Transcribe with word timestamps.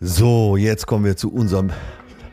So, 0.00 0.56
jetzt 0.56 0.86
kommen 0.86 1.04
wir 1.04 1.16
zu 1.16 1.28
unserem 1.32 1.72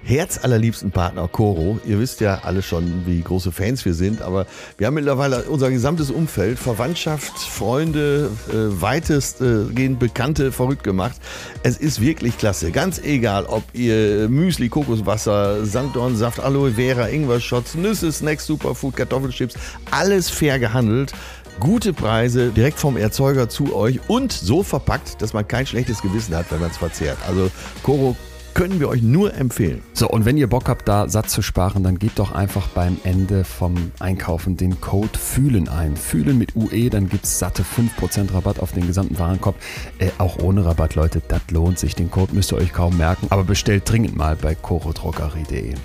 herzallerliebsten 0.03 0.91
Partner 0.91 1.27
Coro. 1.27 1.79
Ihr 1.83 1.99
wisst 1.99 2.21
ja 2.21 2.41
alle 2.43 2.61
schon, 2.61 3.07
wie 3.07 3.19
große 3.21 3.51
Fans 3.51 3.83
wir 3.85 3.95
sind, 3.95 4.21
aber 4.21 4.45
wir 4.77 4.85
haben 4.85 4.93
mittlerweile 4.93 5.45
unser 5.45 5.71
gesamtes 5.71 6.11
Umfeld, 6.11 6.59
Verwandtschaft, 6.59 7.39
Freunde, 7.39 8.29
äh, 8.49 8.53
weitestgehend 8.53 9.97
Bekannte 9.97 10.51
verrückt 10.51 10.83
gemacht. 10.83 11.19
Es 11.63 11.77
ist 11.77 12.01
wirklich 12.01 12.37
klasse. 12.37 12.69
Ganz 12.69 12.99
egal, 12.99 13.47
ob 13.47 13.63
ihr 13.73 14.29
Müsli, 14.29 14.69
Kokoswasser, 14.69 15.65
Sanddornsaft, 15.65 16.39
Aloe 16.39 16.73
Vera, 16.73 17.07
Ingwer-Shots, 17.07 17.73
Nüsse, 17.73 18.11
Snacks, 18.11 18.45
Superfood, 18.45 18.95
Kartoffelchips, 18.95 19.55
alles 19.89 20.29
fair 20.29 20.59
gehandelt 20.59 21.13
gute 21.59 21.93
Preise 21.93 22.49
direkt 22.49 22.79
vom 22.79 22.97
Erzeuger 22.97 23.49
zu 23.49 23.75
euch 23.75 23.99
und 24.07 24.31
so 24.31 24.63
verpackt, 24.63 25.21
dass 25.21 25.33
man 25.33 25.47
kein 25.47 25.65
schlechtes 25.65 26.01
Gewissen 26.01 26.35
hat, 26.35 26.51
wenn 26.51 26.59
man 26.59 26.71
es 26.71 26.77
verzehrt. 26.77 27.17
Also 27.27 27.49
Coro 27.83 28.15
können 28.55 28.79
wir 28.79 28.87
euch 28.87 29.01
nur 29.01 29.33
empfehlen. 29.33 29.83
So, 29.93 30.07
und 30.07 30.23
wenn 30.23 30.37
ihr 30.37 30.47
Bock 30.47 30.69
habt, 30.69 30.87
da 30.87 31.09
satt 31.09 31.29
zu 31.29 31.41
sparen, 31.41 31.83
dann 31.83 31.99
gebt 31.99 32.19
doch 32.19 32.31
einfach 32.31 32.69
beim 32.69 32.97
Ende 33.03 33.43
vom 33.43 33.91
Einkaufen 33.99 34.55
den 34.55 34.79
Code 34.79 35.19
FÜHLEN 35.19 35.67
ein. 35.67 35.97
FÜHLEN 35.97 36.37
mit 36.37 36.55
UE, 36.55 36.89
dann 36.89 37.09
gibt 37.09 37.25
es 37.25 37.37
satte 37.37 37.63
5% 37.63 38.33
Rabatt 38.33 38.61
auf 38.61 38.71
den 38.71 38.87
gesamten 38.87 39.19
Warenkorb. 39.19 39.55
Äh, 39.99 40.11
auch 40.19 40.39
ohne 40.39 40.65
Rabatt, 40.65 40.95
Leute, 40.95 41.21
das 41.27 41.41
lohnt 41.51 41.77
sich. 41.77 41.95
Den 41.95 42.09
Code 42.09 42.33
müsst 42.33 42.53
ihr 42.53 42.57
euch 42.57 42.71
kaum 42.71 42.95
merken. 42.97 43.27
Aber 43.29 43.43
bestellt 43.43 43.83
dringend 43.85 44.15
mal 44.15 44.37
bei 44.37 44.55
corodrogerie.de. 44.55 45.75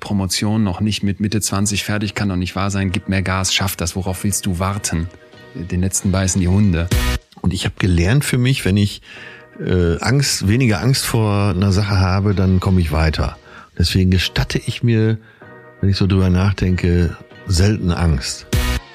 Promotion 0.00 0.62
noch 0.64 0.80
nicht 0.80 1.02
mit 1.02 1.20
Mitte 1.20 1.40
20 1.40 1.84
fertig, 1.84 2.14
kann 2.14 2.28
doch 2.28 2.36
nicht 2.36 2.56
wahr 2.56 2.70
sein. 2.70 2.92
Gib 2.92 3.08
mehr 3.08 3.22
Gas, 3.22 3.52
schaff 3.52 3.76
das. 3.76 3.94
Worauf 3.96 4.24
willst 4.24 4.46
du 4.46 4.58
warten? 4.58 5.08
Den 5.54 5.80
letzten 5.80 6.12
beißen 6.12 6.40
die 6.40 6.48
Hunde. 6.48 6.88
Und 7.40 7.52
ich 7.52 7.64
habe 7.64 7.74
gelernt 7.78 8.24
für 8.24 8.38
mich, 8.38 8.64
wenn 8.64 8.76
ich 8.76 9.02
äh, 9.60 9.98
Angst, 9.98 10.48
weniger 10.48 10.80
Angst 10.80 11.04
vor 11.04 11.50
einer 11.50 11.72
Sache 11.72 11.98
habe, 11.98 12.34
dann 12.34 12.60
komme 12.60 12.80
ich 12.80 12.92
weiter. 12.92 13.36
Deswegen 13.78 14.10
gestatte 14.10 14.58
ich 14.58 14.82
mir, 14.82 15.18
wenn 15.80 15.90
ich 15.90 15.96
so 15.96 16.06
drüber 16.06 16.30
nachdenke, 16.30 17.16
selten 17.46 17.90
Angst. 17.90 18.46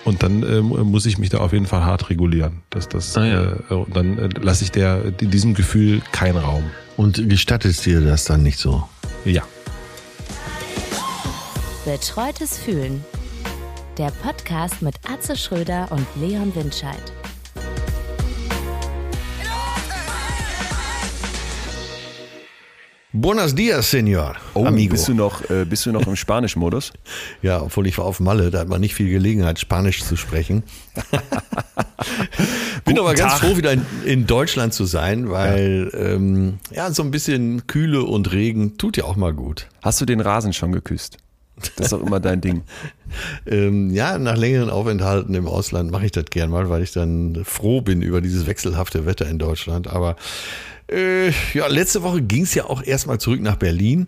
Und 0.04 0.24
dann 0.24 0.42
äh, 0.42 0.62
muss 0.62 1.06
ich 1.06 1.18
mich 1.18 1.30
da 1.30 1.40
auf 1.40 1.52
jeden 1.52 1.66
Fall 1.66 1.84
hart 1.84 2.10
regulieren. 2.10 2.62
Dass 2.70 2.88
das, 2.88 3.18
ah, 3.18 3.26
ja. 3.26 3.44
äh, 3.70 3.74
und 3.74 3.96
dann 3.96 4.18
äh, 4.18 4.30
lasse 4.42 4.64
ich 4.64 4.72
der 4.72 5.12
diesem 5.12 5.54
Gefühl 5.54 6.02
keinen 6.12 6.38
Raum. 6.38 6.64
Und 6.96 7.30
gestattest 7.30 7.86
dir 7.86 8.02
das 8.02 8.24
dann 8.24 8.42
nicht 8.42 8.58
so? 8.58 8.88
Ja. 9.26 9.44
Betreutes 11.88 12.58
Fühlen. 12.58 13.02
Der 13.98 14.12
Podcast 14.22 14.82
mit 14.82 14.96
Atze 15.10 15.38
Schröder 15.38 15.88
und 15.90 16.06
Leon 16.20 16.54
Windscheid. 16.54 17.02
Buenos 23.14 23.56
dias, 23.56 23.90
Senor. 23.90 24.36
Oh, 24.54 24.66
amigo. 24.66 24.92
Bist 24.92 25.08
du 25.08 25.14
noch, 25.14 25.50
äh, 25.50 25.64
bist 25.64 25.86
du 25.86 25.94
noch 25.94 26.06
im 26.08 26.18
Spanisch-Modus? 26.18 26.92
ja, 27.42 27.62
obwohl 27.62 27.88
ich 27.88 27.98
war 27.98 28.04
auf 28.04 28.20
Malle, 28.20 28.52
da 28.52 28.60
hat 28.60 28.68
man 28.68 28.82
nicht 28.82 28.94
viel 28.94 29.10
Gelegenheit, 29.10 29.58
Spanisch 29.58 30.04
zu 30.04 30.18
sprechen. 30.18 30.64
Bin 32.84 33.00
aber 33.00 33.14
ganz 33.14 33.36
Tag. 33.36 33.44
froh, 33.44 33.56
wieder 33.56 33.72
in, 33.72 33.86
in, 34.04 34.28
Deutschland 34.28 34.74
zu 34.74 34.84
sein, 34.84 35.30
weil 35.30 35.90
ja. 35.94 36.00
Ähm, 36.00 36.60
ja, 36.70 36.92
so 36.92 37.02
ein 37.02 37.12
bisschen 37.12 37.66
Kühle 37.66 38.04
und 38.04 38.34
Regen 38.34 38.78
tut 38.78 38.98
ja 38.98 39.06
auch 39.06 39.16
mal 39.16 39.34
gut. 39.34 39.70
Hast 39.82 40.02
du 40.02 40.06
den 40.06 40.20
Rasen 40.20 40.52
schon 40.52 40.74
geküsst? 40.74 41.18
Das 41.76 41.88
ist 41.88 41.94
auch 41.94 42.02
immer 42.02 42.20
dein 42.20 42.42
Ding. 42.42 42.64
ähm, 43.46 43.92
ja, 43.92 44.18
nach 44.18 44.38
längeren 44.38 44.70
Aufenthalten 44.70 45.34
im 45.34 45.48
Ausland 45.48 45.92
mache 45.92 46.06
ich 46.06 46.12
das 46.12 46.26
gern 46.26 46.50
mal, 46.50 46.70
weil 46.70 46.84
ich 46.84 46.92
dann 46.92 47.44
froh 47.44 47.82
bin 47.82 48.02
über 48.02 48.22
dieses 48.22 48.46
wechselhafte 48.46 49.06
Wetter 49.06 49.28
in 49.28 49.40
Deutschland. 49.40 49.88
Aber 49.88 50.16
äh, 50.92 51.30
ja, 51.54 51.68
letzte 51.68 52.04
Woche 52.04 52.22
ging 52.22 52.44
es 52.44 52.54
ja 52.54 52.66
auch 52.66 52.84
erstmal 52.84 53.20
zurück 53.20 53.42
nach 53.42 53.56
Berlin. 53.56 54.08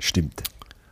Stimmt. 0.00 0.42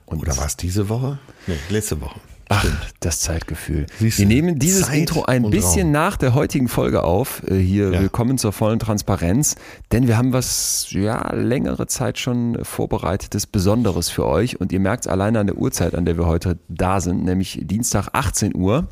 Und 0.07 0.21
Oder 0.21 0.37
war 0.37 0.47
es 0.47 0.57
diese 0.57 0.89
Woche? 0.89 1.19
Nee, 1.47 1.57
letzte 1.69 2.01
Woche. 2.01 2.21
Ach, 2.49 2.67
das 3.01 3.21
Zeitgefühl. 3.21 3.87
Siehst 3.99 4.19
wir 4.19 4.27
nehmen 4.27 4.59
dieses 4.59 4.87
Zeit 4.87 4.99
Intro 4.99 5.25
ein 5.25 5.49
bisschen 5.51 5.87
Raum. 5.87 5.93
nach 5.93 6.17
der 6.17 6.35
heutigen 6.35 6.69
Folge 6.69 7.03
auf. 7.03 7.43
Äh, 7.49 7.57
hier 7.57 7.91
ja. 7.93 8.01
willkommen 8.01 8.39
zur 8.39 8.53
vollen 8.53 8.79
Transparenz, 8.79 9.57
denn 9.93 10.07
wir 10.07 10.17
haben 10.19 10.33
was 10.33 10.89
ja 10.91 11.33
längere 11.33 11.87
Zeit 11.87 12.19
schon 12.19 12.59
vorbereitetes 12.63 13.47
Besonderes 13.47 14.11
für 14.11 14.27
euch 14.27 14.61
und 14.61 14.73
ihr 14.73 14.81
merkt 14.81 15.07
es 15.07 15.11
alleine 15.11 15.41
an 15.41 15.47
der 15.47 15.57
Uhrzeit, 15.57 15.95
an 15.95 16.05
der 16.05 16.19
wir 16.19 16.27
heute 16.27 16.59
da 16.69 17.01
sind, 17.01 17.25
nämlich 17.25 17.61
Dienstag 17.63 18.09
18 18.13 18.55
Uhr. 18.55 18.89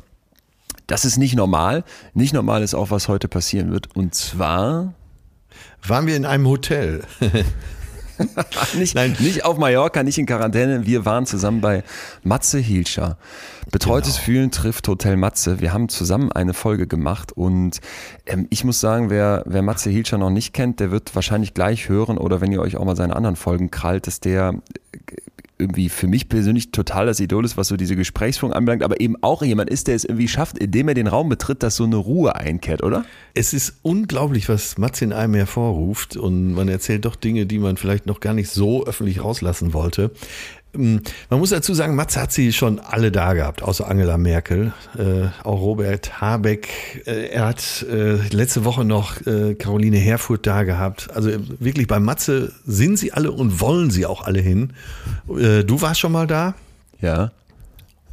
Das 0.87 1.05
ist 1.05 1.17
nicht 1.17 1.35
normal. 1.35 1.83
Nicht 2.13 2.33
normal 2.33 2.63
ist 2.63 2.73
auch, 2.73 2.91
was 2.91 3.07
heute 3.07 3.27
passieren 3.27 3.71
wird. 3.71 3.95
Und 3.95 4.15
zwar 4.15 4.93
waren 5.85 6.07
wir 6.07 6.15
in 6.15 6.25
einem 6.25 6.47
Hotel. 6.47 7.03
nicht, 8.77 8.95
Nein. 8.95 9.15
nicht 9.19 9.45
auf 9.45 9.57
Mallorca, 9.57 10.03
nicht 10.03 10.17
in 10.17 10.25
Quarantäne. 10.25 10.85
Wir 10.85 11.05
waren 11.05 11.25
zusammen 11.25 11.61
bei 11.61 11.83
Matze 12.23 12.59
Hilscher. 12.59 13.17
Betreutes 13.71 14.15
genau. 14.15 14.25
Fühlen 14.25 14.51
trifft 14.51 14.87
Hotel 14.87 15.17
Matze. 15.17 15.59
Wir 15.59 15.73
haben 15.73 15.89
zusammen 15.89 16.31
eine 16.31 16.53
Folge 16.53 16.87
gemacht 16.87 17.31
und 17.31 17.79
ähm, 18.25 18.47
ich 18.49 18.63
muss 18.63 18.79
sagen, 18.79 19.09
wer, 19.09 19.43
wer 19.45 19.61
Matze 19.61 19.89
Hilscher 19.89 20.17
noch 20.17 20.29
nicht 20.29 20.53
kennt, 20.53 20.79
der 20.79 20.91
wird 20.91 21.15
wahrscheinlich 21.15 21.53
gleich 21.53 21.89
hören 21.89 22.17
oder 22.17 22.41
wenn 22.41 22.51
ihr 22.51 22.61
euch 22.61 22.77
auch 22.77 22.85
mal 22.85 22.95
seine 22.95 23.15
anderen 23.15 23.35
Folgen 23.35 23.71
krallt, 23.71 24.07
dass 24.07 24.19
der 24.19 24.55
irgendwie 25.63 25.89
für 25.89 26.07
mich 26.07 26.29
persönlich 26.29 26.71
total 26.71 27.05
das 27.05 27.19
Idol 27.19 27.45
ist, 27.45 27.57
was 27.57 27.67
so 27.67 27.77
diese 27.77 27.95
Gesprächsführung 27.95 28.53
anbelangt, 28.53 28.83
aber 28.83 28.99
eben 28.99 29.15
auch 29.21 29.41
jemand 29.41 29.69
ist, 29.69 29.87
der 29.87 29.95
es 29.95 30.03
irgendwie 30.05 30.27
schafft, 30.27 30.57
indem 30.57 30.89
er 30.89 30.93
den 30.93 31.07
Raum 31.07 31.29
betritt, 31.29 31.63
dass 31.63 31.75
so 31.75 31.85
eine 31.85 31.95
Ruhe 31.95 32.35
einkehrt, 32.35 32.83
oder? 32.83 33.05
Es 33.33 33.53
ist 33.53 33.77
unglaublich, 33.81 34.49
was 34.49 34.77
Matze 34.77 35.05
in 35.05 35.13
einem 35.13 35.33
hervorruft 35.33 36.17
und 36.17 36.53
man 36.53 36.67
erzählt 36.67 37.05
doch 37.05 37.15
Dinge, 37.15 37.45
die 37.45 37.59
man 37.59 37.77
vielleicht 37.77 38.05
noch 38.05 38.19
gar 38.19 38.33
nicht 38.33 38.49
so 38.49 38.85
öffentlich 38.85 39.23
rauslassen 39.23 39.73
wollte. 39.73 40.11
Ähm, 40.75 41.01
man 41.29 41.39
muss 41.39 41.49
dazu 41.49 41.73
sagen, 41.73 41.95
Matze 41.95 42.21
hat 42.21 42.31
sie 42.31 42.53
schon 42.53 42.79
alle 42.79 43.11
da 43.11 43.33
gehabt, 43.33 43.63
außer 43.63 43.87
Angela 43.87 44.17
Merkel, 44.17 44.73
äh, 44.97 45.27
auch 45.43 45.61
Robert 45.61 46.21
Habeck. 46.21 47.03
Äh, 47.05 47.29
er 47.29 47.45
hat 47.45 47.85
äh, 47.89 48.15
letzte 48.29 48.65
Woche 48.65 48.85
noch 48.85 49.25
äh, 49.25 49.55
Caroline 49.55 49.97
Herfurth 49.97 50.45
da 50.45 50.63
gehabt. 50.63 51.09
Also 51.13 51.31
wirklich 51.59 51.87
bei 51.87 51.99
Matze 51.99 52.51
sind 52.65 52.97
sie 52.97 53.11
alle 53.11 53.31
und 53.31 53.59
wollen 53.61 53.91
sie 53.91 54.05
auch 54.05 54.23
alle 54.23 54.39
hin. 54.39 54.73
Äh, 55.29 55.63
du 55.63 55.81
warst 55.81 55.99
schon 55.99 56.11
mal 56.11 56.27
da? 56.27 56.55
Ja. 57.01 57.31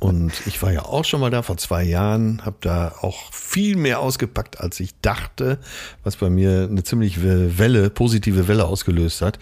Und 0.00 0.47
ich 0.47 0.62
war 0.62 0.72
ja 0.72 0.87
auch 0.87 1.05
schon 1.05 1.21
mal 1.21 1.31
da 1.31 1.43
vor 1.43 1.59
zwei 1.59 1.84
Jahren, 1.84 2.43
habe 2.47 2.56
da 2.62 2.94
auch 3.03 3.31
viel 3.34 3.77
mehr 3.77 4.00
ausgepackt, 4.00 4.59
als 4.59 4.81
ich 4.81 4.99
dachte, 5.03 5.59
was 6.03 6.16
bei 6.16 6.31
mir 6.31 6.66
eine 6.71 6.83
ziemlich 6.83 7.22
Welle, 7.22 7.91
positive 7.91 8.49
Welle 8.49 8.65
ausgelöst 8.65 9.21
hat. 9.21 9.38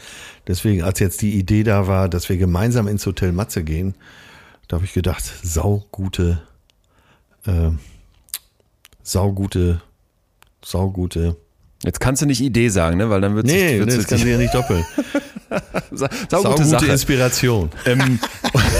Deswegen, 0.48 0.82
als 0.82 0.98
jetzt 0.98 1.22
die 1.22 1.38
Idee 1.38 1.62
da 1.62 1.86
war, 1.86 2.08
dass 2.08 2.28
wir 2.28 2.38
gemeinsam 2.38 2.88
ins 2.88 3.06
Hotel 3.06 3.30
Matze 3.30 3.62
gehen, 3.62 3.94
da 4.66 4.74
habe 4.74 4.84
ich 4.84 4.94
gedacht, 4.94 5.22
saugute, 5.44 6.42
äh, 7.46 7.70
saugute, 9.04 9.80
saugute 10.64 11.36
Jetzt 11.84 12.00
kannst 12.00 12.22
du 12.22 12.26
nicht 12.26 12.40
Idee 12.40 12.70
sagen, 12.70 12.96
ne? 12.96 13.08
Weil 13.08 13.20
dann 13.20 13.36
wird 13.36 13.46
Nee, 13.46 13.78
nee 13.78 13.84
das 13.84 14.06
kannst 14.06 14.24
du 14.24 14.28
ja 14.28 14.36
nicht 14.36 14.52
doppeln. 14.52 14.84
Sau, 15.92 16.42
gute, 16.42 16.64
Sache. 16.64 16.86
Inspiration. 16.86 17.70
Ähm, 17.86 18.18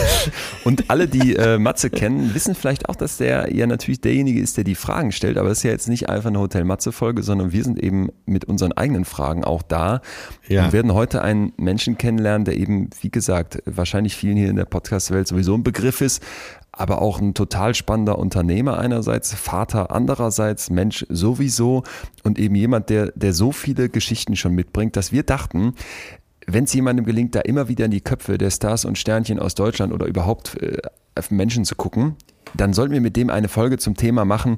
und 0.65 0.91
alle, 0.91 1.09
die 1.09 1.37
äh, 1.37 1.59
Matze 1.59 1.91
kennen, 1.91 2.35
wissen 2.35 2.55
vielleicht 2.55 2.89
auch, 2.89 2.97
dass 2.97 3.17
der 3.17 3.55
ja 3.55 3.67
natürlich 3.67 4.01
derjenige 4.01 4.41
ist, 4.41 4.57
der 4.57 4.65
die 4.65 4.75
Fragen 4.75 5.13
stellt. 5.13 5.39
Aber 5.39 5.49
es 5.51 5.59
ist 5.59 5.65
ja 5.65 5.71
jetzt 5.71 5.89
nicht 5.89 6.09
einfach 6.09 6.29
eine 6.29 6.41
Hotel 6.41 6.65
Matze-Folge, 6.65 7.23
sondern 7.23 7.53
wir 7.53 7.65
sind 7.65 7.83
eben 7.83 8.11
mit 8.27 8.45
unseren 8.47 8.73
eigenen 8.73 9.05
Fragen 9.05 9.45
auch 9.45 9.63
da. 9.63 10.03
Ja. 10.49 10.67
Und 10.67 10.73
werden 10.73 10.93
heute 10.93 11.23
einen 11.23 11.53
Menschen 11.57 11.99
kennenlernen, 11.99 12.45
der 12.45 12.57
eben, 12.57 12.91
wie 13.01 13.11
gesagt, 13.11 13.63
wahrscheinlich 13.65 14.17
vielen 14.17 14.37
hier 14.37 14.51
in 14.51 14.57
der 14.57 14.67
Podcast-Welt 14.67 15.29
sowieso 15.29 15.55
ein 15.55 15.63
Begriff 15.63 16.01
ist, 16.01 16.23
aber 16.79 17.03
auch 17.03 17.21
ein 17.21 17.35
total 17.35 17.75
spannender 17.75 18.19
Unternehmer 18.19 18.79
einerseits, 18.79 19.35
Vater 19.35 19.91
andererseits, 19.91 20.71
Mensch 20.71 21.05
sowieso 21.09 21.83
und 22.23 22.39
eben 22.39 22.55
jemand, 22.55 22.89
der, 22.89 23.11
der 23.17 23.33
so 23.33 23.51
viele 23.51 23.89
Geschichten 23.89 24.37
schon 24.37 24.55
mitbringt, 24.55 24.97
dass 24.97 25.11
wir 25.11 25.25
dachten, 25.25 25.75
wenn 26.47 26.65
es 26.65 26.73
jemandem 26.73 27.05
gelingt, 27.05 27.35
da 27.35 27.41
immer 27.41 27.69
wieder 27.69 27.87
in 27.87 27.91
die 27.91 28.01
Köpfe 28.01 28.39
der 28.39 28.51
Stars 28.51 28.85
und 28.85 28.97
Sternchen 28.97 29.41
aus 29.41 29.57
Deutschland 29.57 29.93
oder 29.93 30.07
überhaupt 30.07 30.57
äh, 30.63 30.79
Menschen 31.31 31.65
zu 31.65 31.75
gucken, 31.75 32.15
dann 32.55 32.73
sollten 32.73 32.95
wir 32.95 33.01
mit 33.01 33.17
dem 33.17 33.29
eine 33.29 33.49
Folge 33.49 33.79
zum 33.79 33.97
Thema 33.97 34.25
machen, 34.25 34.57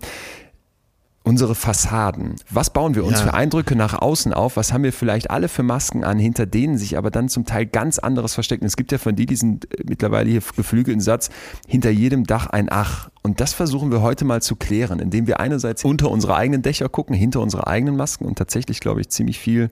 unsere 1.23 1.55
Fassaden. 1.55 2.37
Was 2.51 2.71
bauen 2.71 2.95
wir 2.95 3.05
uns 3.05 3.19
ja. 3.19 3.27
für 3.27 3.35
Eindrücke 3.35 3.77
nach 3.77 3.95
außen 3.95 4.33
auf? 4.33 4.57
Was 4.57 4.73
haben 4.73 4.85
wir 4.85 4.93
vielleicht 4.93 5.31
alle 5.31 5.49
für 5.49 5.63
Masken 5.63 6.03
an, 6.03 6.19
hinter 6.19 6.47
denen 6.47 6.79
sich 6.79 6.97
aber 6.97 7.11
dann 7.11 7.29
zum 7.29 7.45
Teil 7.45 7.67
ganz 7.67 7.99
anderes 7.99 8.35
versteckt? 8.35 8.63
Und 8.63 8.67
es 8.67 8.77
gibt 8.77 8.91
ja 8.91 8.99
von 8.99 9.17
dir 9.17 9.27
diesen 9.27 9.61
äh, 9.61 9.85
mittlerweile 9.87 10.31
hier 10.31 10.43
geflügelten 10.57 11.01
Satz, 11.01 11.31
hinter 11.69 11.91
jedem 11.91 12.25
Dach 12.25 12.47
ein 12.47 12.69
Ach. 12.71 13.11
Und 13.23 13.41
das 13.41 13.53
versuchen 13.53 13.93
wir 13.93 14.01
heute 14.01 14.25
mal 14.25 14.41
zu 14.41 14.57
klären, 14.57 14.99
indem 14.99 15.27
wir 15.27 15.41
einerseits 15.41 15.85
unter 15.85 16.11
unsere 16.11 16.37
eigenen 16.37 16.63
Dächer 16.63 16.89
gucken, 16.89 17.15
hinter 17.15 17.41
unsere 17.41 17.67
eigenen 17.67 17.97
Masken 17.97 18.25
und 18.25 18.39
tatsächlich, 18.39 18.81
glaube 18.81 19.03
ich, 19.03 19.11
ziemlich 19.11 19.39
viel 19.39 19.71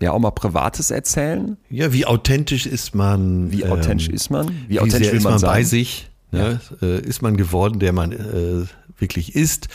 ja 0.00 0.12
auch 0.12 0.18
mal 0.18 0.32
Privates 0.32 0.90
erzählen. 0.90 1.56
Ja, 1.70 1.92
wie 1.92 2.06
authentisch 2.06 2.66
ist 2.66 2.94
man? 2.94 3.50
Wie 3.50 3.64
authentisch 3.64 4.08
ähm, 4.08 4.14
ist 4.14 4.30
man? 4.30 4.48
Wie, 4.48 4.74
wie 4.74 4.80
authentisch 4.80 5.12
will 5.12 5.20
man, 5.20 5.34
man 5.34 5.42
bei 5.42 5.62
sich? 5.62 6.10
Ne? 6.32 6.60
Ja. 6.80 6.86
Äh, 6.86 7.00
ist 7.00 7.22
man 7.22 7.36
geworden, 7.36 7.78
der 7.78 7.92
man 7.92 8.12
äh, 8.12 8.66
wirklich 8.98 9.34
ist? 9.34 9.68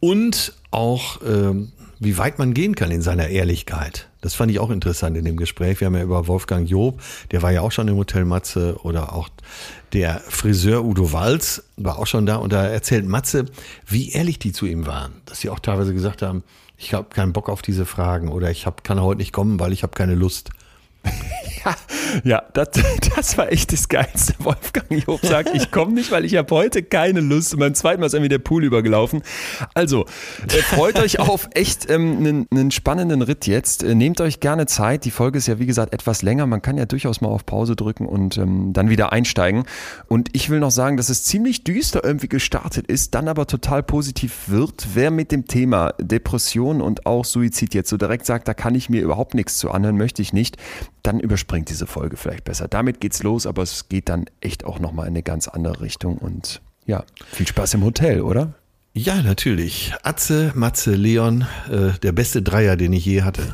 Und 0.00 0.52
auch, 0.70 1.20
ähm, 1.26 1.72
wie 1.98 2.18
weit 2.18 2.38
man 2.38 2.52
gehen 2.52 2.74
kann 2.74 2.90
in 2.90 3.00
seiner 3.00 3.28
Ehrlichkeit. 3.28 4.08
Das 4.20 4.34
fand 4.34 4.50
ich 4.50 4.58
auch 4.58 4.70
interessant 4.70 5.16
in 5.16 5.24
dem 5.24 5.36
Gespräch. 5.36 5.80
Wir 5.80 5.86
haben 5.86 5.94
ja 5.94 6.02
über 6.02 6.26
Wolfgang 6.26 6.68
Job, 6.68 7.00
der 7.30 7.42
war 7.42 7.52
ja 7.52 7.62
auch 7.62 7.72
schon 7.72 7.88
im 7.88 7.96
Hotel 7.96 8.24
Matze 8.24 8.76
oder 8.82 9.14
auch 9.14 9.28
der 9.92 10.20
Friseur 10.28 10.84
Udo 10.84 11.12
Walz 11.12 11.62
war 11.76 11.98
auch 11.98 12.06
schon 12.06 12.26
da 12.26 12.36
und 12.36 12.52
da 12.52 12.66
erzählt 12.66 13.06
Matze, 13.06 13.46
wie 13.86 14.10
ehrlich 14.10 14.38
die 14.38 14.52
zu 14.52 14.66
ihm 14.66 14.86
waren. 14.86 15.12
Dass 15.24 15.40
sie 15.40 15.48
auch 15.48 15.60
teilweise 15.60 15.94
gesagt 15.94 16.22
haben, 16.22 16.42
ich 16.76 16.92
habe 16.92 17.08
keinen 17.08 17.32
Bock 17.32 17.48
auf 17.48 17.62
diese 17.62 17.86
Fragen 17.86 18.28
oder 18.28 18.50
ich 18.50 18.66
hab, 18.66 18.84
kann 18.84 19.00
heute 19.00 19.18
nicht 19.18 19.32
kommen, 19.32 19.58
weil 19.58 19.72
ich 19.72 19.82
habe 19.82 19.94
keine 19.94 20.14
Lust. 20.14 20.50
Ja, 22.24 22.42
das, 22.52 22.68
das 23.16 23.38
war 23.38 23.52
echt 23.52 23.72
das 23.72 23.88
Geilste. 23.88 24.34
Wolfgang 24.38 25.06
Job 25.06 25.20
sagt, 25.22 25.50
ich 25.54 25.70
komme 25.70 25.92
nicht, 25.92 26.10
weil 26.10 26.24
ich 26.24 26.36
habe 26.36 26.54
heute 26.54 26.82
keine 26.82 27.20
Lust. 27.20 27.54
Und 27.54 27.60
beim 27.60 27.74
zweiten 27.74 28.00
Mal 28.00 28.06
ist 28.06 28.14
irgendwie 28.14 28.28
der 28.28 28.38
Pool 28.38 28.64
übergelaufen. 28.64 29.22
Also, 29.74 30.06
äh, 30.48 30.62
freut 30.62 30.98
euch 30.98 31.18
auf 31.18 31.48
echt 31.54 31.90
ähm, 31.90 32.18
einen, 32.18 32.46
einen 32.50 32.70
spannenden 32.70 33.22
Ritt 33.22 33.46
jetzt. 33.46 33.82
Äh, 33.82 33.94
nehmt 33.94 34.20
euch 34.20 34.40
gerne 34.40 34.66
Zeit. 34.66 35.04
Die 35.04 35.10
Folge 35.10 35.38
ist 35.38 35.46
ja, 35.46 35.58
wie 35.58 35.66
gesagt, 35.66 35.92
etwas 35.92 36.22
länger. 36.22 36.46
Man 36.46 36.62
kann 36.62 36.78
ja 36.78 36.86
durchaus 36.86 37.20
mal 37.20 37.28
auf 37.28 37.44
Pause 37.46 37.76
drücken 37.76 38.06
und 38.06 38.38
ähm, 38.38 38.72
dann 38.72 38.88
wieder 38.88 39.12
einsteigen. 39.12 39.64
Und 40.08 40.30
ich 40.32 40.50
will 40.50 40.60
noch 40.60 40.70
sagen, 40.70 40.96
dass 40.96 41.08
es 41.08 41.24
ziemlich 41.24 41.64
düster 41.64 42.04
irgendwie 42.04 42.28
gestartet 42.28 42.86
ist, 42.86 43.14
dann 43.14 43.28
aber 43.28 43.46
total 43.46 43.82
positiv 43.82 44.48
wird. 44.48 44.88
Wer 44.94 45.10
mit 45.10 45.32
dem 45.32 45.46
Thema 45.46 45.94
Depression 46.00 46.80
und 46.80 47.06
auch 47.06 47.24
Suizid 47.24 47.74
jetzt 47.74 47.90
so 47.90 47.96
direkt 47.96 48.26
sagt, 48.26 48.48
da 48.48 48.54
kann 48.54 48.74
ich 48.74 48.88
mir 48.88 49.02
überhaupt 49.02 49.34
nichts 49.34 49.58
zu 49.58 49.70
anhören, 49.70 49.96
möchte 49.96 50.22
ich 50.22 50.32
nicht, 50.32 50.56
dann 51.02 51.20
überspringt 51.20 51.55
diese 51.64 51.86
Folge 51.86 52.16
vielleicht 52.16 52.44
besser. 52.44 52.68
Damit 52.68 53.00
geht's 53.00 53.22
los, 53.22 53.46
aber 53.46 53.62
es 53.62 53.88
geht 53.88 54.08
dann 54.08 54.26
echt 54.40 54.64
auch 54.64 54.78
nochmal 54.78 55.06
in 55.06 55.14
eine 55.14 55.22
ganz 55.22 55.48
andere 55.48 55.80
Richtung 55.80 56.18
und 56.18 56.60
ja, 56.84 57.04
viel 57.26 57.46
Spaß 57.46 57.74
im 57.74 57.84
Hotel, 57.84 58.20
oder? 58.20 58.54
Ja, 58.92 59.22
natürlich. 59.22 59.92
Atze, 60.04 60.52
Matze, 60.54 60.94
Leon, 60.94 61.46
äh, 61.70 61.98
der 62.02 62.12
beste 62.12 62.42
Dreier, 62.42 62.76
den 62.76 62.92
ich 62.92 63.04
je 63.04 63.22
hatte. 63.22 63.42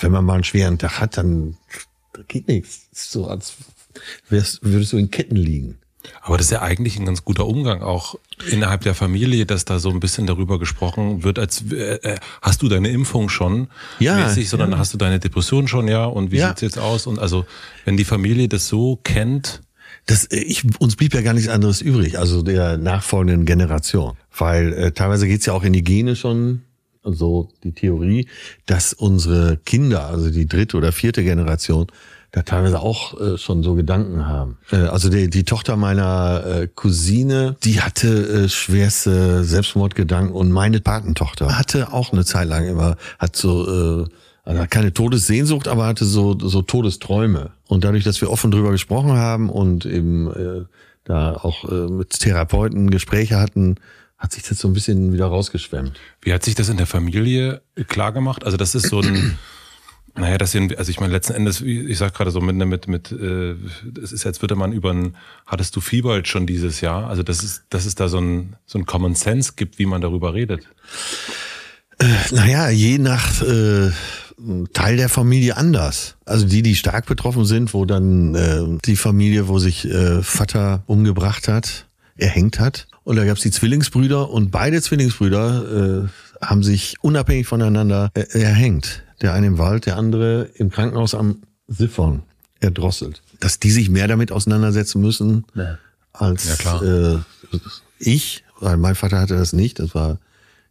Wenn 0.00 0.12
man 0.12 0.24
mal 0.24 0.34
einen 0.34 0.44
schweren 0.44 0.78
Tag 0.78 1.00
hat, 1.00 1.16
dann 1.16 1.56
geht 2.28 2.46
nichts. 2.48 2.88
So 2.92 3.26
als 3.26 3.56
wärst, 4.28 4.60
würdest 4.62 4.92
du 4.92 4.96
in 4.96 5.10
Ketten 5.10 5.36
liegen. 5.36 5.78
Aber 6.22 6.36
das 6.38 6.46
ist 6.46 6.52
ja 6.52 6.62
eigentlich 6.62 6.98
ein 6.98 7.04
ganz 7.04 7.24
guter 7.24 7.46
Umgang 7.46 7.82
auch 7.82 8.14
innerhalb 8.50 8.82
der 8.82 8.94
Familie, 8.94 9.44
dass 9.46 9.64
da 9.64 9.78
so 9.78 9.90
ein 9.90 10.00
bisschen 10.00 10.26
darüber 10.26 10.58
gesprochen 10.58 11.24
wird, 11.24 11.38
als 11.38 11.64
äh, 11.72 11.96
äh 11.96 12.16
hast 12.40 12.62
du 12.62 12.68
deine 12.68 12.88
Impfung 12.88 13.28
schon 13.28 13.68
ja, 13.98 14.16
mäßig, 14.16 14.48
sondern 14.48 14.70
ja. 14.70 14.78
hast 14.78 14.94
du 14.94 14.98
deine 14.98 15.18
Depression 15.18 15.68
schon, 15.68 15.88
ja, 15.88 16.04
und 16.04 16.30
wie 16.30 16.38
Ja. 16.38 16.48
sieht's 16.48 16.60
jetzt 16.62 16.78
aus? 16.78 17.06
Und 17.06 17.18
also, 17.18 17.44
wenn 17.84 17.96
die 17.96 18.04
Familie 18.04 18.48
das 18.48 18.68
so 18.68 18.96
kennt, 19.02 19.60
Das, 20.06 20.24
äh, 20.26 20.38
ich, 20.38 20.64
uns 20.80 20.96
blieb 20.96 21.12
ja 21.12 21.20
gar 21.20 21.34
nichts 21.34 21.50
anderes 21.50 21.82
übrig, 21.82 22.18
also 22.18 22.42
der 22.42 22.78
nachfolgenden 22.78 23.44
Generation. 23.44 24.16
Weil 24.34 24.72
äh, 24.72 24.92
teilweise 24.92 25.26
geht's 25.26 25.44
ja 25.44 25.52
auch 25.52 25.64
in 25.64 25.74
die 25.74 25.82
Gene 25.84 26.16
schon, 26.16 26.62
so 27.02 27.50
die 27.64 27.72
Theorie, 27.72 28.26
dass 28.66 28.94
unsere 28.94 29.58
Kinder, 29.58 30.06
also 30.06 30.30
die 30.30 30.46
dritte 30.46 30.76
oder 30.78 30.92
vierte 30.92 31.22
Generation, 31.24 31.88
da 32.32 32.42
teilweise 32.42 32.80
auch 32.80 33.18
äh, 33.20 33.38
schon 33.38 33.62
so 33.62 33.74
Gedanken 33.74 34.26
haben. 34.26 34.58
Äh, 34.70 34.76
also 34.76 35.08
die, 35.08 35.30
die 35.30 35.44
Tochter 35.44 35.76
meiner 35.76 36.44
äh, 36.44 36.68
Cousine, 36.68 37.56
die 37.64 37.80
hatte 37.80 38.08
äh, 38.08 38.48
schwerste 38.48 39.44
Selbstmordgedanken 39.44 40.34
und 40.34 40.52
meine 40.52 40.80
Patentochter 40.80 41.58
hatte 41.58 41.92
auch 41.92 42.12
eine 42.12 42.24
Zeit 42.24 42.48
lang 42.48 42.66
immer, 42.66 42.96
hat 43.18 43.36
so... 43.36 44.04
Äh, 44.04 44.08
also 44.44 44.64
keine 44.70 44.94
Todessehnsucht, 44.94 45.68
aber 45.68 45.84
hatte 45.84 46.06
so, 46.06 46.34
so 46.38 46.62
Todesträume. 46.62 47.50
Und 47.66 47.84
dadurch, 47.84 48.02
dass 48.02 48.22
wir 48.22 48.30
offen 48.30 48.50
drüber 48.50 48.70
gesprochen 48.70 49.12
haben 49.12 49.50
und 49.50 49.84
eben 49.84 50.30
äh, 50.30 50.64
da 51.04 51.34
auch 51.34 51.70
äh, 51.70 51.90
mit 51.90 52.18
Therapeuten 52.18 52.90
Gespräche 52.90 53.38
hatten, 53.38 53.76
hat 54.16 54.32
sich 54.32 54.42
das 54.44 54.58
so 54.58 54.66
ein 54.66 54.72
bisschen 54.72 55.12
wieder 55.12 55.26
rausgeschwemmt. 55.26 56.00
wie 56.22 56.32
hat 56.32 56.44
sich 56.44 56.54
das 56.54 56.70
in 56.70 56.78
der 56.78 56.86
Familie 56.86 57.60
klar 57.88 58.12
gemacht? 58.12 58.44
Also 58.44 58.56
das 58.56 58.74
ist 58.74 58.88
so 58.88 59.00
ein, 59.00 59.38
naja, 60.18 60.38
das 60.38 60.52
sind, 60.52 60.76
also 60.78 60.90
ich 60.90 61.00
meine 61.00 61.12
letzten 61.12 61.34
Endes, 61.34 61.60
ich 61.60 61.98
sag 61.98 62.14
gerade 62.14 62.30
so 62.30 62.40
mit, 62.40 62.56
mit, 62.56 62.88
mit, 62.88 63.12
äh, 63.12 63.54
es 64.02 64.12
ist, 64.12 64.26
als 64.26 64.40
würde 64.42 64.56
man 64.56 64.72
über 64.72 64.92
ein, 64.92 65.16
hattest 65.46 65.76
du 65.76 65.80
Fieber 65.80 66.24
schon 66.24 66.46
dieses 66.46 66.80
Jahr? 66.80 67.08
Also 67.08 67.22
das 67.22 67.42
ist, 67.42 67.64
dass 67.70 67.86
es 67.86 67.94
da 67.94 68.08
so 68.08 68.18
ein, 68.18 68.56
so 68.66 68.78
ein 68.78 68.86
Common 68.86 69.14
Sense 69.14 69.52
gibt, 69.56 69.78
wie 69.78 69.86
man 69.86 70.00
darüber 70.00 70.34
redet. 70.34 70.68
Naja, 72.30 72.68
je 72.70 72.98
nach 72.98 73.42
äh, 73.42 73.90
Teil 74.72 74.96
der 74.96 75.08
Familie 75.08 75.56
anders. 75.56 76.16
Also 76.24 76.46
die, 76.46 76.62
die 76.62 76.76
stark 76.76 77.06
betroffen 77.06 77.44
sind, 77.44 77.74
wo 77.74 77.84
dann 77.84 78.34
äh, 78.34 78.78
die 78.84 78.96
Familie, 78.96 79.48
wo 79.48 79.58
sich 79.58 79.84
äh, 79.84 80.22
Vater 80.22 80.84
umgebracht 80.86 81.48
hat, 81.48 81.86
erhängt 82.16 82.60
hat. 82.60 82.86
Und 83.02 83.16
da 83.16 83.24
gab's 83.24 83.40
die 83.40 83.50
Zwillingsbrüder 83.50 84.30
und 84.30 84.50
beide 84.50 84.80
Zwillingsbrüder 84.80 86.04
äh, 86.04 86.44
haben 86.44 86.62
sich 86.62 86.96
unabhängig 87.00 87.46
voneinander 87.46 88.10
äh, 88.14 88.40
erhängt. 88.40 89.02
Der 89.20 89.32
eine 89.32 89.46
im 89.46 89.58
Wald, 89.58 89.86
der 89.86 89.96
andere 89.96 90.50
im 90.54 90.70
Krankenhaus 90.70 91.14
am 91.14 91.42
Siphon 91.66 92.22
erdrosselt. 92.60 93.22
Dass 93.40 93.58
die 93.58 93.70
sich 93.70 93.90
mehr 93.90 94.08
damit 94.08 94.32
auseinandersetzen 94.32 95.00
müssen 95.00 95.44
als 96.12 96.62
Ja. 96.62 96.82
Äh, 96.82 97.18
ich, 97.98 98.44
weil 98.60 98.76
mein 98.76 98.94
Vater 98.94 99.20
hatte 99.20 99.36
das 99.36 99.52
nicht. 99.52 99.78
Das 99.78 99.94
war 99.94 100.18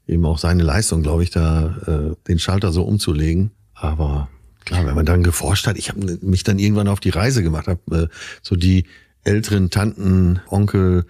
eben 0.08 0.26
auch 0.26 0.38
seine 0.38 0.64
Leistung, 0.64 1.04
glaube 1.04 1.24
ich, 1.24 1.30
da 1.30 1.76
äh, 1.86 2.16
den 2.28 2.40
Schalter 2.40 2.72
so 2.72 2.84
umzulegen. 2.84 3.52
Aber 3.74 4.30
klar, 4.66 4.86
wenn 4.86 4.96
man 4.96 5.06
dann 5.06 5.24
geforscht 5.24 5.68
hat, 5.68 5.78
ich 5.78 5.90
habe 5.90 6.18
mich 6.22 6.44
dann 6.44 6.60
irgendwann 6.60 6.88
auf 6.88 7.00
die 7.00 7.10
Reise 7.10 7.44
gemacht, 7.44 7.68
habe 7.68 7.96
äh, 7.96 8.08
so 8.42 8.56
die 8.56 8.86
älteren 9.24 9.70
Tanten, 9.70 10.40
Onkel, 10.48 11.06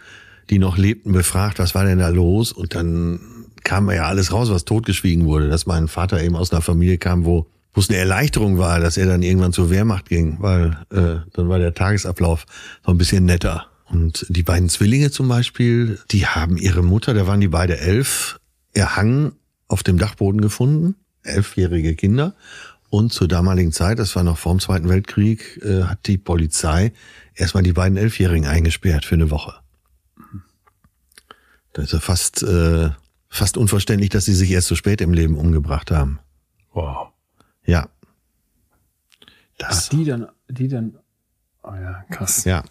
die 0.50 0.60
noch 0.60 0.78
lebten, 0.78 1.12
befragt, 1.12 1.60
was 1.60 1.75
war 1.75 1.86
denn 1.86 2.00
da 2.00 2.10
los? 2.10 2.51
Und 2.51 2.74
dann 2.74 3.19
kam 3.68 3.92
ja 3.92 4.06
alles 4.06 4.31
raus, 4.31 4.50
was 4.50 4.64
totgeschwiegen 4.64 5.25
wurde, 5.25 5.50
dass 5.50 5.66
mein 5.66 5.90
Vater 5.90 6.24
eben 6.24 6.38
aus 6.38 6.52
einer 6.52 6.62
Familie 6.62 6.98
kam, 6.98 7.25
wo 7.25 7.48
wo 7.74 7.81
es 7.81 7.90
eine 7.90 8.00
Erleichterung 8.00 8.58
war, 8.58 8.80
dass 8.80 8.98
er 8.98 9.06
dann 9.06 9.22
irgendwann 9.22 9.54
zur 9.54 9.69
Wehrmacht 9.69 10.10
ging, 10.10 10.38
weil 10.40 10.78
äh, 10.90 11.22
dann 11.34 11.48
war 11.48 11.60
der 11.60 11.75
Tagesablauf 11.75 12.48
so 12.84 12.90
ein 12.90 12.98
bisschen 12.98 13.25
netter. 13.25 13.68
Und 13.86 14.25
die 14.30 14.42
beiden 14.42 14.68
Zwillinge 14.68 15.12
zum 15.12 15.28
Beispiel, 15.28 16.00
die 16.10 16.25
haben 16.25 16.58
ihre 16.58 16.81
Mutter, 16.81 17.14
da 17.14 17.28
waren 17.28 17.40
die 17.40 17.50
beide 17.50 17.78
elf, 17.78 18.40
erhangen 18.74 19.34
auf 19.68 19.84
dem 19.84 20.00
Dachboden 20.00 20.42
gefunden, 20.42 20.96
elfjährige 21.22 21.94
Kinder. 21.94 22.34
Und 22.90 23.14
zur 23.14 23.28
damaligen 23.28 23.72
Zeit, 23.72 24.00
das 24.00 24.16
war 24.16 24.24
noch 24.24 24.40
vor 24.40 24.56
dem 24.56 24.60
Zweiten 24.60 24.90
Weltkrieg, 24.90 25.62
äh, 25.64 25.84
hat 25.84 26.07
die 26.07 26.18
Polizei 26.18 26.94
erstmal 27.36 27.62
die 27.62 27.74
beiden 27.74 27.97
Elfjährigen 27.97 28.47
eingesperrt 28.47 29.06
für 29.06 29.14
eine 29.14 29.30
Woche. 29.30 29.54
Das 31.74 31.86
ist 31.86 31.94
ja 31.94 32.00
fast, 32.00 32.42
äh, 32.42 32.90
fast 33.30 33.57
unverständlich, 33.57 34.10
dass 34.10 34.26
sie 34.26 34.34
sich 34.34 34.52
erst 34.52 34.68
so 34.68 34.76
spät 34.76 35.02
im 35.02 35.14
Leben 35.14 35.38
umgebracht 35.38 35.92
haben. 35.92 36.19
Wow. 36.74 37.10
Ja. 37.66 37.90
Das, 39.57 39.90
Die 39.90 40.06
dann, 40.06 40.28
die 40.48 40.68
dann, 40.68 40.98
oh 41.64 41.74
ja, 41.74 42.04
krass. 42.12 42.44
ja. 42.46 42.64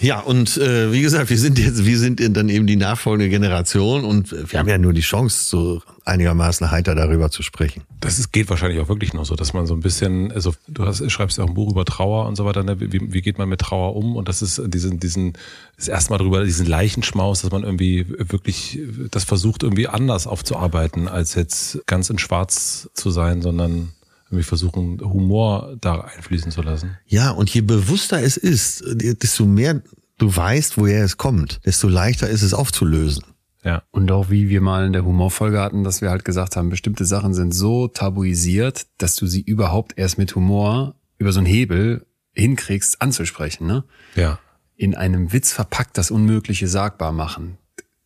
Ja, 0.00 0.20
und 0.20 0.56
äh, 0.56 0.92
wie 0.92 1.00
gesagt, 1.00 1.30
wir 1.30 1.38
sind 1.38 1.58
jetzt, 1.58 1.84
wir 1.84 1.98
sind 1.98 2.20
dann 2.36 2.48
eben 2.48 2.66
die 2.66 2.76
nachfolgende 2.76 3.30
Generation 3.30 4.04
und 4.04 4.32
wir 4.50 4.58
haben 4.58 4.68
ja 4.68 4.76
nur 4.76 4.92
die 4.92 5.00
Chance, 5.02 5.48
so 5.48 5.82
einigermaßen 6.04 6.70
heiter 6.70 6.94
darüber 6.94 7.30
zu 7.30 7.42
sprechen. 7.42 7.82
Das 8.00 8.18
ist, 8.18 8.32
geht 8.32 8.50
wahrscheinlich 8.50 8.80
auch 8.80 8.88
wirklich 8.88 9.14
noch 9.14 9.24
so, 9.24 9.36
dass 9.36 9.54
man 9.54 9.66
so 9.66 9.74
ein 9.74 9.80
bisschen, 9.80 10.32
also 10.32 10.54
du 10.68 10.84
hast, 10.84 11.08
schreibst 11.10 11.38
ja 11.38 11.44
auch 11.44 11.48
ein 11.48 11.54
Buch 11.54 11.70
über 11.70 11.84
Trauer 11.84 12.26
und 12.26 12.36
so 12.36 12.44
weiter, 12.44 12.62
ne? 12.64 12.80
wie, 12.80 13.12
wie 13.12 13.22
geht 13.22 13.38
man 13.38 13.48
mit 13.48 13.60
Trauer 13.60 13.96
um? 13.96 14.16
Und 14.16 14.28
das 14.28 14.42
ist 14.42 14.60
diesen, 14.66 15.00
diesen, 15.00 15.34
das 15.76 15.88
erste 15.88 16.12
Mal 16.12 16.18
drüber, 16.18 16.44
diesen 16.44 16.66
Leichenschmaus, 16.66 17.42
dass 17.42 17.50
man 17.50 17.62
irgendwie 17.62 18.06
wirklich 18.08 18.80
das 19.10 19.24
versucht, 19.24 19.62
irgendwie 19.62 19.88
anders 19.88 20.26
aufzuarbeiten, 20.26 21.08
als 21.08 21.34
jetzt 21.34 21.80
ganz 21.86 22.10
in 22.10 22.18
Schwarz 22.18 22.90
zu 22.94 23.10
sein, 23.10 23.40
sondern 23.40 23.92
irgendwie 24.34 24.44
versuchen, 24.44 25.00
Humor 25.00 25.76
da 25.80 26.00
einfließen 26.00 26.50
zu 26.50 26.62
lassen. 26.62 26.96
Ja, 27.06 27.30
und 27.30 27.50
je 27.50 27.60
bewusster 27.60 28.22
es 28.22 28.36
ist, 28.36 28.84
desto 28.86 29.46
mehr 29.46 29.82
du 30.18 30.34
weißt, 30.34 30.78
woher 30.78 31.04
es 31.04 31.16
kommt, 31.16 31.60
desto 31.64 31.88
leichter 31.88 32.28
ist 32.28 32.42
es 32.42 32.54
aufzulösen. 32.54 33.24
Ja. 33.64 33.82
Und 33.90 34.10
auch 34.12 34.30
wie 34.30 34.48
wir 34.50 34.60
mal 34.60 34.86
in 34.86 34.92
der 34.92 35.04
Humorfolge 35.04 35.58
hatten, 35.58 35.84
dass 35.84 36.02
wir 36.02 36.10
halt 36.10 36.24
gesagt 36.24 36.56
haben, 36.56 36.68
bestimmte 36.68 37.06
Sachen 37.06 37.32
sind 37.32 37.52
so 37.52 37.88
tabuisiert, 37.88 38.86
dass 38.98 39.16
du 39.16 39.26
sie 39.26 39.40
überhaupt 39.40 39.96
erst 39.96 40.18
mit 40.18 40.34
Humor 40.34 40.94
über 41.18 41.32
so 41.32 41.38
einen 41.38 41.46
Hebel 41.46 42.06
hinkriegst 42.32 43.00
anzusprechen, 43.00 43.66
ne? 43.66 43.84
Ja. 44.16 44.38
In 44.76 44.94
einem 44.94 45.32
Witz 45.32 45.52
verpackt 45.52 45.96
das 45.96 46.10
Unmögliche 46.10 46.68
sagbar 46.68 47.12
machen. 47.12 47.58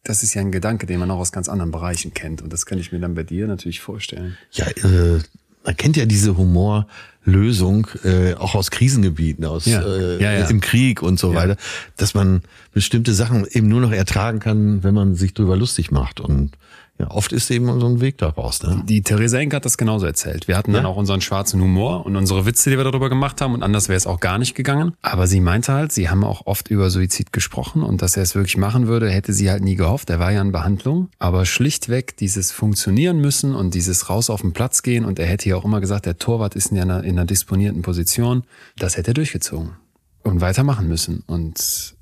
Das 0.05 0.23
ist 0.23 0.35
ja 0.35 0.43
ein 0.43 0.53
Gedanke, 0.53 0.87
den 0.87 1.01
man 1.01 1.11
auch 1.11 1.19
aus 1.19 1.33
ganz 1.33 1.49
anderen 1.49 1.73
Bereichen 1.73 2.15
kennt. 2.15 2.41
Und 2.43 2.53
das 2.53 2.67
kann 2.67 2.79
ich 2.79 2.93
mir 2.93 3.01
dann 3.01 3.15
bei 3.15 3.25
dir 3.25 3.47
natürlich 3.47 3.81
vorstellen. 3.81 4.37
Ja, 4.53 4.67
äh, 4.67 5.21
man 5.69 5.77
kennt 5.77 5.99
ja 5.99 6.07
diese 6.07 6.39
Humorlösung 6.39 7.89
äh, 8.03 8.33
auch 8.37 8.55
aus 8.55 8.71
Krisengebieten, 8.71 9.45
aus 9.45 9.67
Ja. 9.67 9.83
Äh, 9.83 10.23
Ja, 10.23 10.33
ja. 10.33 10.47
im 10.47 10.63
Krieg 10.63 11.03
und 11.03 11.19
so 11.19 11.35
weiter, 11.35 11.59
dass 11.99 12.15
man 12.15 12.41
bestimmte 12.73 13.13
Sachen 13.13 13.47
eben 13.47 13.69
nur 13.69 13.83
noch 13.83 13.93
ertragen 13.93 14.41
kann, 14.41 14.83
wenn 14.83 14.95
man 14.95 15.15
sich 15.15 15.35
drüber 15.35 15.59
lustig 15.59 15.91
macht. 15.91 16.21
Und 16.21 16.53
Ja, 17.01 17.13
oft 17.13 17.33
ist 17.33 17.49
eben 17.53 17.79
so 17.79 17.87
ein 17.87 18.01
Weg 18.01 18.19
daraus. 18.19 18.61
Ne? 18.65 18.83
Die 18.85 19.03
Theresa 19.03 19.39
Enck 19.39 19.55
hat 19.55 19.65
das 19.65 19.79
genauso 19.79 20.05
erzählt. 20.05 20.49
Wir 20.49 20.57
hatten 20.57 20.73
dann 20.73 20.83
Ja. 20.83 20.89
auch 20.89 20.97
unseren 20.97 21.21
schwarzen 21.21 21.61
Humor 21.61 22.05
und 22.05 22.17
unsere 22.17 22.45
Witze, 22.45 22.71
die 22.71 22.77
wir 22.77 22.83
darüber 22.83 23.09
gemacht 23.09 23.41
haben 23.41 23.55
und 23.55 23.63
anders 23.63 23.89
wäre 23.89 23.97
es 23.97 24.07
auch 24.09 24.19
gar 24.19 24.37
nicht 24.39 24.57
gegangen. 24.57 24.95
Aber 25.01 25.29
sie 25.29 25.41
meinte 25.41 25.73
halt, 25.73 25.93
sie 25.93 26.09
haben 26.11 26.25
auch 26.25 26.47
oft 26.47 26.69
über 26.71 26.91
Suizid 26.91 27.33
gesprochen 27.33 27.85
und 27.85 28.03
dass 28.03 28.17
er 28.17 28.25
es 28.25 28.35
wirklich 28.35 28.57
machen 28.57 28.89
würde, 28.89 29.09
hätte 29.11 29.33
sie 29.33 29.49
halt 29.49 29.63
nie 29.63 29.77
gehofft. 29.77 30.11
Er 30.11 30.19
war 30.19 30.33
ja 30.33 30.41
in 30.43 30.51
Behandlung. 30.51 31.09
Aber 31.21 31.47
schlichtweg 31.47 32.17
dieses 32.17 32.51
Funktionieren 32.51 33.21
müssen 33.21 33.55
und 33.55 33.75
dieses 33.75 34.11
raus 34.11 34.29
auf 34.29 34.41
den 34.41 34.53
Platz 34.53 34.83
gehen 34.83 35.05
und 35.05 35.21
er 35.21 35.27
hätte 35.27 35.49
ja 35.49 35.55
auch 35.57 35.65
immer 35.65 35.81
gesagt, 35.81 36.05
der 36.05 36.19
Torwart 36.19 36.57
ist 36.57 36.73
in 36.73 36.81
einer, 36.81 37.05
in 37.05 37.13
einer 37.13 37.27
disponierten 37.27 37.83
Position. 37.83 38.43
Das 38.77 38.97
hätte 38.97 39.13
er 39.13 39.15
durchgezogen 39.15 39.77
und 40.25 40.41
weitermachen 40.41 40.89
müssen. 40.89 41.23
Und 41.29 41.95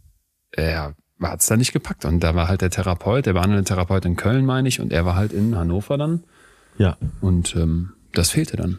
er 0.52 0.94
hat 1.20 1.40
es 1.40 1.46
dann 1.46 1.58
nicht 1.58 1.72
gepackt. 1.72 2.04
Und 2.04 2.20
da 2.20 2.34
war 2.34 2.48
halt 2.48 2.60
der 2.60 2.70
Therapeut, 2.70 3.26
der 3.26 3.32
behandelnde 3.32 3.64
Therapeut 3.64 4.04
in 4.04 4.16
Köln, 4.16 4.44
meine 4.44 4.68
ich, 4.68 4.80
und 4.80 4.92
er 4.92 5.04
war 5.04 5.16
halt 5.16 5.32
in 5.32 5.56
Hannover 5.56 5.98
dann. 5.98 6.24
Ja. 6.78 6.96
Und 7.20 7.56
ähm, 7.56 7.92
das 8.12 8.30
fehlte 8.30 8.56
dann. 8.56 8.78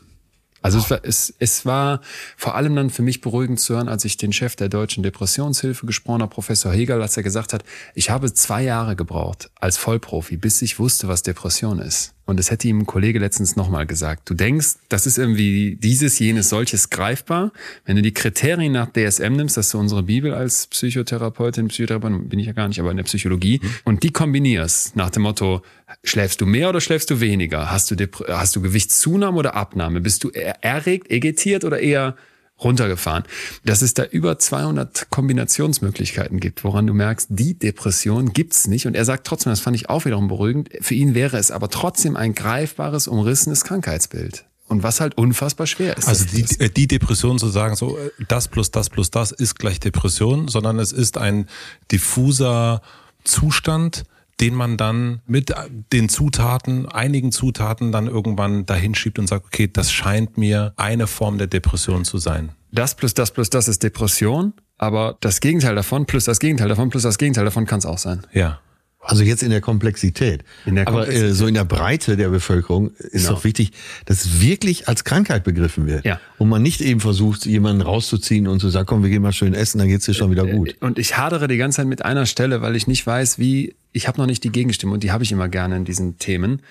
Also 0.62 0.80
es 0.80 0.90
war, 0.90 1.00
es, 1.04 1.34
es 1.40 1.66
war 1.66 2.02
vor 2.36 2.56
allem 2.56 2.76
dann 2.76 2.90
für 2.90 3.02
mich 3.02 3.22
beruhigend 3.22 3.60
zu 3.60 3.76
hören, 3.76 3.88
als 3.88 4.06
ich 4.06 4.18
den 4.18 4.34
Chef 4.34 4.56
der 4.56 4.70
Deutschen 4.70 5.04
Depressionshilfe 5.04 5.86
gesprochen 5.86 6.22
habe, 6.22 6.34
Professor 6.34 6.74
Hegel, 6.74 7.02
als 7.02 7.16
er 7.16 7.24
gesagt 7.24 7.54
hat, 7.54 7.64
ich 7.94 8.10
habe 8.10 8.34
zwei 8.34 8.64
Jahre 8.64 8.96
gebraucht 8.96 9.50
als 9.56 9.78
Vollprofi, 9.78 10.36
bis 10.36 10.62
ich 10.62 10.80
wusste, 10.80 11.08
was 11.08 11.22
Depression 11.24 11.80
ist. 11.80 12.17
Und 12.28 12.38
das 12.38 12.52
hätte 12.52 12.68
ihm 12.68 12.80
ein 12.80 12.86
Kollege 12.86 13.20
letztens 13.20 13.56
nochmal 13.56 13.88
gesagt. 13.88 14.30
Du 14.30 14.34
denkst, 14.34 14.76
das 14.90 15.08
ist 15.08 15.18
irgendwie 15.18 15.78
dieses, 15.78 16.20
jenes, 16.20 16.50
solches 16.50 16.90
greifbar. 16.90 17.54
Wenn 17.86 17.96
du 17.96 18.02
die 18.02 18.14
Kriterien 18.14 18.74
nach 18.74 18.90
DSM 18.92 19.32
nimmst, 19.32 19.56
das 19.56 19.68
ist 19.68 19.72
so 19.72 19.80
unsere 19.80 20.04
Bibel 20.04 20.34
als 20.34 20.68
Psychotherapeutin, 20.68 21.70
Psychotherapeutin 21.70 22.28
bin 22.28 22.40
ich 22.40 22.48
ja 22.48 22.52
gar 22.52 22.68
nicht, 22.68 22.82
aber 22.82 22.92
in 22.92 22.98
der 22.98 23.06
Psychologie, 23.06 23.62
und 23.86 24.04
die 24.04 24.12
kombinierst 24.12 24.98
nach 24.98 25.10
dem 25.10 25.24
Motto, 25.24 25.62
schläfst 26.04 26.42
du 26.42 26.46
mehr 26.46 26.68
oder 26.68 26.82
schläfst 26.82 27.10
du 27.10 27.22
weniger? 27.22 27.72
Hast 27.72 27.92
du, 27.92 27.96
hast 28.28 28.58
du 28.58 28.62
Gewichtszunahme 28.62 29.38
oder 29.38 29.56
Abnahme? 29.56 30.02
Bist 30.02 30.26
du 30.26 30.30
erregt, 30.30 31.10
egetiert 31.10 31.64
oder 31.64 31.80
eher 31.80 32.18
runtergefahren. 32.64 33.24
Dass 33.64 33.82
es 33.82 33.94
da 33.94 34.04
über 34.04 34.40
200 34.40 35.10
Kombinationsmöglichkeiten 35.10 36.40
gibt, 36.40 36.64
woran 36.64 36.88
du 36.88 36.94
merkst, 36.94 37.28
die 37.30 37.58
Depression 37.58 38.34
gibt's 38.34 38.68
nicht. 38.68 38.88
Und 38.88 38.96
er 38.96 39.06
sagt 39.06 39.28
trotzdem, 39.28 39.52
das 39.52 39.60
fand 39.60 39.76
ich 39.76 39.90
auch 39.90 40.06
wiederum 40.06 40.28
beruhigend, 40.28 40.70
für 40.82 40.96
ihn 40.96 41.16
wäre 41.16 41.38
es 41.38 41.52
aber 41.52 41.70
trotzdem 41.70 42.16
ein 42.16 42.34
greifbares, 42.34 43.08
umrissenes 43.08 43.64
Krankheitsbild. 43.64 44.46
Und 44.68 44.84
was 44.84 45.00
halt 45.00 45.18
unfassbar 45.18 45.66
schwer 45.66 45.96
ist. 45.96 46.10
Also 46.10 46.26
die, 46.26 46.44
äh, 46.60 46.70
die 46.70 46.88
Depression 46.88 47.40
zu 47.40 47.48
sagen, 47.48 47.78
so 47.78 47.98
äh, 47.98 48.12
das 48.28 48.50
plus 48.50 48.70
das 48.70 48.90
plus 48.90 49.12
das 49.12 49.32
ist 49.32 49.58
gleich 49.58 49.80
Depression, 49.80 50.50
sondern 50.50 50.78
es 50.80 50.92
ist 50.92 51.18
ein 51.18 51.48
diffuser 51.90 52.82
Zustand, 53.24 54.04
den 54.40 54.54
man 54.54 54.78
dann 54.78 55.22
mit 55.26 55.54
den 55.92 56.10
Zutaten, 56.10 56.86
einigen 56.88 57.32
Zutaten 57.32 57.92
dann 57.92 58.08
irgendwann 58.08 58.66
dahin 58.66 58.94
schiebt 58.96 59.18
und 59.20 59.28
sagt, 59.28 59.46
okay, 59.46 59.68
das 59.72 59.92
scheint 59.92 60.38
mir 60.38 60.74
eine 60.78 61.08
Form 61.08 61.38
der 61.38 61.48
Depression 61.48 62.06
zu 62.06 62.18
sein. 62.20 62.50
das 62.72 62.96
plus 62.96 63.14
das 63.14 63.32
plus 63.32 63.50
das 63.50 63.68
ist 63.68 63.82
Depression, 63.84 64.54
aber 64.78 65.18
das 65.22 65.40
Gegenteil 65.40 65.74
davon 65.76 66.06
plus 66.06 66.26
das 66.26 66.40
Gegenteil 66.40 66.70
davon 66.70 66.90
plus 66.90 67.04
das 67.04 67.18
Gegenteil 67.18 67.46
davon 67.46 67.66
kann 67.66 67.80
es 67.80 67.86
auch 67.86 67.98
sein. 67.98 68.22
Ja. 68.34 68.60
Also 69.00 69.24
jetzt 69.24 69.42
in 69.42 69.52
der 69.52 69.62
Komplexität. 69.62 70.44
In 70.66 70.76
der 70.76 70.86
Aber 70.88 71.08
äh, 71.08 71.32
so 71.32 71.48
in 71.48 71.54
der 71.54 71.64
Breite 71.64 72.18
der 72.18 72.28
Bevölkerung 72.28 72.90
ist 72.98 73.24
Genau. 73.24 73.36
doch 73.36 73.44
wichtig, 73.46 73.72
dass 74.06 74.26
es 74.26 74.42
wirklich 74.42 74.90
als 74.90 75.06
Krankheit 75.06 75.46
begriffen 75.46 75.88
wird. 75.88 76.04
Ja. 76.04 76.20
Und 76.38 76.50
man 76.50 76.62
nicht 76.62 76.82
eben 76.82 77.00
versucht, 77.00 77.46
jemanden 77.46 77.82
rauszuziehen 77.84 78.48
und 78.48 78.60
zu 78.60 78.68
sagen, 78.70 78.86
komm, 78.86 79.04
wir 79.04 79.10
gehen 79.10 79.22
mal 79.22 79.32
schön 79.32 79.54
essen, 79.54 79.78
dann 79.78 79.88
geht's 79.88 80.06
dir 80.06 80.14
schon 80.14 80.30
wieder 80.30 80.46
gut. 80.46 80.76
Und 80.82 81.00
ich 81.00 81.16
hadere 81.16 81.48
die 81.48 81.56
ganze 81.56 81.78
Zeit 81.78 81.88
mit 81.88 82.04
einer 82.04 82.26
Stelle, 82.26 82.62
weil 82.62 82.76
ich 82.76 82.88
nicht 82.88 83.08
weiß, 83.08 83.40
wie, 83.40 83.76
ich 83.98 84.08
habe 84.08 84.20
noch 84.20 84.28
nicht 84.28 84.44
die 84.44 84.52
Gegenstimme 84.52 84.94
und 84.94 85.04
die 85.04 85.12
habe 85.12 85.24
ich 85.24 85.32
immer 85.32 85.50
gerne 85.50 85.76
in 85.76 85.84
diesen 85.84 86.18
Themen. 86.20 86.62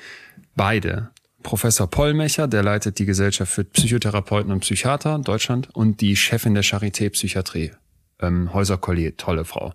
Beide. 0.54 1.10
Professor 1.42 1.88
Pollmecher, 1.88 2.48
der 2.48 2.62
leitet 2.62 2.98
die 2.98 3.04
Gesellschaft 3.04 3.52
für 3.52 3.64
Psychotherapeuten 3.64 4.50
und 4.50 4.60
Psychiater 4.60 5.14
in 5.14 5.22
Deutschland 5.22 5.68
und 5.74 6.00
die 6.00 6.16
Chefin 6.16 6.54
der 6.54 6.64
Charité 6.64 7.10
Psychiatrie, 7.10 7.72
ähm, 8.20 8.52
Häuser 8.52 8.78
Collier, 8.78 9.16
tolle 9.16 9.44
Frau. 9.44 9.74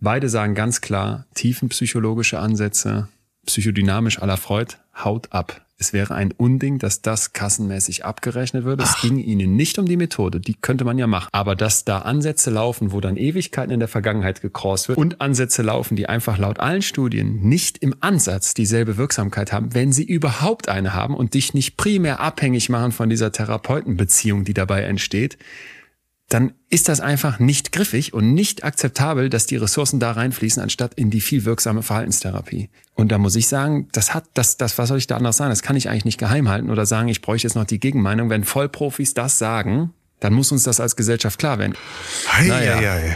Beide 0.00 0.28
sagen 0.28 0.54
ganz 0.54 0.80
klar, 0.80 1.26
tiefenpsychologische 1.34 2.38
Ansätze, 2.38 3.08
psychodynamisch 3.46 4.22
à 4.22 4.26
la 4.26 4.36
Freud, 4.36 4.76
haut 5.02 5.32
ab. 5.32 5.63
Es 5.76 5.92
wäre 5.92 6.14
ein 6.14 6.30
Unding, 6.30 6.78
dass 6.78 7.02
das 7.02 7.32
kassenmäßig 7.32 8.04
abgerechnet 8.04 8.64
wird. 8.64 8.80
Es 8.80 9.00
ging 9.00 9.18
ihnen 9.18 9.56
nicht 9.56 9.76
um 9.78 9.86
die 9.86 9.96
Methode, 9.96 10.38
die 10.38 10.54
könnte 10.54 10.84
man 10.84 10.98
ja 10.98 11.08
machen. 11.08 11.28
Aber 11.32 11.56
dass 11.56 11.84
da 11.84 11.98
Ansätze 11.98 12.50
laufen, 12.50 12.92
wo 12.92 13.00
dann 13.00 13.16
Ewigkeiten 13.16 13.72
in 13.72 13.80
der 13.80 13.88
Vergangenheit 13.88 14.40
gecrossed 14.40 14.88
wird 14.88 14.98
und 14.98 15.20
Ansätze 15.20 15.62
laufen, 15.62 15.96
die 15.96 16.08
einfach 16.08 16.38
laut 16.38 16.60
allen 16.60 16.82
Studien 16.82 17.40
nicht 17.40 17.78
im 17.78 17.94
Ansatz 18.00 18.54
dieselbe 18.54 18.96
Wirksamkeit 18.96 19.52
haben, 19.52 19.74
wenn 19.74 19.90
sie 19.90 20.04
überhaupt 20.04 20.68
eine 20.68 20.94
haben 20.94 21.16
und 21.16 21.34
dich 21.34 21.54
nicht 21.54 21.76
primär 21.76 22.20
abhängig 22.20 22.68
machen 22.68 22.92
von 22.92 23.10
dieser 23.10 23.32
Therapeutenbeziehung, 23.32 24.44
die 24.44 24.54
dabei 24.54 24.82
entsteht, 24.82 25.38
dann 26.34 26.52
ist 26.68 26.88
das 26.88 26.98
einfach 26.98 27.38
nicht 27.38 27.70
griffig 27.70 28.12
und 28.12 28.34
nicht 28.34 28.64
akzeptabel, 28.64 29.30
dass 29.30 29.46
die 29.46 29.54
Ressourcen 29.54 30.00
da 30.00 30.10
reinfließen, 30.10 30.60
anstatt 30.60 30.92
in 30.94 31.08
die 31.08 31.20
viel 31.20 31.44
wirksame 31.44 31.84
Verhaltenstherapie. 31.84 32.70
Und 32.94 33.12
da 33.12 33.18
muss 33.18 33.36
ich 33.36 33.46
sagen, 33.46 33.86
das 33.92 34.14
hat, 34.14 34.24
das, 34.34 34.56
das, 34.56 34.76
was 34.76 34.88
soll 34.88 34.98
ich 34.98 35.06
da 35.06 35.16
anders 35.16 35.36
sagen? 35.36 35.50
Das 35.50 35.62
kann 35.62 35.76
ich 35.76 35.88
eigentlich 35.88 36.04
nicht 36.04 36.18
geheim 36.18 36.48
halten 36.48 36.70
oder 36.70 36.86
sagen, 36.86 37.06
ich 37.06 37.22
bräuchte 37.22 37.46
jetzt 37.46 37.54
noch 37.54 37.66
die 37.66 37.78
Gegenmeinung. 37.78 38.30
Wenn 38.30 38.42
Vollprofis 38.42 39.14
das 39.14 39.38
sagen, 39.38 39.94
dann 40.20 40.32
muss 40.32 40.50
uns 40.52 40.62
das 40.64 40.80
als 40.80 40.96
Gesellschaft 40.96 41.38
klar 41.38 41.58
werden. 41.58 41.74
Naja. 42.46 42.80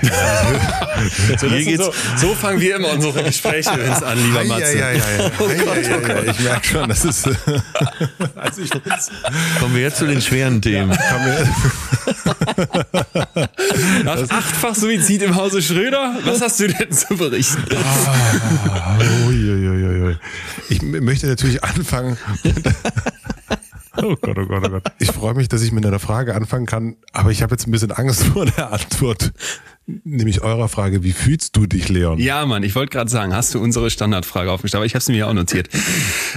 So, 1.40 1.48
das 1.48 1.62
sind 1.64 1.76
so, 1.76 1.92
so 2.16 2.34
fangen 2.34 2.60
wir 2.60 2.74
immer 2.76 2.90
unsere 2.90 3.22
Gespräche 3.22 3.70
übrigens 3.72 4.02
an, 4.02 4.18
lieber 4.18 4.42
Matze. 4.44 4.76
Ich 6.30 6.40
merke 6.40 6.66
schon, 6.66 6.88
das 6.88 7.04
ist. 7.04 7.26
also 8.34 8.62
ich 8.62 8.70
Kommen 9.60 9.74
wir 9.74 9.82
jetzt 9.82 9.98
zu 9.98 10.06
den 10.06 10.20
schweren 10.20 10.60
Themen. 10.60 10.90
Nach 14.04 14.18
achtfach 14.30 14.74
Suizid 14.74 15.22
im 15.22 15.36
Hause 15.36 15.62
Schröder, 15.62 16.16
was 16.24 16.40
hast 16.40 16.58
du 16.60 16.66
denn 16.68 16.90
zu 16.90 17.16
berichten? 17.16 17.62
Uiuiuiui. 19.28 20.16
Ich 20.68 20.82
m- 20.82 21.04
möchte 21.04 21.26
natürlich 21.28 21.62
anfangen. 21.62 22.18
Oh 24.00 24.14
Gott, 24.20 24.38
oh 24.38 24.46
Gott, 24.46 24.64
oh 24.66 24.70
Gott. 24.70 24.92
Ich 24.98 25.10
freue 25.10 25.34
mich, 25.34 25.48
dass 25.48 25.62
ich 25.62 25.72
mit 25.72 25.84
einer 25.84 25.98
Frage 25.98 26.34
anfangen 26.34 26.66
kann, 26.66 26.96
aber 27.12 27.30
ich 27.30 27.42
habe 27.42 27.54
jetzt 27.54 27.66
ein 27.66 27.72
bisschen 27.72 27.92
Angst 27.92 28.24
vor 28.32 28.46
der 28.46 28.72
Antwort. 28.72 29.32
Nämlich 30.04 30.42
eurer 30.42 30.68
Frage, 30.68 31.02
wie 31.02 31.12
fühlst 31.12 31.56
du 31.56 31.64
dich, 31.66 31.88
Leon? 31.88 32.18
Ja, 32.18 32.44
Mann, 32.44 32.62
ich 32.62 32.74
wollte 32.74 32.90
gerade 32.90 33.10
sagen, 33.10 33.34
hast 33.34 33.54
du 33.54 33.58
unsere 33.58 33.88
Standardfrage 33.88 34.50
aufgestellt, 34.52 34.80
aber 34.80 34.84
ich 34.86 34.94
habe 34.94 35.02
sie 35.02 35.12
mir 35.12 35.26
auch 35.26 35.32
notiert. 35.32 35.70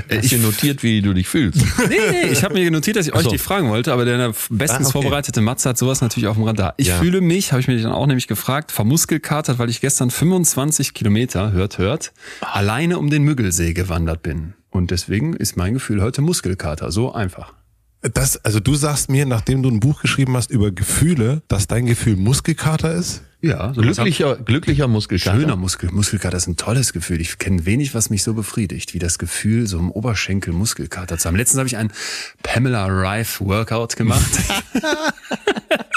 Hast 0.10 0.31
du 0.31 0.38
notiert, 0.38 0.84
wie 0.84 1.01
du 1.01 1.13
dich 1.13 1.27
fühlst? 1.27 1.60
Nee, 1.89 1.98
nee, 2.12 2.27
ich 2.31 2.46
habe 2.46 2.53
mir 2.53 2.72
notiert, 2.72 2.96
dass 2.96 3.08
ich 3.08 3.13
euch 3.13 3.24
so. 3.24 3.29
die 3.29 3.38
fragen 3.38 3.70
wollte, 3.70 3.91
aber 3.91 4.05
der 4.05 4.34
bestens 4.50 4.60
Ah, 4.60 4.75
okay. 4.84 4.91
vorbereitete 4.93 5.41
Matze 5.41 5.67
hat 5.67 5.77
sowas 5.77 6.00
natürlich 6.00 6.27
auf 6.27 6.38
dem 6.38 6.43
Radar. 6.46 6.75
Ich 6.77 6.88
Ja. 6.88 6.98
fühle 7.00 7.20
mich, 7.20 7.51
habe 7.51 7.60
ich 7.60 7.67
mir 7.67 7.77
dann 7.81 7.91
auch 7.91 8.08
nämlich 8.08 8.27
gefragt, 8.27 8.72
vermuskelkatert, 8.72 9.60
weil 9.60 9.70
ich 9.70 9.81
gestern 9.81 10.12
25 10.12 10.93
Kilometer, 10.93 11.51
hört, 11.51 11.77
hört, 11.77 12.13
alleine 12.39 12.98
um 13.00 13.10
den 13.10 13.24
Müggelsee 13.24 13.74
gewandert 13.74 14.24
bin. 14.24 14.53
Und 14.70 14.91
deswegen 14.91 15.34
ist 15.34 15.58
mein 15.58 15.74
Gefühl 15.74 16.01
heute 16.01 16.22
Muskelkater, 16.22 16.89
so 16.93 17.12
einfach. 17.12 17.53
Das, 18.01 18.38
also 18.46 18.62
du 18.62 18.75
sagst 18.75 19.10
mir, 19.10 19.25
nachdem 19.25 19.62
du 19.62 19.70
ein 19.70 19.81
Buch 19.81 20.01
geschrieben 20.01 20.38
hast 20.38 20.51
über 20.51 20.72
Gefühle, 20.72 21.41
dass 21.50 21.67
dein 21.67 21.86
Gefühl 21.86 22.15
Muskelkater 22.15 22.93
ist? 22.93 23.24
Ja, 23.41 23.74
so 23.74 23.81
Glücklicher, 23.81 24.36
glücklicher 24.38 24.88
Muskelkater. 24.88 25.39
Schöner 25.39 25.55
Muskel, 25.55 25.89
Muskelkater 25.91 26.38
ist 26.38 26.48
ein 26.48 26.57
tolles 26.57 26.93
Gefühl. 26.93 27.19
Ich 27.21 27.39
kenne 27.39 27.65
wenig, 27.65 27.95
was 27.95 28.12
mich 28.12 28.21
so 28.21 28.36
befriedigt, 28.36 28.93
wie 28.93 29.00
das 29.00 29.17
Gefühl, 29.17 29.65
so 29.65 29.79
im 29.79 29.89
Oberschenkel 29.89 30.53
Muskelkater 30.53 31.17
zu 31.17 31.27
haben. 31.27 31.36
Letztens 31.36 31.57
habe 31.57 31.67
ich 31.67 31.77
einen 31.77 31.91
Pamela 32.43 32.86
Rife 32.86 33.43
Workout 33.43 33.95
gemacht. 33.95 34.29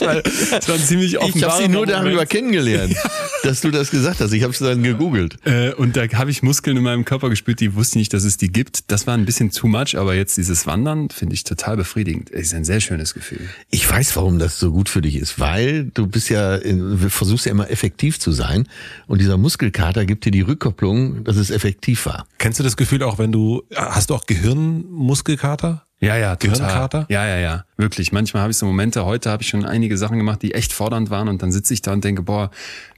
Weil 0.00 0.22
es 0.26 0.68
war 0.68 0.74
ein 0.74 0.80
ziemlich 0.80 1.14
Ich 1.14 1.20
habe 1.20 1.26
offenbarer 1.26 1.56
sie 1.62 1.68
nur 1.68 1.86
darüber 1.86 2.10
Moment. 2.10 2.30
kennengelernt, 2.30 2.96
dass 3.42 3.60
du 3.60 3.70
das 3.70 3.90
gesagt 3.90 4.20
hast. 4.20 4.32
Ich 4.32 4.42
habe 4.42 4.52
es 4.52 4.58
dann 4.58 4.82
gegoogelt. 4.82 5.36
Äh, 5.44 5.72
und 5.72 5.96
da 5.96 6.02
habe 6.14 6.30
ich 6.30 6.42
Muskeln 6.42 6.76
in 6.76 6.82
meinem 6.82 7.04
Körper 7.04 7.30
gespürt, 7.30 7.60
die 7.60 7.74
wusste 7.74 7.98
ich 7.98 8.02
nicht, 8.02 8.14
dass 8.14 8.24
es 8.24 8.36
die 8.36 8.52
gibt. 8.52 8.90
Das 8.90 9.06
war 9.06 9.14
ein 9.14 9.24
bisschen 9.24 9.50
too 9.50 9.68
much, 9.68 9.96
aber 9.96 10.14
jetzt 10.14 10.36
dieses 10.36 10.66
Wandern 10.66 11.10
finde 11.10 11.34
ich 11.34 11.44
total 11.44 11.76
befriedigend. 11.76 12.30
Es 12.30 12.48
ist 12.48 12.54
ein 12.54 12.64
sehr 12.64 12.80
schönes 12.80 13.14
Gefühl. 13.14 13.40
Ich 13.70 13.88
weiß, 13.88 14.16
warum 14.16 14.38
das 14.38 14.58
so 14.58 14.72
gut 14.72 14.88
für 14.88 15.02
dich 15.02 15.16
ist, 15.16 15.38
weil 15.38 15.84
du 15.84 16.06
bist 16.06 16.28
ja, 16.28 16.35
in, 16.36 16.98
versuchst 17.10 17.46
ja 17.46 17.52
immer 17.52 17.70
effektiv 17.70 18.20
zu 18.20 18.32
sein 18.32 18.68
und 19.06 19.20
dieser 19.20 19.36
Muskelkater 19.36 20.06
gibt 20.06 20.24
dir 20.24 20.30
die 20.30 20.42
Rückkopplung, 20.42 21.24
dass 21.24 21.36
es 21.36 21.50
effektiv 21.50 22.06
war. 22.06 22.26
Kennst 22.38 22.58
du 22.58 22.62
das 22.62 22.76
Gefühl 22.76 23.02
auch, 23.02 23.18
wenn 23.18 23.32
du, 23.32 23.62
hast 23.74 24.10
du 24.10 24.14
auch 24.14 24.26
Gehirnmuskelkater? 24.26 25.86
Ja, 25.98 26.16
ja, 26.16 26.36
total. 26.36 26.58
Gehirnkater? 26.58 27.06
Ja, 27.08 27.26
ja, 27.26 27.38
ja. 27.38 27.64
Wirklich. 27.76 28.12
Manchmal 28.12 28.42
habe 28.42 28.50
ich 28.50 28.58
so 28.58 28.66
Momente, 28.66 29.04
heute 29.06 29.30
habe 29.30 29.42
ich 29.42 29.48
schon 29.48 29.64
einige 29.64 29.96
Sachen 29.96 30.18
gemacht, 30.18 30.42
die 30.42 30.52
echt 30.52 30.72
fordernd 30.72 31.10
waren 31.10 31.28
und 31.28 31.42
dann 31.42 31.52
sitze 31.52 31.72
ich 31.72 31.82
da 31.82 31.92
und 31.92 32.04
denke, 32.04 32.22
boah, 32.22 32.50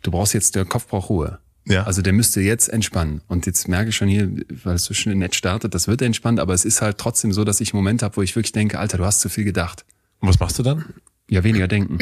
du 0.02 0.10
brauchst 0.10 0.34
jetzt, 0.34 0.56
der 0.56 0.64
Kopf 0.64 0.88
braucht 0.88 1.08
Ruhe. 1.08 1.38
Ja. 1.68 1.84
Also 1.84 2.02
der 2.02 2.12
müsste 2.12 2.40
jetzt 2.40 2.68
entspannen. 2.68 3.20
Und 3.28 3.46
jetzt 3.46 3.68
merke 3.68 3.90
ich 3.90 3.96
schon 3.96 4.08
hier, 4.08 4.30
weil 4.64 4.76
es 4.76 4.84
so 4.84 4.94
schnell 4.94 5.14
nett 5.14 5.34
startet, 5.34 5.74
das 5.74 5.86
wird 5.86 6.02
entspannt, 6.02 6.40
aber 6.40 6.54
es 6.54 6.64
ist 6.64 6.80
halt 6.80 6.98
trotzdem 6.98 7.32
so, 7.32 7.44
dass 7.44 7.60
ich 7.60 7.72
einen 7.72 7.78
Moment 7.78 8.02
habe, 8.02 8.16
wo 8.16 8.22
ich 8.22 8.34
wirklich 8.34 8.52
denke, 8.52 8.78
Alter, 8.78 8.98
du 8.98 9.04
hast 9.04 9.20
zu 9.20 9.28
viel 9.28 9.44
gedacht. 9.44 9.84
Und 10.20 10.28
was 10.28 10.40
machst 10.40 10.58
du 10.58 10.62
dann? 10.62 10.84
Ja, 11.30 11.44
weniger 11.44 11.68
denken. 11.68 11.98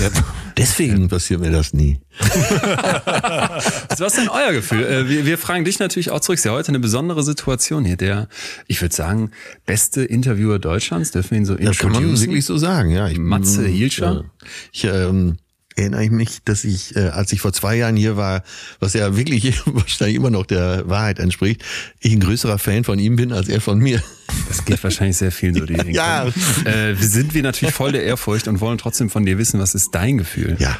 Ja, 0.00 0.10
Deswegen 0.56 1.08
passiert 1.08 1.40
mir 1.40 1.52
das 1.52 1.72
nie. 1.72 2.00
Was 2.18 4.00
ist 4.00 4.16
denn 4.16 4.28
euer 4.28 4.52
Gefühl? 4.52 4.82
Äh, 4.82 5.08
Wir, 5.08 5.26
wir 5.26 5.38
fragen 5.38 5.64
dich 5.64 5.78
natürlich 5.78 6.10
auch 6.10 6.18
zurück. 6.20 6.38
Es 6.38 6.40
ist 6.40 6.46
ja 6.46 6.52
heute 6.52 6.68
eine 6.68 6.80
besondere 6.80 7.22
Situation 7.22 7.84
hier. 7.84 7.96
Der, 7.96 8.28
ich 8.66 8.80
würde 8.82 8.94
sagen, 8.94 9.30
beste 9.66 10.02
Interviewer 10.02 10.58
Deutschlands, 10.58 11.12
dürfen 11.12 11.30
wir 11.32 11.38
ihn 11.38 11.44
so 11.44 11.54
Das 11.54 11.78
kann 11.78 11.92
man 11.92 12.18
wirklich 12.20 12.44
so 12.44 12.56
sagen, 12.56 12.90
ja. 12.90 13.08
Ich, 13.08 13.18
Matze 13.18 13.66
Hielscher? 13.66 14.24
Ich 14.72 14.84
ähm, 14.84 15.36
erinnere 15.76 16.04
ich 16.04 16.10
mich, 16.10 16.38
dass 16.44 16.64
ich, 16.64 16.96
äh, 16.96 17.08
als 17.08 17.32
ich 17.32 17.40
vor 17.40 17.52
zwei 17.52 17.76
Jahren 17.76 17.96
hier 17.96 18.16
war, 18.16 18.42
was 18.80 18.94
ja 18.94 19.16
wirklich 19.16 19.62
wahrscheinlich 19.66 20.16
immer 20.16 20.30
noch 20.30 20.46
der 20.46 20.88
Wahrheit 20.88 21.18
entspricht, 21.18 21.62
ich 22.00 22.12
ein 22.12 22.20
größerer 22.20 22.58
Fan 22.58 22.84
von 22.84 22.98
ihm 22.98 23.16
bin 23.16 23.32
als 23.32 23.48
er 23.48 23.60
von 23.60 23.78
mir. 23.78 24.02
Das 24.48 24.64
geht 24.64 24.82
wahrscheinlich 24.82 25.16
sehr 25.16 25.30
viel 25.30 25.54
so. 25.54 25.66
Die 25.66 25.74
Ja. 25.92 26.26
Äh, 26.64 26.98
wir 26.98 27.08
sind 27.08 27.34
wir 27.34 27.42
natürlich 27.42 27.74
voll 27.74 27.92
der 27.92 28.02
Ehrfurcht 28.04 28.48
und 28.48 28.60
wollen 28.60 28.78
trotzdem 28.78 29.10
von 29.10 29.24
dir 29.24 29.38
wissen, 29.38 29.60
was 29.60 29.74
ist 29.74 29.94
dein 29.94 30.18
Gefühl? 30.18 30.56
Ja. 30.58 30.78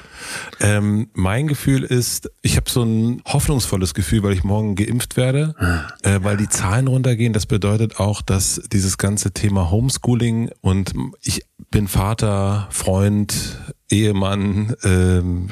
Ähm, 0.60 1.08
mein 1.14 1.46
Gefühl 1.46 1.84
ist, 1.84 2.30
ich 2.42 2.56
habe 2.56 2.68
so 2.68 2.82
ein 2.82 3.22
hoffnungsvolles 3.24 3.94
Gefühl, 3.94 4.22
weil 4.22 4.32
ich 4.32 4.42
morgen 4.42 4.74
geimpft 4.74 5.16
werde, 5.16 5.54
äh, 6.02 6.18
weil 6.22 6.36
die 6.36 6.48
Zahlen 6.48 6.88
runtergehen. 6.88 7.32
Das 7.32 7.46
bedeutet 7.46 8.00
auch, 8.00 8.22
dass 8.22 8.60
dieses 8.72 8.98
ganze 8.98 9.30
Thema 9.30 9.70
Homeschooling 9.70 10.50
und 10.60 10.94
ich 11.22 11.42
bin 11.70 11.88
Vater, 11.88 12.68
Freund, 12.70 13.58
Ehemann, 13.90 14.74
ähm, 14.82 15.48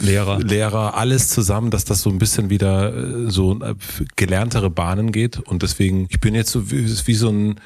Lehrer. 0.00 0.40
Lehrer, 0.40 0.94
alles 0.94 1.28
zusammen, 1.28 1.70
dass 1.70 1.84
das 1.84 2.02
so 2.02 2.10
ein 2.10 2.18
bisschen 2.18 2.50
wieder 2.50 2.94
äh, 2.94 3.30
so 3.30 3.60
äh, 3.60 3.74
gelerntere 4.16 4.70
Bahnen 4.70 5.10
geht. 5.10 5.38
Und 5.38 5.62
deswegen, 5.62 6.06
ich 6.10 6.20
bin 6.20 6.34
jetzt 6.34 6.50
so 6.50 6.70
wie, 6.70 6.86
wie 6.86 7.14
so 7.14 7.30
ein 7.30 7.60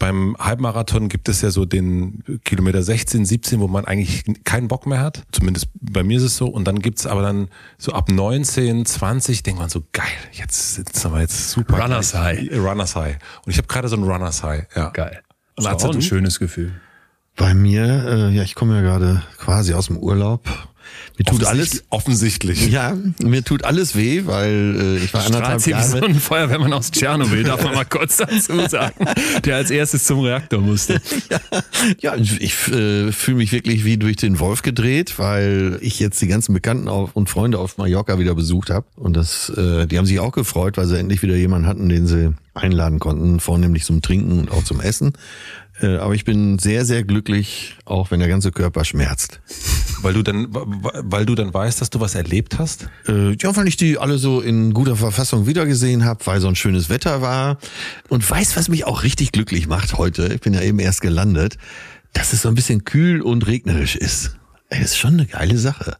beim 0.00 0.34
Halbmarathon 0.38 1.08
gibt 1.08 1.28
es 1.28 1.42
ja 1.42 1.50
so 1.50 1.66
den 1.66 2.24
Kilometer 2.44 2.82
16, 2.82 3.26
17, 3.26 3.60
wo 3.60 3.68
man 3.68 3.84
eigentlich 3.84 4.24
keinen 4.44 4.66
Bock 4.66 4.86
mehr 4.86 4.98
hat. 4.98 5.22
Zumindest 5.30 5.68
bei 5.74 6.02
mir 6.02 6.16
ist 6.16 6.24
es 6.24 6.36
so. 6.38 6.46
Und 6.48 6.64
dann 6.64 6.80
gibt's 6.80 7.06
aber 7.06 7.22
dann 7.22 7.48
so 7.78 7.92
ab 7.92 8.10
19, 8.10 8.86
20 8.86 9.42
denkt 9.42 9.60
man 9.60 9.68
so, 9.68 9.82
geil, 9.92 10.06
jetzt 10.32 10.74
sind 10.74 11.04
wir 11.04 11.20
jetzt 11.20 11.50
super. 11.50 11.80
Runners 11.82 12.14
High. 12.14 12.50
Runners 12.50 12.96
High. 12.96 13.18
Und 13.44 13.52
ich 13.52 13.58
habe 13.58 13.68
gerade 13.68 13.88
so 13.88 13.96
ein 13.96 14.02
Runners 14.02 14.42
High. 14.42 14.64
Ja. 14.74 14.88
Geil. 14.88 15.20
Und 15.56 15.66
Das 15.66 15.66
ist 15.66 15.72
Atze, 15.72 15.88
auch 15.88 15.94
ein 15.94 16.02
schönes 16.02 16.38
Gefühl. 16.38 16.72
Bei 17.40 17.54
mir, 17.54 18.04
äh, 18.06 18.36
ja, 18.36 18.42
ich 18.42 18.54
komme 18.54 18.74
ja 18.74 18.82
gerade 18.82 19.22
quasi 19.38 19.72
aus 19.72 19.86
dem 19.86 19.96
Urlaub. 19.96 20.46
Mir 21.16 21.24
tut 21.24 21.44
alles, 21.44 21.84
Offensichtlich. 21.88 22.68
ja, 22.68 22.94
mir 23.22 23.42
tut 23.42 23.64
alles 23.64 23.96
weh, 23.96 24.26
weil 24.26 24.76
äh, 24.78 25.04
ich 25.04 25.14
war 25.14 25.24
anderthalb 25.24 25.58
wie 25.60 25.70
so 25.70 25.70
Jahre. 25.70 26.04
ein 26.04 26.20
Feuerwehrmann 26.20 26.74
aus 26.74 26.90
Tschernobyl, 26.90 27.44
darf 27.44 27.64
man 27.64 27.74
mal 27.74 27.86
kurz 27.86 28.16
dazu 28.18 28.68
sagen, 28.68 29.06
der 29.42 29.56
als 29.56 29.70
erstes 29.70 30.04
zum 30.04 30.20
Reaktor 30.20 30.60
musste. 30.60 31.00
Ja, 32.00 32.14
ich 32.14 32.68
äh, 32.68 33.10
fühle 33.10 33.38
mich 33.38 33.52
wirklich 33.52 33.86
wie 33.86 33.96
durch 33.96 34.16
den 34.16 34.38
Wolf 34.38 34.60
gedreht, 34.60 35.18
weil 35.18 35.78
ich 35.80 35.98
jetzt 35.98 36.20
die 36.20 36.26
ganzen 36.26 36.52
Bekannten 36.52 36.88
auf, 36.88 37.16
und 37.16 37.30
Freunde 37.30 37.58
auf 37.58 37.78
Mallorca 37.78 38.18
wieder 38.18 38.34
besucht 38.34 38.68
habe. 38.68 38.84
Und 38.96 39.16
das, 39.16 39.48
äh, 39.48 39.86
die 39.86 39.96
haben 39.96 40.06
sich 40.06 40.20
auch 40.20 40.32
gefreut, 40.32 40.76
weil 40.76 40.86
sie 40.86 40.98
endlich 40.98 41.22
wieder 41.22 41.36
jemanden 41.36 41.66
hatten, 41.66 41.88
den 41.88 42.06
sie 42.06 42.34
einladen 42.52 42.98
konnten, 42.98 43.40
vornehmlich 43.40 43.84
zum 43.84 44.02
Trinken 44.02 44.40
und 44.40 44.50
auch 44.50 44.64
zum 44.64 44.80
Essen. 44.80 45.12
Äh, 45.80 45.96
aber 45.96 46.14
ich 46.14 46.24
bin 46.24 46.58
sehr, 46.58 46.84
sehr 46.84 47.04
glücklich, 47.04 47.76
auch 47.84 48.10
wenn 48.10 48.20
der 48.20 48.28
ganze 48.28 48.52
Körper 48.52 48.84
schmerzt. 48.84 49.40
Weil 50.02 50.14
du 50.14 50.22
dann, 50.22 50.48
weil 50.50 51.26
du 51.26 51.34
dann 51.34 51.52
weißt, 51.52 51.80
dass 51.80 51.90
du 51.90 52.00
was 52.00 52.14
erlebt 52.14 52.58
hast. 52.58 52.88
Äh, 53.06 53.32
ja, 53.40 53.54
weil 53.56 53.68
ich 53.68 53.76
die 53.76 53.98
alle 53.98 54.18
so 54.18 54.40
in 54.40 54.72
guter 54.72 54.96
Verfassung 54.96 55.46
wiedergesehen 55.46 56.04
habe, 56.04 56.24
weil 56.26 56.40
so 56.40 56.48
ein 56.48 56.56
schönes 56.56 56.88
Wetter 56.88 57.20
war. 57.22 57.58
Und 58.08 58.28
weiß, 58.28 58.56
was 58.56 58.68
mich 58.68 58.84
auch 58.86 59.02
richtig 59.02 59.32
glücklich 59.32 59.66
macht 59.68 59.98
heute, 59.98 60.32
ich 60.34 60.40
bin 60.40 60.54
ja 60.54 60.62
eben 60.62 60.78
erst 60.78 61.00
gelandet, 61.02 61.58
dass 62.12 62.32
es 62.32 62.42
so 62.42 62.48
ein 62.48 62.54
bisschen 62.54 62.84
kühl 62.84 63.20
und 63.22 63.46
regnerisch 63.46 63.96
ist. 63.96 64.36
Ey, 64.68 64.80
das 64.80 64.92
ist 64.92 64.98
schon 64.98 65.14
eine 65.14 65.26
geile 65.26 65.58
Sache. 65.58 65.96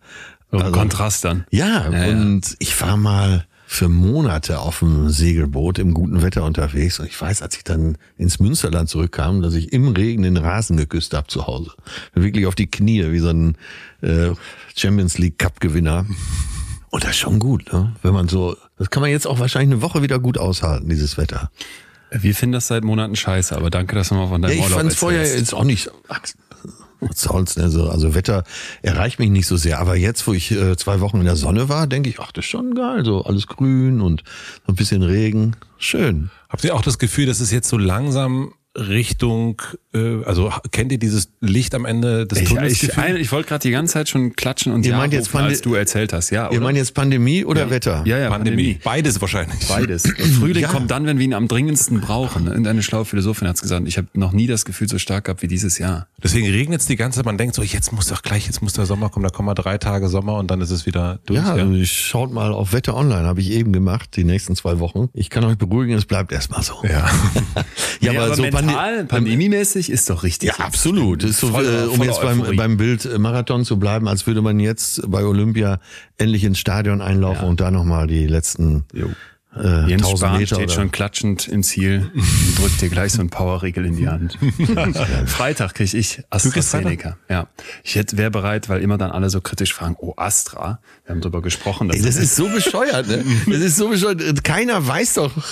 Also- 0.50 0.72
Kontrast 0.72 1.24
dann. 1.24 1.44
Ja, 1.50 1.90
Ja, 1.90 2.06
ja. 2.06 2.16
und 2.16 2.56
ich 2.58 2.80
war 2.80 2.96
mal 2.96 3.46
für 3.72 3.88
Monate 3.88 4.58
auf 4.58 4.80
dem 4.80 5.10
Segelboot 5.10 5.78
im 5.78 5.94
guten 5.94 6.22
Wetter 6.22 6.42
unterwegs 6.42 6.98
und 6.98 7.06
ich 7.06 7.18
weiß, 7.18 7.40
als 7.40 7.56
ich 7.56 7.62
dann 7.62 7.96
ins 8.18 8.40
Münsterland 8.40 8.88
zurückkam, 8.88 9.42
dass 9.42 9.54
ich 9.54 9.72
im 9.72 9.86
Regen 9.90 10.24
den 10.24 10.36
Rasen 10.36 10.76
geküsst 10.76 11.14
habe 11.14 11.28
zu 11.28 11.46
Hause. 11.46 11.70
Wirklich 12.12 12.46
auf 12.46 12.56
die 12.56 12.66
Knie, 12.68 13.12
wie 13.12 13.20
so 13.20 13.28
ein 13.28 13.56
äh, 14.02 14.30
Champions 14.74 15.18
League 15.18 15.38
Cup 15.38 15.60
Gewinner. 15.60 16.04
Und 16.90 17.04
das 17.04 17.10
ist 17.10 17.18
schon 17.18 17.38
gut, 17.38 17.72
ne? 17.72 17.94
Wenn 18.02 18.12
man 18.12 18.26
so, 18.26 18.56
das 18.76 18.90
kann 18.90 19.02
man 19.02 19.10
jetzt 19.12 19.28
auch 19.28 19.38
wahrscheinlich 19.38 19.70
eine 19.76 19.82
Woche 19.82 20.02
wieder 20.02 20.18
gut 20.18 20.36
aushalten, 20.36 20.88
dieses 20.88 21.16
Wetter. 21.16 21.52
Wir 22.10 22.34
finden 22.34 22.54
das 22.54 22.66
seit 22.66 22.82
Monaten 22.82 23.14
scheiße, 23.14 23.56
aber 23.56 23.70
danke, 23.70 23.94
dass 23.94 24.08
du 24.08 24.16
mal 24.16 24.26
von 24.26 24.42
Ja, 24.42 24.48
deinem 24.48 24.58
ich 24.58 24.64
Urlaub 24.64 24.78
fand 24.80 24.90
es 24.90 24.98
vorher 24.98 25.20
erzählst. 25.20 25.38
jetzt 25.38 25.54
auch 25.54 25.62
nicht. 25.62 25.92
Was 27.00 27.20
soll's 27.20 27.54
denn 27.54 27.70
so? 27.70 27.88
Also 27.88 28.14
Wetter 28.14 28.44
erreicht 28.82 29.18
mich 29.18 29.30
nicht 29.30 29.46
so 29.46 29.56
sehr. 29.56 29.78
Aber 29.78 29.96
jetzt, 29.96 30.26
wo 30.26 30.32
ich 30.32 30.50
äh, 30.50 30.76
zwei 30.76 31.00
Wochen 31.00 31.18
in 31.18 31.24
der 31.24 31.36
Sonne 31.36 31.68
war, 31.68 31.86
denke 31.86 32.10
ich, 32.10 32.20
ach, 32.20 32.32
das 32.32 32.44
ist 32.44 32.50
schon 32.50 32.74
geil. 32.74 33.04
So 33.04 33.24
alles 33.24 33.46
grün 33.46 34.00
und 34.00 34.22
so 34.66 34.72
ein 34.72 34.76
bisschen 34.76 35.02
Regen. 35.02 35.56
Schön. 35.78 36.30
Habt 36.48 36.64
ihr 36.64 36.74
auch 36.74 36.82
das 36.82 36.98
Gefühl, 36.98 37.26
dass 37.26 37.40
es 37.40 37.50
jetzt 37.50 37.68
so 37.68 37.78
langsam 37.78 38.52
Richtung, 38.78 39.60
äh, 39.92 40.22
also 40.24 40.52
kennt 40.70 40.92
ihr 40.92 40.98
dieses 40.98 41.32
Licht 41.40 41.74
am 41.74 41.84
Ende 41.84 42.26
des 42.26 42.40
Ich, 42.42 42.48
Tunnels? 42.48 42.82
ich, 42.82 42.96
ein- 42.96 43.16
ich 43.16 43.32
wollte 43.32 43.48
gerade 43.48 43.62
die 43.62 43.72
ganze 43.72 43.94
Zeit 43.94 44.08
schon 44.08 44.34
klatschen 44.36 44.72
und 44.72 44.84
Ihr 44.84 44.92
ja 44.92 44.96
meint 44.98 45.12
jetzt 45.12 45.34
rufen, 45.34 45.44
als 45.44 45.60
du 45.60 45.74
erzählt 45.74 46.12
hast. 46.12 46.30
Ja, 46.30 46.44
Ihr 46.46 46.52
oder? 46.52 46.60
meint 46.60 46.78
jetzt 46.78 46.94
Pandemie 46.94 47.44
oder 47.44 47.68
Wetter? 47.70 48.02
ja, 48.06 48.18
ja, 48.18 48.28
Pandemie. 48.30 48.78
Beides 48.84 49.20
wahrscheinlich. 49.20 49.66
Beides. 49.66 50.02
Der 50.18 50.24
Frühling 50.26 50.62
Ja. 50.62 50.68
kommt 50.68 50.90
dann, 50.90 51.04
wenn 51.06 51.18
wir 51.18 51.24
ihn 51.24 51.34
am 51.34 51.48
dringendsten 51.48 52.00
brauchen. 52.00 52.46
Irgendeine 52.46 52.82
schlaue 52.84 53.04
Philosophin 53.04 53.48
hat 53.48 53.56
es 53.56 53.62
gesagt. 53.62 53.88
Ich 53.88 53.98
habe 53.98 54.06
noch 54.14 54.30
nie 54.32 54.46
das 54.46 54.64
Gefühl 54.64 54.88
so 54.88 54.98
stark 54.98 55.24
gehabt 55.24 55.42
wie 55.42 55.48
dieses 55.48 55.78
Jahr. 55.78 56.06
Deswegen 56.22 56.46
regnet 56.48 56.80
es 56.80 56.86
die 56.86 56.96
ganze 56.96 57.16
Zeit. 57.18 57.26
Man 57.26 57.38
denkt 57.38 57.56
so, 57.56 57.62
jetzt 57.62 57.92
muss 57.92 58.06
doch 58.06 58.22
gleich, 58.22 58.46
jetzt 58.46 58.62
muss 58.62 58.74
der 58.74 58.86
Sommer 58.86 59.08
kommen. 59.08 59.24
Da 59.24 59.30
kommen 59.30 59.46
mal 59.46 59.54
drei 59.54 59.78
Tage 59.78 60.08
Sommer 60.08 60.36
und 60.36 60.48
dann 60.50 60.60
ist 60.60 60.70
es 60.70 60.86
wieder 60.86 61.18
durch. 61.26 61.40
Ja, 61.40 61.54
also 61.54 61.72
ich 61.74 61.90
schaut 61.92 62.32
mal 62.32 62.52
auf 62.52 62.72
Wetter 62.72 62.94
online, 62.96 63.24
habe 63.26 63.40
ich 63.40 63.50
eben 63.50 63.72
gemacht, 63.72 64.10
die 64.16 64.22
nächsten 64.24 64.54
zwei 64.54 64.78
Wochen. 64.78 65.08
Ich 65.12 65.28
kann 65.28 65.42
euch 65.44 65.58
beruhigen, 65.58 65.94
es 65.94 66.04
bleibt 66.04 66.30
erstmal 66.30 66.62
so. 66.62 66.74
ja. 66.84 67.10
ja, 68.00 68.12
Nee, 68.12 68.18
aber 68.18 68.34
so 68.36 68.42
mental, 68.66 68.94
Pande- 68.94 69.06
pandemiemäßig 69.06 69.90
ist 69.90 70.08
doch 70.10 70.22
richtig. 70.22 70.48
Ja, 70.50 70.64
absolut. 70.64 71.22
Ist 71.24 71.40
so, 71.40 71.48
Voller- 71.48 71.84
äh, 71.84 71.86
um 71.88 72.02
jetzt 72.02 72.20
beim, 72.22 72.40
Euphorie. 72.40 72.56
beim 72.56 72.76
Bild 72.76 73.04
äh, 73.04 73.18
Marathon 73.18 73.64
zu 73.64 73.78
bleiben, 73.78 74.08
als 74.08 74.26
würde 74.26 74.42
man 74.42 74.60
jetzt 74.60 75.02
bei 75.10 75.24
Olympia 75.24 75.80
endlich 76.18 76.44
ins 76.44 76.58
Stadion 76.58 77.00
einlaufen 77.00 77.46
und 77.48 77.60
da 77.60 77.70
nochmal 77.70 78.06
die 78.06 78.26
letzten 78.26 78.84
äh, 79.56 79.88
Jens 79.88 80.02
1000 80.04 80.18
Spahn 80.18 80.32
Meter 80.38 80.54
steht 80.54 80.66
oder 80.66 80.74
schon 80.74 80.92
klatschend 80.92 81.48
im 81.48 81.62
Ziel 81.62 82.10
und 82.14 82.58
drückt 82.58 82.80
dir 82.80 82.88
gleich 82.88 83.12
so 83.12 83.20
einen 83.20 83.30
Powerriegel 83.30 83.84
in 83.84 83.96
die 83.96 84.08
Hand. 84.08 84.38
Freitag 85.26 85.74
krieg 85.74 85.92
ich 85.92 86.22
AstraZeneca. 86.30 87.16
Ja, 87.28 87.48
ich 87.82 87.96
hätte 87.96 88.16
wäre 88.16 88.30
bereit, 88.30 88.68
weil 88.68 88.80
immer 88.82 88.96
dann 88.98 89.10
alle 89.10 89.28
so 89.30 89.40
kritisch 89.40 89.74
fragen, 89.74 89.96
oh 89.98 90.14
Astra, 90.16 90.78
wir 91.04 91.14
haben 91.14 91.20
drüber 91.20 91.42
gesprochen. 91.42 91.88
dass 91.88 91.96
Ey, 91.96 92.02
das 92.02 92.16
ist 92.16 92.36
so 92.36 92.48
bescheuert, 92.48 93.08
ne? 93.08 93.24
Das 93.46 93.58
ist 93.58 93.76
so 93.76 93.88
bescheuert. 93.88 94.44
Keiner 94.44 94.86
weiß 94.86 95.14
doch. 95.14 95.32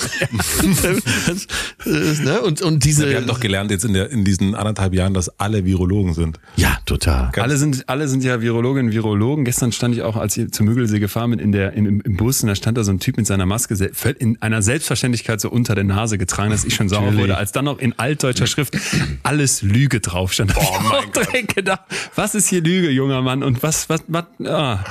das, 0.82 1.46
das, 1.84 2.20
ne? 2.20 2.40
Und, 2.42 2.62
und 2.62 2.84
diese. 2.84 3.08
Wir 3.08 3.16
haben 3.16 3.26
doch 3.26 3.40
gelernt 3.40 3.70
jetzt 3.70 3.84
in, 3.84 3.92
der, 3.94 4.10
in 4.10 4.24
diesen 4.24 4.54
anderthalb 4.54 4.94
Jahren, 4.94 5.14
dass 5.14 5.28
alle 5.40 5.64
Virologen 5.64 6.14
sind. 6.14 6.38
ja, 6.56 6.78
total. 6.86 7.30
alle 7.36 7.56
sind, 7.56 7.88
alle 7.88 8.08
sind 8.08 8.22
ja 8.24 8.40
Virologinnen 8.40 8.86
und 8.88 8.92
Virologen. 8.94 9.44
Gestern 9.44 9.72
stand 9.72 9.94
ich 9.94 10.02
auch, 10.02 10.16
als 10.16 10.36
ich 10.36 10.50
zum 10.52 10.66
Müggelsee 10.66 10.98
gefahren 11.00 11.30
bin, 11.30 11.38
in 11.38 11.52
der, 11.52 11.72
im, 11.72 12.00
im- 12.00 12.16
Bus 12.16 12.42
und 12.42 12.48
da 12.48 12.54
stand 12.54 12.76
da 12.78 12.84
so 12.84 12.90
ein 12.90 12.98
Typ 12.98 13.16
mit 13.16 13.26
seiner 13.26 13.46
Maske 13.46 13.76
se- 13.76 13.87
völ- 13.87 13.87
in 14.18 14.40
einer 14.42 14.62
Selbstverständlichkeit 14.62 15.40
so 15.40 15.50
unter 15.50 15.74
der 15.74 15.84
Nase 15.84 16.18
getragen, 16.18 16.50
dass 16.50 16.64
ich 16.64 16.74
schon 16.74 16.88
sauer 16.88 17.14
wurde, 17.14 17.36
als 17.36 17.52
dann 17.52 17.64
noch 17.64 17.78
in 17.78 17.98
altdeutscher 17.98 18.46
Schrift 18.46 18.76
alles 19.22 19.62
Lüge 19.62 20.00
drauf 20.00 20.32
stand. 20.32 20.54
Oh 20.56 20.78
mein 20.90 21.10
Gott. 21.12 21.28
Gedacht, 21.54 21.82
was 22.14 22.34
ist 22.34 22.48
hier 22.48 22.62
Lüge, 22.62 22.90
junger 22.90 23.22
Mann? 23.22 23.42
Und 23.42 23.62
was, 23.62 23.88
was, 23.88 24.02
was, 24.08 24.24
ah. 24.46 24.84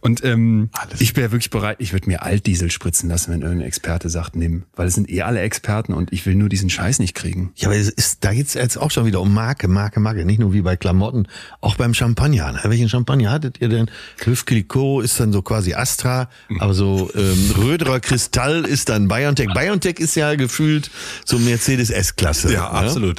Und 0.00 0.24
ähm, 0.24 0.70
ich 0.98 1.16
wäre 1.16 1.32
wirklich 1.32 1.50
bereit, 1.50 1.76
ich 1.78 1.92
würde 1.92 2.08
mir 2.08 2.22
Altdiesel 2.22 2.70
spritzen 2.70 3.08
lassen, 3.08 3.32
wenn 3.32 3.42
irgendein 3.42 3.66
Experte 3.66 4.08
sagt, 4.08 4.36
nimm. 4.36 4.64
Weil 4.74 4.88
es 4.88 4.94
sind 4.94 5.10
eh 5.10 5.22
alle 5.22 5.40
Experten 5.40 5.92
und 5.92 6.12
ich 6.12 6.26
will 6.26 6.34
nur 6.34 6.48
diesen 6.48 6.70
Scheiß 6.70 6.98
nicht 6.98 7.14
kriegen. 7.14 7.52
Ja, 7.56 7.68
aber 7.68 7.76
es 7.76 7.88
ist, 7.88 8.24
da 8.24 8.32
geht's 8.32 8.54
jetzt 8.54 8.76
auch 8.76 8.90
schon 8.90 9.06
wieder 9.06 9.20
um 9.20 9.32
Marke, 9.32 9.68
Marke, 9.68 10.00
Marke. 10.00 10.24
Nicht 10.24 10.40
nur 10.40 10.52
wie 10.52 10.62
bei 10.62 10.76
Klamotten, 10.76 11.26
auch 11.60 11.76
beim 11.76 11.94
Champagner. 11.94 12.52
Ne? 12.52 12.60
Welchen 12.64 12.88
Champagner 12.88 13.30
hattet 13.30 13.60
ihr 13.60 13.68
denn? 13.68 13.90
Höf 14.24 14.44
Clicquot 14.44 15.02
ist 15.02 15.20
dann 15.20 15.32
so 15.32 15.42
quasi 15.42 15.74
Astra, 15.74 16.28
aber 16.58 16.74
so 16.74 17.10
ähm, 17.14 17.50
Röderer 17.56 18.00
Kristall 18.00 18.39
ist 18.66 18.88
dann 18.88 19.08
BioNTech. 19.08 19.48
BioNTech 19.54 19.98
ist 19.98 20.14
ja 20.16 20.34
gefühlt 20.34 20.90
so 21.24 21.38
Mercedes 21.38 21.90
S-Klasse. 21.90 22.48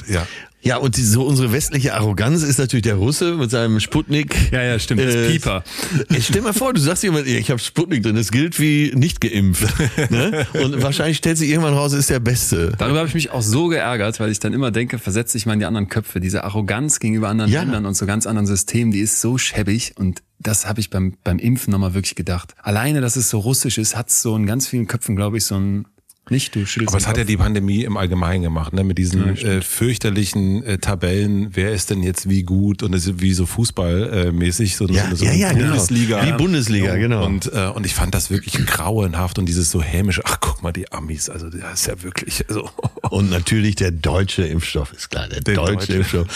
ne? 0.06 0.14
ja. 0.14 0.26
Ja, 0.64 0.76
und 0.76 0.96
die, 0.96 1.02
so 1.02 1.24
unsere 1.24 1.52
westliche 1.52 1.94
Arroganz 1.94 2.44
ist 2.44 2.58
natürlich 2.60 2.84
der 2.84 2.94
Russe 2.94 3.34
mit 3.34 3.50
seinem 3.50 3.80
Sputnik. 3.80 4.52
Ja, 4.52 4.62
ja, 4.62 4.78
stimmt, 4.78 5.00
das 5.00 5.26
Pieper. 5.28 5.64
Ey, 6.08 6.22
stell 6.22 6.42
mal 6.42 6.52
vor, 6.52 6.72
du 6.72 6.80
sagst 6.80 7.02
jemand, 7.02 7.26
ich 7.26 7.50
habe 7.50 7.58
Sputnik 7.58 8.04
drin, 8.04 8.14
das 8.14 8.30
gilt 8.30 8.60
wie 8.60 8.92
nicht 8.94 9.20
geimpft. 9.20 9.66
ne? 10.10 10.46
Und 10.62 10.80
wahrscheinlich 10.80 11.16
stellt 11.16 11.36
sich 11.36 11.50
irgendwann 11.50 11.74
raus, 11.74 11.92
ist 11.94 12.10
der 12.10 12.20
Beste. 12.20 12.74
Darüber 12.78 12.98
habe 12.98 13.08
ich 13.08 13.14
mich 13.14 13.30
auch 13.32 13.42
so 13.42 13.66
geärgert, 13.66 14.20
weil 14.20 14.30
ich 14.30 14.38
dann 14.38 14.52
immer 14.52 14.70
denke, 14.70 15.00
versetze 15.00 15.36
ich 15.36 15.46
mal 15.46 15.54
in 15.54 15.58
die 15.58 15.66
anderen 15.66 15.88
Köpfe. 15.88 16.20
Diese 16.20 16.44
Arroganz 16.44 17.00
gegenüber 17.00 17.28
anderen 17.28 17.50
Ja. 17.50 17.62
Ländern 17.62 17.84
und 17.84 17.96
so 17.96 18.06
ganz 18.06 18.26
anderen 18.26 18.46
Systemen, 18.46 18.92
die 18.92 19.00
ist 19.00 19.20
so 19.20 19.38
schäbig 19.38 19.94
und 19.96 20.22
das 20.42 20.66
habe 20.66 20.80
ich 20.80 20.90
beim, 20.90 21.14
beim 21.24 21.38
Impfen 21.38 21.70
nochmal 21.70 21.94
wirklich 21.94 22.14
gedacht. 22.14 22.54
Alleine, 22.62 23.00
dass 23.00 23.16
es 23.16 23.30
so 23.30 23.38
russisch 23.38 23.78
ist, 23.78 23.96
hat 23.96 24.10
so 24.10 24.36
in 24.36 24.46
ganz 24.46 24.66
vielen 24.66 24.86
Köpfen, 24.86 25.16
glaube 25.16 25.38
ich, 25.38 25.44
so 25.44 25.56
ein 25.56 25.86
Nicht, 26.30 26.54
du 26.54 26.64
schüttelst 26.64 26.94
Aber 26.94 26.98
es 26.98 27.08
hat 27.08 27.16
ja 27.18 27.24
die 27.24 27.36
Pandemie 27.36 27.82
im 27.82 27.96
Allgemeinen 27.96 28.42
gemacht, 28.42 28.72
ne? 28.72 28.84
mit 28.84 28.96
diesen 28.96 29.36
äh, 29.38 29.60
fürchterlichen 29.60 30.62
äh, 30.62 30.78
Tabellen, 30.78 31.48
wer 31.52 31.72
ist 31.72 31.90
denn 31.90 32.02
jetzt 32.02 32.28
wie 32.28 32.44
gut 32.44 32.84
und 32.84 32.94
es 32.94 33.06
ist 33.08 33.20
wie 33.20 33.32
so 33.32 33.44
fußballmäßig, 33.44 34.28
äh, 34.28 34.32
mäßig, 34.32 34.76
so, 34.76 34.86
Ja, 34.86 35.10
so, 35.10 35.16
so 35.16 35.24
ja, 35.24 35.32
ja, 35.32 35.52
genau. 35.52 35.66
Bundesliga. 35.70 36.24
Wie 36.26 36.32
Bundesliga, 36.32 36.96
genau. 36.96 37.26
Und, 37.26 37.52
äh, 37.52 37.66
und 37.74 37.84
ich 37.84 37.94
fand 37.94 38.14
das 38.14 38.30
wirklich 38.30 38.54
grauenhaft 38.66 39.38
und 39.40 39.46
dieses 39.46 39.70
so 39.72 39.82
hämische, 39.82 40.22
ach 40.24 40.38
guck 40.40 40.62
mal, 40.62 40.72
die 40.72 40.90
Amis, 40.92 41.28
also 41.28 41.50
das 41.50 41.80
ist 41.80 41.86
ja 41.88 42.02
wirklich 42.02 42.44
so. 42.48 42.70
Und 43.10 43.28
natürlich 43.28 43.74
der 43.74 43.90
deutsche 43.90 44.44
Impfstoff, 44.44 44.92
ist 44.94 45.10
klar, 45.10 45.28
der, 45.28 45.40
Der 45.42 45.54
deutsche, 45.56 45.74
deutsche. 45.74 45.92
Impfstoff. 45.96 46.26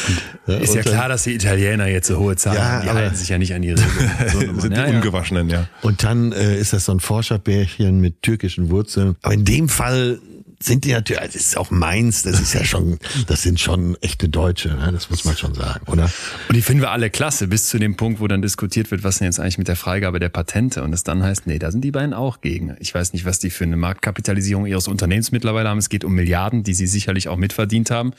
Ja, 0.47 0.57
Ist 0.59 0.75
ja 0.75 0.83
klar, 0.83 1.09
dass 1.09 1.23
die 1.23 1.33
Italiener 1.33 1.87
jetzt 1.87 2.09
so 2.09 2.19
hohe 2.19 2.37
Zahlen 2.37 2.59
Ja, 2.59 2.65
haben. 2.65 2.83
Die 2.83 2.89
aber- 2.91 2.99
halten 2.99 3.17
sich 3.17 3.29
ja 3.31 3.39
nicht 3.39 3.55
an 3.55 3.63
die 3.63 3.71
Regeln. 3.71 3.87
So 4.33 4.41
sind 4.61 4.75
die 4.75 4.77
ja, 4.79 4.89
ja. 4.89 4.95
Ungewaschenen, 4.97 5.49
ja. 5.49 5.69
Und 5.81 6.03
dann 6.03 6.33
äh, 6.33 6.59
ist 6.59 6.75
das 6.75 6.85
so 6.85 6.93
ein 6.93 7.01
Forscherbärchen 7.01 7.99
mit 8.01 8.21
türkischen 8.21 8.69
Wurzeln. 8.69 9.17
Aber 9.23 9.33
in 9.33 9.45
dem 9.47 9.69
Fall 9.77 10.17
sind 10.61 10.85
die 10.85 10.93
natürlich, 10.93 11.21
also 11.21 11.37
es 11.37 11.47
ist 11.47 11.57
auch 11.57 11.71
Mainz, 11.71 12.23
das 12.23 12.41
ist 12.41 12.55
ja 12.55 12.65
schon, 12.67 12.99
das 13.27 13.43
sind 13.43 13.61
schon 13.61 13.97
echte 14.01 14.29
Deutsche, 14.29 14.71
ne? 14.71 14.91
das 14.93 15.11
muss 15.11 15.25
man 15.25 15.37
schon 15.37 15.55
sagen, 15.55 15.87
oder? 15.87 16.11
Und 16.49 16.57
die 16.57 16.63
finden 16.63 16.83
wir 16.83 16.91
alle 16.91 17.11
klasse, 17.11 17.47
bis 17.49 17.69
zu 17.69 17.79
dem 17.79 17.97
Punkt, 17.97 18.21
wo 18.21 18.29
dann 18.29 18.43
diskutiert 18.43 18.91
wird, 18.91 19.05
was 19.05 19.19
denn 19.19 19.27
jetzt 19.27 19.39
eigentlich 19.39 19.59
mit 19.59 19.69
der 19.69 19.77
Freigabe 19.77 20.19
der 20.19 20.29
Patente 20.29 20.83
und 20.83 20.93
es 20.93 21.05
dann 21.05 21.23
heißt, 21.23 21.47
nee, 21.47 21.59
da 21.59 21.71
sind 21.71 21.83
die 21.83 21.91
beiden 21.91 22.15
auch 22.15 22.41
gegen. 22.41 22.77
Ich 22.81 22.95
weiß 22.95 23.13
nicht, 23.13 23.25
was 23.25 23.39
die 23.39 23.51
für 23.51 23.65
eine 23.65 23.77
Marktkapitalisierung 23.77 24.67
ihres 24.67 24.89
Unternehmens 24.89 25.33
mittlerweile 25.33 25.69
haben. 25.69 25.79
Es 25.79 25.89
geht 25.89 26.05
um 26.05 26.15
Milliarden, 26.15 26.63
die 26.63 26.75
sie 26.75 26.87
sicherlich 26.87 27.29
auch 27.29 27.37
mitverdient 27.37 27.91
haben. 27.91 28.13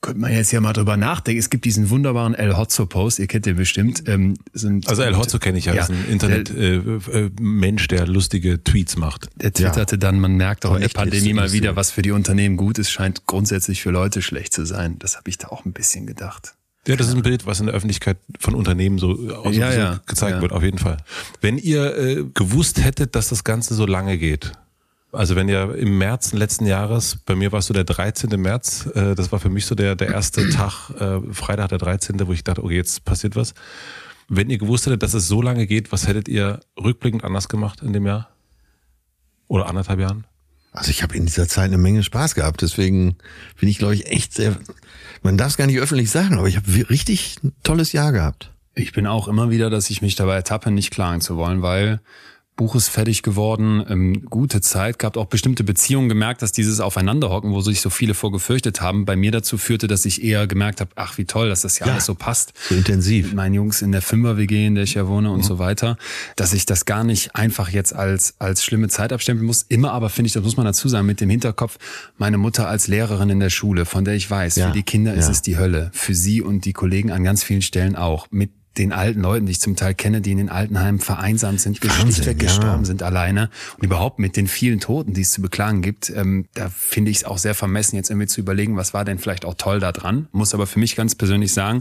Könnte 0.00 0.20
man 0.20 0.32
jetzt 0.32 0.52
ja 0.52 0.60
mal 0.60 0.72
drüber 0.72 0.96
nachdenken. 0.96 1.38
Es 1.38 1.48
gibt 1.48 1.64
diesen 1.64 1.90
wunderbaren 1.90 2.34
El 2.34 2.56
Hotzo-Post, 2.56 3.20
ihr 3.20 3.28
kennt 3.28 3.46
den 3.46 3.56
bestimmt. 3.56 4.02
Ähm, 4.08 4.34
sind, 4.52 4.88
Also 4.88 5.02
El 5.02 5.16
Hotzo 5.16 5.38
kenne 5.38 5.58
ich 5.58 5.66
ja, 5.66 5.74
Ja, 5.74 5.82
das 5.82 5.90
ist 5.90 5.96
ein 5.96 6.12
Internet-Mensch, 6.12 7.08
äh, 7.08 7.20
äh, 7.26 7.30
Mensch, 7.40 7.88
der 7.88 8.06
lustige 8.06 8.62
Tweets 8.64 8.96
macht. 8.96 9.28
Der 9.36 9.52
twitterte 9.52 9.98
dann, 9.98 10.18
man 10.18 10.36
merkt 10.36 10.66
auch 10.66 10.74
in 10.74 10.80
der 10.80 10.88
Pandemie 10.88 11.34
mal 11.42 11.52
wieder, 11.52 11.76
was 11.76 11.90
für 11.90 12.02
die 12.02 12.12
Unternehmen 12.12 12.56
gut 12.56 12.78
ist, 12.78 12.90
scheint 12.90 13.26
grundsätzlich 13.26 13.82
für 13.82 13.90
Leute 13.90 14.22
schlecht 14.22 14.52
zu 14.52 14.64
sein. 14.64 14.98
Das 14.98 15.16
habe 15.16 15.30
ich 15.30 15.38
da 15.38 15.48
auch 15.48 15.64
ein 15.64 15.72
bisschen 15.72 16.06
gedacht. 16.06 16.54
Ja, 16.86 16.96
das 16.96 17.08
ist 17.08 17.14
ein 17.14 17.22
Bild, 17.22 17.46
was 17.46 17.60
in 17.60 17.66
der 17.66 17.74
Öffentlichkeit 17.74 18.18
von 18.40 18.54
Unternehmen 18.54 18.98
so, 18.98 19.10
aus, 19.10 19.54
Ja, 19.54 19.70
so 19.70 19.78
ja, 19.78 20.00
gezeigt 20.06 20.36
ja. 20.36 20.42
wird, 20.42 20.52
auf 20.52 20.62
jeden 20.62 20.78
Fall. 20.78 20.96
Wenn 21.40 21.58
ihr 21.58 21.96
äh, 21.96 22.24
gewusst 22.34 22.82
hättet, 22.82 23.14
dass 23.14 23.28
das 23.28 23.44
Ganze 23.44 23.74
so 23.74 23.86
lange 23.86 24.18
geht, 24.18 24.52
also 25.12 25.36
wenn 25.36 25.48
ihr 25.48 25.74
im 25.76 25.98
März 25.98 26.32
letzten 26.32 26.66
Jahres, 26.66 27.18
bei 27.24 27.36
mir 27.36 27.52
war 27.52 27.60
es 27.60 27.66
so 27.66 27.74
der 27.74 27.84
13. 27.84 28.40
März, 28.40 28.86
äh, 28.94 29.14
das 29.14 29.30
war 29.30 29.38
für 29.38 29.50
mich 29.50 29.66
so 29.66 29.74
der, 29.74 29.94
der 29.94 30.08
erste 30.08 30.48
Tag, 30.50 30.90
äh, 30.98 31.20
Freitag 31.32 31.68
der 31.68 31.78
13., 31.78 32.26
wo 32.26 32.32
ich 32.32 32.42
dachte, 32.42 32.64
okay, 32.64 32.76
jetzt 32.76 33.04
passiert 33.04 33.36
was. 33.36 33.54
Wenn 34.28 34.50
ihr 34.50 34.58
gewusst 34.58 34.86
hättet, 34.86 35.02
dass 35.02 35.14
es 35.14 35.28
so 35.28 35.40
lange 35.40 35.66
geht, 35.66 35.92
was 35.92 36.08
hättet 36.08 36.28
ihr 36.28 36.60
rückblickend 36.82 37.22
anders 37.22 37.48
gemacht 37.48 37.82
in 37.82 37.92
dem 37.92 38.06
Jahr? 38.06 38.30
Oder 39.46 39.68
anderthalb 39.68 40.00
Jahren? 40.00 40.24
Also 40.72 40.90
ich 40.90 41.02
habe 41.02 41.16
in 41.16 41.26
dieser 41.26 41.46
Zeit 41.48 41.66
eine 41.66 41.78
Menge 41.78 42.02
Spaß 42.02 42.34
gehabt, 42.34 42.62
deswegen 42.62 43.16
bin 43.60 43.68
ich, 43.68 43.78
glaube 43.78 43.94
ich, 43.94 44.06
echt 44.06 44.32
sehr, 44.32 44.56
man 45.22 45.36
darf 45.36 45.48
es 45.48 45.56
gar 45.58 45.66
nicht 45.66 45.78
öffentlich 45.78 46.10
sagen, 46.10 46.38
aber 46.38 46.48
ich 46.48 46.56
habe 46.56 46.90
richtig 46.90 47.36
ein 47.44 47.52
tolles 47.62 47.92
Jahr 47.92 48.10
gehabt. 48.10 48.50
Ich 48.74 48.92
bin 48.92 49.06
auch 49.06 49.28
immer 49.28 49.50
wieder, 49.50 49.68
dass 49.68 49.90
ich 49.90 50.00
mich 50.00 50.14
dabei 50.14 50.36
ertappe, 50.36 50.70
nicht 50.70 50.90
klagen 50.90 51.20
zu 51.20 51.36
wollen, 51.36 51.60
weil 51.60 52.00
Buch 52.62 52.76
ist 52.76 52.86
fertig 52.88 53.24
geworden, 53.24 53.84
ähm, 53.88 54.24
gute 54.30 54.60
Zeit, 54.60 55.00
gehabt 55.00 55.16
auch 55.16 55.26
bestimmte 55.26 55.64
Beziehungen 55.64 56.08
gemerkt, 56.08 56.42
dass 56.42 56.52
dieses 56.52 56.78
Aufeinanderhocken, 56.78 57.50
wo 57.50 57.60
sich 57.60 57.80
so 57.80 57.90
viele 57.90 58.14
vorgefürchtet 58.14 58.80
haben, 58.80 59.04
bei 59.04 59.16
mir 59.16 59.32
dazu 59.32 59.58
führte, 59.58 59.88
dass 59.88 60.04
ich 60.04 60.22
eher 60.22 60.46
gemerkt 60.46 60.80
habe, 60.80 60.92
ach 60.94 61.18
wie 61.18 61.24
toll, 61.24 61.48
dass 61.48 61.62
das 61.62 61.80
ja, 61.80 61.86
Ja. 61.86 61.92
alles 61.94 62.06
so 62.06 62.14
passt. 62.14 62.52
So 62.68 62.76
intensiv. 62.76 63.26
Mit 63.26 63.34
meinen 63.34 63.54
Jungs 63.54 63.82
in 63.82 63.90
der 63.90 64.00
Fünfer-WG, 64.00 64.64
in 64.66 64.76
der 64.76 64.84
ich 64.84 64.94
ja 64.94 65.08
wohne 65.08 65.32
und 65.32 65.44
so 65.44 65.58
weiter, 65.58 65.96
dass 66.36 66.52
ich 66.52 66.64
das 66.64 66.84
gar 66.84 67.02
nicht 67.02 67.34
einfach 67.34 67.68
jetzt 67.68 67.94
als, 67.96 68.34
als 68.38 68.62
schlimme 68.62 68.86
Zeit 68.86 69.12
abstempeln 69.12 69.44
muss. 69.44 69.64
Immer 69.68 69.90
aber 69.92 70.08
finde 70.08 70.28
ich, 70.28 70.32
das 70.34 70.44
muss 70.44 70.56
man 70.56 70.64
dazu 70.64 70.88
sagen, 70.88 71.04
mit 71.06 71.20
dem 71.20 71.30
Hinterkopf, 71.30 71.78
meine 72.16 72.38
Mutter 72.38 72.68
als 72.68 72.86
Lehrerin 72.86 73.28
in 73.30 73.40
der 73.40 73.50
Schule, 73.50 73.86
von 73.86 74.04
der 74.04 74.14
ich 74.14 74.30
weiß, 74.30 74.54
Ja. 74.54 74.68
für 74.68 74.72
die 74.72 74.84
Kinder 74.84 75.14
ist 75.14 75.24
Ja. 75.24 75.32
es 75.32 75.42
die 75.42 75.58
Hölle. 75.58 75.90
Für 75.92 76.14
sie 76.14 76.40
und 76.42 76.64
die 76.64 76.72
Kollegen 76.72 77.10
an 77.10 77.24
ganz 77.24 77.42
vielen 77.42 77.62
Stellen 77.62 77.96
auch. 77.96 78.28
Mit 78.30 78.50
den 78.78 78.92
alten 78.92 79.20
Leuten, 79.20 79.46
die 79.46 79.52
ich 79.52 79.60
zum 79.60 79.76
Teil 79.76 79.94
kenne, 79.94 80.20
die 80.20 80.32
in 80.32 80.38
den 80.38 80.48
Altenheimen 80.48 81.00
vereinsamt 81.00 81.60
sind, 81.60 81.76
schlichtweg 81.76 82.42
ja. 82.42 82.48
gestorben 82.48 82.84
sind 82.84 83.02
alleine 83.02 83.50
und 83.76 83.84
überhaupt 83.84 84.18
mit 84.18 84.36
den 84.36 84.46
vielen 84.46 84.80
Toten, 84.80 85.12
die 85.12 85.20
es 85.22 85.32
zu 85.32 85.42
beklagen 85.42 85.82
gibt, 85.82 86.10
ähm, 86.10 86.46
da 86.54 86.68
finde 86.70 87.10
ich 87.10 87.18
es 87.18 87.24
auch 87.24 87.38
sehr 87.38 87.54
vermessen, 87.54 87.96
jetzt 87.96 88.10
irgendwie 88.10 88.28
zu 88.28 88.40
überlegen, 88.40 88.76
was 88.76 88.94
war 88.94 89.04
denn 89.04 89.18
vielleicht 89.18 89.44
auch 89.44 89.54
toll 89.54 89.80
da 89.80 89.92
dran. 89.92 90.28
Muss 90.32 90.54
aber 90.54 90.66
für 90.66 90.78
mich 90.78 90.96
ganz 90.96 91.14
persönlich 91.14 91.52
sagen, 91.52 91.80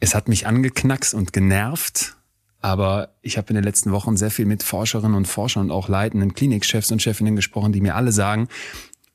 es 0.00 0.14
hat 0.14 0.28
mich 0.28 0.46
angeknackst 0.46 1.14
und 1.14 1.32
genervt. 1.32 2.14
Aber 2.60 3.10
ich 3.22 3.38
habe 3.38 3.48
in 3.50 3.54
den 3.54 3.62
letzten 3.62 3.92
Wochen 3.92 4.16
sehr 4.16 4.32
viel 4.32 4.44
mit 4.44 4.64
Forscherinnen 4.64 5.16
und 5.16 5.28
Forschern 5.28 5.66
und 5.66 5.70
auch 5.70 5.88
leitenden 5.88 6.34
Klinikchefs 6.34 6.90
und 6.90 7.00
Chefinnen 7.00 7.36
gesprochen, 7.36 7.72
die 7.72 7.80
mir 7.80 7.94
alle 7.94 8.10
sagen, 8.10 8.48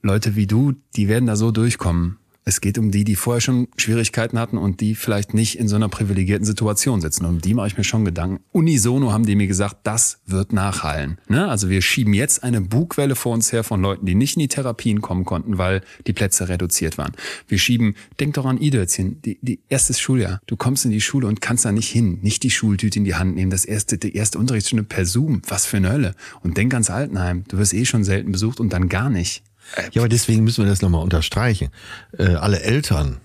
Leute 0.01 0.35
wie 0.35 0.47
du, 0.47 0.73
die 0.95 1.07
werden 1.07 1.25
da 1.25 1.35
so 1.35 1.51
durchkommen. 1.51 2.19
Es 2.45 2.61
geht 2.61 2.77
um 2.77 2.91
die, 2.91 3.03
die 3.03 3.15
vorher 3.15 3.41
schon 3.41 3.67
Schwierigkeiten 3.77 4.37
hatten 4.37 4.57
und 4.57 4.81
die 4.81 4.95
vielleicht 4.95 5.33
nicht 5.33 5.57
in 5.57 5.67
so 5.67 5.75
einer 5.75 5.89
privilegierten 5.89 6.45
Situation 6.45 7.01
sitzen. 7.01 7.25
Und 7.25 7.35
um 7.35 7.41
die 7.41 7.53
mache 7.53 7.67
ich 7.67 7.77
mir 7.77 7.83
schon 7.83 8.05
Gedanken. 8.05 8.43
Unisono 8.51 9.11
haben 9.11 9.25
die 9.25 9.35
mir 9.35 9.47
gesagt, 9.47 9.77
das 9.83 10.19
wird 10.25 10.51
nachhallen. 10.51 11.19
Ne? 11.29 11.47
Also 11.47 11.69
wir 11.69 11.81
schieben 11.81 12.13
jetzt 12.13 12.43
eine 12.43 12.61
Bugwelle 12.61 13.15
vor 13.15 13.33
uns 13.33 13.51
her 13.51 13.63
von 13.63 13.81
Leuten, 13.81 14.05
die 14.05 14.15
nicht 14.15 14.35
in 14.35 14.41
die 14.41 14.47
Therapien 14.47 15.01
kommen 15.01 15.25
konnten, 15.25 15.57
weil 15.57 15.81
die 16.05 16.13
Plätze 16.13 16.49
reduziert 16.49 16.97
waren. 16.97 17.13
Wir 17.47 17.57
schieben, 17.57 17.95
denk 18.19 18.33
doch 18.33 18.45
an 18.45 18.57
Idötzchen, 18.57 19.21
die, 19.21 19.39
die 19.41 19.59
erstes 19.69 19.99
Schuljahr. 19.99 20.41
Du 20.45 20.57
kommst 20.57 20.85
in 20.85 20.91
die 20.91 21.01
Schule 21.01 21.27
und 21.27 21.41
kannst 21.41 21.65
da 21.65 21.71
nicht 21.71 21.89
hin. 21.89 22.19
Nicht 22.21 22.43
die 22.43 22.49
Schultüte 22.49 22.99
in 22.99 23.05
die 23.05 23.15
Hand 23.15 23.35
nehmen. 23.35 23.51
Das 23.51 23.65
erste, 23.65 23.97
die 23.97 24.15
erste 24.15 24.37
Unterrichtsstunde 24.37 24.83
per 24.83 25.05
Zoom. 25.05 25.41
Was 25.47 25.65
für 25.65 25.77
eine 25.77 25.91
Hölle. 25.91 26.15
Und 26.41 26.57
denk 26.57 26.73
ans 26.73 26.89
Altenheim. 26.89 27.45
Du 27.47 27.57
wirst 27.57 27.73
eh 27.73 27.85
schon 27.85 28.03
selten 28.03 28.31
besucht 28.31 28.59
und 28.59 28.73
dann 28.73 28.89
gar 28.89 29.09
nicht. 29.09 29.43
Ja, 29.91 30.01
aber 30.01 30.09
deswegen 30.09 30.43
müssen 30.43 30.63
wir 30.63 30.69
das 30.69 30.81
nochmal 30.81 31.01
unterstreichen. 31.03 31.69
Äh, 32.17 32.35
alle 32.35 32.61
Eltern 32.61 33.17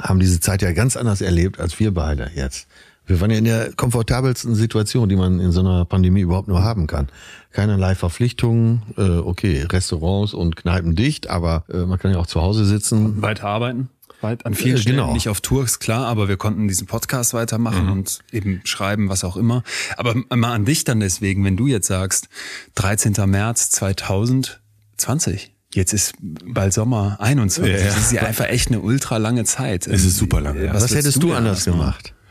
haben 0.00 0.20
diese 0.20 0.40
Zeit 0.40 0.62
ja 0.62 0.72
ganz 0.72 0.96
anders 0.96 1.20
erlebt 1.20 1.58
als 1.60 1.78
wir 1.80 1.92
beide 1.92 2.30
jetzt. 2.34 2.66
Wir 3.08 3.20
waren 3.20 3.30
ja 3.30 3.38
in 3.38 3.44
der 3.44 3.72
komfortabelsten 3.72 4.54
Situation, 4.56 5.08
die 5.08 5.14
man 5.16 5.38
in 5.38 5.52
so 5.52 5.60
einer 5.60 5.84
Pandemie 5.84 6.22
überhaupt 6.22 6.48
nur 6.48 6.62
haben 6.64 6.86
kann. 6.88 7.08
Keinerlei 7.52 7.94
Verpflichtungen, 7.94 8.82
äh, 8.98 9.02
okay, 9.18 9.62
Restaurants 9.62 10.34
und 10.34 10.56
Kneipen 10.56 10.96
dicht, 10.96 11.28
aber 11.30 11.64
äh, 11.72 11.78
man 11.86 11.98
kann 12.00 12.10
ja 12.10 12.18
auch 12.18 12.26
zu 12.26 12.42
Hause 12.42 12.64
sitzen. 12.66 13.22
weiterarbeiten. 13.22 13.90
Weit 14.22 14.44
an 14.44 14.54
vielen 14.54 14.76
Äh, 14.76 14.80
Stellen, 14.80 14.96
genau. 14.96 15.12
nicht 15.12 15.28
auf 15.28 15.40
Tour, 15.40 15.62
ist 15.62 15.78
klar, 15.78 16.06
aber 16.06 16.26
wir 16.28 16.36
konnten 16.36 16.66
diesen 16.68 16.86
Podcast 16.86 17.32
weitermachen 17.34 17.88
und 17.90 18.20
eben 18.32 18.60
schreiben, 18.64 19.08
was 19.08 19.24
auch 19.24 19.36
immer. 19.36 19.62
Aber 19.98 20.14
mal 20.34 20.52
an 20.54 20.64
dich 20.64 20.84
dann 20.84 21.00
deswegen, 21.00 21.44
wenn 21.44 21.56
du 21.56 21.66
jetzt 21.66 21.86
sagst, 21.86 22.28
13. 22.76 23.14
März 23.30 23.70
2020, 23.70 25.52
jetzt 25.76 25.92
ist 25.92 26.14
bald 26.20 26.72
Sommer 26.72 27.16
21, 27.20 27.72
Ja, 27.72 27.78
ja. 27.78 27.84
das 27.86 27.96
ist 27.98 28.12
ja 28.12 28.22
einfach 28.22 28.46
echt 28.48 28.68
eine 28.68 28.80
ultra 28.80 29.18
lange 29.18 29.44
Zeit. 29.44 29.86
Es 29.86 30.04
ist 30.04 30.16
super 30.16 30.40
lang, 30.40 30.56
ja. 30.56 30.74
Was, 30.74 30.82
würdest 30.82 30.94
hättest 30.96 31.22
du 31.22 31.32
anders 31.32 31.64
gemacht? 31.64 32.12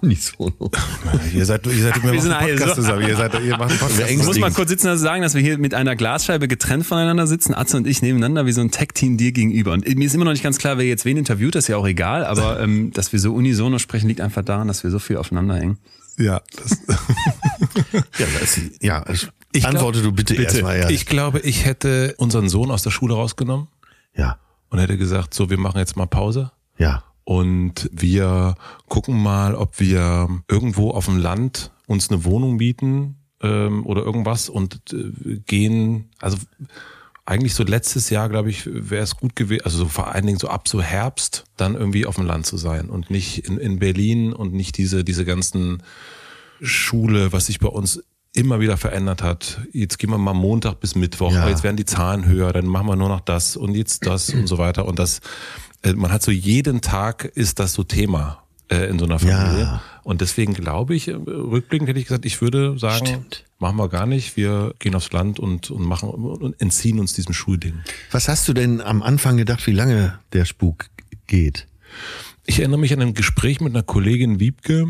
Unisono. 0.00 0.70
Ihr 1.34 1.44
seid, 1.44 1.66
ihr 1.66 1.82
seid, 1.82 2.02
wir 2.04 2.20
sind 2.22 2.30
alle 2.32 2.56
so- 2.56 2.74
zusammen. 2.74 3.02
Ihr, 3.08 3.16
seid, 3.16 3.34
ihr 3.42 3.56
macht 3.56 3.70
einen 3.70 3.78
Podcast 3.80 4.10
Ich 4.10 4.16
muss 4.18 4.38
mal 4.38 4.52
kurz 4.52 4.68
sitzen 4.68 4.88
und 4.88 4.98
sagen, 4.98 5.22
dass 5.22 5.34
wir 5.34 5.42
hier 5.42 5.58
mit 5.58 5.74
einer 5.74 5.96
Glasscheibe 5.96 6.46
getrennt 6.46 6.86
voneinander 6.86 7.26
sitzen, 7.26 7.52
Atze 7.54 7.76
und 7.76 7.86
ich 7.88 8.00
nebeneinander 8.00 8.46
wie 8.46 8.52
so 8.52 8.60
ein 8.60 8.70
Tech-Team 8.70 9.16
dir 9.16 9.32
gegenüber. 9.32 9.72
Und 9.72 9.86
mir 9.96 10.04
ist 10.06 10.14
immer 10.14 10.24
noch 10.24 10.32
nicht 10.32 10.44
ganz 10.44 10.58
klar, 10.58 10.78
wer 10.78 10.86
jetzt 10.86 11.04
wen 11.04 11.16
interviewt, 11.16 11.54
das 11.56 11.64
ist 11.64 11.68
ja 11.68 11.76
auch 11.76 11.86
egal, 11.86 12.24
aber 12.24 12.60
ähm, 12.60 12.92
dass 12.92 13.12
wir 13.12 13.18
so 13.18 13.34
unisono 13.34 13.78
sprechen, 13.78 14.06
liegt 14.08 14.20
einfach 14.20 14.44
daran, 14.44 14.68
dass 14.68 14.84
wir 14.84 14.90
so 14.92 15.00
viel 15.00 15.16
aufeinander 15.16 15.56
hängen. 15.56 15.78
Ja, 16.18 16.40
das, 16.56 16.78
Ja, 18.18 18.26
das, 18.40 18.60
ja 18.80 19.02
also 19.02 19.28
Ich 19.52 19.66
antworte 19.66 20.00
glaub- 20.00 20.16
du 20.16 20.24
bitte, 20.24 20.34
erstmal. 20.42 20.78
Ja. 20.80 20.90
Ich 20.90 21.06
glaube, 21.06 21.40
ich 21.40 21.64
hätte 21.64 22.14
unseren 22.18 22.48
Sohn 22.48 22.70
aus 22.70 22.82
der 22.82 22.90
Schule 22.90 23.14
rausgenommen 23.14 23.68
ja, 24.14 24.38
und 24.68 24.78
hätte 24.78 24.98
gesagt, 24.98 25.32
so, 25.34 25.48
wir 25.50 25.58
machen 25.58 25.78
jetzt 25.78 25.96
mal 25.96 26.06
Pause. 26.06 26.52
ja. 26.78 27.02
Und 27.24 27.88
wir 27.92 28.56
gucken 28.88 29.22
mal, 29.22 29.54
ob 29.54 29.78
wir 29.78 30.28
irgendwo 30.48 30.90
auf 30.90 31.04
dem 31.04 31.18
Land 31.18 31.70
uns 31.86 32.10
eine 32.10 32.24
Wohnung 32.24 32.58
bieten 32.58 33.14
ähm, 33.40 33.86
oder 33.86 34.02
irgendwas 34.02 34.48
und 34.48 34.80
äh, 34.92 35.38
gehen, 35.46 36.10
also 36.20 36.36
eigentlich 37.32 37.54
so 37.54 37.64
letztes 37.64 38.10
Jahr, 38.10 38.28
glaube 38.28 38.50
ich, 38.50 38.66
wäre 38.66 39.02
es 39.02 39.16
gut 39.16 39.34
gewesen, 39.34 39.64
also 39.64 39.78
so 39.78 39.88
vor 39.88 40.12
allen 40.14 40.26
Dingen 40.26 40.38
so 40.38 40.48
ab 40.48 40.68
so 40.68 40.82
Herbst, 40.82 41.44
dann 41.56 41.74
irgendwie 41.74 42.04
auf 42.06 42.16
dem 42.16 42.26
Land 42.26 42.44
zu 42.46 42.56
sein 42.58 42.90
und 42.90 43.10
nicht 43.10 43.46
in, 43.48 43.56
in 43.56 43.78
Berlin 43.78 44.32
und 44.32 44.52
nicht 44.52 44.76
diese, 44.76 45.02
diese 45.02 45.24
ganzen 45.24 45.82
Schule, 46.60 47.32
was 47.32 47.46
sich 47.46 47.58
bei 47.58 47.68
uns 47.68 48.02
immer 48.34 48.60
wieder 48.60 48.76
verändert 48.76 49.22
hat. 49.22 49.60
Jetzt 49.72 49.98
gehen 49.98 50.10
wir 50.10 50.18
mal 50.18 50.34
Montag 50.34 50.80
bis 50.80 50.94
Mittwoch, 50.94 51.32
Ja. 51.32 51.42
aber 51.42 51.50
jetzt 51.50 51.64
werden 51.64 51.76
die 51.76 51.84
Zahlen 51.84 52.26
höher, 52.26 52.52
dann 52.52 52.66
machen 52.66 52.86
wir 52.86 52.96
nur 52.96 53.08
noch 53.08 53.20
das 53.20 53.56
und 53.56 53.74
jetzt 53.74 54.06
das 54.06 54.30
und 54.30 54.46
so 54.46 54.58
weiter. 54.58 54.86
Und 54.86 54.98
das, 54.98 55.20
äh, 55.82 55.92
man 55.94 56.12
hat 56.12 56.22
so 56.22 56.30
jeden 56.30 56.80
Tag 56.80 57.24
ist 57.24 57.58
das 57.58 57.72
so 57.74 57.82
Thema 57.82 58.41
äh, 58.72 58.88
in 58.88 58.98
so 58.98 59.04
einer 59.04 59.18
Familie. 59.18 59.60
Ja. 59.60 59.82
Und 60.02 60.20
deswegen 60.20 60.54
glaube 60.54 60.94
ich, 60.94 61.08
äh, 61.08 61.12
rückblickend 61.12 61.88
hätte 61.88 61.98
ich 61.98 62.06
gesagt, 62.06 62.24
ich 62.24 62.40
würde 62.40 62.78
sagen, 62.78 63.06
Stimmt. 63.06 63.44
machen 63.58 63.76
wir 63.76 63.88
gar 63.88 64.06
nicht, 64.06 64.36
wir 64.36 64.74
gehen 64.78 64.94
aufs 64.94 65.12
Land 65.12 65.38
und, 65.38 65.70
und 65.70 65.82
machen 65.82 66.08
und 66.08 66.60
entziehen 66.60 66.98
uns 66.98 67.14
diesem 67.14 67.34
Schulding. 67.34 67.80
Was 68.10 68.28
hast 68.28 68.48
du 68.48 68.52
denn 68.52 68.80
am 68.80 69.02
Anfang 69.02 69.36
gedacht, 69.36 69.66
wie 69.66 69.72
lange 69.72 70.18
der 70.32 70.44
Spuk 70.44 70.86
geht? 71.26 71.68
Ich 72.46 72.58
erinnere 72.58 72.80
mich 72.80 72.92
an 72.92 73.00
ein 73.00 73.14
Gespräch 73.14 73.60
mit 73.60 73.74
einer 73.74 73.84
Kollegin 73.84 74.40
Wiebke 74.40 74.86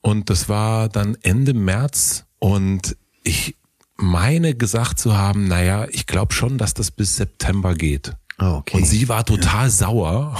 und 0.00 0.28
das 0.28 0.48
war 0.48 0.88
dann 0.88 1.16
Ende 1.22 1.54
März 1.54 2.26
und 2.38 2.96
ich 3.24 3.56
meine 3.96 4.54
gesagt 4.54 4.98
zu 4.98 5.16
haben, 5.16 5.46
naja, 5.46 5.86
ich 5.90 6.06
glaube 6.06 6.34
schon, 6.34 6.58
dass 6.58 6.74
das 6.74 6.90
bis 6.90 7.16
September 7.16 7.74
geht. 7.74 8.14
Ah, 8.36 8.56
okay. 8.56 8.78
Und 8.78 8.86
sie 8.86 9.08
war 9.08 9.24
total 9.24 9.70
sauer 9.70 10.36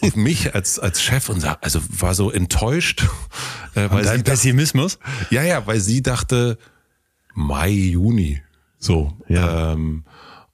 auf 0.00 0.16
mich 0.16 0.54
als, 0.54 0.78
als 0.78 1.02
Chef 1.02 1.28
und 1.28 1.40
sah, 1.40 1.58
also 1.60 1.80
war 1.88 2.14
so 2.14 2.30
enttäuscht. 2.30 3.06
Äh, 3.74 3.90
weil 3.90 4.04
dachte, 4.04 4.22
Pessimismus? 4.22 4.98
ja, 5.30 5.42
ja, 5.42 5.66
weil 5.66 5.80
sie 5.80 6.00
dachte, 6.02 6.56
Mai, 7.34 7.68
Juni. 7.68 8.40
So. 8.78 9.12
Ja. 9.28 9.72
Ähm, 9.72 10.04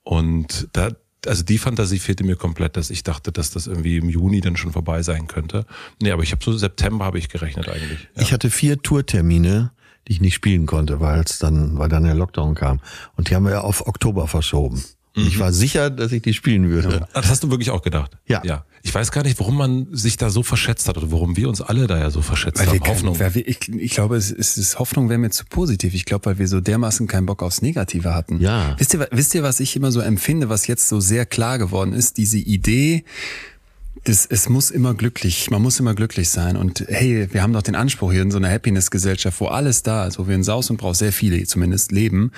und 0.03 0.67
da, 0.73 0.89
also 1.25 1.43
die 1.43 1.57
Fantasie 1.57 1.99
fehlte 1.99 2.23
mir 2.23 2.35
komplett, 2.35 2.75
dass 2.75 2.89
ich 2.89 3.03
dachte, 3.03 3.31
dass 3.31 3.51
das 3.51 3.67
irgendwie 3.67 3.97
im 3.97 4.09
Juni 4.09 4.41
dann 4.41 4.57
schon 4.57 4.73
vorbei 4.73 5.01
sein 5.03 5.27
könnte. 5.27 5.65
Nee, 6.01 6.11
aber 6.11 6.23
ich 6.23 6.31
habe 6.31 6.43
so 6.43 6.55
September 6.57 7.05
habe 7.05 7.17
ich 7.17 7.29
gerechnet 7.29 7.69
eigentlich. 7.69 8.09
Ja. 8.15 8.21
Ich 8.21 8.33
hatte 8.33 8.49
vier 8.49 8.81
Tourtermine, 8.81 9.71
die 10.07 10.13
ich 10.13 10.21
nicht 10.21 10.33
spielen 10.33 10.65
konnte, 10.65 10.99
weil 10.99 11.21
es 11.21 11.39
dann, 11.39 11.77
weil 11.77 11.89
dann 11.89 12.03
der 12.03 12.15
Lockdown 12.15 12.55
kam. 12.55 12.81
Und 13.15 13.29
die 13.29 13.35
haben 13.35 13.45
wir 13.45 13.63
auf 13.63 13.87
Oktober 13.87 14.27
verschoben. 14.27 14.83
Und 15.15 15.27
ich 15.27 15.37
war 15.39 15.53
sicher, 15.53 15.89
dass 15.91 16.11
ich 16.11 16.21
die 16.23 16.33
spielen 16.33 16.69
würde. 16.69 17.05
Ah, 17.13 17.21
Das 17.21 17.29
hast 17.29 17.43
du 17.43 17.49
wirklich 17.51 17.69
auch 17.69 17.83
gedacht? 17.83 18.17
Ja. 18.25 18.41
ja. 18.43 18.65
Ich 18.81 18.93
weiß 18.93 19.11
gar 19.11 19.23
nicht, 19.23 19.39
warum 19.39 19.55
man 19.57 19.87
sich 19.91 20.17
da 20.17 20.29
so 20.31 20.41
verschätzt 20.43 20.87
hat 20.89 20.97
oder 20.97 21.11
warum 21.11 21.37
wir 21.37 21.47
uns 21.47 21.61
alle 21.61 21.85
da 21.87 21.97
ja 21.99 22.09
so 22.09 22.21
verschätzt 22.21 22.59
Weil 22.59 22.65
wir 22.65 22.71
haben. 22.73 22.79
kein- 22.79 22.95
Hoffnung. 22.95 23.19
Weil 23.19 23.35
wir, 23.35 23.47
ich, 23.47 23.69
ich 23.69 23.91
glaube, 23.93 24.17
es 24.17 24.31
ist, 24.31 24.57
es 24.57 24.69
ist 24.69 24.79
Hoffnung 24.79 25.09
wäre 25.09 25.19
mir 25.19 25.29
zu 25.29 25.45
positiv. 25.45 25.93
Ich 25.93 26.05
glaube, 26.05 26.25
weil 26.25 26.39
wir 26.39 26.47
so 26.47 26.59
dermaßen 26.61 27.05
keinen 27.07 27.27
Bock 27.27 27.43
aufs 27.43 27.61
Negative 27.61 28.13
hatten. 28.15 28.39
Ja. 28.41 28.75
Wisst 28.79 28.93
ihr, 28.95 29.07
wisst 29.11 29.35
ihr, 29.35 29.43
was 29.43 29.59
ich 29.59 29.75
immer 29.75 29.91
so 29.91 29.99
empfinde, 29.99 30.49
was 30.49 30.65
jetzt 30.67 30.89
so 30.89 30.99
sehr 30.99 31.25
klar 31.27 31.59
geworden 31.59 31.93
ist? 31.93 32.17
Diese 32.17 32.39
Idee, 32.39 33.03
das, 34.05 34.25
es 34.25 34.49
muss 34.49 34.71
immer 34.71 34.95
glücklich, 34.95 35.49
man 35.51 35.61
muss 35.61 35.79
immer 35.79 35.93
glücklich 35.93 36.29
sein. 36.29 36.57
Und 36.57 36.83
hey, 36.89 37.27
wir 37.31 37.41
haben 37.43 37.53
doch 37.53 37.61
den 37.61 37.75
Anspruch 37.75 38.11
hier 38.11 38.23
in 38.23 38.31
so 38.31 38.37
einer 38.37 38.49
Happiness-Gesellschaft, 38.49 39.39
wo 39.39 39.45
alles 39.45 39.83
da 39.83 40.07
ist, 40.07 40.17
wo 40.19 40.27
wir 40.27 40.35
in 40.35 40.43
Saus 40.43 40.69
und 40.71 40.77
Braus 40.77 40.97
sehr 40.99 41.13
viele 41.13 41.41
zumindest 41.45 41.91
leben, 41.91 42.31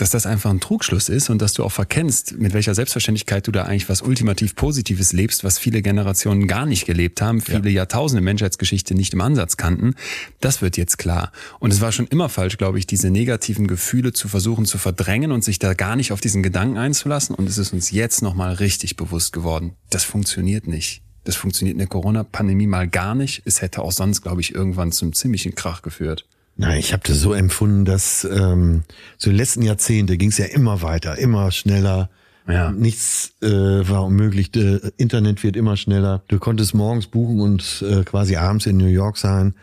dass 0.00 0.10
das 0.10 0.24
einfach 0.24 0.50
ein 0.50 0.60
Trugschluss 0.60 1.08
ist 1.08 1.28
und 1.28 1.42
dass 1.42 1.52
du 1.52 1.62
auch 1.62 1.72
verkennst, 1.72 2.38
mit 2.38 2.54
welcher 2.54 2.74
Selbstverständlichkeit 2.74 3.46
du 3.46 3.52
da 3.52 3.64
eigentlich 3.64 3.88
was 3.88 4.00
ultimativ 4.00 4.54
Positives 4.54 5.12
lebst, 5.12 5.44
was 5.44 5.58
viele 5.58 5.82
Generationen 5.82 6.46
gar 6.46 6.64
nicht 6.64 6.86
gelebt 6.86 7.20
haben, 7.20 7.40
viele 7.40 7.68
Jahrtausende 7.68 8.22
Menschheitsgeschichte 8.22 8.94
nicht 8.94 9.12
im 9.12 9.20
Ansatz 9.20 9.58
kannten. 9.58 9.94
Das 10.40 10.62
wird 10.62 10.78
jetzt 10.78 10.96
klar. 10.96 11.32
Und 11.58 11.72
es 11.72 11.82
war 11.82 11.92
schon 11.92 12.06
immer 12.06 12.30
falsch, 12.30 12.56
glaube 12.56 12.78
ich, 12.78 12.86
diese 12.86 13.10
negativen 13.10 13.66
Gefühle 13.66 14.12
zu 14.12 14.28
versuchen 14.28 14.64
zu 14.64 14.78
verdrängen 14.78 15.32
und 15.32 15.44
sich 15.44 15.58
da 15.58 15.74
gar 15.74 15.96
nicht 15.96 16.12
auf 16.12 16.20
diesen 16.20 16.42
Gedanken 16.42 16.78
einzulassen. 16.78 17.34
Und 17.34 17.48
es 17.48 17.58
ist 17.58 17.72
uns 17.72 17.90
jetzt 17.90 18.22
nochmal 18.22 18.54
richtig 18.54 18.96
bewusst 18.96 19.32
geworden. 19.32 19.74
Das 19.90 20.04
funktioniert 20.04 20.66
nicht. 20.66 21.02
Das 21.24 21.36
funktioniert 21.36 21.74
in 21.74 21.78
der 21.78 21.88
Corona-Pandemie 21.88 22.66
mal 22.66 22.88
gar 22.88 23.14
nicht. 23.14 23.42
Es 23.44 23.60
hätte 23.60 23.82
auch 23.82 23.92
sonst, 23.92 24.22
glaube 24.22 24.40
ich, 24.40 24.54
irgendwann 24.54 24.92
zum 24.92 25.12
ziemlichen 25.12 25.54
Krach 25.54 25.82
geführt. 25.82 26.26
Nein, 26.60 26.78
ich 26.78 26.92
habe 26.92 27.02
das 27.06 27.18
so 27.18 27.32
empfunden, 27.32 27.86
dass 27.86 28.22
ähm, 28.24 28.82
so 29.16 29.30
die 29.30 29.36
letzten 29.36 29.62
Jahrzehnte 29.62 30.18
ging 30.18 30.28
es 30.28 30.36
ja 30.36 30.44
immer 30.44 30.82
weiter, 30.82 31.16
immer 31.16 31.50
schneller. 31.52 32.10
Ja. 32.46 32.70
Nichts 32.70 33.32
äh, 33.40 33.48
war 33.48 34.04
unmöglich. 34.04 34.54
Äh, 34.54 34.78
Internet 34.98 35.42
wird 35.42 35.56
immer 35.56 35.78
schneller. 35.78 36.22
Du 36.28 36.38
konntest 36.38 36.74
morgens 36.74 37.06
buchen 37.06 37.40
und 37.40 37.82
äh, 37.88 38.04
quasi 38.04 38.36
abends 38.36 38.66
in 38.66 38.76
New 38.76 38.88
York 38.88 39.16
sein. 39.16 39.54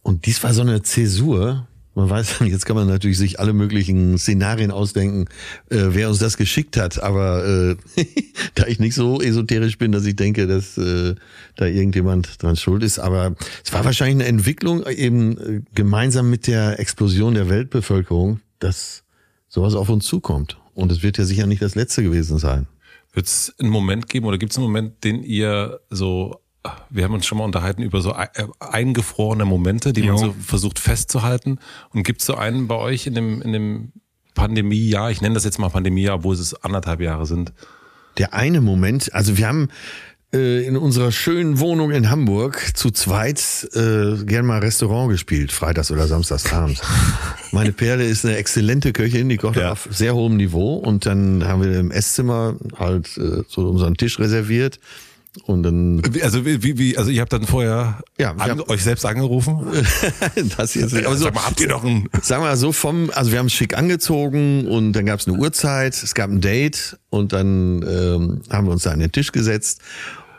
Und 0.00 0.24
dies 0.24 0.42
war 0.42 0.54
so 0.54 0.62
eine 0.62 0.80
Zäsur. 0.80 1.66
Man 1.96 2.10
weiß, 2.10 2.40
jetzt 2.44 2.66
kann 2.66 2.76
man 2.76 2.86
natürlich 2.86 3.16
sich 3.16 3.40
alle 3.40 3.54
möglichen 3.54 4.18
Szenarien 4.18 4.70
ausdenken, 4.70 5.24
äh, 5.70 5.86
wer 5.88 6.10
uns 6.10 6.18
das 6.18 6.36
geschickt 6.36 6.76
hat. 6.76 7.02
Aber 7.02 7.42
äh, 7.46 7.76
da 8.54 8.66
ich 8.66 8.78
nicht 8.78 8.94
so 8.94 9.22
esoterisch 9.22 9.78
bin, 9.78 9.92
dass 9.92 10.04
ich 10.04 10.14
denke, 10.14 10.46
dass 10.46 10.76
äh, 10.76 11.14
da 11.56 11.64
irgendjemand 11.64 12.42
dran 12.42 12.54
schuld 12.54 12.82
ist. 12.82 12.98
Aber 12.98 13.34
es 13.64 13.72
war 13.72 13.86
wahrscheinlich 13.86 14.16
eine 14.16 14.26
Entwicklung 14.26 14.86
eben 14.86 15.38
äh, 15.38 15.62
gemeinsam 15.74 16.28
mit 16.28 16.46
der 16.46 16.78
Explosion 16.78 17.32
der 17.32 17.48
Weltbevölkerung, 17.48 18.40
dass 18.58 19.02
sowas 19.48 19.74
auf 19.74 19.88
uns 19.88 20.04
zukommt. 20.04 20.58
Und 20.74 20.92
es 20.92 21.02
wird 21.02 21.16
ja 21.16 21.24
sicher 21.24 21.46
nicht 21.46 21.62
das 21.62 21.76
letzte 21.76 22.02
gewesen 22.02 22.36
sein. 22.36 22.66
Wird 23.14 23.26
es 23.26 23.54
einen 23.58 23.70
Moment 23.70 24.10
geben 24.10 24.26
oder 24.26 24.36
gibt 24.36 24.52
es 24.52 24.58
einen 24.58 24.66
Moment, 24.66 25.02
den 25.02 25.22
ihr 25.22 25.80
so, 25.88 26.42
wir 26.90 27.04
haben 27.04 27.14
uns 27.14 27.26
schon 27.26 27.38
mal 27.38 27.44
unterhalten 27.44 27.82
über 27.82 28.00
so 28.00 28.12
äh, 28.12 28.26
eingefrorene 28.60 29.44
Momente, 29.44 29.92
die 29.92 30.02
man 30.02 30.10
Jo. 30.16 30.18
so 30.18 30.34
versucht 30.44 30.78
festzuhalten. 30.78 31.58
Und 31.90 32.02
gibt 32.04 32.20
es 32.20 32.26
so 32.26 32.34
einen 32.34 32.68
bei 32.68 32.76
euch 32.76 33.06
in 33.06 33.14
dem, 33.14 33.42
in 33.42 33.52
dem 33.52 33.92
Pandemiejahr, 34.34 35.10
ich 35.10 35.20
nenne 35.20 35.34
das 35.34 35.44
jetzt 35.44 35.58
mal 35.58 35.70
Pandemiejahr, 35.70 36.16
obwohl 36.16 36.34
es 36.34 36.54
anderthalb 36.62 37.00
Jahre 37.00 37.26
sind. 37.26 37.52
Der 38.18 38.34
eine 38.34 38.60
Moment, 38.60 39.12
also 39.14 39.36
wir 39.38 39.46
haben 39.48 39.68
äh, 40.34 40.66
in 40.66 40.76
unserer 40.76 41.12
schönen 41.12 41.58
Wohnung 41.60 41.90
in 41.90 42.10
Hamburg 42.10 42.72
zu 42.76 42.90
zweit 42.90 43.66
äh, 43.74 44.16
gern 44.24 44.44
mal 44.46 44.58
Restaurant 44.58 45.10
gespielt, 45.10 45.52
freitags 45.52 45.90
oder 45.90 46.06
samstags 46.06 46.52
abends. 46.52 46.82
Meine 47.52 47.72
Perle 47.72 48.04
ist 48.04 48.24
eine 48.26 48.36
exzellente 48.36 48.92
Köchin, 48.92 49.28
die 49.28 49.36
kocht 49.36 49.56
Ja. 49.56 49.72
auf 49.72 49.88
sehr 49.90 50.14
hohem 50.14 50.36
Niveau 50.36 50.74
und 50.74 51.06
dann 51.06 51.46
haben 51.46 51.62
wir 51.62 51.78
im 51.78 51.90
Esszimmer 51.90 52.56
halt 52.78 53.16
äh, 53.18 53.42
so 53.48 53.68
unseren 53.68 53.94
Tisch 53.96 54.18
reserviert 54.18 54.80
und 55.44 55.62
dann 55.62 56.02
Also 56.22 56.44
wie, 56.46 56.78
wie, 56.78 56.96
also 56.98 57.10
ihr 57.10 57.20
habt 57.20 57.32
dann 57.32 57.44
vorher 57.46 58.00
Ja, 58.18 58.32
an, 58.32 58.40
haben- 58.50 58.62
euch 58.68 58.82
selbst 58.82 59.04
angerufen? 59.04 59.58
das 60.56 60.74
jetzt 60.74 60.92
nicht. 60.94 61.06
Aber 61.06 61.16
so, 61.16 61.24
Sag 61.24 61.34
mal, 61.34 61.46
habt 61.46 61.60
ihr 61.60 61.68
noch 61.68 61.84
ein 61.84 62.08
Sagen 62.22 62.42
wir 62.42 62.48
mal 62.48 62.56
so 62.56 62.72
vom, 62.72 63.10
also 63.14 63.32
wir 63.32 63.38
haben 63.38 63.46
es 63.46 63.52
schick 63.52 63.76
angezogen 63.76 64.66
und 64.66 64.92
dann 64.94 65.06
gab 65.06 65.20
es 65.20 65.26
eine 65.28 65.36
Uhrzeit, 65.38 65.94
es 65.94 66.14
gab 66.14 66.30
ein 66.30 66.40
Date 66.40 66.98
und 67.10 67.32
dann 67.32 67.82
ähm, 67.82 68.40
haben 68.50 68.66
wir 68.66 68.72
uns 68.72 68.84
da 68.84 68.90
an 68.92 69.00
den 69.00 69.12
Tisch 69.12 69.32
gesetzt 69.32 69.80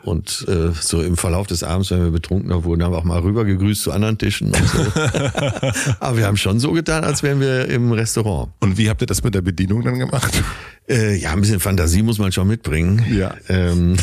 und 0.08 0.46
äh, 0.48 0.72
so 0.80 1.02
im 1.02 1.18
Verlauf 1.18 1.48
des 1.48 1.64
Abends, 1.64 1.92
wenn 1.92 2.04
wir 2.04 2.12
betrunkener 2.12 2.64
wurden, 2.64 2.84
haben 2.84 2.94
wir 2.94 2.98
auch 2.98 3.04
mal 3.04 3.20
rüber 3.20 3.46
gegrüßt 3.46 3.84
zu 3.84 3.92
anderen 3.92 4.18
Tischen 4.18 4.48
und 4.48 4.68
so. 4.68 4.80
Aber 6.00 6.18
wir 6.18 6.26
haben 6.26 6.38
schon 6.38 6.60
so 6.60 6.72
getan, 6.72 7.04
als 7.04 7.24
wären 7.24 7.40
wir 7.40 7.68
im 7.68 7.92
Restaurant. 7.92 8.52
Und 8.60 8.78
wie 8.78 8.90
habt 8.90 9.02
ihr 9.02 9.08
das 9.08 9.24
mit 9.24 9.36
der 9.36 9.42
Bedienung 9.42 9.84
dann 9.84 10.00
gemacht? 10.00 10.42
Äh, 10.90 11.18
ja, 11.18 11.34
ein 11.34 11.42
bisschen 11.42 11.60
Fantasie 11.60 12.02
muss 12.02 12.18
man 12.18 12.32
schon 12.32 12.48
mitbringen. 12.48 13.06
Ja. 13.12 13.36
Ähm, 13.50 13.98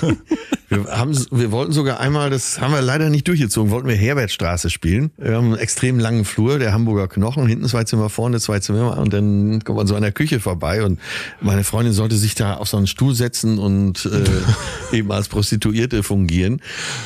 wir, 0.74 0.96
haben, 0.96 1.16
wir 1.30 1.52
wollten 1.52 1.72
sogar 1.72 2.00
einmal, 2.00 2.30
das 2.30 2.60
haben 2.60 2.72
wir 2.72 2.82
leider 2.82 3.10
nicht 3.10 3.28
durchgezogen, 3.28 3.70
wollten 3.70 3.88
wir 3.88 3.94
Herbertstraße 3.94 4.70
spielen. 4.70 5.10
Wir 5.18 5.36
haben 5.36 5.46
einen 5.46 5.58
extrem 5.58 5.98
langen 5.98 6.24
Flur, 6.24 6.58
der 6.58 6.72
Hamburger 6.72 7.08
Knochen, 7.08 7.46
hinten 7.46 7.68
zwei 7.68 7.84
Zimmer, 7.84 8.10
vorne 8.10 8.40
zwei 8.40 8.60
Zimmer 8.60 8.98
und 8.98 9.12
dann 9.12 9.62
kommt 9.64 9.78
man 9.78 9.86
so 9.86 9.94
an 9.94 10.02
der 10.02 10.12
Küche 10.12 10.40
vorbei 10.40 10.82
und 10.82 11.00
meine 11.40 11.64
Freundin 11.64 11.92
sollte 11.92 12.16
sich 12.16 12.34
da 12.34 12.54
auf 12.54 12.68
so 12.68 12.76
einen 12.76 12.86
Stuhl 12.86 13.14
setzen 13.14 13.58
und 13.58 14.06
äh, 14.06 14.96
eben 14.96 15.10
als 15.12 15.28
Prostituierte 15.28 16.02
fungieren. 16.02 16.60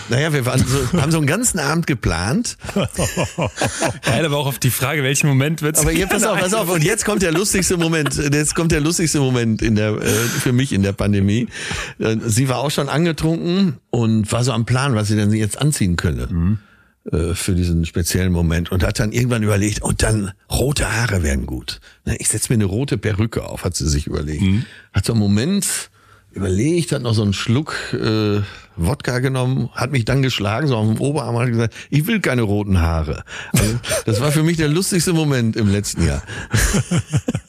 Naja, 0.09 0.33
wir 0.33 0.47
waren 0.47 0.65
so, 0.65 1.01
haben 1.01 1.11
so 1.11 1.19
einen 1.19 1.27
ganzen 1.27 1.59
Abend 1.59 1.87
geplant. 1.87 2.57
Geil, 4.05 4.25
aber 4.25 4.37
auch 4.37 4.47
auf 4.47 4.59
die 4.59 4.71
Frage, 4.71 5.03
welchen 5.03 5.29
Moment 5.29 5.63
wird's? 5.63 5.81
Aber 5.81 5.93
jetzt 5.93 6.11
pass 6.11 6.25
auf, 6.25 6.39
pass 6.39 6.55
auf. 6.55 6.71
Und 6.71 6.85
jetzt 6.85 7.05
kommt 7.05 7.23
der 7.23 7.33
lustigste 7.33 7.77
Moment. 7.77 8.17
Jetzt 8.17 8.55
kommt 8.55 8.73
der 8.73 8.81
lustigste 8.81 9.21
Moment 9.21 9.63
in 9.63 9.75
der, 9.75 9.93
äh, 9.93 10.09
für 10.09 10.53
mich 10.53 10.73
in 10.73 10.83
der 10.83 10.93
Pandemie. 10.93 11.49
Äh, 11.99 12.17
Sie 12.27 12.49
war 12.49 12.59
auch 12.59 12.71
schon 12.71 12.89
angetrunken 12.89 13.58
und 13.91 14.31
war 14.33 14.45
so 14.45 14.53
am 14.53 14.65
Plan, 14.65 14.95
was 14.95 15.09
sie 15.09 15.17
denn 15.17 15.33
jetzt 15.33 15.61
anziehen 15.61 15.97
könne. 15.97 16.59
äh, 17.13 17.35
Für 17.35 17.55
diesen 17.55 17.87
speziellen 17.87 18.33
Moment 18.33 18.71
und 18.73 18.83
hat 18.85 18.99
dann 19.01 19.13
irgendwann 19.13 19.43
überlegt, 19.43 19.83
und 19.83 20.03
dann 20.03 20.33
rote 20.51 20.91
Haare 20.93 21.23
wären 21.23 21.47
gut. 21.47 21.81
Na, 22.05 22.15
Ich 22.19 22.29
setze 22.29 22.53
mir 22.53 22.57
eine 22.57 22.65
rote 22.67 22.99
Perücke 22.99 23.45
auf, 23.45 23.65
hat 23.65 23.75
sie 23.77 23.89
sich 23.89 24.07
überlegt. 24.07 24.43
Hat 24.93 25.05
so 25.07 25.13
einen 25.15 25.21
Moment 25.21 25.67
überlegt, 26.33 26.93
hat 26.93 27.03
noch 27.03 27.15
so 27.15 27.23
einen 27.23 27.33
Schluck 27.33 27.75
äh, 27.95 28.41
Wodka 28.77 29.19
genommen, 29.21 29.71
hat 29.75 29.91
mich 29.91 30.05
dann 30.05 30.23
geschlagen, 30.23 30.69
so 30.69 30.77
auf 30.77 30.87
dem 30.87 31.01
Oberarm 31.01 31.37
hat 31.39 31.49
gesagt, 31.49 31.75
ich 31.91 32.07
will 32.07 32.21
keine 32.21 32.43
roten 32.43 32.81
Haare. 32.81 33.25
Also, 33.53 33.81
das 34.07 34.21
war 34.21 34.31
für 34.31 34.43
mich 34.45 34.57
der 34.59 34.69
lustigste 34.69 35.13
Moment 35.15 35.57
im 35.57 35.69
letzten 35.69 36.07
Jahr. 36.07 36.23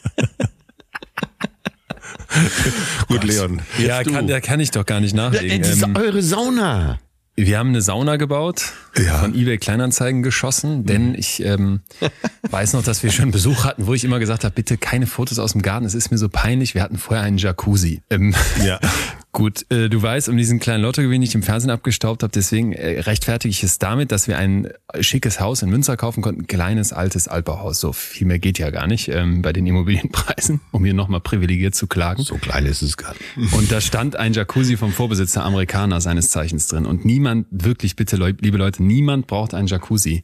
Gut, 3.07 3.23
Leon. 3.23 3.61
ja, 3.77 4.03
du. 4.03 4.11
kann, 4.11 4.27
da 4.27 4.39
kann 4.39 4.59
ich 4.59 4.71
doch 4.71 4.85
gar 4.85 4.99
nicht 4.99 5.15
nachlegen. 5.15 5.61
das 5.61 5.71
ist 5.71 5.83
Ähm, 5.83 5.95
eure 5.95 6.21
Sauna. 6.21 6.99
Wir 7.35 7.57
haben 7.57 7.69
eine 7.69 7.81
Sauna 7.81 8.17
gebaut, 8.17 8.73
Ja. 8.97 9.19
von 9.19 9.33
eBay 9.33 9.57
Kleinanzeigen 9.57 10.23
geschossen, 10.23 10.83
denn 10.85 11.15
ich 11.15 11.41
ähm, 11.41 11.79
weiß 12.51 12.73
noch, 12.73 12.83
dass 12.83 13.01
wir 13.01 13.11
schon 13.11 13.31
Besuch 13.31 13.63
hatten, 13.63 13.87
wo 13.87 13.93
ich 13.93 14.03
immer 14.03 14.19
gesagt 14.19 14.43
habe, 14.43 14.53
bitte 14.53 14.77
keine 14.77 15.07
Fotos 15.07 15.39
aus 15.39 15.53
dem 15.53 15.61
Garten, 15.61 15.85
es 15.85 15.95
ist 15.95 16.11
mir 16.11 16.17
so 16.17 16.27
peinlich. 16.27 16.75
Wir 16.75 16.83
hatten 16.83 16.97
vorher 16.97 17.23
einen 17.23 17.37
Jacuzzi. 17.37 18.01
Ähm, 18.09 18.35
Ja. 18.63 18.79
Gut, 19.31 19.65
äh, 19.69 19.89
du 19.89 20.01
weißt 20.01 20.27
um 20.27 20.37
diesen 20.37 20.59
kleinen 20.59 20.81
Lottogewinn, 20.81 21.21
den 21.21 21.27
ich 21.27 21.35
im 21.35 21.43
Fernsehen 21.43 21.69
abgestaubt 21.69 22.23
habe, 22.23 22.31
deswegen 22.33 22.73
äh, 22.73 23.01
rechtfertige 23.01 23.51
ich 23.51 23.63
es 23.63 23.77
damit, 23.77 24.11
dass 24.11 24.27
wir 24.27 24.39
ein 24.39 24.69
schickes 25.01 25.39
Haus 25.39 25.61
in 25.61 25.69
Münster 25.69 25.97
kaufen 25.97 26.23
konnten, 26.23 26.41
ein 26.41 26.47
kleines, 26.47 26.93
altes 26.93 27.27
Altbauhaus. 27.27 27.79
So 27.79 27.93
viel 27.93 28.25
mehr 28.25 28.39
geht 28.39 28.57
ja 28.57 28.71
gar 28.71 28.87
nicht 28.87 29.07
ähm, 29.09 29.43
bei 29.43 29.53
den 29.53 29.67
Immobilienpreisen, 29.67 30.61
um 30.71 30.83
hier 30.83 30.95
nochmal 30.95 31.19
privilegiert 31.19 31.75
zu 31.75 31.85
klagen. 31.85 32.23
So 32.23 32.37
klein 32.37 32.65
ist 32.65 32.81
es 32.81 32.97
gar 32.97 33.13
nicht. 33.13 33.53
Und 33.53 33.71
da 33.71 33.81
stand 33.81 34.15
ein 34.15 34.33
Jacuzzi 34.33 34.77
vom 34.77 34.91
Vorbesitzer 34.91 35.45
Amerikaner 35.45 36.01
seines 36.01 36.31
Zeichens 36.31 36.65
drin. 36.65 36.87
Und 36.87 37.05
niemand, 37.05 37.45
wirklich 37.51 37.95
bitte, 37.95 38.15
liebe 38.17 38.57
Leute, 38.57 38.81
niemand 38.81 39.27
braucht 39.27 39.53
einen 39.53 39.67
Jacuzzi. 39.67 40.23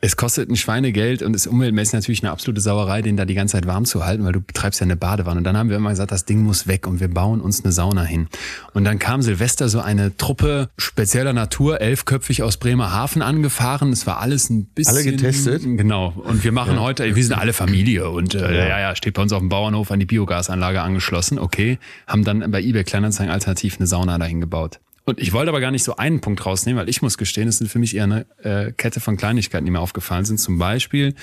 Es 0.00 0.16
kostet 0.16 0.48
ein 0.48 0.54
Schweinegeld 0.54 1.22
und 1.22 1.34
ist 1.34 1.48
umweltmäßig 1.48 1.94
natürlich 1.94 2.22
eine 2.22 2.30
absolute 2.30 2.60
Sauerei, 2.60 3.02
den 3.02 3.16
da 3.16 3.24
die 3.24 3.34
ganze 3.34 3.56
Zeit 3.56 3.66
warm 3.66 3.84
zu 3.84 4.06
halten, 4.06 4.24
weil 4.24 4.30
du 4.30 4.40
betreibst 4.40 4.78
ja 4.78 4.84
eine 4.84 4.94
Badewanne. 4.94 5.38
Und 5.38 5.44
dann 5.44 5.56
haben 5.56 5.70
wir 5.70 5.76
immer 5.76 5.90
gesagt, 5.90 6.12
das 6.12 6.24
Ding 6.24 6.42
muss 6.42 6.68
weg 6.68 6.86
und 6.86 7.00
wir 7.00 7.08
bauen 7.08 7.40
uns 7.40 7.64
eine 7.64 7.72
Sauna 7.72 8.04
hin. 8.04 8.28
Und 8.74 8.84
dann 8.84 9.00
kam 9.00 9.22
Silvester 9.22 9.68
so 9.68 9.80
eine 9.80 10.16
Truppe 10.16 10.70
spezieller 10.78 11.32
Natur, 11.32 11.80
elfköpfig 11.80 12.44
aus 12.44 12.58
Bremerhaven 12.58 13.22
angefahren. 13.22 13.90
Es 13.90 14.06
war 14.06 14.20
alles 14.20 14.50
ein 14.50 14.66
bisschen... 14.66 14.94
Alle 14.94 15.04
getestet? 15.04 15.62
Genau. 15.64 16.12
Und 16.16 16.44
wir 16.44 16.52
machen 16.52 16.80
heute, 16.80 17.16
wir 17.16 17.24
sind 17.24 17.36
alle 17.36 17.52
Familie 17.52 18.08
und 18.08 18.36
äh, 18.36 18.68
ja, 18.68 18.78
ja, 18.78 18.94
steht 18.94 19.14
bei 19.14 19.22
uns 19.22 19.32
auf 19.32 19.40
dem 19.40 19.48
Bauernhof 19.48 19.90
an 19.90 19.98
die 19.98 20.06
Biogasanlage 20.06 20.80
angeschlossen. 20.80 21.40
Okay, 21.40 21.80
haben 22.06 22.22
dann 22.22 22.48
bei 22.52 22.62
eBay 22.62 22.84
Kleinanzeigen 22.84 23.32
alternativ 23.32 23.78
eine 23.78 23.88
Sauna 23.88 24.16
dahin 24.16 24.40
gebaut. 24.40 24.78
Und 25.08 25.20
ich 25.20 25.32
wollte 25.32 25.48
aber 25.48 25.60
gar 25.60 25.70
nicht 25.70 25.84
so 25.84 25.96
einen 25.96 26.20
Punkt 26.20 26.44
rausnehmen, 26.44 26.78
weil 26.78 26.90
ich 26.90 27.00
muss 27.00 27.16
gestehen, 27.16 27.48
es 27.48 27.56
sind 27.56 27.68
für 27.68 27.78
mich 27.78 27.96
eher 27.96 28.04
eine 28.04 28.26
äh, 28.42 28.72
Kette 28.72 29.00
von 29.00 29.16
Kleinigkeiten, 29.16 29.64
die 29.64 29.70
mir 29.72 29.80
aufgefallen 29.80 30.26
sind. 30.26 30.38
Zum 30.38 30.58
Beispiel 30.58 31.14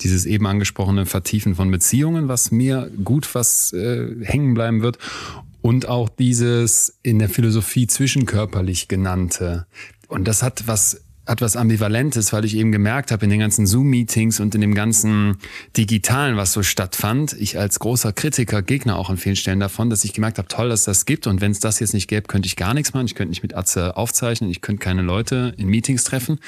dieses 0.00 0.24
eben 0.24 0.46
angesprochene 0.46 1.04
Vertiefen 1.04 1.54
von 1.54 1.70
Beziehungen, 1.70 2.28
was 2.28 2.50
mir 2.50 2.90
gut 3.04 3.34
was 3.34 3.74
äh, 3.74 4.14
hängen 4.22 4.54
bleiben 4.54 4.80
wird. 4.80 4.96
Und 5.60 5.88
auch 5.88 6.08
dieses 6.08 6.98
in 7.02 7.18
der 7.18 7.28
Philosophie 7.28 7.86
zwischenkörperlich 7.86 8.88
genannte. 8.88 9.66
Und 10.08 10.26
das 10.26 10.42
hat 10.42 10.66
was 10.66 11.02
hat 11.28 11.42
was 11.42 11.56
Ambivalentes, 11.56 12.32
weil 12.32 12.44
ich 12.46 12.56
eben 12.56 12.72
gemerkt 12.72 13.12
habe 13.12 13.24
in 13.24 13.30
den 13.30 13.40
ganzen 13.40 13.66
Zoom-Meetings 13.66 14.40
und 14.40 14.54
in 14.54 14.62
dem 14.62 14.74
ganzen 14.74 15.36
Digitalen, 15.76 16.36
was 16.36 16.54
so 16.54 16.62
stattfand, 16.62 17.34
ich 17.34 17.58
als 17.58 17.78
großer 17.78 18.14
Kritiker, 18.14 18.62
Gegner 18.62 18.98
auch 18.98 19.10
an 19.10 19.18
vielen 19.18 19.36
Stellen 19.36 19.60
davon, 19.60 19.90
dass 19.90 20.04
ich 20.04 20.14
gemerkt 20.14 20.38
habe, 20.38 20.48
toll, 20.48 20.70
dass 20.70 20.84
das 20.84 21.04
gibt. 21.04 21.26
Und 21.26 21.42
wenn 21.42 21.52
es 21.52 21.60
das 21.60 21.80
jetzt 21.80 21.92
nicht 21.92 22.08
gäbe, 22.08 22.26
könnte 22.26 22.46
ich 22.46 22.56
gar 22.56 22.72
nichts 22.72 22.94
machen, 22.94 23.06
ich 23.06 23.14
könnte 23.14 23.30
nicht 23.30 23.42
mit 23.42 23.54
Atze 23.54 23.96
aufzeichnen, 23.96 24.50
ich 24.50 24.62
könnte 24.62 24.82
keine 24.82 25.02
Leute 25.02 25.54
in 25.58 25.68
Meetings 25.68 26.04
treffen, 26.04 26.40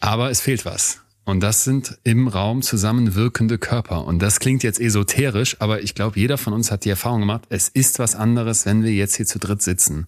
aber 0.00 0.30
es 0.30 0.40
fehlt 0.40 0.64
was. 0.64 1.00
Und 1.24 1.40
das 1.40 1.62
sind 1.62 1.98
im 2.02 2.26
Raum 2.26 2.62
zusammenwirkende 2.62 3.58
Körper. 3.58 4.04
Und 4.04 4.20
das 4.20 4.40
klingt 4.40 4.64
jetzt 4.64 4.80
esoterisch, 4.80 5.56
aber 5.60 5.82
ich 5.82 5.94
glaube, 5.94 6.18
jeder 6.18 6.38
von 6.38 6.52
uns 6.52 6.72
hat 6.72 6.84
die 6.84 6.90
Erfahrung 6.90 7.20
gemacht, 7.20 7.42
es 7.50 7.68
ist 7.68 8.00
was 8.00 8.16
anderes, 8.16 8.66
wenn 8.66 8.82
wir 8.82 8.92
jetzt 8.92 9.14
hier 9.14 9.26
zu 9.26 9.38
dritt 9.38 9.62
sitzen 9.62 10.06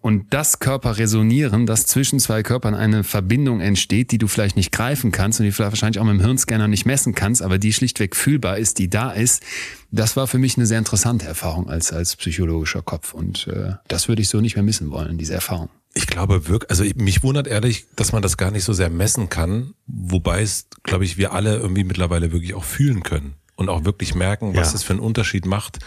und 0.00 0.32
das 0.32 0.60
Körper 0.60 0.96
resonieren, 0.96 1.66
dass 1.66 1.86
zwischen 1.86 2.18
zwei 2.18 2.42
Körpern 2.42 2.74
eine 2.74 3.04
Verbindung 3.04 3.60
entsteht, 3.60 4.12
die 4.12 4.18
du 4.18 4.28
vielleicht 4.28 4.56
nicht 4.56 4.72
greifen 4.72 5.12
kannst 5.12 5.40
und 5.40 5.44
die 5.44 5.52
vielleicht 5.52 5.72
wahrscheinlich 5.72 6.00
auch 6.00 6.04
mit 6.04 6.14
dem 6.14 6.20
Hirnscanner 6.20 6.68
nicht 6.68 6.86
messen 6.86 7.14
kannst, 7.14 7.42
aber 7.42 7.58
die 7.58 7.72
schlichtweg 7.72 8.16
fühlbar 8.16 8.56
ist, 8.56 8.78
die 8.78 8.88
da 8.88 9.10
ist, 9.10 9.42
das 9.90 10.16
war 10.16 10.26
für 10.26 10.38
mich 10.38 10.56
eine 10.56 10.66
sehr 10.66 10.78
interessante 10.78 11.26
Erfahrung 11.26 11.68
als, 11.68 11.92
als 11.92 12.16
psychologischer 12.16 12.82
Kopf. 12.82 13.12
Und 13.12 13.46
äh, 13.48 13.74
das 13.88 14.08
würde 14.08 14.22
ich 14.22 14.28
so 14.28 14.40
nicht 14.40 14.56
mehr 14.56 14.62
missen 14.62 14.90
wollen, 14.90 15.18
diese 15.18 15.34
Erfahrung. 15.34 15.68
Ich 15.92 16.06
glaube 16.06 16.48
wirklich, 16.48 16.70
also 16.70 16.84
mich 16.96 17.22
wundert 17.22 17.46
ehrlich, 17.46 17.86
dass 17.94 18.12
man 18.12 18.22
das 18.22 18.36
gar 18.36 18.50
nicht 18.50 18.64
so 18.64 18.72
sehr 18.72 18.90
messen 18.90 19.28
kann, 19.28 19.74
wobei 19.86 20.42
es, 20.42 20.66
glaube 20.82 21.04
ich, 21.04 21.18
wir 21.18 21.32
alle 21.32 21.56
irgendwie 21.56 21.84
mittlerweile 21.84 22.32
wirklich 22.32 22.54
auch 22.54 22.64
fühlen 22.64 23.02
können 23.02 23.34
und 23.56 23.68
auch 23.68 23.84
wirklich 23.84 24.14
merken, 24.14 24.54
was 24.56 24.68
ja. 24.68 24.72
das 24.72 24.82
für 24.82 24.92
einen 24.92 25.00
Unterschied 25.00 25.46
macht, 25.46 25.78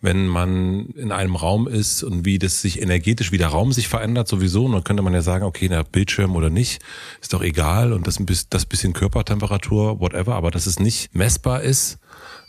wenn 0.00 0.26
man 0.26 0.86
in 0.90 1.12
einem 1.12 1.36
Raum 1.36 1.68
ist 1.68 2.02
und 2.02 2.24
wie 2.24 2.38
das 2.38 2.62
sich 2.62 2.80
energetisch, 2.80 3.32
wie 3.32 3.38
der 3.38 3.48
Raum 3.48 3.72
sich 3.72 3.88
verändert 3.88 4.28
sowieso. 4.28 4.64
Und 4.64 4.72
dann 4.72 4.84
könnte 4.84 5.02
man 5.02 5.12
ja 5.12 5.20
sagen, 5.20 5.44
okay, 5.44 5.68
na, 5.70 5.82
Bildschirm 5.82 6.34
oder 6.36 6.48
nicht, 6.48 6.82
ist 7.20 7.32
doch 7.34 7.42
egal. 7.42 7.92
Und 7.92 8.06
das, 8.06 8.18
das 8.48 8.64
bisschen 8.64 8.92
Körpertemperatur, 8.94 10.00
whatever, 10.00 10.34
aber 10.34 10.50
dass 10.50 10.66
es 10.66 10.80
nicht 10.80 11.14
messbar 11.14 11.60
ist, 11.62 11.98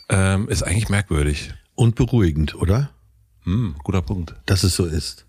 ähm, 0.08 0.48
ist 0.48 0.62
eigentlich 0.62 0.88
merkwürdig. 0.88 1.52
Und 1.74 1.94
beruhigend, 1.94 2.54
oder? 2.54 2.90
Hm, 3.44 3.74
guter 3.82 4.02
Punkt. 4.02 4.34
Dass 4.46 4.62
es 4.62 4.76
so 4.76 4.86
ist. 4.86 5.26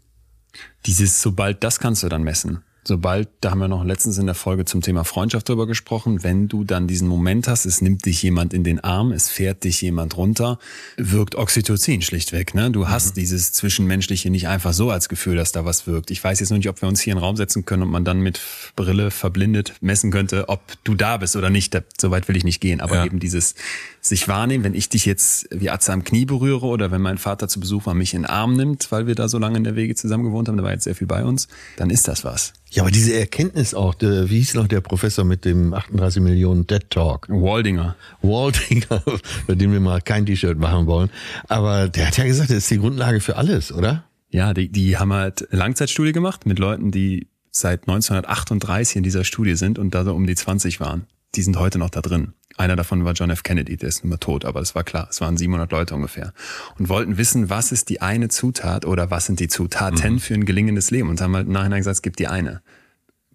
Dieses, 0.86 1.22
sobald 1.22 1.64
das 1.64 1.80
kannst 1.80 2.04
du 2.04 2.10
dann 2.10 2.24
messen 2.24 2.64
sobald, 2.88 3.30
da 3.42 3.52
haben 3.52 3.60
wir 3.60 3.68
noch 3.68 3.84
letztens 3.84 4.18
in 4.18 4.26
der 4.26 4.36
Folge 4.36 4.66
zum 4.66 4.82
Thema 4.82 5.04
Freundschaft 5.04 5.48
drüber 5.50 5.68
gesprochen, 5.68 6.24
wenn 6.24 6.48
du 6.48 6.64
dann 6.64 6.88
diesen 6.88 7.08
Moment 7.08 7.48
hast, 7.48 7.66
es 7.66 7.82
nimmt 7.82 8.06
dich 8.06 8.22
jemand 8.24 8.54
in 8.54 8.64
den 8.64 8.80
Arm, 8.80 9.12
es 9.12 9.30
fährt 9.30 9.64
dich 9.64 9.82
jemand 9.82 10.18
runter, 10.18 10.60
wirkt 10.98 11.36
Oxytocin 11.36 12.02
schlichtweg. 12.02 12.56
Ne? 12.56 12.72
Du 12.72 12.90
hast 12.90 13.12
mhm. 13.12 13.20
dieses 13.22 13.54
Zwischenmenschliche 13.54 14.30
nicht 14.30 14.48
einfach 14.48 14.74
so 14.74 14.92
als 14.92 15.10
Gefühl, 15.10 15.36
dass 15.36 15.52
da 15.52 15.66
was 15.66 15.88
wirkt. 15.88 16.12
Ich 16.12 16.24
weiß 16.24 16.40
jetzt 16.40 16.50
nur 16.50 16.58
nicht, 16.58 16.70
ob 16.70 16.82
wir 16.82 16.90
uns 16.90 17.02
hier 17.02 17.14
in 17.14 17.18
den 17.18 17.24
Raum 17.24 17.36
setzen 17.36 17.66
können 17.66 17.84
und 17.84 17.90
man 17.90 18.06
dann 18.06 18.20
mit 18.20 18.40
Brille 18.76 19.12
verblindet 19.12 19.74
messen 19.82 20.12
könnte, 20.12 20.50
ob 20.50 20.62
du 20.84 20.96
da 20.96 21.18
bist 21.18 21.36
oder 21.36 21.50
nicht. 21.50 21.78
Soweit 22.00 22.28
will 22.28 22.38
ich 22.38 22.44
nicht 22.44 22.62
gehen. 22.62 22.82
Aber 22.82 22.96
ja. 22.96 23.06
eben 23.06 23.20
dieses 23.20 23.56
sich 24.02 24.28
wahrnehmen, 24.28 24.64
wenn 24.64 24.74
ich 24.74 24.90
dich 24.90 25.06
jetzt 25.06 25.48
wie 25.52 25.70
Atze 25.70 25.94
am 25.94 26.04
Knie 26.04 26.26
berühre 26.26 26.66
oder 26.66 26.92
wenn 26.92 27.02
mein 27.02 27.18
Vater 27.18 27.48
zu 27.48 27.60
Besuch 27.60 27.86
war, 27.86 27.94
mich 27.94 28.14
in 28.14 28.24
den 28.24 28.30
Arm 28.30 28.56
nimmt, 28.56 28.92
weil 28.92 29.08
wir 29.08 29.16
da 29.16 29.28
so 29.28 29.38
lange 29.38 29.58
in 29.58 29.64
der 29.64 29.76
Wege 29.76 29.96
zusammen 29.96 30.24
gewohnt 30.24 30.48
haben, 30.48 30.58
da 30.58 30.64
war 30.64 30.72
jetzt 30.72 30.84
sehr 30.84 30.96
viel 30.96 31.08
bei 31.08 31.24
uns, 31.24 31.48
dann 31.78 31.90
ist 31.90 32.08
das 32.08 32.24
was. 32.24 32.54
Ja, 32.74 32.82
aber 32.82 32.92
diese 32.92 33.14
Erkenntnis 33.14 33.76
auch, 33.76 33.94
der, 33.94 34.32
wie 34.32 34.40
hieß 34.40 34.56
noch 34.56 34.68
der 34.68 34.82
Professor 34.82 35.24
mit 35.24 35.46
dem 35.46 35.76
38 35.76 36.24
Millionen 36.24 36.66
Dead 36.66 36.84
Talk? 36.90 37.30
Waldinger. 37.30 37.96
Waldinger, 38.24 39.04
bei 39.48 39.54
dem 39.54 39.72
wir 39.72 39.80
mal 39.80 40.02
kein 40.02 40.26
T-Shirt 40.26 40.58
machen 40.58 40.88
wollen. 40.88 41.12
Aber 41.48 41.88
der 41.88 42.08
hat 42.08 42.18
ja 42.18 42.24
gesagt, 42.24 42.50
das 42.50 42.58
ist 42.58 42.72
die 42.72 42.80
Grundlage 42.80 43.20
für 43.20 43.36
alles, 43.36 43.72
oder? 43.72 44.06
Ja, 44.32 44.56
die, 44.56 44.70
die 44.70 44.98
haben 44.98 45.14
halt 45.14 45.48
Langzeitstudie 45.52 46.14
gemacht 46.14 46.48
mit 46.48 46.58
Leuten, 46.58 46.90
die 46.90 47.28
seit 47.52 47.82
1938 47.82 48.96
in 48.96 49.04
dieser 49.04 49.24
Studie 49.24 49.54
sind 49.54 49.78
und 49.78 49.94
da 49.94 50.04
so 50.04 50.16
um 50.16 50.26
die 50.26 50.34
20 50.34 50.80
waren. 50.80 51.06
Die 51.36 51.44
sind 51.44 51.60
heute 51.60 51.78
noch 51.78 51.92
da 51.92 52.02
drin. 52.02 52.34
Einer 52.56 52.76
davon 52.76 53.04
war 53.04 53.14
John 53.14 53.30
F. 53.30 53.44
Kennedy, 53.44 53.78
der 53.78 53.90
ist 53.90 54.04
immer 54.04 54.20
tot, 54.20 54.46
aber 54.46 54.60
das 54.60 54.76
war 54.76 54.84
klar. 54.84 55.08
Es 55.10 55.22
waren 55.22 55.38
700 55.38 55.72
Leute 55.72 55.96
ungefähr. 55.96 56.34
Und 56.78 56.90
wollten 56.90 57.18
wissen, 57.18 57.50
was 57.50 57.72
ist 57.72 57.90
die 57.90 58.02
eine 58.02 58.30
Zutat 58.30 58.86
oder 58.86 59.10
was 59.10 59.26
sind 59.26 59.40
die 59.40 59.48
Zutaten 59.48 60.14
mhm. 60.14 60.20
für 60.20 60.34
ein 60.36 60.46
gelingendes 60.46 60.92
Leben? 60.92 61.10
Und 61.10 61.20
haben 61.20 61.36
halt 61.36 61.48
im 61.48 61.54
Nachhinein 61.54 61.80
gesagt, 61.80 61.96
es 61.96 62.02
gibt 62.02 62.20
die 62.20 62.28
eine. 62.28 62.62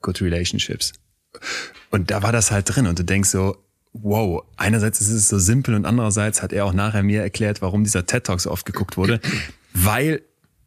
Good 0.01 0.21
Relationships. 0.21 0.93
Und 1.91 2.11
da 2.11 2.23
war 2.23 2.33
das 2.33 2.51
halt 2.51 2.75
drin 2.75 2.87
und 2.87 2.99
du 2.99 3.05
denkst 3.05 3.31
so, 3.31 3.57
wow, 3.93 4.45
einerseits 4.57 5.01
ist 5.01 5.11
es 5.11 5.29
so 5.29 5.39
simpel 5.39 5.75
und 5.75 5.85
andererseits 5.85 6.43
hat 6.43 6.53
er 6.53 6.65
auch 6.65 6.73
nachher 6.73 7.03
mir 7.03 7.23
erklärt, 7.23 7.63
warum 7.63 7.85
dieser 7.85 8.07
TED 8.07 8.25
Talk 8.25 8.41
so 8.41 8.51
oft 8.51 8.67
geguckt 8.67 8.97
wurde, 8.97 9.21
weil 9.75 10.23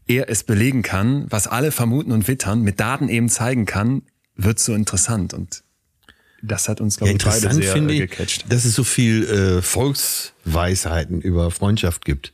er 0.08 0.30
es 0.30 0.44
belegen 0.44 0.82
kann, 0.82 1.26
was 1.30 1.48
alle 1.48 1.72
vermuten 1.72 2.12
und 2.12 2.28
wittern, 2.28 2.62
mit 2.62 2.80
Daten 2.80 3.08
eben 3.08 3.30
zeigen 3.30 3.66
kann, 3.66 4.02
wird 4.36 4.60
so 4.60 4.74
interessant 4.74 5.34
und 5.34 5.64
das 6.42 6.70
hat 6.70 6.82
uns, 6.82 6.98
glaube 6.98 7.12
ja, 7.12 7.18
ich, 7.18 7.24
beide 7.24 7.54
sehr 7.54 7.74
finde 7.74 7.96
äh, 7.96 8.00
gecatcht. 8.00 8.46
dass 8.52 8.66
es 8.66 8.76
so 8.76 8.84
viel 8.84 9.24
äh, 9.24 9.62
Volksweisheiten 9.62 11.22
über 11.22 11.52
Freundschaft 11.52 12.06
gibt. 12.06 12.34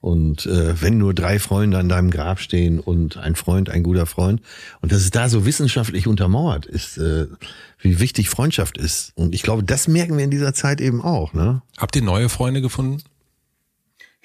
Und 0.00 0.46
äh, 0.46 0.80
wenn 0.80 0.96
nur 0.96 1.12
drei 1.12 1.38
Freunde 1.38 1.76
an 1.76 1.90
deinem 1.90 2.10
Grab 2.10 2.40
stehen 2.40 2.80
und 2.80 3.18
ein 3.18 3.34
Freund, 3.34 3.68
ein 3.68 3.82
guter 3.82 4.06
Freund, 4.06 4.40
und 4.80 4.92
dass 4.92 5.02
es 5.02 5.10
da 5.10 5.28
so 5.28 5.44
wissenschaftlich 5.44 6.06
untermauert 6.06 6.64
ist, 6.64 6.96
äh, 6.96 7.26
wie 7.80 8.00
wichtig 8.00 8.30
Freundschaft 8.30 8.78
ist. 8.78 9.12
Und 9.14 9.34
ich 9.34 9.42
glaube, 9.42 9.62
das 9.62 9.88
merken 9.88 10.16
wir 10.16 10.24
in 10.24 10.30
dieser 10.30 10.54
Zeit 10.54 10.80
eben 10.80 11.02
auch. 11.02 11.34
Ne? 11.34 11.60
Habt 11.76 11.96
ihr 11.96 12.02
neue 12.02 12.30
Freunde 12.30 12.62
gefunden? 12.62 13.02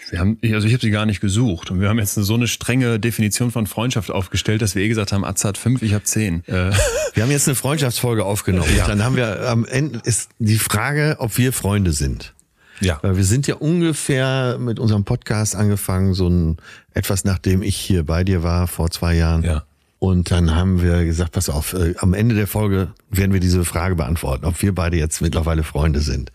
Wir 0.10 0.20
haben, 0.20 0.38
also 0.44 0.68
ich 0.68 0.74
habe 0.74 0.82
sie 0.82 0.91
gar 0.91 1.06
nicht 1.06 1.20
gesucht 1.20 1.72
und 1.72 1.82
wir 1.82 1.89
haben 1.89 2.00
jetzt 2.00 2.13
so 2.13 2.34
eine 2.34 2.48
strenge 2.48 3.00
Definition 3.00 3.52
von 3.52 3.68
Freundschaft 3.68 4.12
aufgestellt, 4.12 4.62
dass 4.62 4.76
wir 4.76 4.84
eh 4.84 4.88
gesagt 4.88 5.12
haben, 5.12 5.26
Atze 5.26 5.48
hat 5.48 5.58
fünf, 5.58 5.82
ich 5.82 5.94
habe 5.94 6.04
zehn. 6.04 6.44
Äh. 6.48 6.72
Wir 7.13 7.24
haben 7.24 7.32
jetzt 7.32 7.48
eine 7.48 7.56
Freundschaftsfolge 7.56 8.26
aufgenommen. 8.26 8.70
Ja. 8.76 8.88
Dann 8.88 9.02
haben 9.02 9.15
wir 9.15 9.48
am 9.48 9.63
Ende 9.63 10.02
ist 10.04 10.32
die 10.39 10.58
Frage, 10.58 11.15
ob 11.20 11.38
wir 11.38 11.54
Freunde 11.54 11.94
sind. 11.94 12.34
Ja. 12.82 13.00
Weil 13.04 13.15
wir 13.15 13.24
sind 13.24 13.48
ja 13.48 13.56
ungefähr 13.56 14.58
mit 14.60 14.80
unserem 14.80 15.06
Podcast 15.06 15.56
angefangen, 15.56 16.13
so 16.13 16.28
ein 16.28 16.58
etwas 16.94 17.24
nachdem 17.24 17.62
ich 17.62 17.78
hier 17.78 18.04
bei 18.04 18.26
dir 18.26 18.44
war 18.44 18.68
vor 18.68 18.91
zwei 18.91 19.15
Jahren. 19.15 19.44
Ja. 19.44 19.63
Und 20.00 20.30
dann 20.30 20.54
haben 20.54 20.82
wir 20.82 21.06
gesagt, 21.06 21.32
pass 21.32 21.50
auf, 21.50 21.74
äh, 21.74 21.96
am 22.00 22.13
Ende 22.13 22.36
der 22.36 22.48
Folge 22.48 22.89
werden 23.10 23.32
wir 23.34 23.39
diese 23.39 23.63
Frage 23.63 23.96
beantworten, 23.96 24.46
ob 24.46 24.62
wir 24.62 24.76
beide 24.76 24.98
jetzt 24.98 25.22
mittlerweile 25.22 25.63
Freunde 25.63 26.02
sind. 26.02 26.32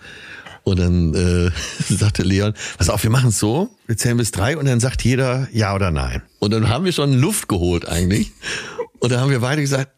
Und 0.65 0.79
dann 0.79 1.15
äh, 1.15 1.51
sagte 1.95 2.23
Leon, 2.23 2.55
pass 2.79 2.91
auf, 2.91 3.03
wir 3.03 3.11
machen 3.11 3.31
es 3.31 3.39
so, 3.39 3.71
wir 3.87 3.97
zählen 3.97 4.17
bis 4.17 4.31
drei 4.31 4.57
und 4.57 4.67
dann 4.67 4.81
sagt 4.81 5.03
jeder 5.03 5.49
ja 5.53 5.75
oder 5.75 5.91
nein. 5.91 6.23
Und 6.39 6.53
dann 6.53 6.69
haben 6.69 6.85
wir 6.85 6.93
schon 6.93 7.13
Luft 7.13 7.49
geholt 7.49 7.89
eigentlich. 7.89 8.33
Und 8.99 9.13
dann 9.13 9.21
haben 9.21 9.31
wir 9.31 9.41
beide 9.41 9.63
gesagt, 9.63 9.91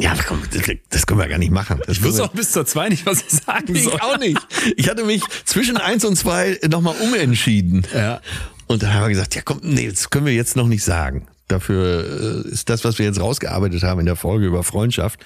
ja, 0.00 0.14
komm, 0.26 0.42
das 0.90 1.06
können 1.06 1.20
wir 1.20 1.28
gar 1.28 1.38
nicht 1.38 1.52
machen. 1.52 1.80
Das 1.86 1.98
ich 1.98 2.02
wusste 2.02 2.24
auch 2.24 2.32
bis 2.32 2.50
zur 2.50 2.66
zwei 2.66 2.88
nicht, 2.88 3.06
was 3.06 3.22
ich 3.22 3.30
sagen 3.30 3.74
soll. 3.74 3.94
Ich 3.94 4.02
auch 4.02 4.18
nicht. 4.18 4.40
Ich 4.76 4.88
hatte 4.88 5.04
mich 5.04 5.22
zwischen 5.44 5.76
eins 5.76 6.04
und 6.04 6.16
zwei 6.16 6.58
nochmal 6.68 6.96
umentschieden. 7.00 7.86
Ja. 7.94 8.20
Und 8.66 8.82
dann 8.82 8.92
haben 8.92 9.02
wir 9.02 9.08
gesagt, 9.10 9.34
ja 9.34 9.42
komm, 9.42 9.60
nee, 9.62 9.88
das 9.88 10.10
können 10.10 10.26
wir 10.26 10.34
jetzt 10.34 10.56
noch 10.56 10.66
nicht 10.66 10.82
sagen. 10.82 11.28
Dafür 11.48 12.44
äh, 12.44 12.48
ist 12.48 12.70
das, 12.70 12.84
was 12.84 12.98
wir 12.98 13.06
jetzt 13.06 13.20
rausgearbeitet 13.20 13.82
haben 13.82 14.00
in 14.00 14.06
der 14.06 14.16
Folge 14.16 14.46
über 14.46 14.64
Freundschaft, 14.64 15.20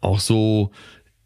auch 0.00 0.20
so 0.20 0.72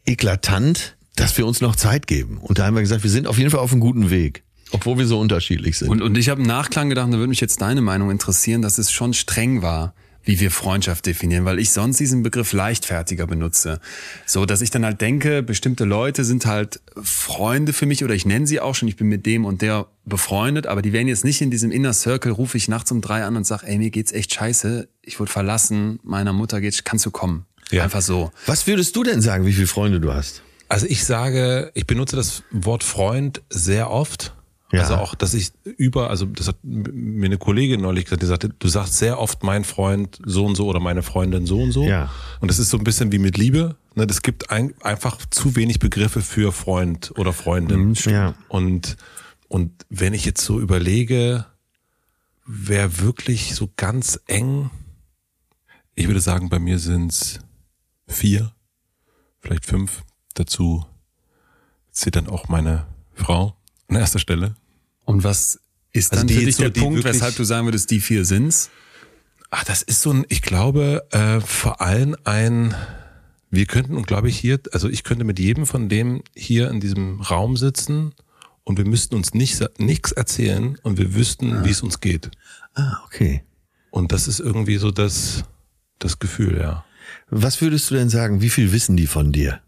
eklatant, 0.05 0.96
dass 1.17 1.37
wir 1.37 1.45
uns 1.45 1.61
noch 1.61 1.75
Zeit 1.75 2.07
geben. 2.07 2.37
Und 2.37 2.59
da 2.59 2.65
haben 2.65 2.75
wir 2.75 2.81
gesagt, 2.81 3.03
wir 3.03 3.11
sind 3.11 3.27
auf 3.27 3.37
jeden 3.37 3.49
Fall 3.49 3.59
auf 3.59 3.71
einem 3.71 3.81
guten 3.81 4.09
Weg. 4.09 4.43
Obwohl 4.71 4.97
wir 4.97 5.07
so 5.07 5.19
unterschiedlich 5.19 5.77
sind. 5.77 5.89
Und, 5.89 6.01
und 6.01 6.17
ich 6.17 6.29
habe 6.29 6.41
im 6.41 6.47
Nachklang 6.47 6.89
gedacht, 6.89 7.07
da 7.07 7.17
würde 7.17 7.27
mich 7.27 7.39
jetzt 7.39 7.61
deine 7.61 7.81
Meinung 7.81 8.11
interessieren, 8.11 8.61
dass 8.61 8.77
es 8.77 8.91
schon 8.91 9.13
streng 9.13 9.61
war, 9.61 9.93
wie 10.27 10.41
wir 10.41 10.51
Freundschaft 10.51 11.05
definieren, 11.05 11.45
weil 11.45 11.57
ich 11.57 11.71
sonst 11.71 11.99
diesen 11.99 12.21
Begriff 12.21 12.51
leichtfertiger 12.51 13.25
benutze. 13.27 13.79
So, 14.25 14.45
dass 14.45 14.61
ich 14.61 14.69
dann 14.69 14.83
halt 14.83 14.99
denke, 14.99 15.41
bestimmte 15.41 15.85
Leute 15.85 16.25
sind 16.25 16.45
halt 16.45 16.81
Freunde 17.01 17.71
für 17.71 17.85
mich 17.85 18.03
oder 18.03 18.13
ich 18.13 18.25
nenne 18.25 18.45
sie 18.45 18.59
auch 18.59 18.75
schon, 18.75 18.89
ich 18.89 18.97
bin 18.97 19.07
mit 19.07 19.25
dem 19.25 19.45
und 19.45 19.61
der 19.61 19.87
befreundet, 20.03 20.67
aber 20.67 20.81
die 20.81 20.91
werden 20.91 21.07
jetzt 21.07 21.23
nicht 21.23 21.41
in 21.41 21.49
diesem 21.49 21.71
Inner 21.71 21.93
Circle, 21.93 22.33
rufe 22.33 22.57
ich 22.57 22.67
nachts 22.67 22.91
um 22.91 22.99
drei 22.99 23.23
an 23.23 23.37
und 23.37 23.47
sag, 23.47 23.63
ey, 23.63 23.77
mir 23.77 23.89
geht's 23.89 24.11
echt 24.11 24.33
scheiße, 24.33 24.89
ich 25.01 25.17
wurde 25.19 25.31
verlassen, 25.31 25.99
meiner 26.03 26.33
Mutter 26.33 26.59
geht's, 26.59 26.83
kannst 26.83 27.05
du 27.05 27.11
kommen? 27.11 27.45
Ja. 27.71 27.83
Einfach 27.83 28.01
so. 28.01 28.31
Was 28.45 28.67
würdest 28.67 28.95
du 28.97 29.03
denn 29.03 29.21
sagen, 29.21 29.45
wie 29.45 29.53
viele 29.53 29.67
Freunde 29.67 30.01
du 30.01 30.13
hast? 30.13 30.43
Also 30.69 30.85
ich 30.87 31.05
sage, 31.05 31.71
ich 31.73 31.87
benutze 31.87 32.15
das 32.15 32.43
Wort 32.51 32.83
Freund 32.83 33.41
sehr 33.49 33.89
oft. 33.89 34.33
Ja. 34.71 34.81
Also 34.81 34.95
auch, 34.95 35.15
dass 35.15 35.33
ich 35.33 35.51
über, 35.63 36.09
also 36.09 36.25
das 36.25 36.49
hat 36.49 36.57
mir 36.63 37.27
eine 37.27 37.37
Kollegin 37.37 37.79
neulich 37.79 38.03
gesagt, 38.03 38.21
die 38.21 38.25
sagte, 38.25 38.49
du 38.49 38.67
sagst 38.67 38.97
sehr 38.97 39.17
oft 39.17 39.41
mein 39.43 39.63
Freund 39.63 40.19
so 40.25 40.45
und 40.45 40.55
so 40.55 40.67
oder 40.67 40.81
meine 40.81 41.03
Freundin 41.03 41.45
so 41.45 41.61
und 41.61 41.71
so. 41.71 41.85
Ja. 41.85 42.11
Und 42.41 42.51
das 42.51 42.59
ist 42.59 42.69
so 42.69 42.77
ein 42.77 42.83
bisschen 42.83 43.13
wie 43.13 43.19
mit 43.19 43.37
Liebe. 43.37 43.77
Ne? 43.95 44.05
Das 44.05 44.21
gibt 44.21 44.51
ein, 44.51 44.73
einfach 44.81 45.17
zu 45.29 45.55
wenig 45.55 45.79
Begriffe 45.79 46.21
für 46.21 46.51
Freund 46.51 47.13
oder 47.15 47.31
Freundin. 47.31 47.93
Ja. 48.05 48.35
Und, 48.49 48.97
und 49.47 49.71
wenn 49.89 50.13
ich 50.13 50.25
jetzt 50.25 50.43
so 50.43 50.59
überlege, 50.59 51.45
wer 52.45 52.99
wirklich 52.99 53.55
so 53.55 53.69
ganz 53.77 54.19
eng, 54.27 54.69
ich 55.95 56.07
würde 56.07 56.19
sagen, 56.19 56.49
bei 56.49 56.59
mir 56.59 56.77
sind's 56.77 57.39
vier, 58.07 58.51
vielleicht 59.39 59.65
fünf. 59.65 60.03
Dazu 60.37 60.85
zählt 61.91 62.15
dann 62.15 62.27
auch 62.27 62.47
meine 62.47 62.85
Frau 63.15 63.55
an 63.87 63.95
erster 63.95 64.19
Stelle. 64.19 64.55
Und 65.05 65.23
was 65.23 65.59
ist 65.93 66.11
Also 66.11 66.25
dann 66.27 66.35
für 66.35 66.45
dich 66.45 66.55
so- 66.57 66.63
der 66.63 66.69
Punkt, 66.79 67.03
weshalb 67.03 67.35
du 67.35 67.43
sagen 67.43 67.65
würdest, 67.65 67.89
die 67.89 67.99
vier 67.99 68.23
sind's? 68.23 68.69
Ach, 69.49 69.63
das 69.63 69.81
ist 69.81 70.01
so 70.01 70.11
ein, 70.11 70.25
ich 70.29 70.41
glaube, 70.41 71.05
äh, 71.11 71.39
vor 71.39 71.81
allem 71.81 72.15
ein, 72.25 72.75
wir 73.49 73.65
könnten, 73.65 73.95
und 73.95 74.05
glaube 74.05 74.27
ich 74.29 74.37
hier, 74.37 74.59
also 74.73 74.89
ich 74.89 75.03
könnte 75.03 75.23
mit 75.23 75.39
jedem 75.39 75.65
von 75.65 75.89
dem 75.89 76.21
hier 76.35 76.69
in 76.69 76.81
diesem 76.81 77.21
Raum 77.21 77.55
sitzen 77.57 78.13
und 78.63 78.77
wir 78.77 78.85
müssten 78.85 79.15
uns 79.15 79.33
nicht, 79.33 79.59
nichts 79.79 80.11
erzählen 80.11 80.77
und 80.83 80.97
wir 80.99 81.15
wüssten, 81.15 81.63
wie 81.63 81.69
es 81.71 81.81
uns 81.81 81.99
geht. 82.01 82.29
Ah, 82.75 82.97
okay. 83.05 83.43
Und 83.89 84.11
das 84.11 84.27
ist 84.27 84.39
irgendwie 84.41 84.77
so 84.77 84.91
das, 84.91 85.45
das 85.97 86.19
Gefühl, 86.19 86.59
ja. 86.59 86.83
Was 87.29 87.61
würdest 87.61 87.89
du 87.89 87.95
denn 87.95 88.09
sagen, 88.09 88.41
wie 88.41 88.49
viel 88.49 88.71
wissen 88.73 88.97
die 88.97 89.07
von 89.07 89.31
dir? 89.31 89.61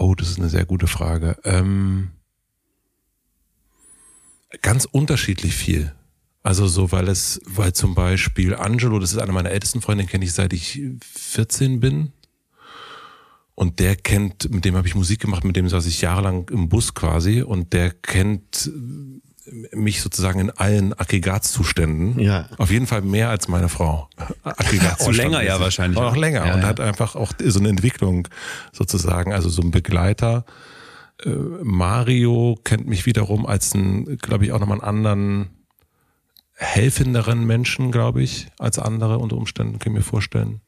Oh, 0.00 0.14
das 0.14 0.30
ist 0.30 0.38
eine 0.38 0.48
sehr 0.48 0.64
gute 0.64 0.86
Frage. 0.86 1.36
Ähm, 1.44 2.12
ganz 4.62 4.86
unterschiedlich 4.86 5.54
viel. 5.54 5.94
Also 6.42 6.66
so, 6.66 6.90
weil 6.90 7.06
es, 7.06 7.38
weil 7.44 7.74
zum 7.74 7.94
Beispiel 7.94 8.54
Angelo, 8.54 8.98
das 8.98 9.12
ist 9.12 9.18
einer 9.18 9.34
meiner 9.34 9.50
ältesten 9.50 9.82
Freunde, 9.82 10.04
den 10.04 10.10
kenne 10.10 10.24
ich 10.24 10.32
seit 10.32 10.54
ich 10.54 10.80
14 11.02 11.80
bin. 11.80 12.12
Und 13.54 13.78
der 13.78 13.94
kennt, 13.94 14.50
mit 14.50 14.64
dem 14.64 14.74
habe 14.74 14.88
ich 14.88 14.94
Musik 14.94 15.20
gemacht, 15.20 15.44
mit 15.44 15.56
dem 15.56 15.68
saß 15.68 15.84
ich 15.84 16.00
jahrelang 16.00 16.48
im 16.48 16.70
Bus 16.70 16.94
quasi 16.94 17.42
und 17.42 17.74
der 17.74 17.90
kennt 17.90 18.70
mich 19.72 20.00
sozusagen 20.02 20.40
in 20.40 20.50
allen 20.50 20.92
Aggregatzuständen. 20.92 22.18
Ja. 22.20 22.48
Auf 22.58 22.70
jeden 22.70 22.86
Fall 22.86 23.02
mehr 23.02 23.30
als 23.30 23.48
meine 23.48 23.68
Frau. 23.68 24.08
Aggregatzustand. 24.42 25.16
länger 25.16 25.42
ja 25.42 25.60
wahrscheinlich 25.60 25.98
Auch 25.98 26.12
auch. 26.12 26.16
länger 26.16 26.46
Ja, 26.46 26.54
und 26.54 26.60
ja. 26.62 26.66
hat 26.66 26.80
einfach 26.80 27.16
auch 27.16 27.32
so 27.42 27.58
eine 27.58 27.68
Entwicklung 27.68 28.28
sozusagen, 28.72 29.32
also 29.32 29.48
so 29.48 29.62
ein 29.62 29.70
Begleiter. 29.70 30.44
Äh, 31.24 31.30
Mario 31.62 32.58
kennt 32.64 32.86
mich 32.86 33.06
wiederum 33.06 33.46
als 33.46 33.74
ein, 33.74 34.18
glaube 34.18 34.44
ich, 34.44 34.52
auch 34.52 34.60
nochmal 34.60 34.80
einen 34.80 34.88
anderen 34.88 35.50
helfenderen 36.54 37.46
Menschen, 37.46 37.90
glaube 37.90 38.22
ich, 38.22 38.48
als 38.58 38.78
andere 38.78 39.18
unter 39.18 39.36
Umständen, 39.36 39.78
kann 39.78 39.92
ich 39.92 39.98
mir 39.98 40.04
vorstellen. 40.04 40.60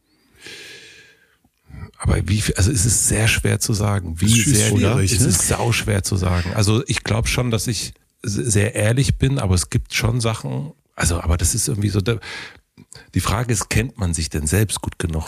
Aber 1.98 2.16
wie 2.26 2.40
viel, 2.40 2.54
also 2.56 2.72
es 2.72 2.84
ist 2.84 3.06
sehr 3.06 3.28
schwer 3.28 3.60
zu 3.60 3.74
sagen, 3.74 4.20
wie 4.20 4.40
ist 4.40 4.56
sehr, 4.56 4.70
schwierig, 4.70 5.12
es 5.12 5.20
ne? 5.20 5.28
ist 5.28 5.46
sau 5.46 5.70
schwer 5.70 6.02
zu 6.02 6.16
sagen. 6.16 6.52
Also 6.54 6.82
ich 6.86 7.04
glaube 7.04 7.28
schon, 7.28 7.50
dass 7.50 7.66
ich 7.68 7.92
sehr 8.22 8.74
ehrlich 8.74 9.18
bin, 9.18 9.38
aber 9.38 9.54
es 9.54 9.70
gibt 9.70 9.94
schon 9.94 10.20
Sachen, 10.20 10.72
also 10.94 11.20
aber 11.20 11.36
das 11.36 11.54
ist 11.54 11.68
irgendwie 11.68 11.88
so, 11.88 12.00
die 12.00 13.20
Frage 13.20 13.52
ist, 13.52 13.68
kennt 13.68 13.98
man 13.98 14.14
sich 14.14 14.30
denn 14.30 14.46
selbst 14.46 14.80
gut 14.80 14.98
genug? 14.98 15.24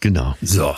Genau. 0.00 0.34
So, 0.40 0.74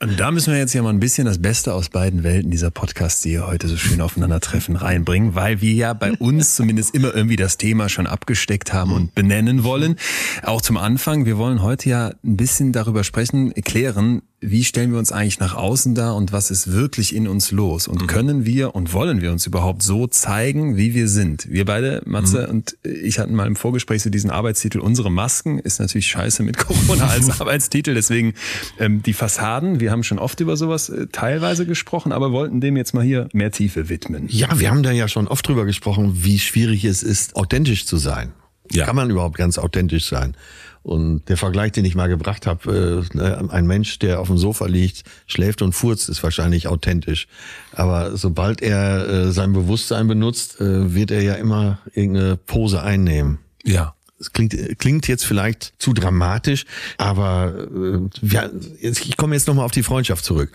und 0.00 0.18
da 0.18 0.30
müssen 0.30 0.52
wir 0.52 0.58
jetzt 0.58 0.72
ja 0.74 0.82
mal 0.82 0.90
ein 0.90 1.00
bisschen 1.00 1.24
das 1.24 1.40
Beste 1.40 1.72
aus 1.72 1.88
beiden 1.88 2.24
Welten 2.24 2.50
dieser 2.50 2.70
Podcasts, 2.70 3.22
die 3.22 3.30
hier 3.30 3.46
heute 3.46 3.68
so 3.68 3.76
schön 3.76 4.00
aufeinandertreffen, 4.00 4.76
reinbringen, 4.76 5.34
weil 5.34 5.60
wir 5.60 5.72
ja 5.72 5.92
bei 5.92 6.12
uns 6.12 6.54
zumindest 6.56 6.94
immer 6.94 7.14
irgendwie 7.14 7.36
das 7.36 7.58
Thema 7.58 7.88
schon 7.88 8.06
abgesteckt 8.06 8.72
haben 8.72 8.92
und 8.92 9.14
benennen 9.14 9.62
wollen. 9.62 9.96
Auch 10.42 10.60
zum 10.60 10.76
Anfang, 10.76 11.26
wir 11.26 11.38
wollen 11.38 11.62
heute 11.62 11.88
ja 11.88 12.08
ein 12.24 12.36
bisschen 12.36 12.72
darüber 12.72 13.04
sprechen, 13.04 13.52
erklären, 13.52 14.22
wie 14.42 14.64
stellen 14.64 14.90
wir 14.90 14.98
uns 14.98 15.12
eigentlich 15.12 15.38
nach 15.38 15.54
außen 15.54 15.94
dar 15.94 16.16
und 16.16 16.32
was 16.32 16.50
ist 16.50 16.72
wirklich 16.72 17.14
in 17.14 17.28
uns 17.28 17.52
los? 17.52 17.86
Und 17.86 18.08
können 18.08 18.44
wir 18.44 18.74
und 18.74 18.92
wollen 18.92 19.20
wir 19.20 19.30
uns 19.30 19.46
überhaupt 19.46 19.84
so 19.84 20.08
zeigen, 20.08 20.76
wie 20.76 20.94
wir 20.94 21.06
sind? 21.06 21.48
Wir 21.48 21.64
beide, 21.64 22.02
Matze 22.06 22.48
und 22.48 22.76
ich 22.82 23.20
hatten 23.20 23.36
mal 23.36 23.46
im 23.46 23.54
Vorgespräch 23.54 24.02
so 24.02 24.10
diesen 24.10 24.30
Arbeitstitel, 24.30 24.80
unsere 24.80 25.12
Masken, 25.12 25.60
ist 25.60 25.78
natürlich 25.78 26.08
scheiße 26.08 26.42
mit 26.42 26.58
Corona 26.58 27.06
als 27.06 27.30
Arbeitstitel, 27.40 27.94
deswegen 27.94 28.34
ähm, 28.80 29.00
die 29.04 29.12
Fassaden, 29.52 29.80
wir 29.80 29.90
haben 29.90 30.02
schon 30.02 30.18
oft 30.18 30.40
über 30.40 30.56
sowas 30.56 30.88
äh, 30.88 31.06
teilweise 31.10 31.66
gesprochen, 31.66 32.12
aber 32.12 32.32
wollten 32.32 32.60
dem 32.60 32.76
jetzt 32.76 32.94
mal 32.94 33.04
hier 33.04 33.28
mehr 33.32 33.50
Tiefe 33.50 33.88
widmen. 33.88 34.26
Ja, 34.28 34.58
wir 34.58 34.70
haben 34.70 34.82
da 34.82 34.90
ja 34.90 35.08
schon 35.08 35.28
oft 35.28 35.46
drüber 35.46 35.64
gesprochen, 35.64 36.24
wie 36.24 36.38
schwierig 36.38 36.84
es 36.84 37.02
ist, 37.02 37.36
authentisch 37.36 37.86
zu 37.86 37.96
sein. 37.96 38.32
Ja. 38.70 38.86
Kann 38.86 38.96
man 38.96 39.10
überhaupt 39.10 39.36
ganz 39.36 39.58
authentisch 39.58 40.06
sein? 40.06 40.36
Und 40.82 41.28
der 41.28 41.36
Vergleich, 41.36 41.72
den 41.72 41.84
ich 41.84 41.94
mal 41.94 42.08
gebracht 42.08 42.46
habe, 42.46 43.04
äh, 43.12 43.16
ne, 43.16 43.48
ein 43.50 43.66
Mensch, 43.66 43.98
der 43.98 44.20
auf 44.20 44.28
dem 44.28 44.38
Sofa 44.38 44.66
liegt, 44.66 45.04
schläft 45.26 45.62
und 45.62 45.74
furzt, 45.74 46.08
ist 46.08 46.22
wahrscheinlich 46.22 46.66
authentisch. 46.66 47.28
Aber 47.72 48.16
sobald 48.16 48.62
er 48.62 49.08
äh, 49.08 49.32
sein 49.32 49.52
Bewusstsein 49.52 50.08
benutzt, 50.08 50.60
äh, 50.60 50.94
wird 50.94 51.10
er 51.10 51.22
ja 51.22 51.34
immer 51.34 51.78
irgendeine 51.92 52.36
Pose 52.36 52.82
einnehmen. 52.82 53.38
Ja. 53.64 53.94
Es 54.22 54.32
klingt, 54.32 54.54
klingt 54.78 55.08
jetzt 55.08 55.26
vielleicht 55.26 55.74
zu 55.78 55.92
dramatisch, 55.92 56.64
aber 56.96 57.52
äh, 57.58 57.98
wir, 58.22 58.50
jetzt, 58.80 59.04
ich 59.04 59.16
komme 59.16 59.34
jetzt 59.34 59.48
nochmal 59.48 59.64
auf 59.64 59.72
die 59.72 59.82
Freundschaft 59.82 60.24
zurück. 60.24 60.52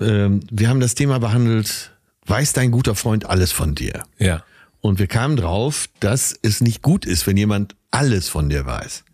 Ähm, 0.00 0.40
wir 0.50 0.68
haben 0.70 0.80
das 0.80 0.94
Thema 0.94 1.18
behandelt, 1.20 1.92
weiß 2.24 2.54
dein 2.54 2.70
guter 2.70 2.94
Freund 2.94 3.26
alles 3.26 3.52
von 3.52 3.74
dir? 3.74 4.02
Ja. 4.18 4.42
Und 4.80 4.98
wir 4.98 5.06
kamen 5.08 5.36
drauf, 5.36 5.88
dass 6.00 6.34
es 6.42 6.60
nicht 6.62 6.80
gut 6.82 7.04
ist, 7.06 7.26
wenn 7.26 7.36
jemand 7.36 7.76
alles 7.90 8.28
von 8.28 8.48
dir 8.48 8.64
weiß. 8.66 9.04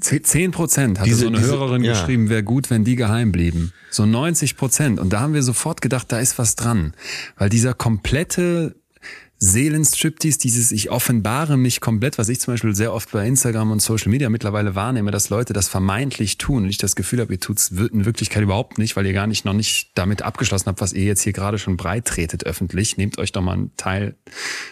Zehn 0.00 0.50
Prozent 0.50 0.98
hatte 0.98 1.08
Diese- 1.08 1.20
so 1.22 1.26
eine 1.28 1.38
diese- 1.38 1.50
Hörerin 1.52 1.84
ja. 1.84 1.92
geschrieben, 1.92 2.28
wäre 2.28 2.42
gut, 2.42 2.70
wenn 2.70 2.84
die 2.84 2.96
geheim 2.96 3.30
blieben. 3.30 3.72
So 3.90 4.04
90 4.04 4.56
Prozent. 4.56 4.98
Und 4.98 5.12
da 5.12 5.20
haben 5.20 5.32
wir 5.34 5.42
sofort 5.42 5.80
gedacht, 5.80 6.10
da 6.10 6.18
ist 6.18 6.38
was 6.38 6.56
dran. 6.56 6.94
Weil 7.36 7.50
dieser 7.50 7.72
komplette 7.74 8.74
Seelenstriptease, 9.44 10.38
dieses 10.38 10.70
ich 10.70 10.92
offenbare 10.92 11.56
mich 11.56 11.80
komplett, 11.80 12.16
was 12.16 12.28
ich 12.28 12.38
zum 12.38 12.54
Beispiel 12.54 12.76
sehr 12.76 12.92
oft 12.92 13.10
bei 13.10 13.26
Instagram 13.26 13.72
und 13.72 13.82
Social 13.82 14.08
Media 14.08 14.30
mittlerweile 14.30 14.76
wahrnehme, 14.76 15.10
dass 15.10 15.30
Leute 15.30 15.52
das 15.52 15.68
vermeintlich 15.68 16.38
tun 16.38 16.62
und 16.62 16.68
ich 16.68 16.78
das 16.78 16.94
Gefühl 16.94 17.20
habe, 17.20 17.32
ihr 17.32 17.40
tut's 17.40 17.72
in 17.72 18.04
Wirklichkeit 18.04 18.44
überhaupt 18.44 18.78
nicht, 18.78 18.94
weil 18.94 19.04
ihr 19.04 19.12
gar 19.12 19.26
nicht 19.26 19.44
noch 19.44 19.52
nicht 19.52 19.90
damit 19.96 20.22
abgeschlossen 20.22 20.66
habt, 20.66 20.80
was 20.80 20.92
ihr 20.92 21.02
jetzt 21.02 21.22
hier 21.22 21.32
gerade 21.32 21.58
schon 21.58 21.76
breit 21.76 22.04
tretet 22.04 22.46
öffentlich. 22.46 22.96
Nehmt 22.98 23.18
euch 23.18 23.32
doch 23.32 23.42
mal 23.42 23.54
einen 23.54 23.76
Teil 23.76 24.14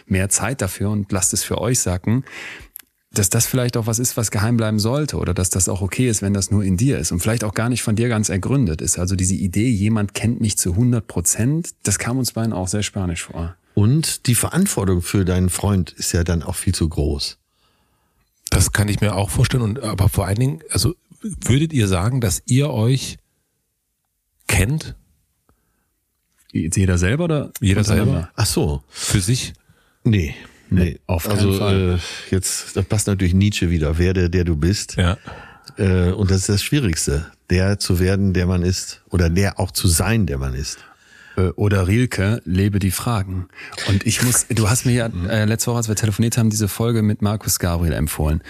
mehr 0.06 0.28
Zeit 0.28 0.62
dafür 0.62 0.90
und 0.90 1.10
lasst 1.10 1.32
es 1.34 1.42
für 1.42 1.58
euch 1.58 1.80
sacken 1.80 2.24
dass 3.12 3.28
das 3.28 3.44
vielleicht 3.44 3.76
auch 3.76 3.88
was 3.88 3.98
ist, 3.98 4.16
was 4.16 4.30
geheim 4.30 4.56
bleiben 4.56 4.78
sollte 4.78 5.16
oder 5.16 5.34
dass 5.34 5.50
das 5.50 5.68
auch 5.68 5.82
okay 5.82 6.08
ist, 6.08 6.22
wenn 6.22 6.32
das 6.32 6.52
nur 6.52 6.62
in 6.62 6.76
dir 6.76 6.96
ist 6.96 7.10
und 7.10 7.18
vielleicht 7.18 7.42
auch 7.42 7.54
gar 7.54 7.68
nicht 7.68 7.82
von 7.82 7.96
dir 7.96 8.08
ganz 8.08 8.28
ergründet 8.28 8.80
ist. 8.80 9.00
Also 9.00 9.16
diese 9.16 9.34
Idee, 9.34 9.68
jemand 9.68 10.14
kennt 10.14 10.40
mich 10.40 10.56
zu 10.58 10.70
100 10.74 11.08
Prozent, 11.08 11.70
das 11.82 11.98
kam 11.98 12.18
uns 12.18 12.30
beiden 12.30 12.52
auch 12.52 12.68
sehr 12.68 12.84
spanisch 12.84 13.24
vor. 13.24 13.56
Und 13.74 14.26
die 14.26 14.34
Verantwortung 14.34 15.02
für 15.02 15.24
deinen 15.24 15.48
Freund 15.48 15.92
ist 15.92 16.12
ja 16.12 16.24
dann 16.24 16.42
auch 16.42 16.56
viel 16.56 16.74
zu 16.74 16.88
groß. 16.88 17.38
Das 18.50 18.72
kann 18.72 18.88
ich 18.88 19.00
mir 19.00 19.14
auch 19.14 19.30
vorstellen. 19.30 19.62
Und 19.62 19.80
aber 19.80 20.08
vor 20.08 20.26
allen 20.26 20.38
Dingen, 20.38 20.60
also 20.70 20.94
würdet 21.22 21.72
ihr 21.72 21.86
sagen, 21.86 22.20
dass 22.20 22.42
ihr 22.46 22.70
euch 22.70 23.18
kennt 24.48 24.96
Jetzt 26.52 26.76
Jeder 26.76 26.98
selber 26.98 27.24
oder? 27.24 27.52
Jeder 27.60 27.84
selber? 27.84 28.30
Ach 28.34 28.46
so. 28.46 28.82
für 28.88 29.20
sich? 29.20 29.52
Nee. 30.04 30.34
Nee, 30.72 31.00
auf 31.06 31.24
keinen 31.24 31.38
also 31.38 31.52
Fall. 31.54 31.98
Äh, 31.98 32.34
jetzt, 32.34 32.76
da 32.76 32.82
passt 32.82 33.08
natürlich 33.08 33.34
Nietzsche 33.34 33.70
wieder, 33.70 33.98
werde 33.98 34.30
der 34.30 34.44
du 34.44 34.56
bist. 34.56 34.96
Ja. 34.96 35.18
Äh, 35.76 36.12
und 36.12 36.30
das 36.30 36.38
ist 36.38 36.48
das 36.48 36.62
Schwierigste, 36.62 37.26
der 37.50 37.80
zu 37.80 37.98
werden, 37.98 38.32
der 38.32 38.46
man 38.46 38.62
ist, 38.62 39.02
oder 39.10 39.28
der 39.28 39.58
auch 39.58 39.72
zu 39.72 39.88
sein, 39.88 40.26
der 40.26 40.38
man 40.38 40.54
ist. 40.54 40.78
Äh, 41.40 41.52
Oder 41.56 41.88
Rilke, 41.88 42.42
lebe 42.44 42.78
die 42.78 42.90
Fragen. 42.90 43.48
Und 43.88 44.06
ich 44.06 44.22
muss, 44.22 44.46
du 44.48 44.68
hast 44.68 44.86
mir 44.86 44.92
ja 44.92 45.06
äh, 45.28 45.44
letzte 45.44 45.70
Woche, 45.70 45.78
als 45.78 45.88
wir 45.88 45.96
telefoniert 45.96 46.38
haben, 46.38 46.50
diese 46.50 46.68
Folge 46.68 47.02
mit 47.02 47.22
Markus 47.22 47.58
Gabriel 47.58 47.92
empfohlen. 47.92 48.42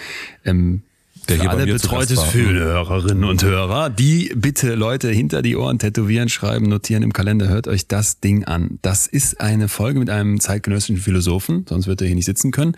Ähm, 0.45 0.83
Der 1.29 1.37
für 1.37 1.43
hier 1.43 1.51
alle 1.51 1.67
betreutes 1.67 2.23
für 2.23 2.53
Hörerinnen 2.53 3.25
und 3.25 3.43
Hörer, 3.43 3.91
die 3.91 4.33
bitte 4.35 4.75
Leute 4.75 5.09
hinter 5.09 5.43
die 5.43 5.57
Ohren 5.57 5.79
tätowieren, 5.79 6.29
schreiben, 6.29 6.69
notieren 6.69 7.03
im 7.03 7.13
Kalender, 7.13 7.49
hört 7.49 7.69
euch 7.69 7.87
das 7.87 8.21
Ding 8.21 8.45
an. 8.45 8.79
Das 8.83 9.07
ist 9.07 9.41
eine 9.41 9.69
Folge 9.69 9.99
mit 9.99 10.11
einem 10.11 10.41
zeitgenössischen 10.41 10.97
Philosophen, 10.97 11.67
sonst 11.69 11.87
wird 11.87 12.01
er 12.01 12.07
hier 12.07 12.17
nicht 12.17 12.27
sitzen 12.27 12.51
können. 12.51 12.77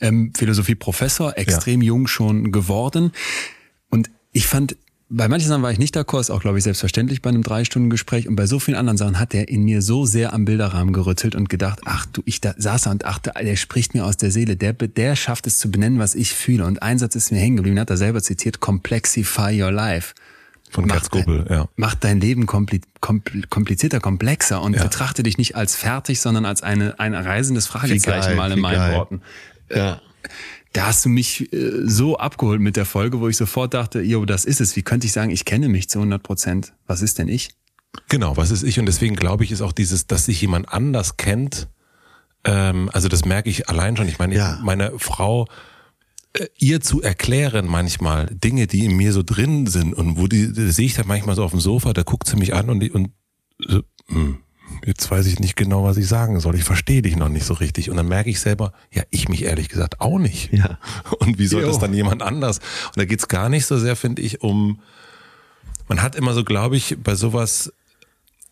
Ähm, 0.00 0.32
Philosophieprofessor, 0.36 1.36
extrem 1.36 1.82
jung 1.82 2.06
schon 2.06 2.52
geworden. 2.52 3.12
Und 3.90 4.10
ich 4.32 4.46
fand 4.46 4.76
bei 5.10 5.26
manchen 5.26 5.48
Sachen 5.48 5.62
war 5.62 5.72
ich 5.72 5.78
nicht 5.78 5.96
d'accord, 5.96 6.20
ist 6.20 6.30
auch, 6.30 6.40
glaube 6.42 6.58
ich, 6.58 6.64
selbstverständlich 6.64 7.22
bei 7.22 7.30
einem 7.30 7.42
Drei-Stunden-Gespräch. 7.42 8.28
Und 8.28 8.36
bei 8.36 8.46
so 8.46 8.58
vielen 8.58 8.76
anderen 8.76 8.98
Sachen 8.98 9.18
hat 9.18 9.32
er 9.34 9.48
in 9.48 9.62
mir 9.64 9.80
so 9.80 10.04
sehr 10.04 10.34
am 10.34 10.44
Bilderrahmen 10.44 10.92
gerüttelt 10.92 11.34
und 11.34 11.48
gedacht, 11.48 11.80
ach 11.86 12.04
du, 12.06 12.22
ich 12.26 12.42
da 12.42 12.54
saß 12.58 12.82
da 12.82 12.90
und 12.90 13.06
achte, 13.06 13.32
der 13.40 13.56
spricht 13.56 13.94
mir 13.94 14.04
aus 14.04 14.18
der 14.18 14.30
Seele. 14.30 14.56
Der, 14.56 14.74
der 14.74 15.16
schafft 15.16 15.46
es 15.46 15.58
zu 15.58 15.70
benennen, 15.70 15.98
was 15.98 16.14
ich 16.14 16.34
fühle. 16.34 16.66
Und 16.66 16.82
ein 16.82 16.98
Satz 16.98 17.14
ist 17.14 17.32
mir 17.32 17.38
hängen 17.38 17.56
geblieben, 17.56 17.80
hat 17.80 17.88
er 17.88 17.96
selber 17.96 18.22
zitiert, 18.22 18.60
complexify 18.60 19.62
your 19.62 19.72
life. 19.72 20.14
Von 20.70 20.86
Gerd 20.86 21.10
Gobel, 21.10 21.46
ja. 21.48 21.66
Macht 21.76 22.04
dein 22.04 22.20
Leben 22.20 22.44
kompli 22.44 22.82
kompl 23.00 23.44
komplizierter, 23.48 24.00
komplexer 24.00 24.60
und 24.60 24.76
Ja. 24.76 24.82
betrachte 24.82 25.22
dich 25.22 25.38
nicht 25.38 25.56
als 25.56 25.74
fertig, 25.74 26.20
sondern 26.20 26.44
als 26.44 26.62
eine, 26.62 27.00
ein 27.00 27.14
reisendes 27.14 27.66
Fragezeichen 27.66 28.36
mal 28.36 28.52
in 28.52 28.60
meinen 28.60 28.76
geil. 28.76 28.94
Worten. 28.94 29.22
Ja. 29.74 30.02
Da 30.72 30.86
hast 30.86 31.04
du 31.04 31.08
mich 31.08 31.52
äh, 31.52 31.70
so 31.86 32.18
abgeholt 32.18 32.60
mit 32.60 32.76
der 32.76 32.84
Folge, 32.84 33.20
wo 33.20 33.28
ich 33.28 33.36
sofort 33.36 33.74
dachte, 33.74 34.00
jo, 34.02 34.24
das 34.24 34.44
ist 34.44 34.60
es. 34.60 34.76
Wie 34.76 34.82
könnte 34.82 35.06
ich 35.06 35.12
sagen, 35.12 35.30
ich 35.30 35.44
kenne 35.44 35.68
mich 35.68 35.88
zu 35.88 35.98
100 35.98 36.22
Prozent? 36.22 36.72
Was 36.86 37.02
ist 37.02 37.18
denn 37.18 37.28
ich? 37.28 37.50
Genau, 38.08 38.36
was 38.36 38.50
ist 38.50 38.62
ich? 38.62 38.78
Und 38.78 38.86
deswegen 38.86 39.16
glaube 39.16 39.44
ich, 39.44 39.50
ist 39.52 39.62
auch 39.62 39.72
dieses, 39.72 40.06
dass 40.06 40.26
sich 40.26 40.40
jemand 40.40 40.68
anders 40.72 41.16
kennt. 41.16 41.68
Ähm, 42.44 42.90
also 42.92 43.08
das 43.08 43.24
merke 43.24 43.48
ich 43.48 43.68
allein 43.68 43.96
schon. 43.96 44.08
Ich 44.08 44.18
meine, 44.18 44.34
Ja. 44.34 44.56
ich, 44.56 44.62
meine 44.62 44.92
Frau, 44.98 45.46
äh, 46.34 46.46
ihr 46.58 46.80
zu 46.82 47.00
erklären 47.02 47.66
manchmal 47.66 48.26
Dinge, 48.26 48.66
die 48.66 48.84
in 48.84 48.94
mir 48.96 49.12
so 49.14 49.22
drin 49.22 49.66
sind 49.66 49.94
und 49.94 50.18
wo 50.18 50.26
die, 50.26 50.44
sehe 50.70 50.86
ich 50.86 50.94
dann 50.94 51.08
manchmal 51.08 51.34
so 51.34 51.42
auf 51.44 51.50
dem 51.52 51.60
Sofa, 51.60 51.94
da 51.94 52.02
guckt 52.02 52.28
sie 52.28 52.36
mich 52.36 52.54
an 52.54 52.68
und, 52.68 52.80
die, 52.80 52.90
und 52.90 53.10
so, 53.58 53.80
hm, 54.08 54.38
jetzt 54.84 55.10
weiß 55.10 55.26
ich 55.26 55.38
nicht 55.40 55.56
genau, 55.56 55.84
was 55.84 55.96
ich 55.96 56.06
sagen 56.08 56.40
soll. 56.40 56.54
Ich 56.54 56.64
verstehe 56.64 57.02
dich 57.02 57.16
noch 57.16 57.28
nicht 57.28 57.44
so 57.46 57.54
richtig. 57.54 57.90
Und 57.90 57.96
dann 57.96 58.08
merke 58.08 58.30
ich 58.30 58.40
selber, 58.40 58.72
ja, 58.92 59.02
ich 59.10 59.28
mich 59.28 59.44
ehrlich 59.44 59.68
gesagt 59.68 60.00
auch 60.00 60.18
nicht. 60.18 60.52
Ja. 60.52 60.78
Und 61.18 61.38
wie 61.38 61.46
soll 61.46 61.62
Jo. 61.62 61.68
das 61.68 61.78
dann 61.78 61.94
jemand 61.94 62.22
anders? 62.22 62.58
Und 62.86 62.96
da 62.96 63.04
geht's 63.04 63.28
gar 63.28 63.48
nicht 63.48 63.66
so 63.66 63.78
sehr, 63.78 63.96
finde 63.96 64.22
ich, 64.22 64.42
um, 64.42 64.80
man 65.88 66.02
hat 66.02 66.16
immer 66.16 66.34
so, 66.34 66.44
glaube 66.44 66.76
ich, 66.76 66.96
bei 67.02 67.14
sowas, 67.14 67.72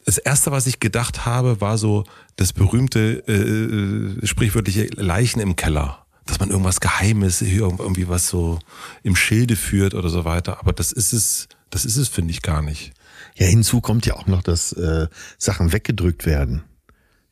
das 0.05 0.19
erste, 0.19 0.53
was 0.53 0.67
ich 0.67 0.81
gedacht 0.81 1.27
habe, 1.27 1.61
war 1.61 1.79
so 1.79 2.05
das 2.37 2.53
berühmte, 2.53 3.27
äh, 3.29 4.27
sprichwörtliche 4.27 4.87
Leichen 4.95 5.41
im 5.41 5.57
Keller. 5.57 6.05
Dass 6.27 6.41
man 6.41 6.51
irgendwas 6.51 6.81
Geheimes, 6.81 7.41
irgendwie 7.41 8.09
was 8.09 8.29
so 8.29 8.59
im 9.05 9.14
Schilde 9.14 9.55
führt 9.55 9.95
oder 9.95 10.09
so 10.09 10.25
weiter. 10.25 10.59
Aber 10.59 10.73
das 10.73 10.91
ist 10.91 11.12
es, 11.12 11.49
das 11.71 11.85
ist 11.85 11.97
es, 11.97 12.09
finde 12.09 12.33
ich, 12.33 12.43
gar 12.43 12.62
nicht. 12.62 12.93
Ja, 13.37 13.47
hinzu 13.47 13.80
kommt 13.80 14.07
ja 14.07 14.14
auch 14.14 14.26
noch, 14.26 14.43
dass 14.43 14.72
äh, 14.72 15.09
Sachen 15.39 15.72
weggedrückt 15.72 16.26
werden, 16.26 16.62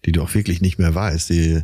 die 0.05 0.13
du 0.13 0.23
auch 0.23 0.35
wirklich 0.35 0.61
nicht 0.61 0.79
mehr 0.79 0.95
weißt, 0.95 1.31
die, 1.31 1.63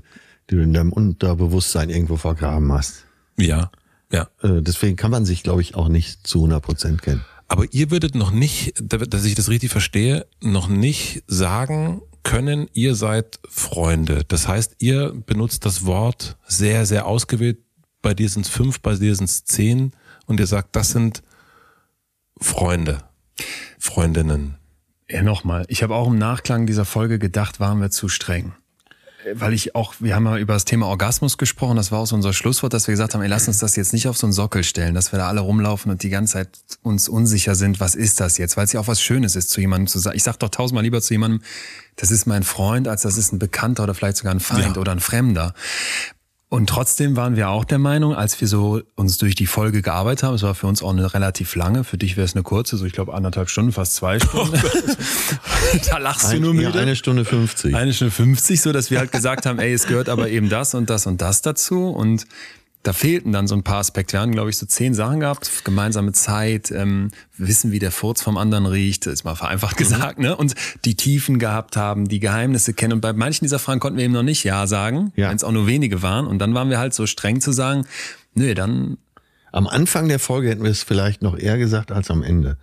die 0.50 0.56
du 0.56 0.62
in 0.62 0.72
deinem 0.72 0.92
Unterbewusstsein 0.92 1.90
irgendwo 1.90 2.16
vergraben 2.16 2.72
hast. 2.72 3.04
Ja, 3.36 3.70
ja. 4.10 4.28
Äh, 4.42 4.62
deswegen 4.62 4.96
kann 4.96 5.10
man 5.10 5.24
sich, 5.24 5.42
glaube 5.42 5.60
ich, 5.60 5.74
auch 5.74 5.88
nicht 5.88 6.26
zu 6.26 6.38
100 6.38 6.62
Prozent 6.62 7.02
kennen. 7.02 7.24
Aber 7.48 7.64
ihr 7.72 7.90
würdet 7.90 8.14
noch 8.14 8.30
nicht, 8.30 8.74
dass 8.80 9.24
ich 9.24 9.34
das 9.34 9.48
richtig 9.48 9.70
verstehe, 9.70 10.26
noch 10.40 10.68
nicht 10.68 11.24
sagen 11.26 12.00
können, 12.22 12.68
ihr 12.72 12.94
seid 12.94 13.40
Freunde. 13.48 14.22
Das 14.28 14.46
heißt, 14.46 14.76
ihr 14.78 15.12
benutzt 15.26 15.66
das 15.66 15.84
Wort 15.84 16.36
sehr, 16.46 16.86
sehr 16.86 17.06
ausgewählt. 17.06 17.58
Bei 18.02 18.14
dir 18.14 18.28
sind 18.28 18.46
es 18.46 18.52
fünf, 18.52 18.80
bei 18.80 18.94
dir 18.94 19.14
sind 19.14 19.28
es 19.28 19.44
zehn. 19.44 19.92
Und 20.26 20.38
ihr 20.38 20.46
sagt, 20.46 20.76
das 20.76 20.90
sind 20.90 21.22
Freunde, 22.38 23.02
Freundinnen. 23.78 24.56
Ja, 25.08 25.22
nochmal. 25.22 25.64
Ich 25.68 25.82
habe 25.82 25.94
auch 25.94 26.08
im 26.08 26.18
Nachklang 26.18 26.66
dieser 26.66 26.84
Folge 26.84 27.18
gedacht, 27.18 27.58
waren 27.60 27.80
wir 27.80 27.90
zu 27.90 28.08
streng. 28.08 28.52
Weil 29.34 29.52
ich 29.52 29.74
auch, 29.74 29.94
wir 29.98 30.14
haben 30.14 30.24
ja 30.24 30.38
über 30.38 30.54
das 30.54 30.64
Thema 30.64 30.86
Orgasmus 30.86 31.36
gesprochen, 31.36 31.76
das 31.76 31.92
war 31.92 31.98
auch 31.98 32.06
so 32.06 32.16
unser 32.16 32.32
Schlusswort, 32.32 32.72
dass 32.72 32.86
wir 32.86 32.92
gesagt 32.92 33.12
haben, 33.12 33.20
ey, 33.20 33.28
lass 33.28 33.48
uns 33.48 33.58
das 33.58 33.76
jetzt 33.76 33.92
nicht 33.92 34.08
auf 34.08 34.16
so 34.16 34.26
einen 34.26 34.32
Sockel 34.32 34.64
stellen, 34.64 34.94
dass 34.94 35.12
wir 35.12 35.18
da 35.18 35.28
alle 35.28 35.40
rumlaufen 35.40 35.92
und 35.92 36.02
die 36.02 36.08
ganze 36.08 36.34
Zeit 36.34 36.48
uns 36.82 37.06
unsicher 37.06 37.54
sind, 37.54 37.80
was 37.80 37.94
ist 37.94 38.18
das 38.18 38.38
jetzt? 38.38 38.56
Weil 38.56 38.64
es 38.64 38.72
ja 38.72 38.80
auch 38.80 38.86
was 38.86 39.02
Schönes 39.02 39.36
ist, 39.36 39.50
zu 39.50 39.60
jemandem 39.60 39.88
zu 39.88 39.98
sagen. 39.98 40.16
Ich 40.16 40.22
sag 40.22 40.38
doch 40.38 40.48
tausendmal 40.48 40.84
lieber 40.84 41.02
zu 41.02 41.12
jemandem, 41.12 41.42
das 41.96 42.10
ist 42.10 42.24
mein 42.26 42.44
Freund, 42.44 42.88
als 42.88 43.02
das 43.02 43.18
ist 43.18 43.32
ein 43.34 43.38
Bekannter 43.38 43.82
oder 43.82 43.94
vielleicht 43.94 44.16
sogar 44.16 44.32
ein 44.32 44.40
Feind 44.40 44.76
Ja. 44.76 44.80
oder 44.80 44.92
ein 44.92 45.00
Fremder. 45.00 45.52
Und 46.52 46.68
trotzdem 46.68 47.16
waren 47.16 47.36
wir 47.36 47.48
auch 47.48 47.64
der 47.64 47.78
Meinung, 47.78 48.12
als 48.12 48.40
wir 48.40 48.48
so 48.48 48.82
uns 48.96 49.18
durch 49.18 49.36
die 49.36 49.46
Folge 49.46 49.82
gearbeitet 49.82 50.24
haben, 50.24 50.34
es 50.34 50.42
war 50.42 50.56
für 50.56 50.66
uns 50.66 50.82
auch 50.82 50.90
eine 50.90 51.14
relativ 51.14 51.54
lange, 51.54 51.84
für 51.84 51.96
dich 51.96 52.16
wäre 52.16 52.24
es 52.24 52.34
eine 52.34 52.42
kurze, 52.42 52.76
so 52.76 52.84
ich 52.84 52.92
glaube 52.92 53.14
anderthalb 53.14 53.48
Stunden, 53.48 53.70
fast 53.70 53.94
zwei 53.94 54.18
Stunden. 54.18 54.60
da 55.88 55.98
lachst 55.98 56.32
du 56.32 56.40
nur 56.40 56.52
ja, 56.54 56.68
müde. 56.68 56.80
eine 56.80 56.96
Stunde 56.96 57.24
50. 57.24 57.72
Eine 57.72 57.92
Stunde 57.92 58.10
50, 58.10 58.60
so 58.60 58.72
dass 58.72 58.90
wir 58.90 58.98
halt 58.98 59.12
gesagt 59.12 59.46
haben, 59.46 59.60
ey, 59.60 59.72
es 59.72 59.86
gehört 59.86 60.08
aber 60.08 60.28
eben 60.28 60.48
das 60.48 60.74
und 60.74 60.90
das 60.90 61.06
und 61.06 61.22
das 61.22 61.40
dazu 61.40 61.88
und 61.88 62.26
da 62.82 62.92
fehlten 62.94 63.30
dann 63.32 63.46
so 63.46 63.54
ein 63.54 63.62
paar 63.62 63.78
Aspekte. 63.78 64.14
Wir 64.14 64.20
haben, 64.20 64.32
glaube 64.32 64.48
ich, 64.48 64.56
so 64.56 64.64
zehn 64.64 64.94
Sachen 64.94 65.20
gehabt. 65.20 65.64
Gemeinsame 65.64 66.12
Zeit, 66.12 66.70
ähm, 66.70 67.10
wissen, 67.36 67.72
wie 67.72 67.78
der 67.78 67.90
Furz 67.90 68.22
vom 68.22 68.38
anderen 68.38 68.64
riecht, 68.64 69.06
ist 69.06 69.24
mal 69.24 69.34
vereinfacht 69.34 69.76
gesagt, 69.76 70.18
ne? 70.18 70.34
Und 70.34 70.54
die 70.86 70.94
Tiefen 70.96 71.38
gehabt 71.38 71.76
haben, 71.76 72.08
die 72.08 72.20
Geheimnisse 72.20 72.72
kennen. 72.72 72.94
Und 72.94 73.00
bei 73.02 73.12
manchen 73.12 73.44
dieser 73.44 73.58
Fragen 73.58 73.80
konnten 73.80 73.98
wir 73.98 74.04
eben 74.04 74.14
noch 74.14 74.22
nicht 74.22 74.44
Ja 74.44 74.66
sagen, 74.66 75.12
Ja. 75.16 75.28
wenn 75.28 75.36
es 75.36 75.44
auch 75.44 75.52
nur 75.52 75.66
wenige 75.66 76.02
waren. 76.02 76.26
Und 76.26 76.38
dann 76.38 76.54
waren 76.54 76.70
wir 76.70 76.78
halt 76.78 76.94
so 76.94 77.06
streng 77.06 77.40
zu 77.42 77.52
sagen, 77.52 77.86
nö, 78.34 78.54
dann 78.54 78.96
Am 79.52 79.66
Anfang 79.66 80.08
der 80.08 80.18
Folge 80.20 80.48
hätten 80.48 80.62
wir 80.62 80.70
es 80.70 80.82
vielleicht 80.84 81.22
noch 81.22 81.36
eher 81.36 81.58
gesagt 81.58 81.90
als 81.92 82.10
am 82.10 82.22
Ende. 82.22 82.56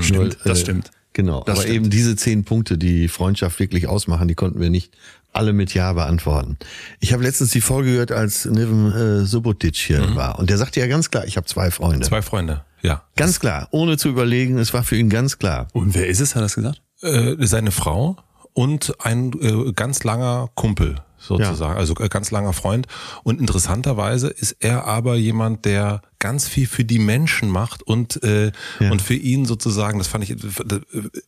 stimmt, 0.00 0.38
das 0.44 0.58
äh, 0.58 0.62
stimmt. 0.62 0.90
Genau, 1.16 1.42
Das 1.44 1.54
aber 1.54 1.62
stimmt. 1.62 1.76
eben 1.76 1.90
diese 1.90 2.14
zehn 2.14 2.44
Punkte, 2.44 2.76
die 2.76 3.08
Freundschaft 3.08 3.58
wirklich 3.58 3.86
ausmachen, 3.86 4.28
die 4.28 4.34
konnten 4.34 4.60
wir 4.60 4.68
nicht 4.68 4.92
alle 5.32 5.54
mit 5.54 5.72
Ja 5.72 5.94
beantworten. 5.94 6.58
Ich 7.00 7.14
habe 7.14 7.22
letztens 7.22 7.52
die 7.52 7.62
Folge 7.62 7.92
gehört, 7.92 8.12
als 8.12 8.44
Niven 8.44 8.92
äh, 8.92 9.24
Subotic 9.24 9.76
hier 9.76 10.14
war. 10.14 10.38
Und 10.38 10.50
der 10.50 10.58
sagte 10.58 10.78
ja 10.78 10.86
ganz 10.86 11.10
klar, 11.10 11.24
ich 11.24 11.38
habe 11.38 11.46
zwei 11.46 11.70
Freunde. 11.70 12.06
Zwei 12.06 12.20
Freunde, 12.20 12.64
ja. 12.82 13.02
Ganz 13.16 13.40
klar, 13.40 13.66
ohne 13.70 13.96
zu 13.96 14.10
überlegen, 14.10 14.58
es 14.58 14.74
war 14.74 14.82
für 14.84 14.96
ihn 14.96 15.08
ganz 15.08 15.38
klar. 15.38 15.68
Und 15.72 15.94
wer 15.94 16.06
ist 16.06 16.20
es, 16.20 16.34
hat 16.34 16.40
er 16.40 16.44
das 16.44 16.54
gesagt? 16.54 16.82
Äh, 17.00 17.36
seine 17.46 17.70
Frau 17.70 18.18
und 18.52 18.94
ein 19.00 19.32
äh, 19.40 19.72
ganz 19.72 20.04
langer 20.04 20.50
Kumpel 20.54 20.96
sozusagen, 21.26 21.78
also 21.78 21.94
äh, 21.96 22.08
ganz 22.08 22.30
langer 22.30 22.52
Freund. 22.52 22.86
Und 23.22 23.40
interessanterweise 23.40 24.28
ist 24.28 24.56
er 24.60 24.84
aber 24.86 25.16
jemand, 25.16 25.64
der 25.64 26.02
ganz 26.18 26.48
viel 26.48 26.66
für 26.66 26.84
die 26.84 26.98
Menschen 26.98 27.50
macht 27.50 27.82
und 27.82 28.22
äh, 28.22 28.52
Ja. 28.80 28.90
und 28.90 29.02
für 29.02 29.14
ihn 29.14 29.44
sozusagen, 29.44 29.98
das 29.98 30.08
fand 30.08 30.24
ich 30.24 30.30
äh, 30.30 30.80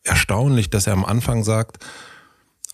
erstaunlich, 0.05 0.71
dass 0.71 0.87
er 0.87 0.93
am 0.95 1.05
Anfang 1.05 1.45
sagt, 1.45 1.85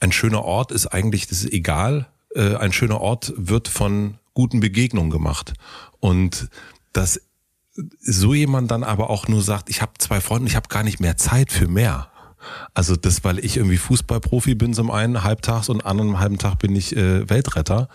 ein 0.01 0.13
schöner 0.13 0.45
Ort 0.45 0.71
ist 0.73 0.87
eigentlich, 0.87 1.27
das 1.27 1.45
ist 1.45 1.53
egal, 1.53 2.07
äh, 2.35 2.57
ein 2.57 2.73
schöner 2.73 3.01
Ort 3.01 3.33
wird 3.37 3.69
von 3.69 4.19
guten 4.35 4.61
Begegnungen 4.61 5.11
gemacht. 5.11 5.55
Und 6.01 6.49
dass 6.93 7.21
so 8.01 8.35
jemand 8.35 8.71
dann 8.71 8.85
aber 8.85 9.11
auch 9.11 9.27
nur 9.29 9.43
sagt, 9.43 9.69
ich 9.69 9.83
habe 9.83 9.93
zwei 9.99 10.21
Freunde, 10.21 10.49
ich 10.49 10.57
habe 10.57 10.69
gar 10.69 10.83
nicht 10.83 11.01
mehr 11.01 11.17
Zeit 11.17 11.51
für 11.51 11.67
mehr. 11.69 12.09
Also 12.75 12.97
das, 12.97 13.25
weil 13.25 13.39
ich 13.39 13.57
irgendwie 13.57 13.77
Fußballprofi 13.77 14.55
bin 14.55 14.75
zum 14.75 14.91
einen 14.91 15.23
halbtags 15.25 15.69
und 15.69 15.85
anderen 15.85 16.19
halben 16.19 16.39
Tag 16.39 16.59
bin 16.59 16.75
ich 16.77 16.97
äh, 16.97 17.29
Weltretter. 17.29 17.89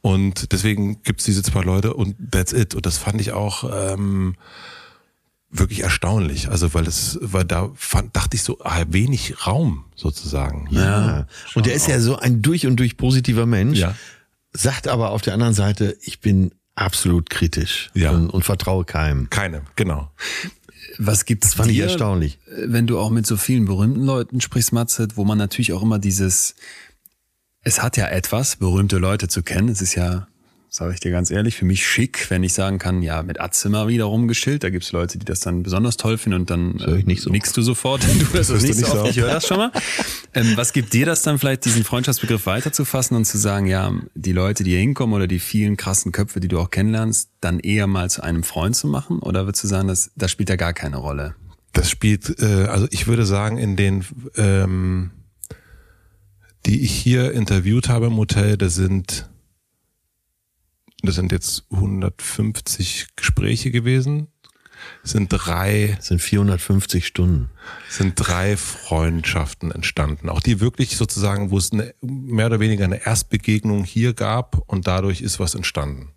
Und 0.00 0.52
deswegen 0.52 1.02
gibt's 1.02 1.24
diese 1.24 1.42
zwei 1.42 1.62
Leute 1.62 1.94
und 1.94 2.16
that's 2.32 2.52
it. 2.52 2.74
Und 2.74 2.86
das 2.86 2.98
fand 2.98 3.20
ich 3.20 3.32
auch 3.32 3.64
ähm, 3.92 4.34
wirklich 5.50 5.80
erstaunlich. 5.82 6.48
Also 6.50 6.72
weil 6.74 6.86
es, 6.86 7.18
weil 7.20 7.44
da 7.44 7.70
fand, 7.74 8.16
dachte 8.16 8.36
ich 8.36 8.42
so, 8.42 8.58
ah, 8.62 8.84
wenig 8.88 9.46
Raum 9.46 9.84
sozusagen. 9.94 10.66
Ja. 10.70 11.26
Und 11.54 11.66
er 11.66 11.74
ist 11.74 11.88
ja 11.88 12.00
so 12.00 12.16
ein 12.16 12.42
durch 12.42 12.66
und 12.66 12.76
durch 12.76 12.96
positiver 12.96 13.46
Mensch, 13.46 13.78
Ja. 13.78 13.94
sagt 14.52 14.88
aber 14.88 15.10
auf 15.10 15.22
der 15.22 15.34
anderen 15.34 15.54
Seite, 15.54 15.96
ich 16.02 16.20
bin 16.20 16.52
absolut 16.74 17.28
kritisch 17.28 17.90
Ja. 17.92 18.12
und, 18.12 18.30
und 18.30 18.44
vertraue 18.44 18.86
keinem. 18.86 19.28
Keine, 19.28 19.62
genau. 19.76 20.10
Was 20.98 21.24
gibt's 21.24 21.48
Das 21.48 21.54
fand 21.54 21.70
ich 21.70 21.76
dir, 21.76 21.84
erstaunlich. 21.84 22.38
wenn 22.56 22.86
du 22.86 22.98
auch 22.98 23.10
mit 23.10 23.26
so 23.26 23.36
vielen 23.36 23.64
berühmten 23.64 24.02
Leuten 24.04 24.40
sprichst, 24.40 24.72
Matze, 24.72 25.08
wo 25.14 25.24
man 25.24 25.38
natürlich 25.38 25.72
auch 25.72 25.82
immer 25.82 25.98
dieses, 25.98 26.54
es 27.60 27.82
hat 27.82 27.96
ja 27.96 28.08
etwas, 28.08 28.56
berühmte 28.56 28.98
Leute 28.98 29.28
zu 29.28 29.42
kennen. 29.42 29.68
Es 29.68 29.80
ist 29.80 29.94
ja, 29.94 30.28
sage 30.74 30.94
ich 30.94 31.00
dir 31.00 31.10
ganz 31.10 31.30
ehrlich, 31.30 31.56
für 31.56 31.66
mich 31.66 31.86
schick, 31.86 32.30
wenn 32.30 32.42
ich 32.42 32.54
sagen 32.54 32.78
kann, 32.78 33.02
ja, 33.02 33.22
mit 33.22 33.36
mal 33.66 33.88
wieder 33.88 34.04
rumgeschillt. 34.04 34.64
Da 34.64 34.70
gibt's 34.70 34.90
Leute, 34.90 35.18
die 35.18 35.26
das 35.26 35.40
dann 35.40 35.62
besonders 35.62 35.98
toll 35.98 36.16
finden 36.16 36.40
und 36.40 36.50
dann 36.50 36.80
nicht 37.04 37.20
so. 37.20 37.28
nickst 37.30 37.54
du 37.58 37.62
sofort. 37.62 38.02
Du 38.22 38.32
hörst 38.32 38.50
das 38.50 38.62
nicht 38.62 38.76
so 38.76 39.00
oft. 39.00 39.10
Ich 39.10 39.20
höre 39.20 39.32
das 39.34 39.46
schon 39.46 39.58
mal. 39.58 39.70
Ähm, 40.32 40.52
was 40.56 40.72
gibt 40.72 40.94
dir 40.94 41.04
das 41.04 41.20
dann 41.20 41.38
vielleicht, 41.38 41.66
diesen 41.66 41.84
Freundschaftsbegriff 41.84 42.46
weiterzufassen 42.46 43.16
und 43.16 43.26
zu 43.26 43.36
sagen, 43.36 43.66
ja, 43.66 43.92
die 44.14 44.32
Leute, 44.32 44.64
die 44.64 44.70
hier 44.70 44.80
hinkommen 44.80 45.14
oder 45.14 45.26
die 45.26 45.40
vielen 45.40 45.76
krassen 45.76 46.10
Köpfe, 46.10 46.40
die 46.40 46.48
du 46.48 46.58
auch 46.58 46.70
kennenlernst, 46.70 47.28
dann 47.40 47.60
eher 47.60 47.86
mal 47.86 48.08
zu 48.08 48.22
einem 48.22 48.42
Freund 48.42 48.74
zu 48.74 48.86
machen? 48.86 49.18
Oder 49.18 49.44
würdest 49.46 49.64
du 49.64 49.68
sagen, 49.68 49.88
das, 49.88 50.10
das 50.16 50.30
spielt 50.30 50.48
ja 50.48 50.56
gar 50.56 50.72
keine 50.72 50.96
Rolle? 50.96 51.34
Das 51.72 51.90
spielt, 51.90 52.40
äh, 52.40 52.64
also 52.64 52.86
ich 52.90 53.06
würde 53.06 53.26
sagen, 53.26 53.58
in 53.58 53.76
den, 53.76 54.06
ähm, 54.36 55.10
die 56.64 56.80
ich 56.82 56.92
hier 56.92 57.32
interviewt 57.32 57.90
habe 57.90 58.06
im 58.06 58.16
Hotel, 58.16 58.56
das 58.56 58.74
sind, 58.74 59.28
das 61.02 61.16
sind 61.16 61.32
jetzt 61.32 61.64
150 61.70 63.08
Gespräche 63.16 63.70
gewesen, 63.70 64.28
sind 65.02 65.28
drei, 65.30 65.96
sind 66.00 66.20
450 66.20 67.06
Stunden. 67.06 67.50
sind 67.88 68.14
drei 68.16 68.56
Freundschaften 68.56 69.70
entstanden. 69.70 70.28
Auch 70.28 70.40
die 70.40 70.60
wirklich 70.60 70.96
sozusagen, 70.96 71.50
wo 71.50 71.58
es 71.58 71.72
eine, 71.72 71.94
mehr 72.00 72.46
oder 72.46 72.60
weniger 72.60 72.84
eine 72.84 73.04
Erstbegegnung 73.04 73.84
hier 73.84 74.14
gab 74.14 74.62
und 74.66 74.86
dadurch 74.86 75.20
ist 75.20 75.40
was 75.40 75.54
entstanden. 75.54 76.10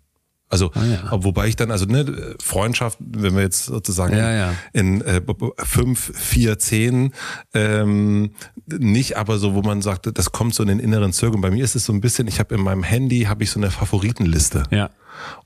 Also, 0.48 0.70
Ah, 0.74 0.84
ja. 0.84 1.24
wobei 1.24 1.48
ich 1.48 1.56
dann, 1.56 1.72
also 1.72 1.86
ne, 1.86 2.36
Freundschaft, 2.40 2.98
wenn 3.00 3.34
wir 3.34 3.42
jetzt 3.42 3.64
sozusagen 3.66 4.16
Ja, 4.16 4.30
ja. 4.32 4.54
in 4.72 5.00
äh, 5.00 5.20
5, 5.58 6.12
4, 6.14 6.58
10, 6.58 7.12
ähm, 7.52 8.30
nicht 8.66 9.16
aber 9.16 9.38
so, 9.38 9.54
wo 9.54 9.62
man 9.62 9.82
sagt, 9.82 10.08
das 10.16 10.30
kommt 10.30 10.54
so 10.54 10.62
in 10.62 10.68
den 10.68 10.78
inneren 10.78 11.12
Zirkeln. 11.12 11.40
Bei 11.40 11.50
mir 11.50 11.64
ist 11.64 11.74
es 11.74 11.84
so 11.84 11.92
ein 11.92 12.00
bisschen, 12.00 12.28
ich 12.28 12.38
habe 12.38 12.54
in 12.54 12.60
meinem 12.62 12.84
Handy, 12.84 13.22
habe 13.22 13.42
ich 13.42 13.50
so 13.50 13.58
eine 13.58 13.70
Favoritenliste. 13.72 14.62
Ja. 14.70 14.90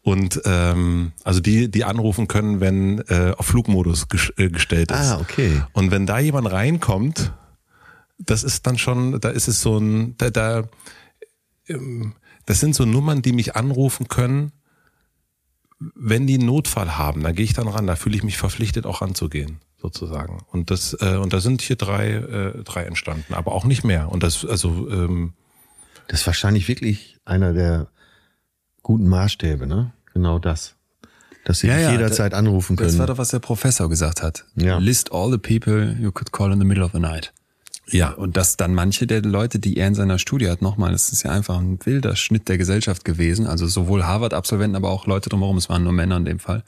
Und 0.03 0.43
ähm, 0.45 1.13
also 1.25 1.41
die, 1.41 1.71
die 1.71 1.85
anrufen 1.85 2.29
können, 2.29 2.61
wenn 2.61 2.99
äh, 3.09 3.33
auf 3.39 3.47
Flugmodus 3.47 4.09
ges 4.09 4.33
äh, 4.37 4.51
gestellt 4.51 4.91
ist. 4.91 4.99
Ah, 4.99 5.19
okay. 5.21 5.63
Und 5.73 5.91
wenn 5.93 6.07
da 6.07 6.19
jemand 6.19 6.51
reinkommt, 6.53 7.33
das 8.19 8.43
ist 8.45 8.67
dann 8.67 8.77
schon, 8.77 9.19
da 9.21 9.31
ist 9.31 9.49
es 9.49 9.63
so 9.63 9.79
ein, 9.79 10.15
da, 10.19 10.29
da 10.29 10.65
ähm, 11.69 12.15
das 12.47 12.61
sind 12.61 12.75
so 12.75 12.85
Nummern, 12.85 13.23
die 13.23 13.33
mich 13.33 13.55
anrufen 13.57 14.09
können, 14.09 14.53
wenn 15.81 16.27
die 16.27 16.35
einen 16.35 16.47
Notfall 16.47 16.99
haben, 16.99 17.23
da 17.23 17.33
gehe 17.33 17.45
ich 17.45 17.55
dann 17.55 17.69
ran, 17.69 17.87
da 17.87 17.97
fühle 17.97 18.17
ich 18.17 18.23
mich 18.23 18.37
verpflichtet, 18.37 18.85
auch 18.87 19.01
ranzugehen, 19.01 19.61
sozusagen. 19.81 20.43
Und 20.53 20.71
das, 20.71 20.95
äh, 21.01 21.17
und 21.17 21.33
da 21.33 21.41
sind 21.41 21.63
hier 21.63 21.77
drei, 21.77 22.11
äh, 22.13 22.63
drei 22.65 22.85
entstanden, 22.85 23.33
aber 23.35 23.53
auch 23.53 23.65
nicht 23.65 23.83
mehr. 23.83 24.11
Und 24.13 24.23
das, 24.23 24.45
also, 24.45 24.89
ähm, 24.91 25.33
Das 26.09 26.21
ist 26.21 26.27
wahrscheinlich 26.27 26.67
wirklich 26.69 27.17
einer 27.25 27.53
der 27.53 27.87
guten 28.83 29.09
Maßstäbe, 29.09 29.67
ne? 29.67 29.93
Genau 30.13 30.39
das. 30.39 30.75
Dass 31.45 31.61
sie 31.61 31.69
Ja, 31.69 31.77
dich 31.77 31.85
ja, 31.85 31.93
jederzeit 31.93 32.35
anrufen 32.35 32.77
können. 32.77 32.89
Das 32.91 32.99
war 32.99 33.07
doch, 33.07 33.17
was 33.17 33.29
der 33.31 33.39
Professor 33.39 33.89
gesagt 33.89 34.23
hat. 34.23 34.45
Ja. 34.57 34.79
List 34.79 35.13
all 35.13 35.31
the 35.31 35.39
people 35.39 35.97
you 36.01 36.11
could 36.13 36.33
call 36.33 36.53
in 36.53 36.59
the 36.59 36.65
middle 36.67 36.85
of 36.85 36.93
the 36.93 36.99
night. 36.99 37.33
Ja, 37.91 38.11
Und 38.11 38.37
dass 38.37 38.57
dann 38.57 38.75
manche 38.75 39.07
der 39.07 39.23
Leute, 39.23 39.59
die 39.59 39.77
er 39.77 39.89
in 39.89 39.95
seiner 39.95 40.19
Studie 40.19 40.49
hat, 40.49 40.63
nochmal, 40.63 40.93
das 40.93 41.11
ist 41.13 41.23
ja 41.23 41.31
einfach 41.31 41.59
ein 41.59 41.79
wilder 41.85 42.17
Schnitt 42.17 42.49
der 42.49 42.59
Gesellschaft 42.59 43.05
gewesen, 43.05 43.47
also 43.47 43.67
sowohl 43.67 44.05
Harvard-Absolventen, 44.05 44.77
aber 44.77 44.91
auch 44.91 45.07
Leute 45.07 45.29
drumherum, 45.29 45.57
es 45.57 45.69
waren 45.69 45.83
nur 45.85 45.93
Männer 45.93 46.17
in 46.17 46.25
dem 46.25 46.39
Fall, 46.39 46.63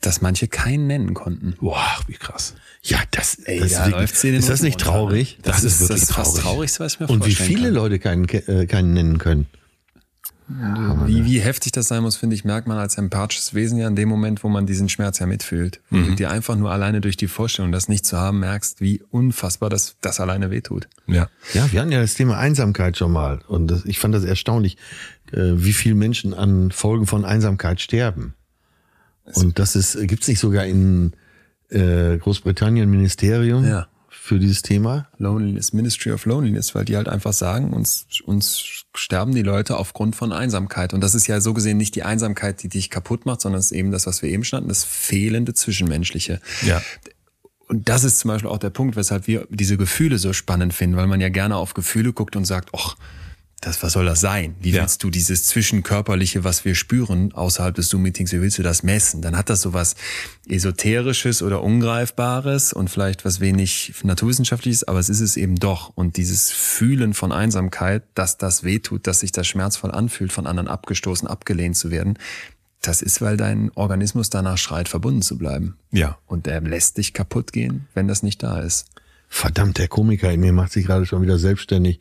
dass 0.00 0.22
manche 0.22 0.48
keinen 0.48 0.86
nennen 0.86 1.12
konnten. 1.14 1.56
boah, 1.60 1.98
wie 2.06 2.14
krass. 2.14 2.54
ja, 2.82 2.98
das, 3.10 3.34
Ey, 3.40 3.60
das 3.60 3.72
da 3.72 4.00
ist, 4.00 4.22
den 4.22 4.34
ist 4.34 4.48
das 4.48 4.62
nicht 4.62 4.78
ne? 4.78 4.84
traurig? 4.84 5.38
Das, 5.42 5.62
ist, 5.62 5.80
wirklich 5.80 6.00
das 6.00 6.12
fast 6.12 6.30
traurig. 6.36 6.42
traurigste, 6.44 6.80
was 6.84 6.94
ich 6.94 7.00
mir 7.00 7.10
Und 7.10 7.26
wie 7.26 7.34
viele 7.34 7.64
kann. 7.64 7.74
Leute 7.74 7.98
keinen, 7.98 8.26
ke- 8.26 8.48
äh, 8.48 8.66
keinen 8.66 8.94
nennen 8.94 9.18
können. 9.18 9.46
Wie, 11.06 11.24
wie 11.24 11.40
heftig 11.40 11.72
das 11.72 11.88
sein 11.88 12.02
muss, 12.02 12.16
finde 12.16 12.34
ich, 12.34 12.44
merkt 12.44 12.66
man 12.66 12.76
als 12.76 12.98
empathisches 12.98 13.54
Wesen 13.54 13.78
ja 13.78 13.86
in 13.86 13.94
dem 13.94 14.08
Moment, 14.08 14.42
wo 14.42 14.48
man 14.48 14.66
diesen 14.66 14.88
Schmerz 14.88 15.18
ja 15.18 15.26
mitfühlt. 15.26 15.80
Wo 15.90 15.96
du 15.98 16.14
dir 16.14 16.30
einfach 16.30 16.56
nur 16.56 16.70
alleine 16.72 17.00
durch 17.00 17.16
die 17.16 17.28
Vorstellung, 17.28 17.72
das 17.72 17.88
nicht 17.88 18.04
zu 18.04 18.18
haben, 18.18 18.40
merkst, 18.40 18.80
wie 18.80 19.02
unfassbar 19.10 19.70
das, 19.70 19.96
das 20.00 20.18
alleine 20.18 20.50
wehtut. 20.50 20.88
Ja. 21.06 21.28
Ja, 21.54 21.70
wir 21.70 21.80
hatten 21.80 21.92
ja 21.92 22.00
das 22.00 22.14
Thema 22.14 22.38
Einsamkeit 22.38 22.96
schon 22.96 23.12
mal. 23.12 23.40
Und 23.46 23.68
das, 23.68 23.84
ich 23.84 23.98
fand 24.00 24.14
das 24.14 24.24
erstaunlich, 24.24 24.76
äh, 25.32 25.52
wie 25.54 25.72
viele 25.72 25.94
Menschen 25.94 26.34
an 26.34 26.72
Folgen 26.72 27.06
von 27.06 27.24
Einsamkeit 27.24 27.80
sterben. 27.80 28.34
Und 29.34 29.58
das 29.58 29.76
ist, 29.76 29.96
gibt's 30.08 30.26
nicht 30.26 30.40
sogar 30.40 30.66
in 30.66 31.12
äh, 31.68 32.18
Großbritannien 32.18 32.90
Ministerium 32.90 33.64
Ja. 33.64 33.86
Für 34.22 34.38
dieses 34.38 34.60
Thema? 34.60 35.08
Loneliness, 35.16 35.72
Ministry 35.72 36.12
of 36.12 36.26
Loneliness, 36.26 36.74
weil 36.74 36.84
die 36.84 36.96
halt 36.96 37.08
einfach 37.08 37.32
sagen, 37.32 37.72
uns, 37.72 38.06
uns 38.24 38.84
sterben 38.94 39.34
die 39.34 39.42
Leute 39.42 39.78
aufgrund 39.78 40.14
von 40.14 40.32
Einsamkeit. 40.32 40.92
Und 40.92 41.00
das 41.00 41.14
ist 41.14 41.26
ja 41.26 41.40
so 41.40 41.54
gesehen 41.54 41.78
nicht 41.78 41.94
die 41.94 42.02
Einsamkeit, 42.02 42.62
die 42.62 42.68
dich 42.68 42.90
kaputt 42.90 43.24
macht, 43.24 43.40
sondern 43.40 43.58
es 43.58 43.66
ist 43.66 43.72
eben 43.72 43.90
das, 43.90 44.06
was 44.06 44.20
wir 44.20 44.28
eben 44.28 44.44
standen, 44.44 44.68
das 44.68 44.84
fehlende 44.84 45.54
Zwischenmenschliche. 45.54 46.40
Ja. 46.62 46.82
Und 47.66 47.88
das 47.88 48.04
ist 48.04 48.18
zum 48.18 48.28
Beispiel 48.28 48.50
auch 48.50 48.58
der 48.58 48.70
Punkt, 48.70 48.94
weshalb 48.94 49.26
wir 49.26 49.48
diese 49.48 49.78
Gefühle 49.78 50.18
so 50.18 50.34
spannend 50.34 50.74
finden, 50.74 50.96
weil 50.96 51.06
man 51.06 51.20
ja 51.22 51.30
gerne 51.30 51.56
auf 51.56 51.72
Gefühle 51.72 52.12
guckt 52.12 52.36
und 52.36 52.44
sagt, 52.44 52.70
ach, 52.76 52.96
das, 53.60 53.82
was 53.82 53.92
soll 53.92 54.06
das 54.06 54.20
sein? 54.20 54.54
Wie 54.60 54.70
Ja. 54.70 54.80
willst 54.80 55.02
du 55.02 55.10
dieses 55.10 55.44
Zwischenkörperliche, 55.44 56.44
was 56.44 56.64
wir 56.64 56.74
spüren, 56.74 57.32
außerhalb 57.32 57.74
des 57.74 57.90
Zoom-Meetings, 57.90 58.32
wie 58.32 58.40
willst 58.40 58.56
du 58.58 58.62
das 58.62 58.82
messen? 58.82 59.20
Dann 59.20 59.36
hat 59.36 59.50
das 59.50 59.60
so 59.60 59.74
was 59.74 59.96
Esoterisches 60.48 61.42
oder 61.42 61.62
Ungreifbares 61.62 62.72
und 62.72 62.88
vielleicht 62.88 63.24
was 63.24 63.40
wenig 63.40 63.92
Naturwissenschaftliches, 64.02 64.84
aber 64.84 64.98
es 64.98 65.08
ist 65.08 65.20
es 65.20 65.36
eben 65.36 65.56
doch. 65.56 65.92
Und 65.94 66.16
dieses 66.16 66.50
Fühlen 66.50 67.12
von 67.14 67.32
Einsamkeit, 67.32 68.02
dass 68.14 68.38
das 68.38 68.64
wehtut, 68.64 69.06
dass 69.06 69.20
sich 69.20 69.32
das 69.32 69.46
schmerzvoll 69.46 69.90
anfühlt, 69.90 70.32
von 70.32 70.46
anderen 70.46 70.68
abgestoßen, 70.68 71.28
abgelehnt 71.28 71.76
zu 71.76 71.90
werden, 71.90 72.18
das 72.82 73.02
ist, 73.02 73.20
weil 73.20 73.36
dein 73.36 73.70
Organismus 73.74 74.30
danach 74.30 74.56
schreit, 74.56 74.88
verbunden 74.88 75.20
zu 75.20 75.36
bleiben. 75.36 75.76
Ja. 75.90 76.16
Und 76.26 76.46
der 76.46 76.62
lässt 76.62 76.96
dich 76.96 77.12
kaputt 77.12 77.52
gehen, 77.52 77.86
wenn 77.92 78.08
das 78.08 78.22
nicht 78.22 78.42
da 78.42 78.60
ist. 78.60 78.86
Verdammt, 79.32 79.78
der 79.78 79.86
Komiker 79.88 80.30
in 80.32 80.40
mir 80.40 80.52
macht 80.52 80.72
sich 80.72 80.84
gerade 80.86 81.06
schon 81.06 81.22
wieder 81.22 81.38
selbstständig. 81.38 82.00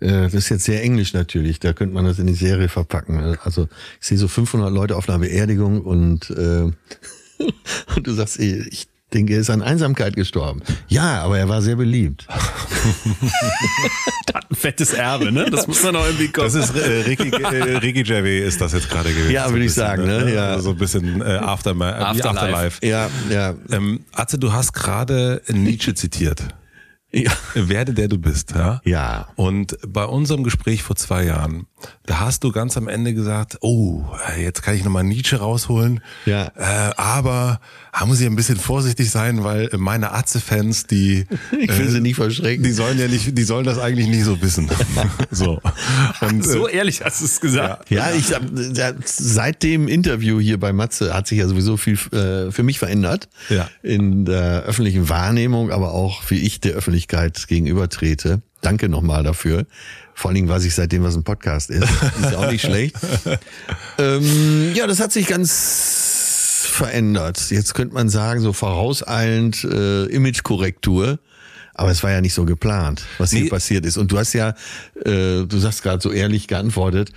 Äh, 0.00 0.06
Das 0.22 0.32
ist 0.34 0.48
jetzt 0.48 0.64
sehr 0.64 0.80
englisch 0.82 1.12
natürlich, 1.12 1.58
da 1.58 1.72
könnte 1.72 1.92
man 1.92 2.04
das 2.04 2.18
in 2.20 2.28
die 2.28 2.34
Serie 2.34 2.68
verpacken. 2.68 3.36
Also 3.42 3.68
ich 4.00 4.06
sehe 4.06 4.16
so 4.16 4.28
500 4.28 4.72
Leute 4.72 4.96
auf 4.96 5.08
einer 5.08 5.18
Beerdigung 5.18 5.80
und, 5.82 6.30
äh, 6.30 6.62
und 7.96 8.06
du 8.06 8.12
sagst, 8.12 8.38
ey, 8.38 8.64
ich 8.70 8.86
denke, 9.12 9.34
er 9.34 9.40
ist 9.40 9.50
an 9.50 9.60
Einsamkeit 9.62 10.14
gestorben. 10.14 10.62
Ja, 10.86 11.22
aber 11.22 11.38
er 11.38 11.48
war 11.48 11.62
sehr 11.62 11.76
beliebt. 11.76 12.26
Ein 14.50 14.56
fettes 14.56 14.92
Erbe, 14.92 15.32
ne? 15.32 15.50
Das 15.50 15.66
muss 15.66 15.82
man 15.82 15.96
auch 15.96 16.04
irgendwie 16.06 16.28
Das 16.32 16.54
ist 16.54 16.74
äh, 16.76 17.02
Ricky, 17.06 17.30
äh, 17.30 17.78
Ricky 17.78 18.02
Gervais 18.02 18.46
ist 18.46 18.60
das 18.60 18.72
jetzt 18.72 18.88
gerade 18.88 19.10
gewesen. 19.10 19.30
Ja, 19.32 19.46
So 19.48 19.52
würde 19.54 19.64
ich 19.64 19.74
sagen, 19.74 20.06
ne? 20.06 20.32
Ja. 20.32 20.50
Also 20.50 20.62
so 20.62 20.70
ein 20.70 20.76
bisschen 20.78 21.20
äh, 21.22 21.24
Afterma 21.24 21.90
äh, 21.90 21.94
Afterlife. 22.02 22.40
Afterlife. 22.40 22.86
Ja, 22.86 23.10
ja. 23.30 23.54
Ähm, 23.70 24.00
Atze, 24.12 24.38
du 24.38 24.52
hast 24.52 24.72
gerade 24.74 25.42
Nietzsche 25.52 25.94
zitiert. 25.94 26.42
Ja. 27.10 27.32
Werde 27.54 27.94
der 27.94 28.08
du 28.08 28.18
bist, 28.18 28.50
ja? 28.50 28.82
Ja. 28.84 29.28
Und 29.34 29.78
bei 29.86 30.04
unserem 30.04 30.44
Gespräch 30.44 30.82
vor 30.82 30.94
zwei 30.94 31.24
Jahren, 31.24 31.66
da 32.04 32.20
hast 32.20 32.44
du 32.44 32.52
ganz 32.52 32.76
am 32.76 32.86
Ende 32.86 33.14
gesagt, 33.14 33.58
oh, 33.62 34.04
jetzt 34.38 34.62
kann 34.62 34.74
ich 34.74 34.84
nochmal 34.84 35.04
Nietzsche 35.04 35.36
rausholen. 35.38 36.02
Ja. 36.26 36.52
Äh, 36.54 36.92
aber 36.96 37.60
da 37.92 38.06
muss 38.06 38.20
ich 38.20 38.26
ein 38.26 38.36
bisschen 38.36 38.56
vorsichtig 38.58 39.10
sein, 39.10 39.44
weil 39.44 39.70
meine 39.76 40.12
Atze-Fans, 40.12 40.86
die, 40.86 41.26
Ich 41.58 41.76
will 41.78 41.88
sie 41.88 42.00
nicht 42.00 42.16
verschrecken. 42.16 42.62
die 42.62 42.72
sollen 42.72 42.98
ja 42.98 43.08
nicht, 43.08 43.36
die 43.36 43.42
sollen 43.42 43.64
das 43.64 43.78
eigentlich 43.78 44.08
nicht 44.08 44.24
so 44.24 44.40
wissen. 44.40 44.68
so. 45.30 45.60
Und, 46.20 46.44
so 46.44 46.68
äh, 46.68 46.76
ehrlich 46.76 47.02
hast 47.04 47.20
du 47.20 47.24
es 47.24 47.40
gesagt. 47.40 47.90
Ja, 47.90 48.10
ich 48.12 48.28
ja, 48.30 48.92
seit 49.04 49.62
dem 49.62 49.88
Interview 49.88 50.38
hier 50.40 50.58
bei 50.60 50.72
Matze 50.72 51.14
hat 51.14 51.26
sich 51.26 51.38
ja 51.38 51.48
sowieso 51.48 51.76
viel 51.76 51.98
äh, 52.12 52.50
für 52.52 52.62
mich 52.62 52.78
verändert 52.78 53.28
Ja. 53.48 53.68
in 53.82 54.24
der 54.24 54.62
öffentlichen 54.64 55.08
Wahrnehmung, 55.08 55.70
aber 55.70 55.92
auch 55.92 56.22
wie 56.30 56.38
ich 56.38 56.60
der 56.60 56.72
Öffentlichkeit 56.74 57.48
gegenüber 57.48 57.88
trete. 57.88 58.42
Danke 58.60 58.88
nochmal 58.88 59.22
dafür. 59.22 59.66
Vor 60.14 60.30
allen 60.30 60.34
Dingen 60.34 60.48
weiß 60.48 60.64
ich 60.64 60.74
seitdem, 60.74 61.04
was 61.04 61.14
ein 61.14 61.22
Podcast 61.22 61.70
ist. 61.70 61.84
Ist 61.84 62.32
ja 62.32 62.38
auch 62.38 62.50
nicht 62.50 62.62
schlecht. 62.62 62.96
Ähm, 64.00 64.72
ja, 64.74 64.86
das 64.86 65.00
hat 65.00 65.10
sich 65.10 65.26
ganz 65.26 66.17
verändert. 66.78 67.50
Jetzt 67.50 67.74
könnte 67.74 67.94
man 67.94 68.08
sagen, 68.08 68.40
so 68.40 68.52
vorauseilend 68.52 69.64
äh, 69.64 70.04
Imagekorrektur. 70.06 71.18
Aber 71.74 71.90
es 71.92 72.02
war 72.02 72.10
ja 72.10 72.20
nicht 72.20 72.34
so 72.34 72.44
geplant, 72.44 73.04
was 73.18 73.30
Nee. 73.32 73.42
hier 73.42 73.50
passiert 73.50 73.86
ist. 73.86 73.98
Und 73.98 74.10
du 74.10 74.18
hast 74.18 74.32
ja, 74.32 74.48
äh, 75.04 75.44
du 75.46 75.58
sagst 75.58 75.82
gerade 75.84 76.02
so 76.02 76.10
ehrlich 76.10 76.48
geantwortet, 76.48 77.12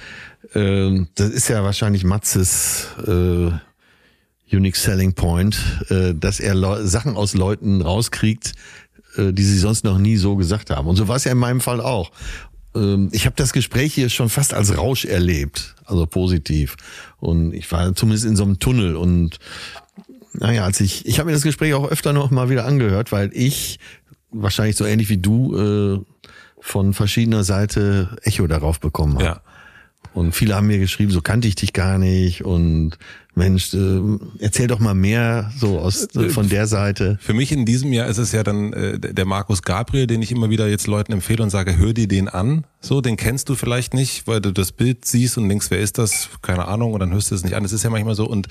ähm, 0.54 1.08
das 1.16 1.30
ist 1.30 1.48
ja 1.48 1.64
wahrscheinlich 1.64 2.04
Matzes 2.04 2.88
äh, 3.08 3.52
Unique 4.56 4.76
Selling 4.76 5.14
Point, 5.14 5.58
äh, 5.90 6.14
dass 6.14 6.40
er 6.40 6.54
Leu 6.54 6.86
Sachen 6.86 7.16
aus 7.16 7.34
Leuten 7.34 7.82
rauskriegt, 7.82 8.52
äh, 9.18 9.32
die 9.34 9.44
sie 9.44 9.58
sonst 9.58 9.84
noch 9.84 9.98
nie 9.98 10.18
so 10.18 10.36
gesagt 10.36 10.70
haben. 10.70 10.88
Und 10.88 10.96
so 10.96 11.08
war 11.08 11.16
es 11.16 11.24
ja 11.24 11.32
in 11.32 11.40
meinem 11.40 11.62
Fall 11.62 11.82
auch. 11.82 12.12
Ähm, 12.76 13.10
ich 13.12 13.26
habe 13.26 13.36
das 13.36 13.54
Gespräch 13.54 13.94
hier 13.94 14.10
schon 14.10 14.30
fast 14.30 14.54
als 14.54 14.78
Rausch 14.78 15.06
erlebt, 15.06 15.76
also 15.86 16.06
positiv. 16.06 16.78
Und 17.20 17.54
ich 17.54 17.72
war 17.72 17.94
zumindest 17.96 18.26
in 18.26 18.36
so 18.36 18.44
einem 18.44 18.60
Tunnel 18.60 18.96
und 18.96 19.40
naja, 20.34 20.64
als 20.64 20.80
ich, 20.80 21.06
ich 21.06 21.20
habe 21.20 21.28
mir 21.28 21.34
das 21.34 21.44
Gespräch 21.44 21.74
auch 21.74 21.90
öfter 21.90 22.14
noch 22.14 22.32
mal 22.32 22.50
wieder 22.50 22.66
angehört, 22.66 23.12
weil 23.12 23.32
ich 23.34 23.80
wahrscheinlich 24.32 24.78
so 24.78 24.86
ähnlich 24.86 25.10
wie 25.10 25.18
du 25.18 25.58
äh, 25.58 26.00
von 26.62 26.94
verschiedener 26.94 27.44
Seite 27.44 28.16
Echo 28.22 28.48
darauf 28.48 28.80
bekommen 28.80 29.16
habe. 29.16 29.26
ja. 29.26 29.42
Und 30.14 30.34
viele 30.34 30.56
haben 30.56 30.68
mir 30.68 30.80
geschrieben, 30.80 31.12
so 31.12 31.22
kannte 31.22 31.48
ich 31.48 31.56
dich 31.56 31.74
gar 31.74 31.98
nicht 31.98 32.44
und 32.44 32.98
Mensch, 33.34 33.74
äh, 33.74 34.02
erzähl 34.40 34.68
doch 34.68 34.80
mal 34.80 34.94
mehr 34.94 35.52
so 35.58 35.80
aus 35.80 36.14
äh, 36.16 36.30
von 36.30 36.50
der 36.50 36.68
Seite. 36.68 37.18
Für 37.22 37.34
mich 37.34 37.54
in 37.54 37.66
diesem 37.66 37.94
Jahr 37.94 38.08
ist 38.08 38.18
es 38.18 38.34
ja 38.34 38.44
dann 38.44 38.74
äh, 38.74 39.00
der 39.00 39.26
Markus 39.26 39.62
Gabriel, 39.62 40.06
den 40.06 40.22
ich 40.22 40.32
immer 40.32 40.50
wieder 40.50 40.68
jetzt 40.68 40.86
Leuten 40.86 41.14
empfehle 41.14 41.42
und 41.42 41.50
sage, 41.50 41.78
hör 41.78 41.94
dir 41.94 42.10
den 42.10 42.28
an. 42.28 42.66
So, 42.82 43.00
den 43.00 43.16
kennst 43.16 43.48
du 43.48 43.56
vielleicht 43.56 43.94
nicht, 43.94 44.28
weil 44.28 44.42
du 44.42 44.52
das 44.52 44.74
Bild 44.74 45.06
siehst 45.06 45.38
und 45.38 45.48
denkst, 45.48 45.68
wer 45.70 45.80
ist 45.80 45.98
das? 45.98 46.30
Keine 46.42 46.68
Ahnung, 46.68 46.94
und 46.94 47.00
dann 47.00 47.14
hörst 47.14 47.32
du 47.32 47.36
es 47.36 47.44
nicht 47.44 47.56
an. 47.56 47.64
Das 47.64 47.72
ist 47.72 47.84
ja 47.84 47.90
manchmal 47.90 48.16
so. 48.16 48.28
Und 48.28 48.48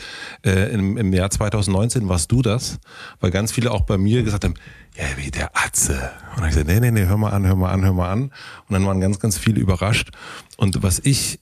äh, 0.46 0.72
im, 0.72 0.96
im 0.96 1.12
Jahr 1.12 1.30
2019 1.30 2.08
warst 2.08 2.32
du 2.32 2.40
das, 2.40 2.78
weil 3.20 3.30
ganz 3.30 3.52
viele 3.52 3.72
auch 3.72 3.82
bei 3.82 3.98
mir 3.98 4.22
gesagt 4.22 4.44
haben, 4.44 4.54
ja, 4.96 5.04
wie 5.16 5.30
der 5.30 5.50
Atze. 5.54 5.92
Und 5.92 6.00
dann 6.36 6.36
hab 6.36 6.44
ich 6.44 6.50
gesagt, 6.50 6.68
nee, 6.68 6.80
nee, 6.80 6.90
nee, 6.90 7.06
hör 7.06 7.18
mal 7.18 7.30
an, 7.30 7.46
hör 7.46 7.56
mal 7.56 7.70
an, 7.70 7.84
hör 7.84 7.92
mal 7.92 8.10
an. 8.10 8.22
Und 8.22 8.32
dann 8.70 8.86
waren 8.86 9.00
ganz, 9.00 9.18
ganz 9.18 9.36
viele 9.36 9.60
überrascht. 9.60 10.10
Und 10.56 10.82
was 10.82 11.00
ich 11.04 11.38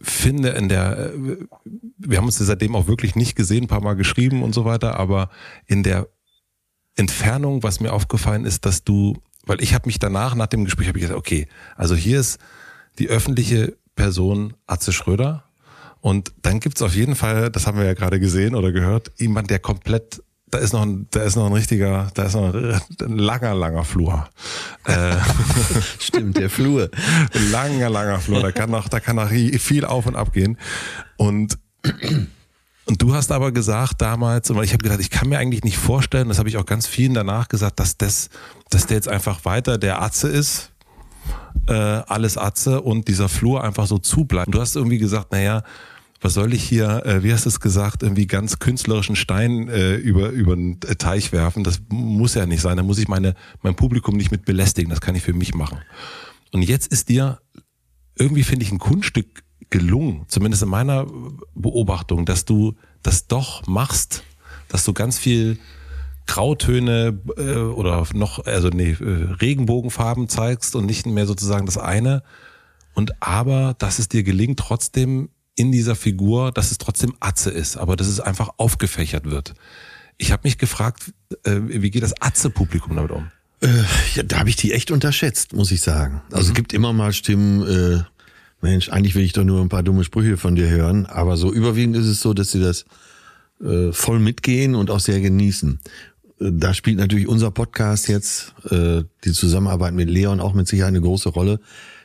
finde 0.00 0.50
in 0.50 0.68
der, 0.68 1.12
äh, 1.14 1.38
wir 1.98 2.18
haben 2.18 2.26
uns 2.26 2.38
seitdem 2.38 2.76
auch 2.76 2.86
wirklich 2.86 3.16
nicht 3.16 3.34
gesehen, 3.36 3.64
ein 3.64 3.68
paar 3.68 3.82
Mal 3.82 3.94
geschrieben 3.94 4.42
und 4.42 4.54
so 4.54 4.64
weiter, 4.64 4.98
aber 4.98 5.30
in 5.66 5.82
der 5.82 6.08
Entfernung, 6.96 7.62
was 7.62 7.80
mir 7.80 7.92
aufgefallen 7.92 8.44
ist, 8.44 8.64
dass 8.64 8.84
du, 8.84 9.16
weil 9.44 9.62
ich 9.62 9.74
habe 9.74 9.86
mich 9.86 9.98
danach, 9.98 10.34
nach 10.34 10.46
dem 10.46 10.64
Gespräch, 10.64 10.88
habe 10.88 10.98
ich 10.98 11.02
gesagt, 11.02 11.18
okay, 11.18 11.46
also 11.76 11.94
hier 11.94 12.20
ist 12.20 12.38
die 12.98 13.08
öffentliche 13.08 13.76
Person 13.94 14.54
Atze 14.66 14.92
Schröder 14.92 15.44
Und 16.00 16.32
dann 16.42 16.60
gibt's 16.60 16.82
auf 16.82 16.94
jeden 16.94 17.14
Fall, 17.14 17.50
das 17.50 17.66
haben 17.66 17.78
wir 17.78 17.84
ja 17.84 17.94
gerade 17.94 18.20
gesehen 18.20 18.54
oder 18.54 18.72
gehört, 18.72 19.12
jemand, 19.16 19.50
der 19.50 19.58
komplett 19.58 20.22
da 20.50 20.58
ist 20.58 20.72
noch 20.72 20.82
ein, 20.82 21.06
da 21.10 21.22
ist 21.22 21.36
noch 21.36 21.46
ein 21.46 21.52
richtiger, 21.52 22.10
da 22.14 22.24
ist 22.24 22.34
noch 22.34 22.54
ein, 22.54 22.80
ein 23.02 23.18
langer, 23.18 23.54
langer 23.54 23.84
Flur. 23.84 24.28
Äh, 24.84 25.16
Stimmt, 25.98 26.36
der 26.36 26.50
Flur. 26.50 26.90
langer, 27.50 27.90
langer 27.90 28.20
Flur. 28.20 28.40
Da 28.40 28.52
kann 28.52 28.70
noch, 28.70 28.88
da 28.88 29.00
kann 29.00 29.16
noch 29.16 29.28
viel 29.28 29.84
auf 29.84 30.06
und 30.06 30.16
ab 30.16 30.32
gehen. 30.32 30.58
Und 31.16 31.58
und 32.88 33.02
du 33.02 33.14
hast 33.14 33.30
aber 33.32 33.52
gesagt 33.52 34.00
damals, 34.00 34.48
und 34.48 34.62
ich 34.64 34.72
habe 34.72 34.82
gedacht, 34.82 35.00
ich 35.00 35.10
kann 35.10 35.28
mir 35.28 35.38
eigentlich 35.38 35.62
nicht 35.62 35.76
vorstellen, 35.76 36.28
das 36.28 36.38
habe 36.38 36.48
ich 36.48 36.56
auch 36.56 36.64
ganz 36.64 36.86
vielen 36.86 37.12
danach 37.12 37.48
gesagt, 37.48 37.80
dass 37.80 37.98
das, 37.98 38.30
dass 38.70 38.86
der 38.86 38.96
jetzt 38.96 39.08
einfach 39.08 39.44
weiter 39.44 39.76
der 39.76 40.00
Atze 40.00 40.28
ist, 40.28 40.72
äh, 41.66 41.72
alles 41.74 42.38
Atze 42.38 42.80
und 42.80 43.06
dieser 43.08 43.28
Flur 43.28 43.62
einfach 43.62 43.86
so 43.86 43.98
zubleibt. 43.98 44.46
Und 44.46 44.54
du 44.54 44.60
hast 44.62 44.74
irgendwie 44.74 44.96
gesagt, 44.96 45.32
naja, 45.32 45.64
was 46.20 46.34
soll 46.34 46.52
ich 46.52 46.64
hier, 46.64 47.04
äh, 47.06 47.22
wie 47.22 47.32
hast 47.32 47.44
du 47.44 47.48
es 47.48 47.60
gesagt, 47.60 48.02
irgendwie 48.02 48.26
ganz 48.26 48.58
künstlerischen 48.58 49.16
Stein 49.16 49.68
äh, 49.68 49.94
über, 49.94 50.30
über 50.30 50.54
einen 50.54 50.80
Teich 50.80 51.32
werfen? 51.32 51.62
Das 51.62 51.80
muss 51.88 52.34
ja 52.34 52.46
nicht 52.46 52.60
sein. 52.60 52.76
Da 52.76 52.82
muss 52.82 52.98
ich 52.98 53.08
meine, 53.08 53.34
mein 53.62 53.76
Publikum 53.76 54.16
nicht 54.16 54.32
mit 54.32 54.44
belästigen. 54.44 54.90
Das 54.90 55.00
kann 55.00 55.14
ich 55.14 55.22
für 55.22 55.32
mich 55.32 55.54
machen. 55.54 55.78
Und 56.52 56.62
jetzt 56.62 56.88
ist 56.88 57.08
dir 57.08 57.38
irgendwie, 58.18 58.42
finde 58.42 58.64
ich, 58.64 58.72
ein 58.72 58.78
Kunststück 58.78 59.44
gelungen, 59.70 60.24
zumindest 60.28 60.62
in 60.62 60.70
meiner 60.70 61.06
Beobachtung, 61.54 62.24
dass 62.24 62.44
du 62.44 62.74
das 63.02 63.26
doch 63.26 63.66
machst, 63.66 64.24
dass 64.68 64.84
du 64.84 64.92
ganz 64.92 65.18
viel 65.18 65.58
Grautöne 66.26 67.18
äh, 67.36 67.54
oder 67.56 68.06
noch, 68.12 68.44
also 68.44 68.68
nee, 68.68 68.90
äh, 68.92 69.34
Regenbogenfarben 69.40 70.28
zeigst 70.28 70.74
und 70.74 70.86
nicht 70.86 71.06
mehr 71.06 71.26
sozusagen 71.26 71.66
das 71.66 71.78
eine. 71.78 72.22
Und 72.94 73.22
aber, 73.22 73.74
dass 73.78 73.98
es 73.98 74.08
dir 74.08 74.22
gelingt, 74.22 74.58
trotzdem 74.58 75.30
in 75.58 75.72
dieser 75.72 75.96
Figur, 75.96 76.52
dass 76.52 76.70
es 76.70 76.78
trotzdem 76.78 77.14
Atze 77.20 77.50
ist, 77.50 77.76
aber 77.76 77.96
dass 77.96 78.06
es 78.06 78.20
einfach 78.20 78.50
aufgefächert 78.58 79.24
wird. 79.24 79.54
Ich 80.16 80.30
habe 80.30 80.42
mich 80.44 80.56
gefragt, 80.56 81.12
äh, 81.44 81.60
wie 81.64 81.90
geht 81.90 82.02
das 82.02 82.20
Atze-Publikum 82.20 82.94
damit 82.94 83.10
um? 83.10 83.30
Äh, 83.60 83.68
ja, 84.14 84.22
da 84.22 84.38
habe 84.38 84.50
ich 84.50 84.56
die 84.56 84.72
echt 84.72 84.90
unterschätzt, 84.90 85.52
muss 85.52 85.72
ich 85.72 85.80
sagen. 85.80 86.22
Also 86.30 86.44
mhm. 86.44 86.50
es 86.50 86.54
gibt 86.54 86.72
immer 86.72 86.92
mal 86.92 87.12
Stimmen, 87.12 87.62
äh, 87.66 88.02
Mensch, 88.60 88.88
eigentlich 88.88 89.16
will 89.16 89.24
ich 89.24 89.32
doch 89.32 89.44
nur 89.44 89.60
ein 89.60 89.68
paar 89.68 89.82
dumme 89.82 90.04
Sprüche 90.04 90.36
von 90.36 90.54
dir 90.54 90.68
hören, 90.68 91.06
aber 91.06 91.36
so 91.36 91.52
überwiegend 91.52 91.96
ist 91.96 92.06
es 92.06 92.20
so, 92.20 92.34
dass 92.34 92.52
sie 92.52 92.60
das 92.60 92.84
äh, 93.60 93.92
voll 93.92 94.20
mitgehen 94.20 94.76
und 94.76 94.90
auch 94.90 95.00
sehr 95.00 95.20
genießen. 95.20 95.80
Äh, 96.40 96.50
da 96.52 96.72
spielt 96.72 96.98
natürlich 96.98 97.26
unser 97.26 97.50
Podcast 97.50 98.08
jetzt, 98.08 98.54
äh, 98.70 99.02
die 99.24 99.32
Zusammenarbeit 99.32 99.94
mit 99.94 100.08
Leon 100.08 100.38
auch 100.38 100.54
mit 100.54 100.68
Sicherheit 100.68 100.90
eine 100.90 101.00
große 101.00 101.30
Rolle. 101.30 101.58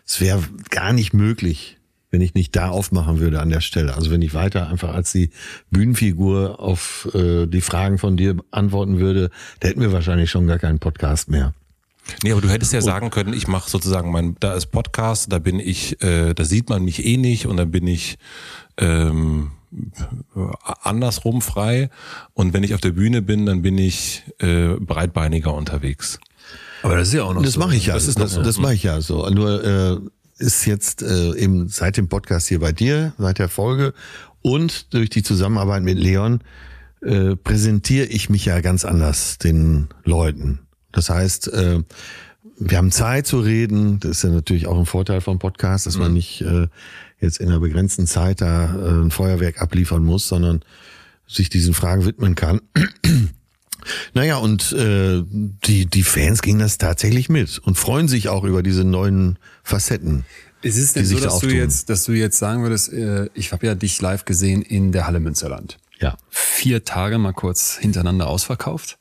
Es 0.06 0.22
wäre 0.22 0.42
gar 0.70 0.92
nicht 0.92 1.14
möglich, 1.14 1.78
wenn 2.14 2.22
ich 2.22 2.36
nicht 2.36 2.56
da 2.56 2.70
aufmachen 2.70 3.20
würde 3.20 3.42
an 3.42 3.50
der 3.50 3.60
Stelle. 3.60 3.96
Also 3.96 4.12
wenn 4.12 4.22
ich 4.22 4.36
weiter 4.36 4.70
einfach 4.70 4.94
als 4.94 5.12
die 5.12 5.32
Bühnenfigur 5.72 6.60
auf 6.60 7.10
äh, 7.16 7.48
die 7.48 7.60
Fragen 7.60 7.98
von 7.98 8.18
dir 8.18 8.36
antworten 8.52 9.00
würde, 9.00 9.32
da 9.60 9.68
hätten 9.68 9.82
wir 9.82 9.92
wahrscheinlich 9.92 10.30
schon 10.30 10.46
gar 10.46 10.60
keinen 10.60 10.78
Podcast 10.78 11.28
mehr. 11.28 11.56
Nee, 12.24 12.32
aber 12.32 12.42
du 12.42 12.50
hättest 12.50 12.72
ja 12.72 12.82
sagen 12.82 13.10
können, 13.10 13.34
ich 13.34 13.48
mache 13.48 13.68
sozusagen 13.68 14.12
mein, 14.12 14.36
da 14.40 14.54
ist 14.54 14.68
Podcast, 14.68 15.32
da 15.32 15.40
bin 15.40 15.60
ich, 15.60 16.04
äh, 16.04 16.36
da 16.36 16.46
sieht 16.46 16.70
man 16.70 16.84
mich 16.84 17.04
eh 17.04 17.18
nicht 17.18 17.48
und 17.48 17.58
dann 17.58 17.72
bin 17.72 17.88
ich 17.88 18.20
ähm, 18.78 19.50
andersrum 20.84 21.42
frei 21.42 21.90
und 22.34 22.54
wenn 22.54 22.62
ich 22.62 22.76
auf 22.76 22.82
der 22.82 22.92
Bühne 22.92 23.24
bin, 23.24 23.48
dann 23.48 23.64
bin 23.64 23.76
ich 23.80 24.22
äh, 24.38 24.76
breitbeiniger 24.76 25.52
unterwegs. 25.52 26.20
Aber 26.84 26.96
das 26.96 27.08
ist 27.08 27.16
ja 27.16 27.24
auch 27.24 27.34
noch 27.34 27.42
das 27.42 27.54
so. 27.54 27.60
Das 27.60 27.68
mache 27.68 27.76
ich 27.76 27.88
ja. 27.88 27.96
Das, 27.96 28.08
ist 28.08 28.20
das, 28.20 28.36
das 28.36 28.60
mache 28.60 28.76
ich 28.76 28.84
ja 28.84 29.02
so. 29.02 29.28
Nur 29.30 29.64
äh, 29.64 29.98
ist 30.38 30.66
jetzt 30.66 31.02
äh, 31.02 31.36
eben 31.36 31.68
seit 31.70 31.98
dem 31.98 32.08
Podcast 32.08 32.48
hier 32.48 32.60
bei 32.60 32.72
dir, 32.72 33.14
seit 33.18 33.40
der 33.40 33.50
Folge 33.50 33.94
und 34.42 34.94
durch 34.94 35.10
die 35.10 35.24
Zusammenarbeit 35.24 35.84
mit 35.84 35.98
Leon 35.98 36.42
äh, 37.02 37.36
präsentiere 37.36 38.06
ich 38.06 38.30
mich 38.30 38.46
ja 38.46 38.62
ganz 38.62 38.86
anders 38.86 39.38
den 39.38 39.90
Leuten. 40.04 40.60
Das 40.92 41.10
heißt, 41.10 41.52
äh, 41.54 41.84
wir 42.58 42.78
haben 42.78 42.92
Zeit 42.92 43.26
zu 43.28 43.40
reden. 43.40 44.00
Das 44.00 44.12
ist 44.12 44.24
ja 44.24 44.30
natürlich 44.30 44.68
auch 44.68 44.78
ein 44.78 44.86
Vorteil 44.86 45.22
vom 45.22 45.40
Podcast, 45.40 45.86
dass 45.86 45.98
man 45.98 46.10
mhm. 46.10 46.14
nicht 46.14 46.42
äh, 46.42 46.68
jetzt 47.20 47.40
in 47.40 47.50
einer 47.50 47.60
begrenzten 47.60 48.06
Zeit 48.06 48.42
da 48.42 48.76
äh, 48.76 49.04
ein 49.04 49.12
Feuerwerk 49.12 49.62
abliefern 49.62 50.04
muss, 50.04 50.28
sondern 50.28 50.62
sich 51.28 51.50
diesen 51.50 51.74
Fragen 51.74 52.06
widmen 52.06 52.36
kann. 52.36 52.62
Naja, 54.14 54.38
und 54.38 54.72
äh, 54.74 55.24
die, 55.28 55.86
die 55.86 56.04
Fans 56.04 56.42
gingen 56.42 56.60
das 56.60 56.78
tatsächlich 56.78 57.30
mit 57.30 57.60
und 57.60 57.78
freuen 57.78 58.08
sich 58.08 58.30
auch 58.30 58.44
über 58.44 58.64
diese 58.64 58.84
neuen 58.84 59.38
Facetten. 59.64 60.26
Ist 60.62 60.78
es 60.78 60.94
denn 60.94 61.06
so, 61.06 61.20
dass 61.20 61.40
da 61.40 61.48
du 61.48 61.54
jetzt, 61.54 61.90
dass 61.90 62.06
du 62.06 62.14
jetzt 62.14 62.38
sagen 62.38 62.64
würdest, 62.64 62.92
äh, 62.94 63.30
ich 63.34 63.52
habe 63.52 63.68
ja 63.68 63.76
dich 63.76 64.02
live 64.02 64.26
gesehen 64.26 64.62
in 64.62 64.92
der 64.92 65.08
Halle 65.08 65.20
Münsterland. 65.20 65.78
Ja. 66.00 66.18
Vier 66.30 66.86
Tage 66.86 67.18
mal 67.18 67.34
kurz 67.34 67.78
hintereinander 67.78 68.28
ausverkauft. 68.28 68.98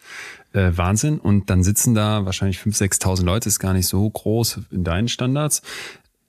Äh, 0.52 0.72
Wahnsinn. 0.74 1.18
Und 1.18 1.50
dann 1.50 1.62
sitzen 1.62 1.94
da 1.94 2.24
wahrscheinlich 2.24 2.58
5.000, 2.58 3.00
6.000 3.00 3.24
Leute, 3.24 3.48
ist 3.48 3.58
gar 3.58 3.72
nicht 3.72 3.86
so 3.86 4.08
groß 4.08 4.60
in 4.70 4.84
deinen 4.84 5.08
Standards 5.08 5.62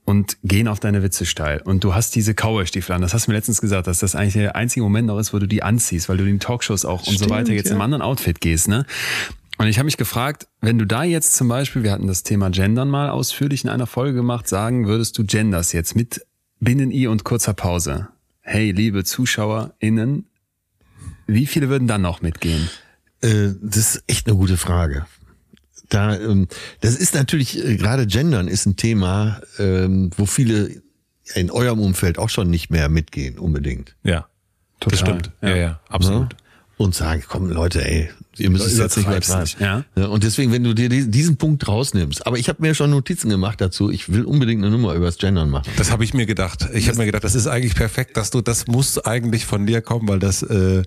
und 0.05 0.37
gehen 0.43 0.67
auf 0.67 0.79
deine 0.79 1.03
Witze 1.03 1.25
steil. 1.25 1.61
Und 1.61 1.83
du 1.83 1.95
hast 1.95 2.15
diese 2.15 2.33
Cowboy-Stiefel 2.33 2.95
an. 2.95 3.01
Das 3.01 3.13
hast 3.13 3.27
du 3.27 3.31
mir 3.31 3.37
letztens 3.37 3.61
gesagt, 3.61 3.87
dass 3.87 3.99
das 3.99 4.15
eigentlich 4.15 4.33
der 4.33 4.55
einzige 4.55 4.83
Moment 4.83 5.07
noch 5.07 5.17
ist, 5.17 5.33
wo 5.33 5.39
du 5.39 5.47
die 5.47 5.63
anziehst, 5.63 6.09
weil 6.09 6.17
du 6.17 6.25
in 6.25 6.39
Talkshows 6.39 6.85
auch 6.85 7.01
Stimmt, 7.01 7.21
und 7.21 7.27
so 7.27 7.29
weiter 7.29 7.53
jetzt 7.53 7.69
ja. 7.69 7.75
im 7.75 7.81
anderen 7.81 8.01
Outfit 8.01 8.41
gehst, 8.41 8.67
ne? 8.67 8.85
Und 9.59 9.67
ich 9.67 9.77
habe 9.77 9.85
mich 9.85 9.97
gefragt, 9.97 10.47
wenn 10.61 10.79
du 10.79 10.85
da 10.85 11.03
jetzt 11.03 11.35
zum 11.35 11.47
Beispiel, 11.47 11.83
wir 11.83 11.91
hatten 11.91 12.07
das 12.07 12.23
Thema 12.23 12.49
Gendern 12.49 12.89
mal 12.89 13.09
ausführlich 13.09 13.63
in 13.63 13.69
einer 13.69 13.85
Folge 13.85 14.15
gemacht, 14.15 14.47
sagen 14.47 14.87
würdest 14.87 15.17
du 15.17 15.25
Genders 15.25 15.73
jetzt 15.73 15.95
mit 15.95 16.25
Binnen-I 16.59 17.07
und 17.07 17.23
kurzer 17.23 17.53
Pause. 17.53 18.09
Hey, 18.41 18.71
liebe 18.71 19.03
ZuschauerInnen, 19.03 20.25
wie 21.27 21.45
viele 21.45 21.69
würden 21.69 21.87
dann 21.87 22.01
noch 22.01 22.21
mitgehen? 22.21 22.67
Äh, 23.21 23.51
das 23.61 23.95
ist 23.95 24.03
echt 24.07 24.27
eine 24.27 24.35
gute 24.35 24.57
Frage 24.57 25.05
da, 25.93 26.17
ähm, 26.17 26.47
das 26.81 26.95
ist 26.95 27.13
natürlich, 27.13 27.63
äh, 27.63 27.77
gerade 27.77 28.07
Gendern 28.07 28.47
ist 28.47 28.65
ein 28.65 28.75
Thema, 28.75 29.41
ähm, 29.59 30.09
wo 30.17 30.25
viele 30.25 30.81
in 31.35 31.51
eurem 31.51 31.79
Umfeld 31.79 32.17
auch 32.17 32.29
schon 32.29 32.49
nicht 32.49 32.69
mehr 32.69 32.89
mitgehen, 32.89 33.37
unbedingt. 33.37 33.95
Ja, 34.03 34.27
Total. 34.79 34.91
das 34.91 34.99
stimmt. 34.99 35.31
Ja, 35.41 35.49
ja, 35.49 35.55
ja 35.55 35.79
absolut. 35.89 36.33
Ja? 36.33 36.39
Und 36.77 36.95
sagen, 36.95 37.23
komm 37.27 37.49
Leute, 37.49 37.87
ey, 37.87 38.09
ihr 38.37 38.49
müsst 38.49 38.65
es 38.65 38.77
jetzt 38.77 38.97
nicht 38.97 39.07
übertreiben. 39.07 39.49
Ja? 39.59 39.85
ja? 39.95 40.07
Und 40.07 40.23
deswegen, 40.23 40.51
wenn 40.51 40.63
du 40.63 40.73
dir 40.73 40.89
diesen 40.89 41.37
Punkt 41.37 41.67
rausnimmst, 41.67 42.25
aber 42.25 42.37
ich 42.37 42.49
habe 42.49 42.61
mir 42.61 42.73
schon 42.73 42.89
Notizen 42.89 43.29
gemacht 43.29 43.61
dazu, 43.61 43.91
ich 43.91 44.11
will 44.11 44.25
unbedingt 44.25 44.63
eine 44.63 44.71
Nummer 44.71 44.93
über 44.95 45.05
das 45.05 45.17
Gendern 45.17 45.49
machen. 45.49 45.71
Das 45.77 45.91
habe 45.91 46.03
ich 46.03 46.13
mir 46.13 46.25
gedacht. 46.25 46.67
Ich 46.73 46.87
habe 46.87 46.97
mir 46.97 47.05
gedacht, 47.05 47.23
das 47.23 47.35
ist 47.35 47.47
eigentlich 47.47 47.75
perfekt, 47.75 48.17
dass 48.17 48.31
du, 48.31 48.41
das 48.41 48.67
muss 48.67 48.97
eigentlich 48.97 49.45
von 49.45 49.65
dir 49.67 49.81
kommen, 49.81 50.07
weil 50.07 50.19
das, 50.19 50.41
äh, 50.41 50.81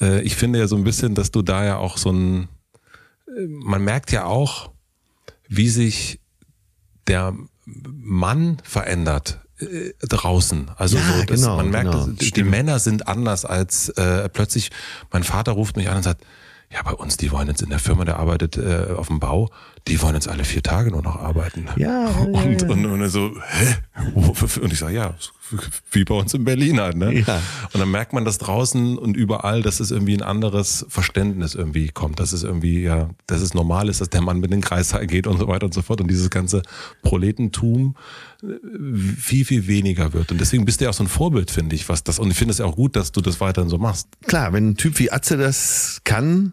äh, 0.00 0.22
ich 0.22 0.36
finde 0.36 0.60
ja 0.60 0.68
so 0.68 0.76
ein 0.76 0.84
bisschen, 0.84 1.14
dass 1.14 1.32
du 1.32 1.42
da 1.42 1.64
ja 1.64 1.76
auch 1.76 1.98
so 1.98 2.12
ein 2.12 2.48
man 3.46 3.82
merkt 3.82 4.12
ja 4.12 4.24
auch, 4.24 4.70
wie 5.48 5.68
sich 5.68 6.20
der 7.06 7.34
Mann 7.64 8.58
verändert 8.62 9.40
äh, 9.58 9.92
draußen. 10.00 10.70
Also 10.76 10.98
ja, 10.98 11.18
so, 11.18 11.26
genau, 11.26 11.56
man 11.56 11.70
merkt, 11.70 11.90
genau, 11.90 12.06
die 12.06 12.26
stimmt. 12.26 12.50
Männer 12.50 12.78
sind 12.78 13.08
anders 13.08 13.44
als 13.44 13.88
äh, 13.90 14.28
plötzlich. 14.28 14.70
Mein 15.10 15.24
Vater 15.24 15.52
ruft 15.52 15.76
mich 15.76 15.88
an 15.88 15.98
und 15.98 16.02
sagt, 16.02 16.24
ja, 16.70 16.82
bei 16.82 16.92
uns, 16.92 17.16
die 17.16 17.30
wollen 17.30 17.48
jetzt 17.48 17.62
in 17.62 17.70
der 17.70 17.78
Firma, 17.78 18.04
der 18.04 18.18
arbeitet 18.18 18.58
äh, 18.58 18.92
auf 18.94 19.06
dem 19.06 19.20
Bau, 19.20 19.50
die 19.88 20.00
wollen 20.02 20.14
jetzt 20.14 20.28
alle 20.28 20.44
vier 20.44 20.62
Tage 20.62 20.90
nur 20.90 21.02
noch 21.02 21.16
arbeiten. 21.16 21.66
Ja. 21.76 22.06
Und, 22.18 22.62
ja, 22.62 22.68
und, 22.68 22.86
und, 22.86 23.08
so, 23.08 23.32
hä? 23.48 23.76
Und 24.14 24.72
ich 24.72 24.78
sage, 24.78 24.94
ja, 24.94 25.14
wie 25.90 26.04
bei 26.04 26.14
uns 26.14 26.34
in 26.34 26.44
Berlin 26.44 26.80
halt, 26.80 26.96
ne? 26.96 27.20
Ja. 27.20 27.40
Und 27.72 27.80
dann 27.80 27.90
merkt 27.90 28.12
man 28.12 28.24
das 28.24 28.38
draußen 28.38 28.98
und 28.98 29.16
überall, 29.16 29.62
dass 29.62 29.80
es 29.80 29.90
irgendwie 29.90 30.14
ein 30.14 30.22
anderes 30.22 30.84
Verständnis 30.88 31.54
irgendwie 31.54 31.88
kommt, 31.88 32.20
dass 32.20 32.32
es 32.32 32.42
irgendwie, 32.42 32.82
ja, 32.82 33.10
dass 33.26 33.40
es 33.40 33.54
normal 33.54 33.88
ist, 33.88 34.00
dass 34.00 34.10
der 34.10 34.20
Mann 34.20 34.40
mit 34.40 34.52
den 34.52 34.60
Kreissaal 34.60 35.06
geht 35.06 35.26
und 35.26 35.38
so 35.38 35.48
weiter 35.48 35.66
und 35.66 35.74
so 35.74 35.82
fort 35.82 36.00
und 36.00 36.08
dieses 36.08 36.30
ganze 36.30 36.62
Proletentum 37.02 37.96
viel, 39.18 39.44
viel 39.44 39.66
weniger 39.66 40.12
wird. 40.12 40.30
Und 40.30 40.40
deswegen 40.40 40.64
bist 40.64 40.80
du 40.80 40.84
ja 40.84 40.90
auch 40.90 40.94
so 40.94 41.04
ein 41.04 41.08
Vorbild, 41.08 41.50
finde 41.50 41.74
ich, 41.74 41.88
was 41.88 42.04
das, 42.04 42.18
und 42.18 42.30
ich 42.30 42.36
finde 42.36 42.52
es 42.52 42.58
ja 42.58 42.66
auch 42.66 42.76
gut, 42.76 42.94
dass 42.94 43.12
du 43.12 43.20
das 43.20 43.40
weiterhin 43.40 43.68
so 43.68 43.78
machst. 43.78 44.08
Klar, 44.26 44.52
wenn 44.52 44.70
ein 44.70 44.76
Typ 44.76 44.98
wie 44.98 45.10
Atze 45.10 45.36
das 45.36 46.00
kann, 46.04 46.52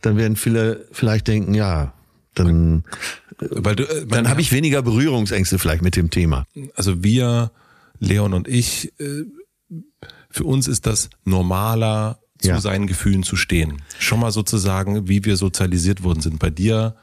dann 0.00 0.16
werden 0.16 0.36
viele 0.36 0.86
vielleicht 0.92 1.28
denken, 1.28 1.54
ja, 1.54 1.94
dann, 2.34 2.84
Weil 3.38 3.76
du, 3.76 3.84
äh, 3.84 4.06
dann 4.06 4.28
habe 4.28 4.40
ich 4.40 4.52
weniger 4.52 4.82
Berührungsängste 4.82 5.58
vielleicht 5.58 5.82
mit 5.82 5.96
dem 5.96 6.10
Thema. 6.10 6.46
Also 6.74 7.02
wir, 7.02 7.50
Leon 7.98 8.34
und 8.34 8.48
ich, 8.48 8.92
äh, 9.00 9.24
für 10.30 10.44
uns 10.44 10.68
ist 10.68 10.86
das 10.86 11.10
normaler, 11.24 12.18
zu 12.38 12.48
ja. 12.48 12.60
seinen 12.60 12.86
Gefühlen 12.86 13.24
zu 13.24 13.34
stehen. 13.34 13.82
Schon 13.98 14.20
mal 14.20 14.30
sozusagen, 14.30 15.08
wie 15.08 15.24
wir 15.24 15.36
sozialisiert 15.36 16.04
worden 16.04 16.20
sind. 16.20 16.38
Bei 16.38 16.50
dir 16.50 16.94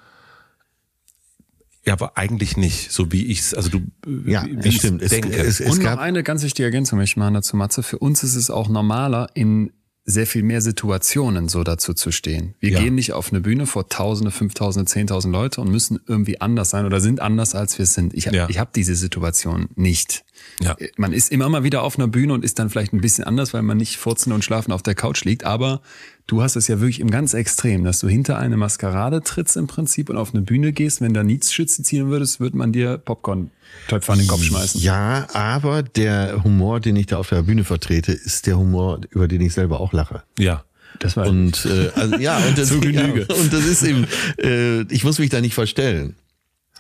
ja, 1.85 1.93
aber 1.93 2.17
eigentlich 2.17 2.57
nicht, 2.57 2.91
so 2.91 3.11
wie 3.11 3.27
ich 3.27 3.41
es, 3.41 3.53
also 3.53 3.69
du, 3.69 3.81
ja, 4.25 4.43
wie 4.49 4.69
ich 4.69 4.77
stimmt. 4.77 5.01
denke. 5.11 5.29
Es, 5.37 5.59
es, 5.59 5.67
es 5.67 5.71
Und 5.71 5.83
noch 5.83 5.97
eine 5.99 6.23
ganz 6.23 6.41
wichtige 6.41 6.65
Ergänzung 6.65 6.97
möchte 6.97 7.13
ich 7.13 7.17
machen 7.17 7.35
dazu, 7.35 7.55
Matze. 7.55 7.83
Für 7.83 7.99
uns 7.99 8.23
ist 8.23 8.35
es 8.35 8.49
auch 8.49 8.69
normaler, 8.69 9.29
in 9.35 9.71
sehr 10.05 10.27
viel 10.27 10.43
mehr 10.43 10.61
Situationen 10.61 11.49
so 11.49 11.63
dazu 11.63 11.93
zu 11.93 12.11
stehen. 12.11 12.53
Wir 12.59 12.71
ja. 12.71 12.79
gehen 12.79 12.95
nicht 12.95 13.13
auf 13.13 13.31
eine 13.31 13.41
Bühne 13.41 13.65
vor 13.65 13.89
Tausende, 13.89 14.31
Fünftausende, 14.31 14.85
Zehntausend 14.85 15.33
Leute 15.33 15.61
und 15.61 15.71
müssen 15.71 15.99
irgendwie 16.07 16.39
anders 16.41 16.69
sein 16.69 16.85
oder 16.85 17.01
sind 17.01 17.21
anders, 17.21 17.55
als 17.55 17.77
wir 17.79 17.87
sind. 17.87 18.13
Ich, 18.13 18.25
ja. 18.25 18.47
ich 18.47 18.59
habe 18.59 18.69
diese 18.75 18.95
Situation 18.95 19.67
nicht. 19.75 20.24
Ja. 20.61 20.75
Man 20.95 21.13
ist 21.13 21.31
immer 21.31 21.49
mal 21.49 21.63
wieder 21.63 21.83
auf 21.83 21.97
einer 21.97 22.07
Bühne 22.07 22.33
und 22.33 22.45
ist 22.45 22.59
dann 22.59 22.69
vielleicht 22.69 22.93
ein 22.93 23.01
bisschen 23.01 23.25
anders, 23.25 23.53
weil 23.53 23.61
man 23.61 23.77
nicht 23.77 23.97
furzen 23.97 24.31
und 24.31 24.43
schlafen 24.43 24.71
auf 24.71 24.81
der 24.81 24.95
Couch 24.95 25.23
liegt. 25.25 25.43
Aber 25.43 25.81
du 26.27 26.41
hast 26.41 26.55
es 26.55 26.67
ja 26.67 26.79
wirklich 26.79 26.99
im 26.99 27.11
ganz 27.11 27.33
Extrem, 27.33 27.83
dass 27.83 27.99
du 27.99 28.07
hinter 28.07 28.37
eine 28.37 28.57
Maskerade 28.57 29.21
trittst 29.21 29.57
im 29.57 29.67
Prinzip 29.67 30.09
und 30.09 30.17
auf 30.17 30.33
eine 30.33 30.41
Bühne 30.41 30.71
gehst. 30.71 31.01
Wenn 31.01 31.13
da 31.13 31.23
Nietzschütze 31.23 31.83
ziehen 31.83 32.09
würdest, 32.09 32.39
würde 32.39 32.57
man 32.57 32.71
dir 32.71 32.97
Popcorn-Töpfe 32.97 34.11
an 34.13 34.19
den 34.19 34.27
Kopf 34.27 34.43
schmeißen. 34.43 34.81
Ja, 34.81 35.27
aber 35.33 35.83
der 35.83 36.43
Humor, 36.43 36.79
den 36.79 36.95
ich 36.95 37.07
da 37.07 37.17
auf 37.17 37.29
der 37.29 37.43
Bühne 37.43 37.63
vertrete, 37.63 38.13
ist 38.13 38.47
der 38.47 38.57
Humor, 38.57 39.01
über 39.09 39.27
den 39.27 39.41
ich 39.41 39.53
selber 39.53 39.79
auch 39.79 39.93
lache. 39.93 40.23
Ja. 40.39 40.63
Das 40.99 41.17
war 41.17 41.27
Und 41.27 41.65
äh, 41.65 41.89
also, 41.95 42.15
ja, 42.17 42.37
und 42.37 42.57
das. 42.57 42.71
Ja, 42.85 43.03
und 43.03 43.51
das 43.51 43.65
ist 43.65 43.83
eben, 43.83 44.07
äh, 44.37 44.81
ich 44.83 45.03
muss 45.03 45.19
mich 45.19 45.29
da 45.29 45.41
nicht 45.41 45.53
verstellen. 45.53 46.15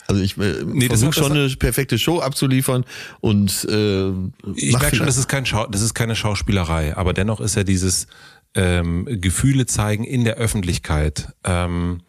Also 0.07 0.21
ich 0.21 0.37
äh, 0.37 0.63
Nee, 0.65 0.87
das 0.87 1.01
versuche 1.01 1.25
schon 1.25 1.37
eine 1.37 1.49
perfekte 1.49 1.97
Show 1.97 2.19
abzuliefern 2.19 2.85
und 3.21 3.65
äh, 3.69 4.09
Ich 4.55 4.77
merke 4.77 4.95
schon, 4.95 5.05
das 5.05 5.17
ist, 5.17 5.27
kein 5.27 5.45
Schau 5.45 5.67
das 5.67 5.81
ist 5.81 5.93
keine 5.93 6.15
Schauspielerei, 6.15 6.95
aber 6.95 7.13
dennoch 7.13 7.41
ist 7.41 7.55
ja 7.55 7.63
dieses 7.63 8.07
ähm, 8.53 9.05
Gefühle 9.21 9.65
zeigen 9.65 10.03
in 10.03 10.23
der 10.23 10.35
Öffentlichkeit. 10.35 11.33
Ähm, 11.43 12.01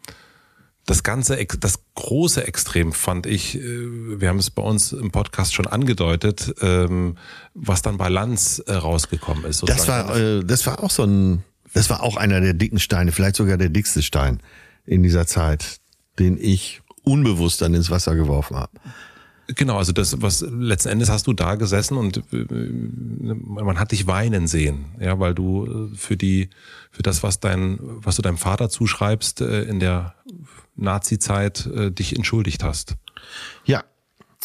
das 0.85 1.03
ganze, 1.03 1.45
das 1.59 1.79
große 1.95 2.47
Extrem 2.47 2.93
fand 2.93 3.25
ich, 3.25 3.57
äh, 3.57 3.61
wir 3.61 4.29
haben 4.29 4.39
es 4.39 4.49
bei 4.49 4.61
uns 4.61 4.93
im 4.93 5.11
Podcast 5.11 5.53
schon 5.53 5.67
angedeutet, 5.67 6.55
ähm, 6.61 7.17
was 7.53 7.81
dann 7.81 7.97
bei 7.97 8.07
Lanz 8.07 8.59
äh, 8.65 8.73
rausgekommen 8.73 9.43
ist. 9.43 9.63
Das 9.63 9.79
sozusagen. 9.79 10.09
war, 10.09 10.17
äh, 10.17 10.45
das 10.45 10.65
war 10.65 10.81
auch 10.81 10.91
so 10.91 11.03
ein, 11.03 11.43
das 11.73 11.89
war 11.89 12.01
auch 12.03 12.15
einer 12.15 12.39
der 12.39 12.53
dicken 12.53 12.79
Steine, 12.79 13.11
vielleicht 13.11 13.35
sogar 13.35 13.57
der 13.57 13.69
dickste 13.69 14.01
Stein 14.01 14.39
in 14.85 15.03
dieser 15.03 15.27
Zeit, 15.27 15.81
den 16.19 16.37
ich 16.39 16.81
unbewusst 17.07 17.61
dann 17.61 17.73
ins 17.73 17.89
Wasser 17.89 18.15
geworfen 18.15 18.57
habe. 18.57 18.71
Genau, 19.47 19.77
also 19.77 19.93
das, 19.93 20.21
was 20.21 20.41
letzten 20.41 20.89
Endes 20.89 21.09
hast 21.09 21.25
du 21.25 21.33
da 21.33 21.55
gesessen 21.55 21.97
und 21.97 22.17
äh, 22.33 22.45
man 23.31 23.79
hat 23.79 23.93
dich 23.93 24.05
weinen 24.05 24.45
sehen, 24.45 24.87
ja, 24.99 25.19
weil 25.19 25.33
du 25.33 25.89
äh, 25.93 25.95
für 25.95 26.17
die, 26.17 26.49
für 26.91 27.01
das, 27.01 27.23
was 27.23 27.39
dein, 27.39 27.79
was 27.81 28.17
du 28.17 28.21
deinem 28.21 28.37
Vater 28.37 28.69
zuschreibst, 28.69 29.39
äh, 29.39 29.63
in 29.63 29.79
der 29.79 30.15
Nazi-Zeit 30.75 31.67
dich 31.97 32.15
entschuldigt 32.15 32.63
hast. 32.63 32.97
Ja, 33.65 33.83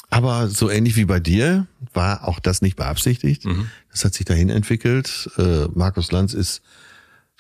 aber 0.09 0.49
so 0.49 0.71
ähnlich 0.71 0.97
wie 0.97 1.05
bei 1.05 1.21
dir 1.21 1.67
war 1.93 2.29
auch 2.29 2.39
das 2.39 2.63
nicht 2.63 2.77
beabsichtigt. 2.77 3.47
Das 3.91 4.05
hat 4.05 4.15
sich 4.15 4.25
dahin 4.25 4.51
entwickelt. 4.51 5.31
Äh, 5.37 5.69
Markus 5.75 6.13
Lanz 6.13 6.33
ist 6.35 6.63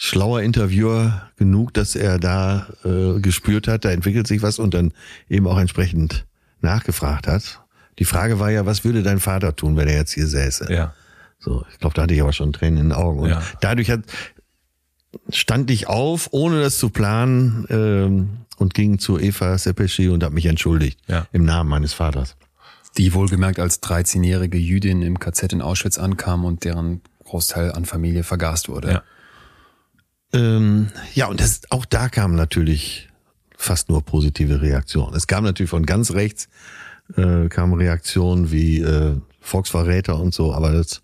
schlauer 0.04 0.42
Interviewer 0.42 1.30
genug, 1.36 1.72
dass 1.74 1.94
er 1.94 2.18
da 2.18 2.66
äh, 2.84 3.20
gespürt 3.20 3.68
hat, 3.68 3.84
da 3.84 3.90
entwickelt 3.92 4.26
sich 4.26 4.42
was 4.42 4.58
und 4.58 4.74
dann 4.74 4.92
eben 5.28 5.46
auch 5.46 5.58
entsprechend 5.58 6.26
nachgefragt 6.60 7.28
hat. 7.28 7.60
Die 8.00 8.04
Frage 8.04 8.40
war 8.40 8.50
ja, 8.50 8.66
was 8.66 8.82
würde 8.84 9.04
dein 9.04 9.20
Vater 9.20 9.54
tun, 9.54 9.76
wenn 9.76 9.86
er 9.86 9.94
jetzt 9.94 10.12
hier 10.12 10.26
säße? 10.26 10.72
Ja. 10.72 10.92
So, 11.38 11.64
ich 11.72 11.78
glaube, 11.78 11.94
da 11.94 12.02
hatte 12.02 12.14
ich 12.14 12.20
aber 12.20 12.32
schon 12.32 12.52
Tränen 12.52 12.78
in 12.78 12.88
den 12.88 12.92
Augen. 12.92 13.20
Und 13.20 13.28
Ja. 13.30 13.42
dadurch 13.60 13.90
hat, 13.90 14.00
stand 15.28 15.70
ich 15.70 15.86
auf, 15.86 16.28
ohne 16.32 16.60
das 16.60 16.78
zu 16.78 16.90
planen, 16.90 17.64
ähm, 17.70 18.28
und 18.58 18.74
ging 18.74 18.98
zu 18.98 19.18
Eva 19.20 19.56
Sepeschi 19.56 20.08
und 20.08 20.24
habe 20.24 20.34
mich 20.34 20.46
entschuldigt 20.46 20.98
Ja. 21.06 21.26
im 21.32 21.44
Namen 21.44 21.70
meines 21.70 21.92
Vaters. 21.92 22.36
die 22.98 23.14
wohlgemerkt 23.14 23.58
als 23.60 23.80
13-jährige 23.82 24.58
Jüdin 24.58 25.00
im 25.00 25.18
KZ 25.18 25.52
in 25.54 25.62
Auschwitz 25.62 25.96
ankam 25.96 26.44
und 26.44 26.64
deren 26.64 27.00
Großteil 27.24 27.72
an 27.72 27.86
Familie 27.86 28.22
vergast 28.24 28.68
wurde. 28.68 28.90
Ja. 28.90 29.02
Ähm, 30.32 30.88
ja, 31.14 31.26
und 31.26 31.40
das, 31.40 31.62
auch 31.70 31.84
da 31.84 32.08
kamen 32.08 32.36
natürlich 32.36 33.08
fast 33.56 33.88
nur 33.88 34.02
positive 34.02 34.60
Reaktionen. 34.60 35.14
Es 35.14 35.26
kam 35.26 35.44
natürlich 35.44 35.70
von 35.70 35.86
ganz 35.86 36.12
rechts, 36.12 36.48
äh, 37.16 37.48
kamen 37.48 37.74
Reaktionen 37.74 38.50
wie 38.50 38.80
äh, 38.80 39.16
Volksverräter 39.40 40.18
und 40.18 40.34
so, 40.34 40.52
aber 40.54 40.72
das, 40.72 41.02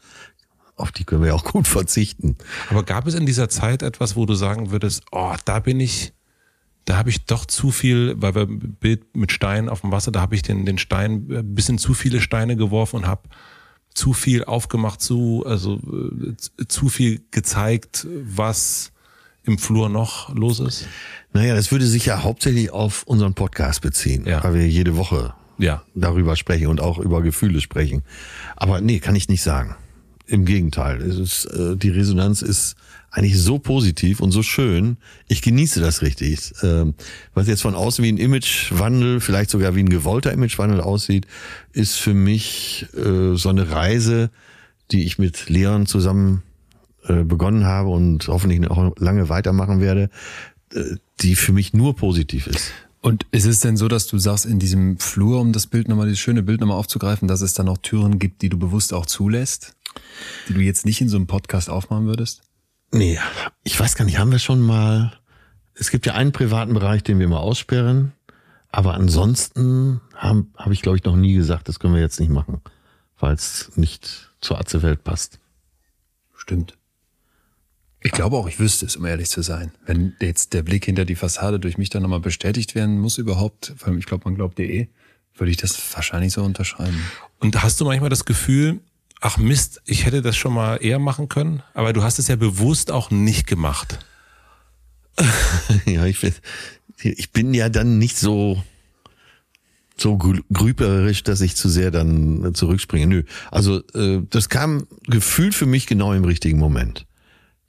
auf 0.76 0.92
die 0.92 1.04
können 1.04 1.22
wir 1.22 1.34
auch 1.34 1.44
gut 1.44 1.68
verzichten. 1.68 2.36
Aber 2.70 2.82
gab 2.82 3.06
es 3.06 3.14
in 3.14 3.26
dieser 3.26 3.48
Zeit 3.48 3.82
etwas, 3.82 4.16
wo 4.16 4.26
du 4.26 4.34
sagen 4.34 4.70
würdest, 4.70 5.02
oh, 5.12 5.34
da 5.44 5.60
bin 5.60 5.80
ich, 5.80 6.12
da 6.84 6.96
habe 6.96 7.10
ich 7.10 7.26
doch 7.26 7.44
zu 7.44 7.70
viel, 7.70 8.14
weil 8.16 8.34
wir 8.34 8.46
Bild 8.46 9.14
mit 9.16 9.30
Steinen 9.30 9.68
auf 9.68 9.82
dem 9.82 9.92
Wasser, 9.92 10.10
da 10.10 10.20
habe 10.20 10.34
ich 10.34 10.42
den, 10.42 10.64
den 10.64 10.78
Stein, 10.78 11.28
ein 11.30 11.54
bisschen 11.54 11.78
zu 11.78 11.94
viele 11.94 12.20
Steine 12.20 12.56
geworfen 12.56 12.96
und 12.96 13.06
habe 13.06 13.28
zu 13.92 14.12
viel 14.12 14.44
aufgemacht, 14.44 15.00
zu, 15.00 15.44
also 15.46 15.74
äh, 15.76 16.66
zu 16.66 16.88
viel 16.88 17.20
gezeigt, 17.30 18.06
was 18.22 18.92
im 19.44 19.58
Flur 19.58 19.88
noch 19.88 20.34
los 20.34 20.60
ist? 20.60 20.86
Naja, 21.32 21.54
das 21.54 21.70
würde 21.72 21.86
sich 21.86 22.06
ja 22.06 22.22
hauptsächlich 22.22 22.70
auf 22.70 23.02
unseren 23.04 23.34
Podcast 23.34 23.80
beziehen, 23.82 24.24
Ja. 24.26 24.42
weil 24.44 24.54
wir 24.54 24.68
jede 24.68 24.96
Woche 24.96 25.34
Ja. 25.58 25.82
darüber 25.94 26.36
sprechen 26.36 26.68
und 26.68 26.80
auch 26.80 26.98
über 26.98 27.22
Gefühle 27.22 27.60
sprechen. 27.60 28.02
Aber 28.56 28.80
nee, 28.80 28.98
kann 29.00 29.14
ich 29.16 29.28
nicht 29.28 29.42
sagen. 29.42 29.76
Im 30.26 30.44
Gegenteil, 30.44 31.00
es 31.00 31.18
ist, 31.18 31.44
äh, 31.46 31.74
die 31.76 31.88
Resonanz 31.88 32.42
ist 32.42 32.76
eigentlich 33.10 33.38
so 33.40 33.58
positiv 33.58 34.20
und 34.20 34.30
so 34.30 34.42
schön. 34.42 34.98
Ich 35.26 35.40
genieße 35.40 35.80
das 35.80 36.02
richtig. 36.02 36.52
Ähm, 36.62 36.92
was 37.32 37.46
jetzt 37.48 37.62
von 37.62 37.74
außen 37.74 38.04
wie 38.04 38.12
ein 38.12 38.18
Imagewandel, 38.18 39.20
vielleicht 39.20 39.48
sogar 39.48 39.74
wie 39.74 39.80
ein 39.80 39.88
gewollter 39.88 40.30
Imagewandel 40.32 40.82
aussieht, 40.82 41.26
ist 41.72 41.96
für 41.96 42.12
mich 42.12 42.86
äh, 42.94 43.34
so 43.36 43.48
eine 43.48 43.70
Reise, 43.70 44.30
die 44.90 45.04
ich 45.04 45.18
mit 45.18 45.48
Leon 45.48 45.86
zusammen 45.86 46.42
begonnen 47.24 47.64
habe 47.64 47.88
und 47.88 48.28
hoffentlich 48.28 48.60
noch 48.60 48.96
lange 48.98 49.28
weitermachen 49.28 49.80
werde, 49.80 50.10
äh, 50.72 50.96
die 51.20 51.34
für 51.34 51.52
mich 51.52 51.72
nur 51.72 51.96
positiv 51.96 52.46
ist. 52.46 52.72
Und 53.00 53.26
ist 53.30 53.46
es 53.46 53.60
denn 53.60 53.76
so, 53.76 53.88
dass 53.88 54.06
du 54.06 54.18
sagst, 54.18 54.44
in 54.44 54.58
diesem 54.58 54.98
Flur, 54.98 55.40
um 55.40 55.52
das 55.52 55.66
Bild 55.66 55.88
nochmal, 55.88 56.06
dieses 56.06 56.18
schöne 56.18 56.42
Bild 56.42 56.60
nochmal 56.60 56.78
aufzugreifen, 56.78 57.28
dass 57.28 57.40
es 57.40 57.54
da 57.54 57.62
noch 57.62 57.78
Türen 57.78 58.18
gibt, 58.18 58.42
die 58.42 58.48
du 58.48 58.58
bewusst 58.58 58.92
auch 58.92 59.06
zulässt? 59.06 59.76
Die 60.48 60.54
du 60.54 60.60
jetzt 60.60 60.84
nicht 60.84 61.00
in 61.00 61.08
so 61.08 61.16
einem 61.16 61.26
Podcast 61.26 61.70
aufmachen 61.70 62.06
würdest? 62.06 62.42
Nee, 62.92 63.18
ich 63.64 63.78
weiß 63.78 63.94
gar 63.94 64.04
nicht, 64.04 64.18
haben 64.18 64.32
wir 64.32 64.38
schon 64.38 64.60
mal. 64.60 65.12
Es 65.74 65.90
gibt 65.90 66.06
ja 66.06 66.14
einen 66.14 66.32
privaten 66.32 66.74
Bereich, 66.74 67.04
den 67.04 67.20
wir 67.20 67.28
mal 67.28 67.38
aussperren, 67.38 68.12
aber 68.70 68.94
ansonsten 68.94 70.00
habe 70.14 70.46
hab 70.56 70.72
ich, 70.72 70.82
glaube 70.82 70.96
ich, 70.96 71.04
noch 71.04 71.16
nie 71.16 71.34
gesagt, 71.34 71.68
das 71.68 71.78
können 71.78 71.94
wir 71.94 72.00
jetzt 72.00 72.18
nicht 72.18 72.30
machen, 72.30 72.60
weil 73.18 73.34
es 73.34 73.70
nicht 73.76 74.32
zur 74.40 74.58
Atze-Welt 74.58 75.04
passt. 75.04 75.38
Stimmt. 76.36 76.77
Ich 78.02 78.12
glaube 78.12 78.36
auch, 78.36 78.48
ich 78.48 78.60
wüsste 78.60 78.86
es, 78.86 78.96
um 78.96 79.04
ehrlich 79.04 79.28
zu 79.28 79.42
sein. 79.42 79.72
Wenn 79.84 80.14
jetzt 80.20 80.52
der 80.52 80.62
Blick 80.62 80.84
hinter 80.84 81.04
die 81.04 81.16
Fassade 81.16 81.58
durch 81.58 81.78
mich 81.78 81.90
dann 81.90 82.02
nochmal 82.02 82.20
bestätigt 82.20 82.74
werden 82.74 82.98
muss 83.00 83.18
überhaupt, 83.18 83.72
vor 83.76 83.88
allem 83.88 83.98
ich 83.98 84.06
glaube, 84.06 84.24
man 84.26 84.36
glaubt 84.36 84.58
dir 84.58 84.68
eh, 84.70 84.88
würde 85.36 85.50
ich 85.50 85.56
das 85.56 85.76
wahrscheinlich 85.94 86.32
so 86.32 86.42
unterschreiben. 86.44 87.00
Und 87.40 87.60
hast 87.62 87.80
du 87.80 87.84
manchmal 87.84 88.10
das 88.10 88.24
Gefühl, 88.24 88.80
ach 89.20 89.36
Mist, 89.36 89.82
ich 89.84 90.04
hätte 90.06 90.22
das 90.22 90.36
schon 90.36 90.54
mal 90.54 90.76
eher 90.76 90.98
machen 91.00 91.28
können, 91.28 91.62
aber 91.74 91.92
du 91.92 92.02
hast 92.04 92.18
es 92.20 92.28
ja 92.28 92.36
bewusst 92.36 92.90
auch 92.92 93.10
nicht 93.10 93.46
gemacht. 93.48 93.98
ja, 95.86 96.04
ich, 96.06 96.20
bin- 96.20 96.34
ich 97.02 97.32
bin 97.32 97.52
ja 97.54 97.68
dann 97.68 97.98
nicht 97.98 98.16
so 98.16 98.62
so 100.00 100.14
grü- 100.14 100.44
grüberisch, 100.52 101.24
dass 101.24 101.40
ich 101.40 101.56
zu 101.56 101.68
sehr 101.68 101.90
dann 101.90 102.54
zurückspringe. 102.54 103.08
Nö, 103.08 103.22
also 103.50 103.82
äh, 103.94 104.22
das 104.30 104.48
kam 104.48 104.86
gefühlt 105.08 105.56
für 105.56 105.66
mich 105.66 105.88
genau 105.88 106.12
im 106.12 106.24
richtigen 106.24 106.58
Moment 106.60 107.04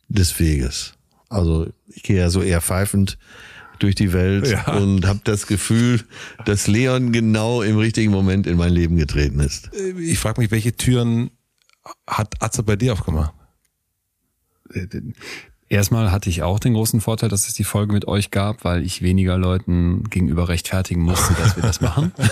des 0.10 0.40
Weges. 0.40 0.94
Also 1.30 1.68
ich 1.88 2.04
gehe 2.04 2.18
ja 2.18 2.30
so 2.30 2.42
eher 2.42 2.62
pfeifend 2.62 3.18
durch 3.80 3.96
die 3.96 4.12
Welt 4.12 4.48
Ja. 4.48 4.74
und 4.78 5.06
habe 5.06 5.22
das 5.24 5.48
Gefühl, 5.48 6.02
dass 6.46 6.68
Leon 6.68 7.12
genau 7.14 7.62
im 7.62 7.78
richtigen 7.78 8.12
Moment 8.12 8.46
in 8.48 8.58
mein 8.58 8.74
Leben 8.74 8.98
getreten 8.98 9.40
ist. 9.40 9.70
Ich 9.98 10.20
frage 10.20 10.42
mich, 10.42 10.52
welche 10.52 10.76
Türen 10.76 11.32
hat 12.06 12.42
Atze 12.42 12.64
bei 12.64 12.76
dir 12.76 12.94
aufgemacht? 12.94 13.34
Erstmal 15.72 16.12
hatte 16.12 16.32
ich 16.32 16.42
auch 16.42 16.60
den 16.60 16.74
großen 16.74 17.00
Vorteil, 17.00 17.30
dass 17.30 17.48
es 17.48 17.54
die 17.54 17.64
Folge 17.64 17.94
mit 17.94 18.08
euch 18.08 18.32
gab, 18.32 18.64
weil 18.64 18.84
ich 18.84 19.04
weniger 19.04 19.38
Leuten 19.38 20.04
gegenüber 20.10 20.50
rechtfertigen 20.50 21.04
musste, 21.04 21.36
dass 21.36 21.56
wir 21.56 21.62
das 21.62 21.80
machen. 21.80 22.12
guck 22.18 22.28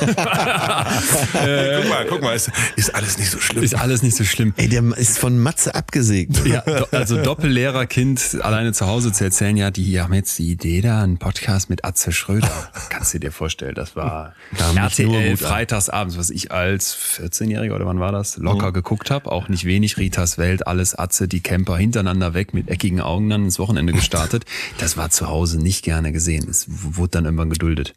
mal, 1.88 2.06
guck 2.10 2.24
mal, 2.24 2.36
ist, 2.36 2.50
ist 2.76 2.96
alles 2.96 3.20
nicht 3.20 3.30
so 3.30 3.38
schlimm. 3.38 3.64
Ist 3.64 3.76
alles 3.76 4.02
nicht 4.02 4.18
so 4.18 4.24
schlimm. 4.24 4.56
Ey, 4.58 4.68
der 4.68 4.84
ist 4.98 5.20
von 5.20 5.38
Matze 5.38 5.76
abgesägt. 5.76 6.48
Ja, 6.48 6.62
do, 6.62 6.88
also 6.90 7.22
Doppellehrerkind 7.22 8.40
alleine 8.42 8.74
zu 8.74 8.88
Hause 8.88 9.12
zu 9.12 9.26
erzählen, 9.26 9.56
ja, 9.56 9.70
die 9.70 10.02
haben 10.02 10.16
jetzt 10.16 10.40
die 10.40 10.50
Idee 10.50 10.82
da, 10.82 11.04
einen 11.04 11.20
Podcast 11.20 11.70
mit 11.70 11.86
Atze 11.86 12.12
Schröder. 12.12 12.50
Kannst 12.90 13.14
du 13.14 13.20
dir 13.20 13.32
vorstellen, 13.32 13.76
das 13.76 13.96
war 13.96 14.34
RTL 14.76 15.38
freitagsabends, 15.38 16.18
was 16.18 16.32
ich 16.32 16.52
als 16.52 16.98
14-Jähriger 16.98 17.76
oder 17.76 17.86
wann 17.86 18.00
war 18.00 18.12
das, 18.12 18.38
locker 18.38 18.72
geguckt 18.72 19.12
habe. 19.12 19.32
Auch 19.32 19.48
nicht 19.48 19.66
wenig, 19.66 19.98
Ritas 19.98 20.40
Welt, 20.40 20.66
alles 20.66 20.98
Atze, 20.98 21.28
die 21.28 21.42
Camper 21.42 21.78
hintereinander 21.78 22.34
weg 22.34 22.56
mit 22.56 22.70
eckigen 22.70 23.00
Augen 23.00 23.27
dann 23.30 23.46
ins 23.46 23.60
Wochenende 23.60 23.94
gestartet. 23.94 24.46
Das 24.78 24.98
war 24.98 25.10
zu 25.10 25.28
Hause 25.28 25.60
nicht 25.60 25.84
gerne 25.84 26.12
gesehen. 26.12 26.48
Es 26.50 26.66
wurde 26.68 27.12
dann 27.12 27.26
irgendwann 27.26 27.50
geduldet. 27.50 27.94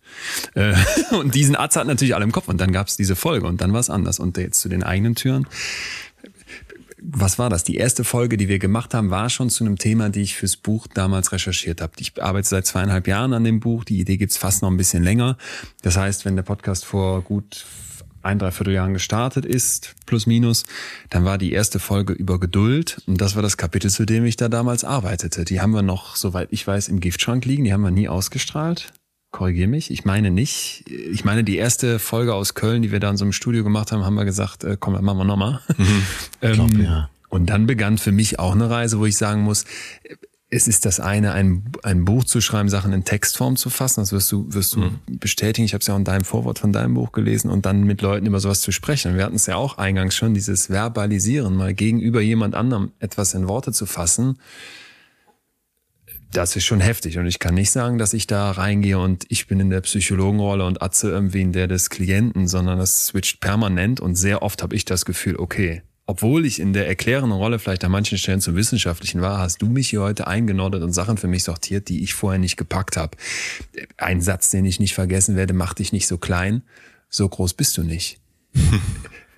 Äh, 0.55 0.74
Und 1.11 1.35
diesen 1.35 1.57
Atze 1.57 1.81
hat 1.81 1.87
natürlich 1.87 2.14
alle 2.14 2.24
im 2.24 2.33
Kopf. 2.33 2.49
Und 2.49 2.61
dann 2.61 2.72
gab 2.72 2.89
es 2.89 2.97
diese 2.97 3.16
Folge 3.16 3.47
und 3.47 3.61
dann 3.61 3.72
war 3.72 3.81
es 3.81 3.91
anders. 3.91 4.18
Und 4.18 4.37
jetzt 4.37 4.61
zu 4.61 4.68
den 4.68 4.83
eigenen 4.83 5.14
Türen 5.14 5.47
was 7.03 7.39
war 7.39 7.51
das? 7.51 7.64
Die 7.64 7.76
erste 7.76 8.05
Folge, 8.05 8.37
die 8.37 8.49
wir 8.49 8.59
gemacht 8.59 8.95
haben, 8.95 9.11
war 9.11 9.31
schon 9.31 9.51
zu 9.51 9.64
einem 9.64 9.78
Thema, 9.78 10.11
die 10.11 10.22
ich 10.22 10.37
fürs 10.37 10.57
Buch 10.57 10.87
damals 10.87 11.33
recherchiert 11.33 11.81
habe. 11.81 11.93
Ich 11.99 12.22
arbeite 12.22 12.49
seit 12.49 12.66
zweieinhalb 12.66 13.07
Jahren 13.07 13.33
an 13.33 13.45
dem 13.45 13.61
Buch. 13.61 13.85
Die 13.85 14.01
Idee 14.01 14.16
gibt's 14.16 14.37
fast 14.37 14.62
noch 14.62 14.70
ein 14.70 14.76
bisschen 14.76 15.03
länger. 15.03 15.37
Das 15.83 15.97
heißt, 15.97 16.24
wenn 16.24 16.37
der 16.37 16.43
Podcast 16.43 16.85
vor 16.85 17.22
gut 17.22 17.64
ein, 18.23 18.39
dreiviertel 18.39 18.75
Jahren 18.75 18.93
gestartet 18.93 19.45
ist, 19.45 19.95
plus 20.07 20.27
minus. 20.27 20.64
Dann 21.09 21.25
war 21.25 21.39
die 21.39 21.53
erste 21.53 21.79
Folge 21.79 22.12
über 22.12 22.39
Geduld 22.39 23.03
und 23.07 23.21
das 23.21 23.35
war 23.35 23.43
das 23.43 23.57
Kapitel, 23.57 23.91
zu 23.91 24.05
dem 24.05 24.25
ich 24.25 24.37
da 24.37 24.49
damals 24.49 24.85
arbeitete. 24.85 25.45
Die 25.45 25.61
haben 25.61 25.73
wir 25.73 25.83
noch, 25.83 26.16
soweit 26.16 26.49
ich 26.51 26.66
weiß, 26.66 26.89
im 26.89 27.01
Giftschrank 27.01 27.45
liegen, 27.45 27.64
die 27.64 27.73
haben 27.73 27.83
wir 27.83 27.91
nie 27.91 28.09
ausgestrahlt. 28.09 28.93
Korrigier 29.33 29.68
mich, 29.68 29.93
ich 29.93 30.05
meine 30.05 30.31
nicht. 30.31 30.85
Ich 30.89 31.25
meine, 31.25 31.45
die 31.45 31.57
erste 31.57 32.01
Folge 32.01 32.35
aus 32.35 32.55
Köln, 32.55 32.83
die 32.83 32.91
wir 32.91 32.99
da 32.99 33.11
in 33.11 33.16
so 33.16 33.25
einem 33.25 33.33
Studio 33.33 33.62
gemacht 33.62 33.93
haben, 33.93 34.05
haben 34.05 34.16
wir 34.16 34.25
gesagt, 34.25 34.64
äh, 34.64 34.77
komm, 34.79 34.95
machen 34.95 35.18
wir 35.18 35.25
nochmal. 35.25 35.61
Mhm. 35.77 36.03
ähm, 36.43 36.53
glaub, 36.55 36.79
ja. 36.79 37.11
Und 37.29 37.47
dann 37.47 37.66
begann 37.66 37.97
für 37.97 38.11
mich 38.11 38.41
auch 38.41 38.55
eine 38.55 38.68
Reise, 38.68 38.99
wo 38.99 39.07
ich 39.07 39.16
sagen 39.16 39.43
muss, 39.43 39.64
es 40.51 40.67
ist 40.67 40.85
das 40.85 40.99
eine, 40.99 41.33
ein, 41.33 41.63
ein 41.85 42.05
Buch 42.05 42.25
zu 42.25 42.41
schreiben, 42.41 42.69
Sachen 42.69 42.93
in 42.93 43.05
Textform 43.05 43.55
zu 43.55 43.71
fassen, 43.71 44.01
das 44.01 44.13
wirst 44.13 44.33
du, 44.33 44.53
wirst 44.53 44.75
du 44.75 44.81
mhm. 44.81 44.99
bestätigen. 45.07 45.65
Ich 45.65 45.75
habe 45.75 45.81
es 45.81 45.87
ja 45.87 45.95
auch 45.95 45.99
in 45.99 46.05
deinem 46.05 46.25
Vorwort 46.25 46.59
von 46.59 46.73
deinem 46.73 46.95
Buch 46.95 47.13
gelesen 47.13 47.51
und 47.51 47.67
dann 47.67 47.85
mit 47.85 48.03
Leuten 48.03 48.27
über 48.27 48.41
sowas 48.41 48.61
zu 48.61 48.73
sprechen. 48.73 49.13
Und 49.13 49.17
wir 49.17 49.25
hatten 49.25 49.37
es 49.37 49.47
ja 49.47 49.55
auch 49.55 49.79
eingangs 49.79 50.17
schon, 50.17 50.35
dieses 50.35 50.69
Verbalisieren, 50.69 51.55
mal 51.55 51.73
gegenüber 51.73 52.21
jemand 52.21 52.57
anderem 52.57 52.91
etwas 52.99 53.35
in 53.35 53.47
Worte 53.47 53.73
zu 53.73 53.87
fassen. 53.87 54.39
Das 56.33 56.57
ist 56.57 56.65
schon 56.65 56.81
heftig 56.81 57.19
und 57.19 57.27
ich 57.27 57.39
kann 57.39 57.55
nicht 57.55 57.71
sagen, 57.71 57.99
dass 57.99 58.13
ich 58.13 58.27
da 58.27 58.53
reingehe 58.53 58.99
und 58.99 59.27
ich 59.29 59.47
bin 59.47 59.59
in 59.59 59.71
der 59.71 59.81
Psychologenrolle 59.81 60.65
und 60.65 60.81
Atze 60.81 61.11
irgendwie 61.11 61.43
in 61.43 61.53
der 61.53 61.67
des 61.67 61.91
Klienten, 61.91 62.47
sondern 62.47 62.79
das 62.79 63.07
switcht 63.07 63.41
permanent 63.41 63.99
und 63.99 64.15
sehr 64.15 64.43
oft 64.43 64.63
habe 64.63 64.77
ich 64.77 64.85
das 64.85 65.05
Gefühl, 65.05 65.37
okay, 65.37 65.83
obwohl 66.11 66.45
ich 66.45 66.59
in 66.59 66.73
der 66.73 66.89
erklärenden 66.89 67.39
Rolle 67.39 67.61
vielleicht 67.61 67.85
an 67.85 67.93
manchen 67.93 68.19
Stellen 68.19 68.41
zum 68.41 68.57
Wissenschaftlichen 68.57 69.21
war, 69.21 69.39
hast 69.39 69.63
du 69.63 69.67
mich 69.67 69.91
hier 69.91 70.01
heute 70.01 70.27
eingenordet 70.27 70.83
und 70.83 70.93
Sachen 70.93 71.19
für 71.19 71.29
mich 71.29 71.45
sortiert, 71.45 71.89
die 71.89 72.03
ich 72.03 72.15
vorher 72.15 72.41
nicht 72.41 72.57
gepackt 72.57 72.97
habe. 72.97 73.17
Ein 73.97 74.21
Satz, 74.21 74.51
den 74.51 74.65
ich 74.65 74.81
nicht 74.81 74.93
vergessen 74.93 75.37
werde, 75.37 75.55
macht 75.55 75.79
dich 75.79 75.93
nicht 75.93 76.09
so 76.09 76.19
klein. 76.19 76.63
So 77.11 77.29
groß 77.29 77.55
bist 77.55 77.79
du 77.79 77.85
nicht. 77.85 78.19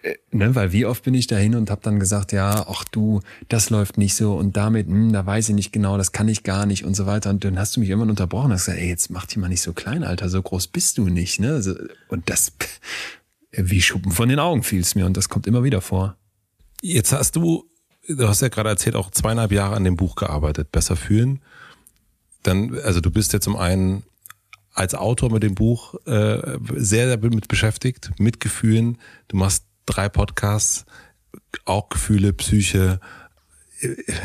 Äh, 0.05 0.16
ne, 0.33 0.53
weil 0.57 0.73
wie 0.73 0.85
oft 0.85 1.05
bin 1.05 1.14
ich 1.14 1.29
dahin 1.29 1.55
und 1.55 1.70
habe 1.70 1.81
dann 1.85 2.01
gesagt, 2.01 2.33
ja, 2.33 2.66
ach 2.68 2.83
du, 2.91 3.20
das 3.49 3.70
läuft 3.70 3.99
nicht 3.99 4.16
so 4.16 4.35
und 4.35 4.57
damit, 4.57 4.89
hm, 4.89 5.12
da 5.12 5.25
weiß 5.25 5.51
ich 5.51 5.55
nicht 5.55 5.73
genau, 5.73 5.97
das 5.97 6.11
kann 6.11 6.27
ich 6.27 6.43
gar 6.43 6.66
nicht 6.66 6.85
und 6.85 6.97
so 6.97 7.07
weiter. 7.07 7.31
Und 7.31 7.45
dann 7.45 7.57
hast 7.57 7.77
du 7.77 7.81
mich 7.81 7.89
irgendwann 7.89 8.11
unterbrochen 8.11 8.47
und 8.47 8.55
hast 8.55 8.64
gesagt, 8.64 8.81
ey, 8.81 8.89
jetzt 8.89 9.11
mach 9.11 9.27
dich 9.27 9.37
mal 9.37 9.47
nicht 9.47 9.62
so 9.62 9.73
klein, 9.73 10.03
Alter, 10.03 10.29
so 10.29 10.43
groß 10.43 10.66
bist 10.66 10.99
du 10.99 11.09
nicht. 11.09 11.39
Ne? 11.39 11.62
Und 12.09 12.31
das, 12.31 12.51
wie 13.53 13.81
Schuppen 13.81 14.11
von 14.11 14.29
den 14.29 14.41
Augen 14.41 14.64
fiel 14.64 14.81
es 14.81 14.97
mir 14.97 15.07
und 15.07 15.16
das 15.16 15.29
kommt 15.29 15.47
immer 15.47 15.62
wieder 15.62 15.81
vor. 15.81 16.16
Jetzt 16.85 17.12
hast 17.12 17.37
du, 17.37 17.70
du 18.09 18.28
hast 18.28 18.43
ja 18.43 18.49
gerade 18.49 18.68
erzählt, 18.68 18.97
auch 18.97 19.11
zweieinhalb 19.12 19.53
Jahre 19.53 19.76
an 19.76 19.85
dem 19.85 19.95
Buch 19.95 20.16
gearbeitet, 20.16 20.72
Besser 20.72 20.97
fühlen. 20.97 21.41
Dann, 22.43 22.76
also 22.80 23.01
du 23.01 23.12
bist 23.12 23.33
ja 23.33 23.41
zum 23.41 23.57
einen 23.57 24.03
als 24.74 24.97
Autor 24.97 25.30
mit 25.30 25.45
dem 25.45 25.55
Buch 25.55 25.95
äh, 26.07 26.59
sehr, 26.74 27.07
sehr 27.07 27.18
mit 27.18 27.47
beschäftigt, 27.47 28.11
mit 28.18 28.41
Gefühlen. 28.41 28.99
Du 29.28 29.37
machst 29.37 29.64
drei 29.87 30.09
Podcasts, 30.09 30.85
auch 31.66 31.89
Gefühle, 31.89 32.33
Psyche, 32.33 32.99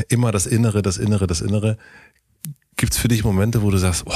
immer 0.10 0.32
das 0.32 0.48
Innere, 0.48 0.82
das 0.82 0.98
Innere, 0.98 1.28
das 1.28 1.42
Innere. 1.42 1.78
Gibt's 2.76 2.98
für 2.98 3.08
dich 3.08 3.24
Momente, 3.24 3.62
wo 3.62 3.70
du 3.70 3.78
sagst, 3.78 4.04
oh, 4.08 4.14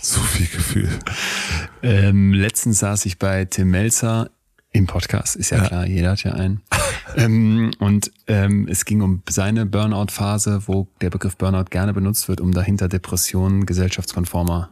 zu 0.00 0.18
viel 0.20 0.48
Gefühl? 0.48 0.88
Ähm, 1.82 2.32
letztens 2.32 2.80
saß 2.80 3.06
ich 3.06 3.20
bei 3.20 3.44
Tim 3.44 3.70
Melzer 3.70 4.30
im 4.74 4.88
Podcast, 4.88 5.36
ist 5.36 5.50
ja, 5.50 5.58
ja. 5.58 5.66
klar, 5.68 5.86
jeder 5.86 6.10
hat 6.10 6.24
ja 6.24 6.32
einen. 6.32 6.60
ähm, 7.16 7.70
und 7.78 8.10
ähm, 8.26 8.66
es 8.68 8.84
ging 8.84 9.02
um 9.02 9.22
seine 9.28 9.66
Burnout-Phase, 9.66 10.64
wo 10.66 10.88
der 11.00 11.10
Begriff 11.10 11.36
Burnout 11.36 11.66
gerne 11.70 11.94
benutzt 11.94 12.28
wird, 12.28 12.40
um 12.40 12.52
dahinter 12.52 12.88
Depressionen 12.88 13.66
gesellschaftskonformer 13.66 14.70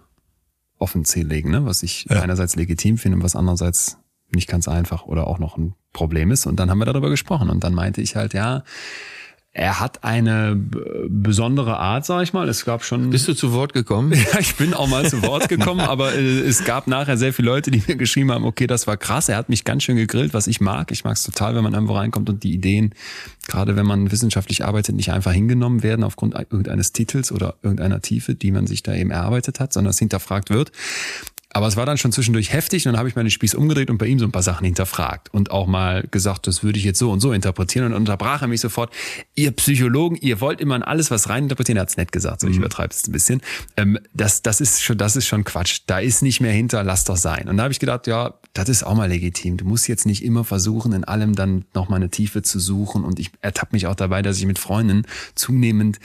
offen 0.78 1.05
zu 1.05 1.20
legen, 1.22 1.53
ne? 1.53 1.64
was 1.66 1.84
ich 1.84 2.07
ja. 2.11 2.20
einerseits 2.20 2.57
legitim 2.57 2.98
finde 2.98 3.18
und 3.18 3.22
was 3.22 3.36
andererseits 3.36 3.98
nicht 4.34 4.48
ganz 4.48 4.66
einfach 4.66 5.05
oder 5.07 5.28
auch 5.28 5.38
noch 5.38 5.57
ein 5.57 5.74
Problem 5.92 6.32
ist. 6.32 6.46
Und 6.46 6.57
dann 6.57 6.68
haben 6.68 6.78
wir 6.78 6.86
darüber 6.86 7.09
gesprochen 7.09 7.48
und 7.48 7.62
dann 7.62 7.72
meinte 7.72 8.00
ich 8.00 8.16
halt, 8.16 8.34
ja, 8.34 8.64
er 9.55 9.80
hat 9.80 10.03
eine 10.03 10.57
besondere 10.57 11.76
Art, 11.76 12.07
sag 12.07 12.22
ich 12.22 12.32
mal. 12.32 12.48
Es 12.48 12.64
gab 12.64 12.84
schon. 12.84 13.11
Bist 13.11 13.28
du 13.28 13.34
zu 13.34 13.53
Wort 13.53 13.74
gekommen? 13.74 14.12
Ja, 14.32 14.38
ich 14.38 14.55
bin 14.55 14.72
auch 14.72 14.88
mal 14.88 15.07
zu 15.09 15.22
Wort 15.22 15.48
gekommen, 15.48 15.80
aber 15.92 16.14
äh, 16.14 16.38
es 16.40 16.64
gab 16.64 16.86
nachher 16.86 17.16
sehr 17.16 17.32
viele 17.32 17.46
Leute, 17.46 17.70
die 17.70 17.82
mir 17.86 17.96
geschrieben 17.96 18.30
haben, 18.30 18.44
okay, 18.44 18.66
das 18.66 18.86
war 18.86 18.96
krass. 18.96 19.28
Er 19.28 19.36
hat 19.36 19.48
mich 19.48 19.64
ganz 19.64 19.82
schön 19.82 19.96
gegrillt, 19.96 20.32
was 20.32 20.46
ich 20.46 20.61
mag. 20.61 20.90
Ich 20.90 21.05
mag 21.05 21.16
es 21.16 21.24
total, 21.24 21.55
wenn 21.55 21.64
man 21.64 21.74
irgendwo 21.74 21.94
reinkommt 21.94 22.30
und 22.30 22.44
die 22.44 22.55
Ideen, 22.55 22.94
gerade 23.48 23.76
wenn 23.76 23.84
man 23.84 24.11
wissenschaftlich 24.11 24.64
arbeitet, 24.64 24.94
nicht 24.94 25.12
einfach 25.12 25.32
hingenommen 25.32 25.82
werden 25.82 26.05
aufgrund 26.05 26.34
irgendeines 26.34 26.92
Titels 26.92 27.32
oder 27.32 27.57
irgendeiner 27.62 28.00
Tiefe, 28.00 28.34
die 28.34 28.53
man 28.53 28.66
sich 28.66 28.82
da 28.82 28.94
eben 28.94 29.11
erarbeitet 29.11 29.61
hat, 29.61 29.72
sondern 29.72 29.90
es 29.90 29.98
hinterfragt 29.98 30.48
wird. 30.48 30.72
Aber 31.53 31.66
es 31.66 31.76
war 31.76 31.84
dann 31.86 31.98
schon 31.98 32.12
zwischendurch 32.12 32.53
heftig 32.53 32.86
und 32.86 32.92
dann 32.92 32.98
habe 32.98 33.09
ich 33.09 33.16
meine 33.16 33.30
Spieß 33.30 33.55
umgedreht 33.55 33.90
und 33.90 33.98
bei 33.98 34.07
ihm 34.07 34.18
so 34.18 34.24
ein 34.24 34.32
paar 34.32 34.42
Sachen 34.42 34.64
hinterfragt 34.64 35.32
und 35.32 35.50
auch 35.50 35.66
mal 35.66 36.05
gesagt, 36.11 36.46
das 36.46 36.62
würde 36.62 36.78
ich 36.78 36.84
jetzt 36.84 36.98
so 36.98 37.11
und 37.11 37.20
so 37.20 37.32
interpretieren 37.32 37.86
und 37.86 37.94
unterbrach 37.94 38.42
er 38.42 38.48
mich 38.48 38.61
sofort. 38.61 38.92
Ihr 39.34 39.53
Psychologen, 39.53 40.16
ihr 40.16 40.40
wollt 40.40 40.61
immer 40.61 40.76
in 40.76 40.82
alles 40.82 41.11
was 41.11 41.28
rein 41.28 41.44
interpretieren. 41.44 41.76
Er 41.76 41.82
hat's 41.82 41.96
nett 41.96 42.11
gesagt, 42.11 42.40
so 42.40 42.46
ich 42.46 42.57
mhm. 42.57 42.62
übertreibe 42.62 42.94
es 42.94 43.07
ein 43.07 43.12
bisschen. 43.12 43.42
Ähm, 43.76 43.98
das, 44.14 44.42
das 44.42 44.61
ist 44.61 44.82
schon, 44.82 44.96
das 44.96 45.16
ist 45.16 45.26
schon 45.26 45.44
Quatsch. 45.44 45.80
Da 45.86 45.98
ist 45.98 46.22
nicht 46.22 46.40
mehr 46.40 46.53
hinter, 46.53 46.82
lass 46.84 47.05
doch 47.05 47.16
sein. 47.16 47.48
Und 47.48 47.59
da 47.59 47.64
habe 47.64 47.72
ich 47.72 47.80
gedacht, 47.80 48.07
ja, 48.07 48.34
das 48.55 48.68
ist 48.68 48.82
auch 48.82 48.94
mal 48.94 49.09
legitim. 49.09 49.57
Du 49.57 49.64
musst 49.64 49.88
jetzt 49.88 50.07
nicht 50.07 50.24
immer 50.24 50.44
versuchen, 50.44 50.92
in 50.92 51.05
allem 51.05 51.34
dann 51.34 51.64
noch 51.74 51.88
mal 51.88 51.96
eine 51.96 52.11
Tiefe 52.11 52.42
zu 52.42 52.61
suchen. 52.61 53.05
Und 53.05 53.18
ich 53.18 53.30
ertappe 53.40 53.74
mich 53.74 53.86
auch 53.86 53.94
dabei, 53.94 54.22
dass 54.22 54.38
ich 54.38 54.46
mit 54.46 54.59
Freunden 54.59 55.07
zunehmend 55.34 55.98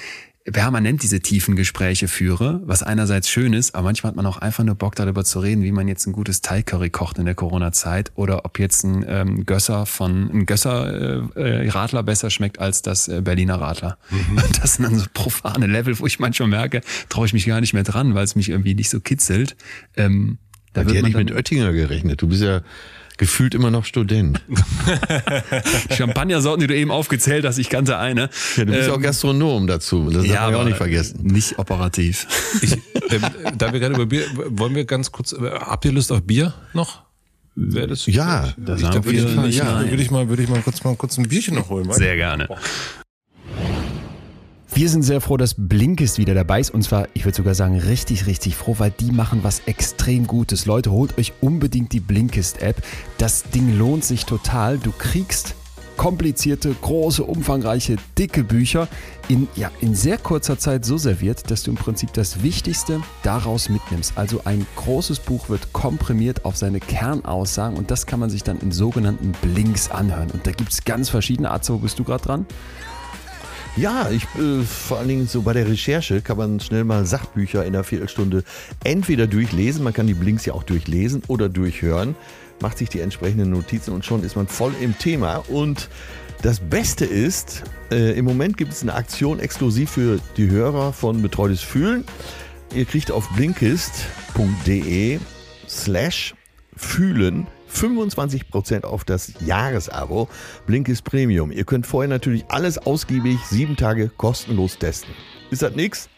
permanent 0.51 1.03
diese 1.03 1.19
tiefen 1.19 1.55
Gespräche 1.55 2.07
führe, 2.07 2.61
was 2.65 2.83
einerseits 2.83 3.29
schön 3.29 3.53
ist, 3.53 3.75
aber 3.75 3.85
manchmal 3.85 4.11
hat 4.11 4.15
man 4.15 4.25
auch 4.25 4.37
einfach 4.37 4.63
nur 4.63 4.75
Bock 4.75 4.95
darüber 4.95 5.25
zu 5.25 5.39
reden, 5.39 5.63
wie 5.63 5.71
man 5.71 5.87
jetzt 5.87 6.05
ein 6.07 6.13
gutes 6.13 6.41
Thai-Curry 6.41 6.89
kocht 6.89 7.17
in 7.17 7.25
der 7.25 7.35
Corona-Zeit 7.35 8.11
oder 8.15 8.45
ob 8.45 8.59
jetzt 8.59 8.83
ein 8.83 9.05
ähm, 9.07 9.45
Gösser 9.45 9.85
von 9.85 10.29
ein 10.31 10.45
Gösser 10.45 11.35
äh, 11.35 11.65
äh, 11.65 11.69
Radler 11.69 12.03
besser 12.03 12.29
schmeckt 12.29 12.59
als 12.59 12.81
das 12.81 13.07
äh, 13.07 13.21
Berliner 13.21 13.59
Radler. 13.59 13.97
Mhm. 14.09 14.37
Das 14.61 14.75
sind 14.75 14.85
dann 14.85 14.97
so 14.97 15.05
profane 15.13 15.67
Level, 15.67 15.99
wo 15.99 16.05
ich 16.07 16.19
manchmal 16.19 16.49
merke, 16.49 16.81
traue 17.09 17.25
ich 17.25 17.33
mich 17.33 17.45
gar 17.45 17.61
nicht 17.61 17.73
mehr 17.73 17.83
dran, 17.83 18.15
weil 18.15 18.23
es 18.23 18.35
mich 18.35 18.49
irgendwie 18.49 18.73
nicht 18.73 18.89
so 18.89 18.99
kitzelt. 18.99 19.55
Ähm, 19.95 20.39
da 20.73 20.85
wird 20.85 20.95
man 20.95 21.05
nicht 21.05 21.17
mit 21.17 21.31
Oettinger 21.31 21.73
gerechnet. 21.73 22.21
Du 22.21 22.27
bist 22.27 22.41
ja 22.41 22.61
gefühlt 23.17 23.53
immer 23.53 23.71
noch 23.71 23.85
Student. 23.85 24.41
Champagnersorten, 25.95 26.61
die 26.61 26.67
du 26.67 26.75
eben 26.75 26.91
aufgezählt 26.91 27.45
hast, 27.45 27.57
ich 27.57 27.69
kannte 27.69 27.97
eine. 27.97 28.29
Ja, 28.55 28.65
du 28.65 28.71
bist 28.71 28.87
ähm, 28.87 28.93
auch 28.93 29.01
Gastronom 29.01 29.67
dazu. 29.67 30.09
Das 30.09 30.25
ja, 30.25 30.35
darf 30.35 30.51
man 30.51 30.61
auch 30.61 30.65
nicht 30.65 30.77
vergessen. 30.77 31.19
Nicht 31.23 31.57
operativ. 31.59 32.27
Ich, 32.61 32.73
ähm, 32.73 33.21
da 33.57 33.73
wir 33.73 33.79
gerade 33.79 33.95
über 33.95 34.05
Bier, 34.05 34.25
wollen 34.33 34.75
wir 34.75 34.85
ganz 34.85 35.11
kurz, 35.11 35.33
äh, 35.33 35.37
habt 35.51 35.85
ihr 35.85 35.91
Lust 35.91 36.11
auf 36.11 36.21
Bier 36.21 36.53
noch? 36.73 37.07
Wäre 37.59 37.87
das 37.87 38.05
ja, 38.05 38.53
das 38.55 38.81
ich, 38.81 38.87
da 38.87 39.03
würde 39.03 39.17
ich, 39.17 39.35
mal, 39.35 39.49
ja. 39.49 39.89
würde 39.89 40.03
ich 40.03 40.11
mal, 40.11 40.29
würde 40.29 40.43
ich 40.43 40.49
mal 40.49 40.61
kurz 40.61 40.83
mal 40.83 40.95
kurz 40.95 41.17
ein 41.17 41.27
Bierchen 41.27 41.55
noch 41.55 41.69
holen. 41.69 41.91
Sehr 41.91 42.15
gerne. 42.15 42.47
Wir 44.73 44.89
sind 44.89 45.03
sehr 45.03 45.21
froh, 45.21 45.37
dass 45.37 45.55
Blinkist 45.57 46.17
wieder 46.17 46.33
dabei 46.33 46.59
ist. 46.59 46.69
Und 46.69 46.83
zwar, 46.83 47.07
ich 47.13 47.25
würde 47.25 47.37
sogar 47.37 47.55
sagen, 47.55 47.79
richtig, 47.79 48.27
richtig 48.27 48.55
froh, 48.55 48.75
weil 48.77 48.91
die 48.91 49.11
machen 49.11 49.39
was 49.43 49.61
extrem 49.65 50.27
Gutes. 50.27 50.65
Leute, 50.65 50.91
holt 50.91 51.17
euch 51.17 51.33
unbedingt 51.41 51.93
die 51.93 51.99
Blinkist-App. 51.99 52.83
Das 53.17 53.43
Ding 53.43 53.77
lohnt 53.77 54.03
sich 54.03 54.25
total. 54.25 54.77
Du 54.77 54.91
kriegst 54.91 55.55
komplizierte, 55.97 56.73
große, 56.79 57.23
umfangreiche, 57.23 57.97
dicke 58.17 58.43
Bücher 58.43 58.87
in, 59.27 59.47
ja, 59.55 59.71
in 59.81 59.95
sehr 59.95 60.17
kurzer 60.17 60.57
Zeit 60.57 60.85
so 60.85 60.97
serviert, 60.97 61.49
dass 61.49 61.63
du 61.63 61.71
im 61.71 61.77
Prinzip 61.77 62.13
das 62.13 62.43
Wichtigste 62.43 63.01
daraus 63.23 63.67
mitnimmst. 63.67 64.13
Also 64.15 64.41
ein 64.45 64.65
großes 64.75 65.19
Buch 65.19 65.49
wird 65.49 65.73
komprimiert 65.73 66.45
auf 66.45 66.55
seine 66.55 66.79
Kernaussagen 66.79 67.77
und 67.77 67.89
das 67.89 68.05
kann 68.05 68.19
man 68.19 68.29
sich 68.29 68.43
dann 68.43 68.59
in 68.59 68.71
sogenannten 68.71 69.33
Blinks 69.41 69.89
anhören. 69.89 70.29
Und 70.31 70.45
da 70.45 70.51
gibt 70.51 70.71
es 70.71 70.85
ganz 70.85 71.09
verschiedene. 71.09 71.49
Arzt, 71.49 71.69
wo 71.69 71.77
bist 71.77 71.97
du 71.97 72.03
gerade 72.03 72.23
dran? 72.23 72.45
Ja, 73.77 74.09
ich 74.09 74.23
äh, 74.39 74.63
vor 74.63 74.97
allen 74.97 75.07
Dingen 75.07 75.27
so 75.27 75.43
bei 75.43 75.53
der 75.53 75.67
Recherche 75.67 76.21
kann 76.21 76.37
man 76.37 76.59
schnell 76.59 76.83
mal 76.83 77.05
Sachbücher 77.05 77.63
in 77.63 77.75
einer 77.75 77.83
Viertelstunde 77.83 78.43
entweder 78.83 79.27
durchlesen, 79.27 79.83
man 79.83 79.93
kann 79.93 80.07
die 80.07 80.15
Blinks 80.15 80.45
ja 80.47 80.53
auch 80.53 80.63
durchlesen 80.63 81.21
oder 81.27 81.47
durchhören, 81.47 82.15
macht 82.59 82.79
sich 82.79 82.89
die 82.89 83.01
entsprechenden 83.01 83.51
Notizen 83.51 83.93
und 83.93 84.03
schon 84.03 84.23
ist 84.23 84.35
man 84.35 84.47
voll 84.47 84.73
im 84.81 84.97
Thema. 84.97 85.43
Und 85.47 85.89
das 86.41 86.59
Beste 86.59 87.05
ist, 87.05 87.65
äh, 87.91 88.17
im 88.17 88.25
Moment 88.25 88.57
gibt 88.57 88.73
es 88.73 88.81
eine 88.81 88.95
Aktion 88.95 89.39
exklusiv 89.39 89.91
für 89.91 90.19
die 90.37 90.49
Hörer 90.49 90.91
von 90.91 91.21
Betreutes 91.21 91.61
Fühlen. 91.61 92.03
Ihr 92.73 92.85
kriegt 92.85 93.11
auf 93.11 93.29
blinkist.de 93.35 95.19
slash 95.67 96.33
fühlen 96.75 97.45
25% 97.73 98.83
auf 98.83 99.03
das 99.05 99.33
Jahresabo 99.39 100.27
Blinkist 100.65 101.03
Premium. 101.03 101.51
Ihr 101.51 101.65
könnt 101.65 101.87
vorher 101.87 102.09
natürlich 102.09 102.45
alles 102.49 102.77
ausgiebig 102.77 103.37
sieben 103.45 103.75
Tage 103.75 104.09
kostenlos 104.09 104.77
testen. 104.77 105.13
Ist 105.51 105.61
das 105.61 105.75
nix? 105.75 106.09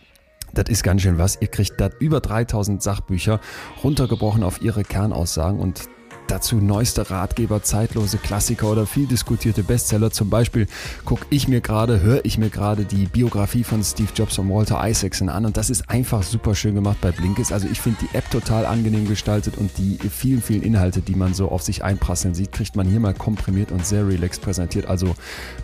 Das 0.53 0.69
ist 0.69 0.83
ganz 0.83 1.01
schön 1.01 1.17
was. 1.17 1.37
Ihr 1.41 1.47
kriegt 1.47 1.79
da 1.79 1.89
über 1.99 2.21
3000 2.21 2.81
Sachbücher 2.81 3.39
runtergebrochen 3.83 4.43
auf 4.43 4.61
ihre 4.61 4.83
Kernaussagen 4.83 5.59
und 5.59 5.89
dazu 6.29 6.57
neueste 6.57 7.09
Ratgeber, 7.09 7.63
zeitlose 7.63 8.17
Klassiker 8.17 8.67
oder 8.69 8.85
viel 8.85 9.07
diskutierte 9.07 9.63
Bestseller. 9.63 10.11
Zum 10.11 10.29
Beispiel 10.29 10.67
gucke 11.05 11.25
ich 11.29 11.47
mir 11.47 11.61
gerade, 11.61 12.01
höre 12.01 12.23
ich 12.23 12.37
mir 12.37 12.49
gerade 12.49 12.85
die 12.85 13.05
Biografie 13.05 13.63
von 13.63 13.83
Steve 13.83 14.09
Jobs 14.15 14.37
und 14.37 14.49
Walter 14.49 14.87
Isaacson 14.87 15.29
an 15.29 15.45
und 15.45 15.57
das 15.57 15.69
ist 15.69 15.89
einfach 15.89 16.23
super 16.23 16.55
schön 16.55 16.75
gemacht 16.75 16.97
bei 17.01 17.11
Blinkist. 17.11 17.51
Also 17.51 17.67
ich 17.71 17.81
finde 17.81 17.99
die 18.01 18.15
App 18.15 18.29
total 18.29 18.65
angenehm 18.65 19.07
gestaltet 19.07 19.57
und 19.57 19.77
die 19.77 19.97
vielen, 20.09 20.41
vielen 20.41 20.63
Inhalte, 20.63 21.01
die 21.01 21.15
man 21.15 21.33
so 21.33 21.49
auf 21.49 21.63
sich 21.63 21.83
einprasseln 21.83 22.33
sieht, 22.33 22.51
kriegt 22.51 22.75
man 22.75 22.87
hier 22.87 22.99
mal 22.99 23.13
komprimiert 23.13 23.71
und 23.71 23.85
sehr 23.85 24.07
relaxed 24.07 24.41
präsentiert. 24.41 24.85
Also 24.85 25.15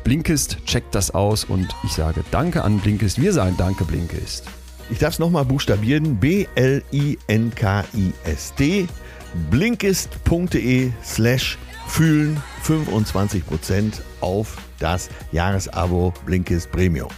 Blinkist, 0.03 0.57
checkt 0.65 0.95
das 0.95 1.11
aus 1.11 1.43
und 1.43 1.67
ich 1.83 1.91
sage 1.91 2.23
Danke 2.31 2.63
an 2.63 2.79
Blinkist. 2.79 3.21
Wir 3.21 3.33
sagen 3.33 3.55
Danke 3.57 3.85
Blinkist. 3.85 4.45
Ich 4.89 4.99
darf 4.99 5.13
es 5.13 5.19
nochmal 5.19 5.45
buchstabieren. 5.45 6.17
B-L-I-N-K-I-S-T. 6.19 6.87
Blinkist.de 9.51 10.91
slash 11.03 11.57
fühlen 11.87 12.41
25% 12.65 13.93
auf 14.21 14.57
das 14.79 15.09
Jahresabo 15.31 16.13
Blinkist 16.25 16.71
Premium. 16.71 17.09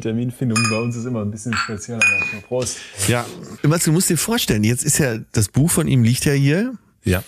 Terminfindung 0.00 0.58
bei 0.70 0.78
uns 0.78 0.96
ist 0.96 1.04
immer 1.04 1.20
ein 1.20 1.30
bisschen 1.30 1.54
spezieller. 1.54 2.00
Prost. 2.48 2.78
Ja, 3.06 3.26
was 3.64 3.84
du 3.84 3.92
musst 3.92 4.08
dir 4.08 4.16
vorstellen, 4.16 4.64
jetzt 4.64 4.82
ist 4.82 4.98
ja, 4.98 5.18
das 5.32 5.48
Buch 5.48 5.70
von 5.70 5.86
ihm 5.88 6.02
liegt 6.02 6.24
ja 6.24 6.32
hier 6.32 6.72
Ja. 7.04 7.22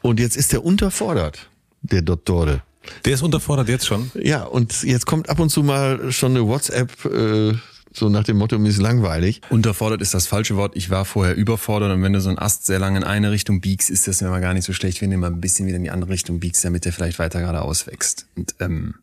und 0.00 0.18
jetzt 0.18 0.36
ist 0.36 0.54
er 0.54 0.64
unterfordert, 0.64 1.50
der 1.82 2.00
Dottore. 2.00 2.62
Der 3.04 3.12
ist 3.12 3.22
unterfordert 3.22 3.68
jetzt 3.68 3.86
schon. 3.86 4.10
Ja, 4.14 4.44
und 4.44 4.82
jetzt 4.82 5.04
kommt 5.04 5.28
ab 5.28 5.38
und 5.40 5.50
zu 5.50 5.62
mal 5.62 6.10
schon 6.10 6.30
eine 6.30 6.46
WhatsApp, 6.46 6.90
äh, 7.04 7.52
so 7.92 8.08
nach 8.08 8.24
dem 8.24 8.38
Motto, 8.38 8.58
mir 8.58 8.68
ist 8.68 8.78
langweilig. 8.78 9.40
Unterfordert 9.50 10.00
ist 10.00 10.14
das 10.14 10.26
falsche 10.26 10.56
Wort. 10.56 10.76
Ich 10.76 10.90
war 10.90 11.04
vorher 11.04 11.34
überfordert 11.34 11.92
und 11.92 12.02
wenn 12.02 12.12
du 12.12 12.20
so 12.20 12.28
einen 12.28 12.38
Ast 12.38 12.66
sehr 12.66 12.78
lange 12.78 12.98
in 12.98 13.04
eine 13.04 13.30
Richtung 13.32 13.60
biegst, 13.60 13.90
ist 13.90 14.06
das 14.06 14.20
mir 14.20 14.28
mal 14.30 14.40
gar 14.40 14.54
nicht 14.54 14.64
so 14.64 14.72
schlecht, 14.72 15.00
wenn 15.02 15.10
du 15.10 15.16
mal 15.18 15.28
ein 15.28 15.40
bisschen 15.40 15.66
wieder 15.66 15.76
in 15.76 15.82
die 15.82 15.90
andere 15.90 16.10
Richtung 16.10 16.38
biegst, 16.40 16.64
damit 16.64 16.84
der 16.84 16.92
vielleicht 16.92 17.18
weiter 17.18 17.40
geradeaus 17.40 17.86
wächst. 17.86 18.26
Und 18.36 18.54
ähm, 18.60 18.94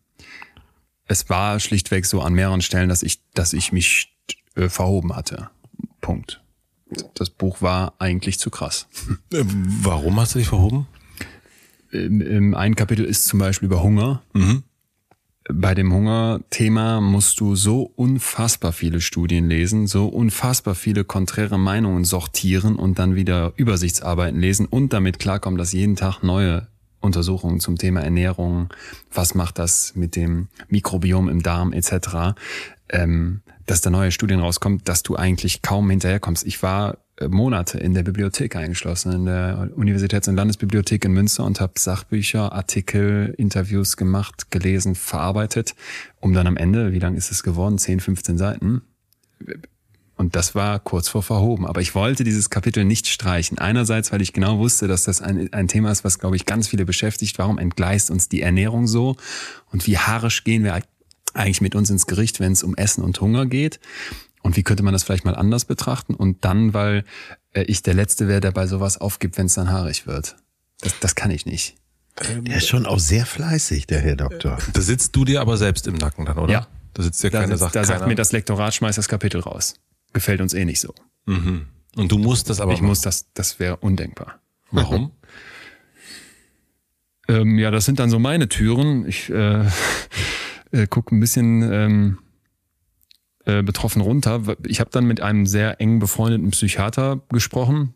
es 1.06 1.30
war 1.30 1.60
schlichtweg 1.60 2.06
so 2.06 2.22
an 2.22 2.34
mehreren 2.34 2.62
Stellen, 2.62 2.90
dass 2.90 3.04
ich, 3.04 3.22
dass 3.34 3.54
ich 3.54 3.72
mich 3.72 4.16
äh, 4.56 4.70
verhoben 4.70 5.16
hatte. 5.16 5.50
Punkt. 6.02 6.42
Das 7.16 7.30
Buch 7.30 7.62
war 7.62 7.94
eigentlich 8.00 8.40
zu 8.40 8.50
krass. 8.50 8.88
Äh, 9.34 9.44
Warum 9.82 10.18
hast 10.20 10.36
du 10.36 10.40
dich 10.40 10.48
verhoben? 10.48 10.88
Ein 11.92 12.76
Kapitel 12.76 13.06
ist 13.06 13.26
zum 13.26 13.40
Beispiel 13.40 13.68
über 13.68 13.82
Hunger. 13.84 14.22
Bei 15.54 15.74
dem 15.74 15.94
Hungerthema 15.94 17.00
musst 17.00 17.40
du 17.40 17.56
so 17.56 17.92
unfassbar 17.96 18.74
viele 18.74 19.00
Studien 19.00 19.48
lesen, 19.48 19.88
so 19.88 20.08
unfassbar 20.08 20.76
viele 20.76 21.06
konträre 21.06 21.58
Meinungen 21.58 22.04
sortieren 22.04 22.76
und 22.76 23.00
dann 23.00 23.16
wieder 23.16 23.54
Übersichtsarbeiten 23.56 24.40
lesen 24.40 24.66
und 24.66 24.92
damit 24.92 25.20
klarkommen, 25.20 25.58
dass 25.58 25.72
jeden 25.72 25.96
Tag 25.96 26.22
neue 26.22 26.68
Untersuchungen 27.00 27.62
zum 27.62 27.78
Thema 27.78 28.02
Ernährung, 28.02 28.70
was 29.14 29.36
macht 29.36 29.58
das 29.60 29.96
mit 29.96 30.16
dem 30.16 30.50
Mikrobiom 30.68 31.30
im 31.30 31.42
Darm 31.44 31.72
etc., 31.72 32.36
ähm, 32.90 33.42
dass 33.66 33.82
da 33.82 33.90
neue 33.90 34.12
Studien 34.12 34.40
rauskommen, 34.40 34.82
dass 34.84 35.04
du 35.04 35.16
eigentlich 35.16 35.62
kaum 35.62 35.90
hinterherkommst. 35.90 36.46
Ich 36.46 36.62
war 36.64 36.98
Monate 37.28 37.80
in 37.80 37.94
der 37.94 38.04
Bibliothek 38.04 38.56
eingeschlossen, 38.56 39.12
in 39.12 39.26
der 39.26 39.70
Universitäts- 39.76 40.28
und 40.28 40.36
Landesbibliothek 40.36 41.06
in 41.06 41.14
Münster 41.14 41.44
und 41.46 41.60
habe 41.60 41.74
Sachbücher, 41.78 42.52
Artikel, 42.52 43.34
Interviews 43.38 43.98
gemacht, 43.98 44.52
gelesen, 44.52 44.96
verarbeitet, 44.96 45.76
um 46.20 46.34
dann 46.34 46.46
am 46.46 46.58
Ende, 46.58 46.94
wie 46.94 47.00
lang 47.00 47.16
ist 47.16 47.32
es 47.32 47.44
geworden? 47.44 47.78
10, 47.78 48.02
15 48.02 48.38
Seiten. 48.38 48.82
Und 50.16 50.36
das 50.36 50.56
war 50.56 50.80
kurz 50.80 51.10
vor 51.10 51.22
verhoben. 51.22 51.66
Aber 51.66 51.82
ich 51.82 51.94
wollte 51.94 52.24
dieses 52.24 52.50
Kapitel 52.50 52.84
nicht 52.86 53.08
streichen. 53.08 53.60
Einerseits, 53.60 54.12
weil 54.12 54.22
ich 54.22 54.34
genau 54.34 54.58
wusste, 54.58 54.88
dass 54.88 55.04
das 55.04 55.22
ein, 55.22 55.54
ein 55.54 55.68
Thema 55.68 55.92
ist, 55.92 56.04
was, 56.04 56.18
glaube 56.18 56.36
ich, 56.36 56.46
ganz 56.46 56.68
viele 56.68 56.86
beschäftigt. 56.86 57.38
Warum 57.38 57.60
entgleist 57.60 58.10
uns 58.10 58.28
die 58.28 58.42
Ernährung 58.42 58.88
so? 58.88 59.16
Und 59.72 59.86
wie 59.86 59.98
haarisch 59.98 60.44
gehen 60.44 60.64
wir 60.64 60.82
eigentlich 61.34 61.62
mit 61.62 61.76
uns 61.76 61.92
ins 61.92 62.08
Gericht, 62.08 62.40
wenn 62.40 62.52
es 62.52 62.64
um 62.64 62.76
Essen 62.76 63.04
und 63.04 63.22
Hunger 63.22 63.46
geht? 63.46 63.80
Und 64.48 64.56
wie 64.56 64.64
könnte 64.64 64.82
man 64.82 64.94
das 64.94 65.04
vielleicht 65.04 65.26
mal 65.26 65.36
anders 65.36 65.66
betrachten? 65.66 66.16
Und 66.16 66.46
dann, 66.46 66.74
weil 66.74 67.04
äh, 67.54 67.64
ich 67.64 67.84
der 67.84 67.94
Letzte 67.94 68.30
wäre, 68.30 68.40
der 68.40 68.52
bei 68.52 68.66
sowas 68.66 68.98
aufgibt, 68.98 69.38
wenn 69.38 69.48
es 69.48 69.56
dann 69.56 69.70
haarig 69.70 70.08
wird. 70.08 70.38
Das, 70.80 70.98
das 71.02 71.16
kann 71.16 71.32
ich 71.32 71.46
nicht. 71.46 71.76
Der 72.46 72.56
ist 72.58 72.68
schon 72.70 72.86
auch 72.86 72.98
sehr 73.00 73.26
fleißig, 73.26 73.88
der 73.88 74.00
Herr 74.00 74.16
Doktor. 74.16 74.58
Da 74.72 74.82
sitzt 74.82 75.16
du 75.18 75.26
dir 75.26 75.42
aber 75.42 75.58
selbst 75.58 75.86
im 75.86 75.96
Nacken 75.96 76.26
dann, 76.26 76.38
oder? 76.38 76.52
Ja. 76.54 76.68
Da 76.94 77.04
sitzt 77.04 77.22
dir 77.22 77.30
Da, 77.30 77.42
keiner, 77.42 77.50
sitzt- 77.58 77.60
sagt 77.60 77.76
da 77.76 77.84
sagt 77.84 78.00
keiner. 78.00 78.08
mir 78.08 78.16
das 78.16 78.32
Lektorat, 78.32 78.74
schmeißt 78.74 78.98
das 78.98 79.10
Kapitel 79.10 79.42
raus. 79.42 79.76
Gefällt 80.14 80.40
uns 80.40 80.54
eh 80.54 80.64
nicht 80.64 80.80
so. 80.80 80.96
Mhm. 81.26 81.68
Und 81.98 82.10
du 82.12 82.18
musst 82.18 82.50
das 82.50 82.62
aber 82.62 82.72
ich 82.72 82.82
muss 82.82 83.02
das, 83.02 83.26
das 83.34 83.60
wäre 83.60 83.76
undenkbar. 83.78 84.40
Warum? 84.72 85.12
Ähm, 87.30 87.58
ja, 87.60 87.72
das 87.72 87.84
sind 87.84 88.00
dann 88.00 88.10
so 88.10 88.20
meine 88.20 88.48
Türen. 88.48 89.06
Ich 89.06 89.30
äh, 89.30 89.66
äh, 90.72 90.88
gucke 90.90 91.14
ein 91.16 91.20
bisschen 91.20 91.62
ähm, 91.62 92.18
äh, 93.48 93.64
betroffen 93.64 94.02
runter. 94.02 94.42
Ich 94.66 94.82
habe 94.82 94.90
dann 94.92 95.06
mit 95.06 95.22
einem 95.22 95.46
sehr 95.46 95.80
eng 95.80 96.00
befreundeten 96.00 96.52
Psychiater 96.52 97.22
gesprochen. 97.30 97.94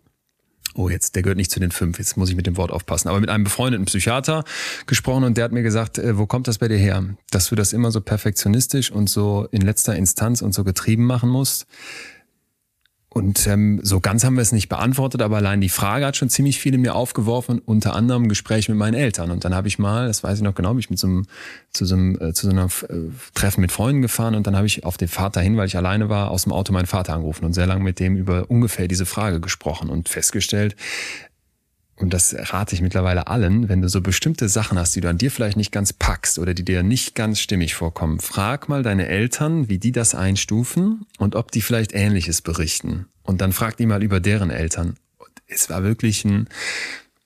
Oh, 0.74 0.88
jetzt, 0.88 1.16
der 1.16 1.24
gehört 1.24 1.36
nicht 1.36 1.52
zu 1.52 1.60
den 1.60 1.72
fünf, 1.72 2.00
jetzt 2.00 2.16
muss 2.16 2.30
ich 2.30 2.38
mit 2.38 2.48
dem 2.48 2.56
Wort 2.56 2.72
aufpassen. 2.72 3.10
Aber 3.10 3.20
mit 3.20 3.30
einem 3.30 3.44
befreundeten 3.44 3.86
Psychiater 3.86 4.46
gesprochen 4.88 5.26
und 5.26 5.36
der 5.36 5.44
hat 5.44 5.52
mir 5.52 5.64
gesagt, 5.64 5.98
äh, 5.98 6.18
wo 6.18 6.26
kommt 6.26 6.48
das 6.48 6.60
bei 6.60 6.70
dir 6.70 6.78
her? 6.78 7.04
Dass 7.32 7.50
du 7.50 7.56
das 7.56 7.74
immer 7.74 7.92
so 7.92 8.00
perfektionistisch 8.00 8.92
und 8.92 9.10
so 9.10 9.50
in 9.52 9.62
letzter 9.62 9.94
Instanz 9.94 10.42
und 10.42 10.54
so 10.54 10.64
getrieben 10.64 11.04
machen 11.04 11.30
musst. 11.30 11.68
Und 13.14 13.46
ähm, 13.46 13.82
so 13.84 14.00
ganz 14.00 14.24
haben 14.24 14.36
wir 14.36 14.42
es 14.42 14.54
nicht 14.54 14.70
beantwortet, 14.70 15.22
aber 15.22 15.36
allein 15.36 15.60
die 15.60 15.68
Frage 15.68 16.06
hat 16.06 16.16
schon 16.16 16.30
ziemlich 16.30 16.60
viel 16.60 16.74
in 16.74 16.80
mir 16.80 16.96
aufgeworfen, 16.96 17.60
unter 17.60 17.94
anderem 17.94 18.30
Gespräch 18.30 18.70
mit 18.70 18.78
meinen 18.78 18.94
Eltern. 18.94 19.32
Und 19.32 19.44
dann 19.44 19.54
habe 19.54 19.68
ich 19.68 19.78
mal, 19.78 20.08
das 20.08 20.24
weiß 20.24 20.38
ich 20.38 20.44
noch 20.44 20.56
genau, 20.56 20.70
bin 20.70 20.80
ich 20.80 20.90
mit 20.90 20.98
so 20.98 21.08
einem, 21.08 21.26
zu 21.72 21.84
so 21.84 21.96
einem 21.96 22.18
äh, 22.22 22.32
zu 22.32 22.48
so 22.48 22.54
einer 22.54 22.68
äh, 22.88 23.10
Treffen 23.34 23.60
mit 23.60 23.74
Freunden 23.74 24.02
gefahren 24.02 24.34
und 24.34 24.48
dann 24.48 24.56
habe 24.56 24.66
ich 24.66 24.86
auf 24.86 24.96
den 24.96 25.10
Vater 25.10 25.42
hin, 25.42 25.58
weil 25.58 25.68
ich 25.68 25.76
alleine 25.76 26.08
war, 26.08 26.32
aus 26.32 26.44
dem 26.44 26.54
Auto 26.54 26.72
meinen 26.72 26.86
Vater 26.86 27.14
angerufen 27.14 27.44
und 27.44 27.52
sehr 27.52 27.68
lange 27.68 27.84
mit 27.84 28.00
dem 28.00 28.16
über 28.16 28.50
ungefähr 28.50 28.88
diese 28.88 29.06
Frage 29.06 29.42
gesprochen 29.42 29.90
und 29.90 30.08
festgestellt, 30.08 30.78
und 32.02 32.14
das 32.14 32.36
rate 32.36 32.74
ich 32.74 32.82
mittlerweile 32.82 33.28
allen, 33.28 33.70
wenn 33.70 33.82
du 33.82 33.88
so 33.88 34.02
bestimmte 34.02 34.50
Sachen 34.50 34.80
hast, 34.80 34.96
die 34.96 35.02
du 35.02 35.10
an 35.10 35.20
dir 35.20 35.30
vielleicht 35.30 35.56
nicht 35.56 35.72
ganz 35.72 35.94
packst 35.94 36.40
oder 36.40 36.54
die 36.56 36.66
dir 36.66 36.82
nicht 36.82 37.14
ganz 37.14 37.40
stimmig 37.40 37.76
vorkommen, 37.76 38.20
frag 38.20 38.70
mal 38.70 38.82
deine 38.82 39.08
Eltern, 39.08 39.70
wie 39.70 39.78
die 39.78 39.92
das 39.92 40.16
einstufen 40.16 41.06
und 41.20 41.36
ob 41.36 41.52
die 41.52 41.62
vielleicht 41.62 41.94
Ähnliches 41.94 42.42
berichten. 42.42 43.06
Und 43.22 43.42
dann 43.42 43.54
frag 43.54 43.78
die 43.78 43.86
mal 43.86 44.02
über 44.02 44.20
deren 44.20 44.50
Eltern. 44.50 44.96
Und 45.20 45.30
es 45.48 45.70
war 45.70 45.84
wirklich 45.84 46.26
ein 46.26 46.50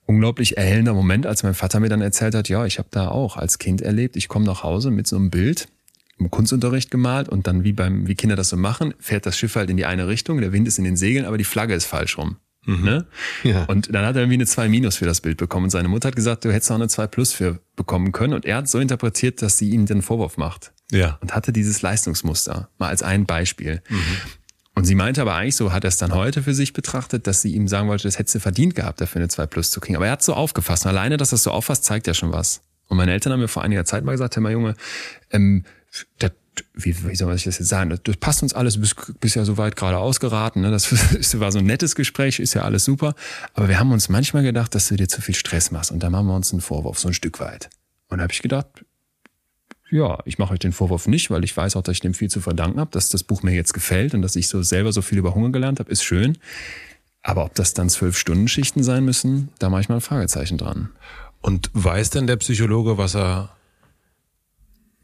unglaublich 0.06 0.58
erhellender 0.58 0.94
Moment, 0.94 1.26
als 1.26 1.44
mein 1.44 1.54
Vater 1.54 1.80
mir 1.80 1.90
dann 1.90 2.02
erzählt 2.02 2.36
hat, 2.36 2.50
ja, 2.50 2.66
ich 2.66 2.78
habe 2.78 2.90
da 2.92 3.08
auch 3.08 3.38
als 3.38 3.60
Kind 3.60 3.82
erlebt, 3.82 4.18
ich 4.18 4.28
komme 4.28 4.46
nach 4.46 4.64
Hause 4.64 4.92
mit 4.92 5.08
so 5.08 5.16
einem 5.16 5.32
Bild, 5.32 5.68
im 6.20 6.30
Kunstunterricht 6.30 6.92
gemalt 6.92 7.30
und 7.30 7.48
dann 7.48 7.64
wie 7.64 7.74
beim, 7.74 8.08
wie 8.08 8.16
Kinder 8.16 8.36
das 8.36 8.50
so 8.50 8.58
machen, 8.58 8.94
fährt 9.00 9.26
das 9.26 9.38
Schiff 9.38 9.56
halt 9.56 9.70
in 9.70 9.78
die 9.78 9.86
eine 9.86 10.08
Richtung, 10.08 10.42
der 10.42 10.52
Wind 10.52 10.68
ist 10.68 10.78
in 10.78 10.84
den 10.84 10.98
Segeln, 10.98 11.26
aber 11.26 11.38
die 11.38 11.44
Flagge 11.44 11.74
ist 11.74 11.86
falsch 11.86 12.18
rum. 12.18 12.38
Ne? 12.66 13.06
Ja. 13.44 13.66
Und 13.66 13.94
dann 13.94 14.06
hat 14.06 14.16
er 14.16 14.24
irgendwie 14.24 14.36
eine 14.36 14.46
2 14.46 14.70
Minus 14.70 14.98
für 14.98 15.06
das 15.06 15.22
Bild 15.22 15.38
bekommen. 15.38 15.66
Und 15.66 15.70
seine 15.70 15.88
Mutter 15.88 16.08
hat 16.08 16.16
gesagt, 16.16 16.46
du 16.46 16.52
hättest 16.52 16.72
auch 16.72 16.76
eine 16.76 16.88
2 16.88 17.08
Plus 17.08 17.34
für 17.34 17.60
bekommen 17.76 18.12
können. 18.12 18.34
Und 18.34 18.46
er 18.46 18.58
hat 18.58 18.68
so 18.68 18.80
interpretiert, 18.80 19.42
dass 19.42 19.58
sie 19.58 19.70
ihm 19.70 19.86
den 19.86 20.02
Vorwurf 20.02 20.38
macht. 20.38 20.72
Ja. 20.92 21.18
Und 21.22 21.36
hatte 21.36 21.54
dieses 21.54 21.82
Leistungsmuster. 21.82 22.70
Mal 22.78 22.90
als 22.90 23.04
ein 23.04 23.26
Beispiel. 23.26 23.82
Und 24.76 24.86
sie 24.86 24.96
meinte 24.96 25.22
aber 25.22 25.36
eigentlich, 25.36 25.56
so 25.56 25.72
hat 25.72 25.86
er 25.86 25.88
es 25.88 25.98
dann 25.98 26.14
heute 26.14 26.44
für 26.44 26.54
sich 26.54 26.74
betrachtet, 26.74 27.28
dass 27.28 27.42
sie 27.42 27.54
ihm 27.56 27.68
sagen 27.68 27.88
wollte, 27.88 28.04
das 28.04 28.20
hättest 28.20 28.36
du 28.36 28.40
verdient 28.40 28.76
gehabt, 28.76 29.00
dafür 29.00 29.22
eine 29.22 29.30
2 29.30 29.46
Plus 29.46 29.72
zu 29.72 29.80
kriegen. 29.80 29.96
Aber 29.96 30.06
er 30.06 30.14
hat 30.14 30.24
so 30.24 30.34
aufgefasst. 30.34 30.86
Und 30.86 30.90
alleine, 30.90 31.18
dass 31.18 31.32
er 31.32 31.38
es 31.38 31.44
so 31.44 31.52
auffasst, 31.52 31.86
zeigt 31.86 32.08
ja 32.08 32.14
schon 32.14 32.32
was. 32.32 32.62
Und 32.88 32.98
meine 32.98 33.14
Eltern 33.14 33.34
haben 33.34 33.40
mir 33.40 33.48
vor 33.48 33.64
einiger 33.64 33.86
Zeit 33.86 34.04
mal 34.04 34.12
gesagt, 34.12 34.36
hör 34.36 34.44
mal 34.44 34.52
Junge, 34.52 34.76
ähm, 35.32 35.64
der, 36.22 36.32
wie, 36.74 36.96
wie 37.08 37.16
soll 37.16 37.34
sich 37.36 37.46
das 37.46 37.60
jetzt 37.60 37.70
sagen? 37.70 37.98
Das 38.04 38.18
passt 38.18 38.44
uns 38.44 38.54
alles, 38.54 38.76
du 38.76 38.82
bist, 38.82 39.20
bist 39.20 39.36
ja 39.36 39.46
soweit 39.46 39.76
gerade 39.76 39.98
ausgeraten. 39.98 40.62
Ne? 40.62 40.72
Das 40.72 40.92
war 41.40 41.52
so 41.52 41.60
ein 41.60 41.66
nettes 41.66 41.96
Gespräch, 41.96 42.40
ist 42.40 42.54
ja 42.54 42.64
alles 42.64 42.86
super. 42.86 43.16
Aber 43.54 43.68
wir 43.68 43.80
haben 43.80 43.92
uns 43.92 44.10
manchmal 44.10 44.44
gedacht, 44.44 44.76
dass 44.76 44.88
du 44.88 44.96
dir 44.96 45.08
zu 45.08 45.22
viel 45.22 45.36
Stress 45.36 45.72
machst. 45.72 45.92
Und 45.92 46.02
da 46.04 46.10
machen 46.10 46.28
wir 46.28 46.36
uns 46.36 46.52
einen 46.52 46.62
Vorwurf, 46.62 47.00
so 47.00 47.08
ein 47.08 47.14
Stück 47.14 47.40
weit. 47.40 47.70
Und 48.10 48.20
da 48.20 48.24
habe 48.24 48.34
ich 48.34 48.42
gedacht, 48.42 48.68
ja, 49.92 50.20
ich 50.26 50.38
mache 50.38 50.54
euch 50.54 50.60
den 50.60 50.74
Vorwurf 50.74 51.08
nicht, 51.08 51.30
weil 51.30 51.44
ich 51.44 51.56
weiß 51.56 51.76
auch, 51.76 51.84
dass 51.84 51.94
ich 51.94 52.02
dem 52.02 52.14
viel 52.14 52.30
zu 52.30 52.42
verdanken 52.42 52.80
habe, 52.80 52.92
dass 52.92 53.10
das 53.10 53.24
Buch 53.24 53.44
mir 53.44 53.54
jetzt 53.54 53.74
gefällt 53.74 54.14
und 54.14 54.22
dass 54.22 54.36
ich 54.36 54.48
so 54.48 54.62
selber 54.62 54.92
so 54.92 55.02
viel 55.02 55.18
über 55.18 55.36
Hunger 55.36 55.52
gelernt 55.52 55.80
habe, 55.80 55.92
ist 55.92 56.04
schön. 56.04 56.38
Aber 57.22 57.46
ob 57.46 57.56
das 57.56 57.74
dann 57.74 57.90
zwölf 57.90 58.18
Stunden 58.18 58.48
Schichten 58.48 58.84
sein 58.84 59.04
müssen, 59.04 59.50
da 59.60 59.70
mache 59.70 59.82
ich 59.82 59.90
mal 59.90 59.96
ein 59.96 60.02
Fragezeichen 60.02 60.58
dran. 60.58 60.90
Und 61.42 61.70
weiß 61.74 62.10
denn 62.10 62.28
der 62.28 62.38
Psychologe, 62.38 62.98
was 62.98 63.16
er 63.16 63.56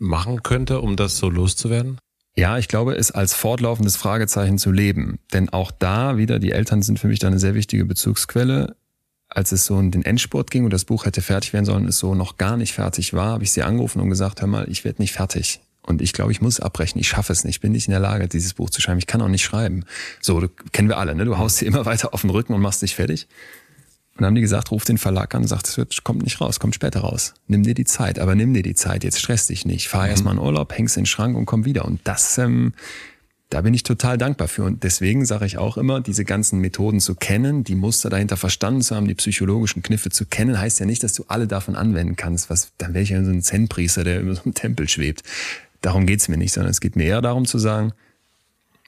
machen 0.02 0.44
könnte, 0.44 0.82
um 0.82 0.96
das 0.96 1.18
so 1.18 1.30
loszuwerden? 1.30 2.00
Ja, 2.36 2.58
ich 2.58 2.68
glaube, 2.68 2.96
es 2.96 3.12
als 3.12 3.34
fortlaufendes 3.34 3.98
Fragezeichen 3.98 4.58
zu 4.58 4.72
leben. 4.72 5.20
Denn 5.34 5.50
auch 5.50 5.72
da 5.72 6.18
wieder, 6.18 6.40
die 6.40 6.52
Eltern 6.52 6.82
sind 6.82 7.00
für 7.00 7.08
mich 7.08 7.20
da 7.20 7.28
eine 7.28 7.40
sehr 7.40 7.56
wichtige 7.56 7.86
Bezugsquelle. 7.86 8.76
Als 9.28 9.52
es 9.52 9.66
so 9.66 9.80
in 9.80 9.92
den 9.92 10.04
Endspurt 10.04 10.52
ging 10.52 10.66
und 10.66 10.74
das 10.74 10.86
Buch 10.86 11.06
hätte 11.06 11.22
fertig 11.22 11.54
werden 11.54 11.66
sollen, 11.66 11.88
es 11.88 12.00
so 12.00 12.16
noch 12.16 12.38
gar 12.38 12.58
nicht 12.58 12.74
fertig 12.74 13.14
war, 13.14 13.32
habe 13.32 13.44
ich 13.44 13.52
sie 13.52 13.64
angerufen 13.64 14.02
und 14.02 14.10
gesagt, 14.10 14.42
hör 14.42 14.48
mal, 14.48 14.70
ich 14.70 14.84
werde 14.84 15.02
nicht 15.02 15.14
fertig. 15.14 15.62
Und 15.84 16.02
ich 16.02 16.14
glaube, 16.14 16.32
ich 16.32 16.42
muss 16.42 16.60
abbrechen. 16.60 17.00
Ich 17.00 17.08
schaffe 17.08 17.34
es 17.34 17.44
nicht. 17.44 17.56
Ich 17.56 17.62
bin 17.62 17.72
nicht 17.72 17.88
in 17.88 17.92
der 17.92 18.00
Lage, 18.00 18.28
dieses 18.28 18.54
Buch 18.54 18.70
zu 18.70 18.82
schreiben. 18.82 19.00
Ich 19.00 19.08
kann 19.08 19.22
auch 19.22 19.28
nicht 19.28 19.44
schreiben. 19.44 19.86
So, 20.22 20.40
du, 20.40 20.48
kennen 20.72 20.90
wir 20.90 20.98
alle, 20.98 21.16
ne? 21.16 21.26
Du 21.26 21.38
haust 21.38 21.58
sie 21.58 21.66
immer 21.66 21.86
weiter 21.86 22.14
auf 22.14 22.22
den 22.22 22.30
Rücken 22.30 22.54
und 22.54 22.62
machst 22.62 22.82
dich 22.82 22.96
fertig. 22.96 23.28
Und 24.16 24.22
dann 24.24 24.28
haben 24.28 24.36
die 24.36 24.42
gesagt, 24.42 24.72
ruf 24.72 24.84
den 24.84 24.98
Verlag 24.98 25.34
an 25.34 25.44
und 25.44 25.48
sagt, 25.48 25.68
es 25.68 25.78
wird, 25.78 26.04
kommt 26.04 26.24
nicht 26.24 26.42
raus, 26.42 26.60
kommt 26.60 26.76
später 26.76 27.00
raus. 27.00 27.34
Nimm 27.48 27.64
dir 27.64 27.74
die 27.74 27.86
Zeit, 27.86 28.20
aber 28.20 28.36
nimm 28.36 28.54
dir 28.54 28.64
die 28.64 28.76
Zeit, 28.76 29.04
jetzt 29.04 29.20
stress 29.20 29.48
dich 29.48 29.66
nicht. 29.66 29.88
Fahr 29.88 30.08
erst 30.08 30.26
mal 30.26 30.34
in 30.34 30.40
Urlaub, 30.40 30.78
hängst 30.78 30.98
in 30.98 31.04
den 31.04 31.08
Schrank 31.08 31.38
und 31.38 31.46
komm 31.46 31.66
wieder. 31.66 31.86
Und 31.86 32.02
das, 32.04 32.38
ähm, 32.38 32.74
da 33.50 33.62
bin 33.62 33.74
ich 33.74 33.84
total 33.84 34.18
dankbar 34.18 34.48
für. 34.48 34.64
Und 34.64 34.84
deswegen 34.84 35.26
sage 35.26 35.46
ich 35.46 35.58
auch 35.58 35.78
immer, 35.78 36.02
diese 36.02 36.26
ganzen 36.26 36.60
Methoden 36.60 37.00
zu 37.00 37.16
kennen, 37.16 37.64
die 37.64 37.76
Muster 37.76 38.10
dahinter 38.10 38.38
verstanden 38.38 38.82
zu 38.82 38.96
haben, 38.96 39.08
die 39.08 39.16
psychologischen 39.16 39.82
Kniffe 39.82 40.10
zu 40.10 40.26
kennen, 40.26 40.60
heißt 40.60 40.80
ja 40.80 40.86
nicht, 40.86 41.04
dass 41.04 41.14
du 41.14 41.26
alle 41.28 41.48
davon 41.48 41.76
anwenden 41.76 42.16
kannst. 42.16 42.50
Was, 42.50 42.74
dann 42.78 42.94
wäre 42.94 43.04
ich 43.04 43.10
ja 43.10 43.24
so 43.24 43.32
ein 43.32 43.42
Zen-Priester, 43.42 44.04
der 44.04 44.22
über 44.22 44.36
so 44.36 44.44
einem 44.44 44.54
Tempel 44.54 44.88
schwebt. 44.90 45.24
Darum 45.82 46.06
geht's 46.06 46.28
mir 46.28 46.38
nicht, 46.38 46.54
sondern 46.54 46.72
es 46.72 46.80
geht 46.80 46.96
mir 46.96 47.06
eher 47.06 47.22
darum 47.22 47.46
zu 47.46 47.60
sagen, 47.60 47.94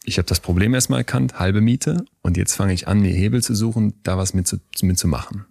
ich 0.03 0.17
habe 0.17 0.27
das 0.27 0.39
Problem 0.39 0.73
erstmal 0.73 0.99
erkannt, 0.99 1.39
halbe 1.39 1.61
Miete, 1.61 2.05
und 2.21 2.37
jetzt 2.37 2.55
fange 2.55 2.73
ich 2.73 2.87
an, 2.87 3.01
mir 3.01 3.13
Hebel 3.13 3.41
zu 3.41 3.55
suchen, 3.55 3.93
da 4.03 4.17
was 4.17 4.33
mit 4.33 4.47
zu, 4.47 4.57
mit 4.81 4.97
zu 4.97 5.07
machen. 5.07 5.45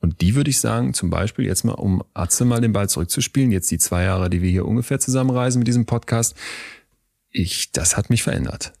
Und 0.00 0.20
die 0.20 0.34
würde 0.34 0.50
ich 0.50 0.60
sagen, 0.60 0.94
zum 0.94 1.10
Beispiel 1.10 1.44
jetzt 1.44 1.64
mal, 1.64 1.74
um 1.74 2.02
Atze 2.14 2.44
mal 2.44 2.60
den 2.60 2.72
Ball 2.72 2.88
zurückzuspielen, 2.88 3.52
jetzt 3.52 3.70
die 3.70 3.78
zwei 3.78 4.04
Jahre, 4.04 4.30
die 4.30 4.40
wir 4.40 4.50
hier 4.50 4.66
ungefähr 4.66 4.98
zusammenreisen 4.98 5.58
mit 5.58 5.68
diesem 5.68 5.84
Podcast, 5.84 6.34
ich, 7.30 7.72
das 7.72 7.96
hat 7.96 8.10
mich 8.10 8.22
verändert. 8.22 8.72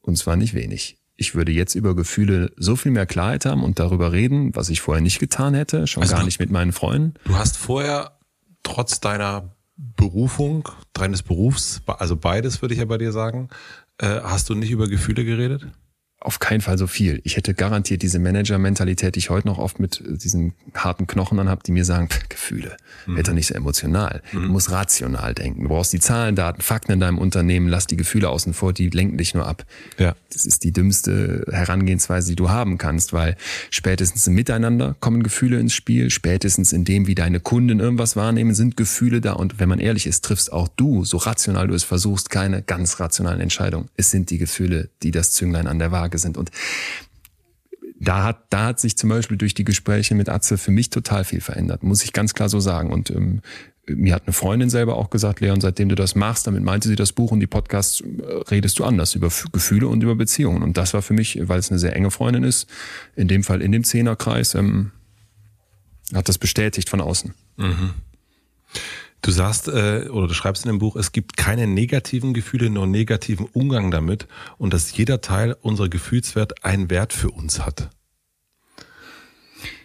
Und 0.00 0.18
zwar 0.18 0.36
nicht 0.36 0.54
wenig. 0.54 0.98
Ich 1.16 1.34
würde 1.34 1.52
jetzt 1.52 1.74
über 1.74 1.94
Gefühle 1.94 2.52
so 2.56 2.76
viel 2.76 2.92
mehr 2.92 3.06
Klarheit 3.06 3.46
haben 3.46 3.62
und 3.62 3.78
darüber 3.78 4.12
reden, 4.12 4.54
was 4.54 4.68
ich 4.68 4.80
vorher 4.80 5.00
nicht 5.00 5.18
getan 5.18 5.54
hätte, 5.54 5.86
schon 5.86 6.02
Also 6.02 6.14
gar 6.14 6.24
nicht 6.24 6.40
mit 6.40 6.50
meinen 6.50 6.72
Freunden. 6.72 7.14
Du 7.24 7.36
hast 7.36 7.56
vorher 7.56 8.18
trotz 8.62 9.00
deiner 9.00 9.56
Berufung, 9.76 10.68
deines 10.92 11.22
Berufs, 11.22 11.82
also 11.86 12.16
beides 12.16 12.60
würde 12.60 12.74
ich 12.74 12.80
ja 12.80 12.86
bei 12.86 12.98
dir 12.98 13.12
sagen, 13.12 13.48
äh, 13.98 14.20
hast 14.22 14.50
du 14.50 14.54
nicht 14.54 14.70
über 14.70 14.88
Gefühle 14.88 15.24
geredet? 15.24 15.66
Auf 16.26 16.40
keinen 16.40 16.60
Fall 16.60 16.76
so 16.76 16.88
viel. 16.88 17.20
Ich 17.22 17.36
hätte 17.36 17.54
garantiert 17.54 18.02
diese 18.02 18.18
Manager-Mentalität, 18.18 19.14
die 19.14 19.20
ich 19.20 19.30
heute 19.30 19.46
noch 19.46 19.58
oft 19.58 19.78
mit 19.78 20.00
äh, 20.00 20.16
diesen 20.16 20.54
harten 20.74 21.06
Knochen 21.06 21.38
dann 21.38 21.48
habe, 21.48 21.62
die 21.64 21.70
mir 21.70 21.84
sagen, 21.84 22.08
pff, 22.08 22.28
Gefühle, 22.28 22.76
werd 23.06 23.28
doch 23.28 23.32
nicht 23.32 23.46
so 23.46 23.54
emotional. 23.54 24.22
Du 24.32 24.40
musst 24.40 24.72
rational 24.72 25.34
denken. 25.34 25.62
Du 25.62 25.68
brauchst 25.68 25.92
die 25.92 26.00
Zahlen, 26.00 26.34
Daten, 26.34 26.62
Fakten 26.62 26.90
in 26.90 26.98
deinem 26.98 27.18
Unternehmen, 27.18 27.68
lass 27.68 27.86
die 27.86 27.96
Gefühle 27.96 28.28
außen 28.28 28.54
vor, 28.54 28.72
die 28.72 28.90
lenken 28.90 29.18
dich 29.18 29.34
nur 29.34 29.46
ab. 29.46 29.64
Ja. 29.98 30.16
Das 30.32 30.44
ist 30.46 30.64
die 30.64 30.72
dümmste 30.72 31.44
Herangehensweise, 31.48 32.30
die 32.30 32.36
du 32.36 32.50
haben 32.50 32.76
kannst, 32.76 33.12
weil 33.12 33.36
spätestens 33.70 34.26
im 34.26 34.34
Miteinander 34.34 34.96
kommen 34.98 35.22
Gefühle 35.22 35.60
ins 35.60 35.74
Spiel, 35.74 36.10
spätestens 36.10 36.72
in 36.72 36.84
dem, 36.84 37.06
wie 37.06 37.14
deine 37.14 37.38
Kunden 37.38 37.78
irgendwas 37.78 38.16
wahrnehmen, 38.16 38.52
sind 38.52 38.76
Gefühle 38.76 39.20
da 39.20 39.34
und 39.34 39.60
wenn 39.60 39.68
man 39.68 39.78
ehrlich 39.78 40.08
ist, 40.08 40.24
triffst 40.24 40.52
auch 40.52 40.66
du, 40.66 41.04
so 41.04 41.18
rational 41.18 41.68
du 41.68 41.74
es 41.74 41.84
versuchst, 41.84 42.30
keine 42.30 42.62
ganz 42.62 42.98
rationalen 42.98 43.40
Entscheidungen. 43.40 43.88
Es 43.96 44.10
sind 44.10 44.30
die 44.30 44.38
Gefühle, 44.38 44.90
die 45.04 45.12
das 45.12 45.30
Zünglein 45.30 45.68
an 45.68 45.78
der 45.78 45.92
Waage 45.92 46.15
sind 46.18 46.36
und 46.36 46.50
da 47.98 48.24
hat, 48.24 48.44
da 48.50 48.66
hat 48.66 48.80
sich 48.80 48.96
zum 48.96 49.08
Beispiel 49.10 49.36
durch 49.36 49.54
die 49.54 49.64
Gespräche 49.64 50.14
mit 50.14 50.28
Atze 50.28 50.58
für 50.58 50.70
mich 50.70 50.90
total 50.90 51.24
viel 51.24 51.40
verändert, 51.40 51.82
muss 51.82 52.04
ich 52.04 52.12
ganz 52.12 52.34
klar 52.34 52.48
so 52.48 52.60
sagen. 52.60 52.92
Und 52.92 53.10
ähm, 53.10 53.40
mir 53.88 54.14
hat 54.14 54.24
eine 54.26 54.32
Freundin 54.32 54.68
selber 54.68 54.96
auch 54.96 55.10
gesagt, 55.10 55.40
Leon, 55.40 55.60
seitdem 55.60 55.88
du 55.88 55.94
das 55.94 56.14
machst, 56.14 56.46
damit 56.46 56.62
meinte 56.62 56.88
sie 56.88 56.96
das 56.96 57.12
Buch 57.12 57.30
und 57.30 57.40
die 57.40 57.46
Podcasts, 57.46 58.00
äh, 58.00 58.04
redest 58.50 58.78
du 58.78 58.84
anders 58.84 59.14
über 59.14 59.30
Gefühle 59.52 59.88
und 59.88 60.02
über 60.02 60.14
Beziehungen. 60.14 60.62
Und 60.62 60.76
das 60.76 60.92
war 60.94 61.02
für 61.02 61.14
mich, 61.14 61.38
weil 61.42 61.58
es 61.58 61.70
eine 61.70 61.78
sehr 61.78 61.94
enge 61.94 62.10
Freundin 62.10 62.44
ist, 62.44 62.68
in 63.14 63.28
dem 63.28 63.44
Fall 63.44 63.62
in 63.62 63.72
dem 63.72 63.84
Zehnerkreis, 63.84 64.54
ähm, 64.54 64.90
hat 66.14 66.28
das 66.28 66.38
bestätigt 66.38 66.88
von 66.88 67.00
außen. 67.00 67.34
Du 69.26 69.32
sagst 69.32 69.66
äh, 69.66 70.08
oder 70.08 70.28
du 70.28 70.34
schreibst 70.34 70.64
in 70.64 70.68
dem 70.68 70.78
Buch, 70.78 70.94
es 70.94 71.10
gibt 71.10 71.36
keine 71.36 71.66
negativen 71.66 72.32
Gefühle, 72.32 72.70
nur 72.70 72.86
negativen 72.86 73.46
Umgang 73.46 73.90
damit 73.90 74.28
und 74.56 74.72
dass 74.72 74.96
jeder 74.96 75.20
Teil 75.20 75.56
unserer 75.62 75.88
Gefühlswelt 75.88 76.64
einen 76.64 76.90
Wert 76.90 77.12
für 77.12 77.32
uns 77.32 77.66
hat. 77.66 77.90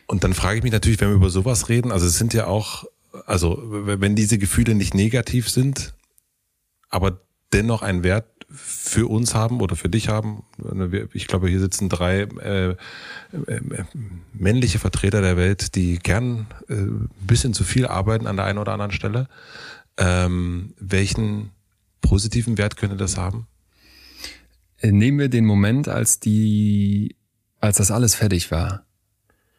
Und 0.05 0.23
dann 0.23 0.35
frage 0.35 0.59
ich 0.59 0.63
mich 0.63 0.71
natürlich, 0.71 1.01
wenn 1.01 1.09
wir 1.09 1.15
über 1.15 1.31
sowas 1.31 1.69
reden, 1.69 1.91
also 1.91 2.05
es 2.05 2.19
sind 2.19 2.35
ja 2.35 2.45
auch, 2.45 2.85
also 3.25 3.59
wenn 3.63 4.15
diese 4.15 4.37
Gefühle 4.37 4.75
nicht 4.75 4.93
negativ 4.93 5.49
sind, 5.49 5.95
aber 6.89 7.19
dennoch 7.51 7.81
einen 7.81 8.03
Wert 8.03 8.40
für 8.53 9.07
uns 9.09 9.33
haben 9.35 9.61
oder 9.61 9.75
für 9.75 9.89
dich 9.89 10.09
haben. 10.09 10.43
Wir- 10.57 11.07
Ich 11.13 11.27
glaube, 11.27 11.47
hier 11.49 11.59
sitzen 11.59 11.89
drei 11.89 12.21
äh, 12.21 12.69
äh, 12.71 12.75
männliche 14.33 14.79
Vertreter 14.79 15.21
der 15.21 15.37
Welt, 15.37 15.75
die 15.75 15.97
gern 15.99 16.47
äh, 16.69 16.73
ein 16.73 17.09
bisschen 17.21 17.53
zu 17.53 17.63
viel 17.63 17.85
arbeiten 17.87 18.27
an 18.27 18.35
der 18.35 18.45
einen 18.45 18.59
oder 18.59 18.73
anderen 18.73 18.91
Stelle. 18.91 19.27
Ähm, 19.97 20.73
welchen 20.79 21.51
positiven 22.01 22.57
Wert 22.57 22.77
könnte 22.77 22.97
das 22.97 23.17
haben? 23.17 23.47
Äh, 24.79 24.91
Nehmen 24.91 25.19
wir 25.19 25.29
den 25.29 25.45
Moment, 25.45 25.87
als 25.87 26.19
die, 26.19 27.15
als 27.59 27.77
das 27.77 27.91
alles 27.91 28.15
fertig 28.15 28.51
war. 28.51 28.85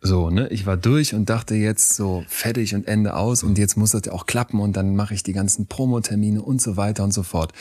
So, 0.05 0.31
ne? 0.31 0.49
Ich 0.49 0.67
war 0.67 0.77
durch 0.77 1.15
und 1.15 1.31
dachte 1.31 1.55
jetzt 1.55 1.95
so 1.95 2.25
fertig 2.27 2.75
und 2.75 2.89
Ende 2.89 3.15
aus 3.15 3.45
und 3.45 3.57
jetzt 3.57 3.77
muss 3.77 3.93
das 3.93 4.03
ja 4.07 4.13
auch 4.13 4.27
klappen 4.27 4.59
und 4.59 4.77
dann 4.77 4.97
mache 4.97 5.15
ich 5.15 5.23
die 5.23 5.33
ganzen 5.33 5.69
Promotermine 5.69 6.43
und 6.43 6.61
so 6.61 6.77
weiter 6.77 7.05
und 7.05 7.15
so 7.15 7.23
fort. 7.23 7.53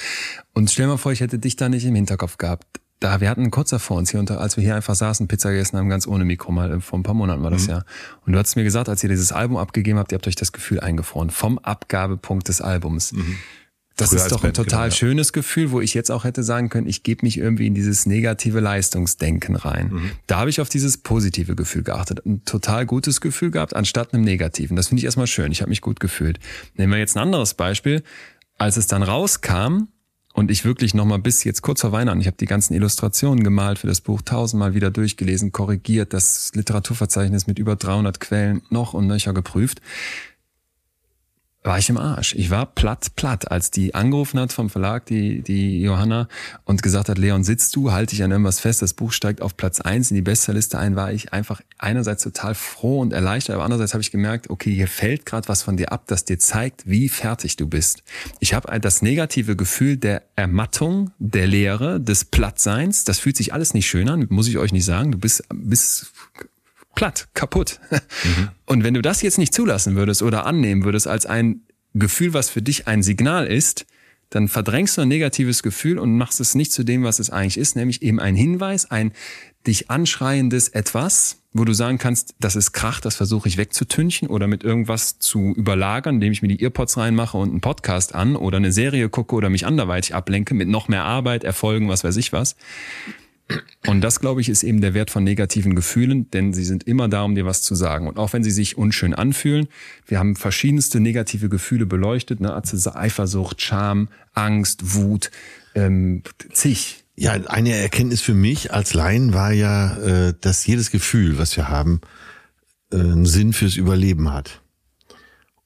Und 0.54 0.72
stell 0.72 0.88
mal 0.88 0.98
vor, 0.98 1.12
ich 1.12 1.20
hätte 1.20 1.38
dich 1.38 1.56
da 1.56 1.70
nicht 1.70 1.86
im 1.86 1.94
Hinterkopf 1.94 2.38
gehabt. 2.38 2.66
Da, 3.00 3.22
wir 3.22 3.30
hatten 3.30 3.50
kurz 3.52 3.70
davor 3.70 3.98
uns 3.98 4.12
hier 4.12 4.20
unter, 4.20 4.42
als 4.42 4.58
wir 4.58 4.64
hier 4.64 4.76
einfach 4.76 4.96
saßen, 4.96 5.28
Pizza 5.28 5.52
gegessen 5.52 5.78
haben, 5.78 5.90
ganz 5.90 6.08
ohne 6.08 6.26
Mikro 6.26 6.52
mal, 6.52 6.72
äh, 6.72 6.80
vor 6.82 6.98
ein 6.98 7.04
paar 7.04 7.16
Monaten 7.16 7.44
war 7.44 7.52
das 7.52 7.68
ja. 7.68 7.84
Und 8.26 8.34
du 8.34 8.40
hast 8.40 8.56
mir 8.56 8.64
gesagt, 8.64 8.90
als 8.90 9.04
ihr 9.04 9.10
dieses 9.10 9.32
Album 9.32 9.58
abgegeben 9.58 10.00
habt, 10.00 10.12
ihr 10.12 10.16
habt 10.16 10.28
euch 10.28 10.36
das 10.36 10.52
Gefühl 10.52 10.80
eingefroren 10.80 11.30
vom 11.30 11.60
Abgabepunkt 11.60 12.48
des 12.48 12.62
Albums. 12.62 13.14
Das 14.02 14.14
ist 14.14 14.32
doch 14.32 14.40
ein 14.40 14.48
Band, 14.48 14.56
total 14.56 14.80
genau, 14.80 14.84
ja. 14.86 14.92
schönes 14.92 15.34
Gefühl, 15.34 15.72
wo 15.72 15.82
ich 15.82 15.94
jetzt 15.94 16.12
auch 16.12 16.24
hätte 16.24 16.44
sagen 16.44 16.70
können, 16.70 16.88
ich 16.88 17.04
gebe 17.04 17.26
mich 17.26 17.38
irgendwie 17.38 17.68
in 17.68 17.74
dieses 17.74 18.06
negative 18.06 18.60
Leistungsdenken 18.60 19.56
rein. 19.56 19.90
Mhm. 19.92 20.12
Da 20.28 20.40
habe 20.40 20.50
ich 20.50 20.62
auf 20.62 20.70
dieses 20.70 20.98
positive 20.98 21.56
Gefühl 21.56 21.84
geachtet. 21.84 22.26
Ein 22.26 22.44
total 22.46 22.86
gutes 22.86 23.22
Gefühl 23.22 23.52
gehabt, 23.52 23.76
anstatt 23.76 24.14
einem 24.14 24.24
negativen. 24.24 24.76
Das 24.76 24.88
finde 24.88 25.00
ich 25.00 25.06
erstmal 25.06 25.28
schön. 25.28 25.52
Ich 25.52 25.62
habe 25.62 25.70
mich 25.70 25.82
gut 25.82 26.00
gefühlt. 26.00 26.40
Nehmen 26.76 26.92
wir 26.92 27.00
jetzt 27.00 27.16
ein 27.16 27.22
anderes 27.22 27.54
Beispiel. 27.54 28.04
Als 28.58 28.78
es 28.78 28.88
dann 28.88 29.04
rauskam 29.04 29.88
und 30.34 30.52
ich 30.52 30.66
wirklich 30.66 30.94
nochmal 30.94 31.20
bis 31.20 31.44
jetzt 31.44 31.62
kurz 31.62 31.82
vor 31.82 31.92
Weihnachten, 31.92 32.22
ich 32.22 32.28
habe 32.28 32.38
die 32.38 32.46
ganzen 32.46 32.74
Illustrationen 32.74 33.44
gemalt 33.44 33.80
für 33.80 33.88
das 33.88 34.02
Buch 34.02 34.22
tausendmal 34.22 34.74
wieder 34.74 34.92
durchgelesen, 34.92 35.52
korrigiert, 35.52 36.14
das 36.14 36.52
Literaturverzeichnis 36.54 37.48
mit 37.48 37.60
über 37.60 37.76
300 37.76 38.20
Quellen 38.20 38.62
noch 38.70 38.94
und 38.94 39.08
nöcher 39.08 39.34
geprüft 39.34 39.82
war 41.64 41.78
ich 41.78 41.90
im 41.90 41.98
Arsch. 41.98 42.34
Ich 42.36 42.50
war 42.50 42.66
platt, 42.66 43.16
platt, 43.16 43.52
als 43.52 43.70
die 43.70 43.94
angerufen 43.94 44.40
hat 44.40 44.52
vom 44.52 44.70
Verlag, 44.70 45.06
die, 45.06 45.42
die 45.44 45.82
Johanna, 45.82 46.28
und 46.66 46.82
gesagt 46.82 47.08
hat, 47.08 47.20
Leon, 47.20 47.44
sitzt 47.44 47.76
du, 47.76 47.92
halte 47.92 48.16
dich 48.16 48.24
an 48.24 48.32
irgendwas 48.32 48.60
fest, 48.60 48.82
das 48.82 48.94
Buch 48.94 49.12
steigt 49.12 49.42
auf 49.42 49.56
Platz 49.56 49.80
eins 49.80 50.10
in 50.10 50.16
die 50.16 50.24
Bestsellerliste 50.24 50.80
ein, 50.80 50.96
war 50.96 51.12
ich 51.12 51.34
einfach 51.34 51.62
einerseits 51.78 52.24
total 52.24 52.56
froh 52.56 53.00
und 53.00 53.14
erleichtert, 53.14 53.56
aber 53.56 53.64
andererseits 53.64 53.94
habe 53.94 54.02
ich 54.02 54.10
gemerkt, 54.10 54.50
okay, 54.50 54.74
hier 54.74 54.88
fällt 54.88 55.26
gerade 55.26 55.48
was 55.48 55.62
von 55.62 55.78
dir 55.78 55.92
ab, 55.92 56.06
das 56.08 56.26
dir 56.26 56.40
zeigt, 56.40 56.90
wie 56.90 57.10
fertig 57.10 57.58
du 57.58 57.68
bist. 57.68 58.04
Ich 58.40 58.56
habe 58.56 58.80
das 58.80 59.04
negative 59.04 59.56
Gefühl 59.56 59.98
der 59.98 60.24
Ermattung, 60.36 61.12
der 61.20 61.46
Leere, 61.46 62.00
des 62.00 62.26
Plattseins, 62.26 63.04
das 63.04 63.20
fühlt 63.20 63.38
sich 63.38 63.54
alles 63.54 63.76
nicht 63.76 63.88
schön 63.88 64.10
an, 64.10 64.26
muss 64.30 64.48
ich 64.48 64.58
euch 64.58 64.72
nicht 64.72 64.86
sagen, 64.86 65.12
du 65.12 65.20
bist, 65.20 65.44
bist 65.54 66.11
platt, 66.96 67.28
kaputt. 67.34 67.80
Und 68.66 68.84
wenn 68.84 68.94
du 68.94 69.02
das 69.02 69.22
jetzt 69.22 69.38
nicht 69.38 69.54
zulassen 69.54 69.96
würdest 69.96 70.22
oder 70.22 70.46
annehmen 70.46 70.84
würdest 70.84 71.08
als 71.08 71.26
ein 71.26 71.62
Gefühl, 71.94 72.34
was 72.34 72.50
für 72.50 72.62
dich 72.62 72.88
ein 72.88 73.04
Signal 73.04 73.48
ist, 73.48 73.86
dann 74.30 74.48
verdrängst 74.48 74.98
du 74.98 75.02
ein 75.02 75.10
negatives 75.10 75.62
Gefühl 75.62 76.00
und 76.00 76.18
machst 76.18 76.40
es 76.40 76.56
nicht 76.56 76.72
zu 76.72 76.84
dem, 76.84 77.04
was 77.04 77.20
es 77.20 77.30
eigentlich 77.30 77.58
ist, 77.58 77.76
nämlich 77.76 78.02
eben 78.02 78.20
ein 78.20 78.36
Hinweis, 78.36 78.90
ein 78.90 79.12
dich 79.68 79.92
anschreiendes 79.92 80.70
Etwas, 80.70 81.42
wo 81.54 81.66
du 81.66 81.74
sagen 81.74 81.98
kannst, 81.98 82.34
das 82.40 82.56
ist 82.56 82.72
Krach, 82.72 83.02
das 83.02 83.18
versuche 83.18 83.50
ich 83.50 83.58
wegzutünchen 83.58 84.30
oder 84.30 84.48
mit 84.48 84.64
irgendwas 84.64 85.20
zu 85.20 85.54
überlagern, 85.54 86.16
indem 86.16 86.32
ich 86.32 86.42
mir 86.42 86.48
die 86.48 86.64
Earpods 86.64 86.98
reinmache 86.98 87.38
und 87.38 87.50
einen 87.50 87.62
Podcast 87.62 88.16
an 88.16 88.38
oder 88.38 88.58
eine 88.58 88.72
Serie 88.72 89.10
gucke 89.10 89.36
oder 89.36 89.50
mich 89.50 89.66
anderweitig 89.66 90.16
ablenke 90.16 90.54
mit 90.54 90.70
noch 90.70 90.88
mehr 90.88 91.04
Arbeit, 91.04 91.44
Erfolgen, 91.44 91.90
was 91.90 92.06
weiß 92.06 92.16
ich 92.16 92.32
was. 92.32 92.56
Und 93.88 94.02
das, 94.02 94.20
glaube 94.20 94.42
ich, 94.42 94.50
ist 94.50 94.64
eben 94.64 94.82
der 94.82 94.94
Wert 94.94 95.12
von 95.12 95.24
negativen 95.24 95.76
Gefühlen, 95.76 96.30
denn 96.32 96.54
sie 96.54 96.64
sind 96.64 96.84
immer 96.84 97.08
da, 97.08 97.24
um 97.24 97.36
dir 97.36 97.46
was 97.46 97.62
zu 97.62 97.76
sagen. 97.76 98.08
Und 98.08 98.18
auch 98.18 98.34
wenn 98.34 98.44
sie 98.44 98.52
sich 98.52 98.78
unschön 98.78 99.14
anfühlen, 99.14 99.68
wir 100.06 100.20
haben 100.20 100.36
verschiedenste 100.36 101.00
negative 101.00 101.50
Gefühle 101.50 101.86
beleuchtet, 101.86 102.40
ne? 102.40 102.54
Eifersucht, 102.56 103.62
Scham, 103.62 104.10
Angst, 104.34 104.96
Wut, 104.96 105.32
ähm, 105.76 106.24
zig. 106.52 107.04
Ja, 107.16 107.34
eine 107.34 107.74
Erkenntnis 107.74 108.22
für 108.22 108.34
mich 108.34 108.74
als 108.74 108.94
Laien 108.94 109.34
war 109.34 109.52
ja, 109.52 109.98
äh, 109.98 110.34
dass 110.40 110.66
jedes 110.66 110.92
Gefühl, 110.92 111.38
was 111.38 111.56
wir 111.58 111.70
haben, 111.70 112.02
äh, 112.92 112.98
einen 112.98 113.26
Sinn 113.26 113.54
fürs 113.54 113.76
Überleben 113.76 114.32
hat. 114.32 114.62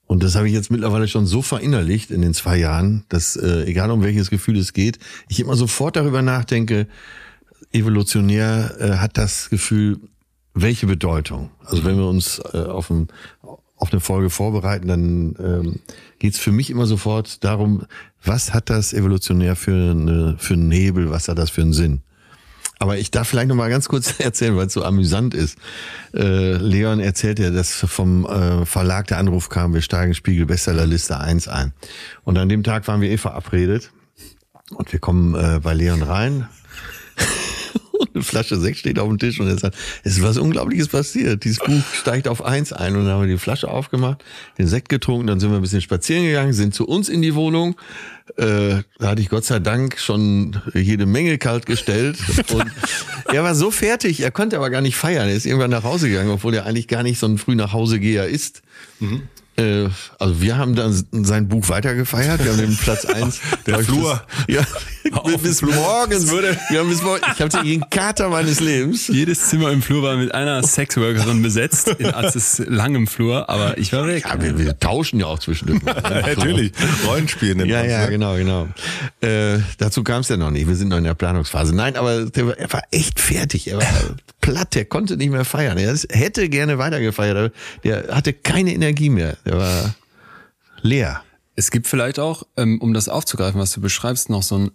Und 0.06 0.22
das 0.22 0.36
habe 0.36 0.46
ich 0.46 0.54
jetzt 0.54 0.70
mittlerweile 0.70 1.08
schon 1.08 1.26
so 1.26 1.42
verinnerlicht 1.42 2.10
in 2.10 2.22
den 2.22 2.32
zwei 2.32 2.56
Jahren, 2.56 3.04
dass 3.08 3.36
äh, 3.36 3.64
egal 3.64 3.90
um 3.90 4.02
welches 4.02 4.30
Gefühl 4.30 4.56
es 4.56 4.72
geht, 4.72 4.98
ich 5.28 5.40
immer 5.40 5.56
sofort 5.56 5.96
darüber 5.96 6.22
nachdenke, 6.22 6.86
evolutionär 7.76 8.76
äh, 8.78 8.90
hat 8.96 9.18
das 9.18 9.50
Gefühl 9.50 10.00
welche 10.54 10.86
Bedeutung? 10.86 11.50
Also 11.64 11.84
wenn 11.84 11.96
wir 11.96 12.06
uns 12.06 12.40
äh, 12.52 12.58
auf, 12.58 12.90
ein, 12.90 13.08
auf 13.76 13.92
eine 13.92 14.00
Folge 14.00 14.30
vorbereiten, 14.30 14.88
dann 14.88 15.36
ähm, 15.38 15.80
geht 16.18 16.36
für 16.36 16.52
mich 16.52 16.70
immer 16.70 16.86
sofort 16.86 17.44
darum, 17.44 17.84
was 18.24 18.54
hat 18.54 18.70
das 18.70 18.92
evolutionär 18.92 19.54
für, 19.54 19.90
eine, 19.90 20.36
für 20.38 20.54
einen 20.54 20.70
Hebel, 20.70 21.10
was 21.10 21.28
hat 21.28 21.38
das 21.38 21.50
für 21.50 21.60
einen 21.60 21.74
Sinn? 21.74 22.00
Aber 22.78 22.98
ich 22.98 23.10
darf 23.10 23.28
vielleicht 23.28 23.48
noch 23.48 23.56
mal 23.56 23.70
ganz 23.70 23.88
kurz 23.88 24.14
erzählen, 24.18 24.56
weil 24.56 24.66
es 24.66 24.72
so 24.72 24.84
amüsant 24.84 25.34
ist. 25.34 25.58
Äh, 26.14 26.56
Leon 26.56 27.00
erzählt 27.00 27.38
ja, 27.38 27.50
dass 27.50 27.72
vom 27.72 28.26
äh, 28.26 28.66
Verlag 28.66 29.06
der 29.08 29.18
Anruf 29.18 29.48
kam, 29.48 29.74
wir 29.74 29.82
steigen 29.82 30.14
Spiegel 30.14 30.46
Bestsellerliste 30.46 31.18
1 31.18 31.48
ein. 31.48 31.72
Und 32.24 32.38
an 32.38 32.48
dem 32.48 32.62
Tag 32.62 32.86
waren 32.88 33.00
wir 33.00 33.10
eh 33.10 33.18
verabredet. 33.18 33.90
Und 34.70 34.92
wir 34.92 34.98
kommen 34.98 35.34
äh, 35.34 35.60
bei 35.62 35.74
Leon 35.74 36.02
rein. 36.02 36.48
Und 37.98 38.10
eine 38.14 38.24
Flasche 38.24 38.58
Sekt 38.58 38.78
steht 38.78 38.98
auf 38.98 39.08
dem 39.08 39.18
Tisch 39.18 39.40
und 39.40 39.48
er 39.48 39.58
sagt, 39.58 39.76
es 40.04 40.16
ist 40.16 40.22
was 40.22 40.38
Unglaubliches 40.38 40.88
passiert. 40.88 41.44
Dieses 41.44 41.58
Buch 41.58 41.82
steigt 41.94 42.28
auf 42.28 42.44
eins 42.44 42.72
ein 42.72 42.96
und 42.96 43.04
dann 43.04 43.14
haben 43.14 43.22
wir 43.22 43.28
die 43.28 43.38
Flasche 43.38 43.68
aufgemacht, 43.68 44.24
den 44.58 44.66
Sekt 44.66 44.88
getrunken, 44.88 45.26
dann 45.26 45.40
sind 45.40 45.50
wir 45.50 45.56
ein 45.56 45.62
bisschen 45.62 45.80
spazieren 45.80 46.24
gegangen, 46.24 46.52
sind 46.52 46.74
zu 46.74 46.86
uns 46.86 47.08
in 47.08 47.22
die 47.22 47.34
Wohnung. 47.34 47.76
Äh, 48.36 48.82
da 48.98 49.08
hatte 49.08 49.22
ich 49.22 49.28
Gott 49.28 49.44
sei 49.44 49.60
Dank 49.60 49.98
schon 49.98 50.56
jede 50.74 51.06
Menge 51.06 51.38
kalt 51.38 51.66
gestellt 51.66 52.18
und 52.52 52.64
er 53.32 53.44
war 53.44 53.54
so 53.54 53.70
fertig, 53.70 54.20
er 54.20 54.32
konnte 54.32 54.56
aber 54.56 54.70
gar 54.70 54.80
nicht 54.80 54.96
feiern. 54.96 55.28
Er 55.28 55.34
ist 55.34 55.46
irgendwann 55.46 55.70
nach 55.70 55.84
Hause 55.84 56.08
gegangen, 56.08 56.30
obwohl 56.30 56.54
er 56.54 56.66
eigentlich 56.66 56.88
gar 56.88 57.02
nicht 57.02 57.18
so 57.18 57.26
ein 57.26 57.38
früh 57.38 57.54
nach 57.54 57.72
Hause 57.72 58.00
geher 58.00 58.26
ist. 58.26 58.62
Äh, 59.58 59.88
also 60.18 60.40
wir 60.40 60.56
haben 60.58 60.74
dann 60.74 60.92
sein 61.24 61.48
Buch 61.48 61.68
weitergefeiert. 61.68 62.44
Wir 62.44 62.52
haben 62.52 62.58
den 62.60 62.76
Platz 62.76 63.04
eins. 63.06 63.40
Der 63.66 63.78
Flur. 63.80 64.22
Bis, 64.46 64.56
ja, 64.56 64.62
bis 65.42 65.58
Flur. 65.60 65.74
morgens. 65.74 66.28
würde- 66.30 66.56
Wir 66.70 66.80
haben 66.80 66.88
bis 66.88 67.02
morgen, 67.02 67.22
ich 67.34 67.40
hatte 67.40 67.62
den 67.62 67.88
Kater 67.90 68.28
meines 68.28 68.60
Lebens. 68.60 69.08
Jedes 69.08 69.48
Zimmer 69.48 69.70
im 69.70 69.80
Flur 69.82 70.02
war 70.02 70.16
mit 70.16 70.34
einer 70.34 70.62
Sexworkerin 70.62 71.42
besetzt, 71.42 71.88
in 71.98 72.06
Arzes 72.12 72.62
langem 72.66 73.06
Flur, 73.06 73.48
aber 73.48 73.78
ich 73.78 73.92
war 73.92 74.06
weg. 74.06 74.24
Ja, 74.28 74.40
wir, 74.42 74.58
wir 74.58 74.78
tauschen 74.78 75.20
ja 75.20 75.26
auch 75.26 75.38
zwischendurch. 75.38 75.80
Natürlich. 76.02 76.72
Rollenspiel 77.06 77.54
nennt 77.54 77.70
Ja, 77.70 77.78
man's, 77.80 77.90
ja, 77.92 78.04
ne? 78.04 78.10
genau, 78.10 78.36
genau. 78.36 78.68
Äh, 79.20 79.60
dazu 79.78 80.04
kam 80.04 80.20
es 80.20 80.28
ja 80.28 80.36
noch 80.36 80.50
nicht. 80.50 80.68
Wir 80.68 80.76
sind 80.76 80.88
noch 80.88 80.98
in 80.98 81.04
der 81.04 81.14
Planungsphase. 81.14 81.74
Nein, 81.74 81.96
aber 81.96 82.26
der, 82.26 82.58
er 82.58 82.72
war 82.72 82.82
echt 82.90 83.20
fertig. 83.20 83.68
Er 83.70 83.78
war 83.78 83.86
platt. 84.46 84.74
Der 84.74 84.84
konnte 84.84 85.16
nicht 85.16 85.30
mehr 85.30 85.44
feiern. 85.44 85.76
Er 85.78 85.96
hätte 86.10 86.48
gerne 86.48 86.78
weitergefeiert, 86.78 87.52
der 87.84 88.14
hatte 88.14 88.32
keine 88.32 88.72
Energie 88.72 89.10
mehr. 89.10 89.36
Der 89.44 89.58
war 89.58 89.94
leer. 90.82 91.22
Es 91.56 91.70
gibt 91.70 91.86
vielleicht 91.86 92.18
auch, 92.18 92.44
ähm, 92.56 92.80
um 92.80 92.94
das 92.94 93.08
aufzugreifen, 93.08 93.60
was 93.60 93.72
du 93.72 93.80
beschreibst, 93.80 94.30
noch 94.30 94.42
so 94.42 94.56
einen 94.56 94.70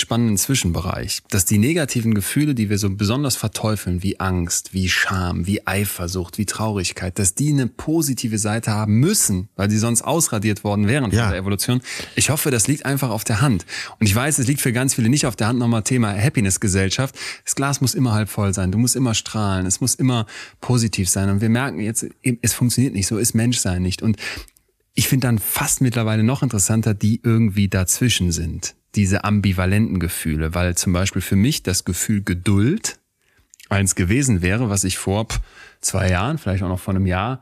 spannenden 0.00 0.36
Zwischenbereich, 0.36 1.22
dass 1.30 1.44
die 1.44 1.58
negativen 1.58 2.14
Gefühle, 2.14 2.54
die 2.54 2.70
wir 2.70 2.78
so 2.78 2.88
besonders 2.90 3.36
verteufeln, 3.36 4.02
wie 4.02 4.20
Angst, 4.20 4.72
wie 4.74 4.88
Scham, 4.88 5.46
wie 5.46 5.66
Eifersucht, 5.66 6.38
wie 6.38 6.46
Traurigkeit, 6.46 7.18
dass 7.18 7.34
die 7.34 7.50
eine 7.52 7.66
positive 7.66 8.38
Seite 8.38 8.70
haben 8.72 8.94
müssen, 9.00 9.48
weil 9.56 9.70
sie 9.70 9.78
sonst 9.78 10.02
ausradiert 10.02 10.64
worden 10.64 10.86
wären 10.86 11.10
von 11.10 11.18
Ja. 11.18 11.30
der 11.30 11.38
Evolution. 11.38 11.80
Ich 12.14 12.30
hoffe, 12.30 12.50
das 12.50 12.68
liegt 12.68 12.84
einfach 12.86 13.10
auf 13.10 13.24
der 13.24 13.40
Hand. 13.40 13.66
Und 13.98 14.06
ich 14.06 14.14
weiß, 14.14 14.38
es 14.38 14.46
liegt 14.46 14.60
für 14.60 14.72
ganz 14.72 14.94
viele 14.94 15.08
nicht 15.08 15.26
auf 15.26 15.36
der 15.36 15.48
Hand. 15.48 15.58
Nochmal 15.58 15.82
Thema 15.82 16.12
Happiness-Gesellschaft. 16.16 17.14
Das 17.44 17.54
Glas 17.54 17.80
muss 17.80 17.94
immer 17.94 18.12
halb 18.12 18.28
voll 18.28 18.54
sein. 18.54 18.72
Du 18.72 18.78
musst 18.78 18.96
immer 18.96 19.14
strahlen. 19.14 19.66
Es 19.66 19.80
muss 19.80 19.94
immer 19.94 20.26
positiv 20.60 21.08
sein. 21.08 21.30
Und 21.30 21.40
wir 21.40 21.48
merken 21.48 21.80
jetzt, 21.80 22.06
es 22.42 22.54
funktioniert 22.54 22.94
nicht. 22.94 23.06
So 23.06 23.18
ist 23.18 23.34
Menschsein 23.34 23.82
nicht. 23.82 24.02
Und 24.02 24.16
ich 24.94 25.08
finde 25.08 25.26
dann 25.26 25.38
fast 25.38 25.82
mittlerweile 25.82 26.22
noch 26.22 26.42
interessanter, 26.42 26.94
die 26.94 27.20
irgendwie 27.22 27.68
dazwischen 27.68 28.32
sind. 28.32 28.74
Diese 28.96 29.24
ambivalenten 29.24 30.00
Gefühle, 30.00 30.54
weil 30.54 30.74
zum 30.76 30.92
Beispiel 30.92 31.22
für 31.22 31.36
mich 31.36 31.62
das 31.62 31.84
Gefühl 31.84 32.22
Geduld 32.22 32.98
eins 33.68 33.94
gewesen 33.94 34.42
wäre, 34.42 34.70
was 34.70 34.84
ich 34.84 34.98
vor 34.98 35.26
zwei 35.80 36.10
Jahren, 36.10 36.38
vielleicht 36.38 36.62
auch 36.62 36.68
noch 36.68 36.80
vor 36.80 36.94
einem 36.94 37.06
Jahr, 37.06 37.40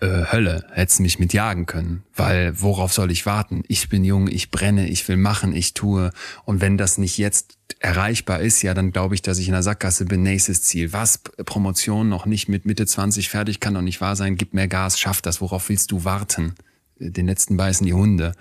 äh, 0.00 0.32
Hölle, 0.32 0.64
hättest 0.72 1.00
mich 1.00 1.18
mit 1.18 1.32
jagen 1.32 1.66
können. 1.66 2.02
Weil 2.14 2.58
worauf 2.60 2.92
soll 2.92 3.10
ich 3.10 3.26
warten? 3.26 3.62
Ich 3.68 3.88
bin 3.88 4.04
jung, 4.04 4.28
ich 4.28 4.50
brenne, 4.50 4.88
ich 4.88 5.06
will 5.08 5.18
machen, 5.18 5.54
ich 5.54 5.74
tue. 5.74 6.10
Und 6.44 6.60
wenn 6.60 6.78
das 6.78 6.96
nicht 6.96 7.18
jetzt 7.18 7.58
erreichbar 7.80 8.40
ist, 8.40 8.62
ja, 8.62 8.72
dann 8.72 8.92
glaube 8.92 9.14
ich, 9.14 9.22
dass 9.22 9.38
ich 9.38 9.48
in 9.48 9.52
der 9.52 9.62
Sackgasse 9.62 10.06
bin. 10.06 10.22
Nächstes 10.22 10.62
Ziel. 10.62 10.92
Was? 10.92 11.18
Promotion 11.18 12.08
noch 12.08 12.26
nicht 12.26 12.48
mit 12.48 12.64
Mitte 12.64 12.86
20 12.86 13.28
fertig, 13.28 13.60
kann 13.60 13.74
doch 13.74 13.82
nicht 13.82 14.00
wahr 14.00 14.16
sein. 14.16 14.36
Gib 14.36 14.54
mehr 14.54 14.68
Gas, 14.68 14.98
schaff 14.98 15.20
das. 15.20 15.40
Worauf 15.40 15.68
willst 15.68 15.92
du 15.92 16.04
warten? 16.04 16.54
Den 16.98 17.26
letzten 17.26 17.56
beißen 17.56 17.86
die 17.86 17.94
Hunde. 17.94 18.32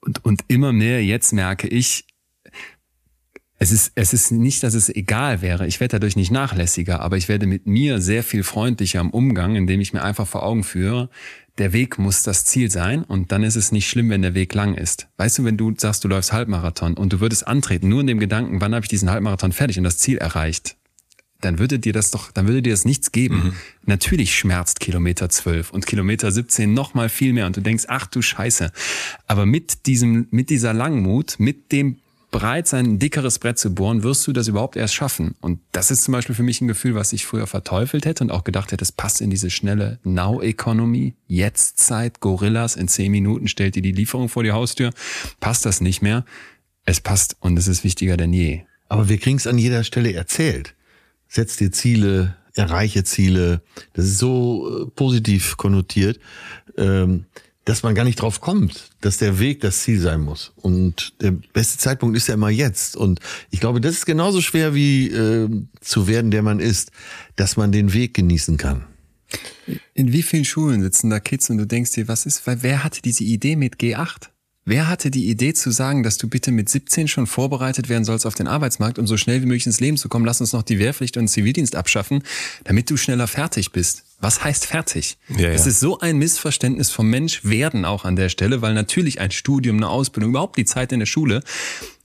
Und, 0.00 0.24
und 0.24 0.42
immer 0.48 0.72
mehr 0.72 1.04
jetzt 1.04 1.32
merke 1.32 1.68
ich, 1.68 2.06
es 3.62 3.72
ist, 3.72 3.92
es 3.94 4.14
ist 4.14 4.32
nicht, 4.32 4.62
dass 4.62 4.72
es 4.72 4.88
egal 4.88 5.42
wäre. 5.42 5.66
Ich 5.66 5.80
werde 5.80 5.98
dadurch 5.98 6.16
nicht 6.16 6.30
nachlässiger, 6.30 7.00
aber 7.00 7.18
ich 7.18 7.28
werde 7.28 7.46
mit 7.46 7.66
mir 7.66 8.00
sehr 8.00 8.22
viel 8.22 8.42
freundlicher 8.42 9.00
im 9.00 9.10
Umgang, 9.10 9.54
indem 9.54 9.80
ich 9.80 9.92
mir 9.92 10.02
einfach 10.02 10.26
vor 10.26 10.44
Augen 10.44 10.64
führe, 10.64 11.10
der 11.58 11.74
Weg 11.74 11.98
muss 11.98 12.22
das 12.22 12.46
Ziel 12.46 12.70
sein 12.70 13.04
und 13.04 13.32
dann 13.32 13.42
ist 13.42 13.56
es 13.56 13.70
nicht 13.70 13.86
schlimm, 13.86 14.08
wenn 14.08 14.22
der 14.22 14.32
Weg 14.32 14.54
lang 14.54 14.74
ist. 14.74 15.08
Weißt 15.18 15.38
du, 15.38 15.44
wenn 15.44 15.58
du 15.58 15.74
sagst, 15.76 16.02
du 16.04 16.08
läufst 16.08 16.32
Halbmarathon 16.32 16.94
und 16.94 17.12
du 17.12 17.20
würdest 17.20 17.46
antreten, 17.46 17.90
nur 17.90 18.00
in 18.00 18.06
dem 18.06 18.18
Gedanken, 18.18 18.62
wann 18.62 18.74
habe 18.74 18.86
ich 18.86 18.88
diesen 18.88 19.10
Halbmarathon 19.10 19.52
fertig 19.52 19.76
und 19.76 19.84
das 19.84 19.98
Ziel 19.98 20.16
erreicht, 20.16 20.78
dann 21.40 21.58
würde 21.58 21.78
dir 21.78 21.92
das 21.92 22.10
doch, 22.10 22.30
dann 22.32 22.46
würde 22.46 22.62
dir 22.62 22.72
das 22.72 22.84
nichts 22.84 23.12
geben. 23.12 23.54
Natürlich 23.86 24.36
schmerzt 24.36 24.80
Kilometer 24.80 25.28
12 25.28 25.70
und 25.72 25.86
Kilometer 25.86 26.30
17 26.30 26.72
noch 26.72 26.94
mal 26.94 27.08
viel 27.08 27.32
mehr 27.32 27.46
und 27.46 27.56
du 27.56 27.60
denkst, 27.60 27.84
ach 27.88 28.06
du 28.06 28.22
Scheiße. 28.22 28.72
Aber 29.26 29.46
mit 29.46 29.86
diesem, 29.86 30.28
mit 30.30 30.50
dieser 30.50 30.74
Langmut, 30.74 31.36
mit 31.38 31.72
dem 31.72 31.96
bereit 32.30 32.68
sein, 32.68 32.86
ein 32.86 32.98
dickeres 32.98 33.38
Brett 33.38 33.58
zu 33.58 33.74
bohren, 33.74 34.02
wirst 34.02 34.26
du 34.26 34.32
das 34.32 34.48
überhaupt 34.48 34.76
erst 34.76 34.94
schaffen. 34.94 35.34
Und 35.40 35.60
das 35.72 35.90
ist 35.90 36.04
zum 36.04 36.12
Beispiel 36.12 36.34
für 36.34 36.42
mich 36.42 36.60
ein 36.60 36.68
Gefühl, 36.68 36.94
was 36.94 37.12
ich 37.12 37.26
früher 37.26 37.46
verteufelt 37.46 38.06
hätte 38.06 38.24
und 38.24 38.30
auch 38.30 38.44
gedacht 38.44 38.72
hätte, 38.72 38.84
es 38.84 38.92
passt 38.92 39.20
in 39.20 39.30
diese 39.30 39.50
schnelle 39.50 39.98
Now-Economy, 40.04 41.14
Jetztzeit, 41.26 42.20
Gorillas, 42.20 42.76
in 42.76 42.88
zehn 42.88 43.10
Minuten 43.10 43.48
stellt 43.48 43.74
dir 43.74 43.82
die 43.82 43.92
Lieferung 43.92 44.28
vor 44.28 44.44
die 44.44 44.52
Haustür. 44.52 44.90
Passt 45.40 45.66
das 45.66 45.80
nicht 45.80 46.02
mehr? 46.02 46.24
Es 46.84 47.00
passt 47.00 47.36
und 47.40 47.58
es 47.58 47.68
ist 47.68 47.84
wichtiger 47.84 48.16
denn 48.16 48.32
je. 48.32 48.62
Aber 48.88 49.08
wir 49.08 49.18
kriegen 49.18 49.36
es 49.36 49.46
an 49.46 49.58
jeder 49.58 49.84
Stelle 49.84 50.12
erzählt. 50.12 50.74
Setz 51.30 51.56
dir 51.56 51.70
Ziele, 51.70 52.36
erreiche 52.54 53.04
Ziele. 53.04 53.62
Das 53.92 54.04
ist 54.04 54.18
so 54.18 54.82
äh, 54.82 54.90
positiv 54.90 55.56
konnotiert, 55.56 56.18
ähm, 56.76 57.26
dass 57.64 57.84
man 57.84 57.94
gar 57.94 58.02
nicht 58.04 58.20
drauf 58.20 58.40
kommt, 58.40 58.90
dass 59.00 59.18
der 59.18 59.38
Weg 59.38 59.60
das 59.60 59.82
Ziel 59.82 60.00
sein 60.00 60.22
muss. 60.22 60.52
Und 60.56 61.12
der 61.20 61.30
beste 61.30 61.78
Zeitpunkt 61.78 62.16
ist 62.16 62.26
ja 62.26 62.34
immer 62.34 62.50
jetzt. 62.50 62.96
Und 62.96 63.20
ich 63.50 63.60
glaube, 63.60 63.80
das 63.80 63.94
ist 63.94 64.06
genauso 64.06 64.40
schwer 64.40 64.74
wie 64.74 65.08
äh, 65.08 65.48
zu 65.80 66.08
werden, 66.08 66.32
der 66.32 66.42
man 66.42 66.58
ist, 66.58 66.90
dass 67.36 67.56
man 67.56 67.70
den 67.70 67.92
Weg 67.92 68.14
genießen 68.14 68.56
kann. 68.56 68.86
In 69.94 70.12
wie 70.12 70.22
vielen 70.22 70.44
Schulen 70.44 70.82
sitzen 70.82 71.10
da 71.10 71.20
Kids 71.20 71.48
und 71.48 71.58
du 71.58 71.66
denkst 71.66 71.92
dir, 71.92 72.08
was 72.08 72.26
ist, 72.26 72.44
weil 72.48 72.64
wer 72.64 72.82
hatte 72.82 73.02
diese 73.02 73.22
Idee 73.22 73.54
mit 73.54 73.76
G8? 73.76 74.30
Wer 74.66 74.88
hatte 74.88 75.10
die 75.10 75.28
Idee 75.28 75.54
zu 75.54 75.70
sagen, 75.70 76.02
dass 76.02 76.18
du 76.18 76.28
bitte 76.28 76.52
mit 76.52 76.68
17 76.68 77.08
schon 77.08 77.26
vorbereitet 77.26 77.88
werden 77.88 78.04
sollst 78.04 78.26
auf 78.26 78.34
den 78.34 78.46
Arbeitsmarkt, 78.46 78.98
um 78.98 79.06
so 79.06 79.16
schnell 79.16 79.40
wie 79.40 79.46
möglich 79.46 79.66
ins 79.66 79.80
Leben 79.80 79.96
zu 79.96 80.08
kommen? 80.08 80.24
Lass 80.24 80.40
uns 80.40 80.52
noch 80.52 80.62
die 80.62 80.78
Wehrpflicht 80.78 81.16
und 81.16 81.24
den 81.24 81.28
Zivildienst 81.28 81.74
abschaffen, 81.74 82.22
damit 82.64 82.90
du 82.90 82.96
schneller 82.96 83.26
fertig 83.26 83.72
bist. 83.72 84.04
Was 84.20 84.44
heißt 84.44 84.66
fertig? 84.66 85.16
Ja, 85.28 85.40
ja. 85.40 85.48
Es 85.50 85.66
ist 85.66 85.80
so 85.80 85.98
ein 86.00 86.18
Missverständnis 86.18 86.90
vom 86.90 87.08
Mensch 87.08 87.44
werden 87.44 87.86
auch 87.86 88.04
an 88.04 88.16
der 88.16 88.28
Stelle, 88.28 88.60
weil 88.60 88.74
natürlich 88.74 89.18
ein 89.18 89.30
Studium, 89.30 89.78
eine 89.78 89.88
Ausbildung, 89.88 90.30
überhaupt 90.30 90.58
die 90.58 90.66
Zeit 90.66 90.92
in 90.92 90.98
der 90.98 91.06
Schule 91.06 91.42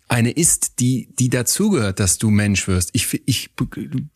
eine 0.07 0.31
ist, 0.31 0.79
die, 0.79 1.09
die 1.17 1.29
dazugehört, 1.29 1.99
dass 1.99 2.17
du 2.17 2.29
Mensch 2.29 2.67
wirst. 2.67 2.91
Ich, 2.93 3.21
ich 3.25 3.49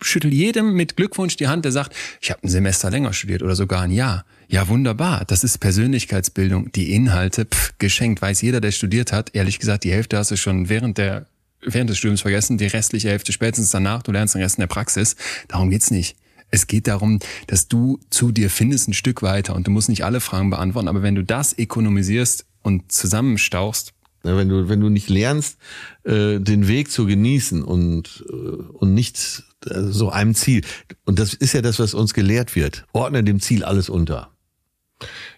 schüttel 0.01 0.31
jedem 0.31 0.73
mit 0.73 0.95
Glückwunsch 0.95 1.35
die 1.35 1.47
Hand, 1.47 1.65
der 1.65 1.71
sagt, 1.71 1.95
ich 2.21 2.29
habe 2.29 2.43
ein 2.43 2.49
Semester 2.49 2.91
länger 2.91 3.11
studiert 3.11 3.41
oder 3.41 3.55
sogar 3.55 3.81
ein 3.81 3.91
Jahr. 3.91 4.25
Ja, 4.51 4.67
wunderbar. 4.67 5.25
Das 5.25 5.43
ist 5.43 5.59
Persönlichkeitsbildung. 5.59 6.71
Die 6.71 6.91
Inhalte, 6.91 7.45
pff, 7.45 7.73
geschenkt, 7.77 8.19
weiß 8.19 8.41
jeder, 8.41 8.59
der 8.59 8.71
studiert 8.71 9.11
hat. 9.11 9.35
Ehrlich 9.35 9.59
gesagt, 9.59 9.83
die 9.83 9.91
Hälfte 9.91 10.17
hast 10.17 10.31
du 10.31 10.37
schon 10.37 10.69
während 10.69 10.97
der 10.97 11.27
während 11.61 11.89
des 11.89 11.99
Studiums 11.99 12.21
vergessen, 12.21 12.57
die 12.57 12.65
restliche 12.65 13.09
Hälfte 13.09 13.31
spätestens 13.31 13.69
danach. 13.69 14.01
Du 14.01 14.11
lernst 14.11 14.33
den 14.33 14.41
Rest 14.41 14.57
in 14.57 14.61
der 14.61 14.67
Praxis. 14.67 15.15
Darum 15.49 15.69
geht's 15.69 15.91
nicht. 15.91 16.15
Es 16.49 16.65
geht 16.65 16.87
darum, 16.87 17.19
dass 17.45 17.67
du 17.67 17.99
zu 18.09 18.31
dir 18.31 18.49
findest 18.49 18.87
ein 18.87 18.93
Stück 18.93 19.21
weiter 19.21 19.55
und 19.55 19.67
du 19.67 19.71
musst 19.71 19.87
nicht 19.87 20.03
alle 20.03 20.19
Fragen 20.19 20.49
beantworten, 20.49 20.87
aber 20.87 21.03
wenn 21.03 21.13
du 21.13 21.23
das 21.23 21.55
ökonomisierst 21.55 22.45
und 22.63 22.91
zusammenstauchst, 22.91 23.93
Wenn 24.23 24.49
du, 24.49 24.67
wenn 24.67 24.81
du 24.81 24.89
nicht 24.89 25.09
lernst, 25.09 25.57
äh, 26.03 26.39
den 26.39 26.67
Weg 26.67 26.91
zu 26.91 27.05
genießen 27.05 27.63
und, 27.63 28.25
äh, 28.29 28.33
und 28.33 28.93
nicht 28.93 29.43
äh, 29.65 29.81
so 29.83 30.09
einem 30.09 30.33
Ziel. 30.33 30.63
Und 31.05 31.19
das 31.19 31.33
ist 31.33 31.53
ja 31.53 31.61
das, 31.61 31.79
was 31.79 31.93
uns 31.93 32.13
gelehrt 32.13 32.55
wird. 32.55 32.85
Ordne 32.91 33.23
dem 33.23 33.39
Ziel 33.39 33.63
alles 33.63 33.89
unter. 33.89 34.31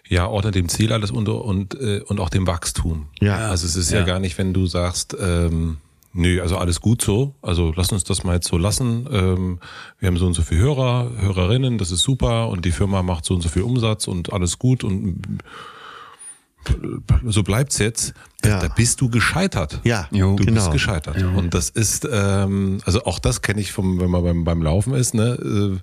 Ja, 0.08 0.26
ordne 0.26 0.50
dem 0.50 0.68
Ziel 0.68 0.92
alles 0.92 1.10
unter 1.10 1.44
und, 1.44 1.74
äh, 1.74 2.00
und 2.06 2.20
auch 2.20 2.28
dem 2.30 2.46
Wachstum. 2.46 3.06
Ja. 3.20 3.36
Also 3.48 3.66
es 3.66 3.76
ist 3.76 3.90
ja, 3.92 4.00
Ja. 4.00 4.04
gar 4.04 4.18
nicht, 4.20 4.36
wenn 4.38 4.52
du 4.52 4.66
sagst, 4.66 5.16
ähm, 5.20 5.78
nö, 6.12 6.42
also 6.42 6.58
alles 6.58 6.80
gut 6.80 7.00
so, 7.02 7.34
also 7.42 7.72
lass 7.74 7.90
uns 7.92 8.04
das 8.04 8.24
mal 8.24 8.34
jetzt 8.34 8.48
so 8.48 8.58
lassen. 8.58 9.06
Ähm, 9.10 9.58
wir 9.98 10.08
haben 10.08 10.16
so 10.18 10.26
und 10.26 10.34
so 10.34 10.42
viele 10.42 10.60
Hörer, 10.62 11.10
Hörerinnen, 11.18 11.78
das 11.78 11.90
ist 11.90 12.02
super 12.02 12.48
und 12.48 12.64
die 12.64 12.72
Firma 12.72 13.02
macht 13.02 13.24
so 13.24 13.34
und 13.34 13.40
so 13.42 13.48
viel 13.48 13.62
Umsatz 13.62 14.08
und 14.08 14.32
alles 14.32 14.58
gut 14.58 14.84
und 14.84 15.22
so 17.24 17.42
bleibt's 17.42 17.78
jetzt. 17.78 18.14
Da, 18.42 18.48
Ja. 18.50 18.60
da 18.60 18.68
bist 18.68 19.00
du 19.00 19.08
gescheitert. 19.10 19.80
Ja, 19.84 20.06
Jo. 20.12 20.36
Du 20.36 20.44
genau. 20.44 20.56
bist 20.60 20.70
gescheitert. 20.72 21.20
Und 21.22 21.54
das 21.54 21.70
ist, 21.70 22.06
ähm, 22.10 22.78
also 22.84 23.04
auch 23.04 23.18
das 23.18 23.42
kenne 23.42 23.60
ich 23.60 23.72
vom, 23.72 24.00
wenn 24.00 24.10
man 24.10 24.22
beim, 24.22 24.44
beim 24.44 24.62
Laufen 24.62 24.94
ist, 24.94 25.14
ne? 25.14 25.32
Äh, 25.34 25.78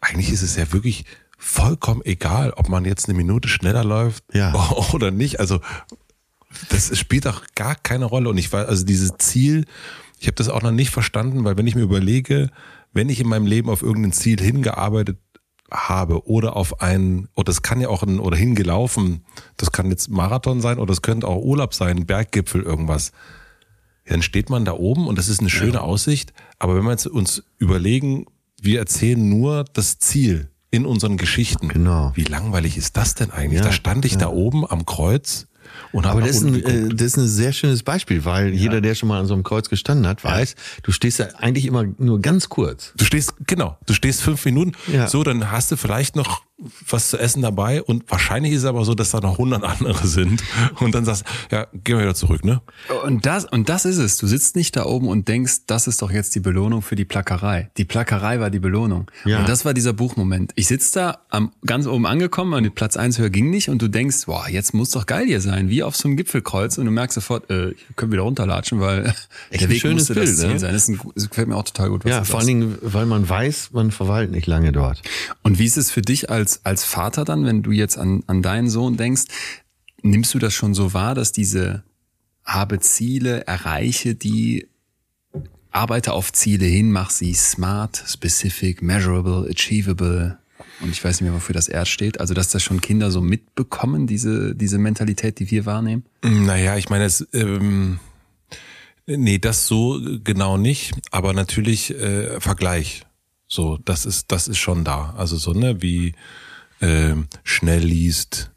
eigentlich 0.00 0.30
ist 0.32 0.42
es 0.42 0.56
ja 0.56 0.72
wirklich 0.72 1.04
vollkommen 1.38 2.02
egal, 2.04 2.52
ob 2.56 2.68
man 2.68 2.84
jetzt 2.84 3.08
eine 3.08 3.16
Minute 3.16 3.48
schneller 3.48 3.84
läuft 3.84 4.24
Ja. 4.34 4.52
oder 4.92 5.10
nicht. 5.10 5.40
Also 5.40 5.60
das 6.68 6.96
spielt 6.98 7.26
auch 7.26 7.42
gar 7.54 7.76
keine 7.76 8.04
Rolle. 8.04 8.28
Und 8.28 8.36
ich 8.38 8.52
weiß, 8.52 8.66
also 8.66 8.84
dieses 8.84 9.12
Ziel, 9.18 9.64
ich 10.18 10.26
habe 10.26 10.34
das 10.34 10.48
auch 10.48 10.62
noch 10.62 10.72
nicht 10.72 10.90
verstanden, 10.90 11.44
weil 11.44 11.56
wenn 11.56 11.66
ich 11.66 11.76
mir 11.76 11.82
überlege, 11.82 12.50
wenn 12.92 13.08
ich 13.08 13.20
in 13.20 13.28
meinem 13.28 13.46
Leben 13.46 13.70
auf 13.70 13.82
irgendein 13.82 14.12
Ziel 14.12 14.40
hingearbeitet 14.40 15.18
habe 15.70 16.26
oder 16.26 16.56
auf 16.56 16.80
ein, 16.80 17.28
oder 17.34 17.44
das 17.44 17.62
kann 17.62 17.80
ja 17.80 17.88
auch 17.88 18.02
ein, 18.02 18.18
oder 18.18 18.36
hingelaufen, 18.36 19.24
das 19.56 19.70
kann 19.70 19.90
jetzt 19.90 20.08
Marathon 20.08 20.60
sein 20.60 20.78
oder 20.78 20.92
es 20.92 21.02
könnte 21.02 21.28
auch 21.28 21.42
Urlaub 21.42 21.74
sein, 21.74 22.06
Berggipfel, 22.06 22.62
irgendwas. 22.62 23.12
Ja, 24.06 24.12
dann 24.12 24.22
steht 24.22 24.50
man 24.50 24.64
da 24.64 24.72
oben 24.72 25.06
und 25.06 25.18
das 25.18 25.28
ist 25.28 25.40
eine 25.40 25.50
schöne 25.50 25.82
Aussicht. 25.82 26.32
Aber 26.58 26.74
wenn 26.74 26.84
wir 26.84 26.92
jetzt 26.92 27.06
uns 27.06 27.44
überlegen, 27.58 28.26
wir 28.60 28.80
erzählen 28.80 29.28
nur 29.28 29.64
das 29.64 29.98
Ziel 29.98 30.50
in 30.70 30.86
unseren 30.86 31.16
Geschichten. 31.16 31.68
Genau. 31.68 32.12
Wie 32.14 32.24
langweilig 32.24 32.76
ist 32.76 32.96
das 32.96 33.14
denn 33.14 33.30
eigentlich? 33.30 33.58
Ja, 33.60 33.64
da 33.66 33.72
stand 33.72 34.04
ich 34.04 34.16
da 34.18 34.28
oben 34.28 34.68
am 34.68 34.84
Kreuz 34.86 35.46
und 35.92 36.04
habe 36.06 36.18
Aber 36.18 36.26
das 36.26 36.36
ist, 36.36 36.44
ein, 36.44 36.52
geguckt. 36.54 36.74
äh, 36.74 36.88
das 36.94 37.06
ist 37.08 37.16
ein 37.18 37.28
sehr 37.28 37.52
schönes 37.52 37.82
Beispiel, 37.82 38.24
weil 38.24 38.54
jeder, 38.54 38.80
der 38.80 38.94
schon 38.94 39.08
mal 39.08 39.20
an 39.20 39.26
so 39.26 39.34
einem 39.34 39.42
Kreuz 39.44 39.68
gestanden 39.68 40.06
hat, 40.06 40.24
weiß, 40.24 40.54
du 40.82 40.92
stehst 40.92 41.18
ja 41.18 41.26
eigentlich 41.38 41.66
immer 41.66 41.84
nur 41.98 42.20
ganz 42.20 42.48
kurz. 42.48 42.92
Du 42.96 43.04
stehst, 43.04 43.34
genau, 43.46 43.76
du 43.86 43.92
stehst 43.94 44.22
fünf 44.22 44.44
Minuten, 44.44 44.72
Ja. 44.92 45.06
so, 45.08 45.22
dann 45.22 45.50
hast 45.50 45.70
du 45.72 45.76
vielleicht 45.76 46.16
noch 46.16 46.42
was 46.88 47.10
zu 47.10 47.18
essen 47.18 47.40
dabei 47.42 47.82
und 47.82 48.10
wahrscheinlich 48.10 48.52
ist 48.52 48.60
es 48.60 48.64
aber 48.64 48.84
so, 48.84 48.94
dass 48.94 49.10
da 49.10 49.20
noch 49.20 49.38
hundert 49.38 49.62
andere 49.62 50.06
sind 50.08 50.42
und 50.80 50.92
dann 50.94 51.04
sagst 51.04 51.24
ja, 51.52 51.66
gehen 51.72 51.96
wir 51.96 52.02
wieder 52.02 52.14
zurück, 52.16 52.44
ne? 52.44 52.60
Und 53.04 53.26
das, 53.26 53.44
und 53.44 53.68
das 53.68 53.84
ist 53.84 53.98
es. 53.98 54.18
Du 54.18 54.26
sitzt 54.26 54.56
nicht 54.56 54.76
da 54.76 54.84
oben 54.86 55.06
und 55.08 55.28
denkst, 55.28 55.66
das 55.66 55.86
ist 55.86 56.02
doch 56.02 56.10
jetzt 56.10 56.34
die 56.34 56.40
Belohnung 56.40 56.82
für 56.82 56.96
die 56.96 57.04
Plackerei. 57.04 57.70
Die 57.76 57.84
Plackerei 57.84 58.40
war 58.40 58.50
die 58.50 58.58
Belohnung. 58.58 59.08
Ja. 59.24 59.38
Und 59.40 59.48
das 59.48 59.64
war 59.64 59.72
dieser 59.74 59.92
Buchmoment. 59.92 60.52
Ich 60.56 60.66
sitz 60.66 60.90
da 60.90 61.18
am, 61.28 61.52
ganz 61.64 61.86
oben 61.86 62.06
angekommen 62.06 62.54
und 62.54 62.64
die 62.64 62.70
Platz 62.70 62.96
eins 62.96 63.18
höher 63.18 63.30
ging 63.30 63.50
nicht 63.50 63.68
und 63.68 63.80
du 63.80 63.86
denkst, 63.88 64.26
boah, 64.26 64.48
jetzt 64.48 64.74
muss 64.74 64.90
doch 64.90 65.06
geil 65.06 65.26
hier 65.26 65.40
sein, 65.40 65.68
wie 65.68 65.82
auf 65.84 65.94
so 65.96 66.08
einem 66.08 66.16
Gipfelkreuz 66.16 66.76
und 66.78 66.86
du 66.86 66.90
merkst 66.90 67.14
sofort, 67.14 67.48
äh, 67.50 67.70
ich 67.70 67.86
können 67.96 68.10
wieder 68.12 68.22
runterlatschen, 68.22 68.80
weil 68.80 69.14
Echt 69.50 69.60
der 69.60 69.68
ein 69.68 69.70
Weg 69.70 69.80
schönes 69.80 70.08
musste 70.08 70.14
das 70.14 70.24
Bild, 70.24 70.38
Ziel 70.38 70.48
ne? 70.54 70.58
sein. 70.58 70.72
Das, 70.72 70.88
ein, 70.88 71.00
das 71.14 71.28
gefällt 71.28 71.48
mir 71.48 71.56
auch 71.56 71.64
total 71.64 71.90
gut. 71.90 72.04
was 72.04 72.10
Ja, 72.10 72.18
du 72.20 72.24
vor 72.24 72.40
sagst. 72.40 72.48
allen 72.48 72.60
Dingen, 72.60 72.78
weil 72.82 73.06
man 73.06 73.28
weiß, 73.28 73.70
man 73.72 73.90
verweilt 73.92 74.30
nicht 74.32 74.46
lange 74.46 74.72
dort. 74.72 75.02
Und 75.42 75.58
wie 75.58 75.64
ist 75.66 75.76
es 75.76 75.90
für 75.90 76.02
dich 76.02 76.30
als, 76.30 76.47
als 76.64 76.84
Vater 76.84 77.24
dann, 77.24 77.44
wenn 77.44 77.62
du 77.62 77.72
jetzt 77.72 77.98
an, 77.98 78.22
an 78.26 78.42
deinen 78.42 78.70
Sohn 78.70 78.96
denkst? 78.96 79.24
Nimmst 80.02 80.34
du 80.34 80.38
das 80.38 80.54
schon 80.54 80.74
so 80.74 80.94
wahr, 80.94 81.14
dass 81.14 81.32
diese 81.32 81.82
habe 82.44 82.80
Ziele, 82.80 83.46
erreiche 83.46 84.14
die, 84.14 84.68
arbeite 85.70 86.12
auf 86.12 86.32
Ziele 86.32 86.66
hin, 86.66 86.92
mach 86.92 87.10
sie 87.10 87.34
smart, 87.34 88.02
specific, 88.06 88.80
measurable, 88.80 89.50
achievable 89.50 90.38
und 90.80 90.90
ich 90.90 91.02
weiß 91.02 91.20
nicht 91.20 91.28
mehr, 91.28 91.34
wofür 91.34 91.54
das 91.54 91.68
R 91.68 91.86
steht. 91.86 92.20
Also, 92.20 92.34
dass 92.34 92.50
das 92.50 92.62
schon 92.62 92.80
Kinder 92.80 93.10
so 93.10 93.20
mitbekommen, 93.20 94.06
diese, 94.06 94.54
diese 94.54 94.78
Mentalität, 94.78 95.38
die 95.38 95.50
wir 95.50 95.66
wahrnehmen? 95.66 96.04
Naja, 96.22 96.76
ich 96.76 96.88
meine, 96.88 97.04
es, 97.04 97.26
ähm, 97.32 97.98
nee, 99.06 99.38
das 99.38 99.66
so 99.66 100.00
genau 100.22 100.56
nicht, 100.56 100.94
aber 101.10 101.32
natürlich 101.32 101.90
äh, 101.90 102.40
Vergleich. 102.40 103.04
So, 103.48 103.78
das 103.84 104.04
ist, 104.06 104.30
das 104.30 104.46
ist 104.46 104.58
schon 104.58 104.84
da. 104.84 105.14
Also 105.16 105.36
so, 105.36 105.52
ne, 105.52 105.80
wie 105.82 106.14
ähm, 106.80 107.26
schnell 107.44 107.82
liest 107.82 108.50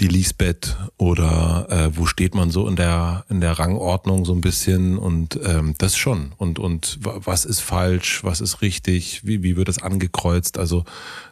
die 0.00 0.08
Lisbeth 0.08 0.76
oder 0.96 1.66
äh, 1.70 1.96
wo 1.96 2.06
steht 2.06 2.34
man 2.34 2.50
so 2.50 2.66
in 2.66 2.76
der 2.76 3.24
in 3.28 3.40
der 3.40 3.58
Rangordnung 3.58 4.24
so 4.24 4.34
ein 4.34 4.40
bisschen 4.40 4.98
und 4.98 5.38
ähm, 5.44 5.74
das 5.78 5.96
schon 5.96 6.32
und 6.38 6.58
und 6.58 6.98
wa- 7.02 7.20
was 7.22 7.44
ist 7.44 7.60
falsch, 7.60 8.24
was 8.24 8.40
ist 8.40 8.62
richtig, 8.62 9.24
wie 9.24 9.42
wie 9.42 9.56
wird 9.56 9.68
es 9.68 9.80
angekreuzt? 9.82 10.58
Also 10.58 10.84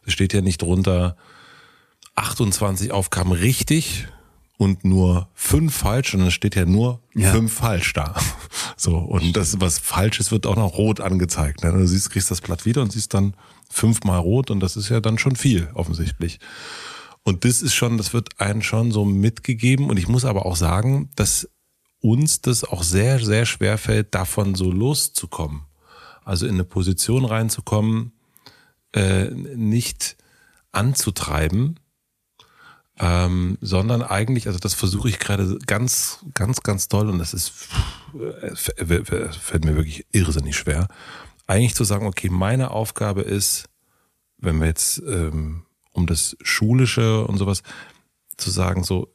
es 0.06 0.12
steht 0.12 0.34
ja 0.34 0.40
nicht 0.40 0.62
drunter 0.62 1.16
28 2.14 2.92
Aufgaben 2.92 3.32
richtig 3.32 4.06
und 4.60 4.84
nur 4.84 5.26
fünf 5.32 5.74
falsch 5.74 6.12
und 6.12 6.20
es 6.20 6.34
steht 6.34 6.54
ja 6.54 6.66
nur 6.66 7.00
Ja. 7.14 7.32
fünf 7.32 7.54
falsch 7.54 7.94
da. 7.94 8.14
So 8.76 8.98
und 8.98 9.34
das 9.34 9.58
was 9.60 9.78
falsch 9.78 10.20
ist 10.20 10.32
wird 10.32 10.46
auch 10.46 10.56
noch 10.56 10.74
rot 10.76 11.00
angezeigt. 11.00 11.62
Ne? 11.64 11.72
Du 11.72 11.86
siehst 11.86 12.10
kriegst 12.10 12.30
das 12.30 12.42
Blatt 12.42 12.66
wieder 12.66 12.82
und 12.82 12.92
siehst 12.92 13.14
dann 13.14 13.34
fünfmal 13.70 14.18
rot 14.18 14.50
und 14.50 14.60
das 14.60 14.76
ist 14.76 14.90
ja 14.90 15.00
dann 15.00 15.16
schon 15.16 15.34
viel 15.36 15.70
offensichtlich. 15.72 16.40
Und 17.22 17.46
das 17.46 17.62
ist 17.62 17.72
schon, 17.74 17.96
das 17.96 18.12
wird 18.12 18.38
einem 18.38 18.60
schon 18.60 18.92
so 18.92 19.04
mitgegeben. 19.06 19.88
Und 19.88 19.98
ich 19.98 20.08
muss 20.08 20.24
aber 20.26 20.44
auch 20.44 20.56
sagen, 20.56 21.08
dass 21.16 21.48
uns 22.00 22.42
das 22.42 22.64
auch 22.64 22.82
sehr, 22.82 23.18
sehr 23.18 23.46
schwer 23.46 23.78
fällt, 23.78 24.14
davon 24.14 24.54
so 24.54 24.70
loszukommen. 24.70 25.62
Also 26.24 26.46
in 26.46 26.54
eine 26.54 26.64
Position 26.64 27.24
reinzukommen, 27.24 28.12
äh, 28.92 29.30
nicht 29.30 30.16
anzutreiben, 30.72 31.78
ähm, 33.00 33.56
sondern 33.62 34.02
eigentlich, 34.02 34.46
also 34.46 34.58
das 34.58 34.74
versuche 34.74 35.08
ich 35.08 35.18
gerade 35.18 35.58
ganz, 35.66 36.18
ganz, 36.34 36.62
ganz 36.62 36.88
toll 36.88 37.08
und 37.08 37.18
das 37.18 37.32
ist, 37.32 37.52
äh, 38.14 38.54
fällt 38.84 39.64
mir 39.64 39.74
wirklich 39.74 40.06
irrsinnig 40.12 40.56
schwer, 40.56 40.86
eigentlich 41.46 41.74
zu 41.74 41.84
sagen, 41.84 42.06
okay, 42.06 42.28
meine 42.28 42.70
Aufgabe 42.70 43.22
ist, 43.22 43.64
wenn 44.36 44.60
wir 44.60 44.66
jetzt 44.66 45.02
ähm, 45.06 45.62
um 45.92 46.06
das 46.06 46.36
Schulische 46.42 47.26
und 47.26 47.38
sowas 47.38 47.62
zu 48.36 48.50
sagen, 48.50 48.84
so, 48.84 49.08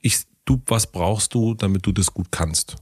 ich, 0.00 0.24
du, 0.44 0.60
was 0.66 0.90
brauchst 0.90 1.32
du, 1.34 1.54
damit 1.54 1.86
du 1.86 1.92
das 1.92 2.12
gut 2.12 2.32
kannst? 2.32 2.76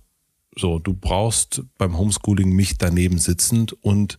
So, 0.56 0.78
du 0.78 0.94
brauchst 0.94 1.62
beim 1.76 1.96
Homeschooling 1.96 2.50
mich 2.50 2.78
daneben 2.78 3.18
sitzend 3.18 3.72
und 3.84 4.18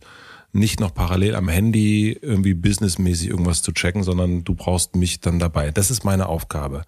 nicht 0.52 0.80
noch 0.80 0.94
parallel 0.94 1.34
am 1.34 1.48
Handy 1.48 2.12
irgendwie 2.20 2.54
businessmäßig 2.54 3.28
irgendwas 3.28 3.62
zu 3.62 3.72
checken, 3.72 4.02
sondern 4.02 4.44
du 4.44 4.54
brauchst 4.54 4.96
mich 4.96 5.20
dann 5.20 5.38
dabei. 5.38 5.70
Das 5.70 5.90
ist 5.90 6.04
meine 6.04 6.26
Aufgabe. 6.26 6.84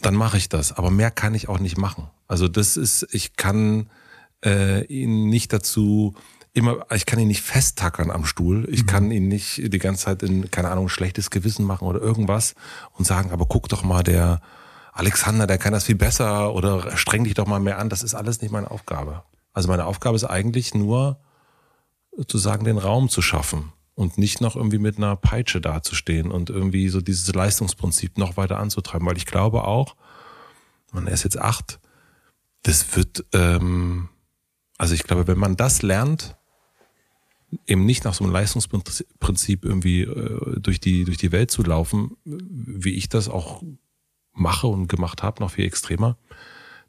Dann 0.00 0.14
mache 0.14 0.36
ich 0.36 0.48
das, 0.48 0.72
aber 0.72 0.90
mehr 0.90 1.10
kann 1.10 1.34
ich 1.34 1.48
auch 1.48 1.58
nicht 1.58 1.76
machen. 1.76 2.08
Also 2.28 2.46
das 2.46 2.76
ist, 2.76 3.06
ich 3.10 3.34
kann 3.34 3.90
äh, 4.44 4.84
ihn 4.84 5.28
nicht 5.28 5.52
dazu 5.52 6.14
immer, 6.52 6.86
ich 6.94 7.06
kann 7.06 7.18
ihn 7.18 7.28
nicht 7.28 7.42
festtackern 7.42 8.10
am 8.10 8.24
Stuhl. 8.24 8.68
Ich 8.70 8.86
kann 8.86 9.10
ihn 9.10 9.28
nicht 9.28 9.72
die 9.72 9.78
ganze 9.78 10.04
Zeit 10.06 10.22
in, 10.22 10.50
keine 10.50 10.70
Ahnung, 10.70 10.88
schlechtes 10.88 11.30
Gewissen 11.30 11.64
machen 11.64 11.86
oder 11.86 12.00
irgendwas 12.00 12.54
und 12.92 13.06
sagen, 13.06 13.32
aber 13.32 13.46
guck 13.46 13.68
doch 13.68 13.82
mal, 13.82 14.02
der 14.02 14.40
Alexander, 14.92 15.46
der 15.46 15.58
kann 15.58 15.72
das 15.72 15.84
viel 15.84 15.94
besser 15.94 16.54
oder 16.54 16.96
streng 16.96 17.24
dich 17.24 17.34
doch 17.34 17.46
mal 17.46 17.60
mehr 17.60 17.78
an. 17.78 17.88
Das 17.88 18.02
ist 18.02 18.14
alles 18.14 18.40
nicht 18.40 18.50
meine 18.50 18.70
Aufgabe. 18.70 19.22
Also 19.58 19.70
meine 19.70 19.86
Aufgabe 19.86 20.14
ist 20.14 20.22
eigentlich 20.22 20.72
nur, 20.72 21.18
zu 22.28 22.38
sagen, 22.38 22.62
den 22.64 22.78
Raum 22.78 23.08
zu 23.08 23.20
schaffen 23.22 23.72
und 23.96 24.16
nicht 24.16 24.40
noch 24.40 24.54
irgendwie 24.54 24.78
mit 24.78 24.98
einer 24.98 25.16
Peitsche 25.16 25.60
dazustehen 25.60 26.30
und 26.30 26.48
irgendwie 26.48 26.88
so 26.90 27.00
dieses 27.00 27.34
Leistungsprinzip 27.34 28.18
noch 28.18 28.36
weiter 28.36 28.60
anzutreiben, 28.60 29.04
weil 29.04 29.16
ich 29.16 29.26
glaube 29.26 29.64
auch, 29.64 29.96
man 30.92 31.08
ist 31.08 31.24
jetzt 31.24 31.40
acht, 31.40 31.80
das 32.62 32.94
wird, 32.96 33.24
ähm, 33.32 34.08
also 34.76 34.94
ich 34.94 35.02
glaube, 35.02 35.26
wenn 35.26 35.38
man 35.38 35.56
das 35.56 35.82
lernt, 35.82 36.36
eben 37.66 37.84
nicht 37.84 38.04
nach 38.04 38.14
so 38.14 38.22
einem 38.22 38.32
Leistungsprinzip 38.32 39.64
irgendwie 39.64 40.02
äh, 40.02 40.60
durch 40.60 40.78
die 40.78 41.02
durch 41.02 41.18
die 41.18 41.32
Welt 41.32 41.50
zu 41.50 41.64
laufen, 41.64 42.16
wie 42.24 42.94
ich 42.94 43.08
das 43.08 43.28
auch 43.28 43.64
mache 44.32 44.68
und 44.68 44.86
gemacht 44.86 45.24
habe, 45.24 45.42
noch 45.42 45.50
viel 45.50 45.64
extremer, 45.64 46.16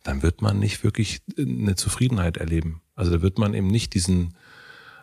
dann 0.04 0.24
wird 0.24 0.42
man 0.42 0.60
nicht 0.60 0.84
wirklich 0.84 1.22
eine 1.38 1.76
Zufriedenheit 1.76 2.38
erleben. 2.38 2.82
Also 2.96 3.12
da 3.12 3.22
wird 3.22 3.38
man 3.38 3.54
eben 3.54 3.68
nicht 3.68 3.94
diesen, 3.94 4.36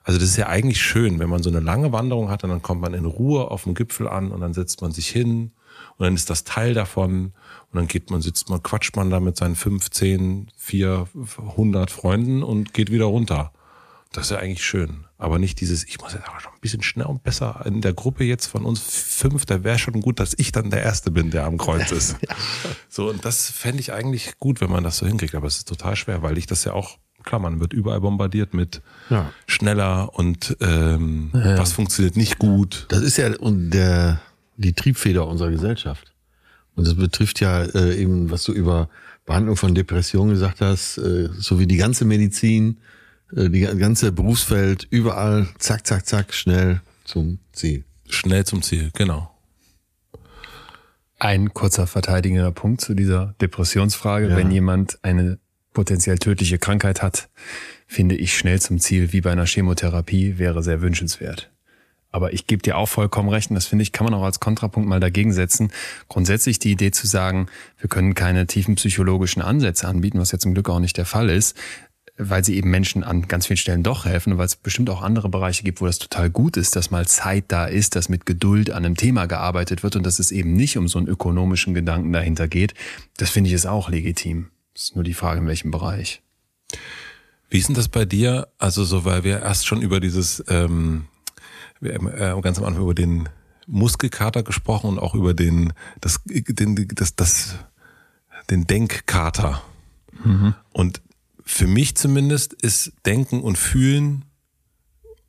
also 0.02 0.18
das 0.18 0.28
ist 0.28 0.36
ja 0.36 0.48
eigentlich 0.48 0.81
schön, 0.81 1.18
wenn 1.18 1.31
man 1.31 1.43
so 1.43 1.51
eine 1.51 1.60
lange 1.60 1.93
Wanderung 1.93 2.28
hat 2.31 2.44
und 2.44 2.51
dann 2.51 2.62
kommt 2.62 2.81
man 2.81 2.94
in 2.94 3.05
Ruhe 3.05 3.51
auf 3.51 3.64
dem 3.64 3.74
Gipfel 3.74 4.09
an 4.09 4.31
und 4.31 4.40
dann 4.40 4.55
setzt 4.55 4.82
man 4.82 4.93
sich 4.93 5.09
hin 5.09 5.52
und 5.97 6.05
dann 6.05 6.14
ist 6.14 6.31
das 6.31 6.44
Teil 6.44 6.74
davon 6.74 7.32
und 7.70 7.74
dann 7.74 7.89
geht 7.89 8.10
man, 8.10 8.20
sitzt 8.20 8.51
man, 8.51 8.62
quatscht 8.62 8.97
man 8.97 9.10
da 9.10 9.20
mit 9.20 9.36
seinen 9.36 9.56
15, 9.56 10.51
400 10.56 11.90
Freunden 11.90 12.43
und 12.43 12.74
geht 12.74 12.90
wieder 12.90 13.06
runter. 13.06 13.52
Das 14.12 14.27
ist 14.27 14.31
ja 14.31 14.39
eigentlich 14.39 14.64
schön. 14.64 15.06
Aber 15.19 15.39
nicht 15.39 15.61
dieses, 15.61 15.85
ich 15.85 15.99
muss 16.01 16.13
jetzt 16.13 16.29
aber 16.29 16.41
schon 16.41 16.53
ein 16.53 16.61
bisschen 16.61 16.83
schneller 16.83 17.09
und 17.09 17.23
besser 17.23 17.63
in 17.65 17.81
der 17.81 17.95
Gruppe 17.95 18.25
jetzt 18.25 18.47
von 18.47 18.65
uns 18.67 18.81
fünf, 18.81 19.47
da 19.47 19.65
wäre 19.65 19.79
schon 19.79 20.01
gut, 20.03 20.21
dass 20.21 20.35
ich 20.37 20.53
dann 20.53 20.69
der 20.71 20.83
Erste 20.83 21.11
bin, 21.11 21.31
der 21.31 21.45
am 21.45 21.57
Kreuz 21.57 21.91
ist. 21.93 22.17
So, 22.91 23.09
und 23.09 23.25
das 23.25 23.51
fände 23.51 23.81
ich 23.81 23.93
eigentlich 23.93 24.39
gut, 24.39 24.61
wenn 24.61 24.71
man 24.71 24.85
das 24.85 24.99
so 24.99 25.07
hinkriegt. 25.07 25.35
Aber 25.35 25.47
es 25.47 25.57
ist 25.59 25.69
total 25.69 25.97
schwer, 25.97 26.23
weil 26.23 26.37
ich 26.37 26.47
das 26.47 26.65
ja 26.65 26.75
auch, 26.75 26.99
klar, 27.25 27.41
man 27.41 27.61
wird 27.61 27.73
überall 27.73 28.01
bombardiert 28.03 28.53
mit 28.53 28.83
Ja. 29.09 29.33
schneller 29.47 30.11
und 30.15 30.57
ähm, 30.61 31.31
was 31.33 31.73
funktioniert 31.73 32.17
nicht 32.17 32.39
gut. 32.39 32.85
Das 32.91 33.01
ist 33.01 33.17
ja 33.17 33.35
und 33.39 33.71
der, 33.71 34.21
die 34.59 34.75
Triebfeder 34.75 35.27
unserer 35.27 35.51
Gesellschaft. 35.51 36.13
Und 36.75 36.87
das 36.87 36.95
betrifft 36.95 37.41
ja 37.41 37.63
äh, 37.63 37.97
eben, 37.97 38.31
was 38.31 38.45
du 38.45 38.53
über 38.53 38.91
Behandlung 39.25 39.57
von 39.57 39.75
Depressionen 39.75 40.35
gesagt 40.35 40.61
hast, 40.61 40.99
äh, 40.99 41.31
so 41.39 41.59
wie 41.59 41.67
die 41.67 41.79
ganze 41.79 42.05
Medizin, 42.05 42.77
die 43.32 43.61
ganze 43.61 44.12
Berufsfeld, 44.12 44.86
überall 44.90 45.48
zack, 45.59 45.86
zack, 45.86 46.07
zack, 46.07 46.32
schnell 46.35 46.81
zum 47.05 47.39
Ziel. 47.53 47.85
Schnell 48.09 48.44
zum 48.44 48.62
Ziel, 48.62 48.90
genau. 48.94 49.32
Ein 51.19 51.55
kurzer 51.55 51.86
verteidigender 51.86 52.53
Punkt 52.53 52.81
zu 52.81 52.94
dieser 52.94 53.35
Depressionsfrage. 53.40 54.28
Ja. 54.28 54.36
Wenn 54.36 54.51
jemand 54.51 55.03
eine 55.03 55.39
potenziell 55.73 56.19
tödliche 56.19 56.59
Krankheit 56.59 57.03
hat, 57.03 57.28
finde 57.86 58.16
ich 58.16 58.36
schnell 58.36 58.61
zum 58.61 58.78
Ziel 58.78 59.12
wie 59.12 59.20
bei 59.20 59.32
einer 59.32 59.47
Chemotherapie 59.47 60.39
wäre 60.39 60.62
sehr 60.62 60.81
wünschenswert. 60.81 61.51
Aber 62.11 62.32
ich 62.32 62.47
gebe 62.47 62.62
dir 62.62 62.78
auch 62.78 62.89
vollkommen 62.89 63.28
recht, 63.28 63.51
und 63.51 63.57
das 63.57 63.66
finde 63.66 63.82
ich, 63.82 63.93
kann 63.93 64.07
man 64.07 64.15
auch 64.15 64.23
als 64.23 64.40
Kontrapunkt 64.40 64.89
mal 64.89 65.01
dagegen 65.01 65.35
setzen. 65.35 65.70
Grundsätzlich 66.09 66.59
die 66.59 66.70
Idee 66.70 66.90
zu 66.90 67.07
sagen, 67.07 67.48
wir 67.78 67.90
können 67.90 68.15
keine 68.15 68.47
tiefen 68.47 68.77
psychologischen 68.77 69.43
Ansätze 69.43 69.86
anbieten, 69.86 70.19
was 70.19 70.32
ja 70.32 70.39
zum 70.39 70.55
Glück 70.55 70.70
auch 70.70 70.81
nicht 70.81 70.97
der 70.97 71.05
Fall 71.05 71.28
ist, 71.28 71.59
weil 72.19 72.45
sie 72.45 72.57
eben 72.57 72.71
Menschen 72.71 73.05
an 73.05 73.29
ganz 73.29 73.47
vielen 73.47 73.59
Stellen 73.59 73.83
doch 73.83 74.05
helfen 74.05 74.33
und 74.33 74.39
weil 74.39 74.47
es 74.47 74.57
bestimmt 74.57 74.89
auch 74.89 75.03
andere 75.03 75.29
Bereiche 75.29 75.63
gibt, 75.65 75.81
wo 75.81 75.87
das 75.87 75.99
total 75.99 76.31
gut 76.31 76.57
ist, 76.57 76.75
dass 76.75 76.91
mal 76.91 77.07
Zeit 77.07 77.45
da 77.49 77.67
ist, 77.67 77.95
dass 77.95 78.09
mit 78.09 78.25
Geduld 78.25 78.71
an 78.71 78.85
einem 78.85 78.97
Thema 78.97 79.27
gearbeitet 79.27 79.83
wird 79.83 79.97
und 79.97 80.05
dass 80.05 80.19
es 80.19 80.33
eben 80.33 80.55
nicht 80.55 80.79
um 80.79 80.89
so 80.89 80.99
einen 80.99 81.09
ökonomischen 81.09 81.75
Gedanken 81.75 82.13
dahinter 82.13 82.49
geht. 82.49 82.75
Das 83.19 83.31
finde 83.31 83.49
ich 83.49 83.55
ist 83.55 83.67
auch 83.67 83.91
legitim. 83.91 84.49
Das 84.73 84.85
ist 84.85 84.95
nur 84.95 85.05
die 85.05 85.15
Frage, 85.15 85.41
in 85.41 85.47
welchem 85.47 85.71
Bereich. 85.71 86.23
Wie 87.51 87.59
ist 87.59 87.69
denn 87.69 87.77
das 87.77 87.89
bei 87.89 88.05
dir? 88.05 88.49
Also 88.59 88.85
so, 88.85 89.05
weil 89.05 89.25
wir 89.25 89.41
erst 89.41 89.67
schon 89.67 89.83
über 89.83 90.01
dieses, 90.01 90.43
ähm, 90.49 91.07
wir 91.81 91.95
haben 91.95 92.09
äh, 92.09 92.41
ganz 92.43 92.59
am 92.59 92.65
Anfang 92.65 92.83
über 92.83 92.95
den 92.95 93.29
Muskelkater 93.67 94.43
gesprochen 94.43 94.91
und 94.91 94.99
auch 94.99 95.15
über 95.15 95.35
den, 95.35 95.73
das, 96.01 96.21
den, 96.25 96.89
das, 96.95 97.15
das, 97.15 97.57
den 98.51 98.67
Denkkater. 98.67 99.63
Mhm. 100.25 100.55
Und 100.73 101.01
für 101.47 101.68
mich 101.68 101.97
zumindest 101.97 102.52
ist 102.52 102.93
Denken 103.06 103.40
und 103.40 103.56
Fühlen 103.56 104.24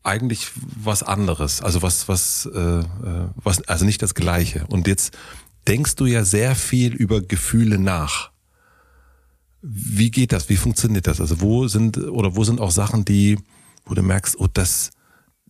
eigentlich 0.02 0.50
was 0.56 1.04
anderes. 1.04 1.62
Also 1.62 1.84
was, 1.84 2.08
was, 2.08 2.50
äh, 2.54 2.60
äh, 2.60 3.30
was, 3.36 3.62
also 3.68 3.86
nicht 3.86 4.02
das 4.02 4.16
Gleiche. 4.16 4.66
Und 4.68 4.88
jetzt 4.88 5.16
denkst 5.68 5.96
du 5.96 6.06
ja 6.06 6.26
sehr 6.26 6.56
viel 6.56 6.94
über 6.96 7.22
Gefühle 7.22 7.78
nach. 7.78 8.32
Wie 9.62 10.10
geht 10.10 10.32
das? 10.32 10.50
Wie 10.50 10.58
funktioniert 10.58 11.06
das? 11.06 11.22
Also 11.22 11.40
wo 11.40 11.68
sind 11.68 11.98
oder 11.98 12.36
wo 12.36 12.44
sind 12.44 12.60
auch 12.62 12.72
Sachen, 12.72 13.06
die, 13.06 13.38
wo 13.86 13.94
du 13.94 14.02
merkst, 14.02 14.40
oh, 14.40 14.48
das, 14.52 14.90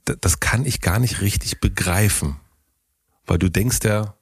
das 0.04 0.40
kann 0.42 0.66
ich 0.66 0.82
gar 0.82 1.00
nicht 1.00 1.22
richtig 1.22 1.62
begreifen. 1.62 2.38
Weil 3.26 3.38
du 3.38 3.50
denkst 3.50 3.80
ja 3.84 4.16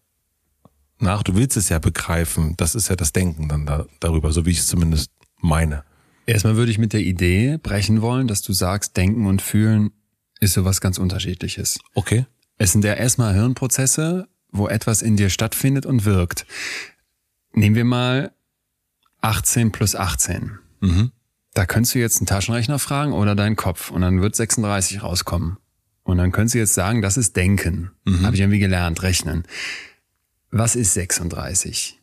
nach, 0.99 1.23
du 1.23 1.35
willst 1.35 1.57
es 1.57 1.69
ja 1.69 1.80
begreifen. 1.80 2.55
Das 2.57 2.76
ist 2.76 2.89
ja 2.89 2.95
das 2.95 3.13
Denken 3.13 3.49
dann 3.49 3.65
da, 3.65 3.85
darüber, 3.99 4.31
so 4.31 4.45
wie 4.45 4.51
ich 4.51 4.59
es 4.59 4.67
zumindest 4.67 5.11
meine. 5.41 5.84
Erstmal 6.26 6.56
würde 6.56 6.72
ich 6.72 6.77
mit 6.77 6.93
der 6.93 7.02
Idee 7.02 7.57
brechen 7.61 8.02
wollen, 8.02 8.27
dass 8.27 8.41
du 8.41 8.53
sagst, 8.53 8.97
Denken 8.97 9.27
und 9.27 9.41
Fühlen 9.41 9.91
ist 10.39 10.53
sowas 10.53 10.81
ganz 10.81 10.97
unterschiedliches. 10.97 11.80
Okay. 11.93 12.26
Es 12.57 12.72
sind 12.72 12.84
ja 12.84 12.93
erstmal 12.93 13.34
Hirnprozesse, 13.34 14.27
wo 14.52 14.68
etwas 14.68 15.02
in 15.02 15.18
dir 15.18 15.30
stattfindet 15.30 15.85
und 15.85 16.06
wirkt. 16.06 16.45
Nehmen 17.53 17.76
wir 17.76 17.85
mal 17.85 18.31
18 19.22 19.72
plus 19.72 19.95
18. 19.95 20.60
Mhm. 20.81 21.11
Da 21.53 21.65
könntest 21.65 21.95
du 21.95 21.99
jetzt 21.99 22.19
einen 22.19 22.27
Taschenrechner 22.27 22.80
fragen 22.80 23.14
oder 23.14 23.35
deinen 23.35 23.56
Kopf 23.56 23.91
und 23.91 24.02
dann 24.02 24.22
wird 24.22 24.35
36 24.35 25.03
rauskommen. 25.03 25.57
Und 26.03 26.18
dann 26.18 26.31
könntest 26.31 26.56
du 26.56 26.60
jetzt 26.60 26.73
sagen, 26.73 27.02
das 27.02 27.18
ist 27.18 27.35
Denken. 27.35 27.91
Mhm. 28.06 28.26
Habe 28.26 28.35
ich 28.35 28.41
irgendwie 28.41 28.60
gelernt, 28.60 29.02
rechnen. 29.03 29.43
Was 30.52 30.76
ist 30.76 30.93
36? 30.93 31.99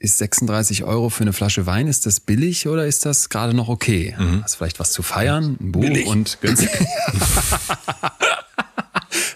Ist 0.00 0.16
36 0.18 0.82
Euro 0.84 1.10
für 1.10 1.22
eine 1.22 1.34
Flasche 1.34 1.66
Wein, 1.66 1.86
ist 1.86 2.06
das 2.06 2.20
billig 2.20 2.66
oder 2.66 2.86
ist 2.86 3.04
das 3.04 3.28
gerade 3.28 3.54
noch 3.54 3.68
okay? 3.68 4.16
Mhm. 4.18 4.42
Hast 4.42 4.56
vielleicht 4.56 4.80
was 4.80 4.92
zu 4.92 5.02
feiern, 5.02 5.58
ein 5.60 5.72
Buch 5.72 5.82
billig. 5.82 6.06
und 6.06 6.38
günstig. 6.40 6.70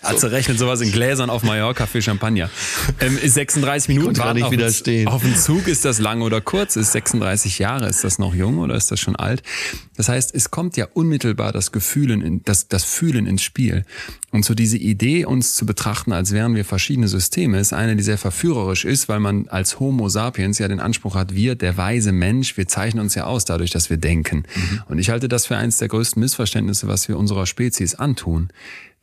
Also 0.05 0.27
rechnet 0.29 0.59
sowas 0.59 0.81
in 0.81 0.93
Gläsern 0.93 1.31
auf 1.31 1.43
Mallorca 1.43 1.87
für 1.87 2.03
Champagner. 2.03 2.51
Ähm, 3.01 3.19
ist 3.19 3.35
36 3.35 3.89
Minuten 3.89 4.17
warten 4.19 4.35
nicht 4.35 4.45
auf, 4.45 4.53
widerstehen. 4.53 5.09
auf 5.09 5.23
den 5.23 5.37
Zug, 5.37 5.67
ist 5.69 5.85
das 5.85 5.99
lang 5.99 6.23
oder 6.23 6.41
kurz? 6.41 6.77
Ist 6.77 6.93
36 6.93 7.59
Jahre, 7.59 7.89
ist 7.89 8.05
das 8.05 8.19
noch 8.19 8.35
jung 8.35 8.59
oder 8.59 8.75
ist 8.75 8.91
das 8.91 9.01
schon 9.01 9.17
alt? 9.17 9.43
Das 9.97 10.09
heißt, 10.09 10.35
es 10.35 10.51
kommt 10.51 10.77
ja 10.77 10.87
unmittelbar 10.93 11.53
das 11.53 11.73
Gefühlen, 11.73 12.21
in, 12.21 12.43
das, 12.45 12.69
das 12.69 12.85
Fühlen 12.85 13.27
ins 13.27 13.43
Spiel. 13.43 13.85
Und 14.31 14.45
so 14.45 14.55
diese 14.55 14.77
Idee, 14.77 15.25
uns 15.25 15.55
zu 15.55 15.65
betrachten, 15.65 16.13
als 16.13 16.33
wären 16.33 16.57
wir 16.57 16.65
verschiedene 16.65 17.07
Systeme, 17.07 17.61
ist 17.61 17.73
eine, 17.73 17.95
die 17.95 18.03
sehr 18.03 18.19
verführerisch 18.19 18.85
ist, 18.85 19.09
weil 19.09 19.21
man 19.21 19.49
als 19.49 19.79
Homo 19.79 20.09
sapiens 20.09 20.59
ja 20.59 20.67
den 20.67 20.81
Anspruch 20.81 21.15
hat, 21.15 21.35
wir, 21.35 21.55
der 21.55 21.77
weise 21.77 22.11
Mensch, 22.11 22.57
wir 22.57 22.67
zeichnen 22.67 23.03
uns 23.03 23.15
ja 23.15 23.25
aus 23.25 23.45
dadurch, 23.45 23.71
dass 23.71 23.91
wir 23.91 23.97
denken. 23.97 24.45
Mhm. 24.55 24.83
Und 24.89 24.99
ich 24.99 25.11
halte 25.11 25.29
das 25.29 25.47
für 25.47 25.57
eines 25.57 25.79
der 25.79 25.89
größten 25.89 26.21
Missverständnisse, 26.21 26.89
was 26.89 27.09
wir 27.09 27.17
unserer 27.17 27.47
Spezies 27.47 27.95
antun 27.95 28.49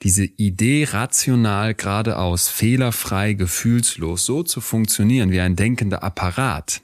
diese 0.04 0.26
Idee 0.26 0.88
rational 0.90 1.74
geradeaus, 1.74 2.50
fehlerfrei, 2.50 3.34
gefühlslos 3.34 4.26
so 4.26 4.44
zu 4.44 4.62
funktionieren 4.62 5.32
wie 5.32 5.40
ein 5.40 5.56
denkender 5.56 6.04
Apparat, 6.04 6.82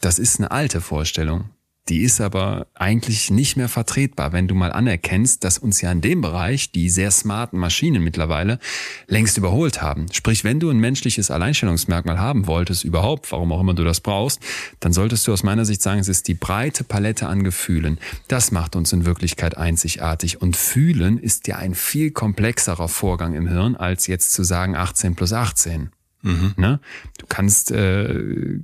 das 0.00 0.18
ist 0.18 0.38
eine 0.38 0.50
alte 0.50 0.80
Vorstellung. 0.80 1.50
Die 1.90 2.00
ist 2.00 2.22
aber 2.22 2.66
eigentlich 2.72 3.30
nicht 3.30 3.58
mehr 3.58 3.68
vertretbar, 3.68 4.32
wenn 4.32 4.48
du 4.48 4.54
mal 4.54 4.72
anerkennst, 4.72 5.44
dass 5.44 5.58
uns 5.58 5.82
ja 5.82 5.92
in 5.92 6.00
dem 6.00 6.22
Bereich 6.22 6.72
die 6.72 6.88
sehr 6.88 7.10
smarten 7.10 7.58
Maschinen 7.58 8.02
mittlerweile 8.02 8.58
längst 9.06 9.36
überholt 9.36 9.82
haben. 9.82 10.06
Sprich, 10.10 10.44
wenn 10.44 10.60
du 10.60 10.70
ein 10.70 10.78
menschliches 10.78 11.30
Alleinstellungsmerkmal 11.30 12.18
haben 12.18 12.46
wolltest, 12.46 12.84
überhaupt, 12.84 13.30
warum 13.32 13.52
auch 13.52 13.60
immer 13.60 13.74
du 13.74 13.84
das 13.84 14.00
brauchst, 14.00 14.40
dann 14.80 14.94
solltest 14.94 15.26
du 15.26 15.34
aus 15.34 15.42
meiner 15.42 15.66
Sicht 15.66 15.82
sagen, 15.82 16.00
es 16.00 16.08
ist 16.08 16.26
die 16.26 16.34
breite 16.34 16.84
Palette 16.84 17.26
an 17.26 17.44
Gefühlen. 17.44 17.98
Das 18.28 18.50
macht 18.50 18.76
uns 18.76 18.94
in 18.94 19.04
Wirklichkeit 19.04 19.58
einzigartig. 19.58 20.40
Und 20.40 20.56
fühlen 20.56 21.18
ist 21.18 21.48
ja 21.48 21.56
ein 21.56 21.74
viel 21.74 22.12
komplexerer 22.12 22.88
Vorgang 22.88 23.34
im 23.34 23.46
Hirn, 23.46 23.76
als 23.76 24.06
jetzt 24.06 24.32
zu 24.32 24.42
sagen 24.42 24.74
18 24.74 25.16
plus 25.16 25.34
18. 25.34 25.90
Mhm. 26.24 26.54
Ne? 26.56 26.80
Du 27.18 27.26
kannst 27.26 27.70
äh, 27.70 28.12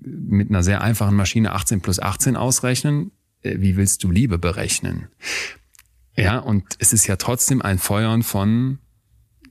mit 0.02 0.48
einer 0.48 0.62
sehr 0.62 0.80
einfachen 0.80 1.14
Maschine 1.14 1.52
18 1.52 1.82
plus 1.82 2.00
18 2.00 2.36
ausrechnen. 2.36 3.12
Äh, 3.42 3.56
wie 3.58 3.76
willst 3.76 4.02
du 4.02 4.10
Liebe 4.10 4.38
berechnen? 4.38 5.08
Ja, 6.16 6.38
und 6.38 6.64
es 6.78 6.92
ist 6.92 7.06
ja 7.06 7.16
trotzdem 7.16 7.62
ein 7.62 7.78
Feuern 7.78 8.22
von 8.22 8.78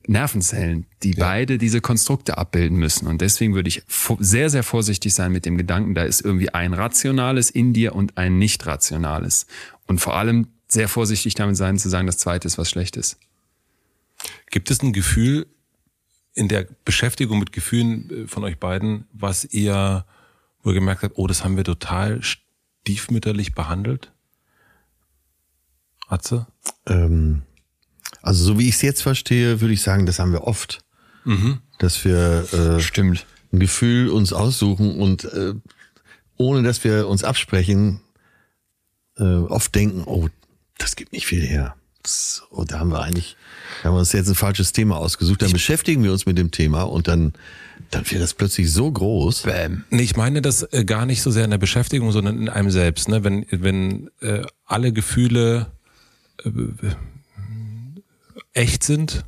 Nervenzellen, 0.07 0.87
die 1.03 1.11
ja. 1.11 1.25
beide 1.25 1.59
diese 1.59 1.81
Konstrukte 1.81 2.37
abbilden 2.37 2.77
müssen. 2.77 3.07
Und 3.07 3.21
deswegen 3.21 3.53
würde 3.53 3.69
ich 3.69 3.83
sehr, 4.19 4.49
sehr 4.49 4.63
vorsichtig 4.63 5.13
sein 5.13 5.31
mit 5.31 5.45
dem 5.45 5.57
Gedanken, 5.57 5.93
da 5.93 6.03
ist 6.03 6.21
irgendwie 6.21 6.49
ein 6.49 6.73
rationales 6.73 7.51
in 7.51 7.73
dir 7.73 7.95
und 7.95 8.17
ein 8.17 8.39
nicht 8.39 8.65
rationales. 8.65 9.45
Und 9.85 9.99
vor 9.99 10.17
allem 10.17 10.47
sehr 10.67 10.87
vorsichtig 10.87 11.35
damit 11.35 11.57
sein, 11.57 11.77
zu 11.77 11.89
sagen, 11.89 12.07
das 12.07 12.17
zweite 12.17 12.47
ist 12.47 12.57
was 12.57 12.69
Schlechtes. 12.69 13.17
Gibt 14.49 14.71
es 14.71 14.81
ein 14.81 14.93
Gefühl, 14.93 15.47
in 16.33 16.47
der 16.47 16.67
Beschäftigung 16.85 17.39
mit 17.39 17.51
Gefühlen 17.51 18.09
äh, 18.09 18.27
von 18.27 18.43
euch 18.43 18.57
beiden, 18.57 19.05
was 19.13 19.45
ihr, 19.45 20.05
wo 20.63 20.69
ihr 20.69 20.75
gemerkt 20.75 21.03
habt, 21.03 21.17
oh, 21.17 21.27
das 21.27 21.43
haben 21.43 21.57
wir 21.57 21.63
total 21.63 22.21
stiefmütterlich 22.21 23.53
behandelt? 23.53 24.11
Atze? 26.07 26.47
Ähm, 26.85 27.43
also 28.21 28.43
so 28.43 28.59
wie 28.59 28.67
ich 28.67 28.75
es 28.75 28.81
jetzt 28.81 29.01
verstehe, 29.01 29.61
würde 29.61 29.73
ich 29.73 29.81
sagen, 29.81 30.05
das 30.05 30.19
haben 30.19 30.33
wir 30.33 30.43
oft. 30.43 30.83
Mhm. 31.25 31.59
Dass 31.77 32.03
wir 32.03 32.51
äh, 32.53 32.79
Stimmt. 32.79 33.25
ein 33.53 33.59
Gefühl 33.59 34.09
uns 34.09 34.33
aussuchen 34.33 34.99
und 34.99 35.25
äh, 35.25 35.53
ohne 36.37 36.63
dass 36.63 36.83
wir 36.83 37.07
uns 37.07 37.23
absprechen, 37.23 38.01
äh, 39.17 39.23
oft 39.23 39.75
denken, 39.75 40.03
oh, 40.05 40.29
das 40.77 40.95
gibt 40.95 41.11
nicht 41.11 41.27
viel 41.27 41.45
her. 41.45 41.75
Das, 42.01 42.43
oh, 42.49 42.63
da 42.63 42.79
haben 42.79 42.91
wir 42.91 43.01
eigentlich 43.01 43.35
haben 43.83 43.93
wir 43.93 43.99
uns 43.99 44.11
jetzt 44.13 44.29
ein 44.29 44.35
falsches 44.35 44.71
Thema 44.71 44.97
ausgesucht, 44.97 45.41
dann 45.41 45.51
beschäftigen 45.51 46.03
wir 46.03 46.11
uns 46.11 46.25
mit 46.25 46.37
dem 46.37 46.51
Thema 46.51 46.83
und 46.83 47.07
dann, 47.07 47.33
dann 47.91 48.09
wird 48.09 48.21
das 48.21 48.33
plötzlich 48.33 48.71
so 48.71 48.91
groß. 48.91 49.43
Bäm. 49.43 49.83
Nee, 49.89 50.03
ich 50.03 50.15
meine 50.15 50.41
das 50.41 50.63
äh, 50.73 50.85
gar 50.85 51.05
nicht 51.05 51.21
so 51.21 51.31
sehr 51.31 51.45
in 51.45 51.51
der 51.51 51.57
Beschäftigung, 51.57 52.11
sondern 52.11 52.39
in 52.39 52.49
einem 52.49 52.71
selbst. 52.71 53.09
Ne? 53.09 53.23
Wenn, 53.23 53.45
wenn 53.51 54.09
äh, 54.21 54.43
alle 54.65 54.93
Gefühle 54.93 55.67
äh, 56.43 56.49
echt 58.53 58.83
sind, 58.83 59.25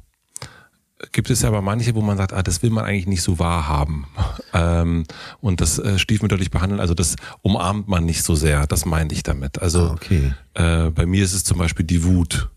gibt 1.12 1.30
es 1.30 1.42
ja 1.42 1.50
aber 1.50 1.62
manche, 1.62 1.96
wo 1.96 2.02
man 2.02 2.18
sagt, 2.18 2.34
ah, 2.34 2.44
das 2.44 2.62
will 2.62 2.70
man 2.70 2.86
eigentlich 2.86 3.08
nicht 3.08 3.22
so 3.22 3.40
wahrhaben. 3.40 4.06
Ähm, 4.54 5.06
und 5.40 5.62
das 5.62 5.80
äh, 5.80 5.98
stiefmütterlich 5.98 6.52
behandeln, 6.52 6.82
also 6.82 6.94
das 6.94 7.16
umarmt 7.42 7.88
man 7.88 8.04
nicht 8.04 8.22
so 8.22 8.36
sehr, 8.36 8.68
das 8.68 8.86
meine 8.86 9.14
ich 9.14 9.24
damit. 9.24 9.62
Also 9.62 9.84
ah, 9.84 9.92
okay. 9.94 10.34
äh, 10.56 10.90
bei 10.90 11.06
mir 11.06 11.24
ist 11.24 11.32
es 11.32 11.46
zum 11.46 11.58
Beispiel 11.58 11.86
die 11.86 12.04
Wut 12.04 12.50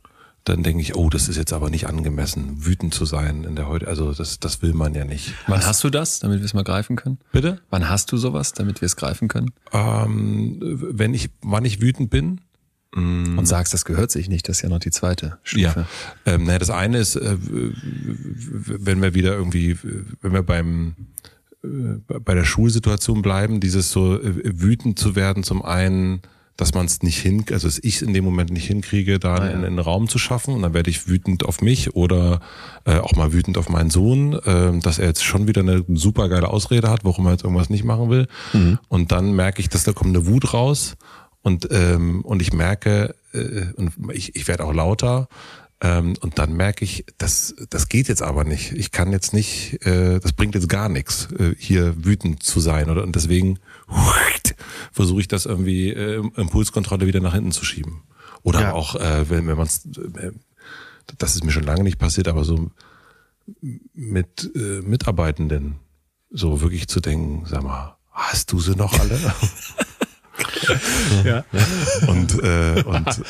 dann 0.44 0.62
denke 0.62 0.82
ich, 0.82 0.94
oh, 0.94 1.08
das 1.08 1.28
ist 1.28 1.36
jetzt 1.36 1.54
aber 1.54 1.70
nicht 1.70 1.86
angemessen, 1.86 2.66
wütend 2.66 2.92
zu 2.92 3.06
sein 3.06 3.44
in 3.44 3.56
der 3.56 3.66
heute. 3.66 3.88
Also 3.88 4.12
das, 4.12 4.40
das 4.40 4.60
will 4.60 4.74
man 4.74 4.94
ja 4.94 5.04
nicht. 5.04 5.32
Wann 5.46 5.64
hast 5.64 5.82
du 5.84 5.90
das, 5.90 6.20
damit 6.20 6.40
wir 6.40 6.44
es 6.44 6.52
mal 6.52 6.64
greifen 6.64 6.96
können? 6.96 7.18
Bitte? 7.32 7.60
Wann 7.70 7.88
hast 7.88 8.12
du 8.12 8.18
sowas, 8.18 8.52
damit 8.52 8.82
wir 8.82 8.86
es 8.86 8.96
greifen 8.96 9.28
können? 9.28 9.52
Ähm, 9.72 10.58
wenn 10.60 11.14
ich, 11.14 11.30
wann 11.40 11.64
ich 11.64 11.80
wütend 11.80 12.10
bin. 12.10 12.42
Mm. 12.94 13.38
Und 13.38 13.46
sagst, 13.46 13.74
das 13.74 13.84
gehört 13.84 14.12
sich 14.12 14.28
nicht, 14.28 14.48
das 14.48 14.58
ist 14.58 14.62
ja 14.62 14.68
noch 14.68 14.78
die 14.78 14.92
zweite 14.92 15.38
Stufe. 15.42 15.86
Ja. 16.26 16.32
Ähm, 16.32 16.44
naja, 16.44 16.60
das 16.60 16.70
eine 16.70 16.98
ist, 16.98 17.16
äh, 17.16 17.36
wenn 17.40 19.02
wir 19.02 19.14
wieder 19.14 19.34
irgendwie, 19.34 19.76
wenn 20.20 20.32
wir 20.32 20.44
beim 20.44 20.94
äh, 21.64 22.18
bei 22.20 22.34
der 22.34 22.44
Schulsituation 22.44 23.22
bleiben, 23.22 23.58
dieses 23.58 23.90
so 23.90 24.20
äh, 24.20 24.60
wütend 24.60 24.98
zu 24.98 25.16
werden, 25.16 25.42
zum 25.42 25.64
einen 25.64 26.22
dass 26.56 26.72
man 26.72 26.86
es 26.86 27.02
nicht 27.02 27.20
hin, 27.20 27.44
also 27.50 27.66
dass 27.66 27.78
ich 27.78 27.96
es 27.96 28.02
in 28.02 28.14
dem 28.14 28.24
Moment 28.24 28.50
nicht 28.50 28.66
hinkriege, 28.66 29.18
da 29.18 29.34
ah, 29.34 29.44
ja. 29.44 29.52
einen, 29.52 29.64
einen, 29.64 29.78
Raum 29.78 30.08
zu 30.08 30.18
schaffen 30.18 30.54
und 30.54 30.62
dann 30.62 30.74
werde 30.74 30.90
ich 30.90 31.08
wütend 31.08 31.44
auf 31.44 31.60
mich 31.60 31.94
oder 31.94 32.40
äh, 32.84 32.98
auch 32.98 33.14
mal 33.14 33.32
wütend 33.32 33.58
auf 33.58 33.68
meinen 33.68 33.90
Sohn, 33.90 34.34
äh, 34.34 34.78
dass 34.78 34.98
er 34.98 35.08
jetzt 35.08 35.24
schon 35.24 35.48
wieder 35.48 35.62
eine 35.62 35.84
super 35.94 36.28
geile 36.28 36.48
Ausrede 36.48 36.90
hat, 36.90 37.04
warum 37.04 37.26
er 37.26 37.32
jetzt 37.32 37.44
irgendwas 37.44 37.70
nicht 37.70 37.84
machen 37.84 38.08
will. 38.08 38.28
Mhm. 38.52 38.78
Und 38.88 39.10
dann 39.10 39.34
merke 39.34 39.60
ich, 39.60 39.68
dass 39.68 39.84
da 39.84 39.92
kommt 39.92 40.16
eine 40.16 40.26
Wut 40.26 40.52
raus 40.52 40.96
und 41.42 41.68
ähm, 41.72 42.22
und 42.22 42.40
ich 42.40 42.52
merke 42.52 43.14
äh, 43.32 43.72
und 43.76 43.92
ich, 44.12 44.36
ich 44.36 44.46
werde 44.46 44.64
auch 44.64 44.72
lauter 44.72 45.28
Ähm, 45.80 46.14
und 46.20 46.38
dann 46.38 46.56
merke 46.56 46.84
ich, 46.84 47.04
das, 47.18 47.54
das 47.68 47.88
geht 47.88 48.08
jetzt 48.08 48.22
aber 48.22 48.44
nicht. 48.44 48.72
Ich 48.72 48.90
kann 48.90 49.12
jetzt 49.12 49.34
nicht, 49.34 49.84
äh, 49.84 50.20
das 50.20 50.32
bringt 50.32 50.54
jetzt 50.54 50.68
gar 50.68 50.88
nichts, 50.88 51.28
äh, 51.32 51.54
hier 51.58 52.06
wütend 52.06 52.42
zu 52.42 52.60
sein. 52.60 52.88
Oder, 52.88 53.02
und 53.02 53.14
deswegen 53.16 53.58
versuche 54.94 55.20
ich 55.20 55.28
das 55.28 55.44
irgendwie 55.44 55.90
äh, 55.90 56.22
Impulskontrolle 56.36 57.06
wieder 57.06 57.20
nach 57.20 57.34
hinten 57.34 57.52
zu 57.52 57.64
schieben. 57.64 58.02
Oder 58.42 58.60
Ja. 58.62 58.72
auch, 58.72 58.94
äh, 58.96 59.28
wenn, 59.28 59.46
wenn 59.46 59.56
man 59.56 59.66
es, 59.66 59.84
äh, 60.16 60.30
das 61.18 61.34
ist 61.34 61.44
mir 61.44 61.50
schon 61.52 61.64
lange 61.64 61.82
nicht 61.82 61.98
passiert, 61.98 62.28
aber 62.28 62.44
so 62.44 62.70
mit 63.92 64.50
äh, 64.54 64.80
Mitarbeitenden 64.80 65.76
so 66.30 66.60
wirklich 66.62 66.88
zu 66.88 67.00
denken, 67.00 67.44
sag 67.46 67.62
mal, 67.62 67.96
hast 68.12 68.52
du 68.52 68.60
sie 68.60 68.74
noch 68.76 68.98
alle? 68.98 69.18
Ja. 71.24 71.44
und, 72.08 72.42
äh, 72.42 72.82
und 72.84 73.22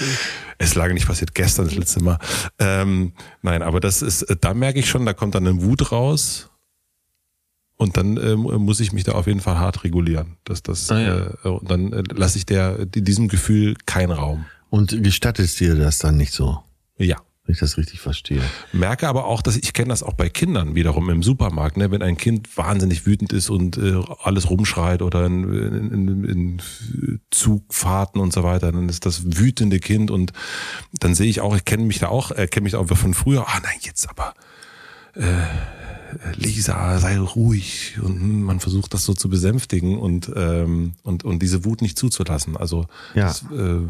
es 0.57 0.75
lange 0.75 0.95
nicht 0.95 1.07
passiert, 1.07 1.35
gestern 1.35 1.67
das 1.67 1.75
letzte 1.75 2.03
Mal. 2.03 2.19
Ähm, 2.59 3.13
nein, 3.43 3.61
aber 3.63 3.79
das 3.81 4.01
ist, 4.03 4.25
da 4.41 4.55
merke 4.55 4.79
ich 4.79 4.89
schon, 4.89 5.05
da 5.05 5.13
kommt 5.13 5.35
dann 5.35 5.47
eine 5.47 5.61
Wut 5.63 5.93
raus. 5.93 6.49
Und 7.77 7.97
dann 7.97 8.17
ähm, 8.19 8.41
muss 8.41 8.79
ich 8.81 8.93
mich 8.93 9.05
da 9.05 9.13
auf 9.13 9.27
jeden 9.27 9.41
Fall 9.41 9.59
hart 9.59 9.83
regulieren. 9.85 10.37
Dass 10.45 10.63
das, 10.63 10.91
Ah, 10.91 11.01
ja. 11.01 11.27
äh, 11.45 11.49
und 11.49 11.71
dann 11.71 11.93
äh, 11.93 12.03
lasse 12.15 12.39
ich 12.39 12.47
der, 12.47 12.87
die- 12.87 13.03
diesem 13.03 13.29
Gefühl 13.29 13.75
keinen 13.87 14.13
Raum. 14.13 14.45
Und 14.71 15.03
gestattest 15.03 15.59
dir 15.61 15.75
das 15.75 15.99
dann 15.99 16.17
nicht 16.17 16.33
so, 16.33 16.59
Ja. 16.99 17.17
wenn 17.45 17.53
ich 17.53 17.59
das 17.61 17.77
richtig 17.77 18.01
verstehe. 18.01 18.41
Merke 18.73 19.09
aber 19.09 19.25
auch, 19.27 19.43
dass 19.43 19.57
ich 19.57 19.73
kenne 19.73 19.89
das 19.89 20.03
auch 20.05 20.15
bei 20.15 20.29
Kindern 20.29 20.75
wiederum 20.77 21.11
im 21.11 21.23
Supermarkt, 21.23 21.77
ne? 21.77 21.91
wenn 21.91 22.01
ein 22.03 22.17
Kind 22.17 22.57
wahnsinnig 22.57 23.07
wütend 23.07 23.33
ist 23.33 23.51
und 23.51 23.77
äh, 23.77 24.01
alles 24.23 24.49
rumschreit 24.51 25.03
oder 25.03 25.27
in, 25.27 25.45
in, 25.53 25.91
in, 26.09 26.25
in 26.25 26.63
Zugfahrten 27.31 28.21
und 28.21 28.33
so 28.33 28.43
weiter, 28.45 28.73
dann 28.73 28.89
ist 28.89 29.07
das 29.07 29.37
wütende 29.37 29.81
Kind 29.81 30.11
und 30.11 30.33
dann 30.93 31.15
sehe 31.15 31.29
ich 31.29 31.41
auch, 31.41 31.57
ich 31.57 31.65
kenne 31.65 31.85
mich 31.85 31.99
da 31.99 32.09
auch, 32.09 32.31
äh, 32.31 32.47
kenne 32.47 32.65
mich 32.65 32.73
da 32.73 32.79
auch 32.79 32.87
von 32.97 33.15
früher, 33.15 33.47
ah 33.49 33.61
nein, 33.63 33.79
jetzt 33.83 34.09
aber 34.09 34.35
äh, 35.15 35.47
Lisa, 36.37 36.99
sei 36.99 37.19
ruhig 37.19 37.99
und 38.03 38.43
man 38.43 38.61
versucht 38.61 38.95
das 38.95 39.05
so 39.05 39.15
zu 39.15 39.29
besänftigen 39.29 39.99
und 39.99 40.31
ähm, 40.37 40.95
und 41.03 41.25
und 41.25 41.41
diese 41.41 41.65
Wut 41.65 41.83
nicht 41.83 41.99
zuzulassen. 41.99 42.57
Also 42.57 42.87
Ja. 43.15 43.27
das, 43.29 43.43
äh, 43.51 43.81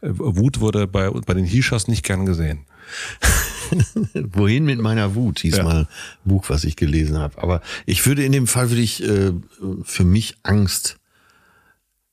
Wut 0.00 0.60
wurde 0.60 0.86
bei 0.86 1.10
bei 1.10 1.34
den 1.34 1.44
Hishas 1.46 1.88
nicht 1.88 2.04
gern 2.04 2.26
gesehen. 2.26 2.60
Wohin 4.14 4.64
mit 4.64 4.78
meiner 4.78 5.14
Wut, 5.14 5.40
hieß 5.40 5.56
Ja. 5.58 5.62
mal 5.64 5.76
ein 5.80 5.86
Buch, 6.24 6.44
was 6.48 6.64
ich 6.64 6.76
gelesen 6.76 7.18
habe. 7.18 7.42
Aber 7.42 7.60
ich 7.86 8.04
würde 8.06 8.24
in 8.24 8.32
dem 8.32 8.46
Fall 8.46 8.70
würde 8.70 8.82
ich 8.82 9.02
äh, 9.02 9.32
für 9.82 10.04
mich 10.04 10.36
Angst 10.42 10.98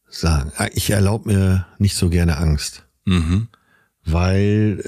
sagen. 0.10 0.52
Ah, 0.58 0.68
Ich 0.74 0.90
erlaube 0.90 1.30
mir 1.32 1.66
nicht 1.78 1.96
so 1.96 2.10
gerne 2.10 2.38
Angst. 2.38 2.84
Mhm. 3.06 3.48
Weil 4.06 4.82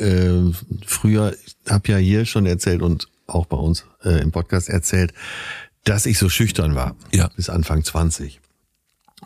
äh, 0.55 0.85
früher, 0.85 1.35
ich 1.45 1.55
habe 1.69 1.91
ja 1.91 1.97
hier 1.97 2.25
schon 2.25 2.45
erzählt 2.45 2.81
und 2.81 3.07
auch 3.33 3.45
bei 3.45 3.57
uns 3.57 3.85
äh, 4.03 4.21
im 4.21 4.31
Podcast 4.31 4.69
erzählt, 4.69 5.13
dass 5.83 6.05
ich 6.05 6.17
so 6.17 6.29
schüchtern 6.29 6.75
war. 6.75 6.95
Ja. 7.11 7.29
Bis 7.35 7.49
Anfang 7.49 7.83
20. 7.83 8.39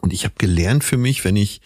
Und 0.01 0.13
ich 0.13 0.23
habe 0.23 0.35
gelernt 0.37 0.83
für 0.83 0.97
mich, 0.97 1.23
wenn 1.25 1.35
ich 1.35 1.61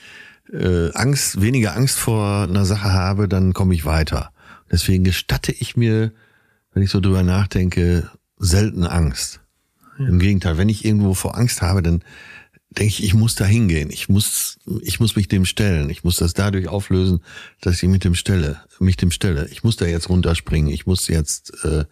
äh, 0.52 0.92
Angst, 0.94 1.42
weniger 1.42 1.76
Angst 1.76 1.98
vor 1.98 2.44
einer 2.44 2.66
Sache 2.66 2.92
habe, 2.92 3.28
dann 3.28 3.54
komme 3.54 3.74
ich 3.74 3.86
weiter. 3.86 4.32
Deswegen 4.72 5.04
gestatte 5.04 5.52
ich 5.52 5.76
mir, 5.76 6.12
wenn 6.74 6.84
ich 6.84 6.90
so 6.90 7.00
drüber 7.00 7.24
nachdenke, 7.24 8.10
selten 8.38 8.86
Angst. 8.86 9.40
Im 10.00 10.20
Gegenteil, 10.20 10.58
wenn 10.58 10.70
ich 10.70 10.84
irgendwo 10.84 11.14
vor 11.14 11.38
Angst 11.38 11.62
habe, 11.62 11.84
dann 11.84 12.04
denke 12.72 12.94
ich, 12.94 13.04
ich 13.04 13.14
muss 13.14 13.36
da 13.36 13.44
hingehen. 13.46 13.90
Ich 13.92 14.08
muss, 14.10 14.58
ich 14.82 15.00
muss 15.00 15.16
mich 15.16 15.28
dem 15.28 15.46
stellen. 15.46 15.90
Ich 15.90 16.04
muss 16.04 16.18
das 16.18 16.34
dadurch 16.34 16.68
auflösen, 16.70 17.22
dass 17.60 17.82
ich 17.84 17.90
mit 17.90 18.04
dem 18.06 18.16
stelle, 18.16 18.62
mich 18.80 18.96
dem 18.98 19.12
stelle. 19.12 19.48
Ich 19.52 19.64
muss 19.64 19.76
da 19.76 19.86
jetzt 19.86 20.08
runterspringen. 20.10 20.72
Ich 20.72 20.86
muss 20.86 21.08
jetzt, 21.10 21.54
äh, 21.66 21.84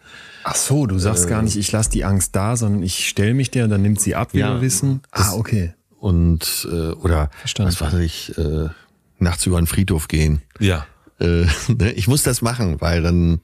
Ach 0.44 0.54
so, 0.56 0.86
du 0.86 0.98
sagst 0.98 1.28
gar 1.28 1.42
nicht, 1.42 1.56
ich 1.56 1.70
lasse 1.70 1.90
die 1.90 2.04
Angst 2.04 2.34
da, 2.34 2.56
sondern 2.56 2.82
ich 2.82 3.06
stelle 3.08 3.34
mich 3.34 3.50
der 3.50 3.64
und 3.64 3.70
dann 3.70 3.82
nimmt 3.82 4.00
sie 4.00 4.14
ab, 4.14 4.30
wie 4.32 4.38
Ja, 4.38 4.54
wir 4.54 4.62
wissen. 4.62 5.02
das- 5.12 5.28
Ah, 5.28 5.34
okay. 5.34 5.74
und 5.98 6.66
äh, 6.70 6.92
oder 6.92 7.30
Verstanden. 7.40 7.72
was 7.78 7.80
weiß 7.92 8.00
ich, 8.00 8.38
äh, 8.38 8.68
nachts 9.18 9.44
über 9.44 9.60
den 9.60 9.66
Friedhof 9.66 10.08
gehen. 10.08 10.40
Ja. 10.60 10.86
Äh, 11.20 11.46
ne, 11.68 11.92
ich 11.92 12.08
muss 12.08 12.22
das 12.22 12.42
machen, 12.42 12.80
weil 12.80 13.02
dann, 13.02 13.40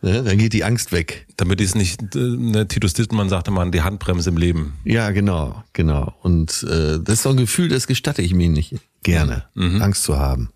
ne, 0.00 0.22
dann 0.22 0.38
geht 0.38 0.52
die 0.52 0.64
Angst 0.64 0.92
weg. 0.92 1.26
Damit 1.36 1.60
ist 1.60 1.74
nicht, 1.74 2.14
äh, 2.14 2.18
ne, 2.18 2.66
Titus 2.66 2.94
Dittmann 2.94 3.28
sagte 3.28 3.50
mal, 3.50 3.70
die 3.70 3.82
Handbremse 3.82 4.30
im 4.30 4.36
Leben. 4.36 4.74
Ja, 4.84 5.10
genau, 5.10 5.62
genau. 5.72 6.14
Und 6.22 6.64
äh, 6.64 6.98
das 6.98 7.14
ist 7.14 7.22
so 7.22 7.30
ein 7.30 7.36
Gefühl, 7.36 7.68
das 7.68 7.86
gestatte 7.86 8.22
ich 8.22 8.34
mir 8.34 8.48
nicht 8.48 8.76
gerne, 9.02 9.44
Angst 9.56 10.04
zu 10.04 10.18
haben. 10.18 10.50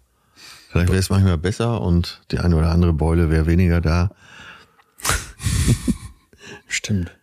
Vielleicht 0.70 0.88
wäre 0.88 1.00
es 1.00 1.10
manchmal 1.10 1.38
besser 1.38 1.80
und 1.80 2.22
die 2.30 2.38
eine 2.38 2.56
oder 2.56 2.70
andere 2.70 2.92
Beule 2.92 3.30
wäre 3.30 3.46
weniger 3.46 3.80
da. 3.80 4.10
Stimmt. 6.68 7.15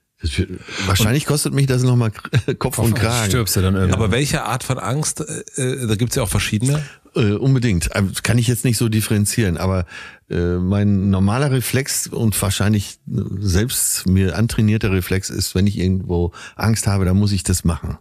Wahrscheinlich 0.86 1.26
kostet 1.26 1.54
mich 1.54 1.68
das 1.68 1.84
nochmal 1.84 2.12
Kopf 2.60 2.80
und 2.80 2.94
Kragen. 2.95 3.30
Stirbst 3.30 3.56
du 3.56 3.62
dann 3.62 3.76
irgendwann. 3.76 4.00
Aber 4.00 4.12
welche 4.12 4.44
Art 4.44 4.64
von 4.64 4.80
Angst, 4.80 5.22
äh, 5.22 5.62
äh, 5.62 5.88
da 5.88 5.95
gibt's 5.95 6.16
ja 6.16 6.24
auch 6.24 6.30
verschiedene. 6.30 6.84
Äh, 7.16 7.34
unbedingt. 7.34 7.95
Äh, 7.95 8.04
Kann 8.24 8.38
ich 8.38 8.48
jetzt 8.48 8.66
nicht 8.66 8.78
so 8.78 8.90
differenzieren, 8.90 9.58
aber 9.58 9.86
äh, 10.30 10.56
mein 10.56 11.10
normaler 11.10 11.52
Reflex 11.52 12.08
und 12.08 12.40
wahrscheinlich 12.41 12.98
äh, 13.08 13.22
selbst 13.40 14.08
mir 14.08 14.38
antrainierter 14.38 14.91
Reflex 14.91 15.30
ist, 15.30 15.54
wenn 15.54 15.68
ich 15.68 15.78
irgendwo 15.78 16.32
Angst 16.56 16.88
habe, 16.88 17.06
dann 17.06 17.18
muss 17.18 17.32
ich 17.32 17.44
das 17.44 17.64
machen. 17.64 17.98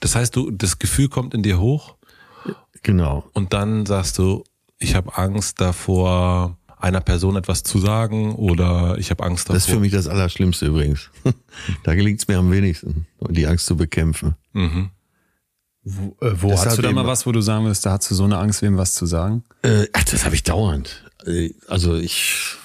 Das 0.00 0.14
heißt, 0.14 0.34
du, 0.34 0.50
das 0.50 0.78
Gefühl 0.78 1.08
kommt 1.08 1.34
in 1.34 1.42
dir 1.42 1.60
hoch 1.60 1.96
Genau. 2.82 3.28
und 3.34 3.52
dann 3.52 3.84
sagst 3.84 4.16
du, 4.16 4.44
ich 4.78 4.94
habe 4.94 5.18
Angst 5.18 5.60
davor, 5.60 6.56
einer 6.80 7.00
Person 7.00 7.36
etwas 7.36 7.62
zu 7.62 7.78
sagen 7.78 8.34
oder 8.34 8.96
ich 8.98 9.10
habe 9.10 9.24
Angst 9.24 9.48
davor. 9.48 9.54
Das 9.54 9.66
ist 9.66 9.72
für 9.72 9.80
mich 9.80 9.92
das 9.92 10.08
Allerschlimmste 10.08 10.66
übrigens. 10.66 11.10
da 11.84 11.94
gelingt 11.94 12.20
es 12.20 12.28
mir 12.28 12.38
am 12.38 12.50
wenigsten, 12.50 13.06
die 13.28 13.46
Angst 13.46 13.66
zu 13.66 13.76
bekämpfen. 13.76 14.34
Mhm. 14.52 14.90
Wo, 15.82 16.16
äh, 16.20 16.32
wo 16.42 16.52
hast 16.52 16.76
du 16.76 16.82
da 16.82 16.92
mal 16.92 17.06
was, 17.06 17.26
wo 17.26 17.32
du 17.32 17.40
sagen 17.40 17.64
würdest, 17.64 17.86
da 17.86 17.92
hast 17.92 18.10
du 18.10 18.14
so 18.14 18.24
eine 18.24 18.38
Angst, 18.38 18.62
wem 18.62 18.76
was 18.76 18.94
zu 18.94 19.06
sagen? 19.06 19.44
Äh, 19.62 19.86
ach, 19.92 20.04
das 20.04 20.24
habe 20.24 20.34
ich 20.34 20.42
dauernd. 20.42 21.04
Äh, 21.26 21.50
Also 21.68 21.96
ich 21.96 22.56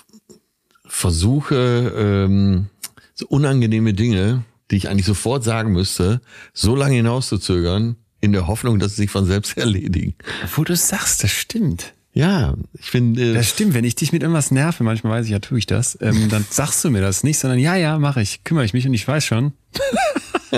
versuche 0.86 1.94
ähm, 1.96 2.68
so 3.14 3.26
unangenehme 3.28 3.94
Dinge, 3.94 4.44
die 4.72 4.78
ich 4.78 4.90
eigentlich 4.90 5.06
sofort 5.06 5.44
sagen 5.44 5.72
müsste, 5.72 6.22
so 6.54 6.76
lange 6.76 6.96
hinauszuzögern, 6.96 7.96
in 8.22 8.32
der 8.32 8.48
Hoffnung, 8.48 8.80
dass 8.80 8.96
sie 8.96 9.04
sich 9.04 9.12
von 9.12 9.26
selbst 9.26 9.58
erledigen. 9.58 10.16
Wo 10.56 10.64
du 10.64 10.76
sagst, 10.76 11.24
das 11.24 11.32
stimmt. 11.32 11.94
Ja, 12.18 12.54
ich 12.80 12.90
finde, 12.92 13.34
Das 13.34 13.50
stimmt, 13.50 13.74
wenn 13.74 13.84
ich 13.84 13.96
dich 13.96 14.14
mit 14.14 14.22
irgendwas 14.22 14.50
nerve, 14.50 14.86
manchmal 14.86 15.20
weiß 15.20 15.26
ich 15.26 15.34
ja, 15.34 15.40
tue 15.40 15.60
ich 15.60 15.66
das, 15.66 15.98
ähm, 16.02 16.30
dann 16.30 16.46
sagst 16.50 16.84
du 16.86 16.90
mir 16.90 17.02
das 17.02 17.24
nicht, 17.24 17.38
sondern 17.38 17.60
ja, 17.60 17.76
ja, 17.76 18.00
mache 18.00 18.22
ich, 18.22 18.44
kümmere 18.46 18.64
ich 18.64 18.74
mich 18.74 18.88
und 18.88 18.94
ich 18.94 19.06
weiß 19.06 19.26
schon. 19.26 19.52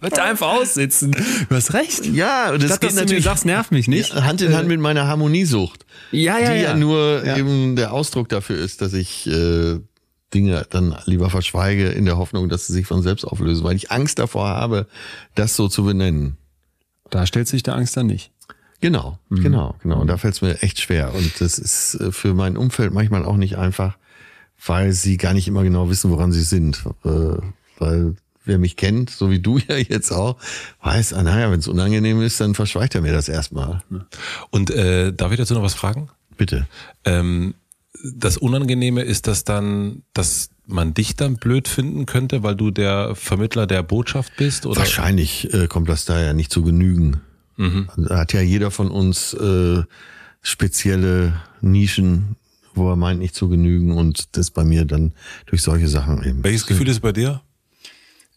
Wird 0.00 0.18
einfach 0.18 0.54
aussitzen. 0.54 1.12
Du 1.12 1.54
hast 1.54 1.72
recht. 1.74 2.04
ja, 2.06 2.50
und 2.52 2.62
das 2.62 2.70
Statt 2.70 2.80
geht 2.80 2.90
dass 2.90 2.94
du 2.96 3.00
natürlich 3.02 3.24
sagst, 3.24 3.44
nerv 3.44 3.70
mich 3.70 3.86
nicht. 3.86 4.12
Hand 4.24 4.42
in 4.42 4.52
Hand 4.54 4.66
mit 4.66 4.80
meiner 4.80 5.06
Harmoniesucht, 5.06 5.86
Ja, 6.10 6.38
ja, 6.38 6.52
die 6.54 6.60
ja, 6.60 6.70
ja. 6.70 6.74
nur 6.74 7.22
Ja. 7.24 7.36
eben 7.36 7.76
der 7.76 7.92
Ausdruck 7.92 8.28
dafür 8.28 8.58
ist, 8.58 8.80
dass 8.82 8.92
ich 8.92 9.26
äh, 9.28 9.78
Dinge 10.34 10.66
dann 10.70 10.96
lieber 11.04 11.30
verschweige 11.30 11.90
in 11.90 12.06
der 12.06 12.16
Hoffnung, 12.18 12.48
dass 12.48 12.66
sie 12.66 12.72
sich 12.72 12.86
von 12.86 13.02
selbst 13.02 13.24
auflösen, 13.24 13.62
weil 13.62 13.76
ich 13.76 13.90
Angst 13.92 14.18
davor 14.18 14.48
habe, 14.48 14.86
das 15.36 15.54
so 15.54 15.68
zu 15.68 15.84
benennen. 15.84 16.36
Da 17.10 17.26
stellt 17.26 17.46
sich 17.48 17.62
der 17.62 17.74
Angst 17.76 17.96
dann 17.96 18.06
nicht. 18.06 18.32
Genau, 18.80 19.18
genau, 19.28 19.76
genau. 19.82 20.00
Und 20.00 20.06
da 20.06 20.16
fällt 20.16 20.34
es 20.34 20.42
mir 20.42 20.62
echt 20.62 20.80
schwer. 20.80 21.14
Und 21.14 21.40
das 21.40 21.58
ist 21.58 21.94
äh, 21.96 22.12
für 22.12 22.34
mein 22.34 22.56
Umfeld 22.56 22.94
manchmal 22.94 23.24
auch 23.24 23.36
nicht 23.36 23.58
einfach, 23.58 23.98
weil 24.64 24.92
sie 24.92 25.16
gar 25.16 25.34
nicht 25.34 25.48
immer 25.48 25.62
genau 25.62 25.90
wissen, 25.90 26.10
woran 26.10 26.32
sie 26.32 26.42
sind. 26.42 26.82
Äh, 27.04 27.36
Weil 27.78 28.14
wer 28.44 28.58
mich 28.58 28.76
kennt, 28.76 29.10
so 29.10 29.30
wie 29.30 29.38
du 29.38 29.58
ja 29.68 29.76
jetzt 29.76 30.12
auch, 30.12 30.36
weiß, 30.82 31.12
ah, 31.12 31.22
naja, 31.22 31.50
wenn 31.50 31.60
es 31.60 31.68
unangenehm 31.68 32.22
ist, 32.22 32.40
dann 32.40 32.54
verschweigt 32.54 32.94
er 32.94 33.02
mir 33.02 33.12
das 33.12 33.28
erstmal. 33.28 33.82
Und 34.50 34.70
äh, 34.70 35.12
darf 35.12 35.32
ich 35.32 35.38
dazu 35.38 35.54
noch 35.54 35.62
was 35.62 35.74
fragen? 35.74 36.08
Bitte. 36.36 36.66
Ähm, 37.04 37.54
das 38.14 38.38
Unangenehme 38.38 39.02
ist 39.02 39.26
das 39.26 39.44
dann, 39.44 40.02
dass 40.14 40.50
man 40.66 40.94
dich 40.94 41.16
dann 41.16 41.36
blöd 41.36 41.68
finden 41.68 42.06
könnte, 42.06 42.42
weil 42.42 42.54
du 42.54 42.70
der 42.70 43.14
Vermittler 43.14 43.66
der 43.66 43.82
Botschaft 43.82 44.36
bist? 44.36 44.64
Oder? 44.64 44.78
Wahrscheinlich 44.78 45.52
äh, 45.52 45.66
kommt 45.66 45.88
das 45.88 46.04
daher 46.04 46.32
nicht 46.32 46.52
zu 46.52 46.62
genügen. 46.62 47.20
Da 47.96 48.18
hat 48.18 48.32
ja 48.32 48.40
jeder 48.40 48.70
von 48.70 48.90
uns 48.90 49.34
äh, 49.34 49.82
spezielle 50.40 51.40
Nischen, 51.60 52.36
wo 52.74 52.90
er 52.90 52.96
meint, 52.96 53.20
nicht 53.20 53.34
zu 53.34 53.48
genügen 53.48 53.92
und 53.92 54.36
das 54.36 54.50
bei 54.50 54.64
mir 54.64 54.84
dann 54.84 55.12
durch 55.46 55.62
solche 55.62 55.88
Sachen 55.88 56.22
eben. 56.24 56.42
Welches 56.42 56.66
Gefühl 56.66 56.88
ist 56.88 57.00
bei 57.00 57.12
dir? 57.12 57.42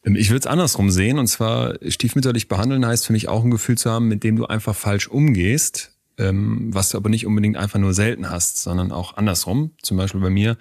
Ähm, 0.03 0.15
Ich 0.15 0.29
würde 0.29 0.39
es 0.39 0.47
andersrum 0.47 0.91
sehen, 0.91 1.19
und 1.19 1.27
zwar 1.27 1.75
stiefmütterlich 1.87 2.47
behandeln 2.47 2.85
heißt 2.85 3.05
für 3.05 3.13
mich 3.13 3.29
auch 3.29 3.43
ein 3.43 3.51
Gefühl 3.51 3.77
zu 3.77 3.89
haben, 3.89 4.07
mit 4.07 4.23
dem 4.23 4.35
du 4.35 4.45
einfach 4.45 4.75
falsch 4.75 5.07
umgehst, 5.07 5.91
ähm, 6.17 6.69
was 6.73 6.89
du 6.89 6.97
aber 6.97 7.09
nicht 7.09 7.25
unbedingt 7.25 7.57
einfach 7.57 7.79
nur 7.79 7.93
selten 7.93 8.29
hast, 8.29 8.61
sondern 8.61 8.91
auch 8.91 9.17
andersrum. 9.17 9.71
Zum 9.81 9.97
Beispiel 9.97 10.21
bei 10.21 10.29
mir 10.29 10.57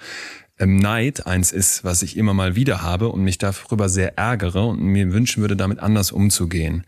ähm, 0.59 0.76
Neid 0.76 1.26
eins 1.26 1.52
ist, 1.52 1.82
was 1.84 2.02
ich 2.02 2.16
immer 2.16 2.34
mal 2.34 2.55
wieder 2.55 2.82
habe 2.82 3.09
und 3.09 3.22
mich 3.24 3.39
darüber 3.39 3.89
sehr 3.89 4.16
ärgere 4.16 4.66
und 4.66 4.80
mir 4.80 5.12
wünschen 5.12 5.40
würde, 5.40 5.56
damit 5.56 5.80
anders 5.80 6.12
umzugehen. 6.12 6.84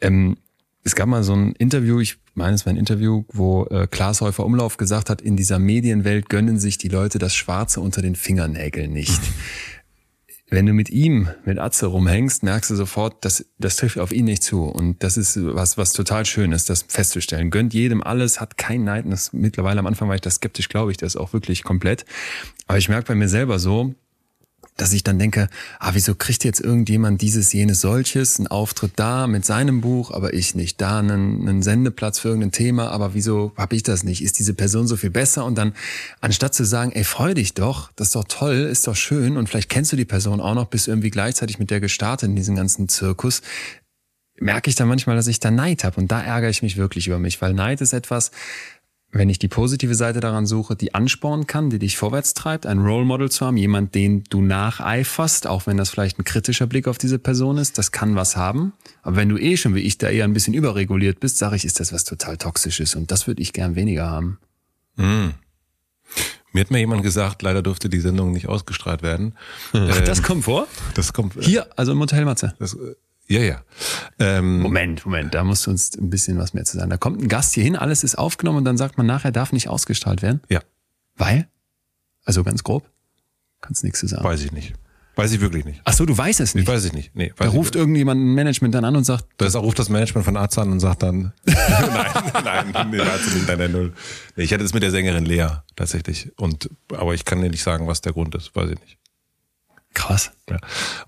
Ähm, 0.00 0.36
es 0.86 0.94
gab 0.94 1.08
mal 1.08 1.24
so 1.24 1.34
ein 1.34 1.52
Interview, 1.54 1.98
ich 1.98 2.16
meine, 2.34 2.54
es 2.54 2.64
war 2.64 2.72
ein 2.72 2.76
Interview, 2.76 3.24
wo 3.32 3.64
äh, 3.64 3.88
Klaas 3.88 4.20
Häufer 4.20 4.46
Umlauf 4.46 4.76
gesagt 4.76 5.10
hat, 5.10 5.20
in 5.20 5.36
dieser 5.36 5.58
Medienwelt 5.58 6.28
gönnen 6.28 6.60
sich 6.60 6.78
die 6.78 6.86
Leute 6.86 7.18
das 7.18 7.34
Schwarze 7.34 7.80
unter 7.80 8.02
den 8.02 8.14
Fingernägeln 8.14 8.92
nicht. 8.92 9.20
Wenn 10.48 10.64
du 10.64 10.72
mit 10.72 10.88
ihm, 10.88 11.28
mit 11.44 11.58
Atze 11.58 11.86
rumhängst, 11.86 12.44
merkst 12.44 12.70
du 12.70 12.76
sofort, 12.76 13.24
dass 13.24 13.44
das 13.58 13.74
trifft 13.74 13.98
auf 13.98 14.12
ihn 14.12 14.26
nicht 14.26 14.44
zu. 14.44 14.62
Und 14.62 15.02
das 15.02 15.16
ist 15.16 15.36
was, 15.42 15.76
was 15.76 15.92
total 15.92 16.24
schön 16.24 16.52
ist, 16.52 16.70
das 16.70 16.84
festzustellen. 16.86 17.50
Gönnt 17.50 17.74
jedem 17.74 18.00
alles, 18.00 18.40
hat 18.40 18.56
keinen 18.56 18.84
Neid. 18.84 19.06
Und 19.06 19.10
das, 19.10 19.32
mittlerweile 19.32 19.80
am 19.80 19.88
Anfang 19.88 20.06
war 20.06 20.14
ich 20.14 20.20
da 20.20 20.30
skeptisch, 20.30 20.68
glaube 20.68 20.92
ich, 20.92 20.98
das 20.98 21.16
auch 21.16 21.32
wirklich 21.32 21.64
komplett. 21.64 22.04
Aber 22.68 22.78
ich 22.78 22.88
merke 22.88 23.08
bei 23.08 23.16
mir 23.16 23.28
selber 23.28 23.58
so, 23.58 23.96
dass 24.76 24.92
ich 24.92 25.02
dann 25.02 25.18
denke, 25.18 25.48
ah, 25.78 25.90
wieso 25.94 26.14
kriegt 26.14 26.44
jetzt 26.44 26.60
irgendjemand 26.60 27.22
dieses, 27.22 27.52
jenes, 27.52 27.80
solches, 27.80 28.38
einen 28.38 28.46
Auftritt 28.46 28.92
da 28.96 29.26
mit 29.26 29.44
seinem 29.44 29.80
Buch, 29.80 30.10
aber 30.10 30.34
ich 30.34 30.54
nicht, 30.54 30.80
da 30.80 30.98
einen, 30.98 31.48
einen 31.48 31.62
Sendeplatz 31.62 32.18
für 32.18 32.28
irgendein 32.28 32.52
Thema, 32.52 32.90
aber 32.90 33.14
wieso 33.14 33.52
habe 33.56 33.74
ich 33.74 33.82
das 33.82 34.04
nicht? 34.04 34.22
Ist 34.22 34.38
diese 34.38 34.54
Person 34.54 34.86
so 34.86 34.96
viel 34.96 35.10
besser? 35.10 35.44
Und 35.44 35.56
dann, 35.56 35.72
anstatt 36.20 36.54
zu 36.54 36.64
sagen, 36.64 36.92
ey, 36.92 37.04
freu 37.04 37.34
dich 37.34 37.54
doch, 37.54 37.90
das 37.96 38.08
ist 38.08 38.16
doch 38.16 38.24
toll, 38.28 38.56
ist 38.56 38.86
doch 38.86 38.96
schön 38.96 39.36
und 39.36 39.48
vielleicht 39.48 39.70
kennst 39.70 39.92
du 39.92 39.96
die 39.96 40.04
Person 40.04 40.40
auch 40.40 40.54
noch, 40.54 40.66
bist 40.66 40.88
irgendwie 40.88 41.10
gleichzeitig 41.10 41.58
mit 41.58 41.70
der 41.70 41.80
gestartet 41.80 42.28
in 42.28 42.36
diesem 42.36 42.56
ganzen 42.56 42.88
Zirkus, 42.88 43.42
merke 44.38 44.68
ich 44.68 44.76
dann 44.76 44.88
manchmal, 44.88 45.16
dass 45.16 45.26
ich 45.26 45.40
da 45.40 45.50
Neid 45.50 45.84
habe 45.84 45.98
und 45.98 46.12
da 46.12 46.20
ärgere 46.22 46.50
ich 46.50 46.62
mich 46.62 46.76
wirklich 46.76 47.06
über 47.06 47.18
mich, 47.18 47.40
weil 47.40 47.54
Neid 47.54 47.80
ist 47.80 47.92
etwas, 47.92 48.30
wenn 49.18 49.28
ich 49.28 49.38
die 49.38 49.48
positive 49.48 49.94
Seite 49.94 50.20
daran 50.20 50.46
suche, 50.46 50.76
die 50.76 50.94
anspornen 50.94 51.46
kann, 51.46 51.70
die 51.70 51.78
dich 51.78 51.96
vorwärts 51.96 52.34
treibt, 52.34 52.66
ein 52.66 52.78
Role 52.78 53.04
Model 53.04 53.30
zu 53.30 53.46
haben, 53.46 53.56
jemand, 53.56 53.94
den 53.94 54.24
du 54.24 54.42
nacheiferst, 54.42 55.46
auch 55.46 55.66
wenn 55.66 55.76
das 55.76 55.90
vielleicht 55.90 56.18
ein 56.18 56.24
kritischer 56.24 56.66
Blick 56.66 56.88
auf 56.88 56.98
diese 56.98 57.18
Person 57.18 57.58
ist, 57.58 57.78
das 57.78 57.92
kann 57.92 58.16
was 58.16 58.36
haben. 58.36 58.72
Aber 59.02 59.16
wenn 59.16 59.28
du 59.28 59.38
eh 59.38 59.56
schon 59.56 59.74
wie 59.74 59.80
ich 59.80 59.98
da 59.98 60.08
eher 60.08 60.24
ein 60.24 60.32
bisschen 60.32 60.54
überreguliert 60.54 61.20
bist, 61.20 61.38
sage 61.38 61.56
ich, 61.56 61.64
ist 61.64 61.80
das 61.80 61.92
was 61.92 62.04
total 62.04 62.36
Toxisches 62.36 62.94
und 62.94 63.10
das 63.10 63.26
würde 63.26 63.42
ich 63.42 63.52
gern 63.52 63.74
weniger 63.74 64.10
haben. 64.10 64.38
Mm. 64.96 65.30
Mir 66.52 66.60
hat 66.60 66.70
mir 66.70 66.78
jemand 66.78 67.02
gesagt, 67.02 67.42
leider 67.42 67.60
durfte 67.60 67.90
die 67.90 68.00
Sendung 68.00 68.32
nicht 68.32 68.48
ausgestrahlt 68.48 69.02
werden. 69.02 69.34
Ach, 69.74 70.00
das 70.00 70.22
kommt 70.22 70.44
vor? 70.44 70.66
Das 70.94 71.12
kommt 71.12 71.34
Hier, 71.38 71.66
also 71.76 71.92
im 71.92 72.00
Hotel 72.00 72.24
Matze. 72.24 72.54
Das, 72.58 72.72
äh, 72.74 72.94
ja, 73.28 73.40
ja. 73.40 73.62
Ähm, 74.18 74.60
Moment, 74.60 75.04
Moment, 75.04 75.34
da 75.34 75.44
musst 75.44 75.66
du 75.66 75.70
uns 75.70 75.96
ein 75.96 76.10
bisschen 76.10 76.38
was 76.38 76.54
mehr 76.54 76.64
zu 76.64 76.76
sagen. 76.76 76.90
Da 76.90 76.96
kommt 76.96 77.20
ein 77.20 77.28
Gast 77.28 77.54
hier 77.54 77.64
hin, 77.64 77.76
alles 77.76 78.04
ist 78.04 78.16
aufgenommen 78.16 78.58
und 78.58 78.64
dann 78.64 78.76
sagt 78.76 78.98
man 78.98 79.06
nachher, 79.06 79.32
darf 79.32 79.52
nicht 79.52 79.68
ausgestrahlt 79.68 80.22
werden. 80.22 80.40
Ja. 80.48 80.60
Weil? 81.16 81.48
Also 82.24 82.44
ganz 82.44 82.62
grob? 82.62 82.88
Kannst 83.60 83.84
nichts 83.84 84.00
zu 84.00 84.06
sagen. 84.06 84.24
Weiß 84.24 84.42
ich 84.42 84.52
nicht. 84.52 84.74
Weiß 85.16 85.32
ich 85.32 85.40
wirklich 85.40 85.64
nicht. 85.64 85.80
Ach 85.84 85.94
so, 85.94 86.04
du 86.04 86.16
weißt 86.16 86.40
es 86.40 86.54
nicht. 86.54 86.64
Ich 86.64 86.68
weiß 86.68 86.84
ich 86.84 86.92
nicht. 86.92 87.16
Nee, 87.16 87.32
da 87.38 87.48
ruft 87.48 87.74
ich, 87.74 87.80
irgendjemand 87.80 88.20
ein 88.20 88.34
Management 88.34 88.74
dann 88.74 88.84
an 88.84 88.96
und 88.96 89.04
sagt, 89.04 89.24
da 89.38 89.46
ruft 89.58 89.78
das 89.78 89.88
Management 89.88 90.26
von 90.26 90.36
Arzt 90.36 90.58
an 90.58 90.70
und 90.70 90.78
sagt 90.78 91.02
dann, 91.02 91.32
nein, 91.46 92.70
nein, 92.70 92.90
nee, 92.90 93.00
Arzt 93.00 93.34
nicht, 93.34 93.48
nein, 93.48 93.58
nein, 93.58 93.72
null. 93.72 93.94
Ich 94.36 94.52
hatte 94.52 94.62
es 94.62 94.74
mit 94.74 94.82
der 94.82 94.90
Sängerin 94.90 95.24
Lea 95.24 95.46
tatsächlich. 95.74 96.30
Und, 96.36 96.68
aber 96.92 97.14
ich 97.14 97.24
kann 97.24 97.40
dir 97.40 97.48
nicht 97.48 97.62
sagen, 97.62 97.86
was 97.86 98.02
der 98.02 98.12
Grund 98.12 98.34
ist. 98.34 98.54
Weiß 98.54 98.68
ich 98.70 98.80
nicht. 98.80 98.98
Krass. 99.96 100.30
Ja. 100.48 100.58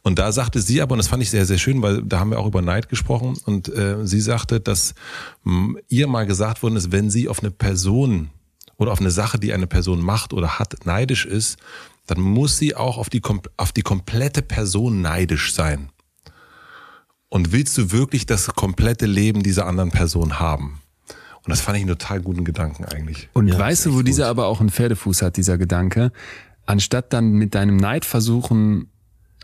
Und 0.03 0.19
da 0.19 0.33
sagte 0.33 0.61
sie 0.61 0.83
aber, 0.83 0.93
und 0.95 0.99
das 0.99 1.07
fand 1.09 1.23
ich 1.23 1.31
sehr, 1.31 1.47
sehr 1.47 1.59
schön, 1.59 1.81
weil 1.83 2.03
da 2.03 2.19
haben 2.19 2.31
wir 2.31 2.39
auch 2.41 2.47
über 2.47 2.63
Neid 2.63 2.89
gesprochen, 2.89 3.37
und 3.47 3.69
äh, 3.69 4.05
sie 4.07 4.21
sagte, 4.21 4.59
dass 4.61 4.95
mh, 5.45 5.79
ihr 5.89 6.09
mal 6.09 6.27
gesagt 6.27 6.63
worden 6.63 6.77
ist, 6.77 6.91
wenn 6.91 7.11
sie 7.11 7.29
auf 7.29 7.41
eine 7.41 7.51
Person 7.53 8.31
oder 8.77 8.91
auf 8.93 9.01
eine 9.01 9.11
Sache, 9.13 9.39
die 9.39 9.53
eine 9.53 9.67
Person 9.67 10.01
macht 10.03 10.33
oder 10.33 10.59
hat, 10.59 10.85
neidisch 10.87 11.27
ist, 11.27 11.59
dann 12.07 12.21
muss 12.21 12.59
sie 12.59 12.75
auch 12.75 12.97
auf 12.99 13.11
die, 13.11 13.23
auf 13.57 13.73
die 13.73 13.83
komplette 13.83 14.43
Person 14.43 15.03
neidisch 15.03 15.53
sein. 15.53 15.91
Und 17.29 17.53
willst 17.53 17.77
du 17.77 17.93
wirklich 17.93 18.25
das 18.25 18.47
komplette 18.47 19.05
Leben 19.07 19.43
dieser 19.43 19.67
anderen 19.67 19.91
Person 19.91 20.39
haben? 20.41 20.81
Und 21.45 21.51
das 21.51 21.61
fand 21.61 21.77
ich 21.77 21.83
einen 21.83 21.97
total 21.99 22.21
guten 22.21 22.45
Gedanken 22.45 22.85
eigentlich. 22.85 23.29
Und 23.33 23.49
Ja, 23.49 23.59
weißt 23.59 23.87
du, 23.87 23.95
wo 23.95 23.99
echt 23.99 24.09
dieser 24.09 24.25
gut. 24.25 24.31
aber 24.31 24.47
auch 24.47 24.61
einen 24.61 24.71
Pferdefuß 24.71 25.23
hat, 25.23 25.37
dieser 25.37 25.59
Gedanke? 25.59 26.13
Anstatt 26.69 27.15
dann 27.15 27.31
mit 27.33 27.55
deinem 27.55 27.79
Neid 27.79 28.05
versuchen, 28.05 28.89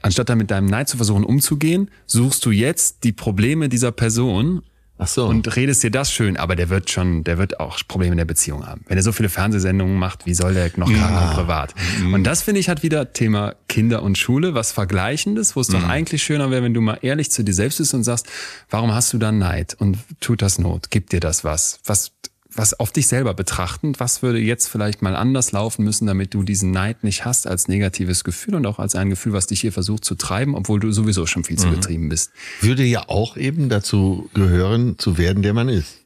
anstatt 0.03 0.29
dann 0.29 0.37
mit 0.37 0.51
deinem 0.51 0.67
Neid 0.67 0.91
zu 0.91 0.99
versuchen 0.99 1.25
umzugehen, 1.25 1.91
suchst 2.05 2.45
du 2.45 2.51
jetzt 2.51 3.03
die 3.03 3.13
Probleme 3.13 3.71
dieser 3.71 3.93
Person 3.93 4.61
Ach 4.99 5.09
so. 5.09 5.25
und 5.25 5.57
redest 5.57 5.83
dir 5.83 5.91
das 5.91 6.13
schön, 6.13 6.37
aber 6.37 6.55
der 6.55 6.69
wird 6.69 6.91
schon, 6.91 7.25
der 7.25 7.39
wird 7.39 7.61
auch 7.61 7.79
Probleme 7.89 8.13
in 8.13 8.19
der 8.19 8.27
Beziehung 8.27 8.67
haben. 8.67 8.83
Wenn 8.89 8.99
er 8.99 9.03
so 9.03 9.11
viele 9.11 9.31
Fernsehsendungen 9.31 9.97
macht, 9.97 10.27
wie 10.27 10.35
soll 10.35 10.53
der 10.53 10.71
noch 10.77 10.87
krank 10.93 11.31
und 11.31 11.35
privat? 11.35 11.75
Und 12.13 12.25
das 12.25 12.43
finde 12.43 12.61
ich 12.61 12.69
hat 12.69 12.83
wieder 12.83 13.15
Thema 13.15 13.55
Kinder 13.69 14.03
und 14.03 14.19
Schule, 14.19 14.53
was 14.53 14.73
Vergleichendes, 14.73 15.57
wo 15.57 15.63
es 15.63 15.69
doch 15.69 15.83
eigentlich 15.83 16.23
schöner 16.23 16.51
wäre, 16.51 16.63
wenn 16.63 16.75
du 16.75 16.83
mal 16.83 16.99
ehrlich 17.01 17.31
zu 17.31 17.43
dir 17.43 17.55
selbst 17.55 17.79
bist 17.79 17.95
und 17.95 18.05
sagst, 18.05 18.27
warum 18.69 18.93
hast 18.93 19.15
du 19.15 19.19
dann 19.19 19.39
Neid 19.39 19.75
und 19.79 19.97
tut 20.21 20.43
das 20.43 20.59
Not? 20.59 20.91
Gibt 20.91 21.13
dir 21.13 21.21
das 21.21 21.43
was? 21.43 21.81
Was, 21.87 22.13
was 22.57 22.79
auf 22.79 22.93
dich 22.93 23.09
selber 23.09 23.35
betrachtend, 23.35 24.01
was 24.01 24.23
würde 24.23 24.39
jetzt 24.39 24.69
vielleicht 24.69 25.03
mal 25.03 25.17
anders 25.17 25.53
laufen 25.53 25.85
müssen, 25.85 26.07
damit 26.07 26.35
du 26.35 26.43
diesen 26.43 26.71
Neid 26.71 27.05
nicht 27.05 27.25
hast 27.25 27.47
als 27.47 27.69
negatives 27.69 28.25
Gefühl 28.25 28.55
und 28.55 28.67
auch 28.67 28.79
als 28.79 28.95
ein 28.95 29.11
Gefühl, 29.11 29.33
was 29.33 29.47
dich 29.47 29.61
hier 29.61 29.73
versucht 29.73 30.05
zu 30.05 30.15
treiben, 30.15 30.55
obwohl 30.55 30.81
du 30.81 30.93
sowieso 30.93 31.27
schon 31.27 31.45
viel 31.45 31.59
zu 31.59 31.71
getrieben 31.71 32.09
bist. 32.09 32.31
würde 32.61 32.85
ja 32.85 33.09
auch 33.09 33.37
eben 33.37 33.69
dazu 33.69 34.31
gehören, 34.35 34.99
zu 34.99 35.19
werden, 35.19 35.43
der 35.43 35.55
man 35.55 35.69
ist. 35.69 36.05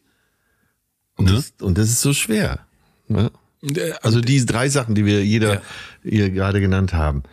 Und, 1.16 1.31
das, 1.31 1.53
und 1.61 1.79
das 1.79 1.89
ist 1.91 2.01
so 2.01 2.12
schwer. 2.12 2.61
Ne? 3.09 3.31
Also 4.03 4.20
diese 4.20 4.47
drei 4.47 4.69
Sachen, 4.69 4.95
die 4.95 5.05
wir 5.05 5.25
jeder 5.25 5.62
hier 6.03 6.31
gerade 6.31 6.61
genannt 6.61 6.93
haben. 6.93 7.25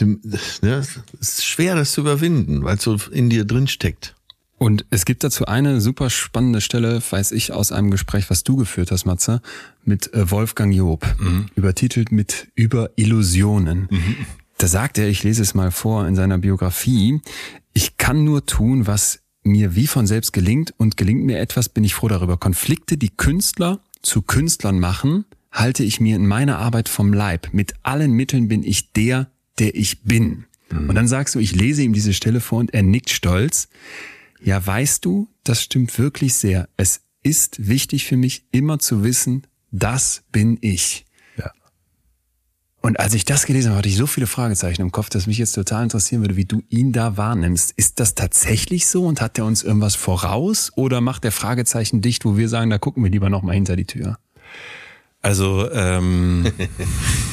Ne, 0.00 0.18
es 0.62 0.98
ist 1.20 1.44
schwer, 1.44 1.74
das 1.74 1.92
zu 1.92 2.00
überwinden, 2.00 2.64
weil 2.64 2.76
es 2.76 2.82
so 2.82 2.96
in 3.10 3.28
dir 3.28 3.44
drin 3.44 3.68
steckt. 3.68 4.14
Und 4.62 4.84
es 4.90 5.06
gibt 5.06 5.24
dazu 5.24 5.46
eine 5.46 5.80
super 5.80 6.10
spannende 6.10 6.60
Stelle, 6.60 7.00
weiß 7.10 7.32
ich, 7.32 7.50
aus 7.50 7.72
einem 7.72 7.90
Gespräch, 7.90 8.28
was 8.28 8.44
du 8.44 8.56
geführt 8.56 8.90
hast, 8.90 9.06
Matze, 9.06 9.40
mit 9.86 10.12
äh, 10.12 10.30
Wolfgang 10.30 10.74
Job, 10.74 11.06
übertitelt 11.54 12.12
mit 12.12 12.48
Über 12.54 12.90
Illusionen. 12.96 13.88
Da 14.58 14.68
sagt 14.68 14.98
er, 14.98 15.08
ich 15.08 15.22
lese 15.22 15.40
es 15.40 15.54
mal 15.54 15.70
vor 15.70 16.06
in 16.06 16.14
seiner 16.14 16.36
Biografie, 16.36 17.22
ich 17.72 17.96
kann 17.96 18.24
nur 18.24 18.44
tun, 18.44 18.86
was 18.86 19.20
mir 19.42 19.76
wie 19.76 19.86
von 19.86 20.06
selbst 20.06 20.34
gelingt 20.34 20.74
und 20.76 20.98
gelingt 20.98 21.24
mir 21.24 21.38
etwas, 21.38 21.70
bin 21.70 21.82
ich 21.82 21.94
froh 21.94 22.08
darüber. 22.08 22.36
Konflikte, 22.36 22.98
die 22.98 23.08
Künstler 23.08 23.80
zu 24.02 24.20
Künstlern 24.20 24.78
machen, 24.78 25.24
halte 25.50 25.84
ich 25.84 26.00
mir 26.00 26.16
in 26.16 26.26
meiner 26.26 26.58
Arbeit 26.58 26.90
vom 26.90 27.14
Leib. 27.14 27.48
Mit 27.52 27.72
allen 27.82 28.12
Mitteln 28.12 28.48
bin 28.48 28.62
ich 28.62 28.92
der, 28.92 29.30
der 29.58 29.74
ich 29.74 30.02
bin. 30.02 30.44
Und 30.70 30.94
dann 30.94 31.08
sagst 31.08 31.34
du, 31.34 31.38
ich 31.38 31.54
lese 31.54 31.82
ihm 31.82 31.94
diese 31.94 32.12
Stelle 32.12 32.40
vor 32.40 32.58
und 32.58 32.74
er 32.74 32.82
nickt 32.82 33.08
stolz. 33.08 33.68
Ja, 34.42 34.64
weißt 34.64 35.04
du, 35.04 35.28
das 35.44 35.62
stimmt 35.62 35.98
wirklich 35.98 36.34
sehr. 36.34 36.68
Es 36.76 37.02
ist 37.22 37.68
wichtig 37.68 38.06
für 38.06 38.16
mich, 38.16 38.46
immer 38.52 38.78
zu 38.78 39.04
wissen, 39.04 39.46
das 39.70 40.22
bin 40.32 40.58
ich. 40.60 41.04
Ja. 41.36 41.52
Und 42.80 42.98
als 42.98 43.12
ich 43.14 43.24
das 43.24 43.44
gelesen 43.44 43.68
habe, 43.70 43.78
hatte 43.78 43.88
ich 43.88 43.96
so 43.96 44.06
viele 44.06 44.26
Fragezeichen 44.26 44.82
im 44.82 44.92
Kopf, 44.92 45.10
dass 45.10 45.26
mich 45.26 45.38
jetzt 45.38 45.52
total 45.52 45.82
interessieren 45.82 46.22
würde, 46.22 46.36
wie 46.36 46.46
du 46.46 46.62
ihn 46.70 46.92
da 46.92 47.16
wahrnimmst. 47.16 47.72
Ist 47.76 48.00
das 48.00 48.14
tatsächlich 48.14 48.86
so 48.86 49.04
und 49.06 49.20
hat 49.20 49.38
er 49.38 49.44
uns 49.44 49.62
irgendwas 49.62 49.94
voraus 49.94 50.72
oder 50.74 51.00
macht 51.00 51.24
der 51.24 51.32
Fragezeichen 51.32 52.00
dicht, 52.00 52.24
wo 52.24 52.36
wir 52.36 52.48
sagen, 52.48 52.70
da 52.70 52.78
gucken 52.78 53.02
wir 53.02 53.10
lieber 53.10 53.28
noch 53.28 53.42
mal 53.42 53.52
hinter 53.52 53.76
die 53.76 53.86
Tür? 53.86 54.18
Also, 55.22 55.70
ähm, 55.70 56.50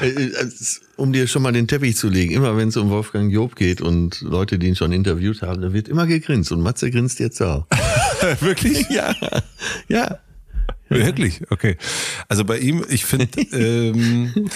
Äh, 0.00 0.08
äh, 0.08 0.50
Um 0.96 1.12
dir 1.12 1.26
schon 1.26 1.42
mal 1.42 1.52
den 1.52 1.68
Teppich 1.68 1.96
zu 1.96 2.08
legen, 2.08 2.34
immer 2.34 2.56
wenn 2.56 2.68
es 2.68 2.76
um 2.76 2.90
Wolfgang 2.90 3.32
Job 3.32 3.56
geht 3.56 3.80
und 3.80 4.20
Leute, 4.22 4.58
die 4.58 4.68
ihn 4.68 4.76
schon 4.76 4.92
interviewt 4.92 5.42
haben, 5.42 5.60
da 5.62 5.72
wird 5.72 5.88
immer 5.88 6.06
gegrinst 6.06 6.52
und 6.52 6.60
Matze 6.60 6.90
grinst 6.90 7.20
jetzt 7.20 7.40
auch. 7.42 7.66
wirklich? 8.40 8.86
Ja, 8.90 9.14
ja. 9.88 10.18
Wirklich? 10.88 11.42
Okay. 11.50 11.76
Also 12.28 12.44
bei 12.44 12.58
ihm, 12.58 12.84
ich 12.88 13.04
finde, 13.04 13.28
ähm, 13.52 14.50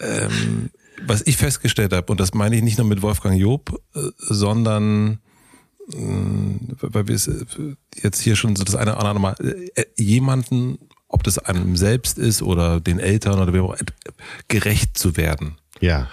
ähm, 0.00 0.70
was 1.06 1.22
ich 1.26 1.36
festgestellt 1.36 1.92
habe, 1.92 2.10
und 2.10 2.18
das 2.18 2.34
meine 2.34 2.56
ich 2.56 2.62
nicht 2.62 2.78
nur 2.78 2.86
mit 2.86 3.02
Wolfgang 3.02 3.38
Job, 3.38 3.80
äh, 3.94 4.00
sondern 4.18 5.20
weil 5.88 7.06
wir 7.06 7.14
es 7.14 7.30
jetzt 7.94 8.20
hier 8.20 8.34
schon 8.34 8.56
so 8.56 8.64
das 8.64 8.74
eine 8.74 8.96
oder 8.96 9.04
andere 9.04 9.20
Mal, 9.20 9.36
jemanden, 9.96 10.78
ob 11.08 11.22
das 11.22 11.38
einem 11.38 11.76
selbst 11.76 12.18
ist 12.18 12.42
oder 12.42 12.80
den 12.80 12.98
Eltern 12.98 13.38
oder 13.38 13.52
wer 13.52 13.62
auch, 13.62 13.76
gerecht 14.48 14.98
zu 14.98 15.16
werden. 15.16 15.56
Ja. 15.80 16.08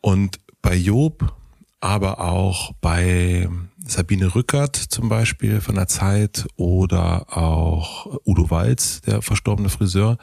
Und 0.00 0.38
bei 0.62 0.74
Job, 0.76 1.34
aber 1.80 2.20
auch 2.20 2.72
bei 2.80 3.48
Sabine 3.86 4.34
Rückert 4.34 4.76
zum 4.76 5.08
Beispiel 5.08 5.60
von 5.60 5.74
der 5.74 5.88
Zeit 5.88 6.46
oder 6.56 7.36
auch 7.36 8.20
Udo 8.24 8.50
Walz, 8.50 9.02
der 9.02 9.22
verstorbene 9.22 9.68
Friseur, 9.68 10.18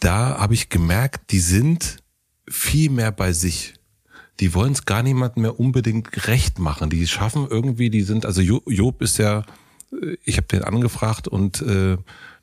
da 0.00 0.38
habe 0.38 0.54
ich 0.54 0.68
gemerkt, 0.68 1.30
die 1.30 1.38
sind 1.38 1.98
viel 2.48 2.90
mehr 2.90 3.12
bei 3.12 3.32
sich. 3.32 3.74
Die 4.40 4.54
wollen 4.54 4.72
es 4.72 4.84
gar 4.84 5.04
niemandem 5.04 5.42
mehr 5.42 5.60
unbedingt 5.60 6.26
recht 6.26 6.58
machen. 6.58 6.90
Die 6.90 7.06
schaffen 7.06 7.46
irgendwie, 7.48 7.90
die 7.90 8.02
sind, 8.02 8.26
also 8.26 8.40
Jo- 8.40 8.62
Job 8.66 9.00
ist 9.02 9.18
ja, 9.18 9.44
äh, 9.92 10.16
ich 10.24 10.38
habe 10.38 10.48
den 10.48 10.64
angefragt 10.64 11.28
und 11.28 11.62
äh, 11.62 11.96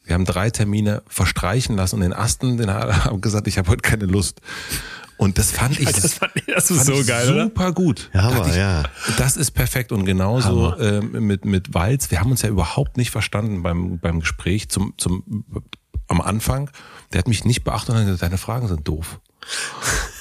wir 0.09 0.15
haben 0.15 0.25
drei 0.25 0.49
Termine 0.49 1.01
verstreichen 1.07 1.75
lassen 1.77 1.95
und 1.95 2.01
den 2.01 2.11
ersten, 2.11 2.57
den 2.57 2.73
hat 2.73 3.05
er 3.07 3.17
gesagt, 3.21 3.47
ich 3.47 3.57
habe 3.57 3.69
heute 3.69 3.81
keine 3.81 4.05
Lust. 4.05 4.41
Und 5.17 5.37
das 5.37 5.51
fand 5.51 5.77
ich, 5.79 5.91
das 5.91 6.13
fand 6.13 6.31
ich- 6.35 6.45
das 6.53 6.71
ist 6.71 6.77
fand 6.77 6.87
so 6.87 7.01
ich 7.01 7.07
geil, 7.07 7.29
oder? 7.31 7.43
super 7.43 7.71
gut. 7.73 8.09
Ja, 8.13 8.45
ich, 8.47 8.55
ja. 8.55 8.83
Das 9.17 9.35
ist 9.37 9.51
perfekt 9.51 9.91
und 9.91 10.05
genauso 10.05 10.75
ähm, 10.79 11.11
mit 11.27 11.43
mit 11.45 11.73
Walz. 11.73 12.09
Wir 12.09 12.19
haben 12.21 12.31
uns 12.31 12.41
ja 12.41 12.49
überhaupt 12.49 12.95
nicht 12.97 13.11
verstanden 13.11 13.61
beim 13.61 13.99
beim 13.99 14.21
Gespräch 14.21 14.69
zum 14.69 14.93
zum 14.97 15.43
am 16.07 16.21
Anfang. 16.21 16.69
Der 17.11 17.19
hat 17.19 17.27
mich 17.27 17.43
nicht 17.45 17.63
beachtet 17.65 17.89
und 17.89 17.95
hat 17.97 18.05
gesagt, 18.05 18.23
deine 18.23 18.37
Fragen 18.37 18.67
sind 18.69 18.87
doof. 18.87 19.19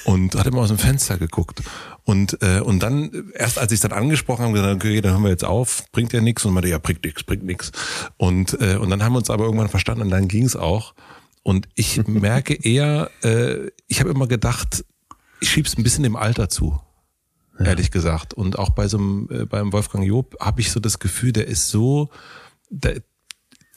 Und 0.09 0.33
hat 0.33 0.47
immer 0.47 0.61
aus 0.61 0.69
dem 0.69 0.79
Fenster 0.79 1.19
geguckt. 1.19 1.61
Und, 2.03 2.41
äh, 2.41 2.61
und 2.61 2.81
dann, 2.81 3.31
erst 3.35 3.59
als 3.59 3.71
ich 3.71 3.75
es 3.75 3.81
dann 3.81 3.91
angesprochen 3.91 4.43
habe, 4.43 4.53
gesagt, 4.53 4.75
okay, 4.77 5.01
dann 5.01 5.11
hören 5.11 5.21
wir 5.21 5.29
jetzt 5.29 5.45
auf, 5.45 5.83
bringt 5.91 6.13
ja 6.13 6.19
nichts. 6.19 6.43
Und 6.45 6.55
meinte, 6.55 6.67
ja, 6.67 6.79
bringt 6.79 7.03
nichts, 7.03 7.23
bringt 7.23 7.43
nichts. 7.43 7.71
Und, 8.17 8.59
äh, 8.59 8.77
und 8.77 8.89
dann 8.89 9.03
haben 9.03 9.13
wir 9.13 9.19
uns 9.19 9.29
aber 9.29 9.43
irgendwann 9.43 9.69
verstanden 9.69 10.01
und 10.01 10.09
dann 10.09 10.27
ging 10.27 10.45
es 10.45 10.55
auch. 10.55 10.95
Und 11.43 11.69
ich 11.75 12.01
merke 12.07 12.55
eher, 12.55 13.11
äh, 13.21 13.69
ich 13.85 13.99
habe 13.99 14.09
immer 14.09 14.25
gedacht, 14.25 14.83
ich 15.41 15.51
schieb's 15.51 15.77
ein 15.77 15.83
bisschen 15.83 16.01
dem 16.01 16.15
Alter 16.15 16.49
zu, 16.49 16.81
ehrlich 17.59 17.91
gesagt. 17.91 18.33
Und 18.33 18.57
auch 18.57 18.71
bei 18.71 18.87
so 18.87 18.97
einem, 18.97 19.29
äh, 19.29 19.45
beim 19.45 19.71
Wolfgang 19.71 20.07
Job 20.07 20.35
habe 20.39 20.61
ich 20.61 20.71
so 20.71 20.79
das 20.79 20.97
Gefühl, 20.97 21.33
der 21.33 21.45
ist 21.45 21.69
so, 21.69 22.09
der 22.71 23.03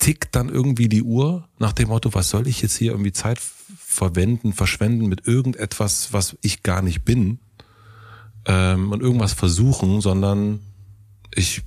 tickt 0.02 0.34
dann 0.34 0.48
irgendwie 0.48 0.88
die 0.88 1.04
Uhr 1.04 1.48
nach 1.60 1.72
dem 1.72 1.88
Motto, 1.88 2.12
was 2.12 2.28
soll 2.28 2.48
ich 2.48 2.60
jetzt 2.60 2.76
hier 2.76 2.90
irgendwie 2.90 3.12
Zeit 3.12 3.38
verwenden, 3.38 4.52
verschwenden 4.52 5.06
mit 5.06 5.28
irgendetwas, 5.28 6.12
was 6.12 6.36
ich 6.42 6.64
gar 6.64 6.82
nicht 6.82 7.04
bin 7.04 7.38
ähm, 8.46 8.90
und 8.90 9.00
irgendwas 9.00 9.32
versuchen, 9.32 10.00
sondern 10.00 10.58
ich 11.32 11.62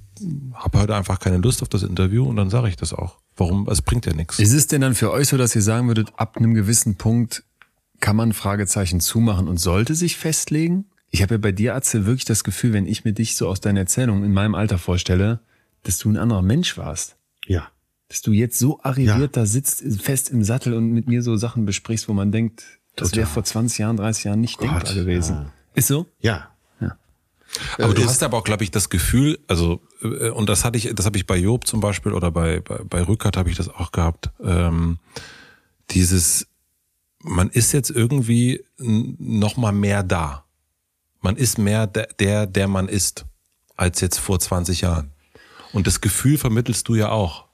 habe 0.54 0.80
heute 0.80 0.96
einfach 0.98 1.20
keine 1.20 1.38
Lust 1.38 1.62
auf 1.62 1.70
das 1.70 1.84
Interview 1.84 2.26
und 2.26 2.36
dann 2.36 2.50
sage 2.50 2.68
ich 2.68 2.76
das 2.76 2.92
auch. 2.92 3.20
Warum? 3.38 3.70
Es 3.70 3.82
bringt 3.82 4.06
ja 4.06 4.12
nichts. 4.12 4.38
Ist 4.38 4.52
es 4.52 4.68
denn 4.68 4.82
dann 4.82 4.96
für 4.96 5.12
euch 5.12 5.30
so, 5.30 5.38
dass 5.38 5.56
ihr 5.56 5.62
sagen 5.62 5.88
würdet, 5.88 6.12
ab 6.18 6.36
einem 6.36 6.54
gewissen 6.56 6.96
Punkt 6.96 7.44
kann 8.02 8.18
man 8.18 8.34
Fragezeichen 8.34 9.00
zumachen 9.00 9.48
und 9.48 9.62
sollte 9.62 9.96
sich 9.96 10.18
festlegen? 10.18 10.86
Ich 11.10 11.22
habe 11.22 11.36
ja 11.36 11.38
bei 11.38 11.54
dir, 11.54 11.74
Atze, 11.74 12.06
wirklich 12.06 12.26
das 12.26 12.44
Gefühl, 12.44 12.74
wenn 12.74 12.86
ich 12.86 13.06
mir 13.06 13.14
dich 13.14 13.38
so 13.38 13.48
aus 13.48 13.62
deiner 13.62 13.80
Erzählung 13.80 14.26
in 14.26 14.34
meinem 14.34 14.56
Alter 14.56 14.78
vorstelle, 14.78 15.40
dass 15.84 16.00
du 16.00 16.10
ein 16.10 16.18
anderer 16.18 16.42
Mensch 16.42 16.78
warst. 16.78 17.16
Ja. 17.46 17.70
Dass 18.08 18.22
du 18.22 18.32
jetzt 18.32 18.60
so 18.60 18.80
arriviert 18.84 19.18
Ja. 19.20 19.28
da 19.28 19.46
sitzt, 19.46 19.84
fest 20.02 20.30
im 20.30 20.44
Sattel 20.44 20.74
und 20.74 20.92
mit 20.92 21.08
mir 21.08 21.22
so 21.24 21.36
Sachen 21.38 21.66
besprichst, 21.66 22.08
wo 22.08 22.14
man 22.14 22.32
denkt, 22.32 22.64
das 22.96 23.16
wäre 23.16 23.28
vor 23.28 23.44
20 23.44 23.80
Jahren, 23.80 23.98
30 23.98 24.24
Jahren 24.26 24.42
nicht 24.42 24.58
Gott, 24.58 24.70
denkbar 24.70 24.94
gewesen. 24.94 25.48
Ist 25.74 25.88
so? 25.88 26.06
Ja. 26.20 26.50
Aber 27.78 27.94
du 27.94 28.02
ist- 28.02 28.10
hast 28.10 28.24
aber 28.24 28.38
auch, 28.38 28.44
glaube 28.44 28.64
ich, 28.66 28.72
das 28.72 28.90
Gefühl, 28.90 29.40
also 29.48 29.80
äh, 30.02 30.30
und 30.30 30.50
das 30.50 30.66
hatte 30.66 30.78
ich, 30.78 30.92
das 30.94 31.06
habe 31.06 31.18
ich 31.18 31.26
bei 31.26 31.38
Job 31.38 31.66
zum 31.66 31.80
Beispiel 31.80 32.12
oder 32.12 32.30
bei 32.30 32.60
bei, 32.60 32.80
bei 32.84 33.02
Rückert 33.02 33.38
habe 33.38 33.50
ich 33.50 33.56
das 33.56 33.70
auch 33.70 33.92
gehabt. 33.94 34.30
Ähm, 34.44 34.98
dieses, 35.92 36.48
man 37.20 37.50
ist 37.50 37.72
jetzt 37.72 37.92
irgendwie 37.92 38.66
noch 38.76 39.56
mal 39.56 39.72
mehr 39.72 40.04
da. 40.04 40.44
Man 41.22 41.38
ist 41.38 41.58
mehr 41.58 41.88
der, 41.88 42.08
der, 42.20 42.46
der 42.46 42.68
man 42.68 42.90
ist, 42.90 43.26
als 43.78 44.02
jetzt 44.02 44.20
vor 44.20 44.38
20 44.40 44.82
Jahren. 44.82 45.12
Und 45.72 45.88
das 45.88 46.02
Gefühl 46.02 46.38
vermittelst 46.38 46.88
du 46.90 46.96
ja 46.96 47.10
auch. 47.10 47.45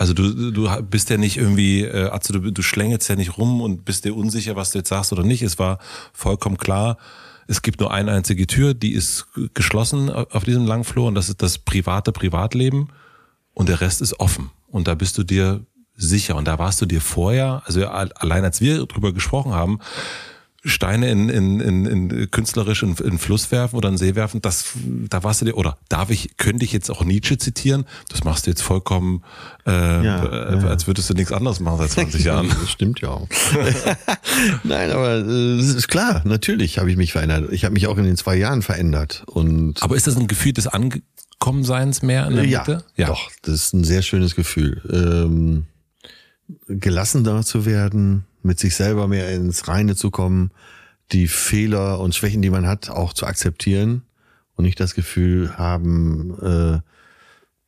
Also 0.00 0.14
du, 0.14 0.50
du 0.50 0.82
bist 0.84 1.10
ja 1.10 1.18
nicht 1.18 1.36
irgendwie, 1.36 1.84
äh, 1.84 2.08
also 2.08 2.32
du, 2.32 2.50
du 2.50 2.62
schlängelst 2.62 3.06
ja 3.10 3.16
nicht 3.16 3.36
rum 3.36 3.60
und 3.60 3.84
bist 3.84 4.06
dir 4.06 4.16
unsicher, 4.16 4.56
was 4.56 4.70
du 4.70 4.78
jetzt 4.78 4.88
sagst 4.88 5.12
oder 5.12 5.24
nicht. 5.24 5.42
Es 5.42 5.58
war 5.58 5.78
vollkommen 6.14 6.56
klar, 6.56 6.96
es 7.48 7.60
gibt 7.60 7.80
nur 7.80 7.92
eine 7.92 8.12
einzige 8.12 8.46
Tür, 8.46 8.72
die 8.72 8.94
ist 8.94 9.26
geschlossen 9.52 10.08
auf 10.08 10.44
diesem 10.44 10.64
Langflur 10.64 11.06
und 11.06 11.16
das 11.16 11.28
ist 11.28 11.42
das 11.42 11.58
private 11.58 12.12
Privatleben 12.12 12.88
und 13.52 13.68
der 13.68 13.82
Rest 13.82 14.00
ist 14.00 14.18
offen. 14.20 14.50
Und 14.68 14.88
da 14.88 14.94
bist 14.94 15.18
du 15.18 15.22
dir 15.22 15.66
sicher. 15.96 16.34
Und 16.34 16.48
da 16.48 16.58
warst 16.58 16.80
du 16.80 16.86
dir 16.86 17.02
vorher, 17.02 17.62
also 17.66 17.86
allein 17.86 18.44
als 18.44 18.62
wir 18.62 18.86
drüber 18.86 19.12
gesprochen 19.12 19.52
haben, 19.52 19.80
Steine 20.62 21.10
in, 21.10 21.30
in, 21.30 21.60
in, 21.60 21.86
in 21.86 22.30
künstlerisch 22.30 22.82
in, 22.82 22.94
in 22.96 23.18
Fluss 23.18 23.50
werfen 23.50 23.76
oder 23.76 23.88
in 23.88 23.96
See 23.96 24.14
werfen, 24.14 24.42
das, 24.42 24.66
da 25.08 25.22
warst 25.22 25.40
du 25.40 25.46
dir, 25.46 25.56
oder 25.56 25.78
darf 25.88 26.10
ich, 26.10 26.36
könnte 26.36 26.66
ich 26.66 26.72
jetzt 26.72 26.90
auch 26.90 27.02
Nietzsche 27.02 27.38
zitieren? 27.38 27.86
Das 28.10 28.24
machst 28.24 28.46
du 28.46 28.50
jetzt 28.50 28.62
vollkommen, 28.62 29.24
äh, 29.66 29.70
Ja, 29.70 30.24
äh, 30.24 30.66
als 30.66 30.86
würdest 30.86 31.08
du 31.08 31.14
nichts 31.14 31.32
anderes 31.32 31.60
machen 31.60 31.78
seit 31.78 31.90
20 31.90 32.24
Jahren. 32.24 32.48
Das 32.48 32.70
stimmt 32.70 33.00
ja 33.00 33.08
auch. 33.08 33.28
Nein, 34.64 34.90
aber 34.90 35.16
äh, 35.16 35.58
es 35.58 35.74
ist 35.74 35.88
klar, 35.88 36.22
natürlich 36.26 36.78
habe 36.78 36.90
ich 36.90 36.98
mich 36.98 37.12
verändert. 37.12 37.50
Ich 37.52 37.64
habe 37.64 37.72
mich 37.72 37.86
auch 37.86 37.96
in 37.96 38.04
den 38.04 38.18
zwei 38.18 38.36
Jahren 38.36 38.60
verändert. 38.60 39.22
Und 39.26 39.82
Aber 39.82 39.96
ist 39.96 40.06
das 40.06 40.16
ein 40.16 40.26
Gefühl 40.26 40.52
des 40.52 40.66
Angekommenseins 40.66 42.02
mehr 42.02 42.26
in 42.26 42.34
der 42.34 42.44
ja, 42.44 42.60
Mitte? 42.60 42.84
doch, 42.98 43.30
das 43.42 43.54
ist 43.54 43.72
ein 43.72 43.84
sehr 43.84 44.02
schönes 44.02 44.34
Gefühl. 44.34 44.82
Ähm, 44.92 45.64
gelassener 46.68 47.44
zu 47.44 47.64
werden, 47.64 48.26
mit 48.42 48.58
sich 48.58 48.74
selber 48.74 49.08
mehr 49.08 49.30
ins 49.30 49.68
Reine 49.68 49.96
zu 49.96 50.10
kommen, 50.10 50.50
die 51.12 51.28
Fehler 51.28 52.00
und 52.00 52.14
Schwächen, 52.14 52.42
die 52.42 52.50
man 52.50 52.66
hat, 52.66 52.90
auch 52.90 53.12
zu 53.12 53.26
akzeptieren 53.26 54.02
und 54.56 54.64
nicht 54.64 54.80
das 54.80 54.94
Gefühl 54.94 55.56
haben, 55.56 56.38
äh, 56.40 56.80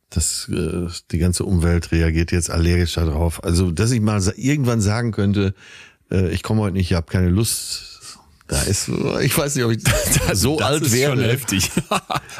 dass 0.09 0.47
äh, 0.49 0.87
die 1.11 1.17
ganze 1.17 1.43
Umwelt 1.43 1.91
reagiert 1.91 2.31
jetzt 2.31 2.49
allergisch 2.51 2.93
darauf. 2.93 3.43
Also, 3.43 3.71
dass 3.71 3.91
ich 3.91 4.01
mal 4.01 4.21
irgendwann 4.37 4.81
sagen 4.81 5.11
könnte, 5.11 5.53
äh, 6.11 6.29
ich 6.29 6.43
komme 6.43 6.61
heute 6.61 6.77
nicht, 6.77 6.91
ich 6.91 6.95
habe 6.95 7.11
keine 7.11 7.29
Lust. 7.29 7.89
Da 8.47 8.61
ist, 8.63 8.89
ich 9.21 9.37
weiß 9.37 9.55
nicht, 9.55 9.63
ob 9.63 9.71
ich 9.71 9.81
so 10.33 10.57
das 10.59 10.67
alt 10.67 10.83
ist 10.83 10.93
wäre. 10.93 11.15
schon 11.15 11.23
heftig. 11.23 11.71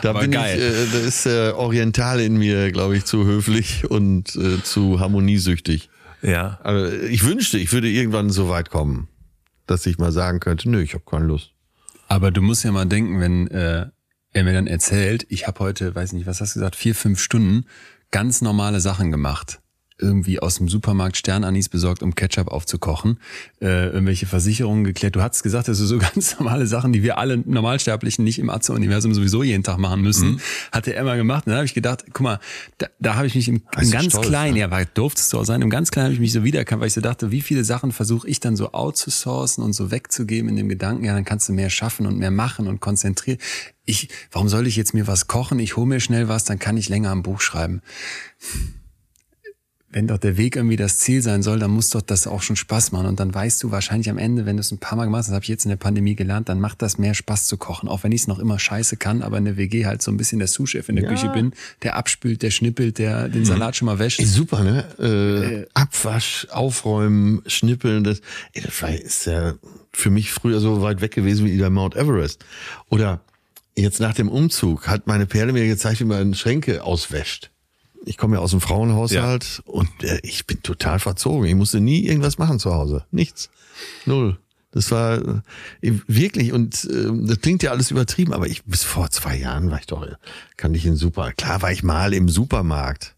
Da 0.02 0.12
bin 0.12 0.32
geil. 0.32 0.58
ich, 0.58 0.64
äh, 0.64 1.00
da 1.00 1.08
ist 1.08 1.26
der 1.26 1.58
Oriental 1.58 2.20
in 2.20 2.36
mir, 2.36 2.72
glaube 2.72 2.98
ich, 2.98 3.06
zu 3.06 3.26
höflich 3.26 3.90
und 3.90 4.36
äh, 4.36 4.62
zu 4.62 5.00
harmoniesüchtig. 5.00 5.90
Ja. 6.24 6.60
Aber 6.64 6.92
ich 7.04 7.26
wünschte, 7.26 7.60
ich 7.60 7.72
würde 7.72 7.90
irgendwann 7.90 8.30
so 8.30 8.50
weit 8.50 8.70
kommen, 8.70 9.10
dass 9.68 9.86
ich 9.86 9.98
mal 9.98 10.12
sagen 10.12 10.40
könnte, 10.40 10.70
nö, 10.70 10.82
ich 10.82 10.94
habe 10.94 11.04
keine 11.06 11.26
Lust. 11.26 11.52
Aber 12.08 12.32
du 12.32 12.42
musst 12.42 12.64
ja 12.64 12.72
mal 12.72 12.86
denken, 12.86 13.20
wenn 13.20 13.48
äh, 13.50 13.88
er 14.32 14.44
mir 14.44 14.54
dann 14.54 14.68
erzählt, 14.68 15.26
ich 15.30 15.48
habe 15.48 15.60
heute, 15.60 15.94
weiß 15.94 16.14
nicht, 16.14 16.26
was 16.26 16.42
hast 16.42 16.56
du 16.56 16.60
gesagt, 16.60 16.76
vier, 16.76 16.96
fünf 16.96 17.20
Stunden 17.20 17.66
ganz 18.12 18.42
normale 18.42 18.80
Sachen 18.80 19.12
gemacht. 19.12 19.60
Irgendwie 20.04 20.40
aus 20.40 20.56
dem 20.56 20.68
Supermarkt 20.68 21.18
Sternanis 21.18 21.70
besorgt, 21.70 22.04
um 22.04 22.14
Ketchup 22.14 22.50
aufzukochen, 22.50 23.20
äh, 23.62 23.88
irgendwelche 23.88 24.26
Versicherungen 24.26 24.84
geklärt. 24.84 25.16
Du 25.16 25.22
hast 25.22 25.42
gesagt, 25.44 25.68
das 25.68 25.78
sind 25.78 25.88
so 25.88 25.98
ganz 26.14 26.38
normale 26.38 26.68
Sachen, 26.68 26.94
die 26.94 27.02
wir 27.02 27.18
alle 27.18 27.38
Normalsterblichen 27.38 28.24
nicht 28.24 28.40
im 28.40 28.50
Atze-Universum 28.50 29.14
sowieso 29.14 29.44
jeden 29.44 29.64
Tag 29.64 29.78
machen 29.78 30.02
müssen. 30.02 30.34
Mhm. 30.34 30.40
Hatte 30.72 30.94
er 30.94 31.04
mal 31.04 31.18
gemacht. 31.18 31.46
Und 31.46 31.52
dann 31.52 31.58
habe 31.58 31.66
ich 31.66 31.74
gedacht, 31.74 32.04
guck 32.14 32.22
mal, 32.22 32.40
da, 32.78 32.88
da 33.00 33.16
habe 33.16 33.28
ich 33.28 33.36
mich 33.36 33.48
im, 33.48 33.56
im 33.56 33.86
du 33.86 33.90
ganz 33.90 34.06
stolz, 34.08 34.28
kleinen, 34.28 34.54
ne? 34.56 34.60
ja, 34.60 34.72
war 34.72 34.84
durftest 34.86 35.32
du 35.34 35.40
auch 35.40 35.46
sein, 35.46 35.62
im 35.62 35.70
ganz 35.70 35.92
kleinen 35.92 36.06
habe 36.06 36.14
ich 36.14 36.20
mich 36.20 36.34
so 36.34 36.44
wiedererkannt, 36.44 36.82
weil 36.82 36.88
ich 36.88 36.94
so 36.94 37.02
dachte, 37.02 37.32
wie 37.32 37.42
viele 37.42 37.64
Sachen 37.64 37.92
versuche 37.92 38.28
ich 38.28 38.40
dann 38.40 38.56
so 38.56 38.74
outzusourcen 38.74 39.64
und 39.64 39.74
so 39.74 39.92
wegzugeben 39.92 40.50
in 40.50 40.56
dem 40.56 40.70
Gedanken, 40.70 41.06
ja, 41.06 41.14
dann 41.14 41.26
kannst 41.26 41.50
du 41.50 41.54
mehr 41.54 41.70
schaffen 41.70 42.06
und 42.06 42.18
mehr 42.18 42.32
machen 42.32 42.68
und 42.68 42.82
konzentrieren. 42.82 43.40
Ich, 43.86 44.10
warum 44.32 44.50
soll 44.50 44.68
ich 44.68 44.76
jetzt 44.76 44.94
mir 44.94 45.08
was 45.08 45.28
kochen? 45.28 45.60
Ich 45.60 45.76
hole 45.76 45.88
mir 45.88 46.00
schnell 46.00 46.28
was, 46.28 46.46
dann 46.46 46.60
kann 46.60 46.78
ich 46.78 46.90
länger 46.90 47.12
am 47.12 47.24
Buch 47.24 47.42
schreiben. 47.42 47.82
Wenn 49.94 50.08
doch 50.08 50.18
der 50.18 50.38
Weg 50.38 50.56
irgendwie 50.56 50.76
das 50.76 50.98
Ziel 50.98 51.22
sein 51.22 51.44
soll, 51.44 51.60
dann 51.60 51.70
muss 51.70 51.92
doch 51.92 52.02
das 52.02 52.26
auch 52.26 52.42
schon 52.42 52.56
Spaß 52.56 52.92
machen. 52.92 53.06
Und 53.06 53.20
dann 53.20 53.34
weißt 53.34 53.62
du 53.62 53.70
wahrscheinlich 53.70 54.10
am 54.10 54.18
Ende, 54.18 54.48
wenn 54.48 54.58
du 54.58 54.62
es 54.62 54.72
ein 54.72 54.80
paar 54.80 54.98
Mal 54.98 55.06
gemacht 55.06 55.20
hast, 55.20 55.28
das 55.28 55.36
habe 55.36 55.44
ich 55.44 55.50
jetzt 55.50 55.66
in 55.66 55.70
der 55.70 55.78
Pandemie 55.78 56.16
gelernt, 56.16 56.50
dann 56.50 56.60
macht 56.60 56.82
das 56.82 56.98
mehr 56.98 57.14
Spaß 57.14 57.46
zu 57.46 57.58
kochen. 57.58 57.88
Auch 57.88 58.04
wenn 58.04 58.12
ich 58.12 58.22
es 58.22 58.28
noch 58.28 58.40
immer 58.40 58.58
scheiße 58.58 58.98
kann, 58.98 59.22
aber 59.22 59.38
in 59.38 59.46
der 59.46 59.56
WG 59.56 59.86
halt 59.86 60.02
so 60.02 60.10
ein 60.10 60.18
bisschen 60.18 60.40
der 60.40 60.48
Sous-Chef 60.48 60.90
in 60.90 60.96
der 60.96 61.08
Küche 61.08 61.30
bin, 61.30 61.54
der 61.84 61.96
abspült, 61.96 62.42
der 62.42 62.50
schnippelt, 62.50 62.98
der 62.98 63.30
den 63.30 63.46
Salat 63.46 63.76
schon 63.76 63.86
mal 63.86 64.00
wäscht. 64.00 64.20
Super, 64.24 64.64
ne? 64.64 64.84
Äh, 65.00 65.68
Abwasch, 65.76 66.48
aufräumen, 66.50 67.44
schnippeln, 67.46 68.04
das, 68.04 68.22
ey, 68.54 68.64
das 68.64 68.82
ist 68.82 69.26
ja 69.28 69.54
für 69.92 70.10
mich 70.10 70.32
früher 70.32 70.60
so 70.60 70.82
weit 70.82 71.02
weg 71.02 71.12
gewesen 71.12 71.46
wie 71.46 71.56
der 71.56 71.70
Mount 71.70 71.96
Everest. 71.96 72.44
Oder 72.90 73.22
jetzt 73.76 74.00
nach 74.00 74.16
dem 74.16 74.28
Umzug 74.28 74.88
hat 74.88 75.06
meine 75.06 75.28
Perle 75.28 75.54
mir 75.54 75.68
gezeigt, 75.68 76.00
wie 76.00 76.06
man 76.06 76.34
Schränke 76.34 76.84
auswäscht. 76.84 77.52
Ich 78.06 78.18
komme 78.18 78.36
ja 78.36 78.42
aus 78.42 78.52
dem 78.52 78.62
Frauenhaushalt 78.62 79.62
und 79.66 79.90
äh, 80.04 80.20
ich 80.24 80.46
bin 80.46 80.62
total 80.62 81.00
verzogen. 81.00 81.46
Ich 81.46 81.56
musste 81.56 81.80
nie 81.80 82.06
irgendwas 82.06 82.38
machen 82.38 82.60
zu 82.60 82.74
Hause. 82.74 83.06
Nichts. 83.12 83.50
Null. 84.06 84.38
Das 84.72 84.90
war 84.90 85.20
äh, 85.82 85.92
wirklich, 86.08 86.52
und 86.52 86.86
äh, 86.86 87.10
das 87.28 87.40
klingt 87.42 87.62
ja 87.64 87.72
alles 87.72 87.92
übertrieben, 87.92 88.34
aber 88.34 88.48
ich 88.48 88.64
bis 88.64 88.84
vor 88.84 89.12
zwei 89.12 89.38
Jahren 89.38 89.70
war 89.70 89.80
ich 89.80 89.86
doch, 89.86 90.06
kann 90.58 90.74
ich 90.74 90.86
in 90.86 90.96
Super. 90.96 91.32
Klar 91.32 91.62
war 91.62 91.72
ich 91.72 91.84
mal 91.84 92.14
im 92.14 92.28
Supermarkt, 92.28 93.13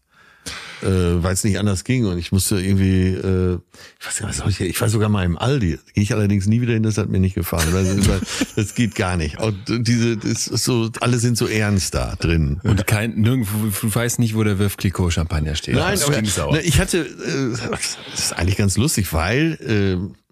äh, 0.82 1.22
weil 1.22 1.32
es 1.32 1.44
nicht 1.44 1.58
anders 1.58 1.84
ging 1.84 2.06
und 2.06 2.18
ich 2.18 2.32
musste 2.32 2.60
irgendwie, 2.60 3.08
äh, 3.08 3.58
ich 4.00 4.06
weiß 4.06 4.20
nicht, 4.20 4.44
was 4.44 4.48
ich, 4.48 4.60
ich 4.60 4.80
war 4.80 4.88
sogar 4.88 5.08
mal 5.08 5.24
im 5.24 5.38
Aldi. 5.38 5.78
Gehe 5.94 6.02
ich 6.02 6.12
allerdings 6.12 6.46
nie 6.46 6.60
wieder 6.60 6.74
hin, 6.74 6.82
das 6.82 6.98
hat 6.98 7.08
mir 7.08 7.20
nicht 7.20 7.34
gefallen. 7.34 7.72
weil, 7.72 8.20
das 8.56 8.74
geht 8.74 8.94
gar 8.94 9.16
nicht. 9.16 9.38
Und 9.40 9.56
diese, 9.68 10.16
das 10.16 10.46
ist 10.46 10.64
so, 10.64 10.90
alle 11.00 11.18
sind 11.18 11.38
so 11.38 11.46
ernst 11.46 11.94
da 11.94 12.14
drin. 12.16 12.60
Und 12.62 12.86
kein, 12.86 13.14
nirgendwo, 13.14 13.68
du 13.80 13.94
weißt 13.94 14.18
nicht, 14.18 14.34
wo 14.34 14.42
der 14.44 14.58
Wurf 14.58 14.76
Clicquot 14.76 15.12
Champagner 15.12 15.54
steht. 15.54 15.74
Nein, 15.74 15.98
aber 16.02 16.12
stinksauer. 16.12 16.52
ne, 16.52 16.60
ich 16.62 16.78
hatte, 16.78 16.98
äh, 16.98 17.70
das 17.70 17.98
ist 18.14 18.32
eigentlich 18.32 18.56
ganz 18.56 18.76
lustig, 18.76 19.12
weil 19.12 19.58
äh, 19.62 20.25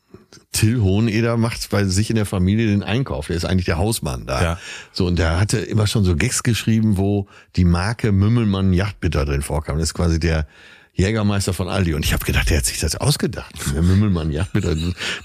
Till 0.52 0.80
Hoheneder 0.80 1.36
macht 1.36 1.70
bei 1.70 1.84
sich 1.84 2.10
in 2.10 2.16
der 2.16 2.26
Familie 2.26 2.66
den 2.66 2.82
Einkauf. 2.82 3.26
Der 3.28 3.36
ist 3.36 3.44
eigentlich 3.44 3.66
der 3.66 3.78
Hausmann 3.78 4.26
da. 4.26 4.42
Ja. 4.42 4.58
So, 4.92 5.06
und 5.06 5.18
der 5.18 5.40
hatte 5.40 5.58
immer 5.58 5.86
schon 5.86 6.04
so 6.04 6.16
Gags 6.16 6.42
geschrieben, 6.42 6.96
wo 6.96 7.26
die 7.56 7.64
Marke 7.64 8.12
Mümmelmann 8.12 8.72
Yachtbitter 8.72 9.24
drin 9.24 9.42
vorkam. 9.42 9.78
Das 9.78 9.88
ist 9.88 9.94
quasi 9.94 10.20
der 10.20 10.46
Jägermeister 10.94 11.52
von 11.52 11.68
Aldi. 11.68 11.94
Und 11.94 12.04
ich 12.04 12.12
habe 12.12 12.24
gedacht, 12.24 12.50
der 12.50 12.58
hat 12.58 12.66
sich 12.66 12.78
das 12.78 12.94
ausgedacht. 12.96 13.52
Der 13.74 13.82
Mümmelmann, 13.82 14.30
ja. 14.30 14.46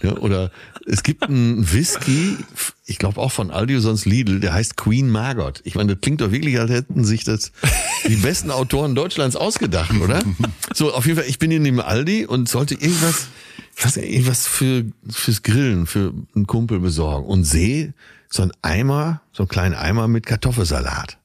ja 0.02 0.12
oder 0.18 0.52
es 0.88 1.04
gibt 1.04 1.24
einen 1.24 1.72
Whisky, 1.72 2.38
ich 2.86 2.98
glaube 2.98 3.22
auch 3.22 3.32
von 3.32 3.52
Aldi, 3.52 3.80
sonst 3.80 4.06
Lidl, 4.06 4.40
der 4.40 4.54
heißt 4.54 4.78
Queen 4.78 5.10
Margot. 5.10 5.62
Ich 5.64 5.76
meine, 5.76 5.94
das 5.94 6.02
klingt 6.02 6.22
doch 6.22 6.32
wirklich, 6.32 6.60
als 6.60 6.72
hätten 6.72 7.04
sich 7.04 7.24
das 7.24 7.52
die 8.08 8.16
besten 8.16 8.50
Autoren 8.50 8.96
Deutschlands 8.96 9.36
ausgedacht, 9.36 9.94
oder? 10.02 10.22
So, 10.74 10.92
auf 10.94 11.06
jeden 11.06 11.20
Fall, 11.20 11.30
ich 11.30 11.38
bin 11.38 11.52
in 11.52 11.64
dem 11.64 11.80
Aldi 11.80 12.26
und 12.26 12.50
sollte 12.50 12.74
irgendwas, 12.74 13.28
nicht, 13.86 13.98
irgendwas 13.98 14.48
für, 14.48 14.86
fürs 15.10 15.44
Grillen, 15.44 15.88
für 15.88 16.14
einen 16.36 16.48
Kumpel 16.48 16.80
besorgen 16.80 17.28
und 17.28 17.44
sehe 17.44 17.94
so 18.30 18.44
ein 18.44 18.52
Eimer, 18.62 19.22
so 19.32 19.44
einen 19.44 19.50
kleinen 19.50 19.76
Eimer 19.76 20.08
mit 20.08 20.26
Kartoffelsalat. 20.26 21.18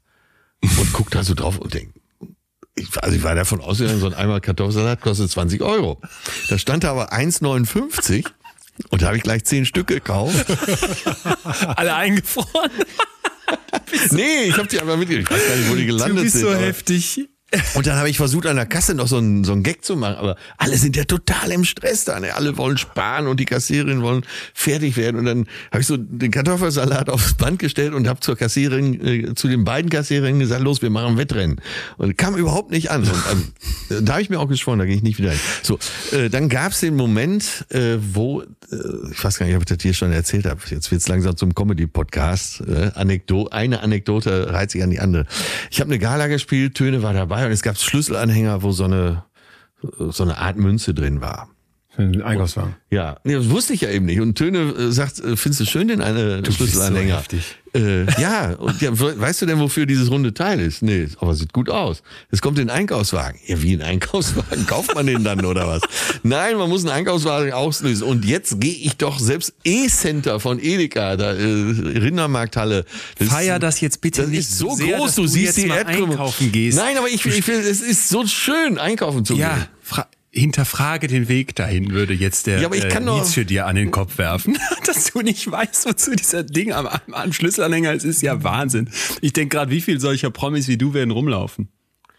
Und 0.62 0.92
guck 0.92 1.10
da 1.10 1.22
so 1.22 1.34
drauf 1.34 1.58
und 1.58 1.74
denk, 1.74 1.90
ich, 2.74 2.88
also 3.02 3.14
ich 3.14 3.22
war 3.22 3.34
davon 3.34 3.60
ausgegangen, 3.60 4.00
so 4.00 4.06
ein 4.06 4.14
Eimer 4.14 4.40
Kartoffelsalat 4.40 5.00
kostet 5.00 5.30
20 5.30 5.62
Euro. 5.62 6.00
Da 6.48 6.58
stand 6.58 6.84
da 6.84 6.90
aber 6.90 7.12
1,59 7.12 8.24
und 8.88 9.02
da 9.02 9.06
habe 9.06 9.16
ich 9.16 9.22
gleich 9.22 9.44
zehn 9.44 9.66
Stück 9.66 9.86
gekauft. 9.86 10.46
Alle 11.76 11.94
eingefroren. 11.94 12.70
nee, 14.10 14.44
ich 14.44 14.56
habe 14.56 14.66
die 14.66 14.80
einfach 14.80 14.96
mitgekriegt. 14.96 15.30
Ich 15.30 15.36
weiß 15.36 15.48
gar 15.48 15.56
nicht, 15.56 15.70
wo 15.70 15.74
die 15.74 15.86
gelandet 15.86 16.18
du 16.18 16.22
bist 16.22 16.32
sind. 16.36 16.42
so 16.42 16.54
heftig. 16.54 17.28
Und 17.74 17.86
dann 17.86 17.96
habe 17.96 18.08
ich 18.08 18.16
versucht, 18.16 18.46
an 18.46 18.56
der 18.56 18.66
Kasse 18.66 18.94
noch 18.94 19.08
so 19.08 19.18
einen, 19.18 19.44
so 19.44 19.52
einen 19.52 19.62
Gag 19.62 19.84
zu 19.84 19.96
machen, 19.96 20.16
aber 20.16 20.36
alle 20.56 20.76
sind 20.76 20.96
ja 20.96 21.04
total 21.04 21.50
im 21.52 21.64
Stress 21.64 22.04
da. 22.04 22.20
Ne? 22.20 22.34
Alle 22.34 22.56
wollen 22.56 22.78
sparen 22.78 23.26
und 23.26 23.40
die 23.40 23.44
Kassiererin 23.44 24.02
wollen 24.02 24.24
fertig 24.52 24.96
werden. 24.96 25.18
Und 25.18 25.24
dann 25.26 25.46
habe 25.70 25.80
ich 25.80 25.86
so 25.86 25.96
den 25.96 26.30
Kartoffelsalat 26.30 27.08
aufs 27.10 27.34
Band 27.34 27.58
gestellt 27.58 27.94
und 27.94 28.08
habe 28.08 28.20
zur 28.20 28.36
Kassiererin, 28.36 29.06
äh, 29.06 29.34
zu 29.34 29.48
den 29.48 29.64
beiden 29.64 29.90
Kassiererinnen 29.90 30.40
gesagt, 30.40 30.62
los, 30.62 30.82
wir 30.82 30.90
machen 30.90 31.16
Wettrennen. 31.16 31.60
Und 31.96 32.16
kam 32.18 32.36
überhaupt 32.36 32.70
nicht 32.70 32.90
an. 32.90 33.02
Und, 33.02 33.10
also, 33.10 34.00
da 34.02 34.12
habe 34.14 34.22
ich 34.22 34.30
mir 34.30 34.40
auch 34.40 34.48
geschworen, 34.48 34.78
da 34.78 34.84
gehe 34.84 34.96
ich 34.96 35.02
nicht 35.02 35.18
wieder 35.18 35.30
hin. 35.30 35.40
So, 35.62 35.78
äh, 36.12 36.28
dann 36.30 36.48
gab 36.48 36.72
es 36.72 36.80
den 36.80 36.96
Moment, 36.96 37.66
äh, 37.70 37.96
wo, 37.98 38.42
äh, 38.42 38.46
ich 39.12 39.22
weiß 39.22 39.38
gar 39.38 39.46
nicht, 39.46 39.56
ob 39.56 39.62
ich 39.62 39.66
das 39.66 39.78
hier 39.82 39.94
schon 39.94 40.12
erzählt 40.12 40.46
habe, 40.46 40.60
jetzt 40.70 40.90
wird's 40.90 41.08
langsam 41.08 41.36
zum 41.36 41.54
Comedy-Podcast. 41.54 42.62
Äh, 42.62 42.90
Anekdo 42.94 43.48
eine 43.50 43.80
Anekdote 43.80 44.52
reiht 44.52 44.70
sich 44.70 44.82
an 44.82 44.90
die 44.90 45.00
andere. 45.00 45.26
Ich 45.70 45.80
habe 45.80 45.90
eine 45.90 45.98
Gala 45.98 46.26
gespielt, 46.26 46.74
Töne 46.74 47.02
war 47.02 47.12
dabei 47.12 47.43
es 47.52 47.62
gab 47.62 47.76
Schlüsselanhänger, 47.76 48.62
wo 48.62 48.72
so 48.72 48.84
eine, 48.84 49.24
so 49.98 50.22
eine 50.22 50.38
Art 50.38 50.56
Münze 50.56 50.94
drin 50.94 51.20
war. 51.20 51.53
Den 51.96 52.22
Einkaufswagen. 52.22 52.74
Ja, 52.90 53.18
nee, 53.24 53.34
das 53.34 53.48
wusste 53.50 53.72
ich 53.72 53.82
ja 53.82 53.90
eben 53.90 54.06
nicht. 54.06 54.20
Und 54.20 54.34
Töne 54.36 54.58
äh, 54.58 54.92
sagt, 54.92 55.18
äh, 55.20 55.36
findest 55.36 55.60
du 55.60 55.64
schön 55.66 55.88
den 55.88 56.00
eine 56.00 56.42
bist 56.42 56.56
Schlüsselanhänger? 56.56 57.22
so. 57.30 57.36
Äh, 57.76 58.04
ja, 58.20 58.52
und 58.54 58.80
ja, 58.80 58.96
we- 58.98 59.18
weißt 59.18 59.42
du 59.42 59.46
denn, 59.46 59.58
wofür 59.58 59.84
dieses 59.86 60.08
runde 60.10 60.32
Teil 60.32 60.60
ist? 60.60 60.82
Nee, 60.82 61.08
aber 61.18 61.34
sieht 61.34 61.52
gut 61.52 61.68
aus. 61.70 62.02
Es 62.30 62.40
kommt 62.40 62.58
in 62.60 62.68
den 62.68 62.70
Einkaufswagen. 62.76 63.38
Ja, 63.46 63.60
wie 63.62 63.74
ein 63.74 63.82
Einkaufswagen? 63.82 64.66
Kauft 64.68 64.94
man 64.94 65.06
den 65.06 65.24
dann 65.24 65.44
oder 65.44 65.66
was? 65.66 65.82
Nein, 66.22 66.56
man 66.56 66.68
muss 66.68 66.82
einen 66.84 66.92
Einkaufswagen 66.94 67.52
auslösen. 67.52 68.04
Und 68.04 68.24
jetzt 68.24 68.60
gehe 68.60 68.74
ich 68.74 68.96
doch 68.96 69.18
selbst 69.18 69.54
E-Center 69.64 70.38
von 70.40 70.60
Edeka, 70.60 71.16
da 71.16 71.32
äh, 71.32 71.42
Rindermarkthalle. 71.98 72.84
Das 73.18 73.28
Feier 73.28 73.58
das 73.58 73.80
jetzt 73.80 74.00
bitte 74.00 74.22
das 74.22 74.30
nicht 74.30 74.40
ist 74.40 74.58
so 74.58 74.74
sehr, 74.74 74.98
groß, 74.98 75.14
du, 75.16 75.22
du 75.22 75.28
siehst 75.28 75.56
jetzt 75.56 75.64
die 75.64 75.66
mal 75.66 75.78
Erdkrümmung. 75.78 76.16
Nein, 76.74 76.96
aber 76.98 77.08
ich, 77.08 77.24
ich 77.26 77.44
finde, 77.44 77.60
es 77.68 77.80
ist 77.80 78.08
so 78.08 78.26
schön, 78.26 78.78
einkaufen 78.78 79.24
zu 79.24 79.34
gehen. 79.34 79.42
Ja, 79.42 79.68
hinterfrage 80.34 81.06
den 81.06 81.28
Weg 81.28 81.54
dahin, 81.54 81.90
würde 81.92 82.12
jetzt 82.12 82.46
der 82.46 82.60
Ja, 82.60 82.66
aber 82.66 82.76
ich 82.76 82.88
kann 82.88 83.06
doch- 83.06 83.16
Nietzsche 83.18 83.44
dir 83.46 83.66
an 83.66 83.76
den 83.76 83.90
Kopf 83.90 84.18
werfen, 84.18 84.58
dass 84.86 85.12
du 85.12 85.20
nicht 85.20 85.50
weißt, 85.50 85.86
wozu 85.86 86.10
dieser 86.12 86.42
Ding 86.42 86.72
am, 86.72 86.88
am, 87.12 87.32
Schlüsselanhänger 87.32 87.92
ist, 87.92 88.04
ist 88.04 88.22
ja 88.22 88.42
Wahnsinn. 88.42 88.90
Ich 89.20 89.32
denke 89.32 89.56
gerade, 89.56 89.70
wie 89.70 89.80
viele 89.80 90.00
solcher 90.00 90.30
Promis 90.30 90.68
wie 90.68 90.76
du 90.76 90.92
werden 90.94 91.10
rumlaufen? 91.10 91.68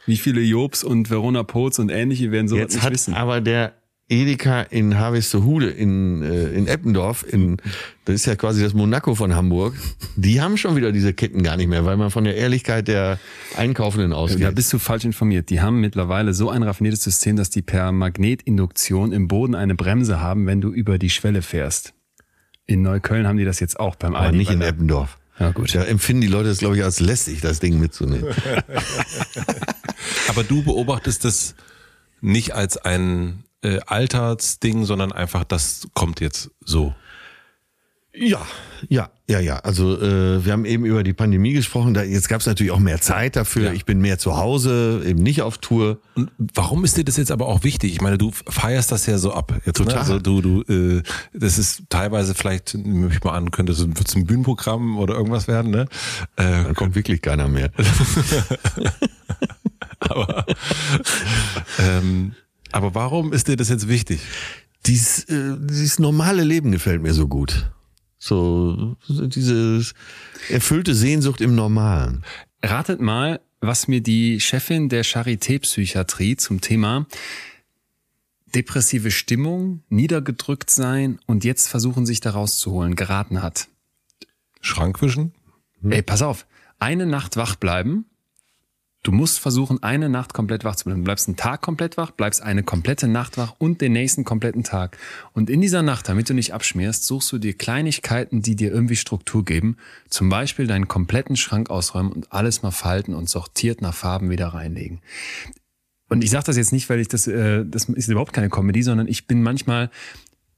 Wie 0.06 0.18
viele 0.18 0.42
Jobs 0.42 0.84
und 0.84 1.10
Verona 1.10 1.44
Poz 1.44 1.80
und 1.80 1.90
ähnliche 1.90 2.32
werden 2.32 2.48
so 2.48 2.56
Jetzt 2.58 2.76
nicht 2.76 2.84
hat 2.84 2.94
wissen? 2.94 3.14
aber 3.16 3.42
der 3.42 3.74
Edeka 4.08 4.62
in 4.62 5.00
Harvestehude 5.00 5.70
in, 5.70 6.22
äh, 6.22 6.50
in 6.52 6.68
Eppendorf, 6.68 7.26
in, 7.28 7.58
das 8.06 8.16
ist 8.16 8.26
ja 8.28 8.36
quasi 8.36 8.62
das 8.62 8.74
Monaco 8.76 9.16
von 9.16 9.34
Hamburg, 9.36 9.74
die 10.16 10.42
haben 10.42 10.58
schon 10.58 10.76
wieder 10.76 10.92
diese 10.92 11.12
Ketten 11.14 11.42
gar 11.42 11.58
nicht 11.58 11.68
mehr, 11.68 11.86
weil 11.86 11.98
man 11.98 12.12
von 12.12 12.24
der 12.24 12.36
Ehrlichkeit 12.36 12.88
der 12.88 13.18
Einkaufenden 13.58 14.12
Da 14.12 14.18
ausgeht. 14.18 14.54
bist 14.54 14.72
du 14.72 14.78
falsch 14.78 15.06
informiert. 15.06 15.50
Die 15.50 15.60
haben 15.62 15.82
mittlerweile 15.82 16.36
so 16.36 16.52
ein 16.52 16.62
raffiniertes 16.62 17.04
System, 17.04 17.36
dass 17.36 17.50
die 17.50 17.64
per 17.64 17.92
Magnetinduktion 17.92 19.12
im 19.12 19.28
Boden 19.28 19.56
eine 19.56 19.74
Bremse 19.74 20.20
haben, 20.22 20.46
wenn 20.46 20.62
du 20.62 20.70
über 20.72 21.00
die 21.00 21.10
Schwelle 21.10 21.42
fährst. 21.42 21.94
In 22.68 22.84
Neukölln 22.84 23.26
haben 23.28 23.38
die 23.38 23.46
das 23.46 23.60
jetzt 23.60 23.80
auch 23.80 23.96
beim 23.96 24.14
aber 24.16 24.26
Aldi, 24.28 24.38
nicht 24.38 24.52
in 24.52 24.60
da- 24.60 24.68
Eppendorf. 24.68 25.18
Ja, 25.40 25.52
gut. 25.52 25.74
Da 25.76 25.84
empfinden 25.84 26.22
die 26.22 26.28
Leute 26.28 26.50
es, 26.50 26.60
glaube 26.60 26.78
ich, 26.78 26.84
als 26.84 27.00
lästig, 27.00 27.42
das 27.42 27.60
Ding 27.60 27.80
mitzunehmen. 27.80 28.26
Aber 30.30 30.44
du 30.44 30.64
beobachtest 30.64 31.26
das 31.26 31.56
nicht 32.22 32.54
als 32.56 32.78
ein 32.78 33.44
äh, 33.66 33.80
Alltagsding, 33.86 34.86
sondern 34.86 35.12
einfach, 35.12 35.44
das 35.44 35.88
kommt 35.94 36.22
jetzt 36.22 36.52
so. 36.64 36.94
Ja, 38.18 38.42
ja, 38.88 39.10
ja, 39.28 39.40
ja. 39.40 39.58
Also 39.60 40.00
äh, 40.00 40.46
wir 40.46 40.54
haben 40.54 40.64
eben 40.64 40.86
über 40.86 41.04
die 41.04 41.14
Pandemie 41.14 41.54
gesprochen. 41.54 41.94
Da, 41.94 42.04
jetzt 42.04 42.30
gab 42.30 42.40
es 42.40 42.48
natürlich 42.48 42.72
auch 42.72 42.80
mehr 42.80 43.02
Zeit 43.02 43.36
dafür. 43.36 43.66
Ja. 43.66 43.74
Ich 43.74 43.86
bin 43.86 44.00
mehr 44.00 44.18
zu 44.18 44.38
Hause, 44.38 45.04
eben 45.06 45.22
nicht 45.22 45.42
auf 45.42 45.58
Tour. 45.58 46.00
Und 46.16 46.32
warum 46.38 46.86
ist 46.86 46.96
dir 46.96 47.04
das 47.04 47.18
jetzt 47.18 47.32
aber 47.32 47.48
auch 47.48 47.64
wichtig? 47.64 47.92
Ich 47.92 48.02
meine, 48.02 48.18
du 48.18 48.32
feierst 48.32 48.92
das 48.92 49.06
ja 49.06 49.18
so 49.18 49.34
ab. 49.34 49.54
Jetzt, 49.66 49.78
Total. 49.78 49.96
Ne? 49.96 50.00
Also 50.00 50.20
du, 50.20 50.42
du, 50.42 50.62
äh, 50.72 51.04
das 51.34 51.58
ist 51.58 51.84
teilweise 51.90 52.36
vielleicht, 52.36 52.76
nehme 52.76 53.10
ich 53.12 53.24
mal 53.24 53.34
an, 53.34 53.52
könnte 53.52 53.74
es 53.74 53.82
ein 53.82 54.26
Bühnenprogramm 54.26 54.98
oder 54.98 55.16
irgendwas 55.16 55.48
werden, 55.48 55.72
ne? 55.72 55.88
Äh, 56.38 56.64
Da 56.64 56.74
kommt 56.74 56.96
wirklich 56.96 57.22
keiner 57.22 57.50
mehr. 57.50 57.72
aber, 60.00 60.46
ähm, 61.80 62.34
aber 62.76 62.94
warum 62.94 63.32
ist 63.32 63.48
dir 63.48 63.56
das 63.56 63.70
jetzt 63.70 63.88
wichtig? 63.88 64.20
Dies, 64.86 65.24
äh, 65.30 65.56
dieses 65.58 65.98
normale 65.98 66.44
Leben 66.44 66.72
gefällt 66.72 67.02
mir 67.02 67.14
so 67.14 67.28
gut. 67.28 67.72
So, 68.20 68.98
diese 69.08 69.82
erfüllte 70.50 70.94
Sehnsucht 70.94 71.40
im 71.40 71.56
Normalen. 71.56 72.26
Ratet 72.62 73.00
mal, 73.00 73.40
was 73.62 73.88
mir 73.88 74.02
die 74.02 74.42
Chefin 74.42 74.90
der 74.90 75.06
Charité-Psychiatrie 75.06 76.36
zum 76.36 76.60
Thema 76.60 77.08
depressive 78.54 79.12
Stimmung, 79.12 79.84
niedergedrückt 79.90 80.70
sein 80.70 81.20
und 81.26 81.44
jetzt 81.44 81.68
versuchen, 81.68 82.06
sich 82.06 82.20
da 82.20 82.32
rauszuholen, 82.32 82.96
geraten 82.96 83.42
hat. 83.42 83.68
Schrankwischen? 84.62 85.34
Ey, 85.84 86.02
pass 86.02 86.22
auf, 86.22 86.46
eine 86.80 87.06
Nacht 87.06 87.38
wach 87.38 87.56
bleiben. 87.56 88.06
Du 89.06 89.12
musst 89.12 89.38
versuchen, 89.38 89.84
eine 89.84 90.10
Nacht 90.10 90.34
komplett 90.34 90.64
wach 90.64 90.76
zu 90.78 90.86
bleiben. 90.86 91.02
Du 91.02 91.06
bleibst 91.06 91.28
einen 91.28 91.38
Tag 91.38 91.62
komplett 91.62 91.96
wach, 91.96 92.10
bleibst 92.10 92.42
eine 92.42 92.64
komplette 92.64 93.08
Nacht 93.08 93.38
wach 93.38 93.54
und 93.60 93.80
den 93.80 93.94
nächsten 93.94 94.24
kompletten 94.24 94.64
Tag. 94.64 94.98
Und 95.32 95.52
in 95.52 95.62
dieser 95.62 95.84
Nacht, 95.84 96.10
damit 96.10 96.28
du 96.28 96.34
nicht 96.34 96.56
abschmierst, 96.56 97.06
suchst 97.06 97.32
du 97.32 97.38
dir 97.38 97.54
Kleinigkeiten, 97.54 98.42
die 98.42 98.56
dir 98.56 98.72
irgendwie 98.72 98.96
Struktur 98.96 99.46
geben. 99.46 99.78
Zum 100.10 100.30
Beispiel 100.30 100.66
deinen 100.66 100.88
kompletten 100.88 101.36
Schrank 101.36 101.70
ausräumen 101.70 102.12
und 102.12 102.34
alles 102.34 102.64
mal 102.64 102.72
falten 102.72 103.14
und 103.14 103.30
sortiert 103.30 103.80
nach 103.80 103.94
Farben 103.94 104.32
wieder 104.32 104.48
reinlegen. 104.48 105.02
Und 106.10 106.24
ich 106.24 106.32
sage 106.32 106.46
das 106.46 106.58
jetzt 106.58 106.74
nicht, 106.74 106.90
weil 106.90 107.00
ich 107.00 107.08
das, 107.08 107.28
äh, 107.28 107.64
das 107.64 107.88
ist 107.90 108.08
überhaupt 108.08 108.34
keine 108.34 108.50
Comedy, 108.50 108.82
sondern 108.82 109.08
ich 109.08 109.28
bin 109.28 109.44
manchmal 109.44 109.92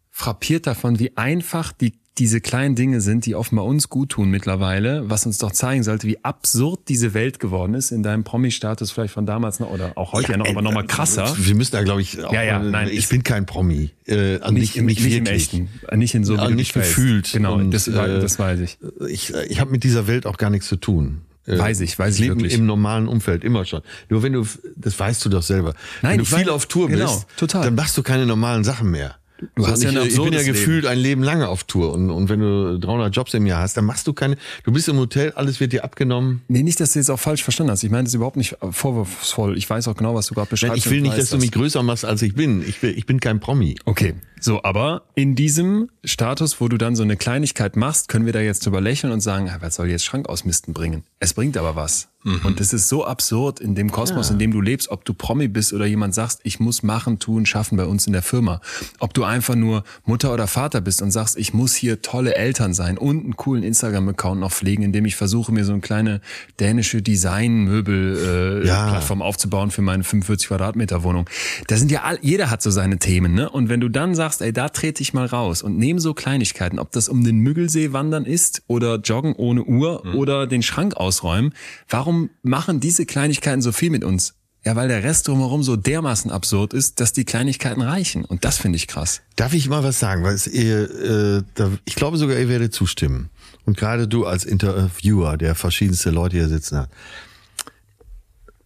frappiert 0.10 0.68
davon, 0.68 1.00
wie 1.00 1.18
einfach 1.18 1.74
die 1.74 2.00
diese 2.18 2.42
kleinen 2.42 2.76
Dinge 2.76 3.02
sind, 3.02 3.26
die 3.26 3.36
offenbar 3.36 3.66
uns 3.66 3.90
gut 3.90 4.10
tun 4.10 4.30
mittlerweile, 4.30 5.10
was 5.10 5.26
uns 5.26 5.38
doch 5.38 5.52
zeigen 5.52 5.84
sollte, 5.84 6.08
wie 6.08 6.24
absurd 6.24 6.82
diese 6.88 7.14
Welt 7.14 7.40
geworden 7.40 7.74
ist 7.74 7.92
in 7.92 8.04
deinem 8.04 8.24
Promi-Status 8.24 8.92
vielleicht 8.92 9.14
von 9.14 9.26
damals 9.26 9.60
noch 9.60 9.70
oder 9.70 9.92
auch 9.96 10.14
heute 10.14 10.32
ja, 10.32 10.38
noch, 10.38 10.48
aber 10.48 10.62
noch 10.62 10.74
mal 10.74 10.86
krasser. 10.86 11.34
Wir 11.38 11.56
müssen 11.56 11.74
da, 11.74 11.84
glaube 11.84 12.02
ich, 12.02 12.24
auch, 12.24 12.34
Ja, 12.34 12.44
ja, 12.44 12.60
äh, 12.62 12.70
nein, 12.70 12.90
ich 12.92 13.08
bin 13.10 13.24
kein 13.24 13.46
Promi. 13.46 13.92
Äh, 14.06 14.38
also 14.38 14.52
nicht, 14.54 14.76
nicht, 14.82 15.04
nicht 15.04 15.16
im 15.18 15.26
echten, 15.26 15.70
nicht 15.96 16.16
in 16.16 16.24
so 16.24 16.36
Ja, 16.36 16.50
nicht 16.50 16.74
gefühlt. 16.74 17.32
Genau, 17.32 17.56
Und, 17.56 17.72
das, 17.72 17.88
äh, 17.88 17.94
das 17.94 18.40
weiß 18.40 18.60
ich. 18.62 18.78
Ich, 19.08 19.34
ich 19.34 19.60
habe 19.60 19.72
mit 19.72 19.84
dieser 19.84 20.08
Welt 20.08 20.26
auch 20.26 20.38
gar 20.38 20.50
nichts 20.50 20.68
zu 20.68 20.76
tun. 20.78 21.22
Äh, 21.46 21.58
Weiß 21.60 21.80
ich, 21.80 21.98
weiß 21.98 22.16
ich 22.16 22.22
lebe 22.22 22.36
wirklich. 22.36 22.56
im 22.56 22.66
normalen 22.66 23.08
Umfeld 23.08 23.44
immer 23.46 23.64
schon. 23.64 23.82
Nur 24.10 24.22
wenn 24.22 24.34
du, 24.34 24.46
das 24.76 25.00
weißt 25.00 25.24
du 25.24 25.30
doch 25.30 25.44
selber. 25.44 25.76
Nein, 26.02 26.12
wenn 26.14 26.18
du 26.20 26.26
viel 26.26 26.40
weiß- 26.40 26.50
auf 26.50 26.66
Tour 26.66 26.90
genau, 26.90 27.06
bist, 27.06 27.26
total. 27.38 27.64
dann 27.64 27.76
machst 27.76 27.98
du 27.98 28.04
keine 28.04 28.26
normalen 28.26 28.66
Sachen 28.66 28.92
mehr. 28.92 29.16
Du 29.56 29.68
hast 29.68 29.84
ja 29.84 29.92
ich, 29.92 30.16
ich 30.18 30.22
bin 30.22 30.34
ja 30.34 30.44
gefühlt 30.44 30.86
ein 30.86 30.98
Leben 30.98 31.22
lange 31.22 31.48
auf 31.48 31.64
Tour 31.64 31.94
und, 31.94 32.10
und 32.10 32.30
wenn 32.30 32.40
du 32.40 32.80
300 32.80 33.16
Jobs 33.16 33.34
im 33.34 33.46
Jahr 33.46 33.62
hast, 33.62 33.78
dann 33.78 33.86
machst 33.86 34.08
du 34.08 34.14
keine, 34.14 34.38
du 34.64 34.72
bist 34.72 34.88
im 34.90 34.98
Hotel, 34.98 35.32
alles 35.34 35.60
wird 35.60 35.74
dir 35.74 35.84
abgenommen. 35.84 36.42
Nee, 36.48 36.64
nicht, 36.64 36.80
dass 36.80 36.94
du 36.94 37.00
jetzt 37.00 37.10
auch 37.10 37.20
falsch 37.20 37.44
verstanden 37.44 37.72
hast. 37.72 37.84
Ich 37.84 37.92
meine 37.92 38.04
das 38.04 38.12
ist 38.12 38.16
überhaupt 38.16 38.38
nicht 38.38 38.58
vorwurfsvoll. 38.72 39.58
Ich 39.58 39.70
weiß 39.70 39.88
auch 39.88 39.96
genau, 39.96 40.16
was 40.16 40.28
du 40.28 40.34
gerade 40.34 40.50
beschreibst. 40.50 40.72
Nein, 40.72 40.78
ich 40.78 40.90
will 40.90 41.02
nicht, 41.02 41.12
weiß 41.12 41.20
dass 41.20 41.30
du 41.30 41.38
mich 41.38 41.52
größer 41.52 41.84
machst, 41.84 42.06
als 42.06 42.22
ich 42.22 42.34
bin. 42.34 42.64
Ich, 42.68 42.82
will, 42.82 42.98
ich 42.98 43.06
bin 43.06 43.20
kein 43.20 43.40
Promi. 43.40 43.76
Okay, 43.86 44.16
so, 44.40 44.64
aber 44.64 45.04
in 45.16 45.36
diesem 45.36 45.90
Status, 46.04 46.60
wo 46.62 46.68
du 46.68 46.78
dann 46.78 46.96
so 46.96 47.04
eine 47.04 47.18
Kleinigkeit 47.18 47.76
machst, 47.76 48.08
können 48.08 48.26
wir 48.26 48.34
da 48.34 48.40
jetzt 48.40 48.66
drüber 48.66 48.82
lächeln 48.82 49.12
und 49.14 49.22
sagen, 49.22 49.50
ah, 49.50 49.58
was 49.62 49.76
soll 49.76 49.90
jetzt 49.90 50.06
Schrank 50.06 50.30
ausmisten 50.30 50.74
bringen? 50.74 51.04
Es 51.20 51.34
bringt 51.34 51.58
aber 51.58 51.76
was. 51.76 52.10
Und 52.44 52.60
das 52.60 52.74
ist 52.74 52.90
so 52.90 53.06
absurd 53.06 53.62
in 53.62 53.74
dem 53.74 53.90
Kosmos, 53.90 54.28
Ja. 54.28 54.34
in 54.34 54.40
dem 54.40 54.52
du 54.52 54.60
lebst, 54.60 54.90
ob 54.90 55.06
du 55.06 55.14
Promi 55.14 55.48
bist 55.48 55.72
oder 55.72 55.86
jemand 55.86 56.14
sagst, 56.14 56.42
ich 56.44 56.60
muss 56.60 56.84
machen, 56.84 57.20
tun, 57.20 57.46
schaffen 57.46 57.78
bei 57.78 57.86
uns 57.86 58.06
in 58.06 58.12
der 58.12 58.22
Firma. 58.22 58.60
Ob 59.00 59.14
du 59.14 59.24
einfach 59.24 59.56
nur 59.56 59.86
Mutter 60.04 60.34
oder 60.34 60.46
Vater 60.48 60.82
bist 60.82 61.02
und 61.02 61.12
sagst, 61.12 61.38
ich 61.38 61.54
muss 61.54 61.74
hier 61.74 62.02
tolle 62.02 62.36
Eltern 62.36 62.74
sein 62.74 62.98
und 62.98 63.24
einen 63.24 63.38
coolen 63.38 63.64
Instagram-Account 63.64 64.42
noch 64.42 64.52
pflegen, 64.52 64.84
indem 64.84 65.06
ich 65.06 65.16
versuche, 65.16 65.54
mir 65.54 65.64
so 65.64 65.72
eine 65.72 65.80
kleine 65.80 66.20
dänische 66.60 67.02
Design-Möbel-Plattform 67.02 69.20
Ja. 69.20 69.26
aufzubauen 69.26 69.72
für 69.72 69.82
meine 69.82 70.04
45 70.04 70.48
Quadratmeter 70.50 71.04
Wohnung. 71.04 71.30
Da 71.68 71.78
sind 71.78 71.92
ja 71.92 72.04
all, 72.04 72.20
jeder 72.22 72.50
hat 72.50 72.62
so 72.62 72.72
seine 72.72 72.98
Themen, 72.98 73.34
ne? 73.34 73.50
Und 73.50 73.70
wenn 73.70 73.80
du 73.80 73.90
dann 73.90 74.16
sagst, 74.16 74.27
ey, 74.42 74.54
da 74.54 74.70
trete 74.70 75.02
ich 75.02 75.14
mal 75.14 75.26
raus 75.26 75.62
und 75.62 75.78
nehme 75.78 76.00
so 76.00 76.14
Kleinigkeiten, 76.14 76.80
ob 76.80 76.92
das 76.92 77.10
um 77.10 77.24
den 77.24 77.40
Müggelsee 77.40 77.94
wandern 77.94 78.26
ist 78.26 78.64
oder 78.68 78.96
joggen 78.98 79.34
ohne 79.36 79.64
Uhr 79.64 80.06
oder 80.16 80.48
den 80.48 80.64
Schrank 80.64 80.96
ausräumen, 80.96 81.54
warum 81.90 82.30
machen 82.44 82.80
diese 82.80 83.06
Kleinigkeiten 83.06 83.62
so 83.62 83.72
viel 83.72 83.90
mit 83.90 84.04
uns? 84.04 84.34
Ja, 84.68 84.76
weil 84.76 84.90
der 84.90 85.02
Rest 85.02 85.30
drumherum 85.30 85.64
so 85.64 85.78
dermaßen 85.78 86.30
absurd 86.30 86.74
ist, 86.74 87.00
dass 87.00 87.14
die 87.14 87.24
Kleinigkeiten 87.24 87.82
reichen. 87.82 88.26
Und 88.26 88.44
das 88.44 88.58
finde 88.58 88.76
ich 88.76 88.88
krass. 88.88 89.22
Darf 89.38 89.54
ich 89.54 89.70
mal 89.70 89.82
was 89.82 89.98
sagen? 89.98 90.26
Weil 90.26 90.34
es, 90.34 90.46
äh, 90.46 91.42
da, 91.56 91.72
ich 91.86 91.96
glaube 91.96 92.18
sogar, 92.18 92.38
ihr 92.38 92.50
werdet 92.50 92.74
zustimmen. 92.74 93.30
Und 93.66 93.78
gerade 93.78 94.10
du 94.10 94.26
als 94.26 94.44
Interviewer, 94.44 95.38
der 95.38 95.56
verschiedenste 95.56 96.10
Leute 96.10 96.36
hier 96.36 96.50
sitzen 96.50 96.80
hat. 96.80 96.90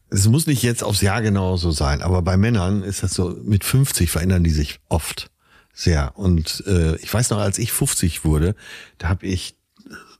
Es 0.10 0.28
muss 0.28 0.48
nicht 0.48 0.64
jetzt 0.64 0.84
aufs 0.84 1.02
Jahr 1.02 1.22
genau 1.22 1.56
so 1.56 1.70
sein, 1.70 2.02
aber 2.02 2.24
bei 2.24 2.36
Männern 2.36 2.82
ist 2.82 3.04
das 3.04 3.14
so, 3.14 3.38
mit 3.44 3.64
50 3.64 4.10
verändern 4.10 4.44
die 4.44 4.50
sich 4.50 4.80
oft 4.90 5.30
sehr. 5.74 6.18
Und 6.18 6.64
äh, 6.68 6.96
ich 6.98 7.14
weiß 7.14 7.30
noch, 7.30 7.40
als 7.40 7.60
ich 7.60 7.72
50 7.72 8.26
wurde, 8.26 8.56
da 8.98 9.10
habe 9.10 9.26
ich 9.26 9.56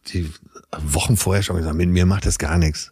die 0.08 0.30
Wochen 0.78 1.18
vorher 1.18 1.44
schon 1.44 1.58
gesagt, 1.58 1.76
mit 1.76 1.90
mir 1.90 2.06
macht 2.06 2.26
das 2.26 2.38
gar 2.38 2.58
nichts. 2.58 2.90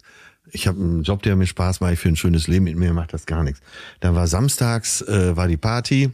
Ich 0.52 0.66
habe 0.66 0.80
einen 0.80 1.02
Job, 1.02 1.22
der 1.22 1.36
mir 1.36 1.46
Spaß 1.46 1.80
macht, 1.80 1.92
ich 1.92 2.00
für 2.00 2.08
ein 2.08 2.16
schönes 2.16 2.48
Leben, 2.48 2.64
mit 2.64 2.76
mir 2.76 2.92
macht 2.92 3.12
das 3.12 3.26
gar 3.26 3.44
nichts. 3.44 3.60
Dann 4.00 4.14
war 4.14 4.26
samstags, 4.26 5.02
äh, 5.02 5.36
war 5.36 5.48
die 5.48 5.56
Party. 5.56 6.10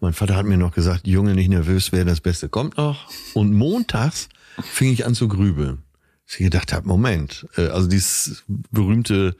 Mein 0.00 0.12
Vater 0.12 0.36
hat 0.36 0.46
mir 0.46 0.56
noch 0.56 0.72
gesagt, 0.72 1.06
Junge, 1.06 1.34
nicht 1.34 1.48
nervös 1.48 1.92
werden, 1.92 2.08
das 2.08 2.20
Beste 2.20 2.48
kommt 2.48 2.76
noch. 2.76 3.10
Und 3.34 3.52
montags 3.52 4.28
fing 4.62 4.92
ich 4.92 5.06
an 5.06 5.14
zu 5.14 5.28
grübeln. 5.28 5.82
Ich 6.26 6.36
gedacht 6.36 6.72
habe, 6.72 6.86
Moment, 6.86 7.46
äh, 7.56 7.68
also 7.68 7.88
dieses 7.88 8.44
berühmte 8.70 9.36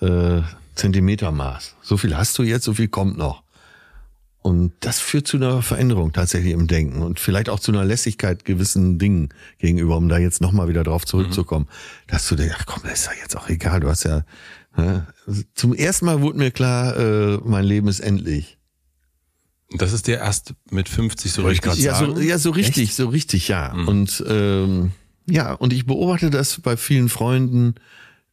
äh, 0.00 0.42
Zentimetermaß. 0.74 1.76
So 1.82 1.96
viel 1.96 2.16
hast 2.16 2.38
du 2.38 2.42
jetzt, 2.42 2.64
so 2.64 2.74
viel 2.74 2.88
kommt 2.88 3.18
noch. 3.18 3.41
Und 4.42 4.72
das 4.80 4.98
führt 4.98 5.28
zu 5.28 5.36
einer 5.36 5.62
Veränderung 5.62 6.12
tatsächlich 6.12 6.52
im 6.52 6.66
Denken 6.66 7.02
und 7.02 7.20
vielleicht 7.20 7.48
auch 7.48 7.60
zu 7.60 7.70
einer 7.70 7.84
Lässigkeit 7.84 8.44
gewissen 8.44 8.98
Dingen 8.98 9.28
gegenüber, 9.58 9.96
um 9.96 10.08
da 10.08 10.18
jetzt 10.18 10.40
nochmal 10.40 10.68
wieder 10.68 10.82
drauf 10.82 11.04
zurückzukommen. 11.04 11.68
Dass 12.08 12.28
du 12.28 12.34
denkst, 12.34 12.56
ach 12.58 12.66
komm, 12.66 12.82
das 12.82 13.00
ist 13.00 13.06
ja 13.06 13.12
jetzt 13.22 13.36
auch 13.36 13.48
egal, 13.48 13.78
du 13.78 13.88
hast 13.88 14.02
ja, 14.02 14.24
ne? 14.76 15.06
zum 15.54 15.72
ersten 15.72 16.06
Mal 16.06 16.22
wurde 16.22 16.38
mir 16.38 16.50
klar, 16.50 16.96
äh, 16.96 17.38
mein 17.44 17.64
Leben 17.64 17.86
ist 17.86 18.00
endlich. 18.00 18.58
Das 19.70 19.92
ist 19.92 20.08
dir 20.08 20.18
erst 20.18 20.54
mit 20.70 20.88
50 20.88 21.32
so 21.32 21.42
richtig 21.42 21.76
Ja, 21.76 21.94
so, 21.94 22.06
sagen? 22.12 22.26
ja, 22.26 22.36
so 22.36 22.50
richtig, 22.50 22.94
so 22.96 23.08
richtig, 23.08 23.46
ja. 23.46 23.72
Und 23.72 24.24
ähm, 24.28 24.90
ja, 25.26 25.52
und 25.52 25.72
ich 25.72 25.86
beobachte 25.86 26.30
das 26.30 26.60
bei 26.60 26.76
vielen 26.76 27.08
Freunden, 27.08 27.76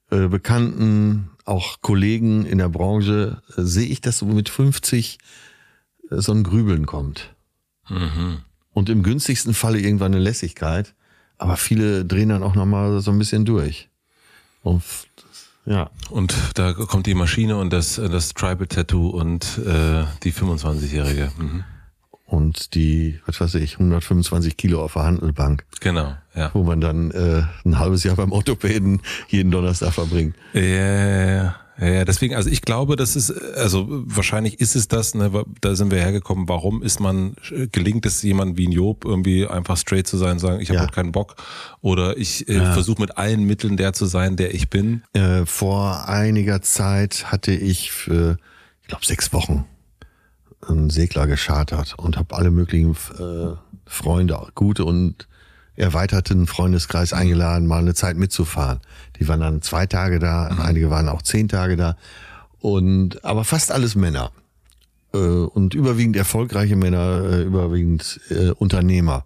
äh, 0.10 0.28
Bekannten, 0.28 1.30
auch 1.46 1.82
Kollegen 1.82 2.48
in 2.48 2.58
der 2.58 2.70
Branche, 2.70 3.44
äh, 3.56 3.62
sehe 3.62 3.88
ich, 3.88 4.02
dass 4.02 4.18
so 4.18 4.26
mit 4.26 4.50
50 4.50 5.20
äh, 5.20 5.49
so 6.10 6.32
ein 6.34 6.44
Grübeln 6.44 6.86
kommt. 6.86 7.34
Und 8.74 8.90
im 8.90 9.04
günstigsten 9.04 9.54
Falle 9.54 9.80
irgendwann 9.80 10.14
eine 10.14 10.22
Lässigkeit, 10.24 10.94
aber 11.38 11.58
viele 11.58 12.06
drehen 12.06 12.30
dann 12.30 12.44
auch 12.44 12.56
nochmal 12.56 13.02
so 13.02 13.12
ein 13.12 13.18
bisschen 13.18 13.46
durch. 13.46 13.90
Und 14.62 14.84
ja, 15.66 15.90
Und 16.10 16.36
da 16.56 16.74
kommt 16.74 17.06
die 17.06 17.14
Maschine 17.14 17.58
und 17.58 17.72
das, 17.72 17.96
das 17.96 18.34
Tribal 18.34 18.68
Tattoo 18.68 19.10
und 19.10 19.60
äh, 19.60 20.04
die 20.24 20.34
25-Jährige. 20.34 21.32
Mhm. 21.38 21.64
und 22.26 22.74
die, 22.76 23.20
was 23.26 23.40
weiß 23.42 23.56
ich, 23.56 23.74
125 23.74 24.56
Kilo 24.58 24.84
auf 24.84 24.94
der 24.94 25.04
Handelbank, 25.04 25.66
Genau, 25.80 26.16
ja. 26.36 26.52
wo 26.54 26.64
man 26.64 26.80
dann 26.82 27.12
äh, 27.12 27.44
ein 27.66 27.80
halbes 27.80 28.04
Jahr 28.04 28.16
beim 28.16 28.32
Orthopäden 28.32 29.02
jeden 29.30 29.52
Donnerstag 29.52 29.94
verbringt. 29.94 30.36
Ja, 30.54 30.62
ja, 30.62 31.36
ja. 31.44 31.56
Ja, 31.80 31.88
ja, 31.88 32.06
deswegen, 32.06 32.36
also 32.36 32.50
ich 32.50 32.62
glaube, 32.62 32.96
das 32.98 33.16
ist, 33.16 33.32
also 33.56 33.86
wahrscheinlich 33.88 34.60
ist 34.60 34.76
es 34.76 34.88
das, 34.90 35.16
ne, 35.16 35.46
da 35.62 35.76
sind 35.76 35.92
wir 35.92 36.00
hergekommen, 36.00 36.50
warum 36.50 36.84
ist 36.84 37.00
man, 37.00 37.36
gelingt 37.72 38.06
es 38.06 38.22
jemand 38.22 38.58
wie 38.58 38.68
ein 38.68 38.72
Job 38.74 39.06
irgendwie 39.06 39.48
einfach 39.48 39.78
straight 39.78 40.06
zu 40.06 40.18
sein, 40.18 40.40
sagen, 40.40 40.60
ich 40.60 40.70
habe 40.70 40.76
Ja. 40.78 40.82
heute 40.84 40.94
keinen 40.94 41.12
Bock 41.14 41.36
oder 41.82 42.18
ich 42.18 42.50
äh, 42.50 42.74
versuche 42.74 43.00
mit 43.02 43.18
allen 43.18 43.44
Mitteln 43.46 43.78
der 43.78 43.94
zu 43.94 44.08
sein, 44.08 44.36
der 44.36 44.54
ich 44.54 44.70
bin. 44.70 45.04
Äh, 45.14 45.46
vor 45.46 46.08
einiger 46.10 46.62
Zeit 46.62 47.32
hatte 47.32 47.54
ich 47.54 47.92
für, 47.92 48.38
ich 48.82 48.88
glaube, 48.90 49.06
sechs 49.06 49.32
Wochen 49.32 49.66
einen 50.68 50.90
Segler 50.90 51.28
geschartert 51.28 51.96
und 51.98 52.18
habe 52.18 52.36
alle 52.36 52.52
möglichen 52.52 52.92
äh, 52.92 53.56
Freunde, 53.86 54.38
gute 54.56 54.84
und 54.84 55.28
erweiterten 55.80 56.48
Freundeskreis 56.48 57.14
eingeladen, 57.14 57.68
mal 57.68 57.80
eine 57.80 57.94
Zeit 57.94 58.18
mitzufahren. 58.18 58.80
Die 59.20 59.28
waren 59.28 59.40
dann 59.40 59.62
zwei 59.62 59.86
Tage 59.86 60.20
da, 60.20 60.48
einige 60.48 60.90
waren 60.90 61.10
auch 61.10 61.22
zehn 61.22 61.48
Tage 61.48 61.76
da. 61.78 61.98
Und 62.60 63.24
aber 63.24 63.44
fast 63.44 63.72
alles 63.72 63.96
Männer. 63.96 64.32
Äh, 65.14 65.18
und 65.18 65.74
überwiegend 65.74 66.16
erfolgreiche 66.16 66.76
Männer, 66.76 67.24
äh, 67.24 67.42
überwiegend 67.44 68.20
äh, 68.30 68.50
Unternehmer 68.52 69.26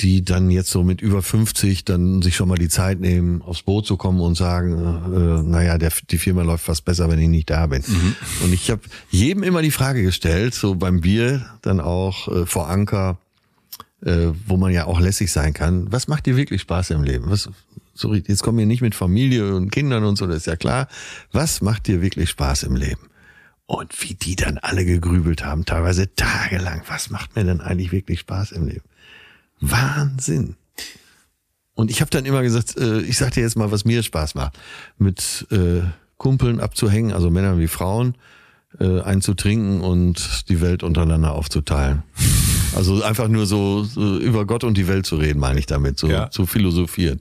die 0.00 0.24
dann 0.24 0.50
jetzt 0.50 0.70
so 0.70 0.82
mit 0.82 1.02
über 1.02 1.22
50 1.22 1.84
dann 1.84 2.22
sich 2.22 2.36
schon 2.36 2.48
mal 2.48 2.56
die 2.56 2.68
Zeit 2.68 3.00
nehmen, 3.00 3.42
aufs 3.42 3.62
Boot 3.62 3.86
zu 3.86 3.96
kommen 3.96 4.20
und 4.20 4.34
sagen, 4.34 4.72
äh, 5.14 5.42
naja, 5.42 5.78
der, 5.78 5.92
die 6.10 6.18
Firma 6.18 6.42
läuft 6.42 6.64
fast 6.64 6.84
besser, 6.84 7.10
wenn 7.10 7.18
ich 7.18 7.28
nicht 7.28 7.50
da 7.50 7.66
bin. 7.66 7.82
Und 8.42 8.52
ich 8.52 8.70
habe 8.70 8.82
jedem 9.10 9.42
immer 9.42 9.62
die 9.62 9.70
Frage 9.70 10.02
gestellt, 10.02 10.54
so 10.54 10.74
beim 10.74 11.00
Bier, 11.00 11.44
dann 11.62 11.80
auch 11.80 12.28
äh, 12.28 12.46
vor 12.46 12.68
Anker, 12.68 13.18
äh, 14.04 14.28
wo 14.46 14.56
man 14.56 14.72
ja 14.72 14.86
auch 14.86 15.00
lässig 15.00 15.30
sein 15.32 15.52
kann. 15.52 15.90
Was 15.92 16.08
macht 16.08 16.26
dir 16.26 16.36
wirklich 16.36 16.62
Spaß 16.62 16.90
im 16.90 17.02
Leben? 17.02 17.30
Was, 17.30 17.48
so, 17.94 18.14
jetzt 18.14 18.42
kommen 18.42 18.58
wir 18.58 18.66
nicht 18.66 18.82
mit 18.82 18.94
Familie 18.94 19.54
und 19.54 19.70
Kindern 19.70 20.04
und 20.04 20.16
so, 20.16 20.26
das 20.26 20.38
ist 20.38 20.46
ja 20.46 20.56
klar. 20.56 20.88
Was 21.32 21.60
macht 21.60 21.86
dir 21.86 22.00
wirklich 22.00 22.30
Spaß 22.30 22.64
im 22.64 22.76
Leben? 22.76 23.08
Und 23.66 24.02
wie 24.02 24.14
die 24.14 24.34
dann 24.36 24.58
alle 24.58 24.84
gegrübelt 24.84 25.44
haben, 25.44 25.64
teilweise 25.64 26.12
tagelang. 26.14 26.82
Was 26.88 27.10
macht 27.10 27.36
mir 27.36 27.44
denn 27.44 27.60
eigentlich 27.60 27.92
wirklich 27.92 28.20
Spaß 28.20 28.52
im 28.52 28.66
Leben? 28.66 28.84
Wahnsinn. 29.60 30.56
Und 31.74 31.90
ich 31.90 32.00
habe 32.00 32.10
dann 32.10 32.24
immer 32.24 32.42
gesagt, 32.42 32.76
äh, 32.76 33.00
ich 33.02 33.16
sag 33.16 33.32
dir 33.32 33.42
jetzt 33.42 33.56
mal, 33.56 33.70
was 33.70 33.84
mir 33.84 34.02
Spaß 34.02 34.34
macht. 34.34 34.58
Mit 34.98 35.46
äh, 35.50 35.82
Kumpeln 36.16 36.60
abzuhängen, 36.60 37.12
also 37.12 37.30
Männern 37.30 37.58
wie 37.58 37.68
Frauen, 37.68 38.16
äh, 38.78 39.00
einzutrinken 39.00 39.80
und 39.80 40.48
die 40.48 40.60
Welt 40.60 40.82
untereinander 40.82 41.32
aufzuteilen. 41.32 42.02
Also 42.76 43.02
einfach 43.02 43.28
nur 43.28 43.46
so, 43.46 43.84
so 43.84 44.18
über 44.18 44.46
Gott 44.46 44.64
und 44.64 44.76
die 44.76 44.86
Welt 44.88 45.06
zu 45.06 45.16
reden, 45.16 45.40
meine 45.40 45.58
ich 45.58 45.66
damit, 45.66 45.98
so 45.98 46.08
Ja. 46.08 46.30
zu 46.30 46.46
philosophieren. 46.46 47.20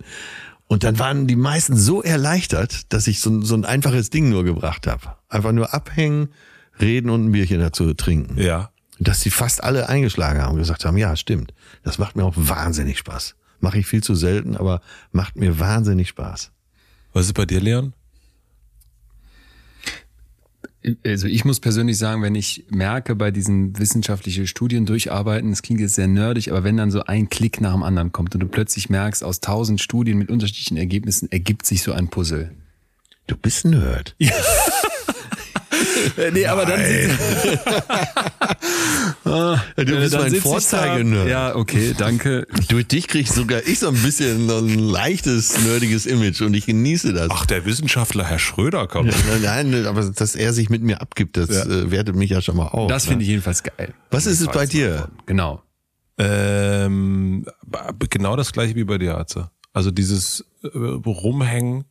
Und 0.67 0.83
dann 0.83 0.99
waren 0.99 1.25
die 1.25 1.35
meisten 1.35 1.75
so 1.75 2.03
erleichtert, 2.03 2.93
dass 2.93 3.07
ich 3.07 3.19
so, 3.21 3.41
so 3.41 3.55
ein 3.55 3.65
einfaches 3.65 4.11
Ding 4.11 4.29
nur 4.29 4.43
gebracht 4.43 4.85
habe. 4.85 5.15
Einfach 5.27 5.51
nur 5.51 5.73
abhängen, 5.73 6.29
reden 6.79 7.09
und 7.09 7.25
ein 7.25 7.31
Bierchen 7.31 7.59
dazu 7.59 7.93
trinken 7.93 8.39
Ja. 8.39 8.69
dass 8.99 9.21
sie 9.21 9.29
fast 9.31 9.63
alle 9.63 9.89
eingeschlagen 9.89 10.41
haben 10.41 10.53
und 10.53 10.59
gesagt 10.59 10.85
haben, 10.85 10.97
ja, 10.97 11.15
stimmt. 11.15 11.53
Das 11.83 11.97
macht 11.97 12.15
mir 12.15 12.23
auch 12.25 12.33
wahnsinnig 12.35 12.97
Spaß. 12.99 13.35
Mache 13.61 13.79
ich 13.79 13.87
viel 13.87 14.03
zu 14.03 14.13
selten, 14.13 14.55
aber 14.57 14.81
macht 15.11 15.35
mir 15.37 15.57
wahnsinnig 15.59 16.09
Spaß. 16.09 16.51
Was 17.13 17.25
ist 17.25 17.33
bei 17.33 17.45
dir, 17.45 17.59
Leon? 17.61 17.93
Also 21.05 21.27
ich 21.27 21.43
muss 21.43 21.59
persönlich 21.59 21.97
sagen, 21.97 22.21
wenn 22.21 22.35
ich 22.35 22.65
merke, 22.69 23.15
bei 23.15 23.31
diesen 23.31 23.77
wissenschaftlichen 23.77 24.47
Studien 24.47 24.85
durcharbeiten, 24.85 25.49
das 25.49 25.61
klingt 25.61 25.81
jetzt 25.81 25.95
sehr 25.95 26.07
nerdig, 26.07 26.51
aber 26.51 26.63
wenn 26.63 26.77
dann 26.77 26.89
so 26.89 27.03
ein 27.03 27.27
Klick 27.29 27.59
nach 27.59 27.73
dem 27.73 27.83
anderen 27.83 28.13
kommt 28.13 28.33
und 28.33 28.39
du 28.39 28.47
plötzlich 28.47 28.89
merkst, 28.89 29.23
aus 29.23 29.41
tausend 29.41 29.81
Studien 29.81 30.17
mit 30.17 30.29
unterschiedlichen 30.29 30.77
Ergebnissen 30.77 31.29
ergibt 31.31 31.65
sich 31.65 31.83
so 31.83 31.91
ein 31.91 32.07
Puzzle. 32.07 32.51
Du 33.27 33.35
bist 33.35 33.65
ein 33.65 33.71
Nerd. 33.71 34.15
nee, 36.33 36.45
aber 36.45 36.65
dann 36.65 36.79
Du 39.23 39.99
bist 39.99 40.17
mein 40.17 40.35
Vorzeigenerd. 40.35 41.27
Ja, 41.27 41.55
okay, 41.55 41.93
danke. 41.97 42.47
Durch 42.69 42.87
dich 42.87 43.07
krieg 43.07 43.21
ich 43.21 43.31
sogar 43.31 43.65
ich 43.65 43.79
so 43.79 43.89
ein 43.89 43.95
bisschen 43.95 44.47
so 44.47 44.57
ein 44.57 44.79
leichtes, 44.79 45.59
nerdiges 45.65 46.05
Image 46.05 46.41
und 46.41 46.53
ich 46.53 46.65
genieße 46.65 47.13
das. 47.13 47.29
Ach, 47.31 47.45
der 47.45 47.65
Wissenschaftler 47.65 48.23
Herr 48.25 48.39
Schröder 48.39 48.87
kommt. 48.87 49.13
Nein, 49.41 49.71
nein, 49.71 49.85
aber 49.85 50.03
dass 50.03 50.35
er 50.35 50.53
sich 50.53 50.69
mit 50.69 50.81
mir 50.81 51.01
abgibt, 51.01 51.37
das 51.37 51.49
äh, 51.49 51.91
wertet 51.91 52.15
mich 52.15 52.31
ja 52.31 52.41
schon 52.41 52.57
mal 52.57 52.67
auf. 52.67 52.89
Das 52.89 53.05
ne? 53.05 53.09
finde 53.11 53.23
ich 53.23 53.29
jedenfalls 53.29 53.63
geil. 53.63 53.93
Was 54.11 54.25
ist 54.25 54.41
es 54.41 54.47
bei 54.47 54.65
dir? 54.65 55.09
Genau. 55.25 55.61
Ähm, 56.17 57.45
genau 58.09 58.35
das 58.35 58.51
gleiche 58.51 58.75
wie 58.75 58.83
bei 58.83 58.97
dir, 58.97 59.17
Atze. 59.17 59.49
Also 59.73 59.91
dieses 59.91 60.45
äh, 60.63 60.67
Rumhängen, 60.67 61.85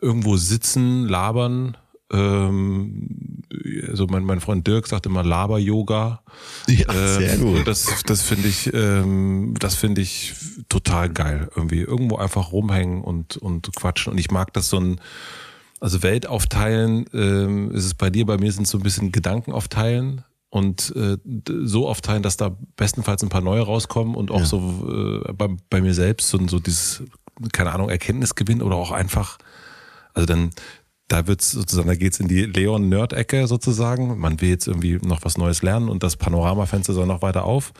irgendwo 0.00 0.36
sitzen, 0.36 1.06
labern. 1.06 1.76
Ähm, 2.12 3.42
also 3.88 4.06
mein, 4.06 4.24
mein 4.24 4.40
Freund 4.40 4.66
Dirk 4.66 4.86
sagt 4.86 5.06
immer 5.06 5.22
Laber-Yoga. 5.22 6.22
Ja, 6.68 6.92
sehr 6.92 7.34
Ähm, 7.34 7.40
gut. 7.40 7.66
Das, 7.66 8.02
das 8.06 8.22
finde 8.22 8.48
ich, 8.48 8.72
ähm, 8.72 9.54
das 9.58 9.74
finde 9.76 10.00
ich 10.00 10.34
total 10.68 11.08
geil. 11.10 11.48
Irgendwie 11.54 11.80
irgendwo 11.80 12.16
einfach 12.16 12.52
rumhängen 12.52 13.02
und 13.02 13.36
und 13.36 13.74
quatschen. 13.76 14.12
Und 14.12 14.18
ich 14.18 14.30
mag 14.30 14.52
das 14.52 14.68
so 14.68 14.78
ein, 14.78 15.00
also 15.80 16.02
Welt 16.02 16.26
aufteilen. 16.26 17.06
Ähm, 17.12 17.70
ist 17.72 17.84
es 17.84 17.94
bei 17.94 18.10
dir? 18.10 18.26
Bei 18.26 18.38
mir 18.38 18.52
sind 18.52 18.64
es 18.64 18.70
so 18.70 18.78
ein 18.78 18.82
bisschen 18.82 19.12
Gedanken 19.12 19.52
aufteilen. 19.52 20.24
und 20.52 20.92
äh, 20.96 21.16
so 21.64 21.88
aufteilen, 21.88 22.24
dass 22.24 22.36
da 22.36 22.56
bestenfalls 22.76 23.22
ein 23.22 23.28
paar 23.28 23.40
neue 23.40 23.62
rauskommen 23.62 24.16
und 24.16 24.32
auch 24.32 24.40
Ja. 24.40 24.46
so 24.46 25.22
äh, 25.28 25.32
bei, 25.32 25.48
bei 25.70 25.80
mir 25.80 25.94
selbst 25.94 26.28
so, 26.28 26.44
so 26.48 26.58
dieses, 26.58 27.04
keine 27.52 27.70
Ahnung, 27.72 27.88
Erkenntnisgewinn 27.88 28.60
oder 28.60 28.74
auch 28.74 28.90
einfach, 28.90 29.38
also 30.12 30.26
dann, 30.26 30.50
da 31.10 31.26
wird's 31.26 31.50
sozusagen, 31.50 31.88
da 31.88 31.96
geht's 31.96 32.20
in 32.20 32.28
die 32.28 32.44
Leon-Nerd-Ecke 32.44 33.48
sozusagen. 33.48 34.18
Man 34.18 34.40
will 34.40 34.48
jetzt 34.48 34.68
irgendwie 34.68 34.98
noch 35.02 35.24
was 35.24 35.36
Neues 35.36 35.60
lernen 35.62 35.88
und 35.88 36.04
das 36.04 36.16
Panoramafenster 36.16 36.92
soll 36.92 37.06
noch 37.06 37.20
weiter 37.20 37.44
auf. 37.44 37.72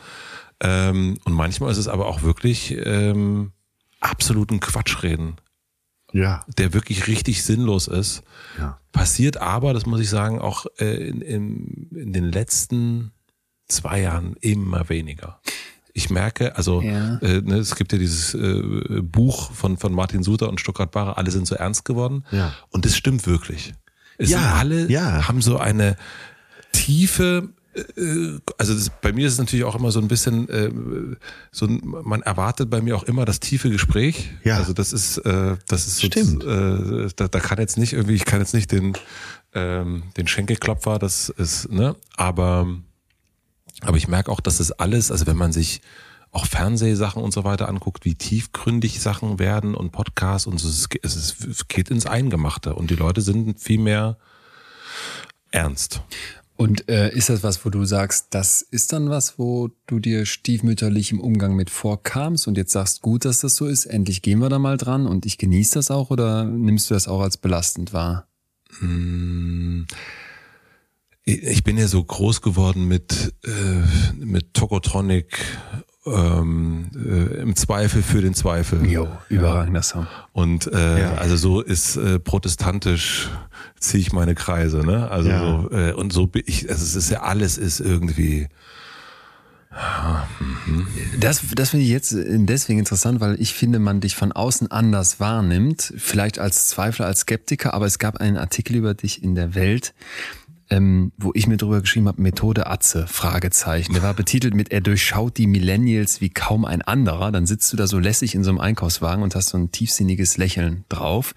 Ähm, 0.59 1.17
und 1.23 1.33
manchmal 1.33 1.71
ist 1.71 1.77
es 1.77 1.87
aber 1.87 2.07
auch 2.07 2.23
wirklich 2.23 2.75
ähm, 2.85 3.53
absoluten 4.01 4.59
Quatsch 4.59 5.01
reden, 5.01 5.37
Ja. 6.11 6.43
der 6.57 6.73
wirklich 6.73 7.07
richtig 7.07 7.43
sinnlos 7.43 7.87
ist. 7.87 8.21
Ja. 8.59 8.79
Passiert 8.91 9.37
aber, 9.37 9.73
das 9.73 9.85
muss 9.85 10.01
ich 10.01 10.09
sagen, 10.09 10.39
auch 10.41 10.65
äh, 10.77 11.07
in, 11.07 11.21
in, 11.21 11.87
in 11.95 12.11
den 12.13 12.25
letzten 12.25 13.11
zwei 13.69 14.01
Jahren 14.01 14.35
immer 14.41 14.89
weniger. 14.89 15.39
Ich 15.93 16.09
merke, 16.09 16.55
also 16.55 16.81
Ja. 16.81 17.17
äh, 17.17 17.41
ne, 17.41 17.57
es 17.57 17.75
gibt 17.75 17.91
ja 17.91 17.97
dieses 17.99 18.33
äh, 18.33 18.61
Buch 19.01 19.51
von, 19.51 19.77
von 19.77 19.93
Martin 19.93 20.23
Suter 20.23 20.49
und 20.49 20.59
Stuttgart 20.61 20.91
Barre, 20.91 21.17
alle 21.17 21.31
sind 21.31 21.45
so 21.47 21.55
ernst 21.55 21.85
geworden. 21.85 22.23
Ja. 22.31 22.53
Und 22.69 22.85
das 22.85 22.95
stimmt 22.95 23.27
wirklich. 23.27 23.73
Es 24.17 24.29
Ja, 24.29 24.39
sind 24.39 24.47
alle 24.53 24.89
ja. 24.91 25.27
haben 25.27 25.41
so 25.41 25.57
eine 25.57 25.97
tiefe, 26.71 27.49
äh, 27.75 27.81
also 28.57 28.73
das, 28.73 28.89
bei 29.01 29.11
mir 29.13 29.27
ist 29.27 29.33
es 29.33 29.39
natürlich 29.39 29.65
auch 29.65 29.75
immer 29.75 29.91
so 29.91 29.99
ein 29.99 30.07
bisschen, 30.07 30.47
äh, 30.49 30.71
so 31.51 31.65
ein, 31.65 31.81
man 31.83 32.21
erwartet 32.21 32.69
bei 32.69 32.81
mir 32.81 32.95
auch 32.95 33.03
immer 33.03 33.25
das 33.25 33.39
tiefe 33.39 33.69
Gespräch. 33.69 34.31
Ja. 34.43 34.57
Also 34.57 34.73
das 34.73 34.93
ist, 34.93 35.17
äh, 35.19 35.57
das 35.67 35.87
ist 35.87 35.97
so, 35.97 36.07
Stimmt. 36.07 36.43
Äh, 36.43 37.09
da, 37.15 37.27
da 37.27 37.39
kann 37.39 37.59
jetzt 37.59 37.77
nicht 37.77 37.93
irgendwie, 37.93 38.15
ich 38.15 38.25
kann 38.25 38.39
jetzt 38.39 38.53
nicht 38.53 38.71
den, 38.71 38.93
ähm, 39.53 40.03
den 40.17 40.27
Schenkelklopfer, 40.27 40.99
das 40.99 41.29
ist, 41.29 41.69
ne, 41.71 41.95
aber, 42.15 42.67
aber 43.81 43.97
ich 43.97 44.07
merke 44.07 44.31
auch, 44.31 44.39
dass 44.39 44.59
es 44.59 44.71
alles, 44.71 45.11
also 45.11 45.27
wenn 45.27 45.37
man 45.37 45.51
sich 45.51 45.81
auch 46.31 46.45
Fernsehsachen 46.45 47.21
und 47.21 47.33
so 47.33 47.43
weiter 47.43 47.67
anguckt, 47.67 48.05
wie 48.05 48.15
tiefgründig 48.15 49.01
Sachen 49.01 49.37
werden 49.37 49.75
und 49.75 49.91
Podcasts 49.91 50.47
und 50.47 50.59
so, 50.59 50.69
es, 50.69 51.15
ist- 51.15 51.45
es, 51.45 51.67
geht 51.67 51.89
ins 51.89 52.05
Eingemachte 52.05 52.73
und 52.75 52.89
die 52.89 52.95
Leute 52.95 53.21
sind 53.21 53.59
viel 53.59 53.79
mehr 53.79 54.17
ernst. 55.51 56.01
Und 56.55 56.87
äh, 56.89 57.11
ist 57.11 57.29
das 57.29 57.41
was, 57.43 57.65
wo 57.65 57.69
du 57.71 57.85
sagst, 57.85 58.27
das 58.31 58.61
ist 58.61 58.93
dann 58.93 59.09
was, 59.09 59.39
wo 59.39 59.71
du 59.87 59.99
dir 59.99 60.25
stiefmütterlich 60.27 61.11
im 61.11 61.19
Umgang 61.19 61.55
mit 61.55 61.71
vorkamst 61.71 62.47
und 62.47 62.55
jetzt 62.55 62.71
sagst, 62.71 63.01
gut, 63.01 63.25
dass 63.25 63.39
das 63.39 63.55
so 63.55 63.65
ist, 63.65 63.85
endlich 63.87 64.21
gehen 64.21 64.39
wir 64.39 64.49
da 64.49 64.59
mal 64.59 64.77
dran 64.77 65.07
und 65.07 65.25
ich 65.25 65.39
genieße 65.39 65.73
das 65.75 65.89
auch 65.89 66.11
oder 66.11 66.43
nimmst 66.45 66.89
du 66.89 66.93
das 66.93 67.07
auch 67.07 67.21
als 67.21 67.37
belastend 67.37 67.93
wahr? 67.93 68.27
Mm, 68.79 69.83
Ich 71.37 71.63
bin 71.63 71.77
ja 71.77 71.87
so 71.87 72.03
groß 72.03 72.41
geworden 72.41 72.87
mit, 72.87 73.33
äh, 73.45 74.23
mit 74.23 74.53
Tokotronic, 74.53 75.37
ähm, 76.05 76.89
äh, 76.95 77.41
im 77.41 77.55
Zweifel 77.55 78.01
für 78.01 78.21
den 78.21 78.33
Zweifel. 78.33 78.83
überragender 79.29 79.83
Song. 79.83 80.07
Und 80.33 80.67
äh, 80.73 81.01
Ja. 81.01 81.13
also 81.15 81.35
so 81.37 81.61
ist 81.61 81.95
äh, 81.97 82.19
protestantisch 82.19 83.29
ziehe 83.79 84.01
ich 84.01 84.11
meine 84.13 84.33
Kreise, 84.35 84.79
ne? 84.85 85.09
Also 85.11 85.29
Ja. 85.29 85.39
so, 85.39 85.71
äh, 85.71 85.93
und 85.93 86.11
so 86.13 86.27
bin 86.27 86.43
ich, 86.45 86.69
also 86.69 86.83
es 86.83 86.95
ist 86.95 87.09
ja 87.11 87.21
alles 87.21 87.57
ist 87.57 87.79
irgendwie. 87.79 88.47
Das, 91.19 91.41
das 91.55 91.69
finde 91.69 91.85
ich 91.85 91.91
jetzt 91.91 92.13
deswegen 92.13 92.79
interessant, 92.79 93.21
weil 93.21 93.39
ich 93.39 93.53
finde, 93.53 93.79
man 93.79 94.01
dich 94.01 94.15
von 94.15 94.33
außen 94.33 94.69
anders 94.69 95.19
wahrnimmt, 95.21 95.93
vielleicht 95.97 96.39
als 96.39 96.67
Zweifler, 96.67 97.05
als 97.05 97.21
Skeptiker, 97.21 97.73
aber 97.73 97.85
es 97.85 97.97
gab 97.97 98.17
einen 98.17 98.35
Artikel 98.37 98.75
über 98.75 98.93
dich 98.93 99.23
in 99.23 99.33
der 99.33 99.55
Welt, 99.55 99.93
ähm, 100.71 101.11
wo 101.17 101.31
ich 101.35 101.47
mir 101.47 101.57
drüber 101.57 101.81
geschrieben 101.81 102.07
habe, 102.07 102.21
Methode 102.21 102.65
Atze, 102.65 103.05
Fragezeichen. 103.05 103.93
Der 103.93 104.03
war 104.03 104.13
betitelt 104.13 104.55
mit, 104.55 104.71
er 104.71 104.79
durchschaut 104.79 105.37
die 105.37 105.45
Millennials 105.45 106.21
wie 106.21 106.29
kaum 106.29 106.63
ein 106.63 106.81
anderer. 106.81 107.31
Dann 107.31 107.45
sitzt 107.45 107.71
du 107.73 107.77
da 107.77 107.87
so 107.87 107.99
lässig 107.99 108.33
in 108.35 108.45
so 108.45 108.49
einem 108.49 108.59
Einkaufswagen 108.59 109.21
und 109.21 109.35
hast 109.35 109.49
so 109.49 109.57
ein 109.57 109.71
tiefsinniges 109.71 110.37
Lächeln 110.37 110.85
drauf. 110.87 111.35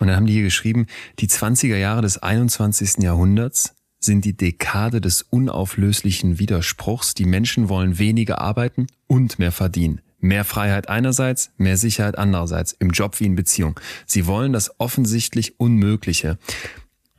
Und 0.00 0.08
dann 0.08 0.16
haben 0.16 0.26
die 0.26 0.32
hier 0.32 0.42
geschrieben, 0.42 0.86
die 1.20 1.28
20er 1.28 1.76
Jahre 1.76 2.02
des 2.02 2.18
21. 2.18 3.04
Jahrhunderts 3.04 3.74
sind 4.00 4.24
die 4.24 4.36
Dekade 4.36 5.00
des 5.00 5.22
unauflöslichen 5.22 6.40
Widerspruchs. 6.40 7.14
Die 7.14 7.24
Menschen 7.24 7.68
wollen 7.68 8.00
weniger 8.00 8.40
arbeiten 8.40 8.88
und 9.06 9.38
mehr 9.38 9.52
verdienen. 9.52 10.00
Mehr 10.18 10.44
Freiheit 10.44 10.88
einerseits, 10.88 11.52
mehr 11.56 11.76
Sicherheit 11.76 12.18
andererseits, 12.18 12.72
im 12.72 12.90
Job 12.90 13.20
wie 13.20 13.26
in 13.26 13.36
Beziehung. 13.36 13.78
Sie 14.06 14.26
wollen 14.26 14.52
das 14.52 14.72
offensichtlich 14.80 15.60
Unmögliche. 15.60 16.38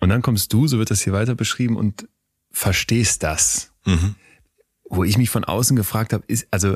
Und 0.03 0.09
dann 0.09 0.21
kommst 0.21 0.51
du, 0.51 0.67
so 0.67 0.79
wird 0.79 0.91
das 0.91 1.01
hier 1.01 1.13
weiter 1.13 1.33
beschrieben, 1.33 1.77
und 1.77 2.09
verstehst 2.51 3.23
das. 3.23 3.71
Wo 4.89 5.05
ich 5.05 5.17
mich 5.17 5.29
von 5.29 5.45
außen 5.45 5.77
gefragt 5.77 6.11
habe, 6.11 6.25
ist, 6.27 6.45
also 6.51 6.75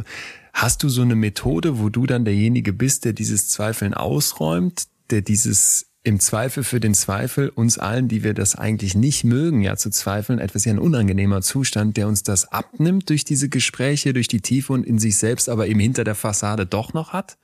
hast 0.53 0.81
du 0.81 0.87
so 0.87 1.01
eine 1.01 1.15
Methode, 1.15 1.77
wo 1.77 1.89
du 1.89 2.05
dann 2.05 2.23
derjenige 2.23 2.71
bist, 2.71 3.03
der 3.03 3.11
dieses 3.11 3.49
Zweifeln 3.49 3.93
ausräumt, 3.93 4.87
der 5.09 5.19
dieses 5.23 5.87
im 6.05 6.21
Zweifel 6.21 6.63
für 6.63 6.79
den 6.79 6.93
Zweifel 6.93 7.49
uns 7.49 7.77
allen, 7.77 8.07
die 8.07 8.23
wir 8.23 8.33
das 8.33 8.55
eigentlich 8.55 8.95
nicht 8.95 9.25
mögen, 9.25 9.61
ja 9.61 9.75
zu 9.75 9.89
zweifeln, 9.89 10.39
etwas 10.39 10.63
ja 10.63 10.71
ein 10.71 10.79
unangenehmer 10.79 11.41
Zustand, 11.41 11.97
der 11.97 12.07
uns 12.07 12.23
das 12.23 12.49
abnimmt 12.53 13.09
durch 13.09 13.25
diese 13.25 13.49
Gespräche, 13.49 14.13
durch 14.13 14.29
die 14.29 14.39
Tiefe 14.39 14.71
und 14.71 14.85
in 14.85 14.99
sich 14.99 15.17
selbst, 15.17 15.49
aber 15.49 15.67
eben 15.67 15.81
hinter 15.81 16.05
der 16.05 16.15
Fassade 16.15 16.65
doch 16.65 16.93
noch 16.93 17.11
hat? 17.11 17.37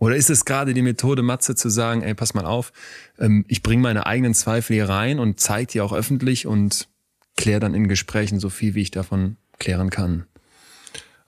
Oder 0.00 0.16
ist 0.16 0.30
es 0.30 0.46
gerade 0.46 0.74
die 0.74 0.82
Methode, 0.82 1.22
Matze, 1.22 1.54
zu 1.54 1.68
sagen, 1.68 2.02
ey, 2.02 2.14
pass 2.14 2.34
mal 2.34 2.46
auf, 2.46 2.72
ähm, 3.18 3.44
ich 3.48 3.62
bringe 3.62 3.82
meine 3.82 4.06
eigenen 4.06 4.34
Zweifel 4.34 4.74
hier 4.74 4.88
rein 4.88 5.20
und 5.20 5.38
zeige 5.38 5.72
die 5.72 5.80
auch 5.82 5.92
öffentlich 5.92 6.46
und 6.46 6.88
kläre 7.36 7.60
dann 7.60 7.74
in 7.74 7.86
Gesprächen 7.86 8.40
so 8.40 8.48
viel, 8.48 8.74
wie 8.74 8.80
ich 8.80 8.90
davon 8.90 9.36
klären 9.58 9.90
kann? 9.90 10.24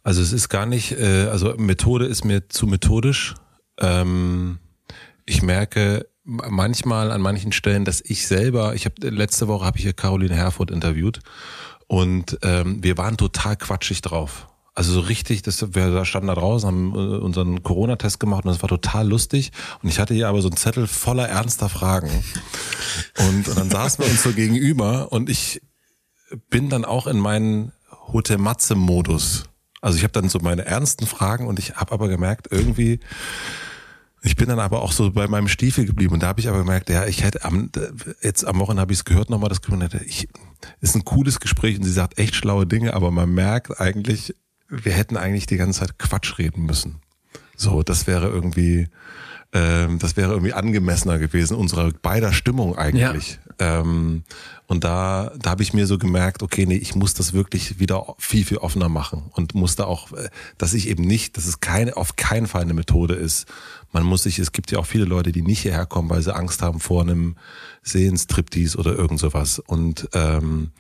Also 0.03 0.23
es 0.23 0.33
ist 0.33 0.49
gar 0.49 0.67
nicht, 0.67 0.93
äh, 0.93 1.29
also 1.31 1.55
Methode 1.59 2.07
ist 2.07 2.25
mir 2.25 2.49
zu 2.49 2.67
methodisch. 2.67 3.35
Ähm, 3.79 4.59
ich 5.27 5.43
merke 5.43 6.09
manchmal 6.25 7.11
an 7.11 7.21
manchen 7.21 7.53
Stellen, 7.53 7.85
dass 7.85 8.01
ich 8.01 8.27
selber, 8.27 8.75
ich 8.75 8.87
habe 8.87 9.09
letzte 9.11 9.49
Woche 9.49 9.67
habe 9.67 9.77
ich 9.77 9.85
hier 9.85 9.93
Caroline 9.93 10.35
Herfurth 10.35 10.71
interviewt 10.71 11.21
und 11.89 12.39
ähm, 12.43 12.83
wir 12.83 12.97
waren 12.97 13.19
total 13.19 13.57
quatschig 13.57 14.01
drauf. 14.01 14.49
Also 14.75 14.93
so 14.93 15.01
richtig, 15.01 15.43
das, 15.43 15.75
wir 15.75 15.91
da 15.91 16.05
standen 16.05 16.29
da 16.29 16.35
draußen, 16.35 16.67
haben 16.67 16.95
äh, 16.95 17.19
unseren 17.19 17.63
Corona-Test 17.63 18.19
gemacht 18.21 18.45
und 18.45 18.53
das 18.53 18.63
war 18.63 18.71
total 18.71 19.07
lustig. 19.07 19.53
Und 19.83 19.91
ich 19.91 19.99
hatte 19.99 20.15
hier 20.15 20.29
aber 20.29 20.41
so 20.41 20.49
einen 20.49 20.57
Zettel 20.57 20.87
voller 20.87 21.29
ernster 21.29 21.69
Fragen. 21.69 22.11
Und, 23.19 23.49
und 23.49 23.59
dann 23.59 23.71
saßen 23.71 24.03
wir 24.03 24.11
uns 24.11 24.23
so 24.23 24.33
gegenüber 24.33 25.13
und 25.13 25.29
ich 25.29 25.61
bin 26.49 26.71
dann 26.71 26.87
auch 26.87 27.07
in 27.07 27.19
meinen 27.19 27.73
Hotel-Matze-Modus. 28.13 29.45
Also 29.83 29.99
ich 29.99 30.05
habe 30.05 30.13
dann 30.13 30.29
so 30.29 30.39
meine 30.41 30.65
ernsten 30.65 31.07
Fragen 31.07 31.47
und 31.47 31.59
ich 31.59 31.77
habe 31.77 31.93
aber 31.93 32.09
gemerkt, 32.09 32.49
irgendwie, 32.51 33.01
ich 34.23 34.37
bin 34.37 34.49
dann 34.49 34.61
aber 34.61 34.83
auch 34.83 34.93
so 34.93 35.11
bei 35.11 35.27
meinem 35.27 35.49
Stiefel 35.49 35.85
geblieben 35.85 36.15
und 36.15 36.23
da 36.23 36.29
habe 36.29 36.41
ich 36.41 36.49
aber 36.49 36.59
gemerkt, 36.59 36.89
ja, 36.89 37.07
ich 37.07 37.25
hätte 37.25 37.45
am 37.45 37.71
jetzt 38.23 38.47
am 38.47 38.61
Wochenende 38.61 38.83
habe 38.83 38.93
ich 38.93 39.01
es 39.01 39.05
gehört 39.05 39.29
nochmal, 39.29 39.49
das 39.49 39.61
ich 40.07 40.29
ist 40.81 40.95
ein 40.95 41.05
cooles 41.05 41.41
Gespräch 41.41 41.77
und 41.77 41.85
sie 41.85 41.93
sagt 41.93 42.19
echt 42.19 42.37
schlaue 42.37 42.67
Dinge, 42.67 42.95
aber 42.95 43.11
man 43.11 43.35
merkt 43.35 43.81
eigentlich, 43.81 44.37
wir 44.73 44.93
hätten 44.93 45.17
eigentlich 45.17 45.47
die 45.47 45.59
ganze 45.59 45.81
Zeit 45.81 45.99
Quatsch 45.99 46.39
reden 46.39 46.65
müssen. 46.65 46.97
So, 47.57 47.83
das 47.83 48.07
wäre 48.07 48.29
irgendwie, 48.29 48.89
ähm, 49.53 49.99
das 49.99 50.17
wäre 50.17 50.33
irgendwie 50.33 50.55
angemessener 50.55 51.19
gewesen, 51.19 51.57
unserer 51.57 51.93
beider 51.93 52.33
Stimmung 52.33 52.77
eigentlich. 52.77 53.39
Ähm, 53.59 54.25
und 54.67 54.85
da, 54.85 55.31
da 55.39 55.51
habe 55.51 55.63
ich 55.63 55.75
mir 55.75 55.87
so 55.87 55.99
gemerkt, 55.99 56.43
okay, 56.43 56.65
nee, 56.65 56.77
ich 56.77 56.95
muss 56.95 57.13
das 57.13 57.35
wirklich 57.35 57.79
wieder 57.79 58.15
viel, 58.19 58.47
viel 58.47 58.57
offener 58.57 58.89
machen 58.89 59.25
und 59.33 59.55
muss 59.55 59.77
da 59.77 59.85
auch, 59.85 60.11
äh, 60.13 60.31
dass 60.57 60.73
ich 60.73 60.89
eben 60.89 61.05
nicht, 61.05 61.37
dass 61.37 61.45
es 61.45 61.61
keine, 61.61 61.99
auf 61.99 62.17
keinen 62.17 62.47
Fall 62.47 62.63
eine 62.63 62.75
Methode 62.75 63.15
ist. 63.15 63.47
Man 63.93 64.05
muss 64.05 64.23
sich, 64.23 64.39
es 64.39 64.53
gibt 64.53 64.73
ja 64.73 64.79
auch 64.79 64.87
viele 64.87 65.05
Leute, 65.05 65.33
die 65.33 65.43
nicht 65.43 65.61
hierher 65.61 65.85
kommen, 65.85 66.09
weil 66.09 66.23
sie 66.23 66.35
Angst 66.35 66.63
haben 66.63 66.81
vor 66.81 67.03
einem 67.03 67.37
Sehenstriptease 67.83 68.79
oder 68.79 68.95
irgend 68.95 69.21
sowas. 69.21 69.59
Und, 69.59 70.09
ähm, 70.15 70.71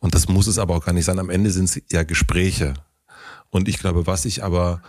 und 0.00 0.14
das 0.14 0.26
muss 0.26 0.46
es 0.46 0.58
aber 0.58 0.74
auch 0.74 0.84
gar 0.86 0.94
nicht 0.94 1.04
sein. 1.04 1.18
Am 1.18 1.30
Ende 1.30 1.50
sind 1.50 1.64
es 1.66 1.82
ja 1.92 2.02
Gespräche. 2.02 2.72
Und 3.50 3.68
ich 3.68 3.78
glaube, 3.78 4.06
was 4.06 4.24
ich 4.24 4.42
aber 4.44 4.82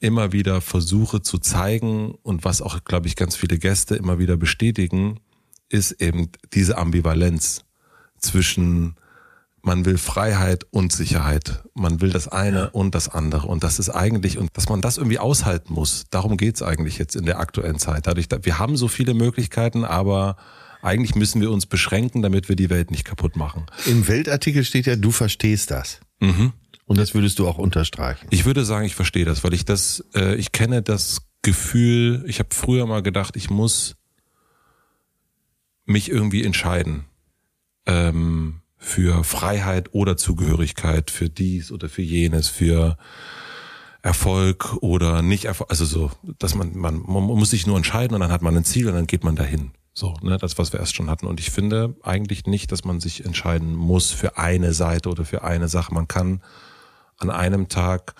immer 0.00 0.32
wieder 0.32 0.60
versuche 0.60 1.20
zu 1.22 1.38
zeigen 1.38 2.12
und 2.22 2.44
was 2.44 2.62
auch, 2.62 2.84
glaube 2.84 3.06
ich, 3.06 3.16
ganz 3.16 3.36
viele 3.36 3.58
Gäste 3.58 3.96
immer 3.96 4.18
wieder 4.18 4.36
bestätigen, 4.36 5.20
ist 5.68 5.92
eben 6.00 6.30
diese 6.52 6.78
Ambivalenz 6.78 7.64
zwischen 8.18 8.96
man 9.62 9.84
will 9.84 9.98
Freiheit 9.98 10.64
und 10.70 10.90
Sicherheit. 10.90 11.62
Man 11.74 12.00
will 12.00 12.08
das 12.10 12.28
eine 12.28 12.70
und 12.70 12.94
das 12.94 13.10
andere. 13.10 13.46
Und 13.46 13.62
das 13.62 13.78
ist 13.78 13.90
eigentlich, 13.90 14.38
und 14.38 14.48
dass 14.54 14.70
man 14.70 14.80
das 14.80 14.96
irgendwie 14.96 15.18
aushalten 15.18 15.74
muss, 15.74 16.04
darum 16.08 16.38
geht's 16.38 16.62
eigentlich 16.62 16.96
jetzt 16.96 17.14
in 17.14 17.26
der 17.26 17.38
aktuellen 17.40 17.78
Zeit. 17.78 18.06
Dadurch, 18.06 18.26
da- 18.26 18.42
wir 18.42 18.58
haben 18.58 18.78
so 18.78 18.88
viele 18.88 19.12
Möglichkeiten, 19.12 19.84
aber 19.84 20.36
eigentlich 20.80 21.14
müssen 21.14 21.42
wir 21.42 21.50
uns 21.50 21.66
beschränken, 21.66 22.22
damit 22.22 22.48
wir 22.48 22.56
die 22.56 22.70
Welt 22.70 22.90
nicht 22.90 23.04
kaputt 23.04 23.36
machen. 23.36 23.66
Im 23.84 24.08
Weltartikel 24.08 24.64
steht 24.64 24.86
ja, 24.86 24.96
du 24.96 25.10
verstehst 25.10 25.70
das. 25.70 26.00
Mhm. 26.20 26.54
Und 26.90 26.98
das 26.98 27.14
würdest 27.14 27.38
du 27.38 27.46
auch 27.46 27.58
unterstreichen. 27.58 28.26
Ich 28.30 28.46
würde 28.46 28.64
sagen, 28.64 28.84
ich 28.84 28.96
verstehe 28.96 29.24
das, 29.24 29.44
weil 29.44 29.54
ich 29.54 29.64
das, 29.64 30.04
äh, 30.12 30.34
ich 30.34 30.50
kenne 30.50 30.82
das 30.82 31.22
Gefühl, 31.40 32.24
ich 32.26 32.40
habe 32.40 32.48
früher 32.52 32.84
mal 32.84 33.00
gedacht, 33.00 33.36
ich 33.36 33.48
muss 33.48 33.94
mich 35.84 36.10
irgendwie 36.10 36.42
entscheiden. 36.42 37.04
Ähm, 37.86 38.62
für 38.76 39.22
Freiheit 39.22 39.94
oder 39.94 40.16
Zugehörigkeit, 40.16 41.12
für 41.12 41.28
dies 41.28 41.70
oder 41.70 41.88
für 41.88 42.02
jenes, 42.02 42.48
für 42.48 42.98
Erfolg 44.02 44.76
oder 44.80 45.22
nicht 45.22 45.44
Erfolg, 45.44 45.70
also 45.70 45.84
so, 45.84 46.10
dass 46.40 46.56
man, 46.56 46.76
man, 46.76 47.00
man 47.06 47.22
muss 47.22 47.50
sich 47.50 47.68
nur 47.68 47.76
entscheiden 47.76 48.16
und 48.16 48.20
dann 48.20 48.32
hat 48.32 48.42
man 48.42 48.56
ein 48.56 48.64
Ziel 48.64 48.88
und 48.88 48.94
dann 48.94 49.06
geht 49.06 49.22
man 49.22 49.36
dahin. 49.36 49.70
So, 49.94 50.16
ne, 50.22 50.38
das, 50.38 50.58
was 50.58 50.72
wir 50.72 50.80
erst 50.80 50.96
schon 50.96 51.08
hatten. 51.08 51.28
Und 51.28 51.38
ich 51.38 51.52
finde 51.52 51.94
eigentlich 52.02 52.46
nicht, 52.46 52.72
dass 52.72 52.82
man 52.82 52.98
sich 52.98 53.24
entscheiden 53.24 53.76
muss 53.76 54.10
für 54.10 54.38
eine 54.38 54.72
Seite 54.72 55.08
oder 55.08 55.24
für 55.24 55.44
eine 55.44 55.68
Sache. 55.68 55.94
Man 55.94 56.08
kann 56.08 56.42
an 57.20 57.30
einem 57.30 57.68
Tag 57.68 58.14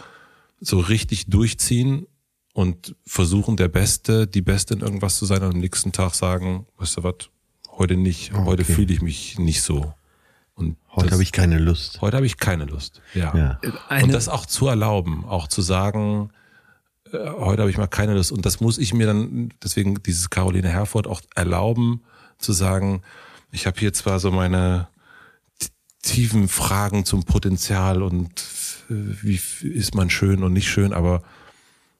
so 0.60 0.78
richtig 0.78 1.27
durchziehen 1.27 2.06
und 2.52 2.94
versuchen, 3.06 3.56
der 3.56 3.68
Beste, 3.68 4.27
die 4.27 4.43
Beste 4.43 4.74
in 4.74 4.81
irgendwas 4.81 5.16
zu 5.16 5.27
sein 5.27 5.43
und 5.43 5.55
am 5.55 5.60
nächsten 5.60 5.93
Tag 5.93 6.14
sagen, 6.14 6.66
weißt 6.78 6.98
du 6.98 7.02
was, 7.02 7.14
heute 7.72 7.97
nicht, 7.97 8.32
heute 8.32 8.62
okay. 8.62 8.72
fühle 8.72 8.93
ich 8.93 9.02
mich 9.02 9.39
nicht 9.39 9.62
so. 9.62 9.93
Und 10.55 10.77
Heute 10.94 11.12
habe 11.12 11.22
ich 11.22 11.32
keine 11.32 11.59
Lust. 11.59 12.02
heute 12.02 12.16
habe 12.18 12.27
ich 12.27 12.36
keine 12.36 12.66
Lust. 12.66 13.01
Ja. 13.14 13.35
Ja. 13.35 14.02
Und 14.02 14.12
das 14.12 14.28
auch 14.28 14.44
zu 14.44 14.66
erlauben, 14.68 15.24
auch 15.24 15.48
zu 15.48 15.62
sagen, 15.62 16.32
äh, 17.12 17.31
heute 17.31 17.62
habe 17.62 17.70
ich 17.70 17.78
mal 17.78 17.86
keine 17.86 18.14
Lust. 18.14 18.31
Und 18.31 18.44
das 18.44 18.60
muss 18.60 18.77
ich 18.77 18.93
mir 18.93 19.06
dann, 19.06 19.55
deswegen 19.62 20.02
dieses 20.02 20.28
Caroline 20.28 20.68
Herford 20.68 21.06
auch 21.06 21.22
erlauben, 21.35 22.02
zu 22.36 22.52
sagen, 22.52 23.01
ich 23.52 23.66
habe 23.66 23.78
hier 23.81 23.94
zwar 23.94 24.20
so 24.20 24.31
meine 24.31 24.89
tiefen 26.02 26.48
Fragen 26.48 27.05
zum 27.05 27.24
Potenzial 27.24 28.02
und 28.02 28.39
wie 28.91 29.37
f- 29.37 29.62
ist 29.62 29.95
man 29.95 30.11
schön 30.11 30.43
und 30.43 30.53
nicht 30.53 30.69
schön, 30.69 30.93
aber 30.93 31.23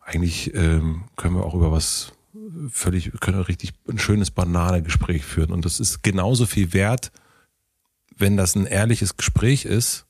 eigentlich 0.01 0.55
ähm, 0.55 1.05
können 1.17 1.37
wir 1.37 1.45
auch 1.45 1.55
über 1.55 1.71
was 1.73 2.13
völlig, 2.71 3.13
können 3.21 3.39
wir 3.39 3.49
richtig 3.49 3.73
ein 3.89 3.99
schönes 3.99 4.31
Bananegespräch 4.31 5.25
führen. 5.25 5.53
Und 5.53 5.65
das 5.65 5.81
ist 5.81 6.03
genauso 6.03 6.47
viel 6.47 6.73
wert, 6.73 7.13
wenn 8.17 8.37
das 8.37 8.55
ein 8.55 8.67
ehrliches 8.67 9.17
Gespräch 9.17 9.65
ist, 9.65 10.07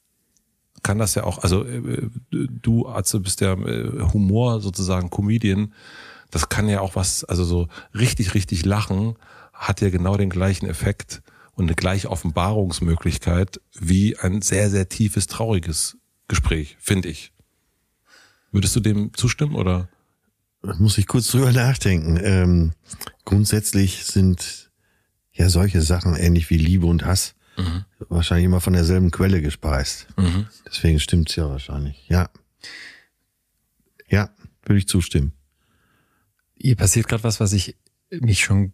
kann 0.83 0.99
das 0.99 1.15
ja 1.15 1.25
auch, 1.25 1.39
also 1.39 1.65
äh, 1.65 2.09
du 2.31 2.89
Atze 2.89 3.21
bist 3.21 3.41
ja 3.41 3.53
äh, 3.53 4.13
Humor 4.13 4.61
sozusagen 4.61 5.11
Comedian, 5.11 5.75
das 6.31 6.49
kann 6.49 6.69
ja 6.69 6.81
auch 6.81 6.97
was, 6.97 7.25
also 7.25 7.45
so 7.45 7.69
richtig, 7.93 8.35
richtig 8.35 8.65
lachen 8.65 9.17
hat 9.53 9.83
ja 9.83 9.91
genau 9.91 10.17
den 10.17 10.31
gleichen 10.31 10.67
Effekt 10.67 11.23
und 11.53 11.67
eine 11.67 11.75
gleiche 11.75 12.11
Offenbarungsmöglichkeit 12.11 13.61
wie 13.79 14.17
ein 14.17 14.41
sehr, 14.41 14.71
sehr 14.71 14.89
tiefes, 14.89 15.27
trauriges 15.27 15.99
Gespräch, 16.31 16.77
finde 16.81 17.09
ich. 17.09 17.33
Würdest 18.53 18.75
du 18.75 18.81
dem 18.81 19.13
zustimmen 19.15 19.55
oder? 19.55 19.89
Da 20.63 20.75
muss 20.77 20.97
ich 20.99 21.07
kurz 21.07 21.29
drüber 21.29 21.53
nachdenken. 21.53 22.19
Ähm, 22.23 22.73
grundsätzlich 23.25 24.05
sind 24.05 24.71
ja 25.33 25.49
solche 25.49 25.83
Sachen 25.83 26.17
ähnlich 26.17 26.51
wie 26.51 26.57
Liebe 26.57 26.87
und 26.87 27.05
Hass 27.05 27.35
wahrscheinlich 28.09 28.47
immer 28.47 28.61
von 28.61 28.73
derselben 28.73 29.11
Quelle 29.11 29.43
gespeist. 29.43 30.07
Deswegen 30.67 31.01
stimmt's 31.01 31.37
ja 31.37 31.49
wahrscheinlich. 31.49 32.07
Ja. 32.09 32.31
Ja, 34.09 34.31
würde 34.65 34.79
ich 34.79 34.89
zustimmen. 34.89 35.33
hier 36.57 36.77
passiert 36.77 37.09
gerade 37.09 37.23
was, 37.25 37.41
was 37.41 37.53
ich 37.53 37.77
mich 38.11 38.41
schon 38.41 38.73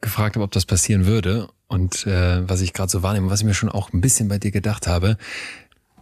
gefragt 0.00 0.36
habe, 0.36 0.44
ob 0.44 0.52
das 0.52 0.66
passieren 0.66 1.06
würde 1.06 1.48
und 1.66 2.06
äh, 2.06 2.48
was 2.48 2.60
ich 2.60 2.72
gerade 2.72 2.90
so 2.90 3.02
wahrnehme, 3.02 3.30
was 3.30 3.40
ich 3.40 3.46
mir 3.46 3.54
schon 3.54 3.68
auch 3.68 3.92
ein 3.92 4.00
bisschen 4.00 4.28
bei 4.28 4.38
dir 4.38 4.50
gedacht 4.50 4.86
habe. 4.86 5.16